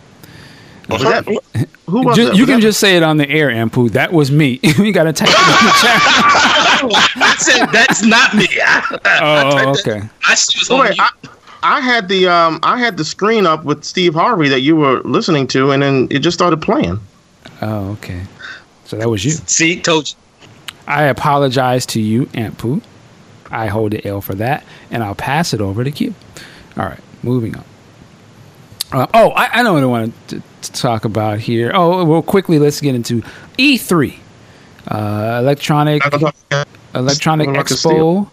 What's 0.86 1.04
Was 1.04 1.12
that? 1.12 1.24
that, 1.26 1.68
who 1.86 2.02
was 2.02 2.16
Ju- 2.16 2.26
that? 2.26 2.34
you 2.36 2.42
Was 2.42 2.48
can 2.50 2.60
that- 2.60 2.66
just 2.66 2.80
say 2.80 2.96
it 2.96 3.02
on 3.02 3.16
the 3.18 3.28
air, 3.28 3.50
Aunt 3.50 3.72
Pooh. 3.72 3.90
That 3.90 4.12
was 4.12 4.30
me. 4.30 4.58
you 4.62 4.92
got 4.92 5.04
to 5.04 5.12
type 5.12 5.28
it 5.28 5.34
in 5.34 5.66
the 5.66 5.74
chat. 5.80 6.00
I 7.16 7.36
said 7.38 7.66
that's 7.66 8.02
not 8.04 8.34
me. 8.34 8.46
I, 8.60 9.62
Oh, 9.64 9.70
okay. 9.80 10.08
I 10.26 10.30
was 10.32 10.68
wait. 10.70 10.98
I, 10.98 11.10
I 11.62 11.80
had 11.80 12.08
the 12.08 12.28
um 12.28 12.60
I 12.62 12.78
had 12.78 12.96
the 12.96 13.04
screen 13.04 13.46
up 13.46 13.64
with 13.64 13.84
Steve 13.84 14.14
Harvey 14.14 14.48
that 14.48 14.60
you 14.60 14.76
were 14.76 15.00
listening 15.02 15.46
to, 15.48 15.72
and 15.72 15.82
then 15.82 16.06
it 16.10 16.20
just 16.20 16.36
started 16.38 16.62
playing. 16.62 16.98
Oh, 17.60 17.90
okay. 17.92 18.22
So 18.84 18.96
that 18.96 19.08
was 19.10 19.24
you. 19.24 19.32
See, 19.32 19.80
told 19.80 20.08
you. 20.08 20.14
I 20.86 21.04
apologize 21.04 21.84
to 21.86 22.00
you, 22.00 22.28
Aunt 22.32 22.56
Pooh. 22.56 22.80
I 23.50 23.66
hold 23.66 23.92
the 23.92 24.06
L 24.06 24.20
for 24.20 24.34
that, 24.34 24.64
and 24.90 25.02
I'll 25.02 25.14
pass 25.14 25.54
it 25.54 25.60
over 25.60 25.84
to 25.84 25.90
Q. 25.90 26.14
All 26.76 26.84
right, 26.84 27.00
moving 27.22 27.56
on. 27.56 27.64
Uh, 28.90 29.06
oh, 29.12 29.30
I, 29.30 29.60
I 29.60 29.62
know 29.62 29.74
what 29.74 29.82
I 29.82 29.86
wanted 29.86 30.28
to, 30.28 30.42
to 30.62 30.72
talk 30.72 31.04
about 31.04 31.40
here. 31.40 31.72
Oh, 31.74 32.04
well, 32.04 32.22
quickly, 32.22 32.58
let's 32.58 32.80
get 32.80 32.94
into 32.94 33.22
E3, 33.58 34.18
uh, 34.88 35.38
electronic 35.42 36.02
electronic 36.94 37.48
expo 37.50 38.30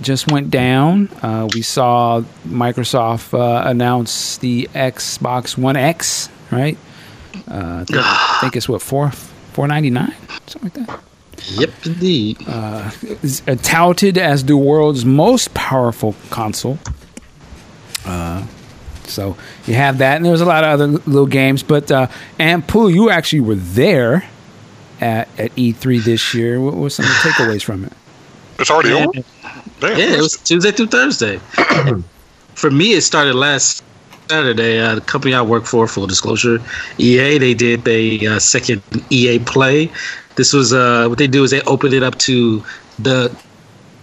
just 0.00 0.30
went 0.30 0.50
down. 0.50 1.08
Uh, 1.22 1.48
we 1.54 1.62
saw 1.62 2.22
Microsoft 2.46 3.34
uh, 3.34 3.68
announce 3.68 4.38
the 4.38 4.68
Xbox 4.74 5.58
One 5.58 5.76
X, 5.76 6.28
right? 6.50 6.78
Uh, 7.48 7.80
I 7.80 7.84
think, 7.84 7.98
I 8.00 8.38
think 8.40 8.56
it's 8.56 8.68
what 8.68 8.82
four 8.82 9.10
four 9.10 9.66
ninety 9.68 9.90
nine, 9.90 10.14
something 10.46 10.62
like 10.62 10.86
that. 10.86 11.00
Yep, 11.50 11.70
indeed. 11.86 12.38
Is 13.22 13.42
uh, 13.46 13.56
touted 13.62 14.18
as 14.18 14.44
the 14.44 14.56
world's 14.56 15.04
most 15.04 15.54
powerful 15.54 16.14
console. 16.30 16.78
Uh, 18.04 18.46
so 19.04 19.36
you 19.66 19.74
have 19.74 19.98
that, 19.98 20.16
and 20.16 20.24
there 20.24 20.32
was 20.32 20.40
a 20.40 20.46
lot 20.46 20.64
of 20.64 20.70
other 20.70 20.86
little 20.86 21.26
games. 21.26 21.62
But 21.62 21.90
uh, 21.90 22.08
Aunt 22.38 22.66
Pooh, 22.66 22.88
you 22.88 23.10
actually 23.10 23.40
were 23.40 23.54
there 23.54 24.28
at, 25.00 25.28
at 25.38 25.54
E3 25.56 26.02
this 26.04 26.34
year. 26.34 26.60
What 26.60 26.74
were 26.74 26.90
some 26.90 27.04
of 27.06 27.10
the 27.10 27.30
takeaways 27.30 27.62
from 27.62 27.84
it? 27.84 27.92
It's 28.58 28.70
already 28.70 28.90
Yeah. 28.90 29.06
over? 29.06 29.12
Damn. 29.80 29.98
Yeah, 29.98 30.14
it 30.16 30.20
was 30.20 30.36
Tuesday 30.38 30.72
through 30.72 30.86
Thursday. 30.88 31.38
for 32.54 32.70
me, 32.70 32.92
it 32.94 33.02
started 33.02 33.34
last 33.34 33.84
Saturday. 34.28 34.80
Uh, 34.80 34.96
the 34.96 35.00
company 35.00 35.32
I 35.34 35.42
work 35.42 35.64
for, 35.64 35.86
full 35.86 36.06
disclosure, 36.06 36.58
EA, 36.98 37.38
they 37.38 37.54
did 37.54 37.86
a 37.86 38.26
uh, 38.26 38.38
second 38.40 38.82
EA 39.10 39.38
Play. 39.38 39.90
This 40.38 40.52
was 40.52 40.72
uh, 40.72 41.06
what 41.08 41.18
they 41.18 41.26
do 41.26 41.42
is 41.42 41.50
they 41.50 41.60
open 41.62 41.92
it 41.92 42.04
up 42.04 42.16
to 42.20 42.64
the 43.00 43.36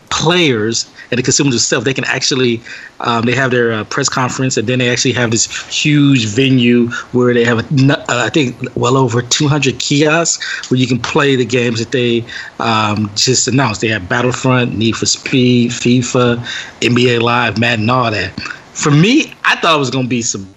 players 0.10 0.90
and 1.12 1.18
the 1.18 1.24
consumers 1.24 1.54
themselves. 1.54 1.86
They 1.86 1.94
can 1.94 2.04
actually 2.04 2.62
um, 3.00 3.24
they 3.24 3.34
have 3.34 3.52
their 3.52 3.72
uh, 3.72 3.84
press 3.86 4.10
conference 4.10 4.58
and 4.58 4.68
then 4.68 4.80
they 4.80 4.90
actually 4.90 5.14
have 5.14 5.32
this 5.32 5.46
huge 5.68 6.26
venue 6.26 6.90
where 7.14 7.34
they 7.34 7.46
have 7.46 7.60
a, 7.60 7.94
uh, 7.94 8.04
I 8.10 8.30
think 8.30 8.56
well 8.76 8.98
over 8.98 9.22
200 9.22 9.80
kiosks 9.80 10.70
where 10.70 10.78
you 10.80 10.88
can 10.88 11.00
play 11.00 11.36
the 11.36 11.46
games 11.46 11.80
that 11.80 11.92
they 11.92 12.26
um, 12.60 13.10
just 13.16 13.48
announced. 13.48 13.80
They 13.80 13.88
have 13.90 14.10
Battlefront, 14.10 14.78
Need 14.78 14.96
for 14.98 15.06
Speed, 15.06 15.72
FIFA, 15.72 16.38
NBA 16.82 17.22
Live, 17.22 17.58
Madden, 17.60 17.90
all 17.90 18.12
that. 18.12 18.38
For 18.74 18.92
me, 18.92 19.34
I 19.46 19.56
thought 19.56 19.76
it 19.76 19.80
was 19.80 19.90
going 19.90 20.06
to 20.06 20.10
be 20.10 20.22
some 20.22 20.55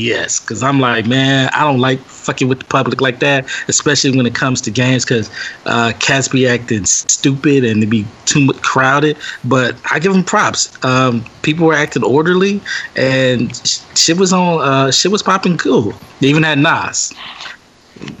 BS 0.00 0.40
because 0.40 0.62
I'm 0.62 0.78
like, 0.78 1.06
man, 1.06 1.50
I 1.52 1.60
don't 1.64 1.80
like 1.80 1.98
fucking 2.00 2.48
with 2.48 2.60
the 2.60 2.64
public 2.66 3.00
like 3.00 3.18
that, 3.18 3.44
especially 3.68 4.16
when 4.16 4.24
it 4.24 4.34
comes 4.36 4.60
to 4.62 4.70
games 4.70 5.04
because 5.04 5.28
uh, 5.66 5.92
cats 5.98 6.28
be 6.28 6.46
acting 6.46 6.84
stupid 6.84 7.64
and 7.64 7.82
they 7.82 7.86
be 7.86 8.06
too 8.24 8.40
much 8.46 8.62
crowded. 8.62 9.16
But 9.44 9.76
I 9.90 9.98
give 9.98 10.12
them 10.12 10.22
props. 10.22 10.72
Um, 10.84 11.24
people 11.42 11.66
were 11.66 11.74
acting 11.74 12.04
orderly 12.04 12.60
and 12.96 13.54
sh- 13.66 13.80
shit 13.96 14.16
was 14.16 14.32
on. 14.32 14.60
Uh, 14.60 14.90
shit 14.92 15.10
was 15.10 15.22
popping 15.24 15.58
cool. 15.58 15.92
They 16.20 16.28
even 16.28 16.44
had 16.44 16.58
Nas. 16.58 17.12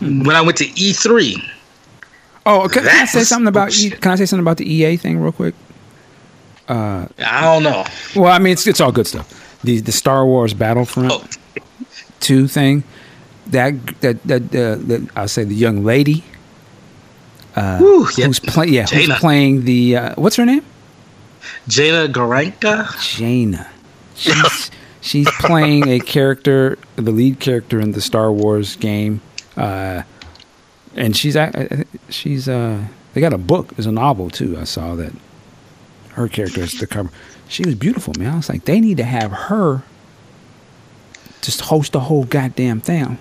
When 0.00 0.30
I 0.30 0.40
went 0.42 0.58
to 0.58 0.66
E 0.66 0.92
E3, 0.92 1.36
Oh, 2.46 2.68
can, 2.68 2.82
can 2.82 3.02
I 3.02 3.04
say 3.04 3.22
something 3.22 3.46
about? 3.46 3.78
E, 3.78 3.90
can 3.90 4.12
I 4.12 4.16
say 4.16 4.26
something 4.26 4.42
about 4.42 4.56
the 4.56 4.70
EA 4.70 4.96
thing 4.96 5.20
real 5.20 5.30
quick? 5.30 5.54
Uh, 6.68 7.06
I 7.18 7.42
don't 7.42 7.62
know. 7.62 7.84
Well, 8.16 8.32
I 8.32 8.38
mean, 8.40 8.54
it's 8.54 8.66
it's 8.66 8.80
all 8.80 8.90
good 8.90 9.06
stuff. 9.06 9.60
The 9.62 9.78
the 9.80 9.92
Star 9.92 10.26
Wars 10.26 10.52
Battlefront 10.52 11.12
Oh. 11.12 11.22
Two 12.20 12.46
thing. 12.48 12.84
That 13.48 13.74
that 14.00 14.22
that 14.24 14.42
uh, 14.54 14.76
that 14.86 15.08
I'll 15.16 15.28
say 15.28 15.44
the 15.44 15.54
young 15.54 15.82
lady 15.84 16.22
Whew, 17.54 18.08
yeah. 18.16 18.26
who's 18.26 18.38
playing 18.40 18.72
yeah 18.74 18.86
who's 18.86 19.08
playing 19.18 19.64
the 19.64 19.96
uh, 19.96 20.14
what's 20.16 20.36
her 20.36 20.46
name 20.46 20.64
Jada 21.68 22.06
Garanka. 22.12 22.88
Janina. 23.16 23.68
She's 24.14 24.70
she's 25.00 25.30
playing 25.40 25.88
a 25.88 25.98
character, 25.98 26.78
the 26.96 27.10
lead 27.10 27.40
character 27.40 27.80
in 27.80 27.92
the 27.92 28.00
Star 28.02 28.30
Wars 28.30 28.76
game, 28.76 29.22
uh, 29.56 30.02
and 30.94 31.16
she's 31.16 31.36
I- 31.36 31.84
she's 32.10 32.46
uh 32.48 32.84
they 33.14 33.20
got 33.22 33.32
a 33.32 33.38
book, 33.38 33.74
there's 33.76 33.86
a 33.86 33.92
novel 33.92 34.28
too. 34.28 34.58
I 34.58 34.64
saw 34.64 34.94
that 34.96 35.12
her 36.12 36.28
character 36.28 36.60
is 36.60 36.78
the 36.78 36.86
cover. 36.86 37.10
She 37.48 37.64
was 37.64 37.74
beautiful, 37.74 38.12
man. 38.18 38.34
I 38.34 38.36
was 38.36 38.48
like, 38.50 38.66
they 38.66 38.78
need 38.78 38.98
to 38.98 39.04
have 39.04 39.32
her 39.32 39.82
just 41.42 41.62
host 41.62 41.92
the 41.92 42.00
whole 42.00 42.24
goddamn 42.24 42.80
thing. 42.80 43.18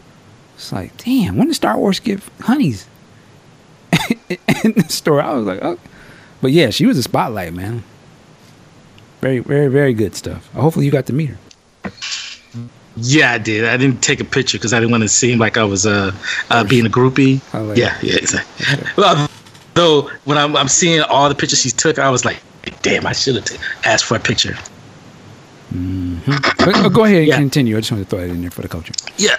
It's 0.56 0.72
like, 0.72 0.96
damn, 0.98 1.38
when 1.38 1.48
did 1.48 1.56
Star 1.56 1.78
Wars 1.78 2.00
give 2.00 2.30
honeys 2.42 2.88
in 4.30 4.74
the 4.74 4.86
store? 4.90 5.22
I 5.22 5.34
was 5.34 5.46
like, 5.46 5.60
oh, 5.62 5.80
but 6.42 6.52
yeah, 6.52 6.70
she 6.70 6.86
was 6.86 6.98
a 6.98 7.04
spotlight, 7.04 7.54
man. 7.54 7.84
Very, 9.22 9.40
very, 9.40 9.68
very 9.68 9.94
good 9.94 10.16
stuff. 10.16 10.52
Hopefully, 10.54 10.86
you 10.86 10.92
got 10.92 11.06
to 11.08 11.14
meet 11.14 11.30
her. 11.30 11.92
Yeah, 12.96 13.32
I 13.34 13.38
did. 13.38 13.66
I 13.66 13.78
didn't 13.78 14.02
take 14.02 14.20
a 14.20 14.26
picture 14.26 14.58
because 14.58 14.74
I 14.74 14.80
didn't 14.80 14.92
want 14.92 15.04
to 15.04 15.10
seem 15.10 15.40
like 15.40 15.58
I 15.58 15.64
was 15.64 15.86
uh, 15.86 16.12
uh 16.50 16.64
being 16.64 16.86
a 16.86 16.90
groupie. 16.90 17.42
Like 17.54 17.78
yeah, 17.78 17.98
yeah, 18.02 18.16
exactly. 18.16 18.92
Well, 18.98 19.30
though 19.76 20.10
when 20.26 20.38
I'm, 20.38 20.56
I'm 20.56 20.68
seeing 20.68 21.02
all 21.02 21.30
the 21.30 21.36
pictures 21.36 21.62
she 21.62 21.70
took, 21.70 22.00
I 22.00 22.10
was 22.10 22.26
like, 22.26 22.42
damn, 22.82 23.06
I 23.06 23.14
should 23.14 23.36
have 23.36 23.46
t- 23.46 23.58
asked 23.86 24.06
for 24.06 24.16
a 24.16 24.20
picture. 24.20 24.56
Uh, 25.72 26.90
go 26.90 27.04
ahead 27.06 27.18
and 27.20 27.28
Yeah. 27.28 27.36
continue. 27.38 27.78
I 27.78 27.80
just 27.80 27.92
wanted 27.92 28.06
to 28.06 28.10
throw 28.10 28.20
that 28.20 28.30
in 28.30 28.42
there 28.42 28.52
for 28.52 28.62
the 28.62 28.68
culture. 28.68 28.94
Yeah. 29.18 29.38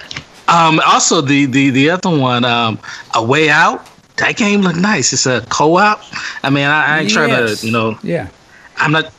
Um. 0.49 0.81
Also, 0.86 1.20
the 1.20 1.47
the 1.47 1.70
the 1.70 1.91
other 1.91 2.10
one, 2.10 2.44
um, 2.44 2.78
a 3.15 3.23
way 3.23 3.49
out. 3.50 3.86
That 4.17 4.36
game 4.36 4.60
looked 4.60 4.78
nice. 4.78 5.12
It's 5.15 5.25
a 5.26 5.41
co-op. 5.49 6.02
I 6.42 6.50
mean, 6.50 6.67
I, 6.67 6.97
I 6.97 7.00
ain't 7.00 7.10
trying 7.10 7.31
to, 7.31 7.57
you 7.67 7.73
know, 7.73 7.99
Yeah. 8.02 8.28
I'm 8.76 8.92
not. 8.92 9.12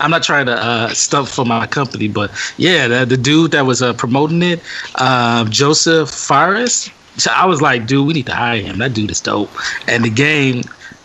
I'm 0.00 0.10
not 0.10 0.22
trying 0.22 0.46
to 0.46 0.54
uh, 0.56 0.88
stuff 0.94 1.28
for 1.30 1.44
my 1.44 1.66
company, 1.66 2.08
but 2.08 2.30
yeah, 2.56 2.88
the, 2.88 3.04
the 3.04 3.18
dude 3.18 3.50
that 3.50 3.66
was 3.66 3.82
uh, 3.82 3.92
promoting 3.92 4.42
it, 4.42 4.62
uh, 4.94 5.44
Josef 5.50 6.08
Fares. 6.08 6.88
So 7.18 7.30
I 7.34 7.44
was 7.44 7.60
like, 7.60 7.86
dude, 7.86 8.06
we 8.06 8.14
need 8.14 8.24
to 8.26 8.34
hire 8.34 8.62
him. 8.62 8.78
That 8.78 8.94
dude 8.94 9.10
is 9.10 9.20
dope. 9.20 9.50
And 9.86 10.02
the 10.04 10.08
game 10.10 10.62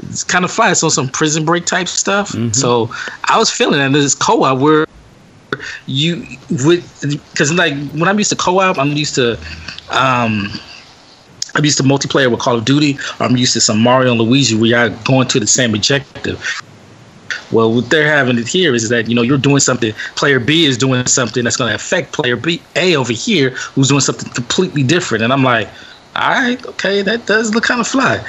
it's 0.10 0.24
kind 0.24 0.46
of 0.46 0.52
fun. 0.52 0.72
It's 0.72 0.82
on 0.84 0.92
some 0.92 1.10
prison 1.10 1.44
break 1.44 1.66
type 1.66 1.90
stuff. 1.90 2.30
So 2.54 2.90
I 3.26 3.38
was 3.38 3.50
feeling 3.50 3.80
that 3.80 3.92
this 3.92 4.16
co-op 4.16 4.60
where 4.60 4.86
you 5.86 6.26
would 6.66 6.84
because 7.02 7.54
like 7.54 7.74
when 7.92 8.08
I'm 8.08 8.18
used 8.18 8.32
to 8.32 8.36
co-op, 8.36 8.78
I'm 8.78 8.94
used 8.94 9.16
to 9.16 9.34
um 9.90 10.50
I'm 11.56 11.64
used 11.64 11.78
to 11.78 11.84
multiplayer 11.84 12.30
with 12.30 12.40
Call 12.40 12.58
of 12.58 12.66
Duty, 12.66 12.98
or 13.20 13.26
I'm 13.28 13.38
used 13.38 13.54
to 13.54 13.62
some 13.62 13.80
Mario 13.80 14.12
and 14.12 14.22
Luigi 14.22 14.56
where 14.56 14.66
you're 14.66 14.90
going 15.06 15.28
to 15.30 15.40
the 15.40 15.48
same 15.48 15.74
objective. 15.74 16.62
Well, 17.52 17.74
what 17.74 17.90
they're 17.90 18.08
having 18.08 18.38
it 18.38 18.48
here 18.48 18.74
is 18.74 18.90
that 18.90 19.08
you 19.08 19.16
know 19.16 19.22
you're 19.22 19.38
doing 19.38 19.60
something. 19.60 19.94
Player 20.16 20.40
B 20.40 20.66
is 20.66 20.78
doing 20.78 21.06
something 21.06 21.44
that's 21.44 21.58
going 21.58 21.70
to 21.70 21.76
affect 21.76 22.12
player 22.12 22.36
B 22.36 22.62
A 22.76 22.96
over 22.96 23.14
here, 23.14 23.52
who's 23.52 23.90
doing 23.90 24.02
something 24.02 24.32
completely 24.34 24.84
different. 24.84 25.24
And 25.24 25.32
I'm 25.32 25.44
like, 25.44 25.70
all 26.16 26.32
right, 26.32 26.66
okay, 26.66 27.02
that 27.04 27.26
does 27.26 27.54
look 27.54 27.64
kind 27.64 27.80
of 27.80 27.88
fly. 27.88 28.26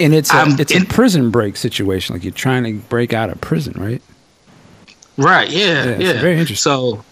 And 0.00 0.14
it's 0.14 0.32
a, 0.32 0.36
I'm 0.36 0.58
it's 0.58 0.74
a 0.74 0.84
prison 0.84 1.30
break 1.30 1.56
situation. 1.56 2.14
Like 2.14 2.24
you're 2.24 2.32
trying 2.32 2.64
to 2.64 2.74
break 2.88 3.12
out 3.12 3.30
of 3.30 3.40
prison, 3.40 3.80
right? 3.80 4.02
Right? 5.16 5.48
Yeah, 5.50 5.84
Yeah, 5.84 5.98
yeah. 5.98 6.20
very 6.20 6.38
interesting. 6.38 6.56
So 6.56 7.04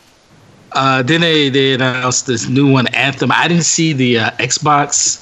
uh, 0.72 1.02
then 1.02 1.20
they 1.20 1.48
they 1.48 1.74
announced 1.74 2.26
this 2.26 2.48
new 2.48 2.70
one, 2.70 2.86
Anthem. 2.88 3.30
I 3.32 3.48
didn't 3.48 3.64
see 3.64 3.92
the 3.92 4.18
uh, 4.18 4.30
Xbox 4.32 5.20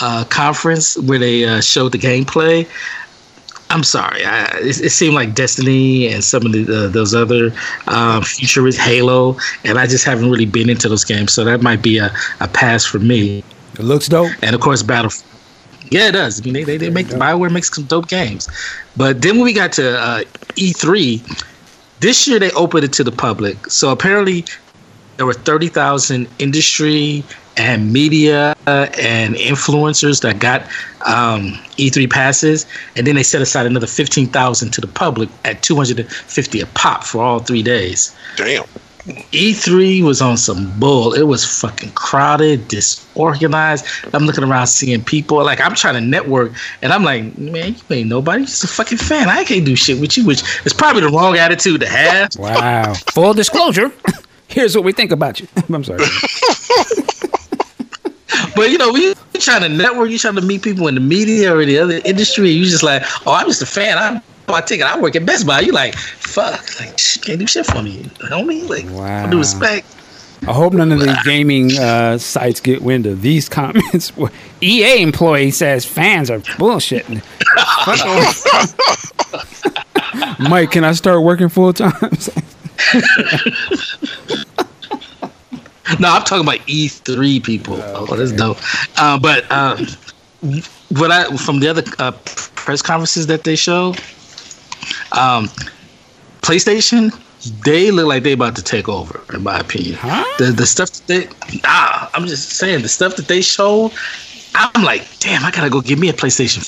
uh, 0.00 0.24
conference 0.24 0.96
where 0.98 1.18
they 1.18 1.44
uh, 1.44 1.60
showed 1.60 1.92
the 1.92 1.98
gameplay. 1.98 2.66
I'm 3.70 3.84
sorry. 3.84 4.24
I, 4.24 4.46
it, 4.58 4.80
it 4.80 4.90
seemed 4.90 5.14
like 5.14 5.34
Destiny 5.34 6.08
and 6.08 6.24
some 6.24 6.44
of 6.44 6.52
the, 6.52 6.86
uh, 6.86 6.88
those 6.88 7.14
other 7.14 7.52
um, 7.86 8.22
futurist 8.22 8.78
Halo, 8.80 9.36
and 9.64 9.78
I 9.78 9.86
just 9.86 10.04
haven't 10.04 10.28
really 10.30 10.46
been 10.46 10.68
into 10.68 10.88
those 10.88 11.04
games. 11.04 11.32
So 11.32 11.44
that 11.44 11.62
might 11.62 11.80
be 11.80 11.98
a, 11.98 12.12
a 12.40 12.48
pass 12.48 12.84
for 12.84 12.98
me. 12.98 13.44
It 13.74 13.82
looks 13.82 14.08
dope. 14.08 14.32
And 14.42 14.54
of 14.54 14.60
course, 14.60 14.82
Battle. 14.82 15.12
Yeah, 15.90 16.08
it 16.08 16.12
does. 16.12 16.40
I 16.40 16.44
mean, 16.44 16.54
they 16.54 16.64
they, 16.64 16.76
they 16.76 16.90
make 16.90 17.06
Bioware 17.08 17.50
makes 17.52 17.72
some 17.74 17.84
dope 17.84 18.08
games. 18.08 18.48
But 18.96 19.22
then 19.22 19.36
when 19.36 19.44
we 19.44 19.52
got 19.52 19.72
to 19.72 19.98
uh, 19.98 20.22
E3, 20.56 21.20
this 22.00 22.26
year 22.26 22.38
they 22.38 22.50
opened 22.52 22.84
it 22.84 22.92
to 22.94 23.04
the 23.04 23.12
public. 23.12 23.70
So 23.70 23.90
apparently, 23.90 24.44
there 25.16 25.26
were 25.26 25.34
thirty 25.34 25.68
thousand 25.68 26.28
industry 26.38 27.22
and 27.56 27.92
media 27.92 28.54
and 28.66 29.34
influencers 29.34 30.22
that 30.22 30.38
got 30.38 30.62
um, 31.06 31.52
E3 31.76 32.08
passes, 32.10 32.66
and 32.96 33.06
then 33.06 33.16
they 33.16 33.22
set 33.22 33.42
aside 33.42 33.66
another 33.66 33.86
fifteen 33.86 34.26
thousand 34.26 34.70
to 34.72 34.80
the 34.80 34.86
public 34.86 35.28
at 35.44 35.62
two 35.62 35.76
hundred 35.76 36.00
and 36.00 36.10
fifty 36.10 36.60
a 36.60 36.66
pop 36.66 37.04
for 37.04 37.22
all 37.22 37.38
three 37.40 37.62
days. 37.62 38.14
Damn. 38.36 38.64
E3 39.04 40.02
was 40.02 40.20
on 40.20 40.36
some 40.36 40.78
bull. 40.78 41.14
It 41.14 41.22
was 41.22 41.44
fucking 41.60 41.92
crowded, 41.92 42.68
disorganized. 42.68 43.86
I'm 44.12 44.24
looking 44.24 44.44
around 44.44 44.66
seeing 44.66 45.02
people. 45.02 45.42
Like 45.42 45.60
I'm 45.60 45.74
trying 45.74 45.94
to 45.94 46.00
network, 46.00 46.52
and 46.82 46.92
I'm 46.92 47.02
like, 47.02 47.38
man, 47.38 47.74
you 47.74 47.96
ain't 47.96 48.08
nobody. 48.08 48.40
You're 48.40 48.46
just 48.46 48.64
a 48.64 48.68
fucking 48.68 48.98
fan. 48.98 49.28
I 49.28 49.44
can't 49.44 49.64
do 49.64 49.74
shit 49.74 50.00
with 50.00 50.16
you, 50.16 50.26
which 50.26 50.42
is 50.66 50.72
probably 50.72 51.02
the 51.02 51.08
wrong 51.08 51.36
attitude 51.36 51.80
to 51.80 51.88
have. 51.88 52.36
Wow. 52.38 52.94
Full 53.14 53.34
disclosure. 53.34 53.92
Here's 54.48 54.74
what 54.76 54.84
we 54.84 54.92
think 54.92 55.12
about 55.12 55.40
you. 55.40 55.48
I'm 55.72 55.84
sorry. 55.84 56.04
But 58.56 58.70
you 58.70 58.78
know, 58.78 58.92
we 58.92 59.14
trying 59.38 59.62
to 59.62 59.68
network. 59.68 60.10
you're 60.10 60.18
trying 60.18 60.34
to 60.34 60.42
meet 60.42 60.62
people 60.62 60.86
in 60.88 60.94
the 60.94 61.00
media 61.00 61.54
or 61.54 61.64
the 61.64 61.78
other 61.78 62.00
industry. 62.04 62.50
You 62.50 62.64
just 62.64 62.82
like, 62.82 63.02
oh, 63.26 63.32
I'm 63.32 63.46
just 63.46 63.62
a 63.62 63.66
fan. 63.66 63.96
I'm 63.96 64.20
my 64.52 64.60
ticket. 64.60 64.86
I 64.86 64.98
work 65.00 65.16
at 65.16 65.24
Best 65.26 65.46
Buy. 65.46 65.60
You 65.60 65.72
like, 65.72 65.94
fuck, 65.96 66.60
like 66.80 66.96
can't 67.22 67.38
do 67.38 67.46
shit 67.46 67.66
for 67.66 67.82
me, 67.82 68.02
homie. 68.30 68.68
Like, 68.68 68.86
Wow. 68.90 69.26
due 69.28 69.38
respect. 69.38 69.86
I 70.48 70.52
hope 70.54 70.72
none 70.72 70.90
of 70.90 71.00
the 71.00 71.18
gaming 71.24 71.76
uh, 71.78 72.16
sites 72.16 72.60
get 72.60 72.80
wind 72.80 73.04
of 73.06 73.20
these 73.20 73.46
comments. 73.48 74.10
EA 74.62 75.02
employee 75.02 75.50
says 75.50 75.84
fans 75.84 76.30
are 76.30 76.38
bullshitting. 76.38 77.20
Mike, 80.48 80.70
can 80.70 80.82
I 80.84 80.92
start 80.92 81.22
working 81.22 81.48
full 81.50 81.72
time? 81.74 81.92
No, 85.98 86.08
I'm 86.08 86.22
talking 86.22 86.42
about 86.46 86.60
E3 86.68 87.42
people. 87.42 87.74
Oh, 87.82 88.06
that's 88.14 88.30
dope. 88.30 88.58
Uh, 88.96 89.18
but 89.18 89.50
um, 89.50 89.86
what 90.90 91.10
I 91.10 91.24
from 91.36 91.58
the 91.58 91.66
other 91.68 91.82
uh, 91.98 92.12
press 92.54 92.80
conferences 92.80 93.26
that 93.26 93.42
they 93.42 93.56
showed, 93.56 94.00
um, 95.12 95.48
PlayStation, 96.42 97.12
they 97.64 97.90
look 97.90 98.06
like 98.06 98.22
they 98.22 98.32
about 98.32 98.56
to 98.56 98.62
take 98.62 98.88
over, 98.88 99.20
in 99.34 99.42
my 99.42 99.58
opinion. 99.58 99.94
Huh? 99.94 100.24
The 100.38 100.52
the 100.52 100.66
stuff 100.66 100.90
that 100.92 101.06
they, 101.06 101.24
nah, 101.62 102.08
I'm 102.14 102.26
just 102.26 102.50
saying 102.50 102.82
the 102.82 102.88
stuff 102.88 103.16
that 103.16 103.28
they 103.28 103.40
showed. 103.40 103.92
I'm 104.54 104.82
like, 104.82 105.06
damn, 105.20 105.44
I 105.44 105.50
gotta 105.50 105.70
go 105.70 105.80
get 105.80 105.98
me 105.98 106.08
a 106.08 106.12
PlayStation 106.12 106.62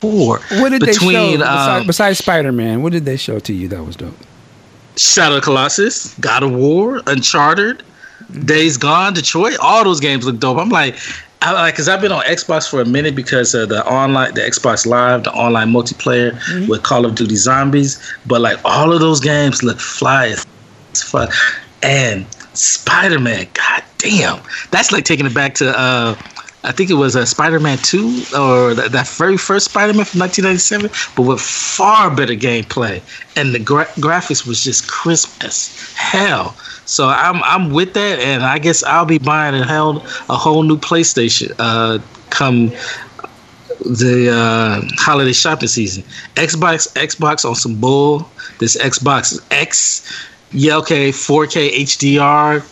Four. 0.00 0.40
what 0.60 0.70
did 0.70 0.82
they 0.82 0.92
show 0.92 1.06
between, 1.06 1.38
besides, 1.38 1.80
um, 1.80 1.86
besides 1.86 2.18
Spider 2.18 2.52
Man? 2.52 2.82
What 2.82 2.92
did 2.92 3.04
they 3.04 3.16
show 3.16 3.38
to 3.38 3.52
you 3.52 3.68
that 3.68 3.84
was 3.84 3.96
dope? 3.96 4.14
Shadow 4.96 5.36
of 5.36 5.42
Colossus, 5.42 6.16
God 6.18 6.42
of 6.42 6.52
War, 6.52 7.00
Uncharted, 7.06 7.82
Days 8.44 8.76
Gone, 8.76 9.14
Detroit. 9.14 9.56
All 9.60 9.84
those 9.84 10.00
games 10.00 10.26
look 10.26 10.38
dope. 10.38 10.58
I'm 10.58 10.68
like, 10.68 10.96
I 11.44 11.50
like 11.52 11.74
because 11.74 11.88
I've 11.88 12.00
been 12.00 12.12
on 12.12 12.22
Xbox 12.24 12.70
for 12.70 12.80
a 12.80 12.84
minute 12.84 13.16
because 13.16 13.52
of 13.54 13.68
the 13.68 13.84
online, 13.86 14.32
the 14.34 14.42
Xbox 14.42 14.86
Live, 14.86 15.24
the 15.24 15.32
online 15.32 15.72
multiplayer 15.72 16.32
with 16.68 16.84
Call 16.84 17.04
of 17.04 17.16
Duty 17.16 17.34
Zombies. 17.34 18.00
But 18.26 18.40
like 18.40 18.58
all 18.64 18.92
of 18.92 19.00
those 19.00 19.18
games 19.20 19.62
look 19.62 19.80
fly 19.80 20.28
as 20.28 20.46
fuck. 20.94 21.32
And 21.82 22.26
Spider 22.54 23.18
Man, 23.18 23.48
god 23.54 23.82
damn, 23.98 24.40
that's 24.70 24.92
like 24.92 25.04
taking 25.04 25.26
it 25.26 25.34
back 25.34 25.54
to. 25.56 25.76
uh 25.78 26.14
I 26.64 26.70
think 26.70 26.90
it 26.90 26.94
was 26.94 27.16
uh, 27.16 27.24
Spider-Man 27.24 27.78
2 27.78 28.22
or 28.38 28.74
that, 28.74 28.92
that 28.92 29.08
very 29.08 29.36
first 29.36 29.64
Spider-Man 29.70 30.04
from 30.04 30.20
1997, 30.20 30.90
but 31.16 31.22
with 31.22 31.40
far 31.40 32.08
better 32.14 32.34
gameplay. 32.34 33.02
And 33.36 33.52
the 33.52 33.58
gra- 33.58 33.86
graphics 33.96 34.46
was 34.46 34.62
just 34.62 34.88
crisp 34.88 35.42
as 35.42 35.92
hell. 35.96 36.54
So 36.84 37.08
I'm 37.08 37.42
I'm 37.42 37.70
with 37.70 37.94
that, 37.94 38.18
and 38.18 38.42
I 38.42 38.58
guess 38.58 38.82
I'll 38.82 39.04
be 39.04 39.18
buying 39.18 39.54
a 39.54 39.64
whole 39.64 39.98
a 40.28 40.36
whole 40.36 40.62
new 40.62 40.76
PlayStation 40.76 41.54
uh, 41.58 41.98
come 42.30 42.72
the 43.84 44.30
uh, 44.30 44.86
holiday 44.98 45.32
shopping 45.32 45.68
season. 45.68 46.02
Xbox 46.34 46.92
Xbox 46.94 47.44
on 47.48 47.54
some 47.54 47.80
bull. 47.80 48.28
This 48.58 48.76
Xbox 48.76 49.44
X, 49.50 50.28
yeah, 50.52 50.76
okay, 50.76 51.10
4K 51.10 51.70
HDR. 51.70 52.62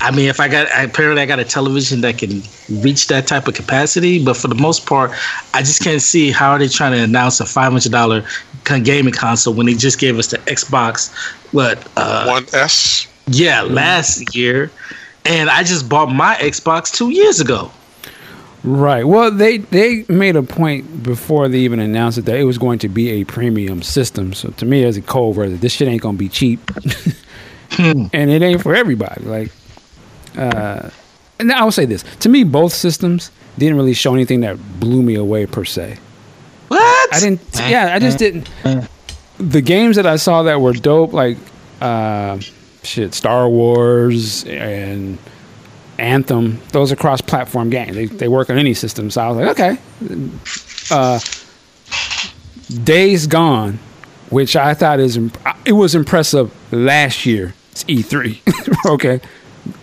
I 0.00 0.10
mean, 0.10 0.28
if 0.28 0.40
I 0.40 0.48
got 0.48 0.68
apparently 0.72 1.22
I 1.22 1.26
got 1.26 1.38
a 1.38 1.44
television 1.44 2.00
that 2.02 2.18
can 2.18 2.42
reach 2.82 3.08
that 3.08 3.26
type 3.26 3.48
of 3.48 3.54
capacity, 3.54 4.24
but 4.24 4.36
for 4.36 4.48
the 4.48 4.54
most 4.54 4.86
part, 4.86 5.10
I 5.52 5.60
just 5.60 5.82
can't 5.82 6.00
see 6.00 6.30
how 6.30 6.52
are 6.52 6.58
they 6.58 6.68
trying 6.68 6.92
to 6.92 7.02
announce 7.02 7.40
a 7.40 7.46
five 7.46 7.72
hundred 7.72 7.92
dollar 7.92 8.24
gaming 8.64 9.12
console 9.12 9.52
when 9.54 9.66
they 9.66 9.74
just 9.74 9.98
gave 9.98 10.18
us 10.18 10.28
the 10.28 10.38
Xbox 10.38 11.12
what 11.52 11.86
uh, 11.96 12.26
One 12.26 12.46
S. 12.52 13.09
yeah 13.30 13.62
last 13.62 14.34
year, 14.34 14.70
and 15.24 15.48
I 15.48 15.62
just 15.62 15.88
bought 15.88 16.12
my 16.12 16.34
Xbox 16.36 16.92
two 16.92 17.10
years 17.10 17.40
ago. 17.40 17.70
Right. 18.62 19.04
Well, 19.04 19.30
they 19.30 19.58
they 19.58 20.04
made 20.08 20.36
a 20.36 20.42
point 20.42 21.02
before 21.02 21.48
they 21.48 21.60
even 21.60 21.80
announced 21.80 22.18
it 22.18 22.26
that 22.26 22.36
it 22.36 22.44
was 22.44 22.58
going 22.58 22.78
to 22.80 22.88
be 22.88 23.10
a 23.20 23.24
premium 23.24 23.82
system. 23.82 24.34
So 24.34 24.50
to 24.50 24.66
me, 24.66 24.84
as 24.84 24.96
a 24.96 25.02
cold 25.02 25.36
word, 25.36 25.60
this 25.60 25.72
shit 25.72 25.88
ain't 25.88 26.02
gonna 26.02 26.18
be 26.18 26.28
cheap, 26.28 26.60
and 27.78 28.10
it 28.12 28.42
ain't 28.42 28.62
for 28.62 28.74
everybody. 28.74 29.24
Like, 29.24 29.50
uh, 30.36 30.90
and 31.38 31.50
I 31.50 31.64
will 31.64 31.72
say 31.72 31.86
this: 31.86 32.02
to 32.18 32.28
me, 32.28 32.44
both 32.44 32.74
systems 32.74 33.30
didn't 33.56 33.76
really 33.76 33.94
show 33.94 34.14
anything 34.14 34.40
that 34.40 34.58
blew 34.78 35.02
me 35.02 35.14
away 35.14 35.46
per 35.46 35.64
se. 35.64 35.98
What? 36.68 37.14
I 37.14 37.20
didn't. 37.20 37.40
Yeah, 37.54 37.94
I 37.94 37.98
just 37.98 38.18
didn't. 38.18 38.48
The 39.38 39.62
games 39.62 39.96
that 39.96 40.04
I 40.04 40.16
saw 40.16 40.42
that 40.42 40.60
were 40.60 40.74
dope, 40.74 41.14
like 41.14 41.38
uh, 41.80 42.38
shit, 42.82 43.14
Star 43.14 43.48
Wars 43.48 44.44
and 44.44 45.18
Anthem. 45.98 46.60
Those 46.72 46.92
are 46.92 46.96
cross-platform 46.96 47.70
games. 47.70 47.94
They 47.94 48.06
they 48.06 48.28
work 48.28 48.50
on 48.50 48.58
any 48.58 48.74
system. 48.74 49.10
So 49.10 49.20
I 49.20 49.28
was 49.30 49.36
like, 49.36 49.58
okay. 49.58 49.78
Uh, 50.90 51.20
Days 52.84 53.26
Gone, 53.26 53.78
which 54.30 54.56
I 54.56 54.74
thought 54.74 55.00
is 55.00 55.18
it 55.64 55.72
was 55.72 55.94
impressive 55.94 56.54
last 56.72 57.26
year. 57.26 57.54
It's 57.72 57.84
E3. 57.84 58.86
okay, 58.92 59.20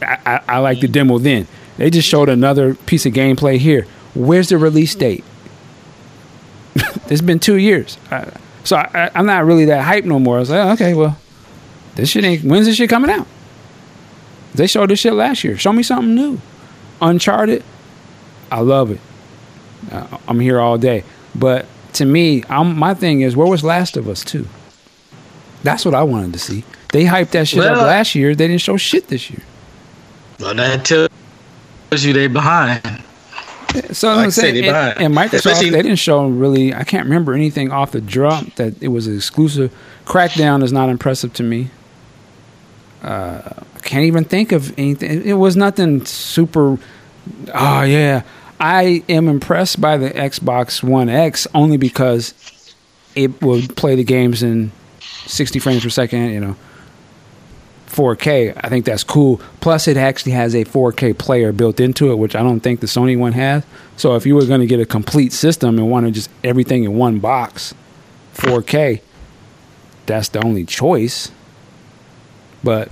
I, 0.02 0.18
I, 0.26 0.42
I 0.56 0.58
like 0.60 0.80
the 0.80 0.88
demo 0.88 1.18
then. 1.20 1.48
They 1.78 1.90
just 1.90 2.08
showed 2.08 2.30
another 2.30 2.74
piece 2.74 3.06
of 3.06 3.14
gameplay 3.14 3.58
here. 3.58 3.86
Where's 4.16 4.50
the 4.50 4.58
release 4.58 4.96
date? 4.96 5.24
it's 7.08 7.22
been 7.22 7.40
two 7.40 7.58
years. 7.58 7.98
Uh, 8.10 8.32
so 8.64 8.78
I, 8.78 8.90
I, 8.94 9.12
I'm 9.16 9.26
not 9.26 9.46
really 9.46 9.66
that 9.66 9.84
hype 9.84 10.06
no 10.06 10.20
more. 10.20 10.38
I 10.38 10.40
was 10.40 10.50
like, 10.50 10.66
oh, 10.66 10.72
okay, 10.72 10.94
well, 10.94 11.18
this 11.98 12.10
shit 12.10 12.24
ain't. 12.24 12.44
When's 12.44 12.66
this 12.66 12.78
shit 12.78 12.90
coming 12.90 13.12
out? 13.12 13.28
They 14.56 14.68
showed 14.68 14.90
this 14.90 15.00
shit 15.00 15.14
last 15.14 15.44
year. 15.44 15.58
Show 15.58 15.74
me 15.74 15.84
something 15.84 16.16
new. 16.16 16.40
Uncharted, 17.02 17.64
I 18.52 18.62
love 18.62 18.90
it. 18.92 19.00
Uh, 19.92 20.18
I'm 20.28 20.40
here 20.40 20.60
all 20.60 20.78
day. 20.78 21.04
But 21.36 21.66
to 21.94 22.06
me, 22.06 22.44
I'm, 22.50 22.78
my 22.78 22.94
thing 22.94 23.22
is, 23.22 23.36
where 23.36 23.48
was 23.48 23.64
Last 23.64 23.98
of 23.98 24.08
Us 24.08 24.24
2? 24.24 24.48
That's 25.64 25.86
what 25.86 25.94
I 25.94 26.04
wanted 26.04 26.34
to 26.34 26.40
see. 26.40 26.64
They 26.92 27.04
hyped 27.06 27.32
that 27.32 27.48
shit 27.48 27.60
up 27.64 27.78
last 27.78 28.16
year. 28.16 28.34
They 28.34 28.48
didn't 28.48 28.62
show 28.62 28.78
shit 28.78 29.08
this 29.10 29.30
year. 29.30 29.42
Well, 30.40 30.56
that 30.56 30.86
tells 30.86 31.10
you 32.04 32.14
they 32.14 32.28
behind. 32.28 32.82
So 33.92 34.08
Like 34.16 34.26
I'm 34.26 34.32
saying, 34.32 34.56
and, 34.58 34.66
behind. 34.66 34.98
and 35.02 35.14
Microsoft, 35.14 35.34
Especially- 35.34 35.70
they 35.70 35.82
didn't 35.84 36.00
show 36.00 36.28
really. 36.28 36.74
I 36.74 36.84
can't 36.84 37.04
remember 37.04 37.34
anything 37.34 37.72
off 37.72 37.92
the 37.92 38.02
drop 38.02 38.56
that 38.56 38.82
it 38.82 38.88
was 38.88 39.08
exclusive. 39.08 39.76
Crackdown 40.06 40.64
is 40.64 40.72
not 40.72 40.90
impressive 40.90 41.34
to 41.34 41.44
me. 41.44 41.70
Uh, 43.04 43.42
can't 43.84 44.06
even 44.06 44.24
think 44.24 44.52
of 44.52 44.78
anything. 44.78 45.24
It 45.24 45.34
was 45.34 45.56
nothing 45.56 46.06
super. 46.06 46.78
Oh 47.54 47.82
yeah, 47.84 48.24
I 48.60 49.04
am 49.08 49.28
impressed 49.28 49.80
by 49.80 49.98
the 49.98 50.10
Xbox 50.10 50.84
One 50.84 51.10
X 51.10 51.48
only 51.54 51.78
because 51.78 52.34
it 53.16 53.42
will 53.42 53.62
play 53.76 53.96
the 53.96 54.04
games 54.04 54.44
in 54.44 54.72
60 55.00 55.60
frames 55.60 55.84
per 55.84 55.90
second. 55.90 56.32
You 56.32 56.40
know, 56.40 56.56
4K. 57.88 58.60
I 58.64 58.70
think 58.70 58.86
that's 58.86 59.04
cool. 59.04 59.42
Plus, 59.62 59.88
it 59.88 59.98
actually 59.98 60.34
has 60.34 60.54
a 60.54 60.66
4K 60.66 61.18
player 61.18 61.52
built 61.52 61.80
into 61.80 62.12
it, 62.12 62.16
which 62.16 62.36
I 62.36 62.44
don't 62.44 62.60
think 62.60 62.80
the 62.80 62.88
Sony 62.88 63.18
one 63.18 63.34
has. 63.34 63.64
So, 63.96 64.16
if 64.16 64.26
you 64.26 64.36
were 64.36 64.46
going 64.46 64.62
to 64.62 64.68
get 64.68 64.80
a 64.80 64.86
complete 64.86 65.34
system 65.34 65.78
and 65.78 65.90
wanted 65.90 66.14
just 66.14 66.30
everything 66.44 66.84
in 66.84 66.96
one 66.96 67.20
box, 67.20 67.74
4K, 68.36 69.02
that's 70.06 70.30
the 70.30 70.44
only 70.44 70.66
choice. 70.66 71.32
But 72.68 72.92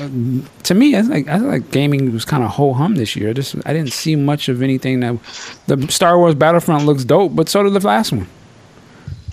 um, 0.00 0.44
to 0.64 0.74
me, 0.74 0.96
I 0.96 1.02
think 1.02 1.28
I 1.28 1.36
like 1.36 1.70
gaming 1.70 2.12
was 2.12 2.24
kind 2.24 2.42
of 2.42 2.50
ho 2.50 2.72
hum 2.72 2.96
this 2.96 3.14
year. 3.14 3.32
Just 3.32 3.54
I 3.64 3.72
didn't 3.72 3.92
see 3.92 4.16
much 4.16 4.48
of 4.48 4.62
anything 4.62 4.98
that 4.98 5.16
the 5.68 5.86
Star 5.92 6.18
Wars 6.18 6.34
Battlefront 6.34 6.86
looks 6.86 7.04
dope, 7.04 7.36
but 7.36 7.48
so 7.48 7.62
did 7.62 7.72
the 7.72 7.86
last 7.86 8.10
one. 8.10 8.26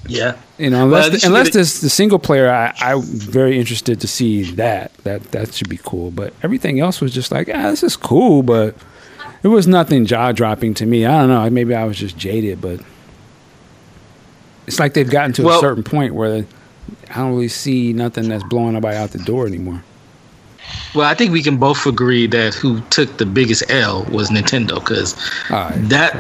Yeah. 0.08 0.38
You 0.60 0.70
know, 0.70 0.84
unless 0.84 1.10
Well, 1.10 1.22
unless 1.26 1.54
this 1.56 1.82
the 1.82 1.90
single 1.90 2.20
player, 2.20 2.52
I, 2.52 2.72
I'm 2.80 3.02
very 3.02 3.58
interested 3.58 4.00
to 4.02 4.08
see 4.08 4.44
that. 4.52 4.94
That 5.06 5.24
that 5.32 5.56
should 5.56 5.70
be 5.70 5.80
cool. 5.82 6.12
But 6.12 6.36
everything 6.44 6.80
else 6.80 7.02
was 7.02 7.12
just 7.12 7.32
like, 7.32 7.48
yeah, 7.48 7.72
this 7.72 7.82
is 7.82 7.96
cool, 7.98 8.44
but 8.44 8.76
it 9.42 9.48
was 9.48 9.66
nothing 9.66 10.06
jaw 10.06 10.34
dropping 10.34 10.76
to 10.76 10.86
me. 10.86 11.04
I 11.04 11.22
don't 11.22 11.30
know. 11.30 11.50
Maybe 11.50 11.74
I 11.74 11.86
was 11.86 11.98
just 11.98 12.16
jaded, 12.16 12.62
but 12.62 12.80
it's 14.68 14.78
like 14.78 14.94
they've 14.94 15.10
gotten 15.10 15.34
to 15.34 15.50
a 15.50 15.58
certain 15.60 15.84
point 15.84 16.14
where 16.14 16.46
I 17.10 17.16
don't 17.16 17.32
really 17.32 17.48
see 17.48 17.94
nothing 17.94 18.30
that's 18.30 18.44
blowing 18.44 18.74
nobody 18.74 18.98
out 18.98 19.12
the 19.12 19.20
door 19.20 19.48
anymore. 19.48 19.84
Well, 20.94 21.08
I 21.08 21.14
think 21.14 21.32
we 21.32 21.42
can 21.42 21.58
both 21.58 21.86
agree 21.86 22.28
that 22.28 22.54
who 22.54 22.82
took 22.90 23.18
the 23.18 23.26
biggest 23.26 23.70
L 23.70 24.04
was 24.06 24.30
Nintendo 24.30 24.76
because 24.76 25.16
right. 25.50 25.74
that 25.90 26.14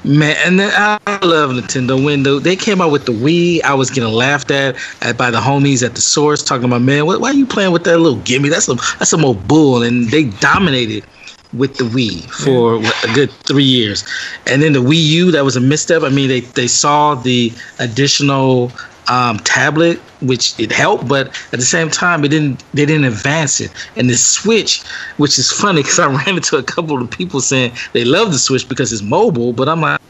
man, 0.04 0.36
and 0.44 0.60
then 0.60 0.72
I 0.74 0.98
love 1.24 1.50
Nintendo. 1.50 2.02
When 2.02 2.22
the, 2.22 2.38
they 2.38 2.56
came 2.56 2.80
out 2.80 2.90
with 2.90 3.06
the 3.06 3.12
Wii, 3.12 3.62
I 3.62 3.74
was 3.74 3.90
getting 3.90 4.12
laughed 4.12 4.50
at, 4.50 4.76
at 5.02 5.16
by 5.16 5.30
the 5.30 5.38
homies 5.38 5.84
at 5.84 5.94
the 5.94 6.00
source, 6.00 6.42
talking 6.42 6.64
about 6.64 6.82
man, 6.82 7.06
what, 7.06 7.20
why 7.20 7.30
are 7.30 7.34
you 7.34 7.46
playing 7.46 7.72
with 7.72 7.84
that 7.84 7.98
little 7.98 8.20
gimme? 8.20 8.48
That's 8.48 8.66
some 8.66 8.78
that's 8.98 9.10
some 9.10 9.24
old 9.24 9.46
bull, 9.46 9.82
and 9.82 10.08
they 10.08 10.24
dominated 10.24 11.04
with 11.52 11.76
the 11.76 11.84
Wii 11.84 12.30
for 12.30 12.76
a 12.76 13.14
good 13.14 13.30
three 13.30 13.64
years, 13.64 14.04
and 14.46 14.62
then 14.62 14.72
the 14.72 14.80
Wii 14.80 15.02
U 15.02 15.30
that 15.32 15.44
was 15.44 15.56
a 15.56 15.60
misstep. 15.60 16.02
I 16.02 16.08
mean, 16.08 16.28
they 16.28 16.40
they 16.40 16.68
saw 16.68 17.14
the 17.14 17.52
additional 17.78 18.72
um, 19.10 19.38
tablet, 19.40 19.98
which 20.22 20.58
it 20.58 20.70
helped, 20.70 21.08
but 21.08 21.28
at 21.52 21.58
the 21.58 21.66
same 21.66 21.90
time, 21.90 22.24
it 22.24 22.28
didn't. 22.28 22.62
They 22.72 22.86
didn't 22.86 23.04
advance 23.04 23.60
it. 23.60 23.72
And 23.96 24.08
the 24.08 24.16
Switch, 24.16 24.82
which 25.16 25.36
is 25.38 25.50
funny 25.50 25.82
because 25.82 25.98
I 25.98 26.06
ran 26.06 26.36
into 26.36 26.56
a 26.56 26.62
couple 26.62 27.02
of 27.02 27.10
people 27.10 27.40
saying 27.40 27.72
they 27.92 28.04
love 28.04 28.32
the 28.32 28.38
Switch 28.38 28.68
because 28.68 28.92
it's 28.92 29.02
mobile, 29.02 29.52
but 29.52 29.68
I'm 29.68 29.80
like, 29.80 30.00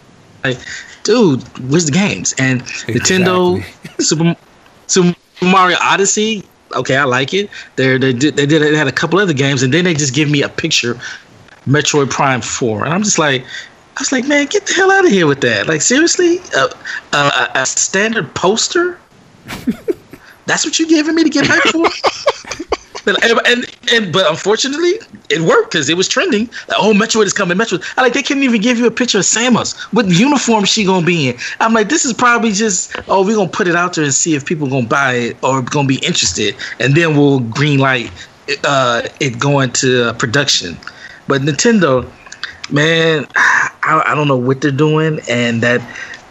like 0.44 0.58
dude, 1.02 1.42
where's 1.70 1.86
the 1.86 1.92
games? 1.92 2.34
And 2.38 2.62
Nintendo 2.62 3.64
Super 4.00 4.36
Super 4.86 5.16
Mario 5.42 5.78
Odyssey. 5.80 6.44
Okay, 6.76 6.96
I 6.96 7.04
like 7.04 7.34
it. 7.34 7.50
They're, 7.76 7.98
they 7.98 8.12
did 8.12 8.36
they 8.36 8.46
did 8.46 8.62
they 8.62 8.76
had 8.76 8.86
a 8.86 8.92
couple 8.92 9.18
other 9.18 9.32
games, 9.32 9.62
and 9.62 9.72
then 9.72 9.84
they 9.84 9.94
just 9.94 10.14
give 10.14 10.30
me 10.30 10.42
a 10.42 10.48
picture, 10.48 10.94
Metroid 11.66 12.10
Prime 12.10 12.42
Four, 12.42 12.84
and 12.84 12.92
I'm 12.92 13.02
just 13.02 13.18
like. 13.18 13.44
I 13.96 14.00
was 14.00 14.12
like, 14.12 14.26
man, 14.26 14.46
get 14.46 14.66
the 14.66 14.74
hell 14.74 14.90
out 14.90 15.04
of 15.04 15.10
here 15.10 15.26
with 15.26 15.40
that. 15.42 15.66
Like, 15.66 15.82
seriously, 15.82 16.38
a, 16.54 17.66
standard 17.66 18.34
poster? 18.34 18.98
That's 20.46 20.64
what 20.64 20.78
you're 20.78 20.88
giving 20.88 21.14
me 21.14 21.24
to 21.24 21.30
get 21.30 21.48
back 21.48 21.62
for? 21.64 21.82
But- 23.04 23.24
and, 23.24 23.40
and, 23.46 23.76
and 23.92 24.12
but 24.12 24.28
unfortunately, 24.28 25.00
it 25.30 25.40
worked 25.40 25.72
because 25.72 25.88
it 25.88 25.96
was 25.96 26.06
trending. 26.06 26.46
Like, 26.68 26.78
oh, 26.78 26.92
Metroid 26.92 27.24
is 27.24 27.32
coming. 27.32 27.56
Metroid. 27.56 27.82
I 27.96 28.02
like 28.02 28.12
they 28.12 28.22
couldn't 28.22 28.42
even 28.42 28.60
give 28.60 28.78
you 28.78 28.86
a 28.86 28.90
picture 28.90 29.18
of 29.18 29.24
Samus. 29.24 29.78
What 29.92 30.06
uniform 30.06 30.64
she 30.64 30.84
gonna 30.84 31.06
be 31.06 31.30
in? 31.30 31.36
I'm 31.60 31.72
like, 31.72 31.88
this 31.88 32.04
is 32.04 32.12
probably 32.12 32.52
just 32.52 32.94
oh, 33.08 33.24
we're 33.24 33.36
gonna 33.36 33.48
put 33.48 33.68
it 33.68 33.74
out 33.74 33.94
there 33.94 34.04
and 34.04 34.14
see 34.14 34.34
if 34.34 34.44
people 34.44 34.68
gonna 34.68 34.86
buy 34.86 35.14
it 35.14 35.42
or 35.42 35.62
gonna 35.62 35.88
be 35.88 35.96
interested, 35.96 36.54
and 36.78 36.94
then 36.94 37.16
we'll 37.16 37.40
green 37.40 37.78
light 37.78 38.10
uh, 38.64 39.02
it 39.20 39.38
going 39.38 39.72
to 39.72 40.08
uh, 40.08 40.12
production. 40.14 40.76
But 41.26 41.42
Nintendo, 41.42 42.10
man, 42.72 43.26
I, 43.36 44.02
I 44.06 44.14
don't 44.14 44.28
know 44.28 44.36
what 44.36 44.60
they're 44.60 44.70
doing, 44.70 45.20
and 45.28 45.62
that 45.62 45.80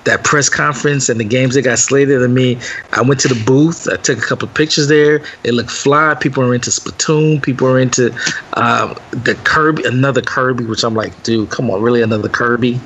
that 0.06 0.24
press 0.24 0.48
conference 0.50 1.10
and 1.10 1.20
the 1.20 1.24
games 1.26 1.56
that 1.56 1.64
got 1.64 1.78
slated. 1.78 2.24
I 2.24 2.28
mean, 2.28 2.60
I 2.94 3.02
went 3.02 3.20
to 3.22 3.28
the 3.28 3.44
booth. 3.46 3.88
I 3.92 3.98
took 3.98 4.18
a 4.18 4.22
couple 4.22 4.48
of 4.48 4.56
pictures 4.56 4.88
there. 4.88 5.22
It 5.44 5.54
looked 5.54 5.70
fly. 5.72 6.16
People 6.16 6.44
are 6.44 6.54
into 6.54 6.70
Splatoon. 6.70 7.44
People 7.44 7.68
are 7.68 7.80
into 7.80 8.08
um, 8.54 8.96
the 9.12 9.38
Kirby, 9.44 9.84
another 9.84 10.22
Kirby, 10.22 10.66
which 10.66 10.84
I'm 10.84 10.96
like, 10.96 11.22
dude, 11.24 11.50
come 11.50 11.70
on, 11.70 11.82
really 11.82 12.02
another 12.02 12.30
Kirby? 12.30 12.80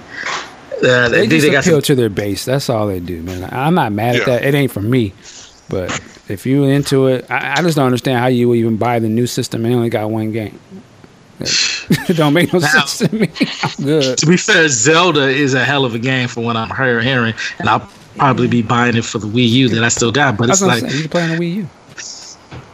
Uh, 0.84 1.08
They 1.10 1.22
they, 1.22 1.28
just 1.28 1.46
they 1.46 1.52
got 1.52 1.66
appeal 1.66 1.76
some, 1.76 1.82
to 1.84 1.96
their 1.96 2.10
base. 2.10 2.46
That's 2.46 2.70
all 2.70 2.88
they 2.88 3.00
do, 3.00 3.22
man. 3.22 3.48
I'm 3.54 3.76
not 3.76 3.92
mad 3.92 4.16
Yeah. 4.16 4.22
at 4.22 4.26
that. 4.26 4.44
It 4.46 4.56
ain't 4.56 4.72
for 4.72 4.82
me, 4.82 5.14
but 5.70 5.92
if 6.28 6.46
you 6.46 6.64
into 6.64 7.08
it, 7.08 7.30
I, 7.30 7.60
I 7.60 7.62
just 7.62 7.78
don't 7.78 7.86
understand 7.86 8.20
how 8.20 8.28
you 8.28 8.50
would 8.50 8.58
even 8.58 8.78
buy 8.78 9.00
the 9.00 9.08
new 9.08 9.28
system 9.28 9.64
and 9.66 9.74
only 9.76 9.90
got 9.90 10.10
one 10.10 10.32
game. 10.32 10.60
it 12.10 12.18
don't 12.18 12.34
make 12.34 12.54
no 12.54 12.60
Now- 12.60 12.68
sense 12.86 12.98
to 13.00 13.16
me. 13.16 13.30
I'm 13.64 13.86
good. 13.86 14.18
to 14.18 14.26
be 14.26 14.38
fair, 14.38 14.68
Zelda 14.68 15.28
is 15.28 15.54
a 15.54 15.64
hell 15.64 15.86
of 15.86 15.96
a 15.96 16.00
game 16.00 16.28
from 16.28 16.44
what 16.44 16.56
I'm 16.56 16.76
hear- 16.76 17.02
hearing, 17.02 17.34
and 17.60 17.70
I'll 17.70 17.88
probably 18.18 18.48
be 18.48 18.62
buying 18.62 18.96
it 18.96 19.06
for 19.06 19.18
the 19.18 19.28
Wii 19.28 19.50
U 19.50 19.70
that 19.70 19.84
I 19.84 19.90
still 19.90 20.12
got. 20.12 20.38
But 20.38 20.50
it's 20.50 20.62
like, 20.62 20.84
you 20.84 21.02
can 21.02 21.10
play 21.10 21.24
on 21.24 21.30
the 21.32 21.38
Wii 21.38 21.56
U. 21.56 21.68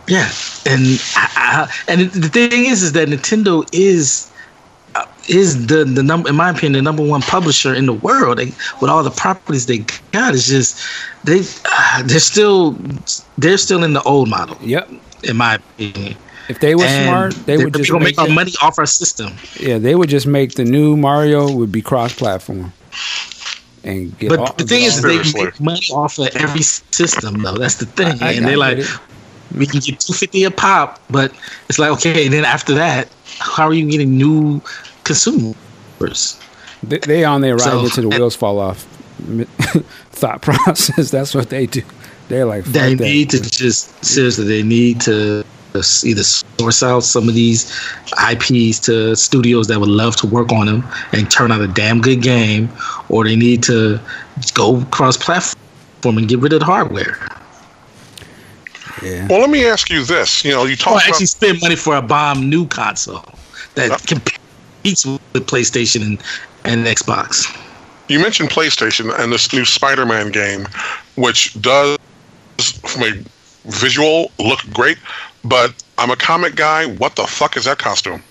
Yeah, 0.07 0.29
and 0.65 0.99
I, 1.15 1.67
I, 1.69 1.73
and 1.87 2.09
the 2.11 2.29
thing 2.29 2.65
is, 2.65 2.81
is 2.81 2.93
that 2.93 3.07
Nintendo 3.09 3.67
is 3.71 4.31
uh, 4.95 5.05
is 5.27 5.67
the 5.67 5.85
the 5.85 6.01
number, 6.01 6.27
in 6.29 6.35
my 6.35 6.49
opinion, 6.49 6.73
the 6.73 6.81
number 6.81 7.05
one 7.05 7.21
publisher 7.21 7.75
in 7.75 7.85
the 7.85 7.93
world. 7.93 8.39
They, 8.39 8.45
with 8.81 8.89
all 8.89 9.03
the 9.03 9.11
properties 9.11 9.67
they 9.67 9.85
got, 10.11 10.33
it's 10.33 10.47
just 10.47 10.81
they 11.25 11.41
uh, 11.71 12.01
they're 12.03 12.19
still 12.19 12.71
they're 13.37 13.59
still 13.59 13.83
in 13.83 13.93
the 13.93 14.01
old 14.01 14.29
model. 14.29 14.57
Yep. 14.61 14.89
In 15.25 15.37
my 15.37 15.55
opinion. 15.55 16.15
If 16.49 16.59
they 16.59 16.73
were 16.75 16.83
And 16.83 17.05
smart, 17.33 17.45
they 17.45 17.57
would 17.57 17.73
just 17.75 17.91
gonna 17.91 18.03
make 18.03 18.17
make 18.17 18.27
our 18.27 18.33
money 18.33 18.53
off 18.61 18.79
our 18.79 18.85
system. 18.87 19.33
Yeah, 19.59 19.77
they 19.77 19.95
would 19.95 20.09
just 20.09 20.25
make 20.27 20.55
the 20.55 20.65
new 20.65 20.97
Mario 20.97 21.51
would 21.51 21.71
be 21.71 21.81
cross-platform, 21.81 22.73
and 23.83 24.17
get. 24.19 24.29
But 24.29 24.39
all, 24.39 24.53
the 24.53 24.63
thing 24.65 24.81
get 24.81 24.87
is, 24.87 24.95
all- 24.97 25.01
they 25.09 25.15
Seriously. 25.23 25.43
make 25.45 25.59
money 25.61 25.85
off 25.93 26.17
of 26.19 26.35
every 26.35 26.61
system, 26.63 27.41
though. 27.43 27.53
That's 27.57 27.75
the 27.75 27.85
thing, 27.85 28.17
I- 28.21 28.29
I- 28.29 28.31
and 28.33 28.45
they're 28.47 28.57
like, 28.57 28.79
it. 28.79 28.87
we 29.55 29.65
can 29.67 29.79
get 29.79 29.99
two 29.99 30.13
fifty 30.13 30.43
a 30.43 30.51
pop, 30.51 30.99
but 31.11 31.31
it's 31.69 31.77
like 31.79 31.91
okay. 31.91 32.25
And 32.25 32.33
then 32.33 32.45
after 32.45 32.73
that, 32.73 33.09
how 33.37 33.67
are 33.67 33.73
you 33.73 33.89
getting 33.89 34.17
new 34.17 34.59
consumers? 35.03 36.39
they, 36.83 36.97
they 36.99 37.23
on 37.25 37.41
their 37.41 37.59
So- 37.59 37.83
ride 37.83 37.91
till 37.91 38.09
the 38.09 38.17
wheels 38.17 38.35
fall 38.35 38.59
off. 38.59 38.85
Thought 40.11 40.41
process. 40.41 41.11
That's 41.15 41.35
what 41.35 41.49
they 41.49 41.65
do. 41.65 41.81
They're 42.29 42.45
like 42.45 42.63
fuck 42.63 42.73
They 42.73 42.95
that. 42.95 43.03
need 43.03 43.29
to 43.31 43.41
just 43.41 44.03
seriously. 44.03 44.45
They 44.45 44.63
need 44.63 45.01
to 45.01 45.43
either 45.75 46.23
source 46.23 46.83
out 46.83 47.01
some 47.03 47.29
of 47.29 47.35
these 47.35 47.71
IPs 48.31 48.79
to 48.79 49.15
studios 49.15 49.67
that 49.67 49.79
would 49.79 49.89
love 49.89 50.15
to 50.17 50.27
work 50.27 50.51
on 50.51 50.65
them 50.65 50.83
and 51.13 51.29
turn 51.29 51.51
out 51.51 51.61
a 51.61 51.67
damn 51.67 52.01
good 52.01 52.21
game, 52.21 52.69
or 53.09 53.23
they 53.23 53.35
need 53.35 53.63
to 53.63 53.99
go 54.53 54.83
cross 54.91 55.17
platform 55.17 56.17
and 56.17 56.27
get 56.27 56.39
rid 56.39 56.53
of 56.53 56.59
the 56.59 56.65
hardware. 56.65 57.17
Yeah. 59.01 59.27
Well, 59.29 59.39
let 59.39 59.49
me 59.49 59.65
ask 59.65 59.89
you 59.89 60.03
this. 60.03 60.43
You 60.43 60.51
know, 60.51 60.65
you 60.65 60.73
Or 60.73 60.77
talk 60.77 60.95
actually 60.97 61.23
about 61.23 61.29
spend 61.29 61.61
money 61.61 61.75
for 61.75 61.95
a 61.95 62.01
bomb 62.01 62.49
new 62.49 62.67
console 62.67 63.23
that 63.75 64.05
competes 64.07 65.05
with 65.05 65.47
PlayStation 65.47 66.01
and, 66.01 66.23
and 66.65 66.85
Xbox. 66.85 67.45
you 68.09 68.19
mentioned 68.19 68.49
PlayStation 68.49 69.17
and 69.19 69.31
this 69.31 69.53
new 69.53 69.63
Spider-Man 69.63 70.31
game, 70.31 70.67
which 71.15 71.59
does, 71.61 71.97
from 72.83 73.03
a 73.03 73.23
visual, 73.65 74.31
look 74.39 74.59
great. 74.73 74.97
But 75.43 75.73
I'm 75.97 76.09
a 76.11 76.15
comic 76.15 76.55
guy. 76.55 76.85
What 76.85 77.15
the 77.15 77.25
fuck 77.27 77.55
is 77.57 77.65
that 77.65 77.77
costume? 77.77 78.21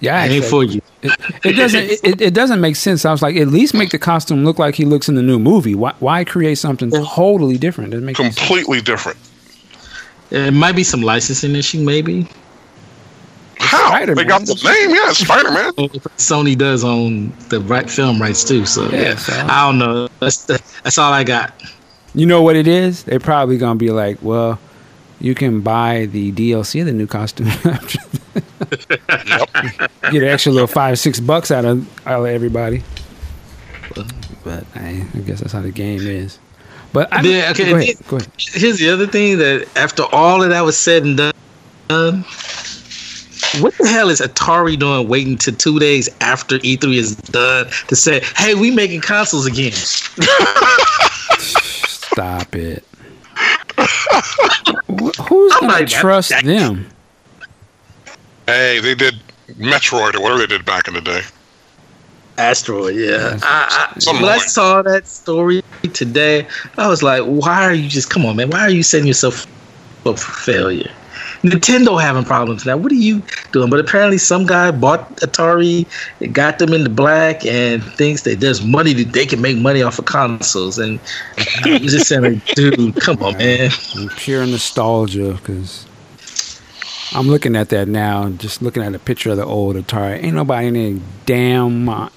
Yeah, 0.00 0.24
It 0.24 0.30
ain't 0.32 0.44
for 0.44 0.64
you. 0.64 0.80
it, 1.02 1.12
it 1.44 1.52
doesn't. 1.52 1.84
It, 2.02 2.20
it 2.20 2.34
doesn't 2.34 2.60
make 2.60 2.74
sense. 2.74 3.04
I 3.04 3.12
was 3.12 3.22
like, 3.22 3.36
at 3.36 3.48
least 3.48 3.72
make 3.72 3.90
the 3.90 3.98
costume 4.00 4.44
look 4.44 4.58
like 4.58 4.74
he 4.74 4.84
looks 4.84 5.08
in 5.08 5.14
the 5.14 5.22
new 5.22 5.38
movie. 5.38 5.74
Why, 5.76 5.94
why 6.00 6.24
create 6.24 6.56
something 6.58 6.90
totally 6.90 7.56
different? 7.56 7.90
Doesn't 7.92 8.04
make 8.04 8.16
sense. 8.16 8.36
Completely 8.36 8.80
different. 8.80 9.18
It 10.32 10.52
might 10.52 10.74
be 10.74 10.82
some 10.82 11.02
licensing 11.02 11.54
issue, 11.54 11.80
maybe. 11.84 12.26
How 13.58 13.88
Spider-Man. 13.88 14.16
they 14.16 14.24
got 14.24 14.40
the 14.44 14.54
name? 14.64 14.90
Yeah, 14.96 15.12
Spider-Man. 15.12 15.72
Sony 16.18 16.58
does 16.58 16.82
own 16.84 17.32
the 17.48 17.60
right 17.60 17.88
film 17.88 18.20
rights 18.20 18.42
too, 18.42 18.66
so 18.66 18.88
Yeah, 18.90 19.00
yeah. 19.02 19.16
so- 19.16 19.32
I 19.48 19.66
don't 19.66 19.78
know. 19.78 20.08
That's 20.20 20.44
that's 20.46 20.98
all 20.98 21.12
I 21.12 21.22
got. 21.22 21.52
You 22.14 22.26
know 22.26 22.42
what 22.42 22.56
it 22.56 22.66
is? 22.66 23.04
They're 23.04 23.20
probably 23.20 23.56
gonna 23.56 23.76
be 23.78 23.90
like, 23.90 24.18
well, 24.20 24.58
you 25.22 25.34
can 25.36 25.60
buy 25.60 26.06
the 26.06 26.32
DLC 26.32 26.80
of 26.80 26.86
the 26.86 26.92
new 26.92 27.06
costume. 27.06 27.46
Get 30.10 30.22
an 30.22 30.28
extra 30.28 30.50
little 30.50 30.66
five, 30.66 30.98
six 30.98 31.20
bucks 31.20 31.52
out 31.52 31.64
of 31.64 32.06
out 32.06 32.20
of 32.20 32.26
everybody. 32.26 32.82
But 34.42 34.64
I, 34.74 35.06
I 35.14 35.18
guess 35.20 35.40
that's 35.40 35.52
how 35.52 35.62
the 35.62 35.70
game 35.70 36.00
is. 36.00 36.40
But 36.92 37.12
I, 37.12 37.20
Yeah, 37.22 37.50
okay, 37.52 37.70
go 37.70 37.76
ahead. 37.76 37.96
Go 38.08 38.16
ahead. 38.16 38.32
Here's 38.36 38.78
the 38.78 38.90
other 38.90 39.06
thing 39.06 39.38
that 39.38 39.68
after 39.76 40.02
all 40.12 40.42
of 40.42 40.50
that 40.50 40.62
was 40.62 40.76
said 40.76 41.04
and 41.04 41.16
done, 41.16 42.24
what 43.60 43.74
the 43.78 43.86
hell 43.86 44.08
is 44.08 44.20
Atari 44.20 44.76
doing 44.76 45.06
waiting 45.08 45.38
to 45.38 45.52
two 45.52 45.78
days 45.78 46.08
after 46.20 46.58
E3 46.58 46.94
is 46.96 47.14
done 47.16 47.68
to 47.86 47.94
say, 47.94 48.22
hey, 48.36 48.54
we 48.54 48.72
making 48.72 49.02
consoles 49.02 49.46
again? 49.46 49.72
Stop 51.38 52.56
it. 52.56 52.84
Wh- 53.78 55.28
Who's 55.28 55.56
gonna 55.56 55.86
trust 55.86 56.30
that- 56.30 56.44
them? 56.44 56.88
Hey, 58.46 58.80
they 58.80 58.94
did 58.94 59.16
Metroid 59.58 60.14
or 60.14 60.20
whatever 60.20 60.40
they 60.40 60.46
did 60.46 60.64
back 60.64 60.88
in 60.88 60.94
the 60.94 61.00
day. 61.00 61.22
Asteroid, 62.38 62.96
yeah. 62.96 63.38
I, 63.42 63.92
I, 64.06 64.12
when 64.20 64.24
I 64.24 64.38
saw 64.38 64.82
that 64.82 65.06
story 65.06 65.62
today, 65.92 66.46
I 66.78 66.88
was 66.88 67.02
like, 67.02 67.22
why 67.24 67.62
are 67.62 67.74
you 67.74 67.88
just, 67.88 68.08
come 68.10 68.24
on, 68.24 68.36
man, 68.36 68.50
why 68.50 68.60
are 68.60 68.70
you 68.70 68.82
setting 68.82 69.06
yourself 69.06 69.46
up 70.06 70.18
for 70.18 70.32
failure? 70.32 70.90
Nintendo 71.42 72.00
having 72.00 72.24
problems 72.24 72.64
now. 72.64 72.76
What 72.76 72.92
are 72.92 72.96
you 72.96 73.22
doing? 73.50 73.68
But 73.68 73.80
apparently, 73.80 74.18
some 74.18 74.46
guy 74.46 74.70
bought 74.70 75.16
Atari, 75.16 75.86
got 76.32 76.58
them 76.58 76.72
in 76.72 76.84
the 76.84 76.90
black, 76.90 77.44
and 77.44 77.82
thinks 77.82 78.22
that 78.22 78.40
there's 78.40 78.62
money 78.62 78.92
that 78.94 79.12
they 79.12 79.26
can 79.26 79.40
make 79.40 79.56
money 79.56 79.82
off 79.82 79.98
of 79.98 80.04
consoles. 80.04 80.78
And 80.78 81.00
I'm 81.64 81.82
just 81.82 82.06
saying, 82.06 82.42
dude, 82.54 82.96
come 82.96 83.22
on, 83.22 83.36
man. 83.38 83.70
Pure 84.16 84.46
nostalgia, 84.46 85.32
because 85.32 85.86
I'm 87.12 87.28
looking 87.28 87.56
at 87.56 87.70
that 87.70 87.88
now, 87.88 88.28
just 88.30 88.62
looking 88.62 88.82
at 88.82 88.94
a 88.94 88.98
picture 88.98 89.30
of 89.30 89.36
the 89.36 89.44
old 89.44 89.76
Atari. 89.76 90.22
Ain't 90.22 90.34
nobody 90.34 90.68
in 90.68 90.76
any 90.76 91.02
damn 91.26 91.86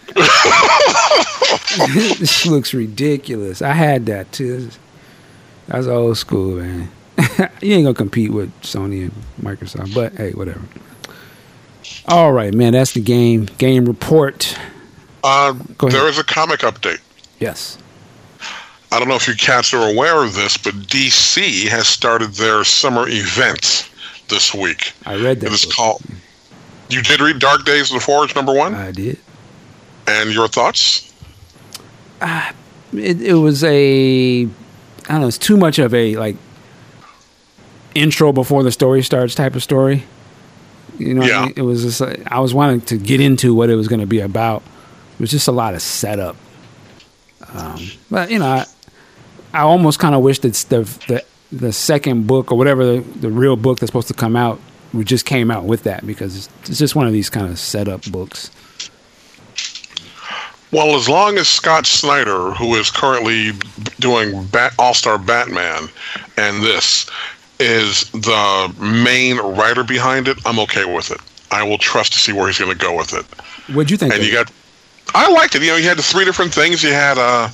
this 1.89 2.45
looks 2.45 2.73
ridiculous. 2.73 3.61
I 3.61 3.73
had 3.73 4.05
that 4.05 4.31
too. 4.31 4.69
That's 5.67 5.87
old 5.87 6.17
school, 6.17 6.57
man. 6.57 6.91
you 7.61 7.73
ain't 7.73 7.85
gonna 7.85 7.93
compete 7.93 8.31
with 8.31 8.51
Sony 8.61 9.03
and 9.03 9.13
Microsoft, 9.41 9.93
but 9.93 10.13
hey, 10.13 10.31
whatever. 10.31 10.61
All 12.07 12.33
right, 12.33 12.53
man. 12.53 12.73
That's 12.73 12.93
the 12.93 13.01
game. 13.01 13.45
Game 13.57 13.85
report. 13.85 14.57
Uh, 15.23 15.53
there 15.79 16.07
is 16.07 16.19
a 16.19 16.23
comic 16.23 16.59
update. 16.61 16.99
Yes. 17.39 17.77
I 18.91 18.99
don't 18.99 19.07
know 19.07 19.15
if 19.15 19.27
you 19.27 19.35
cats 19.35 19.73
are 19.73 19.89
aware 19.89 20.23
of 20.23 20.35
this, 20.35 20.55
but 20.57 20.73
DC 20.73 21.67
has 21.67 21.87
started 21.87 22.31
their 22.33 22.63
summer 22.63 23.07
event 23.07 23.89
this 24.29 24.53
week. 24.53 24.93
I 25.05 25.15
read 25.15 25.39
that. 25.41 25.51
It 25.51 25.61
book. 25.63 25.73
called. 25.73 26.01
You 26.89 27.01
did 27.01 27.19
read 27.19 27.39
Dark 27.39 27.65
Days 27.65 27.89
of 27.89 27.95
the 27.95 27.99
Forge 27.99 28.35
number 28.35 28.53
one, 28.53 28.75
I 28.75 28.91
did. 28.91 29.17
and 30.07 30.31
your 30.31 30.47
thoughts? 30.47 31.11
it, 32.21 33.21
it 33.21 33.33
was 33.33 33.63
a 33.63 34.43
I 34.43 34.47
don't 35.09 35.21
know, 35.21 35.27
it's 35.27 35.37
too 35.37 35.57
much 35.57 35.79
of 35.79 35.93
a 35.93 36.15
like 36.15 36.37
intro 37.95 38.31
before 38.31 38.63
the 38.63 38.71
story 38.71 39.01
starts 39.01 39.33
type 39.33 39.55
of 39.55 39.63
story. 39.63 40.03
You 40.97 41.15
know, 41.15 41.21
what 41.21 41.33
I 41.33 41.45
mean? 41.45 41.53
it 41.57 41.61
was 41.63 41.83
just 41.83 42.01
like, 42.01 42.31
I 42.31 42.39
was 42.39 42.53
wanting 42.53 42.81
to 42.81 42.97
get 42.97 43.19
into 43.19 43.53
what 43.53 43.69
it 43.69 43.75
was 43.75 43.87
going 43.87 43.99
to 44.01 44.07
be 44.07 44.19
about. 44.19 44.61
It 45.13 45.19
was 45.19 45.31
just 45.31 45.47
a 45.47 45.51
lot 45.51 45.73
of 45.73 45.81
setup. 45.81 46.35
Um, 47.53 47.79
but 48.11 48.29
you 48.29 48.39
know, 48.39 48.45
I, 48.45 48.65
I 49.53 49.61
almost 49.61 49.99
kind 49.99 50.15
of 50.15 50.21
wish 50.21 50.39
that 50.39 50.53
the, 50.53 50.81
the 51.07 51.25
the 51.51 51.71
second 51.71 52.27
book 52.27 52.51
or 52.51 52.57
whatever 52.57 52.85
the, 52.85 53.01
the 53.01 53.29
real 53.29 53.55
book 53.55 53.79
that's 53.79 53.89
supposed 53.89 54.07
to 54.09 54.13
come 54.13 54.35
out 54.35 54.59
we 54.95 55.03
just 55.03 55.25
came 55.25 55.51
out 55.51 55.65
with 55.65 55.83
that 55.83 56.05
because 56.07 56.35
it's, 56.37 56.69
it's 56.69 56.79
just 56.79 56.95
one 56.95 57.05
of 57.05 57.13
these 57.13 57.29
kind 57.29 57.47
of 57.47 57.59
setup 57.59 58.03
books. 58.11 58.49
Well, 60.71 60.95
as 60.95 61.07
long 61.07 61.37
as 61.37 61.47
Scott 61.47 61.85
Snyder, 61.85 62.51
who 62.51 62.75
is 62.75 62.89
currently 62.89 63.51
doing 63.99 64.45
Bat- 64.47 64.73
All 64.79 64.93
Star 64.93 65.17
Batman, 65.17 65.89
and 66.37 66.63
this 66.63 67.09
is 67.59 68.09
the 68.11 68.73
main 68.79 69.37
writer 69.37 69.83
behind 69.83 70.27
it, 70.27 70.37
I'm 70.45 70.59
okay 70.59 70.85
with 70.85 71.11
it. 71.11 71.19
I 71.51 71.63
will 71.63 71.77
trust 71.77 72.13
to 72.13 72.19
see 72.19 72.33
where 72.33 72.47
he's 72.47 72.59
going 72.59 72.71
to 72.71 72.77
go 72.77 72.95
with 72.97 73.13
it. 73.13 73.25
What'd 73.73 73.91
you 73.91 73.97
think? 73.97 74.13
And 74.13 74.23
you 74.23 74.31
got, 74.31 74.51
I 75.13 75.31
liked 75.31 75.55
it. 75.55 75.61
You 75.61 75.69
know, 75.69 75.77
you 75.77 75.87
had 75.87 75.97
the 75.97 76.03
three 76.03 76.25
different 76.25 76.53
things. 76.53 76.83
You 76.83 76.91
had, 76.91 77.17
uh, 77.17 77.49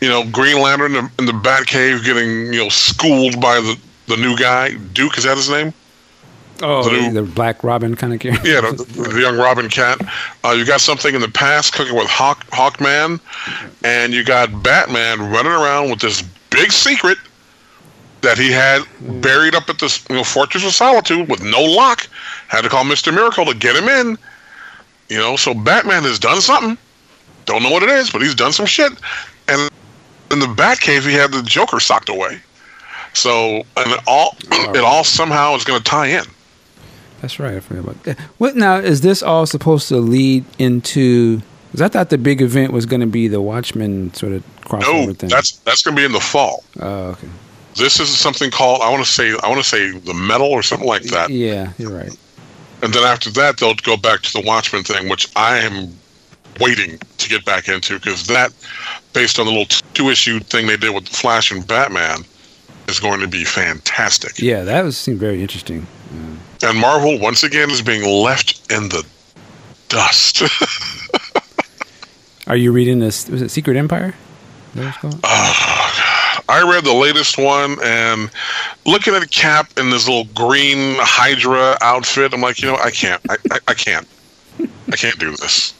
you 0.00 0.08
know, 0.08 0.24
Green 0.30 0.60
Lantern 0.60 0.94
in 0.96 1.04
the, 1.04 1.12
in 1.20 1.26
the 1.26 1.32
Batcave 1.32 2.04
getting, 2.04 2.52
you 2.52 2.60
know, 2.64 2.68
schooled 2.68 3.40
by 3.40 3.60
the 3.60 3.78
the 4.08 4.16
new 4.16 4.36
guy. 4.36 4.74
Duke 4.92 5.16
is 5.16 5.24
that 5.24 5.36
his 5.36 5.48
name? 5.48 5.72
oh, 6.62 6.82
the 6.82 6.90
new- 6.90 7.12
the 7.12 7.22
Black 7.22 7.62
Robin 7.64 7.94
kind 7.94 8.12
of 8.12 8.20
character. 8.20 8.48
Yeah, 8.48 8.60
the, 8.60 8.84
the 9.12 9.20
young 9.20 9.38
Robin 9.38 9.68
Cat. 9.68 10.00
Uh, 10.44 10.50
you 10.50 10.66
got 10.66 10.80
something 10.80 11.14
in 11.14 11.20
the 11.20 11.28
past 11.28 11.72
cooking 11.72 11.94
with 11.96 12.08
Hawk 12.08 12.44
Hawkman, 12.50 13.20
and 13.84 14.12
you 14.12 14.24
got 14.24 14.62
Batman 14.62 15.30
running 15.30 15.52
around 15.52 15.90
with 15.90 16.00
this 16.00 16.22
big 16.50 16.72
secret 16.72 17.18
that 18.22 18.38
he 18.38 18.50
had 18.50 18.82
buried 19.22 19.54
up 19.54 19.68
at 19.68 19.78
this 19.78 20.04
you 20.08 20.16
know, 20.16 20.24
Fortress 20.24 20.64
of 20.66 20.72
Solitude 20.72 21.28
with 21.28 21.42
no 21.42 21.62
lock. 21.62 22.06
Had 22.48 22.62
to 22.62 22.68
call 22.68 22.84
Mister 22.84 23.12
Miracle 23.12 23.44
to 23.46 23.54
get 23.54 23.76
him 23.76 23.88
in. 23.88 24.18
You 25.08 25.18
know, 25.18 25.36
so 25.36 25.54
Batman 25.54 26.02
has 26.04 26.18
done 26.18 26.40
something. 26.40 26.78
Don't 27.46 27.62
know 27.62 27.70
what 27.70 27.82
it 27.82 27.88
is, 27.88 28.10
but 28.10 28.22
he's 28.22 28.34
done 28.34 28.52
some 28.52 28.66
shit. 28.66 28.92
And 29.48 29.70
in 30.30 30.38
the 30.38 30.46
Batcave, 30.46 31.02
he 31.06 31.12
had 31.14 31.32
the 31.32 31.42
Joker 31.42 31.80
socked 31.80 32.08
away. 32.08 32.40
So, 33.12 33.64
and 33.76 33.90
it 33.92 34.00
all 34.06 34.36
it 34.52 34.76
oh. 34.76 34.84
all 34.84 35.04
somehow 35.04 35.54
is 35.56 35.64
going 35.64 35.78
to 35.78 35.84
tie 35.84 36.06
in. 36.06 36.24
That's 37.20 37.38
right. 37.38 37.54
I 37.54 37.60
forgot 37.60 37.84
about 37.84 38.02
that. 38.04 38.18
What 38.38 38.56
now? 38.56 38.76
Is 38.76 39.00
this 39.00 39.22
all 39.22 39.46
supposed 39.46 39.88
to 39.88 39.96
lead 39.96 40.44
into? 40.58 41.42
Because 41.66 41.82
I 41.82 41.88
thought 41.88 42.10
the 42.10 42.18
big 42.18 42.40
event 42.40 42.72
was 42.72 42.86
going 42.86 43.00
to 43.00 43.06
be 43.06 43.28
the 43.28 43.40
Watchmen 43.40 44.12
sort 44.14 44.32
of 44.32 44.44
crossover 44.62 45.06
No, 45.08 45.12
thing. 45.12 45.28
that's 45.30 45.52
that's 45.58 45.82
going 45.82 45.96
to 45.96 46.00
be 46.00 46.04
in 46.04 46.12
the 46.12 46.20
fall. 46.20 46.64
oh, 46.80 47.10
okay. 47.10 47.28
This 47.76 48.00
is 48.00 48.08
something 48.08 48.50
called 48.50 48.82
I 48.82 48.90
want 48.90 49.04
to 49.04 49.10
say 49.10 49.32
I 49.42 49.48
want 49.48 49.62
to 49.62 49.68
say 49.68 49.90
the 49.90 50.14
metal 50.14 50.48
or 50.48 50.62
something 50.62 50.88
like 50.88 51.02
that. 51.04 51.30
Yeah, 51.30 51.72
you're 51.78 51.92
right. 51.92 52.16
And 52.82 52.92
then 52.92 53.04
after 53.04 53.30
that, 53.32 53.58
they'll 53.58 53.74
go 53.74 53.96
back 53.96 54.22
to 54.22 54.32
the 54.32 54.42
Watchmen 54.44 54.84
thing, 54.84 55.08
which 55.08 55.28
I 55.36 55.58
am 55.58 55.94
waiting 56.60 56.98
to 57.18 57.28
get 57.28 57.44
back 57.44 57.68
into 57.68 57.98
because 57.98 58.26
that, 58.26 58.52
based 59.12 59.38
on 59.38 59.46
the 59.46 59.52
little 59.52 59.66
two 59.94 60.08
issue 60.08 60.40
thing 60.40 60.66
they 60.66 60.76
did 60.76 60.94
with 60.94 61.08
Flash 61.08 61.50
and 61.50 61.66
Batman, 61.66 62.24
is 62.88 62.98
going 62.98 63.20
to 63.20 63.28
be 63.28 63.44
fantastic. 63.44 64.38
Yeah, 64.38 64.64
that 64.64 64.82
was 64.82 64.96
seemed 64.96 65.18
very 65.18 65.42
interesting. 65.42 65.86
And 66.62 66.78
Marvel 66.78 67.18
once 67.18 67.42
again 67.42 67.70
is 67.70 67.80
being 67.80 68.06
left 68.06 68.70
in 68.70 68.88
the 68.88 69.06
dust. 69.88 70.42
Are 72.46 72.56
you 72.56 72.72
reading 72.72 72.98
this? 72.98 73.28
Was 73.28 73.42
it 73.42 73.50
Secret 73.50 73.76
Empire? 73.76 74.14
What 74.74 74.94
called? 74.96 75.20
Oh, 75.24 76.09
I 76.50 76.68
read 76.68 76.84
the 76.84 76.92
latest 76.92 77.38
one 77.38 77.76
and 77.82 78.30
looking 78.84 79.14
at 79.14 79.22
a 79.22 79.28
Cap 79.28 79.70
in 79.78 79.90
this 79.90 80.08
little 80.08 80.24
green 80.34 80.96
Hydra 80.98 81.76
outfit, 81.80 82.34
I'm 82.34 82.40
like, 82.40 82.60
you 82.60 82.68
know, 82.68 82.76
I 82.76 82.90
can't, 82.90 83.22
I, 83.30 83.36
I, 83.52 83.58
I 83.68 83.74
can't, 83.74 84.06
I 84.92 84.96
can't 84.96 85.18
do 85.18 85.30
this. 85.36 85.74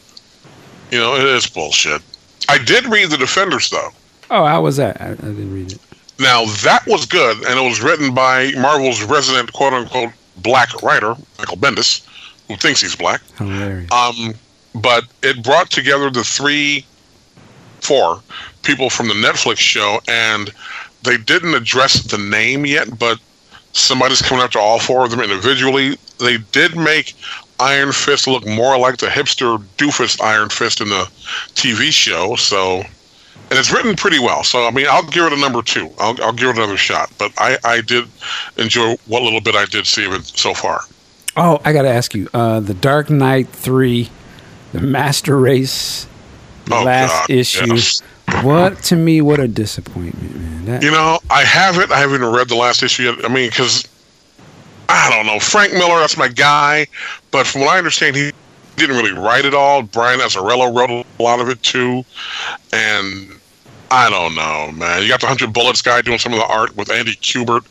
You 0.91 0.99
know, 0.99 1.15
it 1.15 1.23
is 1.25 1.47
bullshit. 1.47 2.01
I 2.49 2.57
did 2.57 2.85
read 2.85 3.09
the 3.09 3.17
Defenders 3.17 3.69
though. 3.69 3.89
oh, 4.29 4.45
how 4.45 4.61
was 4.61 4.77
that? 4.77 4.99
I, 5.01 5.11
I 5.11 5.15
didn't 5.15 5.53
read 5.53 5.73
it. 5.73 5.79
Now 6.19 6.45
that 6.45 6.83
was 6.87 7.05
good, 7.05 7.37
and 7.45 7.59
it 7.59 7.63
was 7.67 7.81
written 7.81 8.13
by 8.13 8.51
Marvel's 8.53 9.03
resident 9.03 9.51
quote 9.53 9.73
unquote 9.73 10.11
black 10.37 10.81
writer, 10.83 11.15
Michael 11.39 11.57
Bendis, 11.57 12.05
who 12.47 12.55
thinks 12.55 12.81
he's 12.81 12.95
black. 12.95 13.21
Hilarious. 13.37 13.91
Um, 13.91 14.33
but 14.75 15.05
it 15.21 15.43
brought 15.43 15.69
together 15.69 16.09
the 16.09 16.23
three, 16.23 16.85
four 17.81 18.21
people 18.63 18.89
from 18.89 19.07
the 19.07 19.13
Netflix 19.13 19.57
show, 19.57 19.99
and 20.07 20.51
they 21.03 21.17
didn't 21.17 21.55
address 21.55 22.03
the 22.03 22.17
name 22.17 22.65
yet, 22.65 22.97
but 22.97 23.19
somebody's 23.73 24.21
coming 24.21 24.43
after 24.43 24.59
all 24.59 24.79
four 24.79 25.05
of 25.05 25.11
them 25.11 25.19
individually. 25.21 25.97
They 26.19 26.37
did 26.51 26.77
make 26.77 27.15
Iron 27.59 27.91
Fist 27.91 28.27
look 28.27 28.45
more 28.47 28.77
like 28.77 28.97
the 28.97 29.07
hipster 29.07 29.57
doofus 29.77 30.21
Iron 30.21 30.49
Fist 30.49 30.81
in 30.81 30.89
the 30.89 31.09
TV 31.53 31.91
show, 31.91 32.35
so. 32.35 32.83
And 33.49 33.59
it's 33.59 33.71
written 33.73 33.97
pretty 33.97 34.19
well, 34.19 34.45
so 34.45 34.65
I 34.65 34.71
mean, 34.71 34.87
I'll 34.89 35.03
give 35.03 35.25
it 35.25 35.33
a 35.33 35.37
number 35.37 35.61
two. 35.61 35.89
I'll, 35.99 36.15
I'll 36.23 36.31
give 36.31 36.47
it 36.49 36.55
another 36.55 36.77
shot. 36.77 37.11
But 37.17 37.33
I, 37.37 37.57
I 37.65 37.81
did 37.81 38.07
enjoy 38.57 38.95
what 39.07 39.23
little 39.23 39.41
bit 39.41 39.55
I 39.55 39.65
did 39.65 39.85
see 39.85 40.05
of 40.05 40.13
it 40.13 40.23
so 40.23 40.53
far. 40.53 40.81
oh, 41.35 41.59
I 41.65 41.73
got 41.73 41.81
to 41.81 41.89
ask 41.89 42.13
you. 42.15 42.29
Uh, 42.33 42.61
the 42.61 42.73
Dark 42.73 43.09
Knight 43.09 43.49
three, 43.49 44.09
the 44.71 44.79
Master 44.79 45.37
Race, 45.37 46.07
Oh, 46.69 46.83
last 46.83 47.27
God, 47.27 47.29
issue. 47.29 47.77
What 48.43 48.81
to 48.83 48.95
me? 48.95 49.21
What 49.21 49.39
a 49.39 49.47
disappointment, 49.47 50.35
man. 50.35 50.65
That, 50.65 50.83
You 50.83 50.91
know, 50.91 51.19
I 51.29 51.43
haven't. 51.43 51.91
I 51.91 51.97
haven't 51.97 52.23
read 52.23 52.49
the 52.49 52.55
last 52.55 52.83
issue 52.83 53.03
yet. 53.03 53.25
I 53.25 53.27
mean, 53.27 53.49
because 53.49 53.87
I 54.89 55.09
don't 55.09 55.25
know. 55.25 55.39
Frank 55.39 55.73
Miller, 55.73 55.99
that's 55.99 56.17
my 56.17 56.27
guy. 56.27 56.87
But 57.31 57.47
from 57.47 57.61
what 57.61 57.71
I 57.71 57.77
understand, 57.77 58.15
he 58.15 58.31
didn't 58.75 58.97
really 58.97 59.13
write 59.13 59.45
it 59.45 59.53
all. 59.53 59.81
Brian 59.83 60.19
Azzarello 60.19 60.75
wrote 60.75 61.05
a 61.19 61.23
lot 61.23 61.39
of 61.39 61.49
it 61.49 61.61
too. 61.63 62.03
And 62.73 63.39
I 63.89 64.09
don't 64.09 64.35
know, 64.35 64.71
man. 64.73 65.01
You 65.01 65.09
got 65.09 65.21
the 65.21 65.27
Hundred 65.27 65.53
Bullets 65.53 65.81
guy 65.81 66.01
doing 66.01 66.19
some 66.19 66.33
of 66.33 66.39
the 66.39 66.45
art 66.45 66.75
with 66.77 66.91
Andy 66.91 67.15
Kubert. 67.15 67.65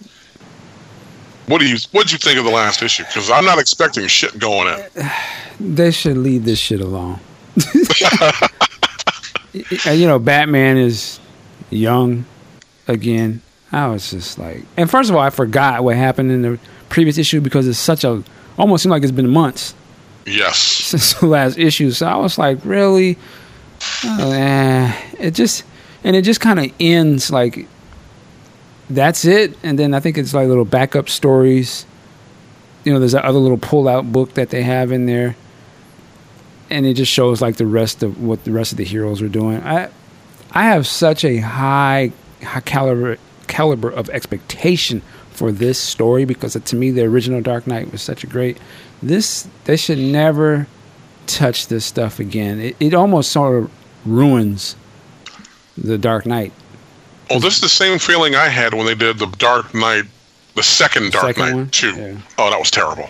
What 1.47 1.61
do 1.61 1.69
you 1.69 1.79
What 1.93 2.07
did 2.07 2.13
you 2.13 2.19
think 2.19 2.39
of 2.39 2.45
the 2.45 2.51
last 2.51 2.83
issue? 2.83 3.05
Because 3.05 3.31
I'm 3.31 3.45
not 3.45 3.59
expecting 3.59 4.07
shit 4.07 4.39
going 4.39 4.69
in. 4.69 5.11
they 5.75 5.91
should 5.91 6.19
leave 6.19 6.45
this 6.45 6.59
shit 6.59 6.81
alone. 6.81 7.19
you 9.53 10.07
know, 10.07 10.19
Batman 10.19 10.77
is 10.77 11.21
young 11.71 12.25
again. 12.87 13.43
I 13.73 13.87
was 13.89 14.11
just 14.11 14.39
like, 14.39 14.65
and 14.77 14.91
first 14.91 15.11
of 15.11 15.17
all, 15.17 15.23
I 15.23 15.31
forgot 15.31 15.85
what 15.85 15.97
happened 15.97 16.31
in 16.33 16.43
the 16.43 16.59
previous 16.89 17.19
issue 17.19 17.41
because 17.41 17.69
it's 17.69 17.79
such 17.79 18.05
a 18.05 18.23
almost 18.59 18.83
seemed 18.83 18.91
like 18.91 19.03
it's 19.03 19.13
been 19.13 19.31
months 19.31 19.75
Yes. 20.27 20.59
since 20.59 21.15
the 21.15 21.27
last 21.27 21.59
issue. 21.59 21.91
So 21.93 22.07
I 22.07 22.17
was 22.17 22.39
like, 22.39 22.59
really? 22.65 23.17
Oh, 24.05 24.33
eh. 24.33 24.93
It 25.19 25.31
just 25.33 25.65
and 26.05 26.17
it 26.17 26.23
just 26.23 26.41
kind 26.41 26.59
of 26.59 26.73
ends 26.81 27.31
like 27.31 27.67
that's 28.89 29.25
it. 29.25 29.57
And 29.63 29.79
then 29.79 29.95
I 29.95 30.01
think 30.01 30.19
it's 30.19 30.35
like 30.35 30.49
little 30.49 30.65
backup 30.65 31.09
stories. 31.09 31.87
You 32.85 32.93
know, 32.93 32.99
there's 32.99 33.13
that 33.13 33.25
other 33.25 33.39
little 33.39 33.59
pull 33.59 33.89
out 33.89 34.11
book 34.11 34.35
that 34.35 34.51
they 34.51 34.63
have 34.63 34.91
in 34.91 35.07
there. 35.07 35.37
And 36.71 36.87
it 36.87 36.95
just 36.95 37.13
shows 37.13 37.43
like 37.43 37.57
the 37.57 37.67
rest 37.67 38.03
of 38.03 38.23
what 38.23 38.45
the 38.45 38.53
rest 38.53 38.73
of 38.73 38.79
the 38.79 38.85
heroes 38.85 39.21
are 39.21 39.29
doing. 39.29 39.61
I 39.63 39.89
I 40.53 40.65
have 40.65 40.87
such 40.87 41.25
a 41.25 41.39
high 41.39 42.13
high 42.43 42.61
caliber 42.61 43.19
caliber 43.49 43.91
of 43.91 44.09
expectation 44.11 45.03
for 45.31 45.51
this 45.51 45.79
story 45.79 46.25
because 46.25 46.55
to 46.55 46.77
me 46.77 46.91
the 46.91 47.03
original 47.03 47.41
Dark 47.41 47.67
Knight 47.67 47.91
was 47.91 48.03
such 48.03 48.23
a 48.23 48.27
great 48.27 48.59
this 49.03 49.49
they 49.65 49.77
should 49.77 49.99
never 49.99 50.67
touch 51.27 51.69
this 51.69 51.85
stuff 51.85 52.19
again. 52.19 52.61
It, 52.61 52.77
it 52.81 52.95
almost 52.95 53.31
sort 53.31 53.63
of 53.63 53.71
ruins 54.05 54.77
the 55.77 55.99
Dark 55.99 56.27
Knight. 56.27 56.53
Well, 57.29 57.41
this 57.41 57.55
is 57.55 57.61
the 57.61 57.69
same 57.69 57.99
feeling 57.99 58.35
I 58.35 58.49
had 58.49 58.75
when 58.75 58.87
they 58.87 58.95
did 58.95 59.19
the 59.19 59.27
Dark 59.27 59.73
Knight, 59.73 60.05
the 60.57 60.63
second 60.63 61.13
Dark 61.13 61.27
Second 61.27 61.43
Knight 61.45 61.55
one? 61.55 61.71
two. 61.71 61.95
Yeah. 61.95 62.17
Oh, 62.39 62.51
that 62.51 62.59
was 62.59 62.71
terrible. 62.71 63.09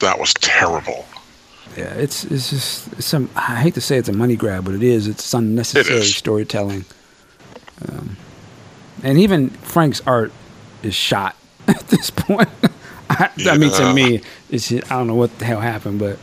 That 0.00 0.18
was 0.18 0.34
terrible. 0.34 1.06
Yeah, 1.76 1.94
it's 1.94 2.24
it's 2.24 2.50
just 2.50 2.92
it's 2.94 3.06
some. 3.06 3.30
I 3.36 3.56
hate 3.56 3.74
to 3.74 3.80
say 3.80 3.96
it's 3.96 4.08
a 4.08 4.12
money 4.12 4.36
grab, 4.36 4.64
but 4.64 4.74
it 4.74 4.82
is. 4.82 5.06
It's 5.06 5.32
unnecessary 5.32 5.96
It 5.98 6.02
is. 6.02 6.16
storytelling. 6.16 6.84
Um, 7.88 8.16
and 9.02 9.18
even 9.18 9.50
Frank's 9.50 10.00
art 10.06 10.32
is 10.82 10.94
shot 10.94 11.36
at 11.68 11.80
this 11.88 12.10
point. 12.10 12.48
I, 13.10 13.30
I 13.48 13.56
mean, 13.58 13.70
to 13.72 13.92
me, 13.94 14.20
it's 14.50 14.68
just, 14.68 14.90
I 14.90 14.96
don't 14.96 15.06
know 15.06 15.14
what 15.14 15.36
the 15.38 15.44
hell 15.44 15.60
happened, 15.60 15.98
but 15.98 16.18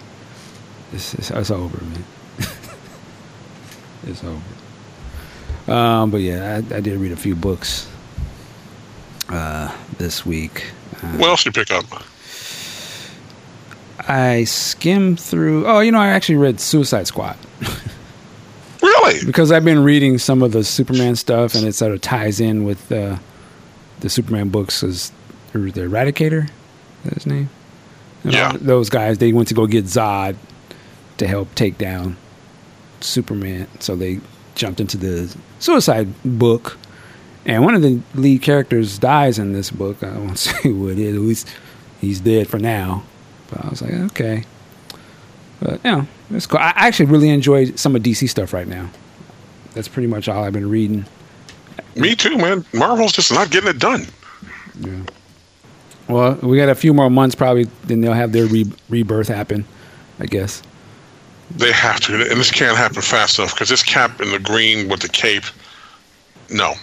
it's 0.93 1.13
it's, 1.15 1.31
it's 1.31 1.51
over, 1.51 1.83
man. 1.83 2.03
it's 4.07 4.23
over. 4.23 4.41
Um, 5.71 6.11
but 6.11 6.21
yeah, 6.21 6.55
I, 6.71 6.75
I 6.75 6.79
did 6.79 6.97
read 6.99 7.11
a 7.11 7.17
few 7.17 7.35
books 7.35 7.87
uh, 9.29 9.75
this 9.97 10.25
week. 10.25 10.65
Uh, 11.01 11.17
What 11.17 11.27
else 11.29 11.45
you 11.45 11.51
pick 11.51 11.71
up? 11.71 11.85
I 14.07 14.43
skimmed 14.45 15.19
through. 15.19 15.65
Oh, 15.67 15.79
you 15.79 15.91
know, 15.91 15.99
I 15.99 16.07
actually 16.07 16.35
read 16.37 16.59
Suicide 16.59 17.07
Squad. 17.07 17.37
Really? 18.81 19.25
because 19.25 19.51
I've 19.51 19.65
been 19.65 19.83
reading 19.83 20.17
some 20.17 20.41
of 20.43 20.51
the 20.51 20.63
Superman 20.63 21.15
stuff, 21.15 21.55
and 21.55 21.65
it 21.65 21.73
sort 21.73 21.91
of 21.93 22.01
ties 22.01 22.39
in 22.39 22.63
with 22.63 22.91
uh, 22.91 23.17
the 24.01 24.09
Superman 24.09 24.49
books. 24.49 24.83
Is 24.83 25.11
the 25.51 25.59
Eradicator? 25.59 26.49
Is 27.05 27.13
his 27.13 27.25
name? 27.25 27.49
And 28.23 28.33
Yeah. 28.33 28.53
those 28.59 28.89
guys 28.89 29.17
they 29.17 29.33
went 29.33 29.47
to 29.49 29.53
go 29.53 29.65
get 29.67 29.85
Zod 29.85 30.35
to 31.17 31.27
help 31.27 31.53
take 31.55 31.77
down 31.77 32.17
Superman, 33.01 33.67
so 33.79 33.95
they 33.95 34.19
jumped 34.55 34.79
into 34.79 34.97
the 34.97 35.35
Suicide 35.59 36.07
book. 36.23 36.77
And 37.45 37.63
one 37.63 37.75
of 37.75 37.81
the 37.81 38.01
lead 38.13 38.41
characters 38.41 38.99
dies 38.99 39.39
in 39.39 39.53
this 39.53 39.71
book. 39.71 40.03
I 40.03 40.17
won't 40.17 40.37
say 40.39 40.53
who 40.63 40.89
it 40.89 40.99
is. 40.99 41.15
At 41.15 41.21
least 41.21 41.47
he's 41.99 42.19
dead 42.19 42.47
for 42.47 42.59
now. 42.59 43.03
But 43.49 43.65
I 43.65 43.69
was 43.69 43.81
like, 43.81 43.93
okay. 43.93 44.43
But 45.59 45.79
you 45.83 45.91
know, 45.91 46.07
it's 46.31 46.45
cool. 46.45 46.59
I 46.59 46.73
actually 46.75 47.07
really 47.07 47.29
enjoy 47.29 47.71
some 47.71 47.95
of 47.95 48.03
DC 48.03 48.29
stuff 48.29 48.53
right 48.53 48.67
now. 48.67 48.89
That's 49.73 49.87
pretty 49.87 50.07
much 50.07 50.27
all 50.27 50.43
I've 50.43 50.53
been 50.53 50.69
reading. 50.69 51.05
Me 51.95 52.15
too, 52.15 52.37
man. 52.37 52.65
Marvel's 52.73 53.13
just 53.13 53.31
not 53.31 53.49
getting 53.49 53.69
it 53.69 53.79
done. 53.79 54.05
Yeah. 54.79 55.01
Well, 56.07 56.35
we 56.41 56.57
got 56.57 56.69
a 56.69 56.75
few 56.75 56.93
more 56.93 57.09
months 57.09 57.35
probably, 57.35 57.65
then 57.85 58.01
they'll 58.01 58.13
have 58.13 58.31
their 58.31 58.45
re- 58.45 58.71
rebirth 58.89 59.27
happen, 59.27 59.65
I 60.19 60.25
guess. 60.25 60.61
They 61.51 61.71
have 61.71 61.99
to, 62.01 62.13
and 62.13 62.39
this 62.39 62.51
can't 62.51 62.77
happen 62.77 63.01
fast 63.01 63.39
enough 63.39 63.53
because 63.53 63.69
this 63.69 63.83
cap 63.83 64.21
in 64.21 64.31
the 64.31 64.39
green 64.39 64.89
with 64.89 65.01
the 65.01 65.09
cape. 65.09 65.43
No, 66.49 66.75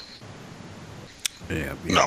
Yeah. 1.50 1.74
no. 1.84 2.06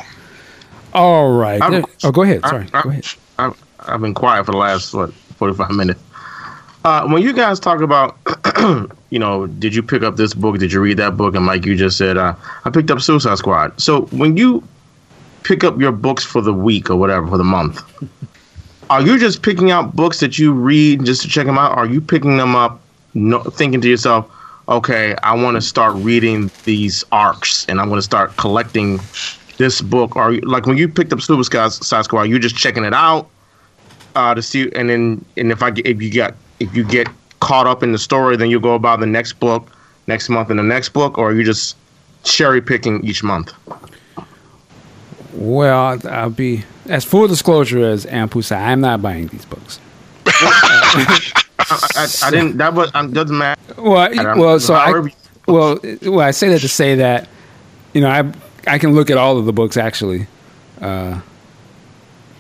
All 0.94 1.32
right. 1.38 1.61
I'm- 1.61 1.86
oh, 2.03 2.11
go 2.11 2.24
ahead. 2.24 2.42
Sorry. 2.42 2.68
I, 2.74 2.82
go 2.82 2.90
ahead. 2.90 3.06
I, 3.40 3.52
I've 3.88 4.01
been 4.01 4.14
quiet 4.14 4.45
for 4.45 4.51
the 4.51 4.57
last 4.57 4.93
what 4.93 5.14
forty 5.14 5.56
five 5.56 5.72
minutes. 5.72 6.01
Uh, 6.88 7.06
when 7.07 7.22
you 7.22 7.33
guys 7.33 7.59
talk 7.59 7.82
about, 7.82 8.17
you 9.09 9.19
know, 9.19 9.45
did 9.48 9.75
you 9.75 9.83
pick 9.83 10.03
up 10.03 10.16
this 10.16 10.33
book? 10.33 10.57
Did 10.57 10.72
you 10.72 10.80
read 10.80 10.98
that 10.98 11.17
book? 11.17 11.35
And 11.35 11.43
Mike, 11.43 11.66
you 11.66 11.75
just 11.75 11.98
said, 11.98 12.16
uh, 12.16 12.33
I 12.64 12.69
picked 12.69 12.90
up 12.91 13.01
Suicide 13.01 13.38
Squad. 13.38 13.80
So 13.82 14.03
when 14.06 14.38
you 14.38 14.64
pick 15.43 15.66
up 15.66 15.80
your 15.80 15.91
books 15.91 16.24
for 16.24 16.41
the 16.41 16.53
week 16.53 16.90
or 16.90 16.95
whatever 16.95 17.27
for 17.27 17.38
the 17.38 17.43
month, 17.43 17.82
are 18.90 19.01
you 19.01 19.19
just 19.19 19.41
picking 19.41 19.69
out 19.69 19.98
books 19.98 20.22
that 20.22 20.40
you 20.40 20.53
read 20.53 21.03
just 21.03 21.24
to 21.24 21.27
check 21.27 21.45
them 21.45 21.57
out? 21.57 21.72
Or 21.74 21.80
are 21.80 21.85
you 21.85 21.99
picking 21.99 22.38
them 22.38 22.56
up, 22.56 22.80
no, 23.14 23.43
thinking 23.43 23.82
to 23.82 23.90
yourself, 23.90 24.32
okay, 24.69 25.14
I 25.24 25.35
want 25.35 25.56
to 25.56 25.61
start 25.61 25.95
reading 25.95 26.49
these 26.64 27.03
arcs 27.11 27.66
and 27.67 27.82
I'm 27.82 27.90
going 27.90 27.98
to 27.98 28.03
start 28.03 28.38
collecting 28.38 28.99
this 29.57 29.82
book? 29.82 30.16
Or 30.16 30.33
like 30.35 30.67
when 30.67 30.77
you 30.77 30.88
picked 30.88 31.11
up 31.11 31.19
Suicide 31.19 32.06
Squad, 32.06 32.24
you 32.24 32.40
just 32.40 32.56
checking 32.56 32.85
it 32.85 32.93
out 32.93 33.30
uh, 34.17 34.33
to 34.33 34.41
see? 34.41 34.69
And 34.75 34.89
then, 34.89 35.23
and 35.37 35.51
if 35.51 35.61
I 35.61 35.71
if 35.85 36.01
you 36.01 36.09
get, 36.09 36.35
if 36.59 36.75
you 36.75 36.83
get 36.83 37.07
caught 37.39 37.67
up 37.67 37.83
in 37.83 37.91
the 37.91 37.99
story, 37.99 38.35
then 38.35 38.49
you 38.49 38.59
go 38.59 38.73
about 38.73 38.99
the 38.99 39.05
next 39.05 39.33
book, 39.33 39.71
next 40.07 40.27
month, 40.27 40.49
and 40.49 40.59
the 40.59 40.63
next 40.63 40.89
book, 40.89 41.17
or 41.17 41.29
are 41.29 41.33
you 41.33 41.43
just 41.43 41.77
cherry 42.23 42.59
picking 42.59 43.03
each 43.05 43.23
month? 43.23 43.53
Well, 45.33 45.99
I'll, 46.09 46.31
be 46.31 46.63
as 46.87 47.05
full 47.05 47.27
disclosure 47.27 47.85
as 47.85 48.07
Ampu 48.07 48.43
said. 48.43 48.59
I'm 48.59 48.81
not 48.81 49.03
buying 49.03 49.27
these 49.27 49.45
books. 49.45 49.79
I, 50.25 51.37
I, 51.95 52.07
I 52.23 52.31
didn't. 52.31 52.57
That 52.57 52.73
was 52.73 52.89
um, 52.95 53.13
doesn't 53.13 53.37
matter. 53.37 53.61
Well, 53.77 54.09
well, 54.35 54.59
so 54.59 54.73
I, 54.73 55.11
well, 55.47 55.77
well, 56.01 56.21
I 56.21 56.31
say 56.31 56.49
that 56.49 56.61
to 56.61 56.67
say 56.67 56.95
that, 56.95 57.29
you 57.93 58.01
know, 58.01 58.09
I 58.09 58.33
I 58.65 58.79
can 58.79 58.95
look 58.95 59.11
at 59.11 59.17
all 59.17 59.37
of 59.37 59.45
the 59.45 59.53
books 59.53 59.77
actually, 59.77 60.25
uh, 60.81 61.21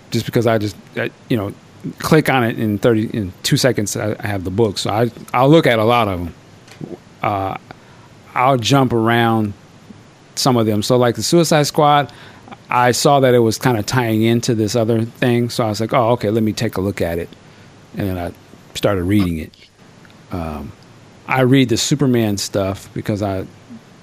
just 0.09 0.25
because 0.25 0.47
I 0.47 0.57
just 0.57 0.75
I, 0.95 1.11
you 1.29 1.37
know 1.37 1.53
click 1.99 2.29
on 2.29 2.43
it 2.43 2.59
in 2.59 2.77
thirty 2.77 3.07
in 3.07 3.33
two 3.43 3.57
seconds. 3.57 3.95
I, 3.95 4.15
I 4.19 4.27
have 4.27 4.43
the 4.43 4.51
book, 4.51 4.77
so 4.77 4.89
I 4.89 5.11
I'll 5.33 5.49
look 5.49 5.67
at 5.67 5.79
a 5.79 5.83
lot 5.83 6.07
of 6.07 6.19
them. 6.19 6.35
Uh, 7.21 7.57
I'll 8.33 8.57
jump 8.57 8.93
around 8.93 9.53
some 10.35 10.57
of 10.57 10.65
them. 10.65 10.83
So 10.83 10.97
like 10.97 11.15
the 11.15 11.23
Suicide 11.23 11.63
Squad, 11.63 12.11
I 12.69 12.91
saw 12.91 13.19
that 13.21 13.33
it 13.33 13.39
was 13.39 13.57
kind 13.57 13.77
of 13.77 13.85
tying 13.85 14.21
into 14.21 14.53
this 14.53 14.75
other 14.75 15.03
thing, 15.05 15.49
so 15.49 15.65
I 15.65 15.69
was 15.69 15.81
like, 15.81 15.93
oh, 15.93 16.11
okay, 16.11 16.29
let 16.29 16.43
me 16.43 16.53
take 16.53 16.77
a 16.77 16.81
look 16.81 17.01
at 17.01 17.17
it, 17.17 17.29
and 17.95 18.07
then 18.07 18.17
I 18.17 18.31
started 18.75 19.03
reading 19.03 19.39
it. 19.39 19.55
Um, 20.31 20.71
I 21.27 21.41
read 21.41 21.69
the 21.69 21.77
Superman 21.77 22.37
stuff 22.37 22.89
because 22.93 23.21
I 23.21 23.47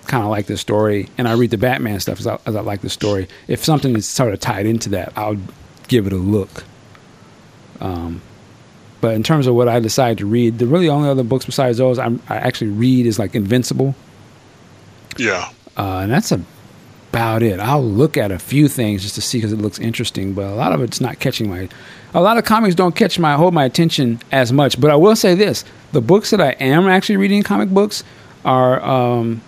kind 0.06 0.24
of 0.24 0.30
like 0.30 0.46
the 0.46 0.56
story, 0.56 1.08
and 1.16 1.28
I 1.28 1.34
read 1.34 1.50
the 1.50 1.58
Batman 1.58 2.00
stuff 2.00 2.18
as 2.18 2.26
I, 2.26 2.38
as 2.46 2.56
I 2.56 2.60
like 2.60 2.80
the 2.80 2.90
story. 2.90 3.28
If 3.46 3.64
something 3.64 3.94
is 3.96 4.06
sort 4.06 4.32
of 4.32 4.40
tied 4.40 4.66
into 4.66 4.88
that, 4.90 5.12
I'll 5.16 5.38
give 5.88 6.06
it 6.06 6.12
a 6.12 6.16
look. 6.16 6.64
Um, 7.84 8.22
but 9.00 9.14
in 9.14 9.22
terms 9.22 9.46
of 9.46 9.54
what 9.54 9.68
I 9.68 9.80
decide 9.80 10.18
to 10.18 10.26
read, 10.26 10.58
the 10.58 10.66
really 10.66 10.88
only 10.88 11.08
other 11.08 11.22
books 11.24 11.44
besides 11.44 11.76
those 11.78 11.98
I'm, 11.98 12.20
I 12.28 12.36
actually 12.36 12.70
read 12.70 13.04
is 13.06 13.18
like 13.18 13.34
Invincible, 13.34 13.94
Yeah. 15.18 15.50
uh, 15.76 15.98
and 15.98 16.10
that's 16.10 16.32
about 16.32 17.42
it. 17.42 17.60
I'll 17.60 17.84
look 17.84 18.16
at 18.16 18.32
a 18.32 18.38
few 18.38 18.66
things 18.68 19.02
just 19.02 19.14
to 19.16 19.20
see 19.20 19.38
because 19.38 19.52
it 19.52 19.58
looks 19.60 19.78
interesting, 19.78 20.32
but 20.32 20.46
a 20.46 20.54
lot 20.54 20.72
of 20.72 20.80
it's 20.82 21.00
not 21.00 21.18
catching 21.20 21.48
my. 21.50 21.68
A 22.14 22.22
lot 22.22 22.38
of 22.38 22.44
comics 22.44 22.74
don't 22.74 22.96
catch 22.96 23.18
my 23.18 23.34
hold 23.34 23.52
my 23.54 23.64
attention 23.64 24.20
as 24.32 24.52
much. 24.52 24.80
But 24.80 24.90
I 24.90 24.96
will 24.96 25.16
say 25.16 25.34
this: 25.34 25.64
the 25.92 26.00
books 26.00 26.30
that 26.30 26.40
I 26.40 26.50
am 26.52 26.88
actually 26.88 27.18
reading, 27.18 27.42
comic 27.42 27.68
books, 27.68 28.02
are 28.44 28.80
um, 28.82 29.42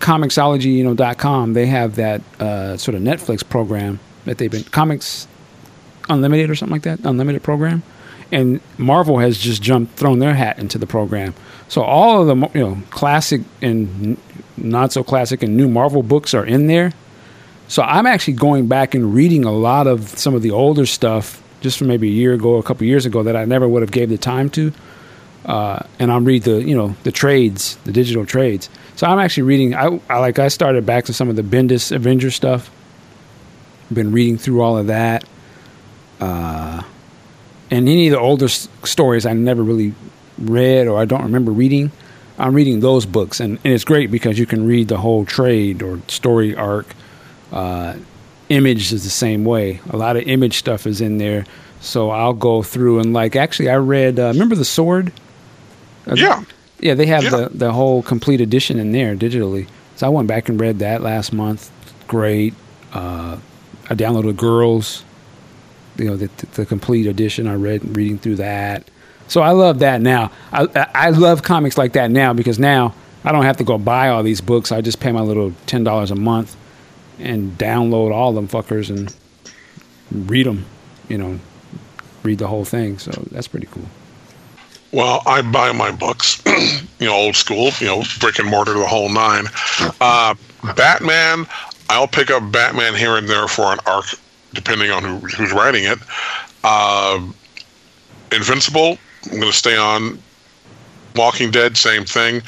Comixology, 0.00 0.72
you 0.74 0.84
know, 0.84 0.94
dot 0.94 1.18
com. 1.18 1.52
They 1.52 1.66
have 1.66 1.96
that 1.96 2.22
uh, 2.40 2.76
sort 2.76 2.94
of 2.94 3.02
Netflix 3.02 3.46
program 3.46 3.98
that 4.24 4.38
they've 4.38 4.50
been 4.50 4.64
Comics 4.64 5.28
Unlimited 6.08 6.50
or 6.50 6.54
something 6.54 6.74
like 6.74 6.82
that, 6.82 7.00
Unlimited 7.00 7.42
program. 7.42 7.82
And 8.32 8.60
Marvel 8.76 9.18
has 9.18 9.38
just 9.38 9.62
jumped, 9.62 9.96
thrown 9.96 10.18
their 10.18 10.34
hat 10.34 10.58
into 10.58 10.78
the 10.78 10.86
program. 10.86 11.34
So 11.68 11.82
all 11.82 12.20
of 12.20 12.26
the 12.26 12.58
you 12.58 12.64
know 12.64 12.82
classic 12.90 13.42
and 13.62 14.16
not 14.56 14.92
so 14.92 15.02
classic 15.04 15.42
and 15.42 15.56
new 15.56 15.68
Marvel 15.68 16.02
books 16.02 16.34
are 16.34 16.44
in 16.44 16.66
there. 16.66 16.92
So 17.68 17.82
I'm 17.82 18.06
actually 18.06 18.34
going 18.34 18.68
back 18.68 18.94
and 18.94 19.14
reading 19.14 19.44
a 19.44 19.52
lot 19.52 19.86
of 19.86 20.08
some 20.08 20.34
of 20.34 20.42
the 20.42 20.52
older 20.52 20.86
stuff 20.86 21.42
just 21.60 21.78
from 21.78 21.88
maybe 21.88 22.08
a 22.08 22.12
year 22.12 22.32
ago, 22.32 22.56
a 22.56 22.62
couple 22.62 22.86
years 22.86 23.06
ago 23.06 23.24
that 23.24 23.34
I 23.34 23.44
never 23.44 23.66
would 23.66 23.82
have 23.82 23.90
gave 23.90 24.08
the 24.08 24.18
time 24.18 24.50
to. 24.50 24.72
Uh, 25.44 25.80
and 25.98 26.10
I'm 26.10 26.24
read 26.24 26.42
the 26.42 26.62
you 26.62 26.76
know 26.76 26.96
the 27.04 27.12
trades, 27.12 27.76
the 27.84 27.92
digital 27.92 28.26
trades. 28.26 28.68
So 28.96 29.06
I'm 29.06 29.18
actually 29.18 29.44
reading. 29.44 29.74
I, 29.74 30.00
I 30.08 30.18
like 30.18 30.38
I 30.38 30.48
started 30.48 30.86
back 30.86 31.04
to 31.04 31.12
some 31.12 31.28
of 31.28 31.36
the 31.36 31.42
Bendis 31.42 31.94
Avenger 31.94 32.30
stuff. 32.30 32.70
Been 33.92 34.10
reading 34.10 34.38
through 34.38 34.62
all 34.62 34.76
of 34.76 34.88
that. 34.88 35.24
Uh, 36.20 36.82
and 37.70 37.88
any 37.88 38.06
of 38.08 38.12
the 38.12 38.20
older 38.20 38.46
s- 38.46 38.68
stories 38.84 39.26
I 39.26 39.32
never 39.32 39.62
really 39.62 39.94
read 40.38 40.86
or 40.86 40.98
I 41.00 41.04
don't 41.04 41.22
remember 41.22 41.50
reading. 41.50 41.90
I'm 42.38 42.54
reading 42.54 42.80
those 42.80 43.06
books, 43.06 43.40
and, 43.40 43.58
and 43.64 43.72
it's 43.72 43.84
great 43.84 44.10
because 44.10 44.38
you 44.38 44.44
can 44.46 44.66
read 44.66 44.88
the 44.88 44.98
whole 44.98 45.24
trade 45.24 45.82
or 45.82 46.00
story 46.06 46.54
arc. 46.54 46.86
Uh, 47.50 47.94
image 48.50 48.92
is 48.92 49.04
the 49.04 49.10
same 49.10 49.44
way. 49.44 49.80
A 49.90 49.96
lot 49.96 50.16
of 50.16 50.24
image 50.28 50.58
stuff 50.58 50.86
is 50.86 51.00
in 51.00 51.16
there, 51.18 51.46
so 51.80 52.10
I'll 52.10 52.34
go 52.34 52.62
through 52.62 53.00
and 53.00 53.14
like. 53.14 53.36
Actually, 53.36 53.70
I 53.70 53.76
read. 53.76 54.18
Uh, 54.18 54.28
remember 54.28 54.54
the 54.54 54.66
sword? 54.66 55.12
Uh, 56.06 56.14
Yeah. 56.16 56.44
yeah, 56.78 56.92
they 56.94 57.06
have 57.06 57.24
Yeah. 57.24 57.30
the 57.30 57.48
the 57.54 57.72
whole 57.72 58.02
complete 58.02 58.42
edition 58.42 58.78
in 58.78 58.92
there 58.92 59.16
digitally. 59.16 59.66
So 59.96 60.06
I 60.06 60.10
went 60.10 60.28
back 60.28 60.50
and 60.50 60.60
read 60.60 60.78
that 60.80 61.00
last 61.02 61.32
month. 61.32 61.70
Great. 62.06 62.52
Uh, 62.92 63.38
I 63.88 63.94
downloaded 63.94 64.36
Girls. 64.36 65.04
You 65.98 66.06
know 66.06 66.16
the, 66.16 66.28
the 66.54 66.66
complete 66.66 67.06
edition. 67.06 67.46
I 67.46 67.54
read 67.54 67.96
reading 67.96 68.18
through 68.18 68.36
that. 68.36 68.90
So 69.28 69.40
I 69.40 69.50
love 69.50 69.80
that 69.80 70.00
now. 70.00 70.30
I 70.52 70.86
I 70.94 71.10
love 71.10 71.42
comics 71.42 71.76
like 71.76 71.92
that 71.94 72.10
now 72.10 72.32
because 72.32 72.58
now 72.58 72.94
I 73.24 73.32
don't 73.32 73.44
have 73.44 73.56
to 73.58 73.64
go 73.64 73.78
buy 73.78 74.08
all 74.08 74.22
these 74.22 74.40
books. 74.40 74.72
I 74.72 74.80
just 74.80 75.00
pay 75.00 75.12
my 75.12 75.22
little 75.22 75.52
ten 75.66 75.84
dollars 75.84 76.10
a 76.10 76.16
month 76.16 76.56
and 77.18 77.56
download 77.58 78.12
all 78.12 78.32
them 78.32 78.46
fuckers 78.48 78.90
and 78.90 79.14
read 80.30 80.46
them. 80.46 80.64
You 81.08 81.18
know, 81.18 81.40
read 82.22 82.38
the 82.38 82.48
whole 82.48 82.64
thing. 82.64 82.98
So 82.98 83.10
that's 83.30 83.48
pretty 83.48 83.68
cool. 83.70 83.86
Well, 84.92 85.22
I 85.26 85.42
buy 85.42 85.72
my 85.72 85.90
books, 85.90 86.42
you 87.00 87.06
know, 87.06 87.14
old 87.14 87.36
school, 87.36 87.70
you 87.80 87.86
know, 87.86 88.02
brick 88.20 88.38
and 88.38 88.48
mortar, 88.48 88.74
the 88.74 88.86
whole 88.86 89.08
nine. 89.08 89.44
Uh, 90.00 90.34
Batman, 90.74 91.46
I'll 91.90 92.08
pick 92.08 92.30
up 92.30 92.50
Batman 92.50 92.94
here 92.94 93.16
and 93.16 93.28
there 93.28 93.48
for 93.48 93.72
an 93.72 93.78
arc, 93.84 94.06
depending 94.56 94.90
on 94.90 95.04
who, 95.04 95.18
who's 95.18 95.52
writing 95.52 95.84
it. 95.84 95.98
Uh, 96.64 97.20
Invincible, 98.32 98.98
I'm 99.26 99.38
going 99.38 99.52
to 99.52 99.52
stay 99.52 99.76
on. 99.76 100.18
Walking 101.14 101.50
Dead, 101.50 101.76
same 101.76 102.04
thing. 102.04 102.42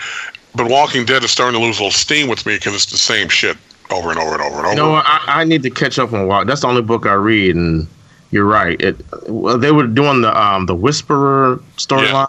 But 0.55 0.69
Walking 0.69 1.05
Dead 1.05 1.23
is 1.23 1.31
starting 1.31 1.59
to 1.59 1.65
lose 1.65 1.78
a 1.78 1.85
little 1.85 1.97
steam 1.97 2.28
with 2.28 2.45
me 2.45 2.57
because 2.57 2.75
it's 2.75 2.87
the 2.87 2.99
same 2.99 3.28
shit 3.28 3.57
over 3.91 4.11
and 4.11 4.19
over 4.19 4.33
and 4.33 4.43
over 4.43 4.57
and 4.59 4.67
over. 4.67 4.70
You 4.70 4.77
know? 4.77 4.95
I, 4.95 5.20
I 5.27 5.45
need 5.45 5.62
to 5.62 5.70
catch 5.70 5.99
up 5.99 6.12
on 6.12 6.27
Walk. 6.27 6.47
That's 6.47 6.62
the 6.62 6.67
only 6.67 6.83
book 6.83 7.07
I 7.07 7.15
read, 7.15 7.57
and 7.57 7.87
you're 8.31 8.45
right. 8.45 8.81
It 8.81 8.97
well, 9.28 9.57
they 9.57 9.73
were 9.73 9.87
doing 9.87 10.20
the 10.23 10.39
um 10.39 10.67
the 10.67 10.75
Whisperer 10.75 11.62
storyline. 11.77 12.28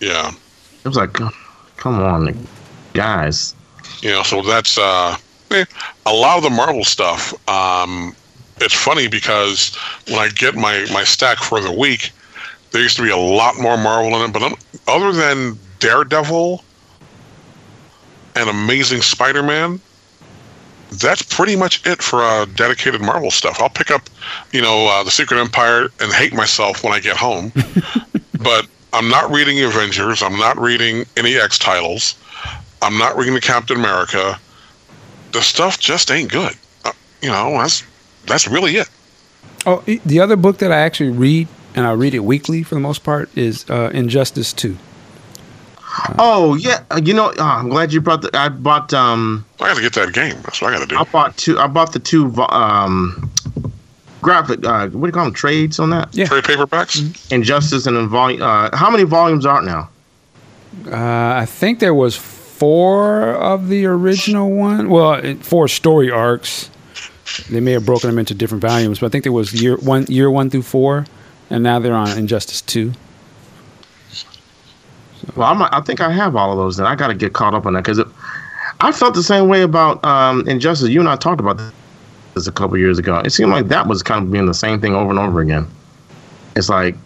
yeah. 0.00 0.32
It 0.84 0.88
was 0.88 0.96
like, 0.96 1.12
come 1.12 2.00
on, 2.00 2.46
guys. 2.92 3.54
you 4.02 4.10
know 4.10 4.22
so 4.22 4.42
that's 4.42 4.76
uh 4.78 5.16
eh, 5.52 5.64
a 6.06 6.12
lot 6.12 6.36
of 6.36 6.42
the 6.42 6.50
marvel 6.50 6.84
stuff 6.84 7.32
um 7.48 8.14
it's 8.62 8.74
funny 8.74 9.08
because 9.08 9.74
when 10.08 10.18
i 10.18 10.28
get 10.28 10.54
my 10.54 10.86
my 10.92 11.04
stack 11.04 11.38
for 11.38 11.60
the 11.60 11.72
week 11.72 12.10
there 12.70 12.82
used 12.82 12.96
to 12.96 13.02
be 13.02 13.10
a 13.10 13.16
lot 13.16 13.58
more 13.58 13.76
marvel 13.76 14.14
in 14.16 14.28
it 14.28 14.32
but 14.32 14.42
other 14.88 15.12
than 15.12 15.58
daredevil 15.78 16.62
and 18.36 18.48
amazing 18.48 19.00
spider-man 19.00 19.80
that's 21.00 21.22
pretty 21.22 21.56
much 21.56 21.86
it 21.86 22.02
for 22.02 22.22
uh, 22.22 22.44
dedicated 22.56 23.00
marvel 23.00 23.30
stuff 23.30 23.60
i'll 23.60 23.68
pick 23.68 23.90
up 23.90 24.02
you 24.52 24.60
know 24.60 24.86
uh, 24.88 25.02
the 25.02 25.10
secret 25.10 25.38
empire 25.38 25.88
and 26.00 26.12
hate 26.12 26.32
myself 26.32 26.82
when 26.84 26.92
i 26.92 27.00
get 27.00 27.16
home 27.16 27.52
but 28.42 28.66
i'm 28.92 29.08
not 29.08 29.30
reading 29.30 29.62
avengers 29.62 30.22
i'm 30.22 30.38
not 30.38 30.58
reading 30.58 31.04
any 31.16 31.36
x 31.36 31.58
titles 31.58 32.16
I'm 32.82 32.98
not 32.98 33.16
reading 33.16 33.34
the 33.34 33.40
Captain 33.40 33.76
America. 33.76 34.38
The 35.30 35.40
stuff 35.40 35.78
just 35.78 36.10
ain't 36.10 36.30
good. 36.30 36.52
Uh, 36.84 36.92
you 37.22 37.28
know, 37.28 37.52
that's 37.52 37.84
that's 38.26 38.46
really 38.48 38.76
it. 38.76 38.88
Oh, 39.66 39.82
e- 39.86 40.00
the 40.04 40.20
other 40.20 40.36
book 40.36 40.58
that 40.58 40.72
I 40.72 40.78
actually 40.80 41.10
read, 41.10 41.48
and 41.74 41.86
I 41.86 41.92
read 41.92 42.14
it 42.14 42.20
weekly 42.20 42.62
for 42.62 42.74
the 42.74 42.80
most 42.80 43.04
part, 43.04 43.30
is 43.36 43.68
uh, 43.70 43.90
Injustice 43.94 44.52
Two. 44.52 44.76
Oh 46.18 46.54
yeah, 46.54 46.84
uh, 46.90 47.00
you 47.04 47.12
know, 47.12 47.26
uh, 47.38 47.42
I'm 47.42 47.68
glad 47.68 47.92
you 47.92 48.00
brought 48.00 48.22
the. 48.22 48.30
I 48.34 48.48
bought 48.48 48.92
um, 48.94 49.44
I 49.60 49.68
got 49.68 49.76
to 49.76 49.82
get 49.82 49.92
that 49.94 50.12
game. 50.12 50.36
That's 50.42 50.60
what 50.62 50.72
I 50.72 50.78
got 50.78 50.88
to 50.88 50.94
do. 50.94 50.96
I 50.98 51.04
bought 51.04 51.36
two. 51.36 51.58
I 51.58 51.66
bought 51.66 51.92
the 51.92 51.98
two 51.98 52.28
vo- 52.28 52.48
um, 52.48 53.30
graphic. 54.22 54.64
Uh, 54.64 54.88
what 54.88 55.00
do 55.02 55.06
you 55.08 55.12
call 55.12 55.24
them? 55.24 55.34
Trades 55.34 55.78
on 55.78 55.90
that. 55.90 56.08
Yeah. 56.12 56.26
Trade 56.26 56.44
paperbacks. 56.44 57.30
Injustice 57.30 57.86
and 57.86 57.96
in 57.96 58.08
volume. 58.08 58.40
Uh, 58.42 58.74
how 58.74 58.90
many 58.90 59.04
volumes 59.04 59.44
are 59.44 59.60
now? 59.62 59.90
Uh, 60.86 60.96
I 61.36 61.44
think 61.46 61.80
there 61.80 61.94
was 61.94 62.16
four 62.16 63.34
of 63.34 63.68
the 63.68 63.84
original 63.84 64.50
one. 64.50 64.88
Well, 64.88 65.34
four 65.40 65.68
story 65.68 66.10
arcs. 66.10 66.70
They 67.50 67.60
may 67.60 67.72
have 67.72 67.86
broken 67.86 68.10
them 68.10 68.18
into 68.18 68.34
different 68.34 68.62
volumes, 68.62 68.98
but 68.98 69.06
I 69.06 69.08
think 69.10 69.24
there 69.24 69.32
was 69.32 69.52
year 69.60 69.76
one, 69.78 70.04
year 70.08 70.30
one 70.30 70.50
through 70.50 70.62
four, 70.62 71.06
and 71.50 71.62
now 71.62 71.78
they're 71.78 71.94
on 71.94 72.16
Injustice 72.18 72.60
Two. 72.60 72.92
Well, 75.36 75.46
I'm, 75.48 75.62
I 75.62 75.80
think 75.80 76.00
I 76.00 76.10
have 76.10 76.34
all 76.36 76.50
of 76.50 76.58
those. 76.58 76.76
Then 76.76 76.86
I 76.86 76.94
got 76.96 77.08
to 77.08 77.14
get 77.14 77.32
caught 77.32 77.54
up 77.54 77.64
on 77.64 77.74
that 77.74 77.84
because 77.84 78.00
I 78.80 78.90
felt 78.92 79.14
the 79.14 79.22
same 79.22 79.48
way 79.48 79.62
about 79.62 80.04
um, 80.04 80.46
Injustice. 80.48 80.88
You 80.88 81.00
and 81.00 81.08
I 81.08 81.16
talked 81.16 81.40
about 81.40 81.60
this 82.34 82.46
a 82.48 82.52
couple 82.52 82.76
years 82.76 82.98
ago. 82.98 83.18
It 83.20 83.30
seemed 83.30 83.50
like 83.52 83.68
that 83.68 83.86
was 83.86 84.02
kind 84.02 84.24
of 84.24 84.32
being 84.32 84.46
the 84.46 84.54
same 84.54 84.80
thing 84.80 84.94
over 84.94 85.10
and 85.10 85.18
over 85.18 85.40
again. 85.40 85.66
It's 86.56 86.68
like, 86.68 86.96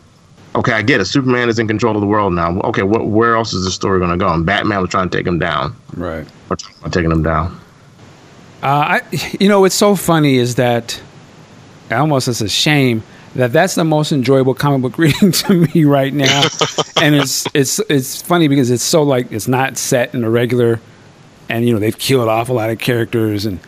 okay, 0.54 0.72
I 0.72 0.82
get 0.82 1.00
it. 1.00 1.04
Superman 1.04 1.48
is 1.50 1.58
in 1.58 1.68
control 1.68 1.94
of 1.94 2.00
the 2.00 2.06
world 2.06 2.32
now. 2.32 2.58
Okay, 2.62 2.82
wh- 2.82 3.06
where 3.06 3.36
else 3.36 3.52
is 3.52 3.64
the 3.64 3.70
story 3.70 3.98
going 4.00 4.10
to 4.10 4.16
go? 4.16 4.32
And 4.32 4.46
Batman 4.46 4.80
was 4.80 4.90
trying 4.90 5.10
to 5.10 5.16
take 5.16 5.26
him 5.26 5.38
down, 5.38 5.76
Right. 5.94 6.26
or 6.50 6.56
taking 6.90 7.10
him 7.12 7.22
down. 7.22 7.60
Uh, 8.62 9.00
I, 9.00 9.02
you 9.38 9.48
know, 9.48 9.60
what's 9.60 9.74
so 9.74 9.94
funny 9.94 10.36
is 10.36 10.56
that 10.56 11.00
almost 11.90 12.26
it's 12.28 12.40
a 12.40 12.48
shame 12.48 13.02
that 13.34 13.52
that's 13.52 13.74
the 13.74 13.84
most 13.84 14.12
enjoyable 14.12 14.54
comic 14.54 14.82
book 14.82 14.98
reading 14.98 15.30
to 15.32 15.54
me 15.54 15.84
right 15.84 16.12
now, 16.12 16.42
and 17.00 17.14
it's 17.14 17.46
it's 17.54 17.78
it's 17.90 18.22
funny 18.22 18.48
because 18.48 18.70
it's 18.70 18.82
so 18.82 19.02
like 19.02 19.30
it's 19.30 19.46
not 19.48 19.76
set 19.76 20.14
in 20.14 20.24
a 20.24 20.30
regular, 20.30 20.80
and 21.48 21.66
you 21.66 21.72
know 21.72 21.78
they've 21.78 21.98
killed 21.98 22.28
off 22.28 22.48
a 22.48 22.52
lot 22.52 22.70
of 22.70 22.78
characters, 22.78 23.44
and 23.44 23.60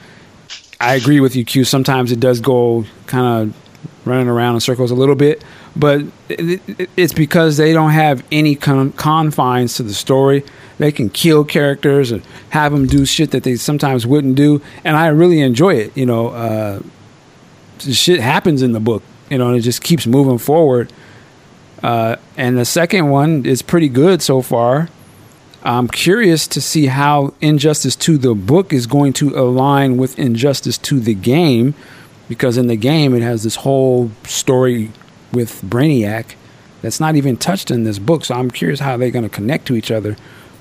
I 0.81 0.95
agree 0.95 1.21
with 1.21 1.37
you, 1.37 1.45
Q. 1.45 1.65
Sometimes 1.65 2.13
it 2.13 2.21
does 2.21 2.41
go 2.41 2.85
kind 3.07 3.51
of 3.51 3.57
running 4.07 4.29
around 4.29 4.55
in 4.55 4.61
circles 4.61 4.91
a 4.91 4.95
little 4.95 5.15
bit, 5.15 5.45
but 5.77 6.01
it, 6.29 6.63
it, 6.67 6.91
it's 6.97 7.13
because 7.13 7.59
they 7.59 7.73
don't 7.73 7.91
have 7.91 8.25
any 8.33 8.55
con- 8.55 8.93
confines 8.93 9.75
to 9.77 9.83
the 9.83 9.95
story. 9.95 10.45
They 10.79 10.93
can 10.93 11.11
kill 11.11 11.45
characters 11.45 12.11
and 12.11 12.23
have 12.51 12.73
them 12.73 12.87
do 12.87 13.05
shit 13.05 13.33
that 13.33 13.43
they 13.43 13.57
sometimes 13.57 14.07
wouldn't 14.07 14.37
do, 14.37 14.63
and 14.85 14.97
I 14.97 15.09
really 15.09 15.41
enjoy 15.41 15.75
it. 15.75 15.97
You 15.97 16.07
know, 16.07 16.29
uh, 16.29 16.81
shit 17.81 18.21
happens 18.21 18.63
in 18.63 18.73
the 18.73 18.81
book, 18.81 19.03
you 19.29 19.39
know, 19.39 19.49
and 19.49 19.57
it 19.57 19.61
just 19.61 19.83
keeps 19.83 20.07
moving 20.07 20.39
forward. 20.39 20.93
Uh, 21.83 22.17
and 22.37 22.57
the 22.59 22.65
second 22.65 23.09
one 23.11 23.45
is 23.45 23.63
pretty 23.63 23.89
good 23.89 24.23
so 24.23 24.43
far. 24.43 24.89
I'm 25.63 25.89
curious 25.89 26.47
to 26.49 26.61
see 26.61 26.87
how 26.87 27.35
Injustice 27.41 27.97
2 27.97 28.19
the 28.19 28.35
book 28.35 28.73
is 28.73 28.87
going 28.87 29.13
to 29.15 29.37
align 29.37 29.97
with 29.97 30.19
Injustice 30.19 30.79
2 30.79 31.01
the 31.01 31.15
game 31.15 31.75
because 32.29 32.57
in 32.57 32.69
the 32.69 32.77
game 32.77 33.15
it 33.15 33.23
has 33.23 33.43
this 33.43 33.57
whole 33.57 34.11
story 34.25 34.93
with 35.33 35.61
Brainiac 35.63 36.35
that's 36.81 37.01
not 37.01 37.17
even 37.17 37.37
touched 37.37 37.71
in 37.71 37.85
this 37.85 37.99
book. 37.99 38.25
So 38.25 38.35
I'm 38.35 38.51
curious 38.51 38.81
how 38.81 38.97
they're 38.97 39.11
going 39.11 39.25
to 39.25 39.29
connect 39.29 39.67
to 39.67 39.75
each 39.75 39.91
other. 39.91 40.17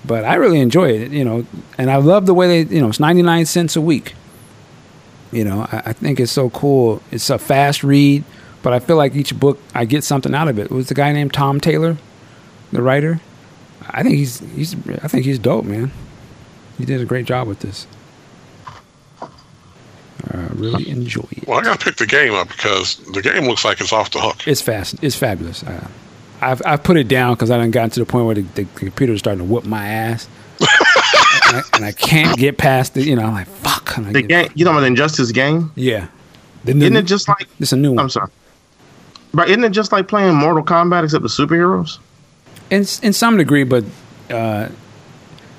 But 0.06 0.24
I 0.24 0.36
really 0.36 0.60
enjoy 0.60 0.90
it, 0.90 1.12
you 1.12 1.26
know, 1.26 1.46
and 1.78 1.92
I 1.92 1.98
love 1.98 2.26
the 2.26 2.34
way 2.34 2.64
they, 2.64 2.76
you 2.76 2.82
know, 2.82 2.90
it's 2.90 3.00
99 3.00 3.46
cents 3.46 3.76
a 3.76 3.82
week. 3.82 4.14
You 5.32 5.44
know, 5.44 5.68
I, 5.72 5.84
I 5.88 5.94
think 5.94 6.20
it's 6.20 6.32
so 6.32 6.50
cool. 6.50 7.02
It's 7.12 7.30
a 7.30 7.38
fast 7.38 7.84
read, 7.84 8.24
but 8.64 8.74
I 8.74 8.80
feel 8.80 8.96
like 8.96 9.16
each 9.16 9.38
book 9.38 9.60
I 9.76 9.86
get 9.86 10.04
something 10.04 10.34
out 10.34 10.48
of 10.48 10.58
it. 10.60 10.72
Was 10.72 10.88
the 10.88 10.94
guy 10.94 11.12
named 11.12 11.34
Tom 11.34 11.60
Taylor, 11.60 11.98
the 12.72 12.82
writer? 12.82 13.20
I 13.90 14.04
think 14.04 14.16
he's 14.16 14.40
he's 14.56 14.76
I 15.04 15.08
think 15.08 15.26
he's 15.26 15.40
dope, 15.40 15.66
man. 15.66 15.92
He 16.78 16.86
did 16.86 17.02
a 17.02 17.06
great 17.06 17.26
job 17.26 17.48
with 17.48 17.60
this. 17.60 17.88
I 19.22 20.48
really 20.54 20.90
enjoy 20.90 21.26
it. 21.32 21.48
Well, 21.48 21.60
I 21.60 21.64
gotta 21.64 21.84
pick 21.84 21.96
the 21.96 22.06
game 22.06 22.34
up 22.34 22.50
because 22.50 22.98
the 23.14 23.22
game 23.22 23.46
looks 23.46 23.64
like 23.64 23.80
it's 23.82 23.94
off 23.94 24.12
the 24.12 24.20
hook. 24.20 24.48
It's 24.48 24.62
fast. 24.62 24.96
It's 25.02 25.16
fabulous. 25.16 25.64
Uh, 25.64 25.88
I've 26.42 26.62
I've 26.66 26.84
put 26.84 26.98
it 26.98 27.08
down 27.08 27.34
because 27.34 27.52
I 27.52 27.58
done 27.58 27.72
gotten 27.72 27.90
to 27.92 28.00
the 28.00 28.06
point 28.06 28.26
where 28.26 28.36
the, 28.36 28.42
the 28.42 29.14
is 29.14 29.20
starting 29.20 29.40
to 29.40 29.52
whoop 29.52 29.66
my 29.66 29.88
ass, 29.88 30.28
and, 30.60 30.68
I, 31.58 31.62
and 31.74 31.86
I 31.86 31.92
can't 31.92 32.38
get 32.38 32.58
past 32.58 32.96
it. 32.98 33.06
You 33.08 33.16
know, 33.16 33.24
I'm 33.24 33.34
like 33.34 33.48
fuck. 33.48 33.98
and 33.98 34.08
I 34.08 34.14
The 34.14 34.22
game, 34.22 34.50
you 34.56 34.66
know, 34.66 34.72
about 34.72 34.82
the 34.82 34.88
Injustice 34.88 35.32
game? 35.32 35.72
Yeah. 35.76 36.08
The 36.64 36.74
new- 36.74 36.86
Isn't 36.86 36.98
it 36.98 37.06
just 37.06 37.28
like? 37.28 37.48
It's 37.60 37.72
a 37.72 37.78
new 37.78 37.92
one. 37.92 38.00
I'm 38.00 38.10
sorry, 38.10 38.30
but 39.34 39.50
isn't 39.50 39.64
it 39.64 39.70
just 39.72 39.92
like 39.92 40.08
playing 40.08 40.36
Mortal 40.36 40.64
Kombat 40.64 41.04
except 41.04 41.24
with 41.24 41.32
superheroes? 41.32 42.00
in 42.70 42.86
in 43.02 43.14
some 43.14 43.38
degree, 43.38 43.64
but 43.64 43.84
uh, 44.30 44.68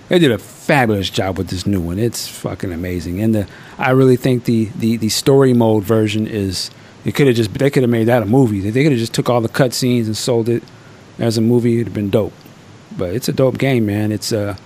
they 0.09 0.19
did 0.19 0.31
a 0.31 0.39
fabulous 0.39 1.09
job 1.11 1.39
with 1.39 1.49
this 1.49 1.67
new 1.67 1.81
one. 1.81 1.99
It's 1.99 2.29
fucking 2.29 2.73
amazing, 2.73 3.21
and 3.21 3.35
the 3.35 3.49
I 3.79 3.91
really 3.91 4.17
think 4.17 4.45
the 4.45 4.67
the 4.77 4.97
the 4.97 5.09
story 5.09 5.53
mode 5.55 5.85
version 5.85 6.27
is. 6.27 6.71
It 7.09 7.15
could 7.15 7.27
have 7.27 7.37
just 7.37 7.55
they 7.55 7.71
could 7.71 7.83
have 7.83 7.89
made 7.89 8.05
that 8.05 8.23
a 8.23 8.27
movie. 8.27 8.61
They 8.61 8.83
could 8.83 8.93
have 8.93 8.99
just 8.99 9.15
took 9.15 9.31
all 9.31 9.41
the 9.41 9.49
cutscenes 9.49 10.05
and 10.05 10.15
sold 10.15 10.47
it 10.47 10.63
as 11.19 11.39
a 11.39 11.41
movie. 11.41 11.77
It'd 11.77 11.87
have 11.87 11.95
been 11.95 12.11
dope. 12.11 12.35
But 12.99 13.15
it's 13.15 13.31
a 13.31 13.33
dope 13.33 13.57
game, 13.57 13.87
man. 13.87 14.13
It's 14.13 14.31
uh 14.31 14.59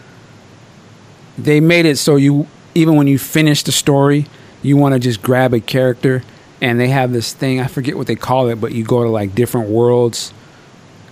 they 1.39 1.61
made 1.61 1.87
it 1.87 1.99
so 1.99 2.17
you 2.17 2.49
even 2.75 2.97
when 2.97 3.07
you 3.07 3.17
finish 3.17 3.62
the 3.62 3.71
story, 3.71 4.27
you 4.61 4.77
want 4.77 4.93
to 4.95 4.99
just 4.99 5.23
grab 5.23 5.55
a 5.55 5.61
character 5.61 6.25
and 6.61 6.81
they 6.81 6.89
have 6.89 7.12
this 7.12 7.33
thing, 7.33 7.61
I 7.61 7.69
forget 7.69 7.97
what 7.97 8.09
they 8.09 8.17
call 8.17 8.49
it, 8.49 8.61
but 8.61 8.73
you 8.73 8.83
go 8.83 9.05
to 9.05 9.09
like 9.09 9.37
different 9.37 9.69
worlds 9.69 10.35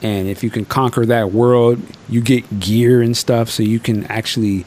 and 0.02 0.26
if 0.26 0.42
you 0.42 0.50
can 0.50 0.65
conquer 0.65 1.07
that 1.07 1.31
world, 1.31 1.81
you 2.09 2.23
get 2.23 2.59
gear 2.59 3.02
and 3.02 3.17
stuff 3.17 3.50
so 3.50 3.62
you 3.62 3.78
can 3.78 4.05
actually 4.07 4.65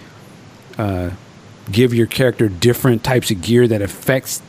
uh, 0.78 1.10
give 1.70 1.94
your 1.94 2.08
character 2.08 2.48
different 2.48 3.04
types 3.04 3.32
of 3.32 3.42
gear 3.42 3.68
that 3.68 3.82
affects 3.82 4.42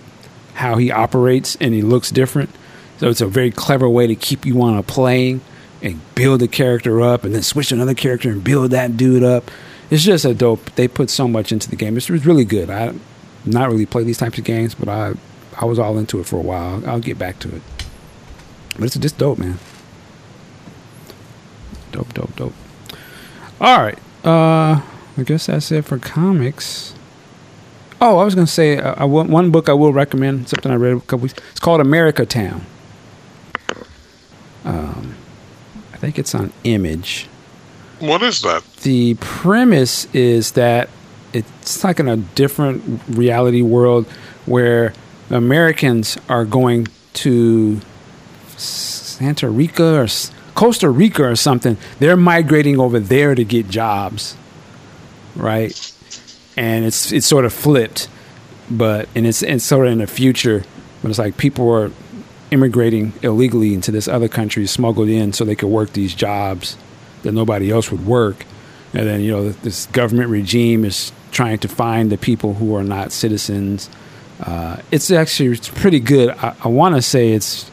how 0.55 0.77
he 0.77 0.91
operates 0.91 1.57
and 1.61 1.75
he 1.75 1.83
looks 1.83 2.11
different. 2.11 2.51
So 2.99 3.09
it's 3.09 3.21
a 3.21 3.27
very 3.27 3.51
clever 3.51 3.89
way 3.89 4.07
to 4.07 4.15
keep 4.15 4.47
you 4.47 4.63
on 4.63 4.77
a 4.77 4.83
playing 4.83 5.41
and 5.83 6.01
build 6.15 6.43
a 6.43 6.49
character 6.49 7.03
up 7.03 7.25
and 7.25 7.35
then 7.35 7.43
switch 7.43 7.69
to 7.69 7.75
another 7.75 7.95
character 7.95 8.31
and 8.31 8.43
build 8.43 8.71
that 8.71 8.97
dude 8.97 9.23
up. 9.23 9.51
It's 9.91 10.03
just 10.03 10.25
a 10.25 10.35
dope. 10.35 10.75
They 10.77 10.89
put 10.89 11.11
so 11.11 11.29
much 11.29 11.53
into 11.53 11.69
the 11.69 11.77
game. 11.77 11.97
It's 11.97 12.09
really 12.09 12.45
good. 12.45 12.71
I 12.71 12.95
not 13.45 13.71
really 13.71 13.87
play 13.87 14.03
these 14.05 14.19
types 14.19 14.39
of 14.39 14.45
games, 14.45 14.75
but 14.75 14.89
I 14.89 15.13
I 15.57 15.67
was 15.67 15.79
all 15.79 15.99
into 15.99 16.19
it 16.21 16.27
for 16.27 16.37
a 16.37 16.43
while. 16.43 16.83
I'll 16.89 17.01
get 17.01 17.19
back 17.19 17.39
to 17.41 17.55
it. 17.55 17.63
But 18.77 18.85
it's 18.85 18.97
just 18.97 19.19
dope, 19.19 19.39
man. 19.39 19.59
Dope, 21.93 22.13
dope, 22.15 22.35
dope. 22.35 22.55
All 23.61 23.81
right. 23.81 23.99
Uh, 24.25 24.81
I 25.17 25.23
guess 25.25 25.47
that's 25.47 25.71
it 25.71 25.85
for 25.85 25.99
comics. 25.99 26.94
Oh, 28.07 28.19
I 28.19 28.25
was 28.25 28.35
gonna 28.35 28.47
say 28.47 28.77
uh, 28.77 28.97
I, 28.99 29.05
one 29.07 29.51
book 29.51 29.71
I 29.71 29.73
will 29.73 29.95
recommend. 29.95 30.51
Something 30.51 30.71
I 30.71 30.75
read 30.75 30.95
a 30.95 31.01
couple 31.01 31.21
weeks. 31.21 31.35
It's 31.53 31.61
called 31.61 31.81
America 31.81 32.27
Town. 32.27 32.61
Um, 34.63 35.15
I 35.91 35.97
think 35.97 36.19
it's 36.19 36.35
on 36.35 36.53
Image. 36.65 37.29
What 38.01 38.23
is 38.23 38.43
that? 38.43 38.63
The 38.83 39.15
premise 39.15 40.07
is 40.15 40.53
that 40.53 40.91
it's 41.33 41.83
like 41.83 41.99
in 41.99 42.07
a 42.07 42.19
different 42.19 43.01
reality 43.09 43.63
world 43.63 44.07
where 44.45 44.93
Americans 45.31 46.19
are 46.29 46.45
going 46.45 46.89
to 47.15 47.81
Santa 48.59 49.49
Rica 49.49 50.03
or 50.03 50.09
Costa 50.55 50.91
Rica 50.91 51.25
or 51.25 51.37
something. 51.37 51.79
They're 52.01 52.19
migrating 52.19 52.79
over 52.79 53.01
there 53.01 53.35
to 53.35 53.45
get 53.45 53.71
jobs, 53.71 54.37
right? 55.35 55.94
And 56.57 56.85
it's 56.85 57.13
it's 57.13 57.27
sort 57.27 57.45
of 57.45 57.53
flipped, 57.53 58.09
but 58.71 59.09
and 59.15 59.27
it's 59.27 59.43
it's 59.43 59.65
sort 59.65 59.87
of 59.87 59.93
in 59.93 59.99
the 59.99 60.07
future. 60.07 60.65
But 61.03 61.11
it's 61.11 61.19
like 61.19 61.37
people 61.37 61.71
are 61.71 61.91
immigrating 62.51 63.13
illegally 63.23 63.75
into 63.75 63.91
this 63.91 64.07
other 64.07 64.29
country, 64.29 64.67
smuggled 64.67 65.09
in 65.09 65.33
so 65.33 65.45
they 65.45 65.57
could 65.57 65.69
work 65.69 65.93
these 65.93 66.15
jobs 66.15 66.79
that 67.23 67.33
nobody 67.33 67.71
else 67.71 67.91
would 67.91 68.07
work. 68.07 68.45
And 68.93 69.07
then 69.07 69.21
you 69.21 69.33
know 69.33 69.49
this 69.51 69.87
government 69.87 70.31
regime 70.31 70.85
is 70.85 71.13
trying 71.33 71.59
to 71.59 71.69
find 71.69 72.13
the 72.13 72.17
people 72.17 72.55
who 72.55 72.77
are 72.77 72.85
not 72.85 73.11
citizens. 73.11 73.91
Uh, 74.41 74.79
it's 74.93 75.11
actually 75.11 75.51
it's 75.51 75.69
pretty 75.69 76.01
good. 76.01 76.31
I, 76.31 76.55
I 76.63 76.69
want 76.69 76.95
to 76.95 77.03
say 77.03 77.33
it's 77.33 77.71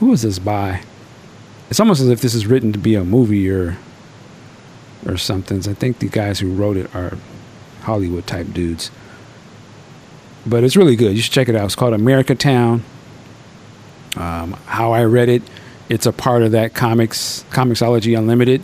who 0.00 0.12
is 0.12 0.22
this 0.22 0.40
by? 0.40 0.82
It's 1.70 1.80
almost 1.80 2.00
as 2.00 2.08
if 2.08 2.20
this 2.20 2.34
is 2.34 2.46
written 2.46 2.72
to 2.72 2.78
be 2.78 2.96
a 2.96 3.04
movie 3.04 3.48
or 3.50 3.76
or 5.06 5.16
something. 5.16 5.58
I 5.58 5.74
think 5.74 6.00
the 6.00 6.08
guys 6.08 6.40
who 6.40 6.52
wrote 6.52 6.76
it 6.76 6.92
are 6.94 7.16
Hollywood 7.84 8.26
type 8.26 8.52
dudes. 8.52 8.90
But 10.46 10.64
it's 10.64 10.76
really 10.76 10.96
good. 10.96 11.14
You 11.16 11.22
should 11.22 11.32
check 11.32 11.48
it 11.48 11.56
out. 11.56 11.64
It's 11.66 11.74
called 11.74 11.94
America 11.94 12.34
Town. 12.34 12.82
Um, 14.16 14.52
how 14.66 14.92
I 14.92 15.04
read 15.04 15.28
it, 15.28 15.42
it's 15.88 16.06
a 16.06 16.12
part 16.12 16.42
of 16.42 16.52
that 16.52 16.74
comics 16.74 17.44
Comixology 17.50 18.16
Unlimited. 18.16 18.62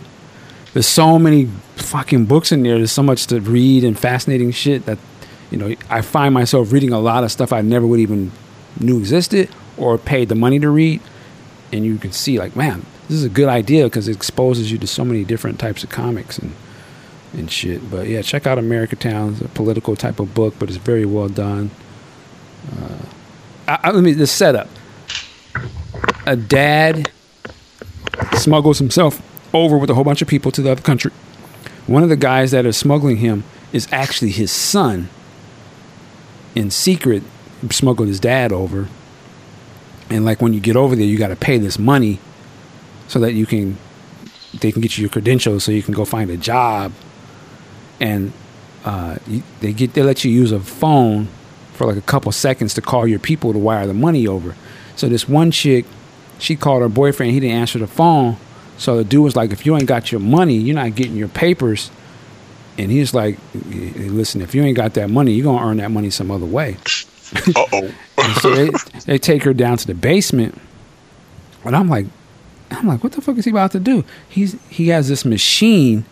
There's 0.73 0.87
so 0.87 1.19
many 1.19 1.49
fucking 1.75 2.25
books 2.25 2.51
in 2.51 2.63
there. 2.63 2.77
There's 2.77 2.91
so 2.91 3.03
much 3.03 3.27
to 3.27 3.41
read 3.41 3.83
and 3.83 3.97
fascinating 3.99 4.51
shit 4.51 4.85
that 4.85 4.97
you 5.49 5.57
know 5.57 5.75
I 5.89 6.01
find 6.01 6.33
myself 6.33 6.71
reading 6.71 6.93
a 6.93 6.99
lot 6.99 7.23
of 7.23 7.31
stuff 7.31 7.51
I 7.51 7.61
never 7.61 7.85
would 7.85 7.99
even 7.99 8.31
knew 8.79 8.97
existed 8.99 9.49
or 9.77 9.97
paid 9.97 10.29
the 10.29 10.35
money 10.35 10.59
to 10.59 10.69
read. 10.69 11.01
And 11.73 11.85
you 11.85 11.97
can 11.97 12.11
see 12.11 12.39
like, 12.39 12.55
man, 12.55 12.85
this 13.07 13.17
is 13.17 13.23
a 13.25 13.29
good 13.29 13.49
idea 13.49 13.85
because 13.85 14.07
it 14.07 14.15
exposes 14.15 14.71
you 14.71 14.77
to 14.77 14.87
so 14.87 15.03
many 15.03 15.25
different 15.25 15.59
types 15.59 15.83
of 15.83 15.89
comics 15.89 16.37
and 16.37 16.53
and 17.33 17.51
shit. 17.51 17.89
But 17.89 18.07
yeah, 18.07 18.21
check 18.21 18.47
out 18.47 18.57
America 18.57 18.95
Town. 18.95 19.33
It's 19.33 19.41
a 19.41 19.47
political 19.47 19.95
type 19.95 20.19
of 20.19 20.33
book, 20.33 20.55
but 20.59 20.69
it's 20.69 20.77
very 20.77 21.05
well 21.05 21.29
done. 21.29 21.71
Uh, 22.71 23.05
I, 23.67 23.79
I, 23.83 23.91
let 23.91 24.03
me 24.03 24.13
the 24.13 24.27
setup. 24.27 24.69
A 26.25 26.35
dad 26.35 27.11
smuggles 28.33 28.79
himself 28.79 29.21
over 29.53 29.77
with 29.77 29.89
a 29.89 29.93
whole 29.93 30.03
bunch 30.03 30.21
of 30.21 30.27
people 30.27 30.51
to 30.51 30.61
the 30.61 30.71
other 30.71 30.81
country. 30.81 31.11
One 31.87 32.03
of 32.03 32.09
the 32.09 32.15
guys 32.15 32.51
that 32.51 32.65
are 32.65 32.71
smuggling 32.71 33.17
him 33.17 33.43
is 33.73 33.87
actually 33.91 34.31
his 34.31 34.51
son. 34.51 35.09
In 36.55 36.69
secret, 36.69 37.23
smuggled 37.69 38.07
his 38.07 38.19
dad 38.19 38.51
over. 38.51 38.87
And 40.09 40.25
like 40.25 40.41
when 40.41 40.53
you 40.53 40.59
get 40.59 40.75
over 40.75 40.95
there, 40.95 41.05
you 41.05 41.17
got 41.17 41.29
to 41.29 41.35
pay 41.35 41.57
this 41.57 41.79
money 41.79 42.19
so 43.07 43.19
that 43.19 43.33
you 43.33 43.45
can 43.45 43.77
they 44.59 44.71
can 44.71 44.81
get 44.81 44.97
you 44.97 45.03
your 45.03 45.09
credentials 45.09 45.63
so 45.63 45.71
you 45.71 45.83
can 45.83 45.93
go 45.93 46.03
find 46.03 46.29
a 46.29 46.37
job. 46.37 46.91
And 48.01 48.33
uh, 48.83 49.17
they 49.61 49.71
get 49.71 49.93
they 49.93 50.03
let 50.03 50.25
you 50.25 50.31
use 50.31 50.51
a 50.51 50.59
phone 50.59 51.27
for 51.73 51.85
like 51.85 51.97
a 51.97 52.01
couple 52.01 52.31
seconds 52.31 52.73
to 52.73 52.81
call 52.81 53.07
your 53.07 53.19
people 53.19 53.53
to 53.53 53.59
wire 53.59 53.87
the 53.87 53.93
money 53.93 54.27
over. 54.27 54.55
So 54.95 55.07
this 55.07 55.29
one 55.29 55.51
chick, 55.51 55.85
she 56.39 56.55
called 56.55 56.81
her 56.81 56.89
boyfriend. 56.89 57.31
He 57.31 57.39
didn't 57.39 57.55
answer 57.55 57.79
the 57.79 57.87
phone. 57.87 58.37
So 58.77 58.97
the 58.97 59.03
dude 59.03 59.23
was 59.23 59.35
like, 59.35 59.51
"If 59.51 59.65
you 59.65 59.75
ain't 59.77 59.85
got 59.85 60.11
your 60.11 60.19
money, 60.19 60.55
you're 60.57 60.75
not 60.75 60.95
getting 60.95 61.15
your 61.15 61.27
papers." 61.27 61.91
And 62.77 62.91
he's 62.91 63.13
like, 63.13 63.37
"Listen, 63.53 64.41
if 64.41 64.55
you 64.55 64.63
ain't 64.63 64.75
got 64.75 64.95
that 64.95 65.09
money, 65.09 65.33
you're 65.33 65.45
gonna 65.45 65.63
earn 65.65 65.77
that 65.77 65.91
money 65.91 66.09
some 66.09 66.31
other 66.31 66.45
way." 66.45 66.77
Uh 67.55 67.63
oh. 67.71 67.91
So 68.41 68.53
they, 68.53 68.69
they 69.05 69.17
take 69.17 69.43
her 69.43 69.53
down 69.53 69.77
to 69.77 69.87
the 69.87 69.93
basement, 69.93 70.59
and 71.63 71.75
I'm 71.75 71.87
like, 71.87 72.05
I'm 72.69 72.87
like, 72.87 73.03
what 73.03 73.13
the 73.13 73.21
fuck 73.21 73.37
is 73.37 73.45
he 73.45 73.51
about 73.51 73.71
to 73.71 73.79
do? 73.79 74.03
He's 74.29 74.57
he 74.69 74.89
has 74.89 75.07
this 75.07 75.25
machine, 75.25 76.05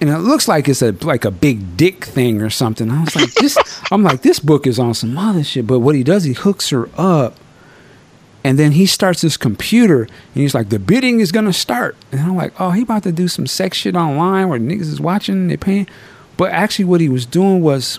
and 0.00 0.10
it 0.10 0.18
looks 0.18 0.48
like 0.48 0.68
it's 0.68 0.82
a 0.82 0.92
like 1.02 1.24
a 1.24 1.30
big 1.30 1.76
dick 1.76 2.04
thing 2.04 2.42
or 2.42 2.50
something. 2.50 2.90
I 2.90 3.04
was 3.04 3.16
like, 3.16 3.32
this. 3.34 3.56
I'm 3.90 4.02
like, 4.02 4.22
this 4.22 4.38
book 4.38 4.66
is 4.66 4.78
on 4.78 4.94
some 4.94 5.16
other 5.16 5.44
shit. 5.44 5.66
But 5.66 5.80
what 5.80 5.94
he 5.94 6.02
does, 6.02 6.24
he 6.24 6.32
hooks 6.32 6.70
her 6.70 6.88
up, 6.96 7.36
and 8.42 8.58
then 8.58 8.72
he 8.72 8.86
starts 8.86 9.20
this 9.20 9.36
computer, 9.36 10.02
and 10.02 10.10
he's 10.34 10.54
like, 10.54 10.68
the 10.68 10.78
bidding 10.78 11.20
is 11.20 11.32
gonna 11.32 11.52
start, 11.52 11.96
and 12.12 12.20
I'm 12.20 12.36
like, 12.36 12.58
oh, 12.60 12.70
he 12.70 12.82
about 12.82 13.04
to 13.04 13.12
do 13.12 13.28
some 13.28 13.46
sex 13.46 13.78
shit 13.78 13.96
online 13.96 14.48
where 14.48 14.58
niggas 14.58 14.82
is 14.82 15.00
watching, 15.00 15.48
they 15.48 15.56
paying. 15.56 15.88
But 16.36 16.50
actually, 16.50 16.86
what 16.86 17.00
he 17.00 17.08
was 17.08 17.26
doing 17.26 17.62
was, 17.62 17.98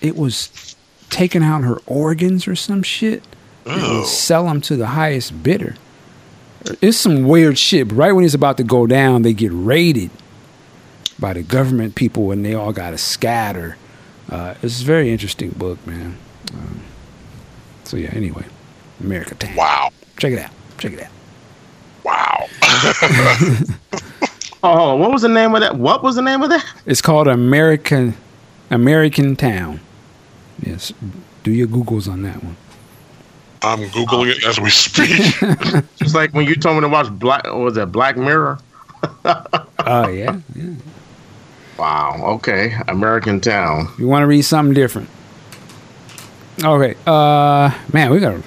it 0.00 0.16
was 0.16 0.76
taking 1.10 1.42
out 1.42 1.62
her 1.62 1.78
organs 1.86 2.46
or 2.46 2.54
some 2.54 2.82
shit, 2.82 3.22
and 3.66 4.06
sell 4.06 4.44
them 4.44 4.60
to 4.62 4.76
the 4.76 4.88
highest 4.88 5.42
bidder. 5.42 5.76
It's 6.80 6.96
some 6.96 7.24
weird 7.24 7.58
shit. 7.58 7.88
But 7.88 7.96
right 7.96 8.12
when 8.12 8.22
he's 8.22 8.34
about 8.34 8.56
to 8.58 8.64
go 8.64 8.86
down, 8.86 9.22
they 9.22 9.32
get 9.32 9.50
raided 9.52 10.10
by 11.18 11.32
the 11.32 11.42
government 11.42 11.94
people, 11.94 12.30
and 12.30 12.44
they 12.44 12.54
all 12.54 12.72
got 12.72 12.90
to 12.90 12.98
scatter. 12.98 13.76
Uh, 14.30 14.54
it's 14.62 14.80
a 14.80 14.84
very 14.84 15.10
interesting 15.10 15.50
book, 15.50 15.84
man. 15.86 16.16
Um, 16.54 16.80
so 17.84 17.96
yeah. 17.96 18.10
Anyway, 18.12 18.44
America 19.00 19.34
Town. 19.34 19.56
Wow. 19.56 19.90
Check 20.18 20.32
it 20.32 20.38
out. 20.38 20.50
Check 20.78 20.92
it 20.92 21.02
out. 21.02 21.10
Wow. 22.04 22.48
Oh, 24.64 24.94
what 24.94 25.10
was 25.10 25.22
the 25.22 25.28
name 25.28 25.54
of 25.54 25.60
that? 25.60 25.76
What 25.76 26.04
was 26.04 26.14
the 26.14 26.22
name 26.22 26.42
of 26.42 26.50
that? 26.50 26.64
It's 26.86 27.02
called 27.02 27.26
American 27.26 28.14
American 28.70 29.34
Town. 29.34 29.80
Yes. 30.64 30.92
Do 31.42 31.50
your 31.50 31.66
googles 31.66 32.10
on 32.10 32.22
that 32.22 32.42
one. 32.42 32.56
I'm 33.62 33.80
Googling 33.90 34.30
it 34.30 34.44
as 34.44 34.60
we 34.60 34.70
speak. 34.70 35.34
It's 36.00 36.14
like 36.14 36.32
when 36.32 36.46
you 36.46 36.56
told 36.56 36.76
me 36.76 36.80
to 36.82 36.88
watch 36.88 37.10
Black. 37.10 37.44
What 37.44 37.58
was 37.58 37.74
that 37.74 37.92
Black 37.92 38.16
Mirror? 38.16 38.58
Oh 39.84 40.08
yeah. 40.08 40.38
yeah. 40.54 40.74
Wow. 41.78 42.20
Okay. 42.36 42.74
American 42.88 43.40
Town. 43.40 43.88
You 43.98 44.06
want 44.06 44.22
to 44.22 44.26
read 44.26 44.42
something 44.42 44.74
different? 44.74 45.08
Okay. 46.62 46.94
Uh, 47.06 47.70
man, 47.92 48.10
we 48.10 48.20
gotta, 48.20 48.42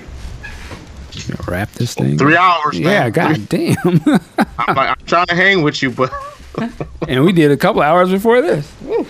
we 1.16 1.22
gotta 1.34 1.52
wrap 1.52 1.72
this 1.72 1.96
thing. 1.96 2.18
Three 2.18 2.38
hours. 2.38 2.78
Yeah. 2.80 3.10
man. 3.10 3.12
God 3.12 3.50
damn. 3.50 3.76
I'm, 4.58 4.76
like, 4.76 4.90
I'm 4.90 5.06
trying 5.06 5.26
to 5.28 5.36
hang 5.36 5.64
with 5.64 5.82
you, 5.82 5.90
but 5.92 6.14
and 7.08 7.26
we 7.26 7.34
did 7.34 7.52
a 7.52 7.58
couple 7.58 7.82
hours 7.82 8.10
before 8.12 8.42
this. 8.42 8.72
Woo. 8.82 9.06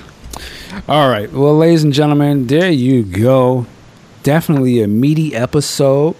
All 0.87 1.09
right. 1.09 1.31
Well, 1.31 1.55
ladies 1.57 1.83
and 1.83 1.93
gentlemen, 1.93 2.47
there 2.47 2.71
you 2.71 3.03
go. 3.03 3.65
Definitely 4.23 4.81
a 4.81 4.87
meaty 4.87 5.35
episode. 5.35 6.15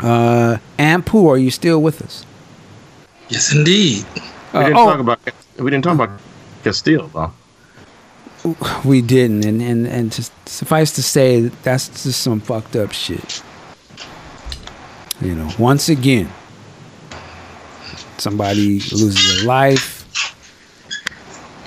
Uh, 0.00 0.58
Ampu, 0.78 1.28
are 1.28 1.38
you 1.38 1.50
still 1.50 1.80
with 1.80 2.02
us? 2.02 2.26
Yes, 3.28 3.54
indeed. 3.54 4.04
we 4.14 4.20
Uh, 4.52 4.62
didn't 4.64 4.76
oh. 4.76 4.84
talk 4.90 4.98
about. 5.00 5.20
We 5.58 5.70
didn't 5.70 5.84
talk 5.84 5.94
about 5.94 6.20
Castile 6.62 7.08
though. 7.08 7.32
We 8.84 9.02
didn't, 9.02 9.44
and 9.44 9.62
and 9.62 9.86
and 9.86 10.12
just 10.12 10.32
suffice 10.48 10.90
to 10.92 11.02
say, 11.02 11.42
that's 11.62 12.02
just 12.02 12.20
some 12.20 12.40
fucked 12.40 12.74
up 12.74 12.92
shit. 12.92 13.42
You 15.20 15.36
know, 15.36 15.48
once 15.60 15.88
again, 15.88 16.28
somebody 18.18 18.80
loses 18.80 19.36
their 19.36 19.46
life, 19.46 20.02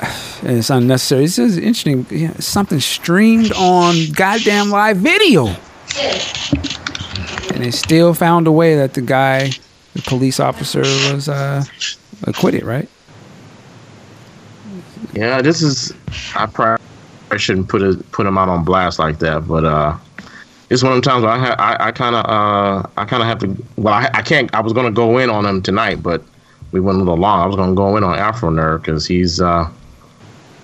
and 0.44 0.58
it's 0.58 0.70
unnecessary. 0.70 1.22
This 1.22 1.40
is 1.40 1.58
interesting. 1.58 2.34
Something 2.42 2.82
streamed 2.82 3.54
on 3.54 3.96
goddamn 4.14 4.70
live 4.70 4.98
video, 4.98 5.48
and 7.54 7.64
they 7.64 7.72
still 7.72 8.14
found 8.14 8.48
a 8.48 8.52
way 8.52 8.76
that 8.76 8.96
the 8.96 9.02
guy, 9.02 9.52
the 9.94 10.02
police 10.02 10.42
officer, 10.42 10.82
was 10.82 11.30
uh, 11.30 11.64
acquitted. 12.24 12.64
Right? 12.64 12.90
Yeah, 15.16 15.42
this 15.42 15.62
is. 15.62 15.94
I 16.36 16.46
probably 16.46 16.84
shouldn't 17.38 17.70
put 17.70 17.82
it 17.82 18.12
put 18.12 18.26
him 18.28 18.38
out 18.38 18.50
on 18.50 18.66
blast 18.66 19.00
like 19.00 19.20
that, 19.20 19.48
but 19.48 19.64
uh, 19.64 19.98
it's 20.70 20.84
one 20.84 20.92
of 20.92 21.02
the 21.02 21.10
times 21.10 21.24
where 21.24 21.32
I 21.32 21.40
ha- 21.40 21.56
I, 21.58 21.88
I 21.88 21.92
kind 21.92 22.16
of 22.16 22.26
uh 22.26 22.88
I 22.98 23.06
kind 23.06 23.24
of 23.24 23.30
have 23.30 23.40
to. 23.40 23.64
Well, 23.78 23.94
I, 23.94 24.10
I 24.14 24.22
can't. 24.22 24.54
I 24.54 24.62
was 24.62 24.74
gonna 24.74 24.92
go 24.92 25.18
in 25.18 25.30
on 25.30 25.46
him 25.46 25.62
tonight, 25.62 26.04
but 26.04 26.22
we 26.72 26.82
went 26.82 26.98
a 26.98 27.00
little 27.00 27.18
long. 27.18 27.40
I 27.40 27.46
was 27.46 27.56
gonna 27.56 27.76
go 27.76 27.96
in 27.96 28.04
on 28.04 28.18
Afro 28.20 28.50
Nerd 28.50 28.82
because 28.82 29.06
he's 29.08 29.40
uh 29.40 29.70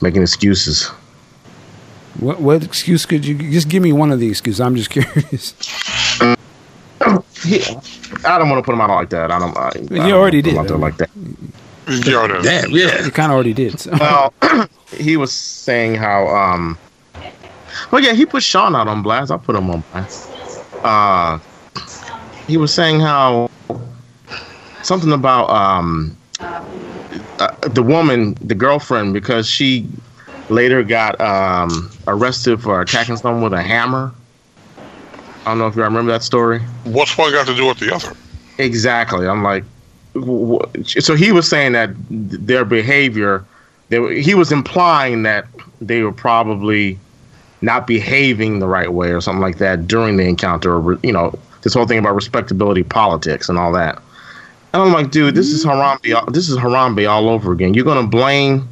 making 0.02 0.22
excuses. 0.22 0.88
What 2.20 2.42
what 2.42 2.64
excuse 2.64 3.06
could 3.06 3.26
you 3.26 3.36
just 3.36 3.70
give 3.70 3.82
me 3.82 3.94
one 3.94 4.12
of 4.12 4.20
the 4.20 4.28
excuses? 4.28 4.60
I'm 4.60 4.76
just 4.76 4.90
curious. 4.92 5.56
He, 7.44 7.64
I 8.26 8.38
don't 8.38 8.50
want 8.50 8.60
to 8.60 8.64
put 8.64 8.74
him 8.74 8.82
out 8.82 8.90
like 8.90 9.10
that. 9.12 9.32
I 9.32 9.40
don't. 9.40 9.58
I, 9.58 9.68
I 9.70 10.10
don't 10.10 10.12
already 10.12 10.42
did, 10.42 10.58
out 10.58 10.68
there 10.68 10.78
like 10.78 10.98
that. 10.98 11.10
Yo, 11.88 12.28
no. 12.28 12.42
Damn, 12.42 12.70
yeah. 12.72 13.04
You 13.04 13.12
kind 13.12 13.32
of 13.32 13.36
already 13.36 13.54
did. 13.54 13.80
So. 13.80 13.92
Well, 14.00 14.34
he 14.92 15.18
was 15.18 15.34
saying 15.34 15.96
how 15.96 16.28
um. 16.28 16.78
Well, 17.92 18.04
yeah, 18.04 18.14
he 18.14 18.26
put 18.26 18.44
Sean 18.44 18.76
out 18.76 18.88
on 18.88 19.02
blast. 19.02 19.32
I 19.32 19.38
put 19.38 19.56
him 19.56 19.70
on 19.70 19.84
blast. 19.92 20.30
Uh, 20.84 21.40
he 22.48 22.58
was 22.58 22.74
saying 22.74 23.00
how 23.00 23.50
something 24.84 25.12
about 25.12 25.50
um 25.50 26.16
uh, 27.40 27.48
the 27.70 27.84
woman, 27.84 28.36
the 28.42 28.56
girlfriend, 28.56 29.14
because 29.14 29.50
she 29.50 29.88
later 30.50 30.84
got 30.84 31.20
um 31.22 31.90
arrested 32.08 32.62
for 32.62 32.82
attacking 32.82 33.18
someone 33.18 33.42
with 33.44 33.54
a 33.54 33.62
hammer. 33.62 34.14
I 35.46 35.52
don't 35.52 35.58
know 35.58 35.68
if 35.68 35.76
you 35.76 35.84
remember 35.84 36.12
that 36.12 36.24
story. 36.24 36.60
What's 36.84 37.18
one 37.18 37.32
got 37.32 37.48
to 37.48 37.56
do 37.56 37.66
with 37.66 37.80
the 37.80 37.94
other? 37.96 38.16
Exactly. 38.60 39.28
I'm 39.28 39.42
like, 39.44 39.64
w- 39.64 39.70
w- 39.72 39.81
so 40.86 41.16
he 41.16 41.32
was 41.32 41.48
saying 41.48 41.72
that 41.74 41.92
their 42.10 42.66
behavior, 42.66 43.46
they 43.90 44.00
were, 44.00 44.12
he 44.12 44.36
was 44.36 44.52
implying 44.52 45.24
that 45.24 45.46
they 45.80 46.02
were 46.02 46.12
probably 46.12 47.00
not 47.62 47.88
behaving 47.88 48.60
the 48.60 48.68
right 48.68 48.92
way 48.92 49.12
or 49.12 49.22
something 49.22 49.42
like 49.42 49.58
that 49.60 49.88
during 49.88 50.18
the 50.18 50.24
encounter. 50.24 50.76
Or, 50.76 51.00
you 51.04 51.14
know, 51.14 51.38
this 51.62 51.74
whole 51.74 51.86
thing 51.86 52.00
about 52.00 52.16
respectability 52.16 52.84
politics 52.84 53.50
and 53.50 53.58
all 53.58 53.72
that. 53.74 54.02
And 54.74 54.82
I'm 54.82 54.94
like, 54.94 55.12
dude, 55.12 55.36
this 55.36 55.48
is 55.48 55.66
Harambe. 55.66 56.34
This 56.34 56.50
is 56.50 56.58
Harambe 56.58 57.10
all 57.10 57.30
over 57.30 57.52
again. 57.52 57.74
You're 57.74 57.86
gonna 57.86 58.08
blame. 58.08 58.68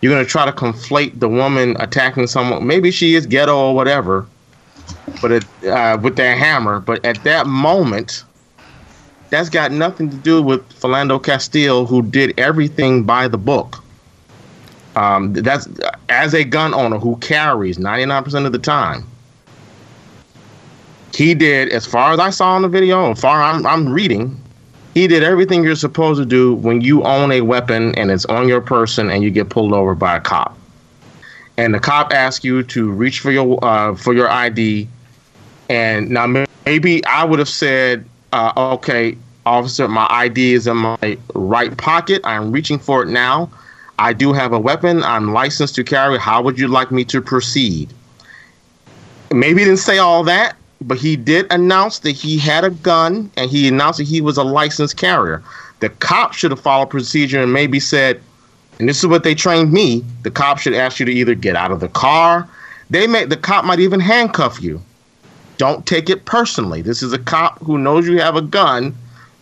You're 0.00 0.12
gonna 0.12 0.24
try 0.24 0.44
to 0.46 0.52
conflate 0.52 1.18
the 1.20 1.28
woman 1.28 1.76
attacking 1.78 2.26
someone. 2.26 2.66
Maybe 2.66 2.90
she 2.90 3.14
is 3.14 3.26
ghetto 3.26 3.56
or 3.56 3.74
whatever, 3.74 4.26
but 5.20 5.32
it, 5.32 5.44
uh, 5.64 5.98
with 6.00 6.16
that 6.16 6.38
hammer. 6.38 6.80
But 6.80 7.04
at 7.04 7.22
that 7.24 7.46
moment, 7.46 8.24
that's 9.30 9.48
got 9.48 9.72
nothing 9.72 10.10
to 10.10 10.16
do 10.16 10.42
with 10.42 10.68
Philando 10.80 11.22
Castile, 11.22 11.86
who 11.86 12.02
did 12.02 12.38
everything 12.38 13.04
by 13.04 13.28
the 13.28 13.38
book. 13.38 13.82
Um, 14.94 15.34
that's 15.34 15.68
as 16.08 16.34
a 16.34 16.42
gun 16.42 16.72
owner 16.72 16.98
who 16.98 17.16
carries 17.16 17.76
99% 17.76 18.46
of 18.46 18.52
the 18.52 18.58
time. 18.58 19.06
He 21.14 21.34
did, 21.34 21.70
as 21.70 21.86
far 21.86 22.12
as 22.12 22.18
I 22.18 22.30
saw 22.30 22.56
in 22.56 22.62
the 22.62 22.68
video, 22.68 23.06
and 23.06 23.18
far 23.18 23.42
I'm, 23.42 23.66
I'm 23.66 23.88
reading, 23.88 24.40
he 24.94 25.06
did 25.06 25.22
everything 25.22 25.62
you're 25.62 25.76
supposed 25.76 26.18
to 26.20 26.24
do 26.24 26.54
when 26.54 26.80
you 26.80 27.02
own 27.04 27.30
a 27.30 27.42
weapon 27.42 27.94
and 27.96 28.10
it's 28.10 28.24
on 28.26 28.48
your 28.48 28.62
person 28.62 29.10
and 29.10 29.22
you 29.22 29.30
get 29.30 29.50
pulled 29.50 29.74
over 29.74 29.94
by 29.94 30.16
a 30.16 30.20
cop. 30.20 30.56
And 31.58 31.74
the 31.74 31.80
cop 31.80 32.12
asks 32.12 32.44
you 32.44 32.62
to 32.62 32.90
reach 32.90 33.20
for 33.20 33.30
your 33.30 33.62
uh, 33.62 33.94
for 33.94 34.14
your 34.14 34.30
ID. 34.30 34.88
And 35.68 36.10
now 36.10 36.46
maybe 36.64 37.04
I 37.04 37.24
would 37.24 37.38
have 37.38 37.48
said, 37.48 38.06
uh, 38.36 38.74
okay, 38.74 39.16
officer, 39.46 39.88
my 39.88 40.06
ID 40.10 40.52
is 40.52 40.66
in 40.66 40.76
my 40.76 41.18
right 41.34 41.76
pocket. 41.78 42.20
I'm 42.24 42.52
reaching 42.52 42.78
for 42.78 43.02
it 43.02 43.08
now. 43.08 43.50
I 43.98 44.12
do 44.12 44.34
have 44.34 44.52
a 44.52 44.58
weapon. 44.58 45.02
I'm 45.02 45.32
licensed 45.32 45.74
to 45.76 45.84
carry. 45.84 46.18
How 46.18 46.42
would 46.42 46.58
you 46.58 46.68
like 46.68 46.90
me 46.90 47.04
to 47.06 47.22
proceed? 47.22 47.92
Maybe 49.32 49.60
he 49.60 49.64
didn't 49.64 49.80
say 49.80 49.96
all 49.96 50.22
that, 50.24 50.56
but 50.82 50.98
he 50.98 51.16
did 51.16 51.50
announce 51.50 52.00
that 52.00 52.10
he 52.10 52.36
had 52.36 52.64
a 52.64 52.70
gun 52.70 53.30
and 53.36 53.50
he 53.50 53.66
announced 53.68 53.98
that 53.98 54.04
he 54.06 54.20
was 54.20 54.36
a 54.36 54.44
licensed 54.44 54.98
carrier. 54.98 55.42
The 55.80 55.88
cop 55.88 56.34
should 56.34 56.50
have 56.50 56.60
followed 56.60 56.90
procedure 56.90 57.42
and 57.42 57.52
maybe 57.52 57.80
said, 57.80 58.20
and 58.78 58.86
this 58.86 58.98
is 58.98 59.06
what 59.06 59.24
they 59.24 59.34
trained 59.34 59.72
me. 59.72 60.04
The 60.24 60.30
cop 60.30 60.58
should 60.58 60.74
ask 60.74 61.00
you 61.00 61.06
to 61.06 61.12
either 61.12 61.34
get 61.34 61.56
out 61.56 61.70
of 61.70 61.80
the 61.80 61.88
car. 61.88 62.46
They 62.90 63.06
may 63.06 63.24
the 63.24 63.38
cop 63.38 63.64
might 63.64 63.80
even 63.80 64.00
handcuff 64.00 64.60
you. 64.60 64.82
Don't 65.58 65.86
take 65.86 66.10
it 66.10 66.24
personally. 66.24 66.82
This 66.82 67.02
is 67.02 67.12
a 67.12 67.18
cop 67.18 67.58
who 67.60 67.78
knows 67.78 68.06
you 68.06 68.20
have 68.20 68.36
a 68.36 68.42
gun 68.42 68.94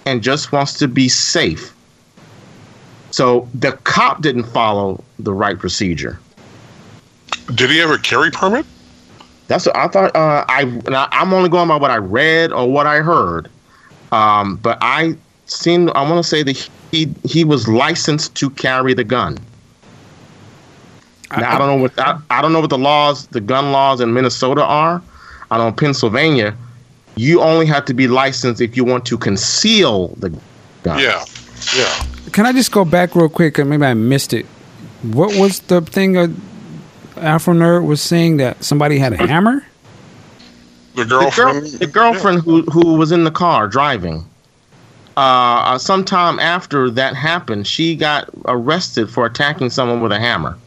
and 0.07 0.23
just 0.23 0.53
wants 0.53 0.75
to 0.79 0.89
be 0.89 1.09
safe. 1.09 1.75
So 3.11 3.49
the 3.55 3.73
cop 3.85 4.23
didn't 4.23 4.45
follow 4.45 5.03
the 5.19 5.33
right 5.33 5.59
procedure. 5.59 6.19
Did 7.55 7.71
he 7.71 7.81
ever 7.81 7.99
carry 7.99 8.31
permit? 8.31 8.67
That's 9.47 9.67
what 9.67 9.77
I 9.77 9.89
thought. 9.89 10.17
Uh, 10.17 10.45
I 10.49 10.81
I'm 11.13 11.33
only 11.33 11.49
going 11.49 11.69
by 11.69 11.77
what 11.77 11.91
I 11.91 11.99
read 11.99 12.53
or 12.53 12.71
what 12.71 12.87
I 12.87 13.01
heard, 13.01 13.51
um, 14.11 14.57
but 14.57 14.79
I 14.81 15.17
seen. 15.47 15.91
I 15.91 16.03
want 16.03 16.25
to 16.25 16.29
say 16.29 16.43
that 16.43 16.71
he 16.91 17.13
he 17.25 17.45
was 17.45 17.69
licensed 17.69 18.35
to 18.37 18.49
carry 18.51 18.95
the 18.95 19.05
gun. 19.05 19.39
Now, 21.31 21.57
I, 21.57 21.59
don't 21.59 21.67
know 21.67 21.83
what 21.83 21.99
I, 21.99 22.19
I 22.31 22.41
don't 22.41 22.53
know 22.53 22.61
what 22.61 22.71
the 22.71 22.79
laws, 22.79 23.27
the 23.29 23.41
gun 23.41 23.73
laws 23.73 24.01
in 24.01 24.15
Minnesota 24.15 24.63
are. 24.65 25.03
I 25.55 25.59
know 25.59 25.69
in 25.69 25.75
Pennsylvania, 25.75 26.57
you 27.17 27.41
only 27.41 27.67
have 27.67 27.85
to 27.87 27.95
be 27.95 28.09
licensed 28.09 28.61
if 28.61 28.77
you 28.77 28.85
want 28.85 29.07
to 29.07 29.17
conceal 29.19 30.09
the 30.19 30.31
gun. 30.83 30.99
Yeah. 30.99 31.25
Yeah. 31.77 32.05
Can 32.33 32.45
I 32.47 32.53
just 32.53 32.73
go 32.73 32.85
back 32.85 33.15
real 33.15 33.29
quick? 33.29 33.59
Maybe 33.65 33.85
I 33.85 33.95
missed 33.95 34.33
it. 34.33 34.47
What 35.03 35.37
was 35.39 35.61
the 35.61 35.81
thing 35.81 36.17
uh, 36.17 36.29
Afro 37.17 37.55
Nerd 37.55 37.87
was 37.87 38.01
saying 38.01 38.39
that 38.39 38.65
somebody 38.65 38.99
had 38.99 39.13
a 39.13 39.17
hammer? 39.27 39.65
The 40.97 41.05
The, 41.05 41.09
girl, 41.09 41.21
girlfriend. 41.31 41.67
the 41.67 41.87
girlfriend 41.87 42.41
who 42.43 42.63
who 42.63 42.95
was 42.95 43.13
in 43.13 43.25
the 43.25 43.31
car 43.31 43.69
driving. 43.69 44.25
Uh, 45.17 45.79
sometime 45.79 46.41
after 46.41 46.91
that 46.91 47.15
happened, 47.15 47.67
she 47.69 47.95
got 47.95 48.29
arrested 48.47 49.09
for 49.09 49.25
attacking 49.27 49.71
someone 49.71 50.01
with 50.01 50.11
a 50.11 50.19
hammer. 50.19 50.59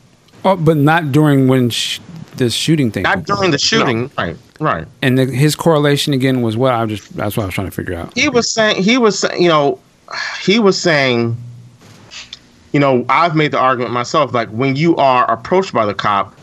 Oh, 0.45 0.55
but 0.55 0.77
not 0.77 1.11
during 1.11 1.49
when 1.49 1.69
sh- 1.69 1.99
this 2.37 2.53
shooting 2.53 2.91
thing. 2.91 3.03
Not 3.03 3.23
during 3.23 3.51
the 3.51 3.57
shooting, 3.57 4.09
right? 4.17 4.35
Right. 4.59 4.87
and 5.01 5.17
the, 5.17 5.25
his 5.25 5.55
correlation 5.55 6.13
again 6.13 6.41
was 6.41 6.57
what 6.57 6.73
I 6.73 6.83
was 6.83 6.99
just 6.99 7.15
that's 7.15 7.37
what 7.37 7.43
I 7.43 7.45
was 7.47 7.55
trying 7.55 7.67
to 7.67 7.71
figure 7.71 7.95
out. 7.95 8.11
he 8.17 8.27
was 8.29 8.49
saying 8.49 8.81
he 8.81 8.97
was 8.97 9.23
you 9.39 9.47
know 9.49 9.79
he 10.41 10.57
was 10.59 10.79
saying 10.81 11.35
you 12.73 12.79
know 12.79 13.05
i've 13.09 13.35
made 13.35 13.51
the 13.51 13.57
argument 13.59 13.91
myself 13.93 14.33
like 14.33 14.49
when 14.49 14.75
you 14.75 14.95
are 14.97 15.29
approached 15.31 15.73
by 15.73 15.85
the 15.85 15.93
cop 15.93 16.33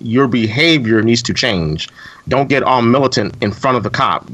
your 0.00 0.26
behavior 0.28 1.02
needs 1.02 1.22
to 1.22 1.34
change 1.34 1.88
don't 2.28 2.48
get 2.48 2.62
all 2.62 2.82
militant 2.82 3.34
in 3.42 3.50
front 3.52 3.76
of 3.76 3.82
the 3.82 3.90
cop 3.90 4.26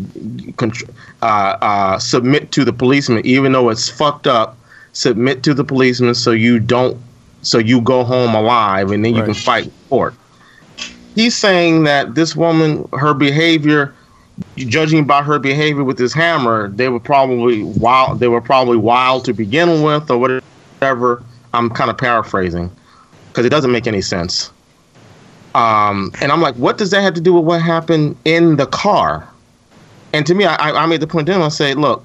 uh, 1.23 1.25
uh, 1.27 1.99
submit 1.99 2.53
to 2.53 2.65
the 2.65 2.73
policeman 2.73 3.25
even 3.27 3.53
though 3.53 3.69
it's 3.71 3.89
fucked 3.89 4.27
up 4.27 4.57
submit 4.93 5.43
to 5.43 5.55
the 5.55 5.65
policeman 5.65 6.15
so 6.15 6.31
you 6.31 6.59
don't 6.61 6.97
so 7.43 7.59
you 7.59 7.81
go 7.81 8.05
home 8.05 8.35
alive 8.35 8.91
and 8.91 9.05
then 9.05 9.13
you 9.15 9.21
Right. 9.21 9.27
can 9.27 9.35
fight 9.35 9.65
in 9.65 9.73
court 9.89 10.15
he's 11.15 11.37
saying 11.37 11.85
that 11.85 12.15
this 12.15 12.35
woman 12.37 12.89
her 12.93 13.15
behavior 13.15 13.95
judging 14.57 15.05
by 15.05 15.23
her 15.23 15.39
behavior 15.39 15.85
with 15.85 15.99
this 15.99 16.13
hammer, 16.13 16.69
they 16.69 16.89
were 16.89 17.01
probably 17.01 17.63
wild. 17.63 18.21
They 18.21 18.29
were 18.29 18.41
probably 18.41 18.77
wild 18.77 19.25
to 19.27 19.33
begin 19.33 19.83
with, 19.83 20.11
or 20.11 20.19
whatever. 20.19 21.23
I'm 21.53 21.71
kind 21.71 21.91
of 21.91 21.97
paraphrasing 21.97 22.71
because 23.29 23.47
it 23.47 23.51
doesn't 23.51 23.71
make 23.71 23.87
any 23.87 24.01
sense. 24.01 24.51
Um, 25.55 26.11
and 26.21 26.33
I'm 26.33 26.41
like, 26.41 26.57
what 26.57 26.79
does 26.79 26.91
that 26.91 27.03
have 27.03 27.15
to 27.15 27.21
do 27.21 27.33
with 27.33 27.45
what 27.45 27.63
happened 27.63 28.17
in 28.25 28.57
the 28.57 28.67
car? 28.67 29.29
And 30.13 30.27
to 30.27 30.35
me, 30.35 30.45
I, 30.45 30.57
I 30.71 30.87
made 30.87 31.01
the 31.01 31.07
point 31.07 31.27
then. 31.27 31.41
I 31.43 31.49
say, 31.49 31.75
look, 31.75 32.05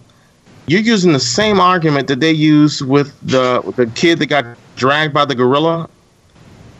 you're 0.67 0.81
using 0.81 1.13
the 1.13 1.19
same 1.19 1.59
argument 1.59 2.07
that 2.09 2.19
they 2.19 2.31
used 2.31 2.81
with 2.85 3.19
the 3.21 3.61
the 3.75 3.87
kid 3.87 4.19
that 4.19 4.27
got 4.27 4.45
dragged 4.75 5.13
by 5.13 5.25
the 5.25 5.35
gorilla. 5.35 5.89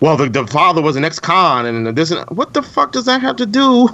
Well, 0.02 0.16
the, 0.16 0.30
the 0.30 0.48
father 0.48 0.82
was 0.82 0.96
an 0.96 1.04
ex-con, 1.04 1.66
and 1.66 1.96
this. 1.96 2.14
What 2.30 2.54
the 2.54 2.62
fuck 2.62 2.94
does 2.94 3.06
that 3.06 3.22
have 3.22 3.36
to 3.38 3.46
do 3.46 3.90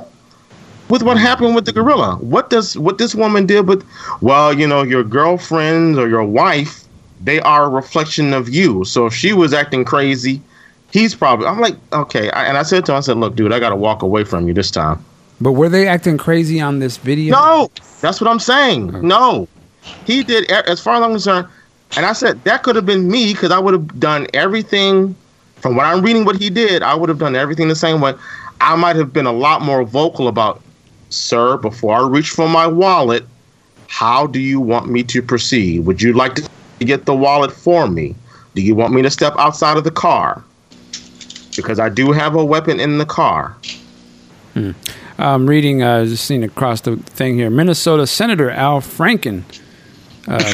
with 0.90 1.04
what 1.04 1.18
happened 1.18 1.56
with 1.56 1.66
the 1.66 1.74
gorilla. 1.74 2.16
What 2.18 2.50
does 2.50 2.78
what 2.78 2.98
this 2.98 3.16
woman 3.16 3.46
did 3.46 3.68
with 3.68 3.86
well, 4.22 4.54
you 4.54 4.68
know, 4.68 4.84
your 4.84 5.04
girlfriend 5.04 5.98
or 5.98 6.08
your 6.08 6.24
wife, 6.24 6.84
they 7.22 7.40
are 7.42 7.66
a 7.66 7.70
reflection 7.70 8.34
of 8.34 8.50
you. 8.50 8.86
So 8.86 9.06
if 9.08 9.14
she 9.14 9.34
was 9.34 9.54
acting 9.54 9.86
crazy, 9.86 10.42
he's 10.92 11.16
probably 11.16 11.48
I'm 11.48 11.60
like, 11.60 11.76
okay. 11.94 12.30
I, 12.32 12.46
and 12.46 12.58
I 12.58 12.64
said 12.64 12.86
to 12.86 12.92
him, 12.92 12.98
I 12.98 13.02
said, 13.02 13.18
look, 13.18 13.36
dude, 13.36 13.52
I 13.52 13.60
gotta 13.60 13.76
walk 13.76 14.02
away 14.02 14.24
from 14.24 14.48
you 14.48 14.54
this 14.54 14.72
time. 14.72 15.04
But 15.42 15.54
were 15.54 15.70
they 15.70 15.88
acting 15.88 16.18
crazy 16.18 16.62
on 16.62 16.80
this 16.80 16.98
video? 16.98 17.36
No, 17.36 17.72
that's 18.02 18.22
what 18.22 18.30
I'm 18.30 18.40
saying. 18.40 19.02
No. 19.06 19.48
He 20.06 20.24
did 20.24 20.50
as 20.50 20.82
far 20.82 20.96
as 20.96 21.04
I'm 21.04 21.12
concerned, 21.12 21.48
and 21.96 22.06
I 22.06 22.14
said 22.14 22.44
that 22.46 22.64
could 22.64 22.76
have 22.76 22.86
been 22.86 23.08
me 23.08 23.34
because 23.34 23.52
I 23.52 23.60
would 23.60 23.74
have 23.74 24.00
done 24.00 24.28
everything 24.34 25.16
from 25.66 25.76
what 25.76 25.88
I'm 25.88 26.04
reading 26.04 26.26
what 26.26 26.36
he 26.40 26.52
did, 26.52 26.84
I 26.84 26.94
would 26.94 27.10
have 27.10 27.18
done 27.18 27.36
everything 27.36 27.70
the 27.70 27.76
same 27.76 28.00
way. 28.00 28.14
I 28.62 28.76
might 28.76 28.96
have 28.98 29.12
been 29.12 29.26
a 29.26 29.32
lot 29.32 29.64
more 29.64 29.84
vocal 29.84 30.28
about 30.28 30.62
sir, 31.10 31.58
before 31.58 31.96
I 31.96 32.08
reach 32.08 32.30
for 32.30 32.48
my 32.48 32.68
wallet, 32.68 33.26
how 33.88 34.28
do 34.28 34.40
you 34.40 34.60
want 34.60 34.92
me 34.92 35.02
to 35.06 35.24
proceed? 35.24 35.80
Would 35.88 36.04
you 36.04 36.14
like 36.14 36.36
to 36.36 36.48
get 36.82 37.06
the 37.06 37.16
wallet 37.16 37.52
for 37.52 37.88
me? 37.88 38.14
Do 38.54 38.62
you 38.62 38.76
want 38.76 38.94
me 38.94 39.02
to 39.02 39.10
step 39.10 39.34
outside 39.40 39.76
of 39.76 39.84
the 39.84 39.90
car? 39.90 40.44
Because 41.56 41.80
I 41.80 41.90
do 41.90 42.12
have 42.12 42.36
a 42.36 42.46
weapon 42.46 42.80
in 42.80 43.00
the 43.00 43.06
car. 43.08 43.58
I'm 45.18 45.50
reading, 45.50 45.82
uh, 45.82 46.06
just 46.06 46.26
seen 46.26 46.44
across 46.44 46.82
the 46.82 46.98
thing 46.98 47.38
here. 47.38 47.50
Minnesota 47.50 48.06
Senator 48.06 48.52
Al 48.52 48.82
Franken. 48.82 49.42
Uh, 50.28 50.54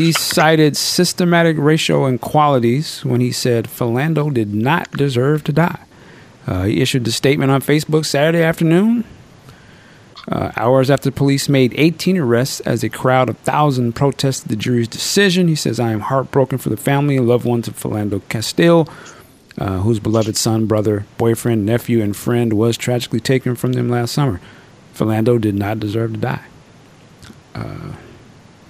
he 0.00 0.12
cited 0.12 0.76
systematic 0.76 1.56
racial 1.58 2.06
inequalities 2.06 3.04
when 3.04 3.20
he 3.20 3.32
said 3.32 3.66
Philando 3.66 4.32
did 4.32 4.54
not 4.54 4.90
deserve 4.92 5.44
to 5.44 5.52
die. 5.52 5.84
Uh, 6.46 6.64
he 6.64 6.80
issued 6.80 7.04
the 7.04 7.12
statement 7.12 7.50
on 7.50 7.60
Facebook 7.60 8.04
Saturday 8.04 8.42
afternoon, 8.42 9.04
uh, 10.28 10.52
hours 10.56 10.90
after 10.90 11.10
police 11.10 11.48
made 11.48 11.74
18 11.76 12.16
arrests 12.16 12.60
as 12.60 12.84
a 12.84 12.88
crowd 12.88 13.28
of 13.28 13.36
thousands 13.38 13.94
protested 13.94 14.48
the 14.48 14.56
jury's 14.56 14.88
decision. 14.88 15.48
He 15.48 15.54
says, 15.54 15.80
I 15.80 15.92
am 15.92 16.00
heartbroken 16.00 16.58
for 16.58 16.68
the 16.68 16.76
family 16.76 17.16
and 17.16 17.26
loved 17.26 17.44
ones 17.44 17.66
of 17.66 17.76
Philando 17.78 18.22
Castile, 18.28 18.88
uh, 19.58 19.78
whose 19.78 19.98
beloved 19.98 20.36
son, 20.36 20.66
brother, 20.66 21.04
boyfriend, 21.18 21.66
nephew, 21.66 22.02
and 22.02 22.16
friend 22.16 22.52
was 22.52 22.76
tragically 22.76 23.20
taken 23.20 23.56
from 23.56 23.72
them 23.72 23.88
last 23.88 24.12
summer. 24.12 24.40
Philando 24.94 25.40
did 25.40 25.54
not 25.54 25.80
deserve 25.80 26.12
to 26.12 26.18
die. 26.18 26.44
Uh, 27.54 27.92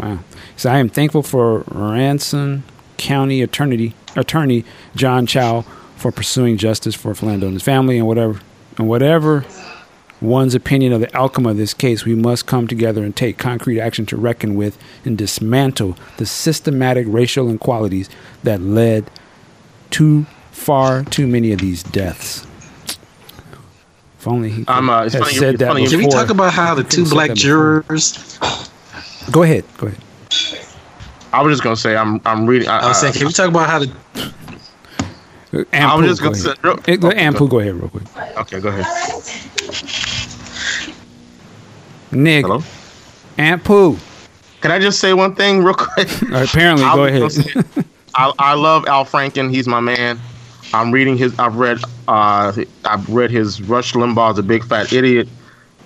wow. 0.00 0.16
He 0.16 0.58
said, 0.58 0.72
I 0.72 0.78
am 0.78 0.88
thankful 0.88 1.22
for 1.22 1.64
Ramsey 1.68 2.62
County 2.96 3.42
Attorney, 3.42 3.94
attorney 4.16 4.64
John 4.94 5.26
Choi 5.26 5.62
for 5.96 6.10
pursuing 6.12 6.56
justice 6.56 6.94
for 6.94 7.12
Philando 7.12 7.44
and 7.44 7.54
his 7.54 7.62
family 7.62 7.98
and 7.98 8.06
whatever 8.06 8.40
and 8.78 8.88
whatever 8.88 9.44
one's 10.20 10.54
opinion 10.54 10.92
of 10.92 11.00
the 11.00 11.16
outcome 11.16 11.46
of 11.46 11.56
this 11.56 11.72
case, 11.72 12.04
we 12.04 12.14
must 12.14 12.46
come 12.46 12.66
together 12.66 13.02
and 13.04 13.16
take 13.16 13.38
concrete 13.38 13.80
action 13.80 14.04
to 14.06 14.16
reckon 14.16 14.54
with 14.54 14.76
and 15.04 15.16
dismantle 15.16 15.96
the 16.18 16.26
systematic 16.26 17.06
racial 17.08 17.48
inequalities 17.48 18.08
that 18.42 18.60
led 18.60 19.10
to 19.90 20.24
far 20.52 21.04
too 21.04 21.26
many 21.26 21.52
of 21.52 21.60
these 21.60 21.82
deaths. 21.82 22.46
If 24.18 24.28
only 24.28 24.50
he 24.50 24.64
I'm, 24.68 24.90
uh, 24.90 25.04
it's 25.04 25.14
had 25.14 25.22
funny- 25.22 25.34
said 25.36 25.54
it's 25.54 25.60
that 25.60 25.68
funny- 25.68 25.84
before. 25.84 25.98
Can 26.00 26.06
we 26.08 26.12
talk 26.12 26.28
about 26.28 26.52
how 26.52 26.74
the 26.74 26.84
two 26.84 27.06
black 27.06 27.32
jurors? 27.32 28.38
Go 29.30 29.42
ahead. 29.42 29.64
Go 29.78 29.86
ahead. 29.88 30.00
I 31.32 31.42
was 31.42 31.52
just 31.52 31.62
gonna 31.62 31.76
say 31.76 31.96
I'm 31.96 32.20
I'm 32.24 32.46
reading. 32.46 32.68
I, 32.68 32.80
I 32.80 32.88
was 32.88 33.00
saying, 33.00 33.12
can 33.14 33.26
we 33.26 33.32
talk 33.32 33.48
about 33.48 33.68
how 33.68 33.78
the 33.78 33.92
I 35.72 35.94
was 35.96 36.04
Ampu, 36.04 36.04
just 36.06 36.20
go 36.20 36.26
gonna 36.28 36.36
say. 36.38 36.54
real- 36.62 36.76
go- 36.98 37.08
okay, 37.08 37.24
Ampu, 37.24 37.48
go 37.48 37.58
ahead 37.60 37.74
real 37.74 37.88
quick. 37.88 38.04
Okay, 38.38 38.60
go 38.60 38.68
ahead. 38.68 38.86
Nick, 42.12 42.44
Hello. 42.44 42.62
Ampu. 43.38 43.98
Can 44.60 44.70
I 44.72 44.78
just 44.78 44.98
say 45.00 45.12
one 45.14 45.34
thing 45.34 45.62
real 45.62 45.74
quick? 45.74 46.08
Apparently, 46.32 46.84
go 46.84 47.04
ahead. 47.04 47.32
say, 47.32 47.62
I, 48.14 48.32
I 48.38 48.54
love 48.54 48.86
Al 48.86 49.04
Franken. 49.04 49.50
He's 49.50 49.66
my 49.68 49.80
man. 49.80 50.18
I'm 50.74 50.90
reading 50.92 51.16
his. 51.16 51.38
I've 51.38 51.56
read. 51.56 51.78
Uh, 52.08 52.52
I've 52.84 53.08
read 53.08 53.30
his 53.30 53.62
Rush 53.62 53.92
Limbaugh's 53.92 54.38
a 54.38 54.42
big 54.42 54.64
fat 54.64 54.92
idiot. 54.92 55.28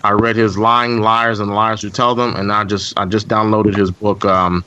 I 0.05 0.13
read 0.13 0.37
his 0.37 0.59
Lying 0.59 1.01
Liars 1.01 1.41
and 1.41 1.55
Liars 1.55 1.81
Who 1.81 1.89
Tell 1.89 2.15
Them, 2.15 2.37
and 2.37 2.53
I 2.53 2.65
just 2.65 2.97
I 2.99 3.07
just 3.07 3.27
downloaded 3.27 3.75
his 3.75 3.91
book. 3.91 4.23
Um, 4.27 4.63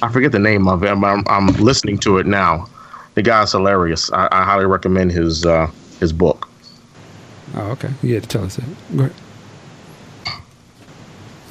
I 0.00 0.08
forget 0.10 0.30
the 0.30 0.38
name 0.38 0.68
of 0.68 0.84
it. 0.84 0.98
but 1.00 1.06
I'm, 1.08 1.24
I'm 1.26 1.48
listening 1.56 1.98
to 1.98 2.18
it 2.18 2.26
now. 2.26 2.68
The 3.14 3.22
guy's 3.22 3.50
hilarious. 3.50 4.12
I, 4.12 4.28
I 4.30 4.44
highly 4.44 4.66
recommend 4.66 5.10
his 5.10 5.44
uh, 5.44 5.68
his 5.98 6.12
book. 6.12 6.48
Oh, 7.56 7.72
okay. 7.72 7.90
You 8.00 8.14
had 8.14 8.22
to 8.22 8.28
tell 8.28 8.44
us 8.44 8.56
that. 8.56 8.96
Go 8.96 9.04
ahead. 9.04 9.16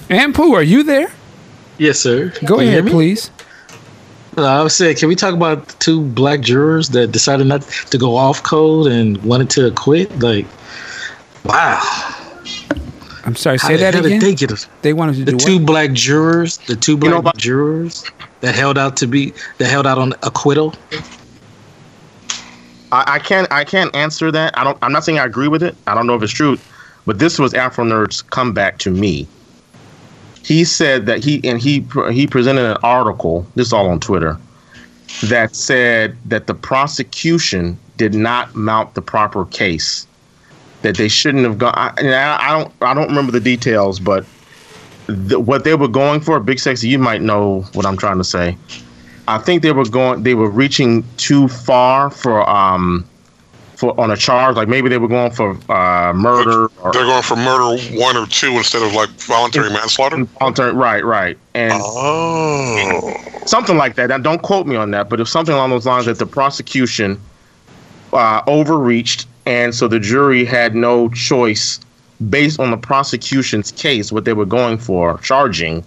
Ampu, 0.10 0.54
are 0.54 0.64
you 0.64 0.84
there? 0.84 1.12
yes, 1.78 2.00
sir? 2.00 2.34
Go 2.46 2.58
Can 2.58 2.68
ahead, 2.68 2.88
please. 2.88 3.32
Uh, 4.38 4.46
I 4.46 4.64
was 4.64 4.74
saying, 4.76 4.96
can 4.96 5.10
we 5.10 5.16
talk 5.16 5.34
about 5.34 5.68
the 5.68 5.74
two 5.76 6.02
black 6.02 6.40
jurors 6.40 6.90
that 6.90 7.12
decided 7.12 7.48
not 7.48 7.64
to 7.64 7.98
go 7.98 8.16
off 8.16 8.42
code 8.44 8.88
and 8.88 9.22
wanted 9.24 9.50
to 9.52 9.68
acquit? 9.68 10.18
Like, 10.20 10.48
wow. 11.44 12.16
I'm 13.26 13.36
sorry. 13.36 13.58
How 13.58 13.68
Say 13.68 13.76
the 13.76 13.80
that 13.84 13.94
hell 13.94 14.06
again. 14.06 14.20
Did 14.20 14.28
they 14.28 14.36
get 14.36 14.52
it? 14.52 14.68
They 14.82 14.94
wanted 14.94 15.14
to 15.14 15.18
do 15.20 15.26
that. 15.26 15.32
The 15.32 15.38
do 15.38 15.46
two 15.46 15.58
what? 15.58 15.66
black 15.66 15.92
jurors, 15.94 16.58
the 16.60 16.76
two 16.76 16.98
black 16.98 17.12
know, 17.12 17.22
but- 17.22 17.38
jurors 17.38 18.06
that 18.42 18.56
held 18.56 18.78
out 18.78 18.98
to 18.98 19.08
be 19.08 19.34
that 19.58 19.70
held 19.70 19.86
out 19.86 19.98
on 19.98 20.14
acquittal. 20.24 20.74
I, 22.92 23.04
I 23.08 23.20
can't 23.20 23.52
I 23.52 23.64
can't 23.64 23.94
answer 23.96 24.32
that. 24.32 24.58
I 24.58 24.64
don't. 24.64 24.78
I'm 24.82 24.92
not 24.92 25.04
saying 25.04 25.20
I 25.20 25.26
agree 25.26 25.48
with 25.48 25.64
it. 25.64 25.76
I 25.88 25.94
don't 25.94 26.08
know 26.08 26.16
if 26.16 26.24
it's 26.24 26.34
true, 26.34 26.58
but 27.06 27.20
this 27.20 27.38
was 27.38 27.54
Afro 27.54 27.86
Nerd's 27.86 28.22
comeback 28.22 28.80
to 28.80 28.92
me. 28.92 29.28
He 30.44 30.64
said 30.64 31.06
that 31.06 31.24
he 31.24 31.42
and 31.48 31.60
he 31.62 31.86
he 32.12 32.26
presented 32.26 32.66
an 32.66 32.78
article. 32.82 33.46
This 33.56 33.68
is 33.68 33.74
all 33.74 33.90
on 33.90 34.00
Twitter 34.00 34.38
that 35.26 35.56
said 35.56 36.16
that 36.26 36.48
the 36.48 36.54
prosecution 36.54 37.78
did 37.98 38.14
not 38.14 38.56
mount 38.56 38.94
the 38.96 39.02
proper 39.02 39.46
case. 39.46 40.08
That 40.82 40.96
they 40.96 41.10
shouldn't 41.10 41.44
have 41.44 41.58
gone. 41.58 41.74
I, 41.76 41.92
I, 41.98 42.58
don't 42.58 42.72
I 42.82 42.94
don't 42.94 43.10
remember 43.10 43.34
the 43.34 43.42
details, 43.42 44.00
but 44.00 44.26
the, 45.08 45.40
what 45.40 45.64
they 45.66 45.76
were 45.76 45.90
going 45.90 46.22
for, 46.22 46.40
Big 46.40 46.60
Sexy, 46.60 46.88
you 46.88 47.00
might 47.00 47.22
know 47.22 47.62
what 47.74 47.86
I'm 47.86 47.98
trying 47.98 48.18
to 48.18 48.24
say. 48.24 48.58
I 49.28 49.38
think 49.40 49.62
they 49.62 49.72
were 49.72 49.88
going 49.88 50.24
they 50.24 50.36
were 50.36 50.50
reaching 50.50 51.04
too 51.18 51.48
far 51.50 52.10
for 52.10 52.50
um 52.50 53.06
for 53.76 54.00
on 54.00 54.12
a 54.12 54.18
charge. 54.18 54.56
Like 54.56 54.68
maybe 54.68 54.90
they 54.90 54.98
were 54.98 55.08
going 55.08 55.32
for 55.32 55.52
uh, 55.72 56.14
murder 56.14 56.66
or 56.82 56.92
They're 56.92 57.06
going 57.06 57.24
for 57.24 57.36
murder 57.36 57.82
one 57.98 58.18
or 58.18 58.26
two 58.26 58.52
instead 58.54 58.82
of 58.82 58.94
like 58.94 59.10
voluntary 59.10 59.70
manslaughter. 59.70 60.16
involuntary- 60.18 60.74
right, 60.74 61.04
right, 61.06 61.38
and 61.54 61.82
Oh, 61.84 63.14
something 63.46 63.78
like 63.78 63.96
that. 63.96 64.10
Now, 64.10 64.18
don't 64.18 64.42
quote 64.42 64.68
me 64.68 64.76
on 64.76 64.92
that, 64.92 65.10
but 65.10 65.20
if 65.20 65.28
something 65.30 65.54
along 65.54 65.70
those 65.70 65.86
lines 65.86 66.06
that 66.08 66.20
the 66.20 66.26
prosecution 66.26 67.20
uh, 68.12 68.42
overreached, 68.48 69.28
and 69.50 69.74
so 69.74 69.88
the 69.88 70.00
jury 70.00 70.46
had 70.46 70.76
no 70.76 71.10
choice 71.10 71.80
based 72.30 72.60
on 72.60 72.70
the 72.70 72.78
prosecution's 72.78 73.72
case, 73.72 74.12
what 74.12 74.24
they 74.24 74.34
were 74.34 74.46
going 74.46 74.78
for, 74.78 75.18
charging. 75.24 75.84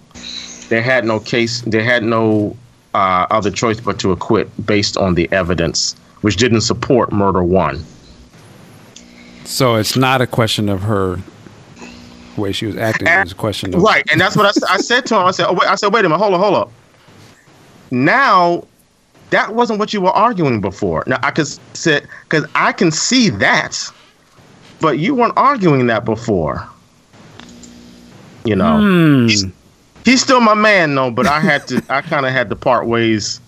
They 0.67 0.81
had 0.81 1.05
no 1.05 1.21
case. 1.21 1.61
They 1.61 1.81
had 1.81 2.03
no 2.03 2.57
uh, 2.93 3.25
other 3.31 3.49
choice 3.49 3.79
but 3.79 3.99
to 4.01 4.11
acquit 4.11 4.49
based 4.65 4.97
on 4.97 5.15
the 5.15 5.31
evidence, 5.31 5.95
which 6.19 6.35
didn't 6.35 6.61
support 6.61 7.13
murder 7.13 7.41
one. 7.41 7.81
So 9.45 9.75
it's 9.75 9.95
not 9.95 10.19
a 10.21 10.27
question 10.27 10.67
of 10.67 10.81
her 10.81 11.19
way 12.35 12.51
she 12.51 12.65
was 12.65 12.75
acting. 12.75 13.07
It 13.07 13.23
was 13.23 13.31
a 13.31 13.35
question 13.35 13.73
of 13.73 13.81
Right, 13.81 14.05
and 14.11 14.19
that's 14.19 14.35
what 14.35 14.45
I 14.69 14.77
said 14.77 15.05
to 15.05 15.15
him. 15.15 15.21
I 15.21 15.31
said, 15.31 15.47
oh, 15.47 15.53
wait, 15.53 15.69
I 15.69 15.75
said, 15.75 15.93
wait 15.93 16.03
a 16.03 16.09
minute, 16.09 16.19
hold 16.19 16.33
on, 16.33 16.39
hold 16.41 16.55
up. 16.55 16.71
Now, 17.91 18.65
that 19.33 19.53
wasn't 19.55 19.79
what 19.79 19.93
you 19.93 20.01
were 20.01 20.11
arguing 20.11 20.61
before. 20.61 21.03
Now, 21.07 21.19
I 21.23 21.31
could 21.31 21.47
sit 21.75 22.05
because 22.23 22.45
I 22.55 22.71
can 22.71 22.91
see 22.91 23.29
that, 23.29 23.77
but 24.79 24.99
you 24.99 25.15
weren't 25.15 25.33
arguing 25.37 25.87
that 25.87 26.05
before. 26.05 26.67
You 28.45 28.55
know, 28.55 28.79
Hmm. 28.79 29.27
he's, 29.27 29.45
he's 30.05 30.21
still 30.21 30.41
my 30.41 30.53
man, 30.53 30.95
though. 30.95 31.11
But 31.11 31.27
I 31.27 31.39
had 31.39 31.67
to, 31.67 31.81
I 31.89 32.01
kind 32.01 32.25
of 32.25 32.31
had 32.31 32.49
to 32.49 32.55
part 32.55 32.87
ways. 32.87 33.39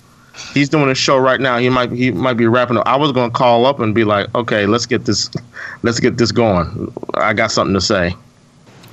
He's 0.53 0.67
doing 0.69 0.89
a 0.89 0.95
show 0.95 1.17
right 1.17 1.39
now. 1.39 1.57
He 1.57 1.69
might, 1.69 1.91
he 1.91 2.11
might 2.11 2.33
be 2.33 2.45
wrapping 2.47 2.77
up. 2.77 2.85
I 2.87 2.95
was 2.95 3.11
gonna 3.11 3.31
call 3.31 3.65
up 3.65 3.79
and 3.79 3.93
be 3.95 4.03
like, 4.03 4.33
okay, 4.35 4.65
let's 4.65 4.85
get 4.85 5.05
this, 5.05 5.29
let's 5.83 5.99
get 5.99 6.17
this 6.17 6.31
going. 6.31 6.91
I 7.13 7.33
got 7.33 7.51
something 7.51 7.73
to 7.73 7.81
say. 7.81 8.15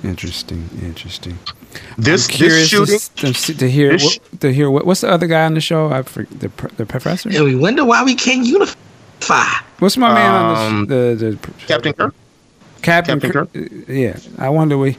Interesting, 0.04 0.68
interesting. 0.82 1.38
This, 1.72 1.98
I'm 1.98 2.04
this 2.06 2.26
curious 2.28 2.68
shooting. 2.68 2.98
to, 3.16 3.32
to, 3.32 3.54
to 3.58 3.70
hear 3.70 3.92
this 3.92 4.02
sh- 4.14 4.18
what, 4.30 4.40
to 4.40 4.52
hear 4.52 4.70
what, 4.70 4.86
what's 4.86 5.00
the 5.02 5.10
other 5.10 5.26
guy 5.26 5.44
on 5.44 5.54
the 5.54 5.60
show? 5.60 5.90
I 5.90 6.02
forget, 6.02 6.40
the 6.40 6.48
the 6.76 6.86
professor. 6.86 7.28
And 7.30 7.44
we 7.44 7.54
wonder 7.54 7.84
why 7.84 8.02
we 8.04 8.14
can't 8.14 8.44
unify. 8.46 9.44
What's 9.78 9.96
my 9.96 10.12
man 10.12 10.34
Um, 10.34 10.56
on 10.56 10.86
the, 10.86 11.14
the 11.18 11.30
the 11.32 11.52
Captain 11.66 11.92
Kirk. 11.92 12.14
Captain, 12.82 13.20
Captain 13.20 13.32
Kirk? 13.32 13.88
Yeah, 13.88 14.18
I 14.38 14.48
wonder 14.48 14.76
we. 14.76 14.96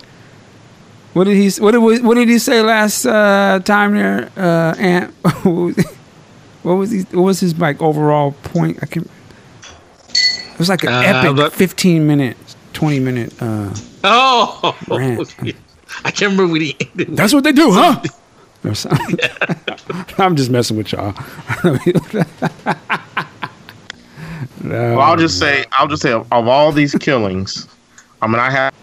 What 1.14 1.26
did 1.26 1.36
he? 1.38 1.50
What 1.62 1.72
did 1.72 1.80
we, 1.80 2.00
What 2.02 2.16
did 2.16 2.28
he 2.30 2.40
say 2.40 2.62
last 2.62 3.06
uh, 3.06 3.60
time 3.64 3.94
there? 3.94 4.32
Uh, 4.36 4.74
Ant. 4.80 5.12
what 6.64 6.74
was 6.76 6.92
he? 6.92 7.02
What 7.12 7.24
was 7.24 7.40
his 7.40 7.58
like 7.60 7.82
overall 7.82 8.32
point? 8.44 8.80
I 8.82 8.86
can. 8.88 9.08
It 10.54 10.60
was 10.60 10.70
like 10.70 10.84
an 10.84 10.94
Uh, 10.94 11.02
epic 11.06 11.36
but- 11.36 11.54
fifteen 11.54 12.08
minute, 12.08 12.38
twenty 12.74 13.00
minute. 13.00 13.34
Uh, 13.42 13.74
Oh, 14.06 14.76
Rant. 14.90 15.34
I 16.06 16.12
can't 16.12 16.32
remember 16.32 16.52
what 16.52 16.62
he 16.62 16.76
ended. 16.80 17.16
That's 17.16 17.34
what 17.34 17.44
they 17.44 17.52
do, 17.52 17.72
huh? 17.72 18.02
I'm 20.18 20.36
just 20.36 20.50
messing 20.50 20.78
with 20.78 20.92
y'all. 20.94 21.14
Well, 24.64 25.02
I'll 25.02 25.18
just 25.18 25.40
say, 25.40 25.66
I'll 25.74 25.88
just 25.88 26.02
say, 26.02 26.14
of, 26.14 26.32
of 26.32 26.48
all 26.48 26.72
these 26.72 26.96
killings, 26.96 27.68
I 28.22 28.28
mean, 28.28 28.40
I 28.40 28.50
have, 28.50 28.74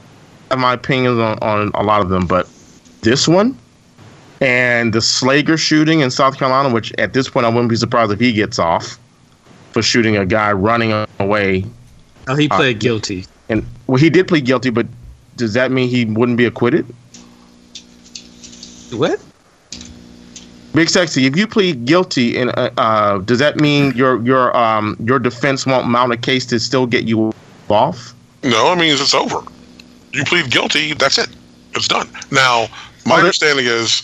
have 0.50 0.58
my 0.58 0.74
opinions 0.74 1.18
on, 1.18 1.38
on 1.38 1.70
a 1.74 1.82
lot 1.82 2.02
of 2.02 2.10
them, 2.10 2.26
but 2.26 2.48
this 3.00 3.26
one 3.26 3.56
and 4.40 4.92
the 4.92 4.98
Slager 4.98 5.58
shooting 5.58 6.00
in 6.00 6.10
South 6.10 6.38
Carolina, 6.38 6.72
which 6.72 6.92
at 6.98 7.12
this 7.12 7.28
point 7.28 7.46
I 7.46 7.48
wouldn't 7.48 7.70
be 7.70 7.76
surprised 7.76 8.12
if 8.12 8.20
he 8.20 8.32
gets 8.32 8.58
off 8.58 8.98
for 9.72 9.82
shooting 9.82 10.16
a 10.16 10.26
guy 10.26 10.52
running 10.52 11.06
away. 11.18 11.64
Oh, 12.28 12.34
he 12.34 12.48
uh, 12.50 12.56
played 12.56 12.80
guilty. 12.80 13.24
And 13.48 13.66
well, 13.86 13.96
he 13.96 14.10
did 14.10 14.28
plead 14.28 14.44
guilty, 14.44 14.70
but 14.70 14.86
does 15.40 15.54
that 15.54 15.72
mean 15.72 15.88
he 15.88 16.04
wouldn't 16.04 16.38
be 16.38 16.44
acquitted? 16.44 16.86
What? 18.92 19.20
Big 20.74 20.88
sexy. 20.88 21.26
If 21.26 21.36
you 21.36 21.46
plead 21.48 21.84
guilty, 21.84 22.38
and 22.38 22.50
uh, 22.56 22.70
uh, 22.78 23.18
does 23.18 23.40
that 23.40 23.56
mean 23.56 23.92
your 23.96 24.22
your 24.24 24.56
um 24.56 24.96
your 25.04 25.18
defense 25.18 25.66
won't 25.66 25.88
mount 25.88 26.12
a 26.12 26.16
case 26.16 26.46
to 26.46 26.60
still 26.60 26.86
get 26.86 27.04
you 27.04 27.32
off? 27.68 28.14
no, 28.44 28.72
it 28.72 28.76
means 28.76 29.00
it's 29.00 29.14
over. 29.14 29.40
You 30.12 30.24
plead 30.24 30.50
guilty, 30.50 30.94
that's 30.94 31.18
it. 31.18 31.28
It's 31.74 31.88
done. 31.88 32.08
Now, 32.30 32.68
my 33.04 33.16
Oh, 33.16 33.18
understanding 33.20 33.66
is 33.66 34.00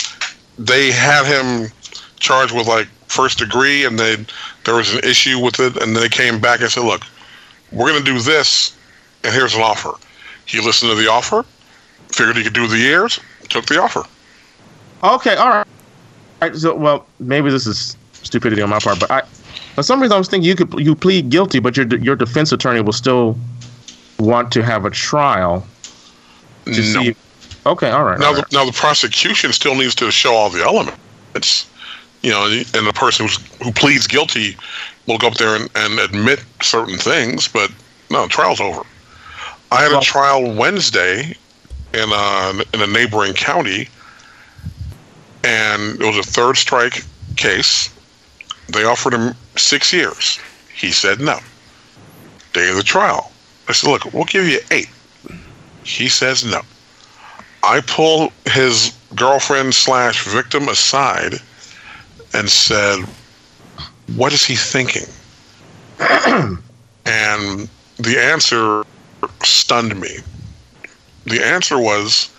they 0.58 0.90
had 0.90 1.24
him 1.26 1.70
charged 2.18 2.54
with 2.54 2.66
like 2.66 2.88
first 3.08 3.38
degree, 3.38 3.84
and 3.84 3.98
they 3.98 4.16
there 4.64 4.74
was 4.74 4.92
an 4.94 5.00
issue 5.04 5.38
with 5.38 5.60
it, 5.60 5.76
and 5.76 5.94
then 5.94 6.02
they 6.02 6.08
came 6.08 6.40
back 6.40 6.60
and 6.60 6.70
said, 6.70 6.82
"Look, 6.84 7.02
we're 7.72 7.90
going 7.90 8.04
to 8.04 8.12
do 8.12 8.18
this, 8.20 8.76
and 9.24 9.32
here's 9.32 9.54
an 9.54 9.62
offer." 9.62 9.92
He 10.46 10.60
listened 10.60 10.90
to 10.90 10.96
the 10.96 11.10
offer, 11.10 11.44
figured 12.12 12.36
he 12.36 12.44
could 12.44 12.54
do 12.54 12.66
the 12.66 12.78
years, 12.78 13.20
took 13.48 13.66
the 13.66 13.80
offer. 13.80 14.04
Okay, 15.02 15.36
all 15.36 15.48
right. 15.48 15.66
All 16.42 16.48
right. 16.48 16.56
So, 16.56 16.74
well, 16.74 17.06
maybe 17.18 17.50
this 17.50 17.66
is 17.66 17.96
stupidity 18.22 18.62
on 18.62 18.70
my 18.70 18.78
part, 18.78 18.98
but 18.98 19.10
I, 19.10 19.22
for 19.74 19.82
some 19.82 20.00
reason, 20.00 20.14
I 20.14 20.18
was 20.18 20.28
thinking 20.28 20.48
you 20.48 20.56
could 20.56 20.72
you 20.78 20.94
plead 20.94 21.28
guilty, 21.30 21.58
but 21.58 21.76
your 21.76 21.86
your 21.98 22.16
defense 22.16 22.52
attorney 22.52 22.80
will 22.80 22.92
still 22.92 23.36
want 24.18 24.50
to 24.52 24.62
have 24.62 24.84
a 24.84 24.90
trial 24.90 25.66
to 26.64 26.70
No. 26.70 27.02
see. 27.02 27.14
Okay, 27.66 27.90
all 27.90 28.04
right. 28.04 28.18
Now, 28.18 28.28
all 28.28 28.34
the, 28.34 28.46
now 28.52 28.64
the 28.64 28.72
prosecution 28.72 29.52
still 29.52 29.74
needs 29.74 29.94
to 29.96 30.10
show 30.10 30.34
all 30.34 30.50
the 30.50 30.62
elements. 30.62 31.66
You 32.22 32.30
know, 32.30 32.46
and 32.46 32.86
the 32.86 32.92
person 32.94 33.26
who's, 33.26 33.38
who 33.62 33.72
pleads 33.72 34.06
guilty 34.06 34.56
will 35.06 35.18
go 35.18 35.28
up 35.28 35.34
there 35.34 35.54
and, 35.54 35.68
and 35.74 36.00
admit 36.00 36.42
certain 36.62 36.96
things, 36.96 37.46
but 37.46 37.70
no, 38.10 38.22
the 38.22 38.28
trial's 38.28 38.60
over. 38.60 38.82
I 39.72 39.82
had 39.82 39.92
a 39.92 40.00
trial 40.00 40.54
Wednesday 40.54 41.36
in 41.92 42.12
a, 42.12 42.62
in 42.72 42.82
a 42.82 42.86
neighboring 42.86 43.34
county, 43.34 43.88
and 45.44 46.00
it 46.00 46.04
was 46.04 46.18
a 46.18 46.30
third 46.30 46.56
strike 46.56 47.02
case. 47.36 47.92
They 48.68 48.84
offered 48.84 49.14
him 49.14 49.34
six 49.56 49.92
years. 49.92 50.38
He 50.74 50.90
said 50.90 51.20
no. 51.20 51.38
Day 52.52 52.68
of 52.70 52.76
the 52.76 52.82
trial. 52.82 53.32
I 53.68 53.72
said, 53.72 53.90
look, 53.90 54.12
we'll 54.12 54.24
give 54.24 54.46
you 54.46 54.60
eight. 54.70 54.88
He 55.84 56.08
says 56.08 56.44
no. 56.44 56.62
I 57.62 57.80
pull 57.80 58.32
his 58.46 58.96
girlfriend 59.14 59.74
slash 59.74 60.24
victim 60.26 60.68
aside 60.68 61.34
and 62.34 62.48
said, 62.48 63.04
What 64.14 64.32
is 64.32 64.44
he 64.44 64.54
thinking? 64.54 65.06
and 67.06 67.68
the 67.98 68.18
answer 68.20 68.84
stunned 69.44 69.98
me. 70.00 70.18
The 71.24 71.44
answer 71.44 71.78
was 71.78 72.30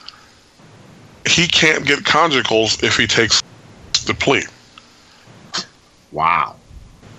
he 1.27 1.47
can't 1.47 1.85
get 1.85 1.99
conjugals 1.99 2.81
if 2.83 2.95
he 2.97 3.05
takes 3.07 3.41
the 4.05 4.13
plea. 4.13 4.43
wow. 6.11 6.55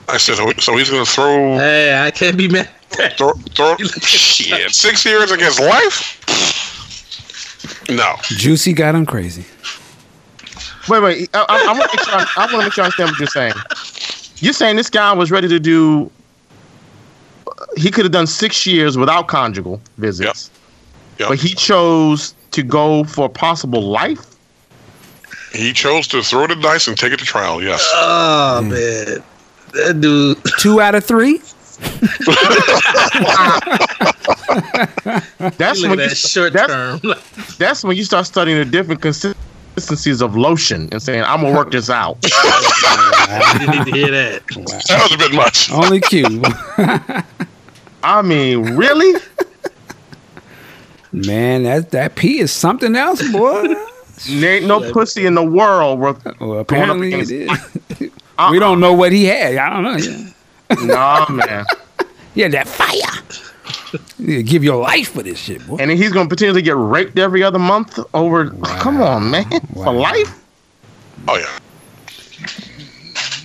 I 0.09 0.17
said, 0.17 0.37
"So- 0.37 0.53
So 0.59 0.77
he's 0.77 0.89
going 0.91 1.05
to 1.05 1.11
throw, 1.11 1.59
Hey, 1.59 2.03
I 2.03 2.11
can't 2.11 2.37
be 2.39 2.49
mad. 2.49 2.71
throw, 3.19 3.33
throw 3.55 3.77
shit, 4.01 4.71
six 4.75 5.05
years 5.05 5.31
against 5.31 5.61
life? 5.61 6.15
No. 7.91 8.17
Juicy 8.23 8.73
got 8.73 8.95
him 8.95 9.05
crazy. 9.05 9.45
Wait, 10.89 11.03
wait. 11.03 11.29
I, 11.35 11.45
I, 11.49 11.67
I 11.69 11.73
want 11.79 11.91
to 11.91 11.97
make 11.97 12.05
sure. 12.07 12.15
I, 12.15 12.27
I 12.37 12.41
want 12.41 12.51
to 12.53 12.59
make 12.59 12.73
sure 12.73 12.85
I 12.85 12.87
understand 12.87 13.11
what 13.11 13.19
you're 13.19 13.29
saying. 13.29 13.53
You're 14.39 14.53
saying 14.55 14.77
this 14.77 14.89
guy 14.89 15.13
was 15.13 15.31
ready 15.31 15.49
to 15.49 15.61
do. 15.61 16.11
He 17.77 17.91
could 17.91 18.05
have 18.05 18.12
done 18.12 18.27
six 18.27 18.67
years 18.67 18.97
without 18.99 19.28
conjugal 19.28 19.81
visits, 19.99 20.51
Yep. 21.19 21.28
but 21.31 21.39
he 21.39 21.55
chose 21.55 22.35
to 22.53 22.62
go 22.62 23.05
for 23.05 23.27
a 23.27 23.28
possible 23.28 23.83
life. 23.89 24.25
He 25.53 25.73
chose 25.73 26.07
to 26.09 26.23
throw 26.23 26.47
the 26.47 26.55
dice 26.57 26.87
and 26.89 26.97
take 26.97 27.12
it 27.12 27.19
to 27.19 27.25
trial, 27.25 27.62
yes. 27.62 27.89
Oh 27.95 28.61
man, 28.62 29.23
that 29.75 30.01
dude. 30.01 30.39
Two 30.59 30.81
out 30.81 30.95
of 30.95 31.05
three. 31.05 31.41
That's 35.59 35.83
when 35.83 36.01
at 36.01 36.11
you, 36.11 36.15
short 36.17 36.53
that's, 36.53 36.73
term. 36.73 37.01
that's 37.59 37.85
when 37.85 37.97
you 37.97 38.05
start 38.05 38.27
studying 38.27 38.59
the 38.59 38.65
different 38.65 39.01
consistencies 39.03 40.20
of 40.20 40.37
lotion 40.37 40.89
and 40.93 41.01
saying, 41.03 41.23
"I'm 41.25 41.41
gonna 41.43 41.55
work 41.57 41.70
this 41.70 41.89
out." 41.91 42.19
I 42.25 43.57
didn't 43.59 43.77
need 43.77 43.93
to 43.93 43.99
hear 43.99 44.11
that. 44.11 44.47
That 44.89 45.03
was 45.03 45.12
a 45.15 45.19
bit 45.19 45.33
much. 45.35 45.70
Only 45.70 46.01
Q. 46.01 46.43
I 48.02 48.23
mean, 48.23 48.77
really? 48.77 49.20
Man, 51.12 51.62
that 51.65 51.91
that 51.93 52.15
P 52.17 52.39
is 52.41 52.52
something 52.52 52.94
else, 52.97 53.27
boy. 53.33 53.75
There 54.28 54.57
ain't 54.57 54.67
no 54.67 54.93
pussy 54.93 55.27
in 55.27 55.35
the 55.35 55.44
world 55.44 56.01
worth. 56.01 56.25
Well, 56.41 56.59
apparently 56.59 57.12
it 57.15 57.31
against- 57.31 58.01
is. 58.01 58.10
We 58.52 58.60
don't 58.60 58.78
know 58.78 58.93
what 58.93 59.10
he 59.10 59.25
had. 59.25 59.57
I 59.57 59.70
don't 59.70 59.83
know. 59.83 59.97
Yeah. 60.70 60.85
Nah, 60.86 61.27
man. 61.31 61.65
Yeah, 62.35 62.47
that 62.49 62.68
fire. 62.68 63.99
You 64.18 64.43
give 64.44 64.62
your 64.62 64.77
life 64.81 65.12
for 65.12 65.23
this 65.25 65.39
shit, 65.39 65.67
boy. 65.67 65.77
And 65.81 65.91
then 65.91 65.97
he's 65.97 66.12
gonna 66.12 66.28
potentially 66.28 66.62
get 66.62 66.77
raped 66.77 67.18
every 67.18 67.43
other 67.43 67.59
month 67.59 67.99
over. 68.15 68.51
Come 68.51 69.01
on, 69.02 69.31
man, 69.31 69.49
for 69.75 69.93
life. 69.93 70.44
Oh, 71.27 71.36
yeah. 71.36 71.59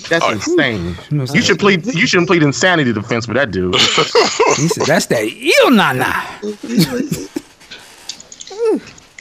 That's 0.10 0.26
Oh, 0.26 0.32
insane. 0.32 0.96
must 1.12 1.34
You 1.36 1.42
should 1.42 1.60
plead. 1.60 1.86
You 1.86 2.06
shouldn't 2.08 2.28
plead 2.28 2.44
insanity 2.44 2.94
defense 2.94 3.26
for 3.26 3.34
that 3.34 3.52
dude. 3.52 3.76
He 4.56 4.68
said, 4.68 4.86
"That's 4.86 5.06
that 5.08 5.24
ill 5.24 5.72
nana." 5.72 6.14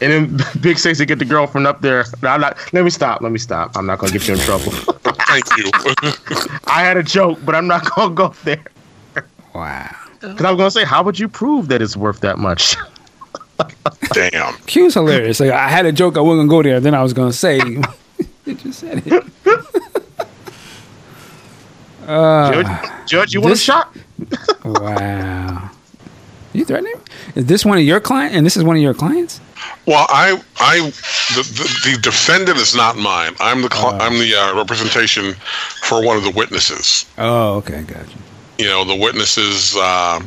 And 0.00 0.10
then 0.10 0.40
Big 0.60 0.78
Sexy 0.78 1.06
get 1.06 1.18
the 1.18 1.24
girlfriend 1.24 1.66
up 1.66 1.80
there. 1.80 2.04
No, 2.22 2.30
I'm 2.30 2.40
not. 2.40 2.58
Let 2.72 2.84
me 2.84 2.90
stop. 2.90 3.20
Let 3.22 3.30
me 3.32 3.38
stop. 3.38 3.76
I'm 3.76 3.86
not 3.86 3.98
gonna 3.98 4.12
get 4.12 4.26
you 4.26 4.34
in 4.34 4.40
trouble. 4.40 4.72
Thank 4.72 5.44
you. 5.56 5.70
I 6.66 6.82
had 6.82 6.96
a 6.96 7.02
joke, 7.02 7.38
but 7.44 7.54
I'm 7.54 7.66
not 7.66 7.88
gonna 7.94 8.14
go 8.14 8.34
there. 8.44 8.64
Wow. 9.54 9.94
Because 10.20 10.44
I 10.44 10.50
was 10.50 10.58
gonna 10.58 10.70
say, 10.70 10.84
how 10.84 11.02
would 11.02 11.18
you 11.18 11.28
prove 11.28 11.68
that 11.68 11.80
it's 11.82 11.96
worth 11.96 12.20
that 12.20 12.38
much? 12.38 12.76
Damn. 14.12 14.54
Q's 14.66 14.94
hilarious. 14.94 15.40
Like 15.40 15.50
I 15.50 15.68
had 15.68 15.86
a 15.86 15.92
joke, 15.92 16.16
I 16.16 16.20
wasn't 16.20 16.48
gonna 16.48 16.62
go 16.62 16.68
there. 16.68 16.80
Then 16.80 16.94
I 16.94 17.02
was 17.02 17.12
gonna 17.12 17.32
say, 17.32 17.58
you 17.58 18.54
just 18.54 18.80
said 18.80 19.06
it. 19.06 19.24
Judge, 22.06 22.90
Judge, 23.06 23.34
you 23.34 23.40
want 23.40 23.50
a 23.50 23.54
this- 23.54 23.62
shot? 23.62 23.94
Wow. 24.64 25.70
You 26.52 26.64
threatening? 26.66 26.94
Is 27.34 27.46
this 27.46 27.64
one 27.64 27.78
of 27.78 27.84
your 27.84 27.98
client? 27.98 28.34
And 28.34 28.44
this 28.44 28.56
is 28.58 28.62
one 28.64 28.76
of 28.76 28.82
your 28.82 28.92
clients? 28.92 29.40
Well, 29.86 30.06
I, 30.10 30.38
I, 30.60 30.80
the, 31.34 31.42
the, 31.42 31.90
the 31.92 31.98
defendant 32.02 32.58
is 32.58 32.74
not 32.76 32.96
mine. 32.96 33.34
I'm 33.40 33.62
the, 33.62 33.70
cl- 33.70 34.00
I'm 34.00 34.18
the 34.18 34.34
uh, 34.34 34.54
representation 34.56 35.32
for 35.82 36.04
one 36.04 36.18
of 36.18 36.24
the 36.24 36.30
witnesses. 36.30 37.06
Oh, 37.16 37.54
okay, 37.56 37.82
gotcha. 37.84 38.18
You 38.58 38.66
know, 38.66 38.84
the 38.84 38.94
witnesses 38.96 39.74
uh, 39.76 40.20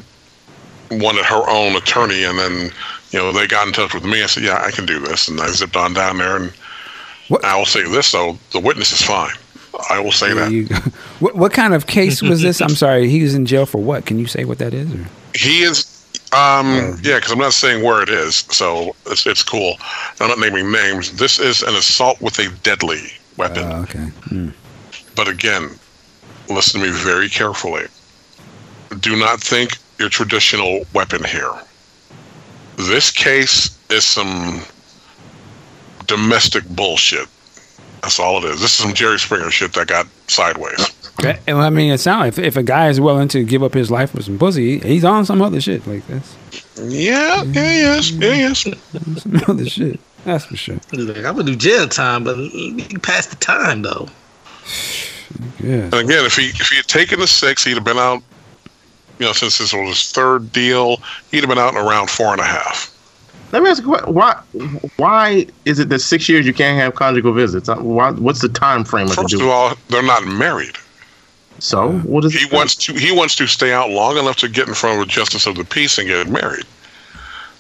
wanted 0.92 1.26
her 1.26 1.48
own 1.48 1.76
attorney, 1.76 2.24
and 2.24 2.40
then 2.40 2.72
you 3.12 3.20
know 3.20 3.32
they 3.32 3.46
got 3.46 3.68
in 3.68 3.74
touch 3.74 3.94
with 3.94 4.04
me. 4.04 4.24
I 4.24 4.26
said, 4.26 4.44
"Yeah, 4.44 4.62
I 4.66 4.72
can 4.72 4.86
do 4.88 5.00
this," 5.00 5.28
and 5.28 5.40
I 5.40 5.48
zipped 5.52 5.76
on 5.76 5.94
down 5.94 6.18
there. 6.18 6.38
And 6.38 6.52
What- 7.28 7.46
I 7.46 7.56
will 7.56 7.66
say 7.68 7.84
this: 7.84 8.12
though, 8.12 8.38
the 8.52 8.60
witness 8.60 8.92
is 8.92 9.02
fine. 9.02 9.36
I 9.90 10.00
will 10.00 10.12
say 10.12 10.34
that 10.34 10.52
you. 10.52 10.68
What 11.20 11.36
what 11.36 11.54
kind 11.54 11.74
of 11.74 11.88
case 11.88 12.22
was 12.22 12.42
this? 12.42 12.62
I'm 12.62 12.70
sorry, 12.86 13.10
he 13.10 13.22
was 13.24 13.36
in 13.36 13.46
jail 13.46 13.66
for 13.66 13.82
what? 13.82 14.06
Can 14.06 14.20
you 14.20 14.28
say 14.28 14.46
what 14.46 14.58
that 14.60 14.74
is? 14.74 14.94
Or? 14.94 15.06
he 15.34 15.64
is. 15.64 15.92
Um, 16.34 17.00
yeah, 17.02 17.16
because 17.16 17.32
I'm 17.32 17.40
not 17.40 17.54
saying 17.54 17.84
where 17.84 18.02
it 18.04 18.10
is, 18.10 18.38
so 18.50 18.96
it's 19.06 19.26
it's 19.26 19.44
cool. 19.44 19.76
I'm 20.20 20.28
not 20.28 20.40
naming 20.40 20.72
names. 20.72 21.16
This 21.18 21.40
is 21.40 21.62
an 21.62 21.76
assault 21.76 22.20
with 22.22 22.38
a 22.40 22.50
deadly 22.64 23.02
weapon. 23.38 23.64
Oh, 23.64 23.82
okay. 23.84 24.08
Hmm. 24.30 24.50
But 25.16 25.30
again, 25.30 25.70
listen 26.50 26.82
to 26.82 26.88
me 26.88 26.92
very 26.92 27.30
carefully. 27.30 27.86
Do 29.00 29.16
not 29.16 29.40
think 29.40 29.78
your 29.98 30.10
traditional 30.10 30.86
weapon 30.94 31.24
here. 31.24 31.54
This 32.78 33.12
case 33.12 33.78
is 33.90 34.04
some 34.04 34.62
domestic 36.06 36.68
bullshit. 36.70 37.28
That's 38.06 38.20
all 38.20 38.38
it 38.38 38.44
is. 38.44 38.62
This 38.62 38.72
is 38.74 38.78
some 38.78 38.94
Jerry 38.94 39.18
Springer 39.18 39.50
shit 39.50 39.74
that 39.74 39.88
got 39.88 40.06
sideways. 40.28 40.80
Okay. 41.20 41.40
Well, 41.48 41.62
I 41.62 41.72
mean, 41.72 41.92
it 41.92 41.98
sounds 41.98 42.20
like 42.20 42.28
if, 42.28 42.38
if 42.38 42.56
a 42.56 42.62
guy 42.62 42.90
is 42.90 43.02
willing 43.02 43.28
to 43.30 43.44
give 43.44 43.64
up 43.64 43.74
his 43.74 43.90
life 43.90 44.12
for 44.12 44.22
some 44.22 44.38
pussy, 44.38 44.78
he's 44.78 45.04
on 45.04 45.26
some 45.26 45.42
other 45.42 45.60
shit. 45.60 45.88
Like 45.88 46.06
that's 46.06 46.36
Yeah, 46.78 47.42
yeah, 47.46 47.96
yes, 47.96 48.12
yeah, 48.12 48.34
yes. 48.34 48.62
some 49.24 49.42
other 49.48 49.66
shit. 49.66 50.00
That's 50.24 50.46
for 50.46 50.56
sure. 50.56 50.78
He's 50.92 51.06
like, 51.06 51.18
I'm 51.18 51.36
gonna 51.36 51.46
do 51.46 51.56
jail 51.56 51.88
time, 51.88 52.26
but 52.26 52.38
you 52.38 53.00
pass 53.00 53.26
the 53.26 53.38
time 53.38 53.82
though. 53.82 54.08
Yeah. 55.64 55.86
And 55.86 55.96
again, 55.96 56.26
if 56.26 56.36
he 56.36 56.50
if 56.50 56.70
he 56.70 56.76
had 56.76 56.86
taken 56.86 57.20
the 57.20 57.26
six, 57.26 57.64
he'd 57.64 57.74
have 57.74 57.84
been 57.84 57.98
out. 57.98 58.22
You 59.18 59.26
know, 59.26 59.34
since 59.34 59.58
this 59.58 59.74
was 59.74 59.90
his 59.98 60.12
third 60.12 60.52
deal, 60.52 60.98
he'd 61.32 61.40
have 61.40 61.50
been 61.50 61.58
out 61.58 61.74
in 61.74 61.80
around 61.80 62.12
four 62.12 62.34
and 62.34 62.40
a 62.40 62.46
half. 62.46 62.95
Let 63.56 63.64
me 63.64 63.70
ask 63.70 63.84
you, 63.84 63.90
what- 63.90 64.14
why? 64.14 64.36
Why 64.98 65.48
is 65.64 65.80
it 65.80 65.88
that 65.88 66.00
six 66.00 66.28
years 66.28 66.46
you 66.46 66.54
can't 66.54 66.78
have 66.78 66.94
conjugal 66.96 67.32
visits? 67.32 67.70
Uh, 67.70 67.78
Why, 67.78 68.12
what's 68.12 68.42
the 68.42 68.50
time 68.50 68.84
frame 68.84 69.04
of 69.06 69.12
the 69.12 69.16
First 69.16 69.34
of 69.36 69.44
all, 69.44 69.78
they're 69.88 70.04
not 70.04 70.26
married. 70.26 70.76
So 71.60 71.92
what 72.00 72.26
is 72.26 72.34
He 72.34 72.54
wants 72.54 72.76
to 72.76 72.94
he 72.96 73.14
wants 73.14 73.34
to 73.38 73.48
stay 73.48 73.72
out 73.72 73.92
long 73.92 74.18
enough 74.18 74.36
to 74.38 74.50
get 74.50 74.68
in 74.68 74.74
front 74.74 74.98
of 75.00 75.08
a 75.08 75.10
justice 75.10 75.48
of 75.48 75.56
the 75.56 75.64
peace 75.64 75.98
and 75.98 76.06
get 76.06 76.28
married. 76.28 76.66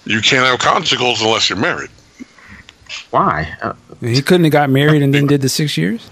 You 0.03 0.19
can't 0.19 0.45
have 0.45 0.59
conjugals 0.59 1.21
unless 1.21 1.49
you're 1.49 1.57
married. 1.57 1.89
Why? 3.11 3.55
Uh, 3.61 3.71
He 4.01 4.21
couldn't 4.21 4.43
have 4.43 4.51
got 4.51 4.69
married 4.69 5.01
and 5.01 5.13
then 5.13 5.27
did 5.27 5.39
the 5.41 5.47
six 5.47 5.77
years. 5.77 6.09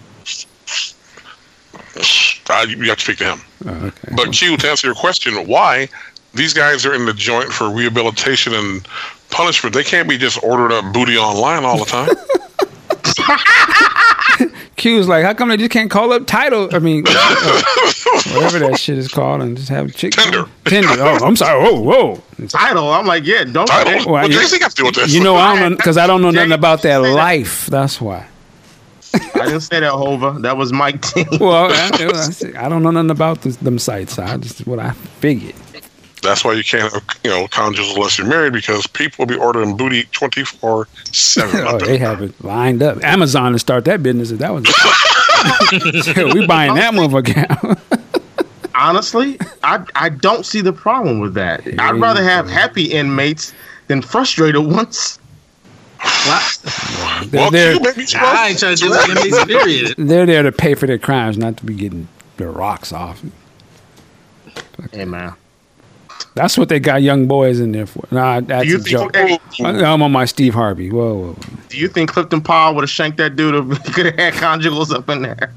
Uh, 2.50 2.66
you 2.70 2.82
have 2.84 2.98
to 3.00 3.03
speak 3.03 3.18
to 3.18 3.26
him. 3.36 3.42
Oh, 3.66 3.88
okay. 3.88 4.14
But 4.16 4.32
Q, 4.32 4.56
to 4.56 4.70
answer 4.70 4.88
your 4.88 4.95
question, 4.95 5.34
why 5.45 5.90
these 6.34 6.53
guys 6.53 6.86
are 6.86 6.94
in 6.94 7.06
the 7.06 7.14
joint 7.14 7.52
for 7.52 7.70
rehabilitation 7.70 8.53
and 8.53 8.88
punishment? 9.34 9.76
They 9.76 9.84
can't 9.84 10.08
be 10.08 10.18
just 10.18 10.42
ordered 10.44 10.72
up 10.72 10.94
booty 10.94 11.18
online 11.18 11.66
all 11.66 11.78
the 11.78 11.86
time. 11.86 12.10
Q 14.76 14.98
was 14.98 15.08
like, 15.08 15.24
"How 15.24 15.34
come 15.34 15.50
they 15.50 15.58
just 15.58 15.72
can't 15.72 15.90
call 15.90 16.12
up 16.14 16.26
title? 16.26 16.70
I 16.74 16.80
mean, 16.80 17.03
uh, 17.08 17.12
whatever 18.34 18.60
that 18.60 18.80
shit 18.80 18.98
is 18.98 19.08
called, 19.08 19.42
and 19.42 19.56
just 19.56 19.70
have 19.70 19.90
a 19.90 19.92
chick 19.92 20.14
Tinder. 20.14 20.45
Tinder. 20.66 20.90
Oh, 20.98 21.26
I'm 21.26 21.36
sorry. 21.36 21.62
Whoa, 21.64 21.80
whoa. 21.80 22.48
title? 22.48 22.90
I'm 22.92 23.06
like, 23.06 23.26
yeah, 23.26 23.44
don't. 23.44 23.68
Title? 23.68 24.12
Well, 24.12 24.24
what 24.24 24.32
you- 24.32 24.40
does 24.40 24.52
he 24.52 24.60
have 24.60 24.74
to 24.74 24.76
do 24.76 24.86
with 24.86 24.95
this? 24.95 25.14
You 25.14 25.24
know, 25.24 25.36
I 25.36 25.60
don't 25.60 25.78
because 25.78 25.98
I 25.98 26.08
don't 26.08 26.22
know 26.22 26.32
nothing 26.32 26.52
about 26.52 26.82
that 26.84 26.98
life. 26.98 27.68
That's 27.68 28.02
why. 28.02 28.28
I 29.14 29.45
didn't 29.45 29.62
say 29.62 29.80
that, 29.80 29.92
Hova. 29.92 30.40
That 30.40 30.58
was 30.58 30.74
Mike 30.74 31.02
T. 31.02 31.24
Well, 31.40 31.72
I, 31.72 31.90
I 32.58 32.68
don't 32.68 32.82
know 32.82 32.90
nothing 32.90 33.12
about 33.12 33.44
this, 33.44 33.58
them 33.58 33.78
sites. 33.78 34.18
I 34.18 34.38
just 34.38 34.66
what 34.66 34.80
I 34.80 34.92
figured. 34.92 35.56
That's 36.24 36.43
why 36.43 36.53
you 36.53 36.64
can't 36.64 36.92
have 36.92 37.03
you 37.24 37.30
know 37.30 37.48
conjugals 37.48 37.95
unless 37.95 38.18
you're 38.18 38.27
married 38.27 38.53
because 38.53 38.88
people 38.88 39.26
will 39.26 39.27
be 39.27 39.35
ordering 39.35 39.76
booty 39.77 40.03
twenty 40.11 40.43
four 40.43 40.88
seven. 41.11 41.68
Oh, 41.68 41.77
they 41.77 41.98
have 41.98 42.22
it 42.22 42.43
lined 42.43 42.82
up. 42.82 43.03
Amazon 43.03 43.52
to 43.53 43.60
start 43.60 43.85
that 43.85 44.02
business. 44.03 44.32
If 44.32 44.40
that 44.40 44.53
was, 44.53 44.66
Yeah, 46.16 46.24
we 46.34 46.48
buying 46.48 46.74
that 46.76 46.93
motherfucker. 46.93 47.80
Honestly, 48.76 49.38
I 49.64 49.85
I 49.95 50.10
don't 50.10 50.45
see 50.45 50.61
the 50.61 50.74
problem 50.74 51.19
with 51.19 51.34
that. 51.35 51.61
I'd 51.80 52.00
rather 52.00 52.24
have 52.24 52.50
happy 52.50 52.85
inmates 52.85 53.53
than 53.88 54.02
frustrated 54.02 54.66
ones. 54.66 55.19
they're, 57.27 57.50
they're, 57.52 57.76
I 58.16 58.50
ain't 58.50 58.60
trying 58.60 58.76
to 58.76 58.84
do 58.84 58.90
like 58.90 59.10
inmates, 59.10 59.45
period. 59.45 59.95
they're 59.98 60.26
there 60.26 60.43
to 60.43 60.52
pay 60.52 60.74
for 60.76 60.85
their 60.88 60.98
crimes, 60.98 61.38
not 61.38 61.58
to 61.58 61.66
be 61.66 61.76
getting 61.76 62.08
their 62.38 62.52
rocks 62.52 62.92
off. 62.92 63.24
Hey 64.92 65.06
man, 65.06 65.34
That's 66.36 66.58
what 66.58 66.68
they 66.70 66.80
got 66.80 67.02
young 67.03 67.28
boys 67.28 67.60
in 67.60 67.72
there 67.74 67.86
for. 67.86 68.06
Nah, 68.10 68.40
that's 68.42 68.68
you 68.68 68.78
a 68.78 68.80
joke. 68.82 69.14
think? 69.14 69.40
Hey, 69.53 69.66
I'm 69.66 70.02
on 70.02 70.12
my 70.12 70.26
Steve 70.26 70.53
Harvey. 70.56 70.90
Whoa, 70.90 71.14
whoa, 71.14 71.34
whoa. 71.34 71.58
do 71.70 71.78
you 71.78 71.88
think 71.88 72.10
Clifton 72.12 72.42
Powell 72.42 72.74
would 72.76 72.82
have 72.82 72.90
shanked 72.90 73.18
that 73.20 73.36
dude 73.36 73.53
if 73.72 73.86
he 73.86 73.92
could 73.94 74.06
have 74.08 74.16
had 74.16 74.34
conjugals 74.34 74.92
up 74.94 75.08
in 75.10 75.22
there? 75.22 75.53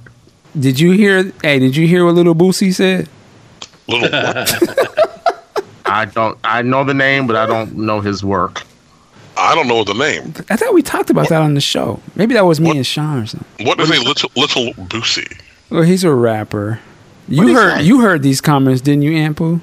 Did 0.59 0.79
you 0.79 0.93
hear? 0.93 1.33
Hey, 1.43 1.59
did 1.59 1.77
you 1.77 1.87
hear 1.87 2.05
what 2.05 2.15
little 2.15 2.35
Boosie 2.35 2.75
said? 2.75 3.09
little 3.89 4.09
what? 4.11 5.03
I 5.87 6.05
don't. 6.07 6.39
I 6.45 6.63
know 6.63 6.85
the 6.85 6.95
name, 6.95 7.27
but 7.27 7.37
I 7.37 7.47
don't 7.47 7.77
know 7.77 8.01
his 8.01 8.25
work. 8.25 8.63
I 9.39 9.55
don't 9.55 9.69
know 9.69 9.85
the 9.85 9.95
name. 9.95 10.33
I 10.51 10.57
thought 10.57 10.73
we 10.75 10.83
talked 10.83 11.11
about 11.11 11.29
that 11.29 11.43
on 11.43 11.55
the 11.55 11.61
show. 11.61 12.01
Maybe 12.17 12.35
that 12.35 12.45
was 12.47 12.59
me 12.61 12.71
and 12.77 12.87
Sean 12.87 13.23
or 13.23 13.27
something. 13.27 13.67
What 13.67 13.79
is 13.81 13.91
a 13.91 14.01
little 14.03 14.31
little 14.35 14.73
Boosie? 14.75 15.41
Well, 15.71 15.83
he's 15.83 16.05
a 16.05 16.13
rapper. 16.13 16.81
You 17.29 17.43
What'd 17.43 17.55
heard 17.57 17.79
say? 17.79 17.83
you 17.85 18.01
heard 18.01 18.23
these 18.23 18.41
comments, 18.41 18.81
didn't 18.81 19.03
you, 19.03 19.13
Ampu? 19.13 19.61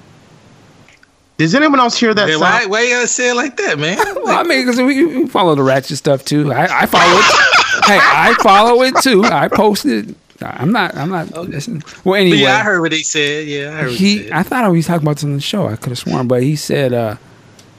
Does 1.38 1.56
anyone 1.56 1.80
else 1.80 1.98
hear 2.00 2.14
that 2.14 2.28
Man, 2.28 2.40
why, 2.40 2.66
why 2.68 2.82
you 2.84 2.90
gotta 2.92 3.08
say 3.08 3.32
it 3.32 3.36
like 3.36 3.58
that, 3.58 3.80
man? 3.80 3.98
Well, 4.24 4.38
I 4.40 4.44
mean, 4.44 4.66
because 4.66 4.80
we, 4.80 5.04
we 5.06 5.28
follow 5.28 5.56
the 5.56 5.64
ratchet 5.64 5.98
stuff 5.98 6.24
too. 6.24 6.52
I, 6.54 6.84
I 6.84 6.86
follow 6.86 7.18
it. 7.20 7.26
hey, 7.86 8.00
I 8.02 8.36
follow 8.42 8.82
it 8.84 8.96
too. 9.02 9.24
I 9.26 9.48
posted. 9.50 10.16
I'm 10.42 10.72
not. 10.72 10.96
I'm 10.96 11.10
not. 11.10 11.32
Listen. 11.50 11.82
Well, 12.04 12.14
But 12.14 12.20
anyway, 12.22 12.38
yeah, 12.38 12.58
I 12.58 12.60
heard 12.64 12.82
what 12.82 12.92
he 12.92 13.04
said. 13.04 13.48
Yeah, 13.48 13.70
I 13.70 13.82
heard 13.82 13.86
what 13.92 13.96
he 14.00 14.18
he. 14.18 14.24
said. 14.24 14.32
I 14.32 14.44
thought 14.44 14.64
I 14.64 14.70
was 14.70 14.86
talking 14.86 15.02
about 15.04 15.16
this 15.16 15.24
on 15.24 15.34
the 15.34 15.42
show. 15.42 15.68
I 15.68 15.76
could 15.76 15.90
have 15.90 15.98
sworn, 16.00 16.28
but 16.28 16.44
he 16.44 16.56
said, 16.56 16.94
uh, 16.94 17.16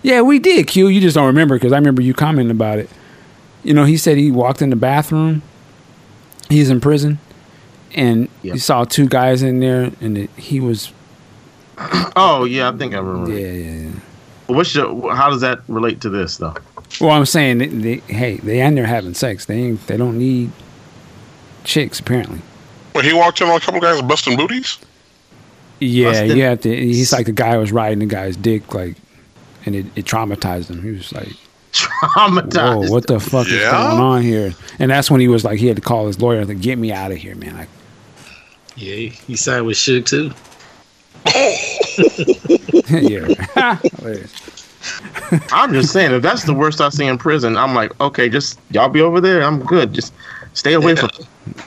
"Yeah, 0.02 0.20
we 0.22 0.38
did." 0.38 0.66
Q, 0.66 0.88
you 0.88 1.00
just 1.00 1.14
don't 1.14 1.26
remember 1.26 1.56
because 1.56 1.72
I 1.72 1.76
remember 1.76 2.02
you 2.02 2.12
commenting 2.12 2.50
about 2.50 2.78
it. 2.78 2.90
You 3.62 3.72
know, 3.74 3.84
he 3.84 3.96
said 3.96 4.18
he 4.18 4.30
walked 4.30 4.60
in 4.62 4.70
the 4.70 4.76
bathroom. 4.76 5.42
He's 6.50 6.68
in 6.70 6.80
prison, 6.80 7.18
and 7.94 8.28
Yep. 8.42 8.54
he 8.54 8.58
saw 8.58 8.84
two 8.84 9.06
guys 9.08 9.42
in 9.42 9.60
there, 9.60 9.92
and 10.00 10.18
it, 10.18 10.30
he 10.36 10.60
was. 10.60 10.92
Oh 12.16 12.44
yeah, 12.44 12.68
I 12.68 12.72
think 12.76 12.94
I 12.94 12.98
remember. 12.98 13.32
Yeah, 13.32 13.50
yeah, 13.50 13.88
yeah. 13.88 13.90
What's 14.46 14.74
your? 14.74 15.14
How 15.14 15.30
does 15.30 15.40
that 15.40 15.60
relate 15.68 16.00
to 16.02 16.08
this 16.08 16.36
though? 16.36 16.54
Well, 17.00 17.10
I'm 17.10 17.26
saying, 17.26 17.58
they, 17.58 17.66
they, 17.66 17.96
hey, 18.12 18.36
they 18.36 18.60
in 18.60 18.76
there 18.76 18.86
having 18.86 19.14
sex. 19.14 19.46
They 19.46 19.56
ain't. 19.56 19.86
They 19.88 19.96
don't 19.96 20.16
need 20.18 20.52
chicks 21.64 21.98
apparently. 21.98 22.40
When 22.92 23.04
he 23.04 23.12
walked 23.12 23.40
in 23.40 23.48
on 23.48 23.56
a 23.56 23.60
couple 23.60 23.80
guys 23.80 24.00
busting 24.02 24.36
booties. 24.36 24.78
Yeah, 25.80 26.12
Busted. 26.12 26.36
you 26.36 26.42
have 26.44 26.60
to. 26.60 26.74
He's 26.74 27.12
like 27.12 27.26
the 27.26 27.32
guy 27.32 27.56
was 27.56 27.72
riding 27.72 27.98
the 27.98 28.06
guy's 28.06 28.36
dick, 28.36 28.72
like, 28.72 28.96
and 29.66 29.74
it, 29.74 29.86
it 29.96 30.04
traumatized 30.04 30.70
him. 30.70 30.82
He 30.82 30.92
was 30.92 31.12
like, 31.12 31.28
Traumatized. 31.72 32.86
"Whoa, 32.86 32.90
what 32.92 33.08
the 33.08 33.18
fuck 33.18 33.48
is 33.48 33.58
going 33.60 34.00
on 34.00 34.22
here?" 34.22 34.54
And 34.78 34.90
that's 34.90 35.10
when 35.10 35.20
he 35.20 35.26
was 35.26 35.44
like, 35.44 35.58
he 35.58 35.66
had 35.66 35.76
to 35.76 35.82
call 35.82 36.06
his 36.06 36.20
lawyer 36.20 36.44
to 36.44 36.54
get 36.54 36.78
me 36.78 36.92
out 36.92 37.10
of 37.10 37.18
here, 37.18 37.34
man. 37.34 37.56
Like, 37.56 37.68
yeah, 38.76 38.94
he, 38.94 39.08
he 39.08 39.34
signed 39.36 39.66
with 39.66 39.76
Suge 39.76 40.06
too. 40.06 40.30
yeah, 42.88 43.26
I'm 45.52 45.72
just 45.72 45.92
saying, 45.92 46.12
if 46.12 46.22
that's 46.22 46.44
the 46.44 46.54
worst 46.54 46.80
I 46.80 46.88
see 46.90 47.06
in 47.06 47.16
prison, 47.18 47.56
I'm 47.56 47.74
like, 47.74 47.98
okay, 48.00 48.28
just 48.28 48.58
y'all 48.70 48.88
be 48.88 49.00
over 49.00 49.20
there. 49.20 49.42
I'm 49.42 49.60
good. 49.64 49.92
Just 49.94 50.12
stay 50.52 50.74
away 50.74 50.94
from. 50.96 51.10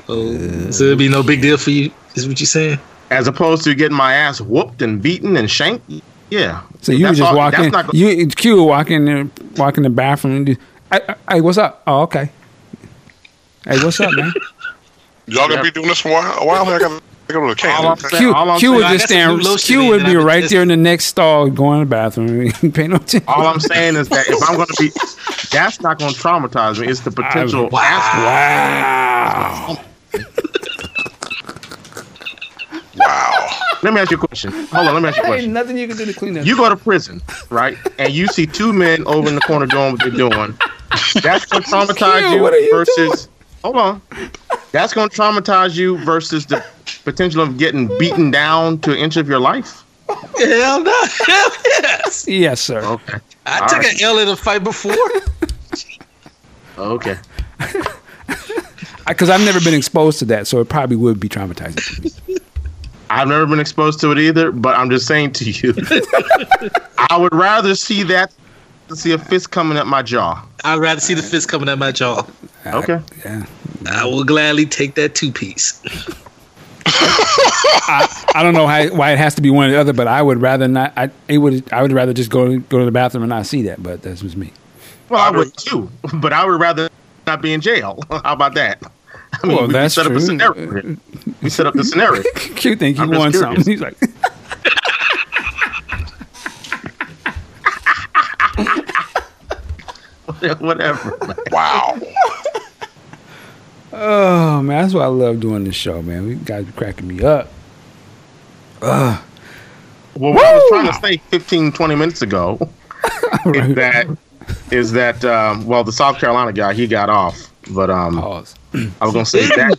Oh, 0.08 0.72
so 0.72 0.84
it'd 0.86 0.98
be 1.00 1.10
no 1.10 1.24
big 1.24 1.42
deal 1.42 1.58
for 1.58 1.70
you 1.72 1.92
Is 2.16 2.28
what 2.28 2.40
you're 2.40 2.48
saying? 2.48 2.80
as 3.10 3.28
opposed 3.28 3.64
to 3.64 3.74
getting 3.76 3.96
my 3.98 4.14
ass 4.14 4.42
whooped 4.42 4.82
and 4.82 5.02
beaten 5.02 5.38
and 5.38 5.50
shanked. 5.50 5.90
Yeah. 6.30 6.62
So 6.82 6.92
you 6.92 7.06
were 7.06 7.08
That's 7.10 7.20
just 7.20 7.32
all- 7.32 7.38
walking. 7.38 7.62
that's 7.62 7.72
not 7.74 7.86
go- 7.88 7.92
You 7.98 8.28
Q 8.28 8.64
walking 8.64 9.08
in, 9.08 9.32
walking 9.56 9.84
in 9.86 9.92
the 9.92 9.96
bathroom. 9.96 10.36
And 10.38 10.46
do, 10.48 10.56
I, 10.92 11.02
I, 11.28 11.36
hey, 11.36 11.42
what's 11.42 11.58
up? 11.58 11.84
Oh, 11.88 12.02
okay. 12.02 12.30
Hey, 13.66 13.82
what's 13.84 14.00
up, 14.00 14.12
man? 14.14 14.34
Y'all 15.28 15.48
gonna 15.50 15.62
be 15.64 15.72
doing 15.72 15.88
this 15.88 16.00
for 16.00 16.10
a 16.10 16.14
while? 16.14 16.38
A 16.42 16.46
while? 16.46 16.66
I 16.68 16.80
gotta 16.80 17.02
go 17.34 17.42
to 17.42 17.48
the 17.50 17.56
can. 17.56 17.86
All 17.86 17.92
I'm 17.92 17.98
saying- 17.98 18.34
Q, 18.34 18.58
Q 18.60 18.72
would 18.74 18.82
just 18.88 19.12
I 19.12 19.16
got 19.16 19.44
some 19.44 19.58
stand. 19.58 19.60
Q 19.62 19.88
would 19.90 20.06
be 20.06 20.16
right 20.16 20.42
just- 20.42 20.52
there 20.52 20.62
in 20.62 20.68
the 20.70 20.78
next 20.78 21.06
stall, 21.06 21.50
going 21.50 21.80
to 21.80 21.86
the 21.86 21.90
bathroom. 21.90 22.52
Pay 22.74 22.88
no 22.88 22.96
attention. 22.98 23.24
all 23.28 23.46
I'm 23.48 23.60
saying 23.60 23.96
is 23.96 24.10
that 24.10 24.28
if 24.28 24.50
I'm 24.50 24.56
going 24.56 24.68
to 24.68 24.76
be, 24.80 24.90
that's 25.52 25.82
not 25.82 26.00
going 26.00 26.14
to 26.14 26.20
traumatize 26.20 26.80
me. 26.80 26.88
It's 26.88 27.02
the 27.02 27.12
potential. 27.12 27.70
Wow. 27.70 29.78
Wow. 32.96 33.50
Let 33.84 33.94
me 33.94 34.02
ask 34.02 34.10
you 34.10 34.18
a 34.18 34.20
question. 34.20 34.52
Hold 34.52 34.88
on. 34.88 34.94
Let 34.96 35.04
me 35.04 35.10
ask 35.10 35.18
you 35.18 35.24
a 35.24 35.26
Ain't 35.28 35.34
question. 35.34 35.54
nothing 35.54 35.78
you 35.78 35.88
can 35.88 35.98
do 35.98 36.06
to 36.06 36.14
clean 36.14 36.34
that. 36.34 36.48
You 36.48 36.58
go 36.58 36.68
to 36.68 36.76
prison, 36.76 37.22
right? 37.52 37.78
And 38.00 38.12
you 38.12 38.26
see 38.28 38.48
two 38.48 38.74
men 38.74 39.06
over 39.06 39.30
in 39.30 39.36
the 39.36 39.42
corner 39.42 39.68
doing 39.68 39.92
what 39.92 40.02
they're 40.02 40.10
doing. 40.10 40.58
That's 41.22 41.46
going 41.46 41.62
to 41.64 41.70
traumatize 41.70 42.28
Q, 42.30 42.38
you 42.38 42.42
what 42.42 42.54
are 42.54 42.60
you 42.60 42.72
versus. 42.72 43.30
Hold 43.64 43.78
on. 43.78 44.02
That's 44.72 44.94
going 44.94 45.10
to 45.10 45.16
traumatize 45.16 45.76
you 45.76 45.98
versus 46.00 46.46
the 46.46 46.64
potential 47.04 47.42
of 47.42 47.58
getting 47.58 47.88
beaten 48.00 48.32
down 48.32 48.80
to 48.80 48.92
an 48.92 48.98
inch 48.98 49.18
of 49.18 49.28
your 49.28 49.40
life. 49.40 49.84
Hell 50.08 50.84
no. 50.84 51.04
Hell 51.26 51.52
yes. 51.66 52.26
yes, 52.28 52.62
sir. 52.62 52.80
Okay. 52.84 53.18
I 53.46 53.60
All 53.60 53.68
took 53.68 53.80
right. 53.80 53.94
an 53.94 54.02
L 54.02 54.20
in 54.20 54.28
a 54.28 54.36
fight 54.36 54.64
before. 54.64 54.96
Okay. 56.78 57.18
Because 59.08 59.30
I've 59.30 59.42
never 59.42 59.60
been 59.62 59.74
exposed 59.74 60.20
to 60.20 60.26
that, 60.26 60.48
so 60.48 60.60
it 60.60 60.70
probably 60.70 60.96
would 60.98 61.20
be 61.20 61.30
traumatizing. 61.30 62.16
to 62.16 62.32
me. 62.32 62.38
I've 63.10 63.28
never 63.30 63.46
been 63.46 63.60
exposed 63.60 64.02
to 64.02 64.12
it 64.12 64.20
either, 64.20 64.52
but 64.52 64.76
I'm 64.78 64.90
just 64.90 65.08
saying 65.08 65.32
to 65.34 65.50
you, 65.50 65.74
I 67.10 67.18
would 67.18 67.34
rather 67.34 67.74
see 67.74 68.04
that 68.04 68.34
than 68.88 68.98
see 68.98 69.12
a 69.12 69.18
fist 69.18 69.52
coming 69.52 69.78
at 69.78 69.88
my 69.88 70.02
jaw. 70.02 70.44
I'd 70.64 70.80
rather 70.80 71.00
see 71.02 71.14
the 71.14 71.22
fist 71.24 71.48
coming 71.50 71.70
at 71.70 71.78
my 71.78 71.92
jaw. 71.92 72.26
Uh, 72.66 72.78
okay. 72.78 73.00
Yeah. 73.26 73.46
I 73.90 74.06
will 74.06 74.24
gladly 74.24 74.66
take 74.66 74.96
that 74.96 75.16
two 75.16 75.32
piece. 75.32 75.82
I 77.90 78.42
don't 78.44 78.54
know 78.54 78.68
how, 78.68 78.88
why 78.96 79.12
it 79.12 79.18
has 79.18 79.36
to 79.36 79.42
be 79.42 79.50
one 79.50 79.68
or 79.70 79.72
the 79.72 79.80
other, 79.80 79.94
but 79.94 80.08
I 80.08 80.22
would 80.22 80.42
rather 80.42 80.68
not. 80.68 80.94
I 80.98 81.10
it 81.28 81.38
would. 81.38 81.72
I 81.72 81.82
would 81.82 81.92
rather 81.92 82.14
just 82.14 82.30
go 82.30 82.58
go 82.60 82.80
to 82.80 82.86
the 82.86 82.92
bathroom 82.92 83.24
and 83.24 83.30
not 83.30 83.46
see 83.46 83.62
that. 83.64 83.82
But 83.82 84.02
that's 84.02 84.22
just 84.22 84.36
me. 84.38 84.52
Well, 85.10 85.22
I 85.22 85.30
would 85.36 85.56
too, 85.58 85.90
but 86.16 86.34
I 86.34 86.46
would 86.46 86.60
rather 86.60 86.90
not 87.26 87.42
be 87.42 87.54
in 87.54 87.62
jail. 87.62 88.00
How 88.10 88.34
about 88.34 88.56
that? 88.56 88.82
I 89.44 89.48
mean, 89.48 89.58
Well, 89.58 89.68
we, 89.68 89.74
that's 89.74 89.98
we 89.98 90.04
set 90.04 90.06
up 90.06 90.12
true. 90.12 90.18
a 90.18 90.22
scenario. 90.22 90.98
We 91.42 91.50
set 91.50 91.66
up 91.68 91.74
the 91.76 91.84
scenario. 91.84 92.24
Q 92.36 92.76
think 92.76 92.98
he 92.98 93.04
I'm 93.04 93.10
won 93.10 93.32
curious. 93.32 93.40
something. 93.40 93.64
He's 93.72 93.82
like, 93.82 93.98
Whatever. 100.60 101.18
Wow. 101.52 102.00
oh 103.94 104.62
man, 104.62 104.82
that's 104.82 104.94
why 104.94 105.04
I 105.04 105.08
love 105.08 105.40
doing 105.40 105.64
this 105.64 105.76
show, 105.76 106.02
man. 106.02 106.28
We 106.28 106.36
guys 106.36 106.66
be 106.66 106.72
cracking 106.74 107.08
me 107.08 107.24
up. 107.24 107.52
Well, 108.82 110.34
what 110.34 110.46
I 110.46 110.54
was 110.56 110.64
trying 110.70 110.88
to 110.88 110.94
say 110.94 111.18
15, 111.30 111.72
20 111.72 111.96
minutes 111.96 112.22
ago 112.22 112.58
is 113.46 113.76
that 113.76 114.18
is 114.72 114.92
that 114.94 115.24
um, 115.26 115.66
well, 115.66 115.84
the 115.84 115.92
South 115.92 116.20
Carolina 116.20 116.54
guy 116.54 116.74
he 116.74 116.88
got 116.88 117.10
off, 117.10 117.52
but 117.72 117.90
um, 117.90 118.18
Pause. 118.20 118.56
I 118.74 119.06
was 119.06 119.14
gonna 119.14 119.26
say 119.26 119.46
that. 119.48 119.78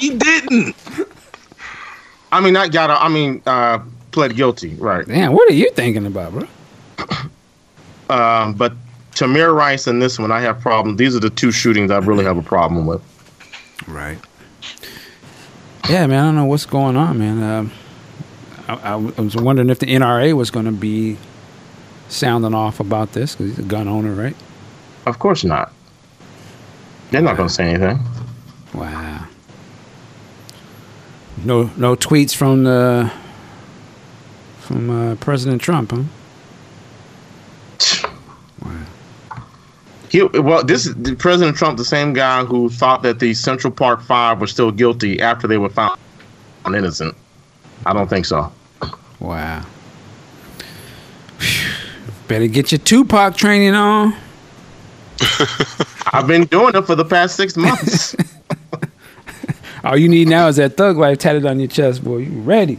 He 0.00 0.16
didn't. 0.16 0.76
I 2.32 2.40
mean, 2.40 2.52
not 2.52 2.72
got. 2.72 2.90
off, 2.90 3.02
I 3.02 3.08
mean, 3.08 3.42
uh, 3.46 3.80
pled 4.12 4.36
guilty, 4.36 4.74
right? 4.74 5.06
Damn, 5.06 5.32
what 5.32 5.50
are 5.50 5.54
you 5.54 5.70
thinking 5.72 6.06
about, 6.06 6.32
bro? 6.32 6.48
Um, 8.10 8.54
but 8.54 8.72
Tamir 9.20 9.54
Rice 9.54 9.86
and 9.86 10.00
this 10.00 10.18
one, 10.18 10.32
I 10.32 10.40
have 10.40 10.60
problems. 10.60 10.96
These 10.96 11.14
are 11.14 11.20
the 11.20 11.28
two 11.28 11.52
shootings 11.52 11.90
I 11.90 11.98
really 11.98 12.24
have 12.24 12.38
a 12.38 12.42
problem 12.42 12.86
with. 12.86 13.02
Right. 13.86 14.18
Yeah, 15.90 16.06
man. 16.06 16.22
I 16.22 16.26
don't 16.28 16.36
know 16.36 16.46
what's 16.46 16.64
going 16.64 16.96
on, 16.96 17.18
man. 17.18 17.42
Um, 17.42 17.72
I, 18.66 18.92
I 18.92 18.96
was 18.96 19.36
wondering 19.36 19.68
if 19.68 19.78
the 19.78 19.86
NRA 19.86 20.32
was 20.32 20.50
going 20.50 20.64
to 20.64 20.72
be 20.72 21.18
sounding 22.08 22.54
off 22.54 22.80
about 22.80 23.12
this 23.12 23.36
because 23.36 23.56
he's 23.56 23.64
a 23.64 23.68
gun 23.68 23.88
owner, 23.88 24.12
right? 24.12 24.36
Of 25.06 25.18
course 25.18 25.44
not. 25.44 25.72
They're 27.10 27.22
not 27.22 27.36
gonna 27.36 27.48
say 27.48 27.64
anything. 27.64 27.98
Wow. 28.72 29.26
No, 31.44 31.70
no 31.76 31.96
tweets 31.96 32.34
from 32.34 32.62
the 32.64 33.10
from 34.60 34.90
uh, 34.90 35.14
President 35.16 35.60
Trump, 35.60 35.90
huh? 35.90 36.04
He, 40.10 40.22
well, 40.24 40.64
this 40.64 40.86
is 40.86 41.14
President 41.14 41.56
Trump, 41.56 41.78
the 41.78 41.84
same 41.84 42.12
guy 42.12 42.44
who 42.44 42.68
thought 42.68 43.02
that 43.04 43.20
the 43.20 43.32
Central 43.32 43.72
Park 43.72 44.02
Five 44.02 44.40
were 44.40 44.48
still 44.48 44.72
guilty 44.72 45.20
after 45.20 45.46
they 45.46 45.56
were 45.56 45.68
found 45.68 45.98
innocent. 46.66 47.16
I 47.86 47.92
don't 47.92 48.08
think 48.08 48.26
so. 48.26 48.52
Wow. 49.20 49.64
Better 52.26 52.48
get 52.48 52.72
your 52.72 52.80
Tupac 52.80 53.36
training 53.36 53.74
on. 53.74 54.14
I've 56.12 56.26
been 56.26 56.44
doing 56.44 56.74
it 56.74 56.82
for 56.82 56.94
the 56.94 57.04
past 57.04 57.36
six 57.36 57.56
months. 57.56 58.16
All 59.84 59.96
you 59.96 60.08
need 60.08 60.28
now 60.28 60.48
is 60.48 60.56
that 60.56 60.76
thug 60.76 60.96
life 60.96 61.18
tatted 61.18 61.46
on 61.46 61.58
your 61.58 61.68
chest, 61.68 62.04
boy. 62.04 62.18
You 62.18 62.40
ready? 62.40 62.78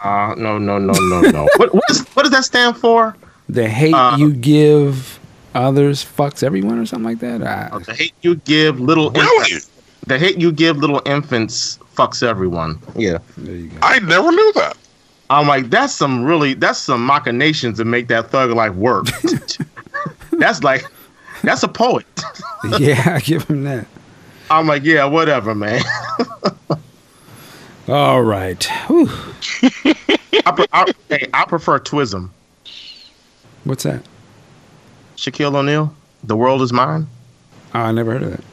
Uh, 0.00 0.34
no, 0.36 0.58
no, 0.58 0.78
no, 0.78 0.92
no, 0.92 1.20
no. 1.20 1.48
what, 1.56 1.72
what, 1.74 1.84
is, 1.90 2.00
what 2.08 2.24
does 2.24 2.32
that 2.32 2.44
stand 2.44 2.76
for? 2.76 3.16
The 3.48 3.68
hate 3.68 3.94
Uh, 3.94 4.16
you 4.18 4.32
give 4.34 5.18
others 5.54 6.04
fucks 6.04 6.42
everyone, 6.42 6.78
or 6.78 6.86
something 6.86 7.04
like 7.04 7.18
that. 7.20 7.42
I, 7.42 7.68
oh, 7.72 7.78
The 7.80 7.94
hate 7.94 8.14
you 8.22 8.36
give 8.36 8.80
little 8.80 9.10
Really? 9.10 9.52
infants. 9.52 9.70
The 10.06 10.18
hate 10.18 10.38
you 10.38 10.52
give 10.52 10.78
little 10.78 11.00
infants 11.06 11.78
fucks 11.96 12.22
everyone. 12.22 12.78
Yeah. 12.96 13.18
there 13.36 13.54
you 13.54 13.68
go. 13.68 13.78
I 13.82 13.98
never 14.00 14.30
knew 14.32 14.52
that. 14.54 14.76
I'm 15.30 15.46
like, 15.46 15.70
that's 15.70 15.94
some 15.94 16.24
really, 16.24 16.54
that's 16.54 16.78
some 16.78 17.06
machinations 17.06 17.78
to 17.78 17.84
make 17.84 18.08
that 18.08 18.30
thug 18.30 18.50
life 18.50 18.74
work. 18.74 19.06
that's 20.32 20.62
like, 20.62 20.84
that's 21.42 21.62
a 21.62 21.68
poet. 21.68 22.06
yeah, 22.78 23.14
I 23.16 23.20
give 23.20 23.44
him 23.44 23.64
that. 23.64 23.86
I'm 24.50 24.66
like, 24.66 24.84
yeah, 24.84 25.04
whatever, 25.06 25.54
man. 25.54 25.82
All 27.88 28.22
right. 28.22 28.66
I, 28.70 30.52
pre- 30.54 30.66
I, 30.72 30.92
hey, 31.08 31.28
I 31.32 31.44
prefer 31.46 31.78
Twism. 31.80 32.28
What's 33.64 33.84
that? 33.84 34.02
Shaquille 35.22 35.54
O'Neal, 35.54 35.94
the 36.24 36.34
world 36.36 36.62
is 36.62 36.72
mine. 36.72 37.06
Oh, 37.74 37.78
I 37.78 37.92
never 37.92 38.12
heard 38.12 38.22
of 38.24 38.30
that. 38.32 38.44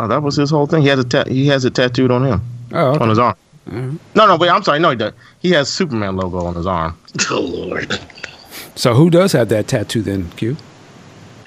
Oh, 0.00 0.08
that 0.08 0.22
was 0.22 0.34
his 0.34 0.50
whole 0.50 0.66
thing. 0.66 0.82
He 0.82 0.88
has 0.88 0.98
a 0.98 1.04
ta- 1.04 1.24
he 1.26 1.46
has 1.46 1.64
it 1.64 1.74
tattooed 1.74 2.10
on 2.10 2.24
him 2.26 2.40
Oh, 2.72 2.86
okay. 2.94 3.02
on 3.02 3.08
his 3.10 3.18
arm. 3.18 3.36
Alright. 3.70 3.92
No, 4.16 4.26
no, 4.26 4.36
wait. 4.36 4.48
I'm 4.50 4.62
sorry. 4.64 4.80
No, 4.80 4.90
he 4.90 4.96
does. 4.96 5.12
He 5.38 5.50
has 5.52 5.68
Superman 5.68 6.16
logo 6.16 6.38
on 6.44 6.56
his 6.56 6.66
arm. 6.66 6.98
Oh 7.30 7.40
Lord. 7.40 7.96
So 8.74 8.94
who 8.94 9.08
does 9.08 9.30
have 9.32 9.48
that 9.50 9.68
tattoo 9.68 10.02
then, 10.02 10.28
Q? 10.32 10.56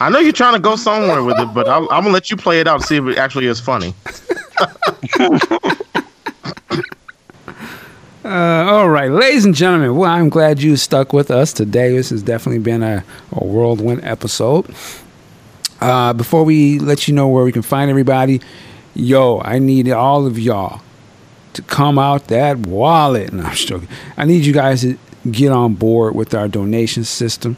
I 0.00 0.08
know 0.10 0.18
you're 0.20 0.32
trying 0.32 0.54
to 0.54 0.60
go 0.60 0.76
somewhere 0.76 1.22
with 1.22 1.38
it, 1.38 1.52
but 1.52 1.68
I'm, 1.68 1.82
I'm 1.90 2.02
gonna 2.04 2.10
let 2.10 2.30
you 2.30 2.36
play 2.38 2.60
it 2.60 2.66
out. 2.68 2.76
And 2.76 2.84
see 2.84 2.96
if 2.96 3.04
it 3.06 3.18
actually 3.18 3.46
is 3.46 3.60
funny. 3.60 3.92
Uh, 8.28 8.66
all 8.68 8.90
right, 8.90 9.10
ladies 9.10 9.46
and 9.46 9.54
gentlemen. 9.54 9.96
Well, 9.96 10.10
I'm 10.10 10.28
glad 10.28 10.60
you 10.60 10.76
stuck 10.76 11.14
with 11.14 11.30
us 11.30 11.50
today. 11.50 11.96
This 11.96 12.10
has 12.10 12.22
definitely 12.22 12.58
been 12.58 12.82
a, 12.82 13.02
a 13.32 13.42
whirlwind 13.42 14.04
episode. 14.04 14.70
Uh, 15.80 16.12
before 16.12 16.44
we 16.44 16.78
let 16.78 17.08
you 17.08 17.14
know 17.14 17.26
where 17.26 17.42
we 17.42 17.52
can 17.52 17.62
find 17.62 17.88
everybody, 17.88 18.42
yo, 18.94 19.40
I 19.42 19.58
need 19.58 19.90
all 19.90 20.26
of 20.26 20.38
y'all 20.38 20.82
to 21.54 21.62
come 21.62 21.98
out 21.98 22.26
that 22.26 22.58
wallet. 22.58 23.32
No, 23.32 23.44
I'm 23.44 23.54
joking. 23.56 23.88
I 24.18 24.26
need 24.26 24.44
you 24.44 24.52
guys 24.52 24.82
to 24.82 24.98
get 25.30 25.50
on 25.50 25.72
board 25.72 26.14
with 26.14 26.34
our 26.34 26.48
donation 26.48 27.04
system. 27.04 27.56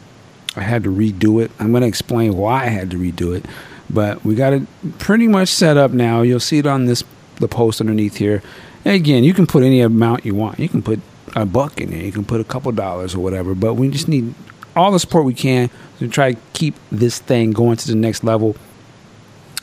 I 0.55 0.61
had 0.61 0.85
to 0.85 0.91
redo 0.91 1.43
it. 1.43 1.51
I'm 1.59 1.73
going 1.73 1.83
to 1.83 1.89
explain 1.89 2.37
why 2.37 2.63
I 2.63 2.69
had 2.69 2.93
to 2.93 2.97
redo 2.97 3.35
it, 3.35 3.45
but 3.93 4.25
we 4.25 4.37
got 4.37 4.53
it 4.53 4.63
pretty 5.01 5.27
much 5.27 5.49
set 5.49 5.77
up 5.77 5.91
now. 5.91 6.23
You'll 6.23 6.39
see 6.39 6.59
it 6.59 6.67
on 6.67 6.85
this 6.85 7.03
the 7.41 7.49
post 7.49 7.81
underneath 7.81 8.19
here. 8.19 8.41
Again, 8.85 9.25
you 9.25 9.35
can 9.35 9.47
put 9.47 9.63
any 9.63 9.81
amount 9.81 10.25
you 10.25 10.35
want. 10.35 10.59
You 10.59 10.69
can 10.69 10.83
put 10.83 11.01
a 11.37 11.45
buck 11.45 11.81
in 11.81 11.91
there. 11.91 12.03
You 12.03 12.13
can 12.13 12.25
put 12.25 12.41
a 12.41 12.45
couple 12.45 12.73
dollars 12.73 13.15
or 13.15 13.21
whatever. 13.21 13.55
But 13.55 13.75
we 13.75 13.89
just 13.91 14.09
need 14.09 14.35
all 14.75 14.91
the 14.91 14.99
support 14.99 15.25
we 15.25 15.35
can 15.35 15.71
to 15.99 16.09
try 16.09 16.33
to 16.33 16.41
keep 16.53 16.75
this 16.91 17.19
thing 17.19 17.51
going 17.53 17.77
to 17.77 17.87
the 17.87 17.95
next 17.95 18.25
level. 18.25 18.57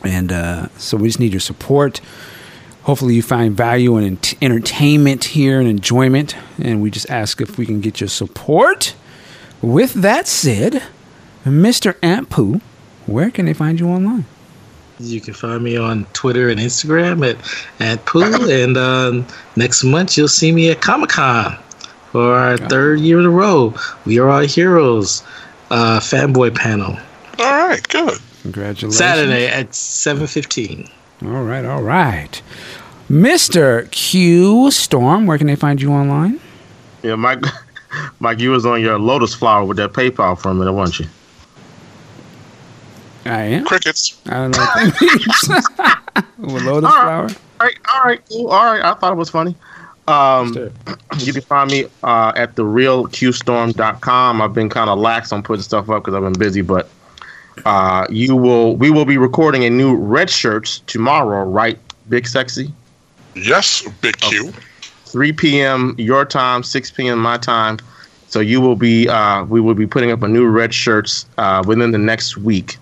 And 0.03 0.31
uh, 0.31 0.67
so 0.77 0.97
we 0.97 1.07
just 1.07 1.19
need 1.19 1.33
your 1.33 1.39
support. 1.39 1.99
Hopefully, 2.83 3.15
you 3.15 3.21
find 3.21 3.57
value 3.57 3.97
and 3.97 4.05
ent- 4.07 4.35
entertainment 4.41 5.23
here 5.25 5.59
and 5.59 5.67
enjoyment. 5.67 6.35
And 6.59 6.81
we 6.81 6.91
just 6.91 7.09
ask 7.09 7.41
if 7.41 7.57
we 7.57 7.65
can 7.65 7.81
get 7.81 7.99
your 7.99 8.07
support. 8.07 8.95
With 9.61 9.93
that 9.95 10.27
said, 10.27 10.83
Mr. 11.43 11.93
Ampu, 12.01 12.61
where 13.07 13.31
can 13.31 13.45
they 13.45 13.53
find 13.53 13.79
you 13.79 13.87
online? 13.87 14.25
You 14.99 15.21
can 15.21 15.33
find 15.33 15.63
me 15.63 15.77
on 15.77 16.05
Twitter 16.13 16.49
and 16.49 16.59
Instagram 16.59 17.27
at 17.29 17.37
at 17.79 18.05
Pooh. 18.05 18.49
and 18.49 18.75
uh, 18.77 19.23
next 19.55 19.83
month 19.83 20.17
you'll 20.17 20.27
see 20.27 20.51
me 20.51 20.71
at 20.71 20.81
Comic 20.81 21.09
Con 21.11 21.57
for 22.11 22.33
our 22.33 22.57
third 22.57 22.99
year 23.01 23.19
in 23.19 23.25
a 23.25 23.29
row. 23.29 23.73
We 24.05 24.19
are 24.19 24.29
our 24.29 24.43
heroes. 24.43 25.23
Uh, 25.69 25.99
fanboy 25.99 26.55
panel 26.55 26.97
All 27.39 27.67
right, 27.67 27.85
good. 27.89 28.17
Congratulations. 28.43 28.97
Saturday 28.97 29.47
at 29.47 29.75
seven 29.75 30.25
fifteen. 30.25 30.89
All 31.23 31.43
right, 31.43 31.65
all 31.65 31.81
right. 31.83 32.41
Mr. 33.09 33.89
Q 33.91 34.71
Storm, 34.71 35.25
where 35.27 35.37
can 35.37 35.47
they 35.47 35.55
find 35.57 35.81
you 35.81 35.91
online? 35.91 36.39
Yeah, 37.03 37.15
Mike. 37.15 37.43
Mike, 38.19 38.39
you 38.39 38.51
was 38.51 38.65
on 38.65 38.81
your 38.81 38.97
lotus 38.99 39.33
flower 39.33 39.65
with 39.65 39.77
that 39.77 39.93
PayPal 39.93 40.39
from 40.39 40.61
it, 40.61 40.71
weren't 40.71 40.99
you? 40.99 41.07
I 43.27 43.41
am. 43.43 43.65
Crickets. 43.65 44.19
I 44.27 44.31
don't 44.31 44.51
know 44.51 44.59
what 44.59 44.75
that 44.75 46.21
means. 46.39 46.53
With 46.53 46.63
lotus 46.63 46.89
flower. 46.91 47.27
All 47.59 47.65
right, 47.67 47.77
all 47.93 48.01
right, 48.03 48.21
cool, 48.29 48.47
all 48.47 48.65
right. 48.73 48.83
I 48.83 48.93
thought 48.93 49.11
it 49.11 49.15
was 49.15 49.29
funny. 49.29 49.55
Um, 50.07 50.53
you 51.19 51.33
can 51.33 51.41
find 51.41 51.69
me 51.69 51.85
uh, 52.03 52.31
at 52.35 52.55
therealqstorm.com. 52.55 54.41
I've 54.41 54.53
been 54.53 54.69
kind 54.69 54.89
of 54.89 54.99
lax 54.99 55.31
on 55.31 55.43
putting 55.43 55.63
stuff 55.63 55.89
up 55.89 56.03
because 56.03 56.13
I've 56.13 56.23
been 56.23 56.39
busy, 56.39 56.61
but 56.61 56.89
uh, 57.65 58.05
you 58.09 58.35
will. 58.35 58.75
We 58.75 58.89
will 58.89 59.05
be 59.05 59.17
recording 59.17 59.65
a 59.65 59.69
new 59.69 59.95
red 59.95 60.29
shirts 60.29 60.79
tomorrow, 60.87 61.43
right? 61.43 61.77
Big 62.09 62.27
sexy. 62.27 62.71
Yes, 63.35 63.87
Big 64.01 64.17
Q. 64.17 64.53
3 65.05 65.31
p.m. 65.33 65.95
your 65.97 66.25
time, 66.25 66.63
6 66.63 66.91
p.m. 66.91 67.19
my 67.19 67.37
time. 67.37 67.79
So 68.27 68.39
you 68.41 68.59
will 68.59 68.75
be, 68.75 69.07
uh, 69.07 69.45
we 69.45 69.61
will 69.61 69.73
be 69.73 69.87
putting 69.87 70.11
up 70.11 70.21
a 70.21 70.27
new 70.27 70.47
red 70.47 70.73
shirts 70.73 71.25
uh, 71.37 71.63
within 71.65 71.91
the 71.91 71.97
next 71.97 72.37
week. 72.37 72.77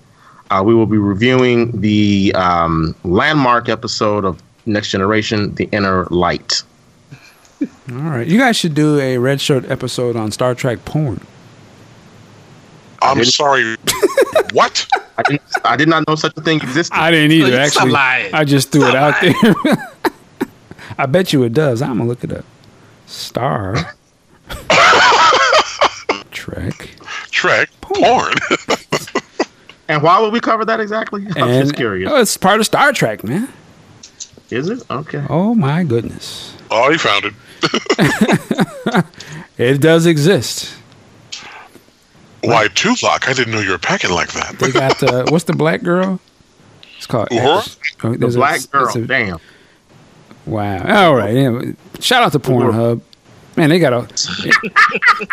Uh, 0.52 0.62
we 0.66 0.76
will 0.76 0.86
be 0.86 0.98
reviewing 0.98 1.72
the 1.82 2.32
um, 2.36 2.96
landmark 3.04 3.68
episode 3.68 4.26
of 4.26 4.42
Next 4.66 4.90
Generation, 4.92 5.54
The 5.56 5.68
Inner 5.72 6.06
Light. 6.06 6.62
All 7.62 7.98
right. 7.98 8.28
You 8.28 8.38
guys 8.38 8.56
should 8.56 8.74
do 8.74 9.00
a 9.00 9.18
red 9.18 9.42
shirt 9.42 9.70
episode 9.70 10.16
on 10.16 10.32
Star 10.32 10.54
Trek 10.56 10.84
porn. 10.86 11.26
I'm 13.02 13.24
sorry. 13.26 13.76
what? 14.54 14.88
I 15.18 15.24
didn't, 15.24 15.42
I 15.64 15.76
did 15.76 15.88
not 15.88 16.08
know 16.08 16.16
such 16.16 16.34
a 16.38 16.42
thing 16.42 16.60
existed. 16.62 16.96
I 16.98 17.12
didn't 17.12 17.32
either, 17.32 17.52
Stop 17.68 17.84
actually. 17.84 17.92
lying. 17.92 18.34
I 18.34 18.44
just 18.44 18.72
threw 18.72 18.84
it 18.86 18.90
Stop 18.90 19.16
out 19.16 19.22
there. 19.22 19.94
I 20.98 21.06
bet 21.06 21.34
you 21.34 21.44
it 21.44 21.54
does. 21.54 21.82
I'm 21.82 21.98
going 21.98 22.02
to 22.02 22.06
look 22.06 22.24
it 22.24 22.34
up. 22.34 22.46
Star 23.06 23.94
Trek. 26.32 26.90
Trek 27.32 27.70
porn. 27.82 28.34
And 29.88 30.02
why 30.02 30.20
would 30.20 30.34
we 30.34 30.40
cover 30.40 30.66
that 30.66 30.80
exactly? 30.80 31.26
I'm 31.36 31.44
And 31.50 31.64
just 31.66 31.76
curious. 31.76 32.12
Oh, 32.12 32.20
it's 32.20 32.38
part 32.38 32.60
of 32.60 32.66
Star 32.66 32.92
Trek, 32.94 33.24
man. 33.24 33.48
Is 34.50 34.70
it? 34.70 34.84
Okay. 34.92 35.24
Oh, 35.30 35.56
my 35.56 35.84
goodness. 35.84 36.56
oh, 36.72 36.90
you 36.90 36.98
found 36.98 37.26
it. 37.26 39.06
It 39.58 39.80
does 39.80 40.06
exist. 40.06 40.76
Why, 42.44 42.68
Tuvok? 42.68 43.28
I 43.28 43.34
didn't 43.34 43.54
know 43.54 43.62
you 43.62 43.70
were 43.72 43.78
packing 43.78 44.12
like 44.12 44.34
that. 44.34 44.60
They 44.60 44.70
got 44.70 45.00
the, 45.00 45.26
what's 45.32 45.46
the 45.46 45.54
black 45.54 45.82
girl? 45.82 46.20
It's 46.98 47.08
called 47.08 47.30
Uhura? 47.30 47.78
Oh, 48.04 48.12
The 48.12 48.18
there's 48.18 48.36
a- 48.36 48.38
black 48.40 48.70
girl. 48.70 48.92
a- 48.96 49.00
Damn. 49.08 49.40
Wow. 50.46 51.08
All 51.08 51.16
right. 51.16 51.34
Yeah. 51.34 51.72
Shout 52.02 52.22
out 52.24 52.34
to 52.34 52.40
Pornhub. 52.40 53.00
Man, 53.56 53.70
they 53.70 53.80
got 53.80 53.94
a 53.94 54.08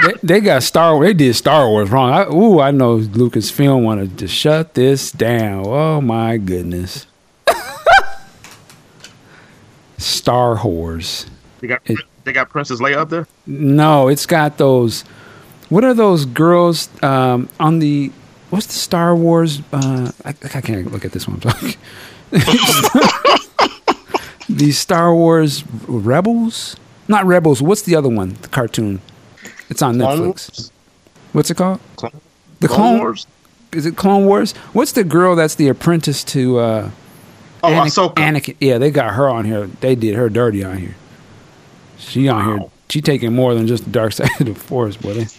they, 0.07 0.13
they 0.23 0.41
got 0.41 0.63
Star 0.63 1.01
They 1.03 1.13
did 1.13 1.35
Star 1.35 1.69
Wars 1.69 1.91
wrong. 1.91 2.11
I, 2.13 2.25
ooh, 2.27 2.61
I 2.61 2.71
know 2.71 2.99
Lucasfilm 2.99 3.83
wanted 3.83 4.17
to 4.19 4.29
shut 4.29 4.75
this 4.75 5.11
down. 5.11 5.65
Oh 5.67 6.01
my 6.01 6.37
goodness. 6.37 7.07
Star 9.99 10.63
Wars. 10.65 11.27
They 11.61 11.67
got, 11.69 11.81
It- 11.87 11.99
they 12.25 12.33
got 12.33 12.49
Princess 12.51 12.81
Leia 12.81 12.97
up 12.99 13.09
there? 13.11 13.27
No, 13.47 14.07
it's 14.09 14.27
got 14.27 14.57
those. 14.59 15.03
What 15.69 15.83
are 15.85 15.95
those 15.95 16.25
girls 16.25 16.89
um, 17.03 17.49
on 17.59 17.81
the? 17.81 18.13
What's 18.51 18.67
the 18.67 18.75
Star 18.75 19.17
Wars? 19.17 19.61
Uh, 19.73 20.13
I, 20.25 20.29
I 20.29 20.61
can't 20.61 20.93
look 20.93 21.05
at 21.05 21.11
this 21.13 21.27
one. 21.27 21.41
the 24.49 24.71
Star 24.73 25.13
Wars 25.15 25.65
Rebels, 25.89 26.77
not 27.09 27.27
Rebels. 27.27 27.61
What's 27.63 27.83
the 27.83 27.97
other 27.97 28.09
one? 28.09 28.35
The 28.43 28.49
cartoon. 28.49 29.01
It's 29.69 29.83
on 29.83 29.97
Netflix. 29.97 30.71
What's 31.33 31.51
it 31.51 31.57
called? 31.57 31.81
Clone- 31.97 32.21
The 32.61 32.69
Clone 32.69 32.79
Clone 32.79 32.99
Wars? 33.01 33.27
Is 33.73 33.87
it 33.87 33.97
Clone 33.97 34.27
Wars? 34.27 34.53
What's 34.75 34.93
the 34.93 35.05
girl 35.05 35.35
that's 35.35 35.55
the 35.55 35.69
apprentice 35.69 36.23
to 36.25 36.59
uh, 36.59 36.91
Oh, 37.65 37.69
Anakin, 37.71 37.87
Ahsoka. 37.87 38.15
Anakin? 38.15 38.57
Yeah, 38.61 38.79
they 38.79 38.91
got 38.91 39.15
her 39.15 39.29
on 39.29 39.45
here. 39.47 39.67
They 39.81 39.95
did 39.95 40.15
her 40.17 40.29
dirty 40.29 40.63
on 40.65 40.79
here. 40.79 40.95
She 41.99 42.29
on 42.29 42.45
here. 42.61 42.69
She 42.91 43.01
taking 43.01 43.33
more 43.33 43.55
than 43.55 43.67
just 43.67 43.85
the 43.85 43.91
dark 43.91 44.13
side 44.19 44.29
of 44.41 44.47
the 44.47 44.55
force, 44.55 44.97
buddy. 44.97 45.27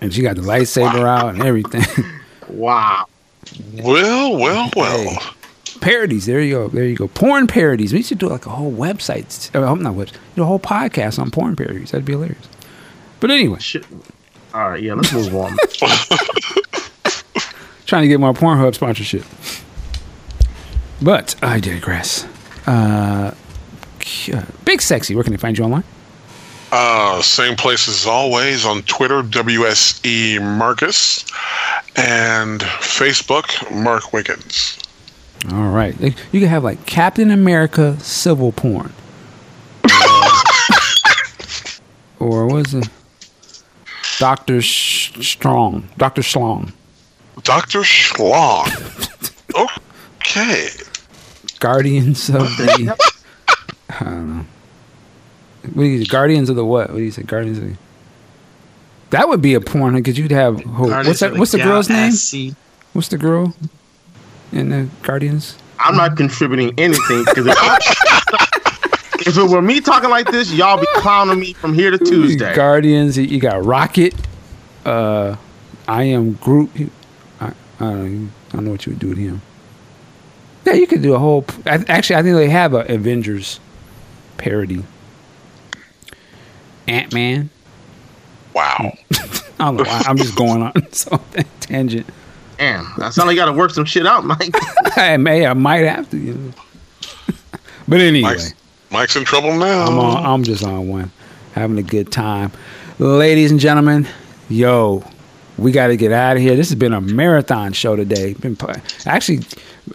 and 0.00 0.12
she 0.12 0.22
got 0.22 0.36
the 0.36 0.42
lightsaber 0.42 1.06
out 1.06 1.34
and 1.34 1.42
everything. 1.42 1.84
Wow. 2.48 3.06
Well, 3.74 4.36
well, 4.36 4.68
well. 4.76 5.10
Hey. 5.10 5.18
Parodies. 5.82 6.24
There 6.26 6.40
you 6.40 6.54
go. 6.54 6.68
There 6.68 6.84
you 6.84 6.96
go. 6.96 7.08
Porn 7.08 7.46
parodies. 7.46 7.92
We 7.92 8.02
should 8.02 8.18
do 8.18 8.28
like 8.28 8.46
a 8.46 8.50
whole 8.50 8.72
website. 8.72 9.50
I'm 9.54 9.82
not 9.82 9.94
website. 9.94 10.16
Do 10.34 10.42
a 10.42 10.46
whole 10.46 10.58
podcast 10.58 11.18
on 11.18 11.30
porn 11.30 11.56
parodies. 11.56 11.90
That'd 11.90 12.06
be 12.06 12.12
hilarious. 12.12 12.48
But 13.20 13.30
anyway, 13.30 13.58
Shit. 13.60 13.84
All 14.54 14.70
right, 14.70 14.82
yeah, 14.82 14.94
let's 14.94 15.12
move 15.12 15.34
on. 15.34 15.56
trying 17.86 18.02
to 18.02 18.08
get 18.08 18.20
my 18.20 18.32
Pornhub 18.32 18.74
sponsorship. 18.74 19.24
But 21.00 21.36
I 21.42 21.60
digress. 21.60 22.26
Uh, 22.66 23.34
Big 24.64 24.82
Sexy, 24.82 25.14
where 25.14 25.24
can 25.24 25.32
they 25.32 25.38
find 25.38 25.56
you 25.56 25.64
online? 25.64 25.84
Uh, 26.70 27.20
same 27.20 27.54
place 27.54 27.86
as 27.88 28.06
always 28.06 28.64
on 28.64 28.82
Twitter, 28.82 29.22
WSE 29.22 30.40
Marcus, 30.58 31.24
and 31.96 32.62
Facebook, 32.62 33.70
Mark 33.70 34.12
Wiggins. 34.12 34.78
All 35.50 35.70
right. 35.70 35.98
You 36.00 36.40
can 36.40 36.48
have 36.48 36.62
like 36.62 36.86
Captain 36.86 37.30
America 37.30 37.98
civil 38.00 38.52
porn. 38.52 38.92
or 42.20 42.46
what 42.46 42.66
is 42.66 42.74
it? 42.74 42.88
Dr. 44.18 44.62
Sh- 44.62 45.26
Strong. 45.26 45.88
Dr. 45.96 46.22
Schlong. 46.22 46.72
Dr. 47.42 47.80
Schlong. 47.80 48.68
okay. 50.20 50.68
Guardians 51.58 52.28
of 52.28 52.42
the. 52.56 52.96
I 53.90 54.04
don't 54.04 54.36
know. 54.38 54.44
What 55.74 55.82
do 55.82 55.88
you 55.88 56.06
Guardians 56.06 56.50
of 56.50 56.56
the 56.56 56.64
what? 56.64 56.90
What 56.90 56.98
do 56.98 57.02
you 57.02 57.10
say? 57.10 57.22
Guardians 57.22 57.58
of 57.58 57.64
the. 57.64 57.76
That 59.10 59.28
would 59.28 59.42
be 59.42 59.54
a 59.54 59.60
porn 59.60 59.94
because 59.94 60.18
you'd 60.18 60.30
have. 60.30 60.62
oh, 60.66 60.88
what's 61.04 61.20
that? 61.20 61.36
What's 61.36 61.52
the 61.52 61.58
girl's 61.58 61.88
name? 61.88 62.12
name? 62.32 62.56
What's 62.92 63.08
the 63.08 63.18
girl 63.18 63.54
in 64.52 64.68
the 64.68 64.88
Guardians? 65.02 65.56
I'm 65.78 65.96
not 65.96 66.16
contributing 66.16 66.72
anything 66.78 67.24
because 67.24 67.46
if, 67.48 69.26
if 69.26 69.36
it 69.36 69.50
were 69.50 69.62
me 69.62 69.80
talking 69.80 70.10
like 70.10 70.30
this, 70.30 70.52
y'all 70.52 70.78
be 70.78 70.86
clowning 70.94 71.40
me 71.40 71.52
from 71.54 71.74
here 71.74 71.90
to 71.90 71.98
Tuesday. 71.98 72.54
Guardians. 72.54 73.18
You 73.18 73.40
got 73.40 73.64
Rocket. 73.64 74.14
Uh, 74.84 75.36
I 75.88 76.04
am 76.04 76.34
Groot. 76.34 76.70
I, 77.40 77.46
I, 77.46 77.52
don't 77.78 78.24
know, 78.24 78.30
I 78.48 78.52
don't 78.52 78.64
know 78.64 78.70
what 78.70 78.86
you 78.86 78.92
would 78.92 79.00
do 79.00 79.08
with 79.08 79.18
him. 79.18 79.42
Yeah, 80.64 80.74
you 80.74 80.86
could 80.86 81.02
do 81.02 81.14
a 81.14 81.18
whole. 81.18 81.44
I, 81.66 81.84
actually, 81.88 82.16
I 82.16 82.22
think 82.22 82.36
they 82.36 82.48
have 82.48 82.74
a 82.74 82.80
Avengers 82.92 83.58
parody. 84.36 84.84
Ant 86.86 87.12
Man. 87.12 87.50
Wow. 88.54 88.92
I 89.58 89.66
don't 89.66 89.76
know. 89.76 89.84
why. 89.84 90.02
I'm 90.06 90.16
just 90.16 90.36
going 90.36 90.62
on 90.62 90.72
some 90.92 91.20
tangent. 91.60 92.06
Damn, 92.62 92.92
that 92.98 93.12
sound 93.12 93.26
like 93.26 93.34
you 93.34 93.40
got 93.40 93.46
to 93.46 93.52
work 93.52 93.72
some 93.72 93.84
shit 93.84 94.06
out, 94.06 94.24
Mike. 94.24 94.54
I 94.96 95.16
may, 95.16 95.46
I 95.46 95.52
might 95.52 95.84
have 95.84 96.08
to. 96.10 96.16
You 96.16 96.34
know. 96.34 96.52
but 97.88 98.00
anyway, 98.00 98.30
Mike's, 98.30 98.54
Mike's 98.90 99.16
in 99.16 99.24
trouble 99.24 99.52
now. 99.58 99.86
I'm 99.86 99.98
on. 99.98 100.24
I'm 100.24 100.42
just 100.44 100.62
on 100.62 100.86
one, 100.86 101.10
having 101.54 101.76
a 101.78 101.82
good 101.82 102.12
time, 102.12 102.52
ladies 103.00 103.50
and 103.50 103.58
gentlemen. 103.58 104.06
Yo, 104.48 105.02
we 105.58 105.72
got 105.72 105.88
to 105.88 105.96
get 105.96 106.12
out 106.12 106.36
of 106.36 106.42
here. 106.42 106.54
This 106.54 106.68
has 106.68 106.76
been 106.76 106.92
a 106.92 107.00
marathon 107.00 107.72
show 107.72 107.96
today. 107.96 108.34
Been 108.34 108.54
po- 108.54 108.74
actually, 109.06 109.40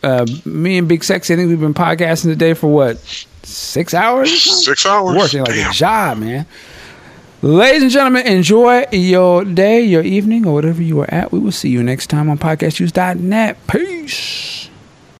uh, 0.04 0.26
me 0.44 0.78
and 0.78 0.90
Big 0.90 1.06
Sexy. 1.06 1.36
I 1.36 1.38
think 1.38 1.48
we've 1.48 1.62
been 1.62 1.74
podcasting 1.74 2.24
today 2.24 2.54
for 2.54 2.68
what 2.68 2.98
six 3.44 3.94
hours. 3.94 4.66
Six 4.66 4.86
hours. 4.86 5.16
Working 5.16 5.40
like 5.40 5.56
Damn. 5.56 5.72
a 5.72 5.74
job, 5.74 6.18
man. 6.18 6.46
Ladies 7.44 7.84
and 7.84 7.92
gentlemen, 7.92 8.26
enjoy 8.26 8.86
your 8.92 9.46
day, 9.46 9.82
your 9.82 10.02
evening, 10.02 10.48
or 10.48 10.56
whatever 10.56 10.82
you 10.82 11.00
are 11.02 11.14
at. 11.14 11.32
We 11.32 11.38
will 11.38 11.52
see 11.52 11.70
you 11.70 11.84
next 11.84 12.08
time 12.08 12.32
on 12.32 12.40
podcastuse.net. 12.40 13.68
Peace. 13.68 14.67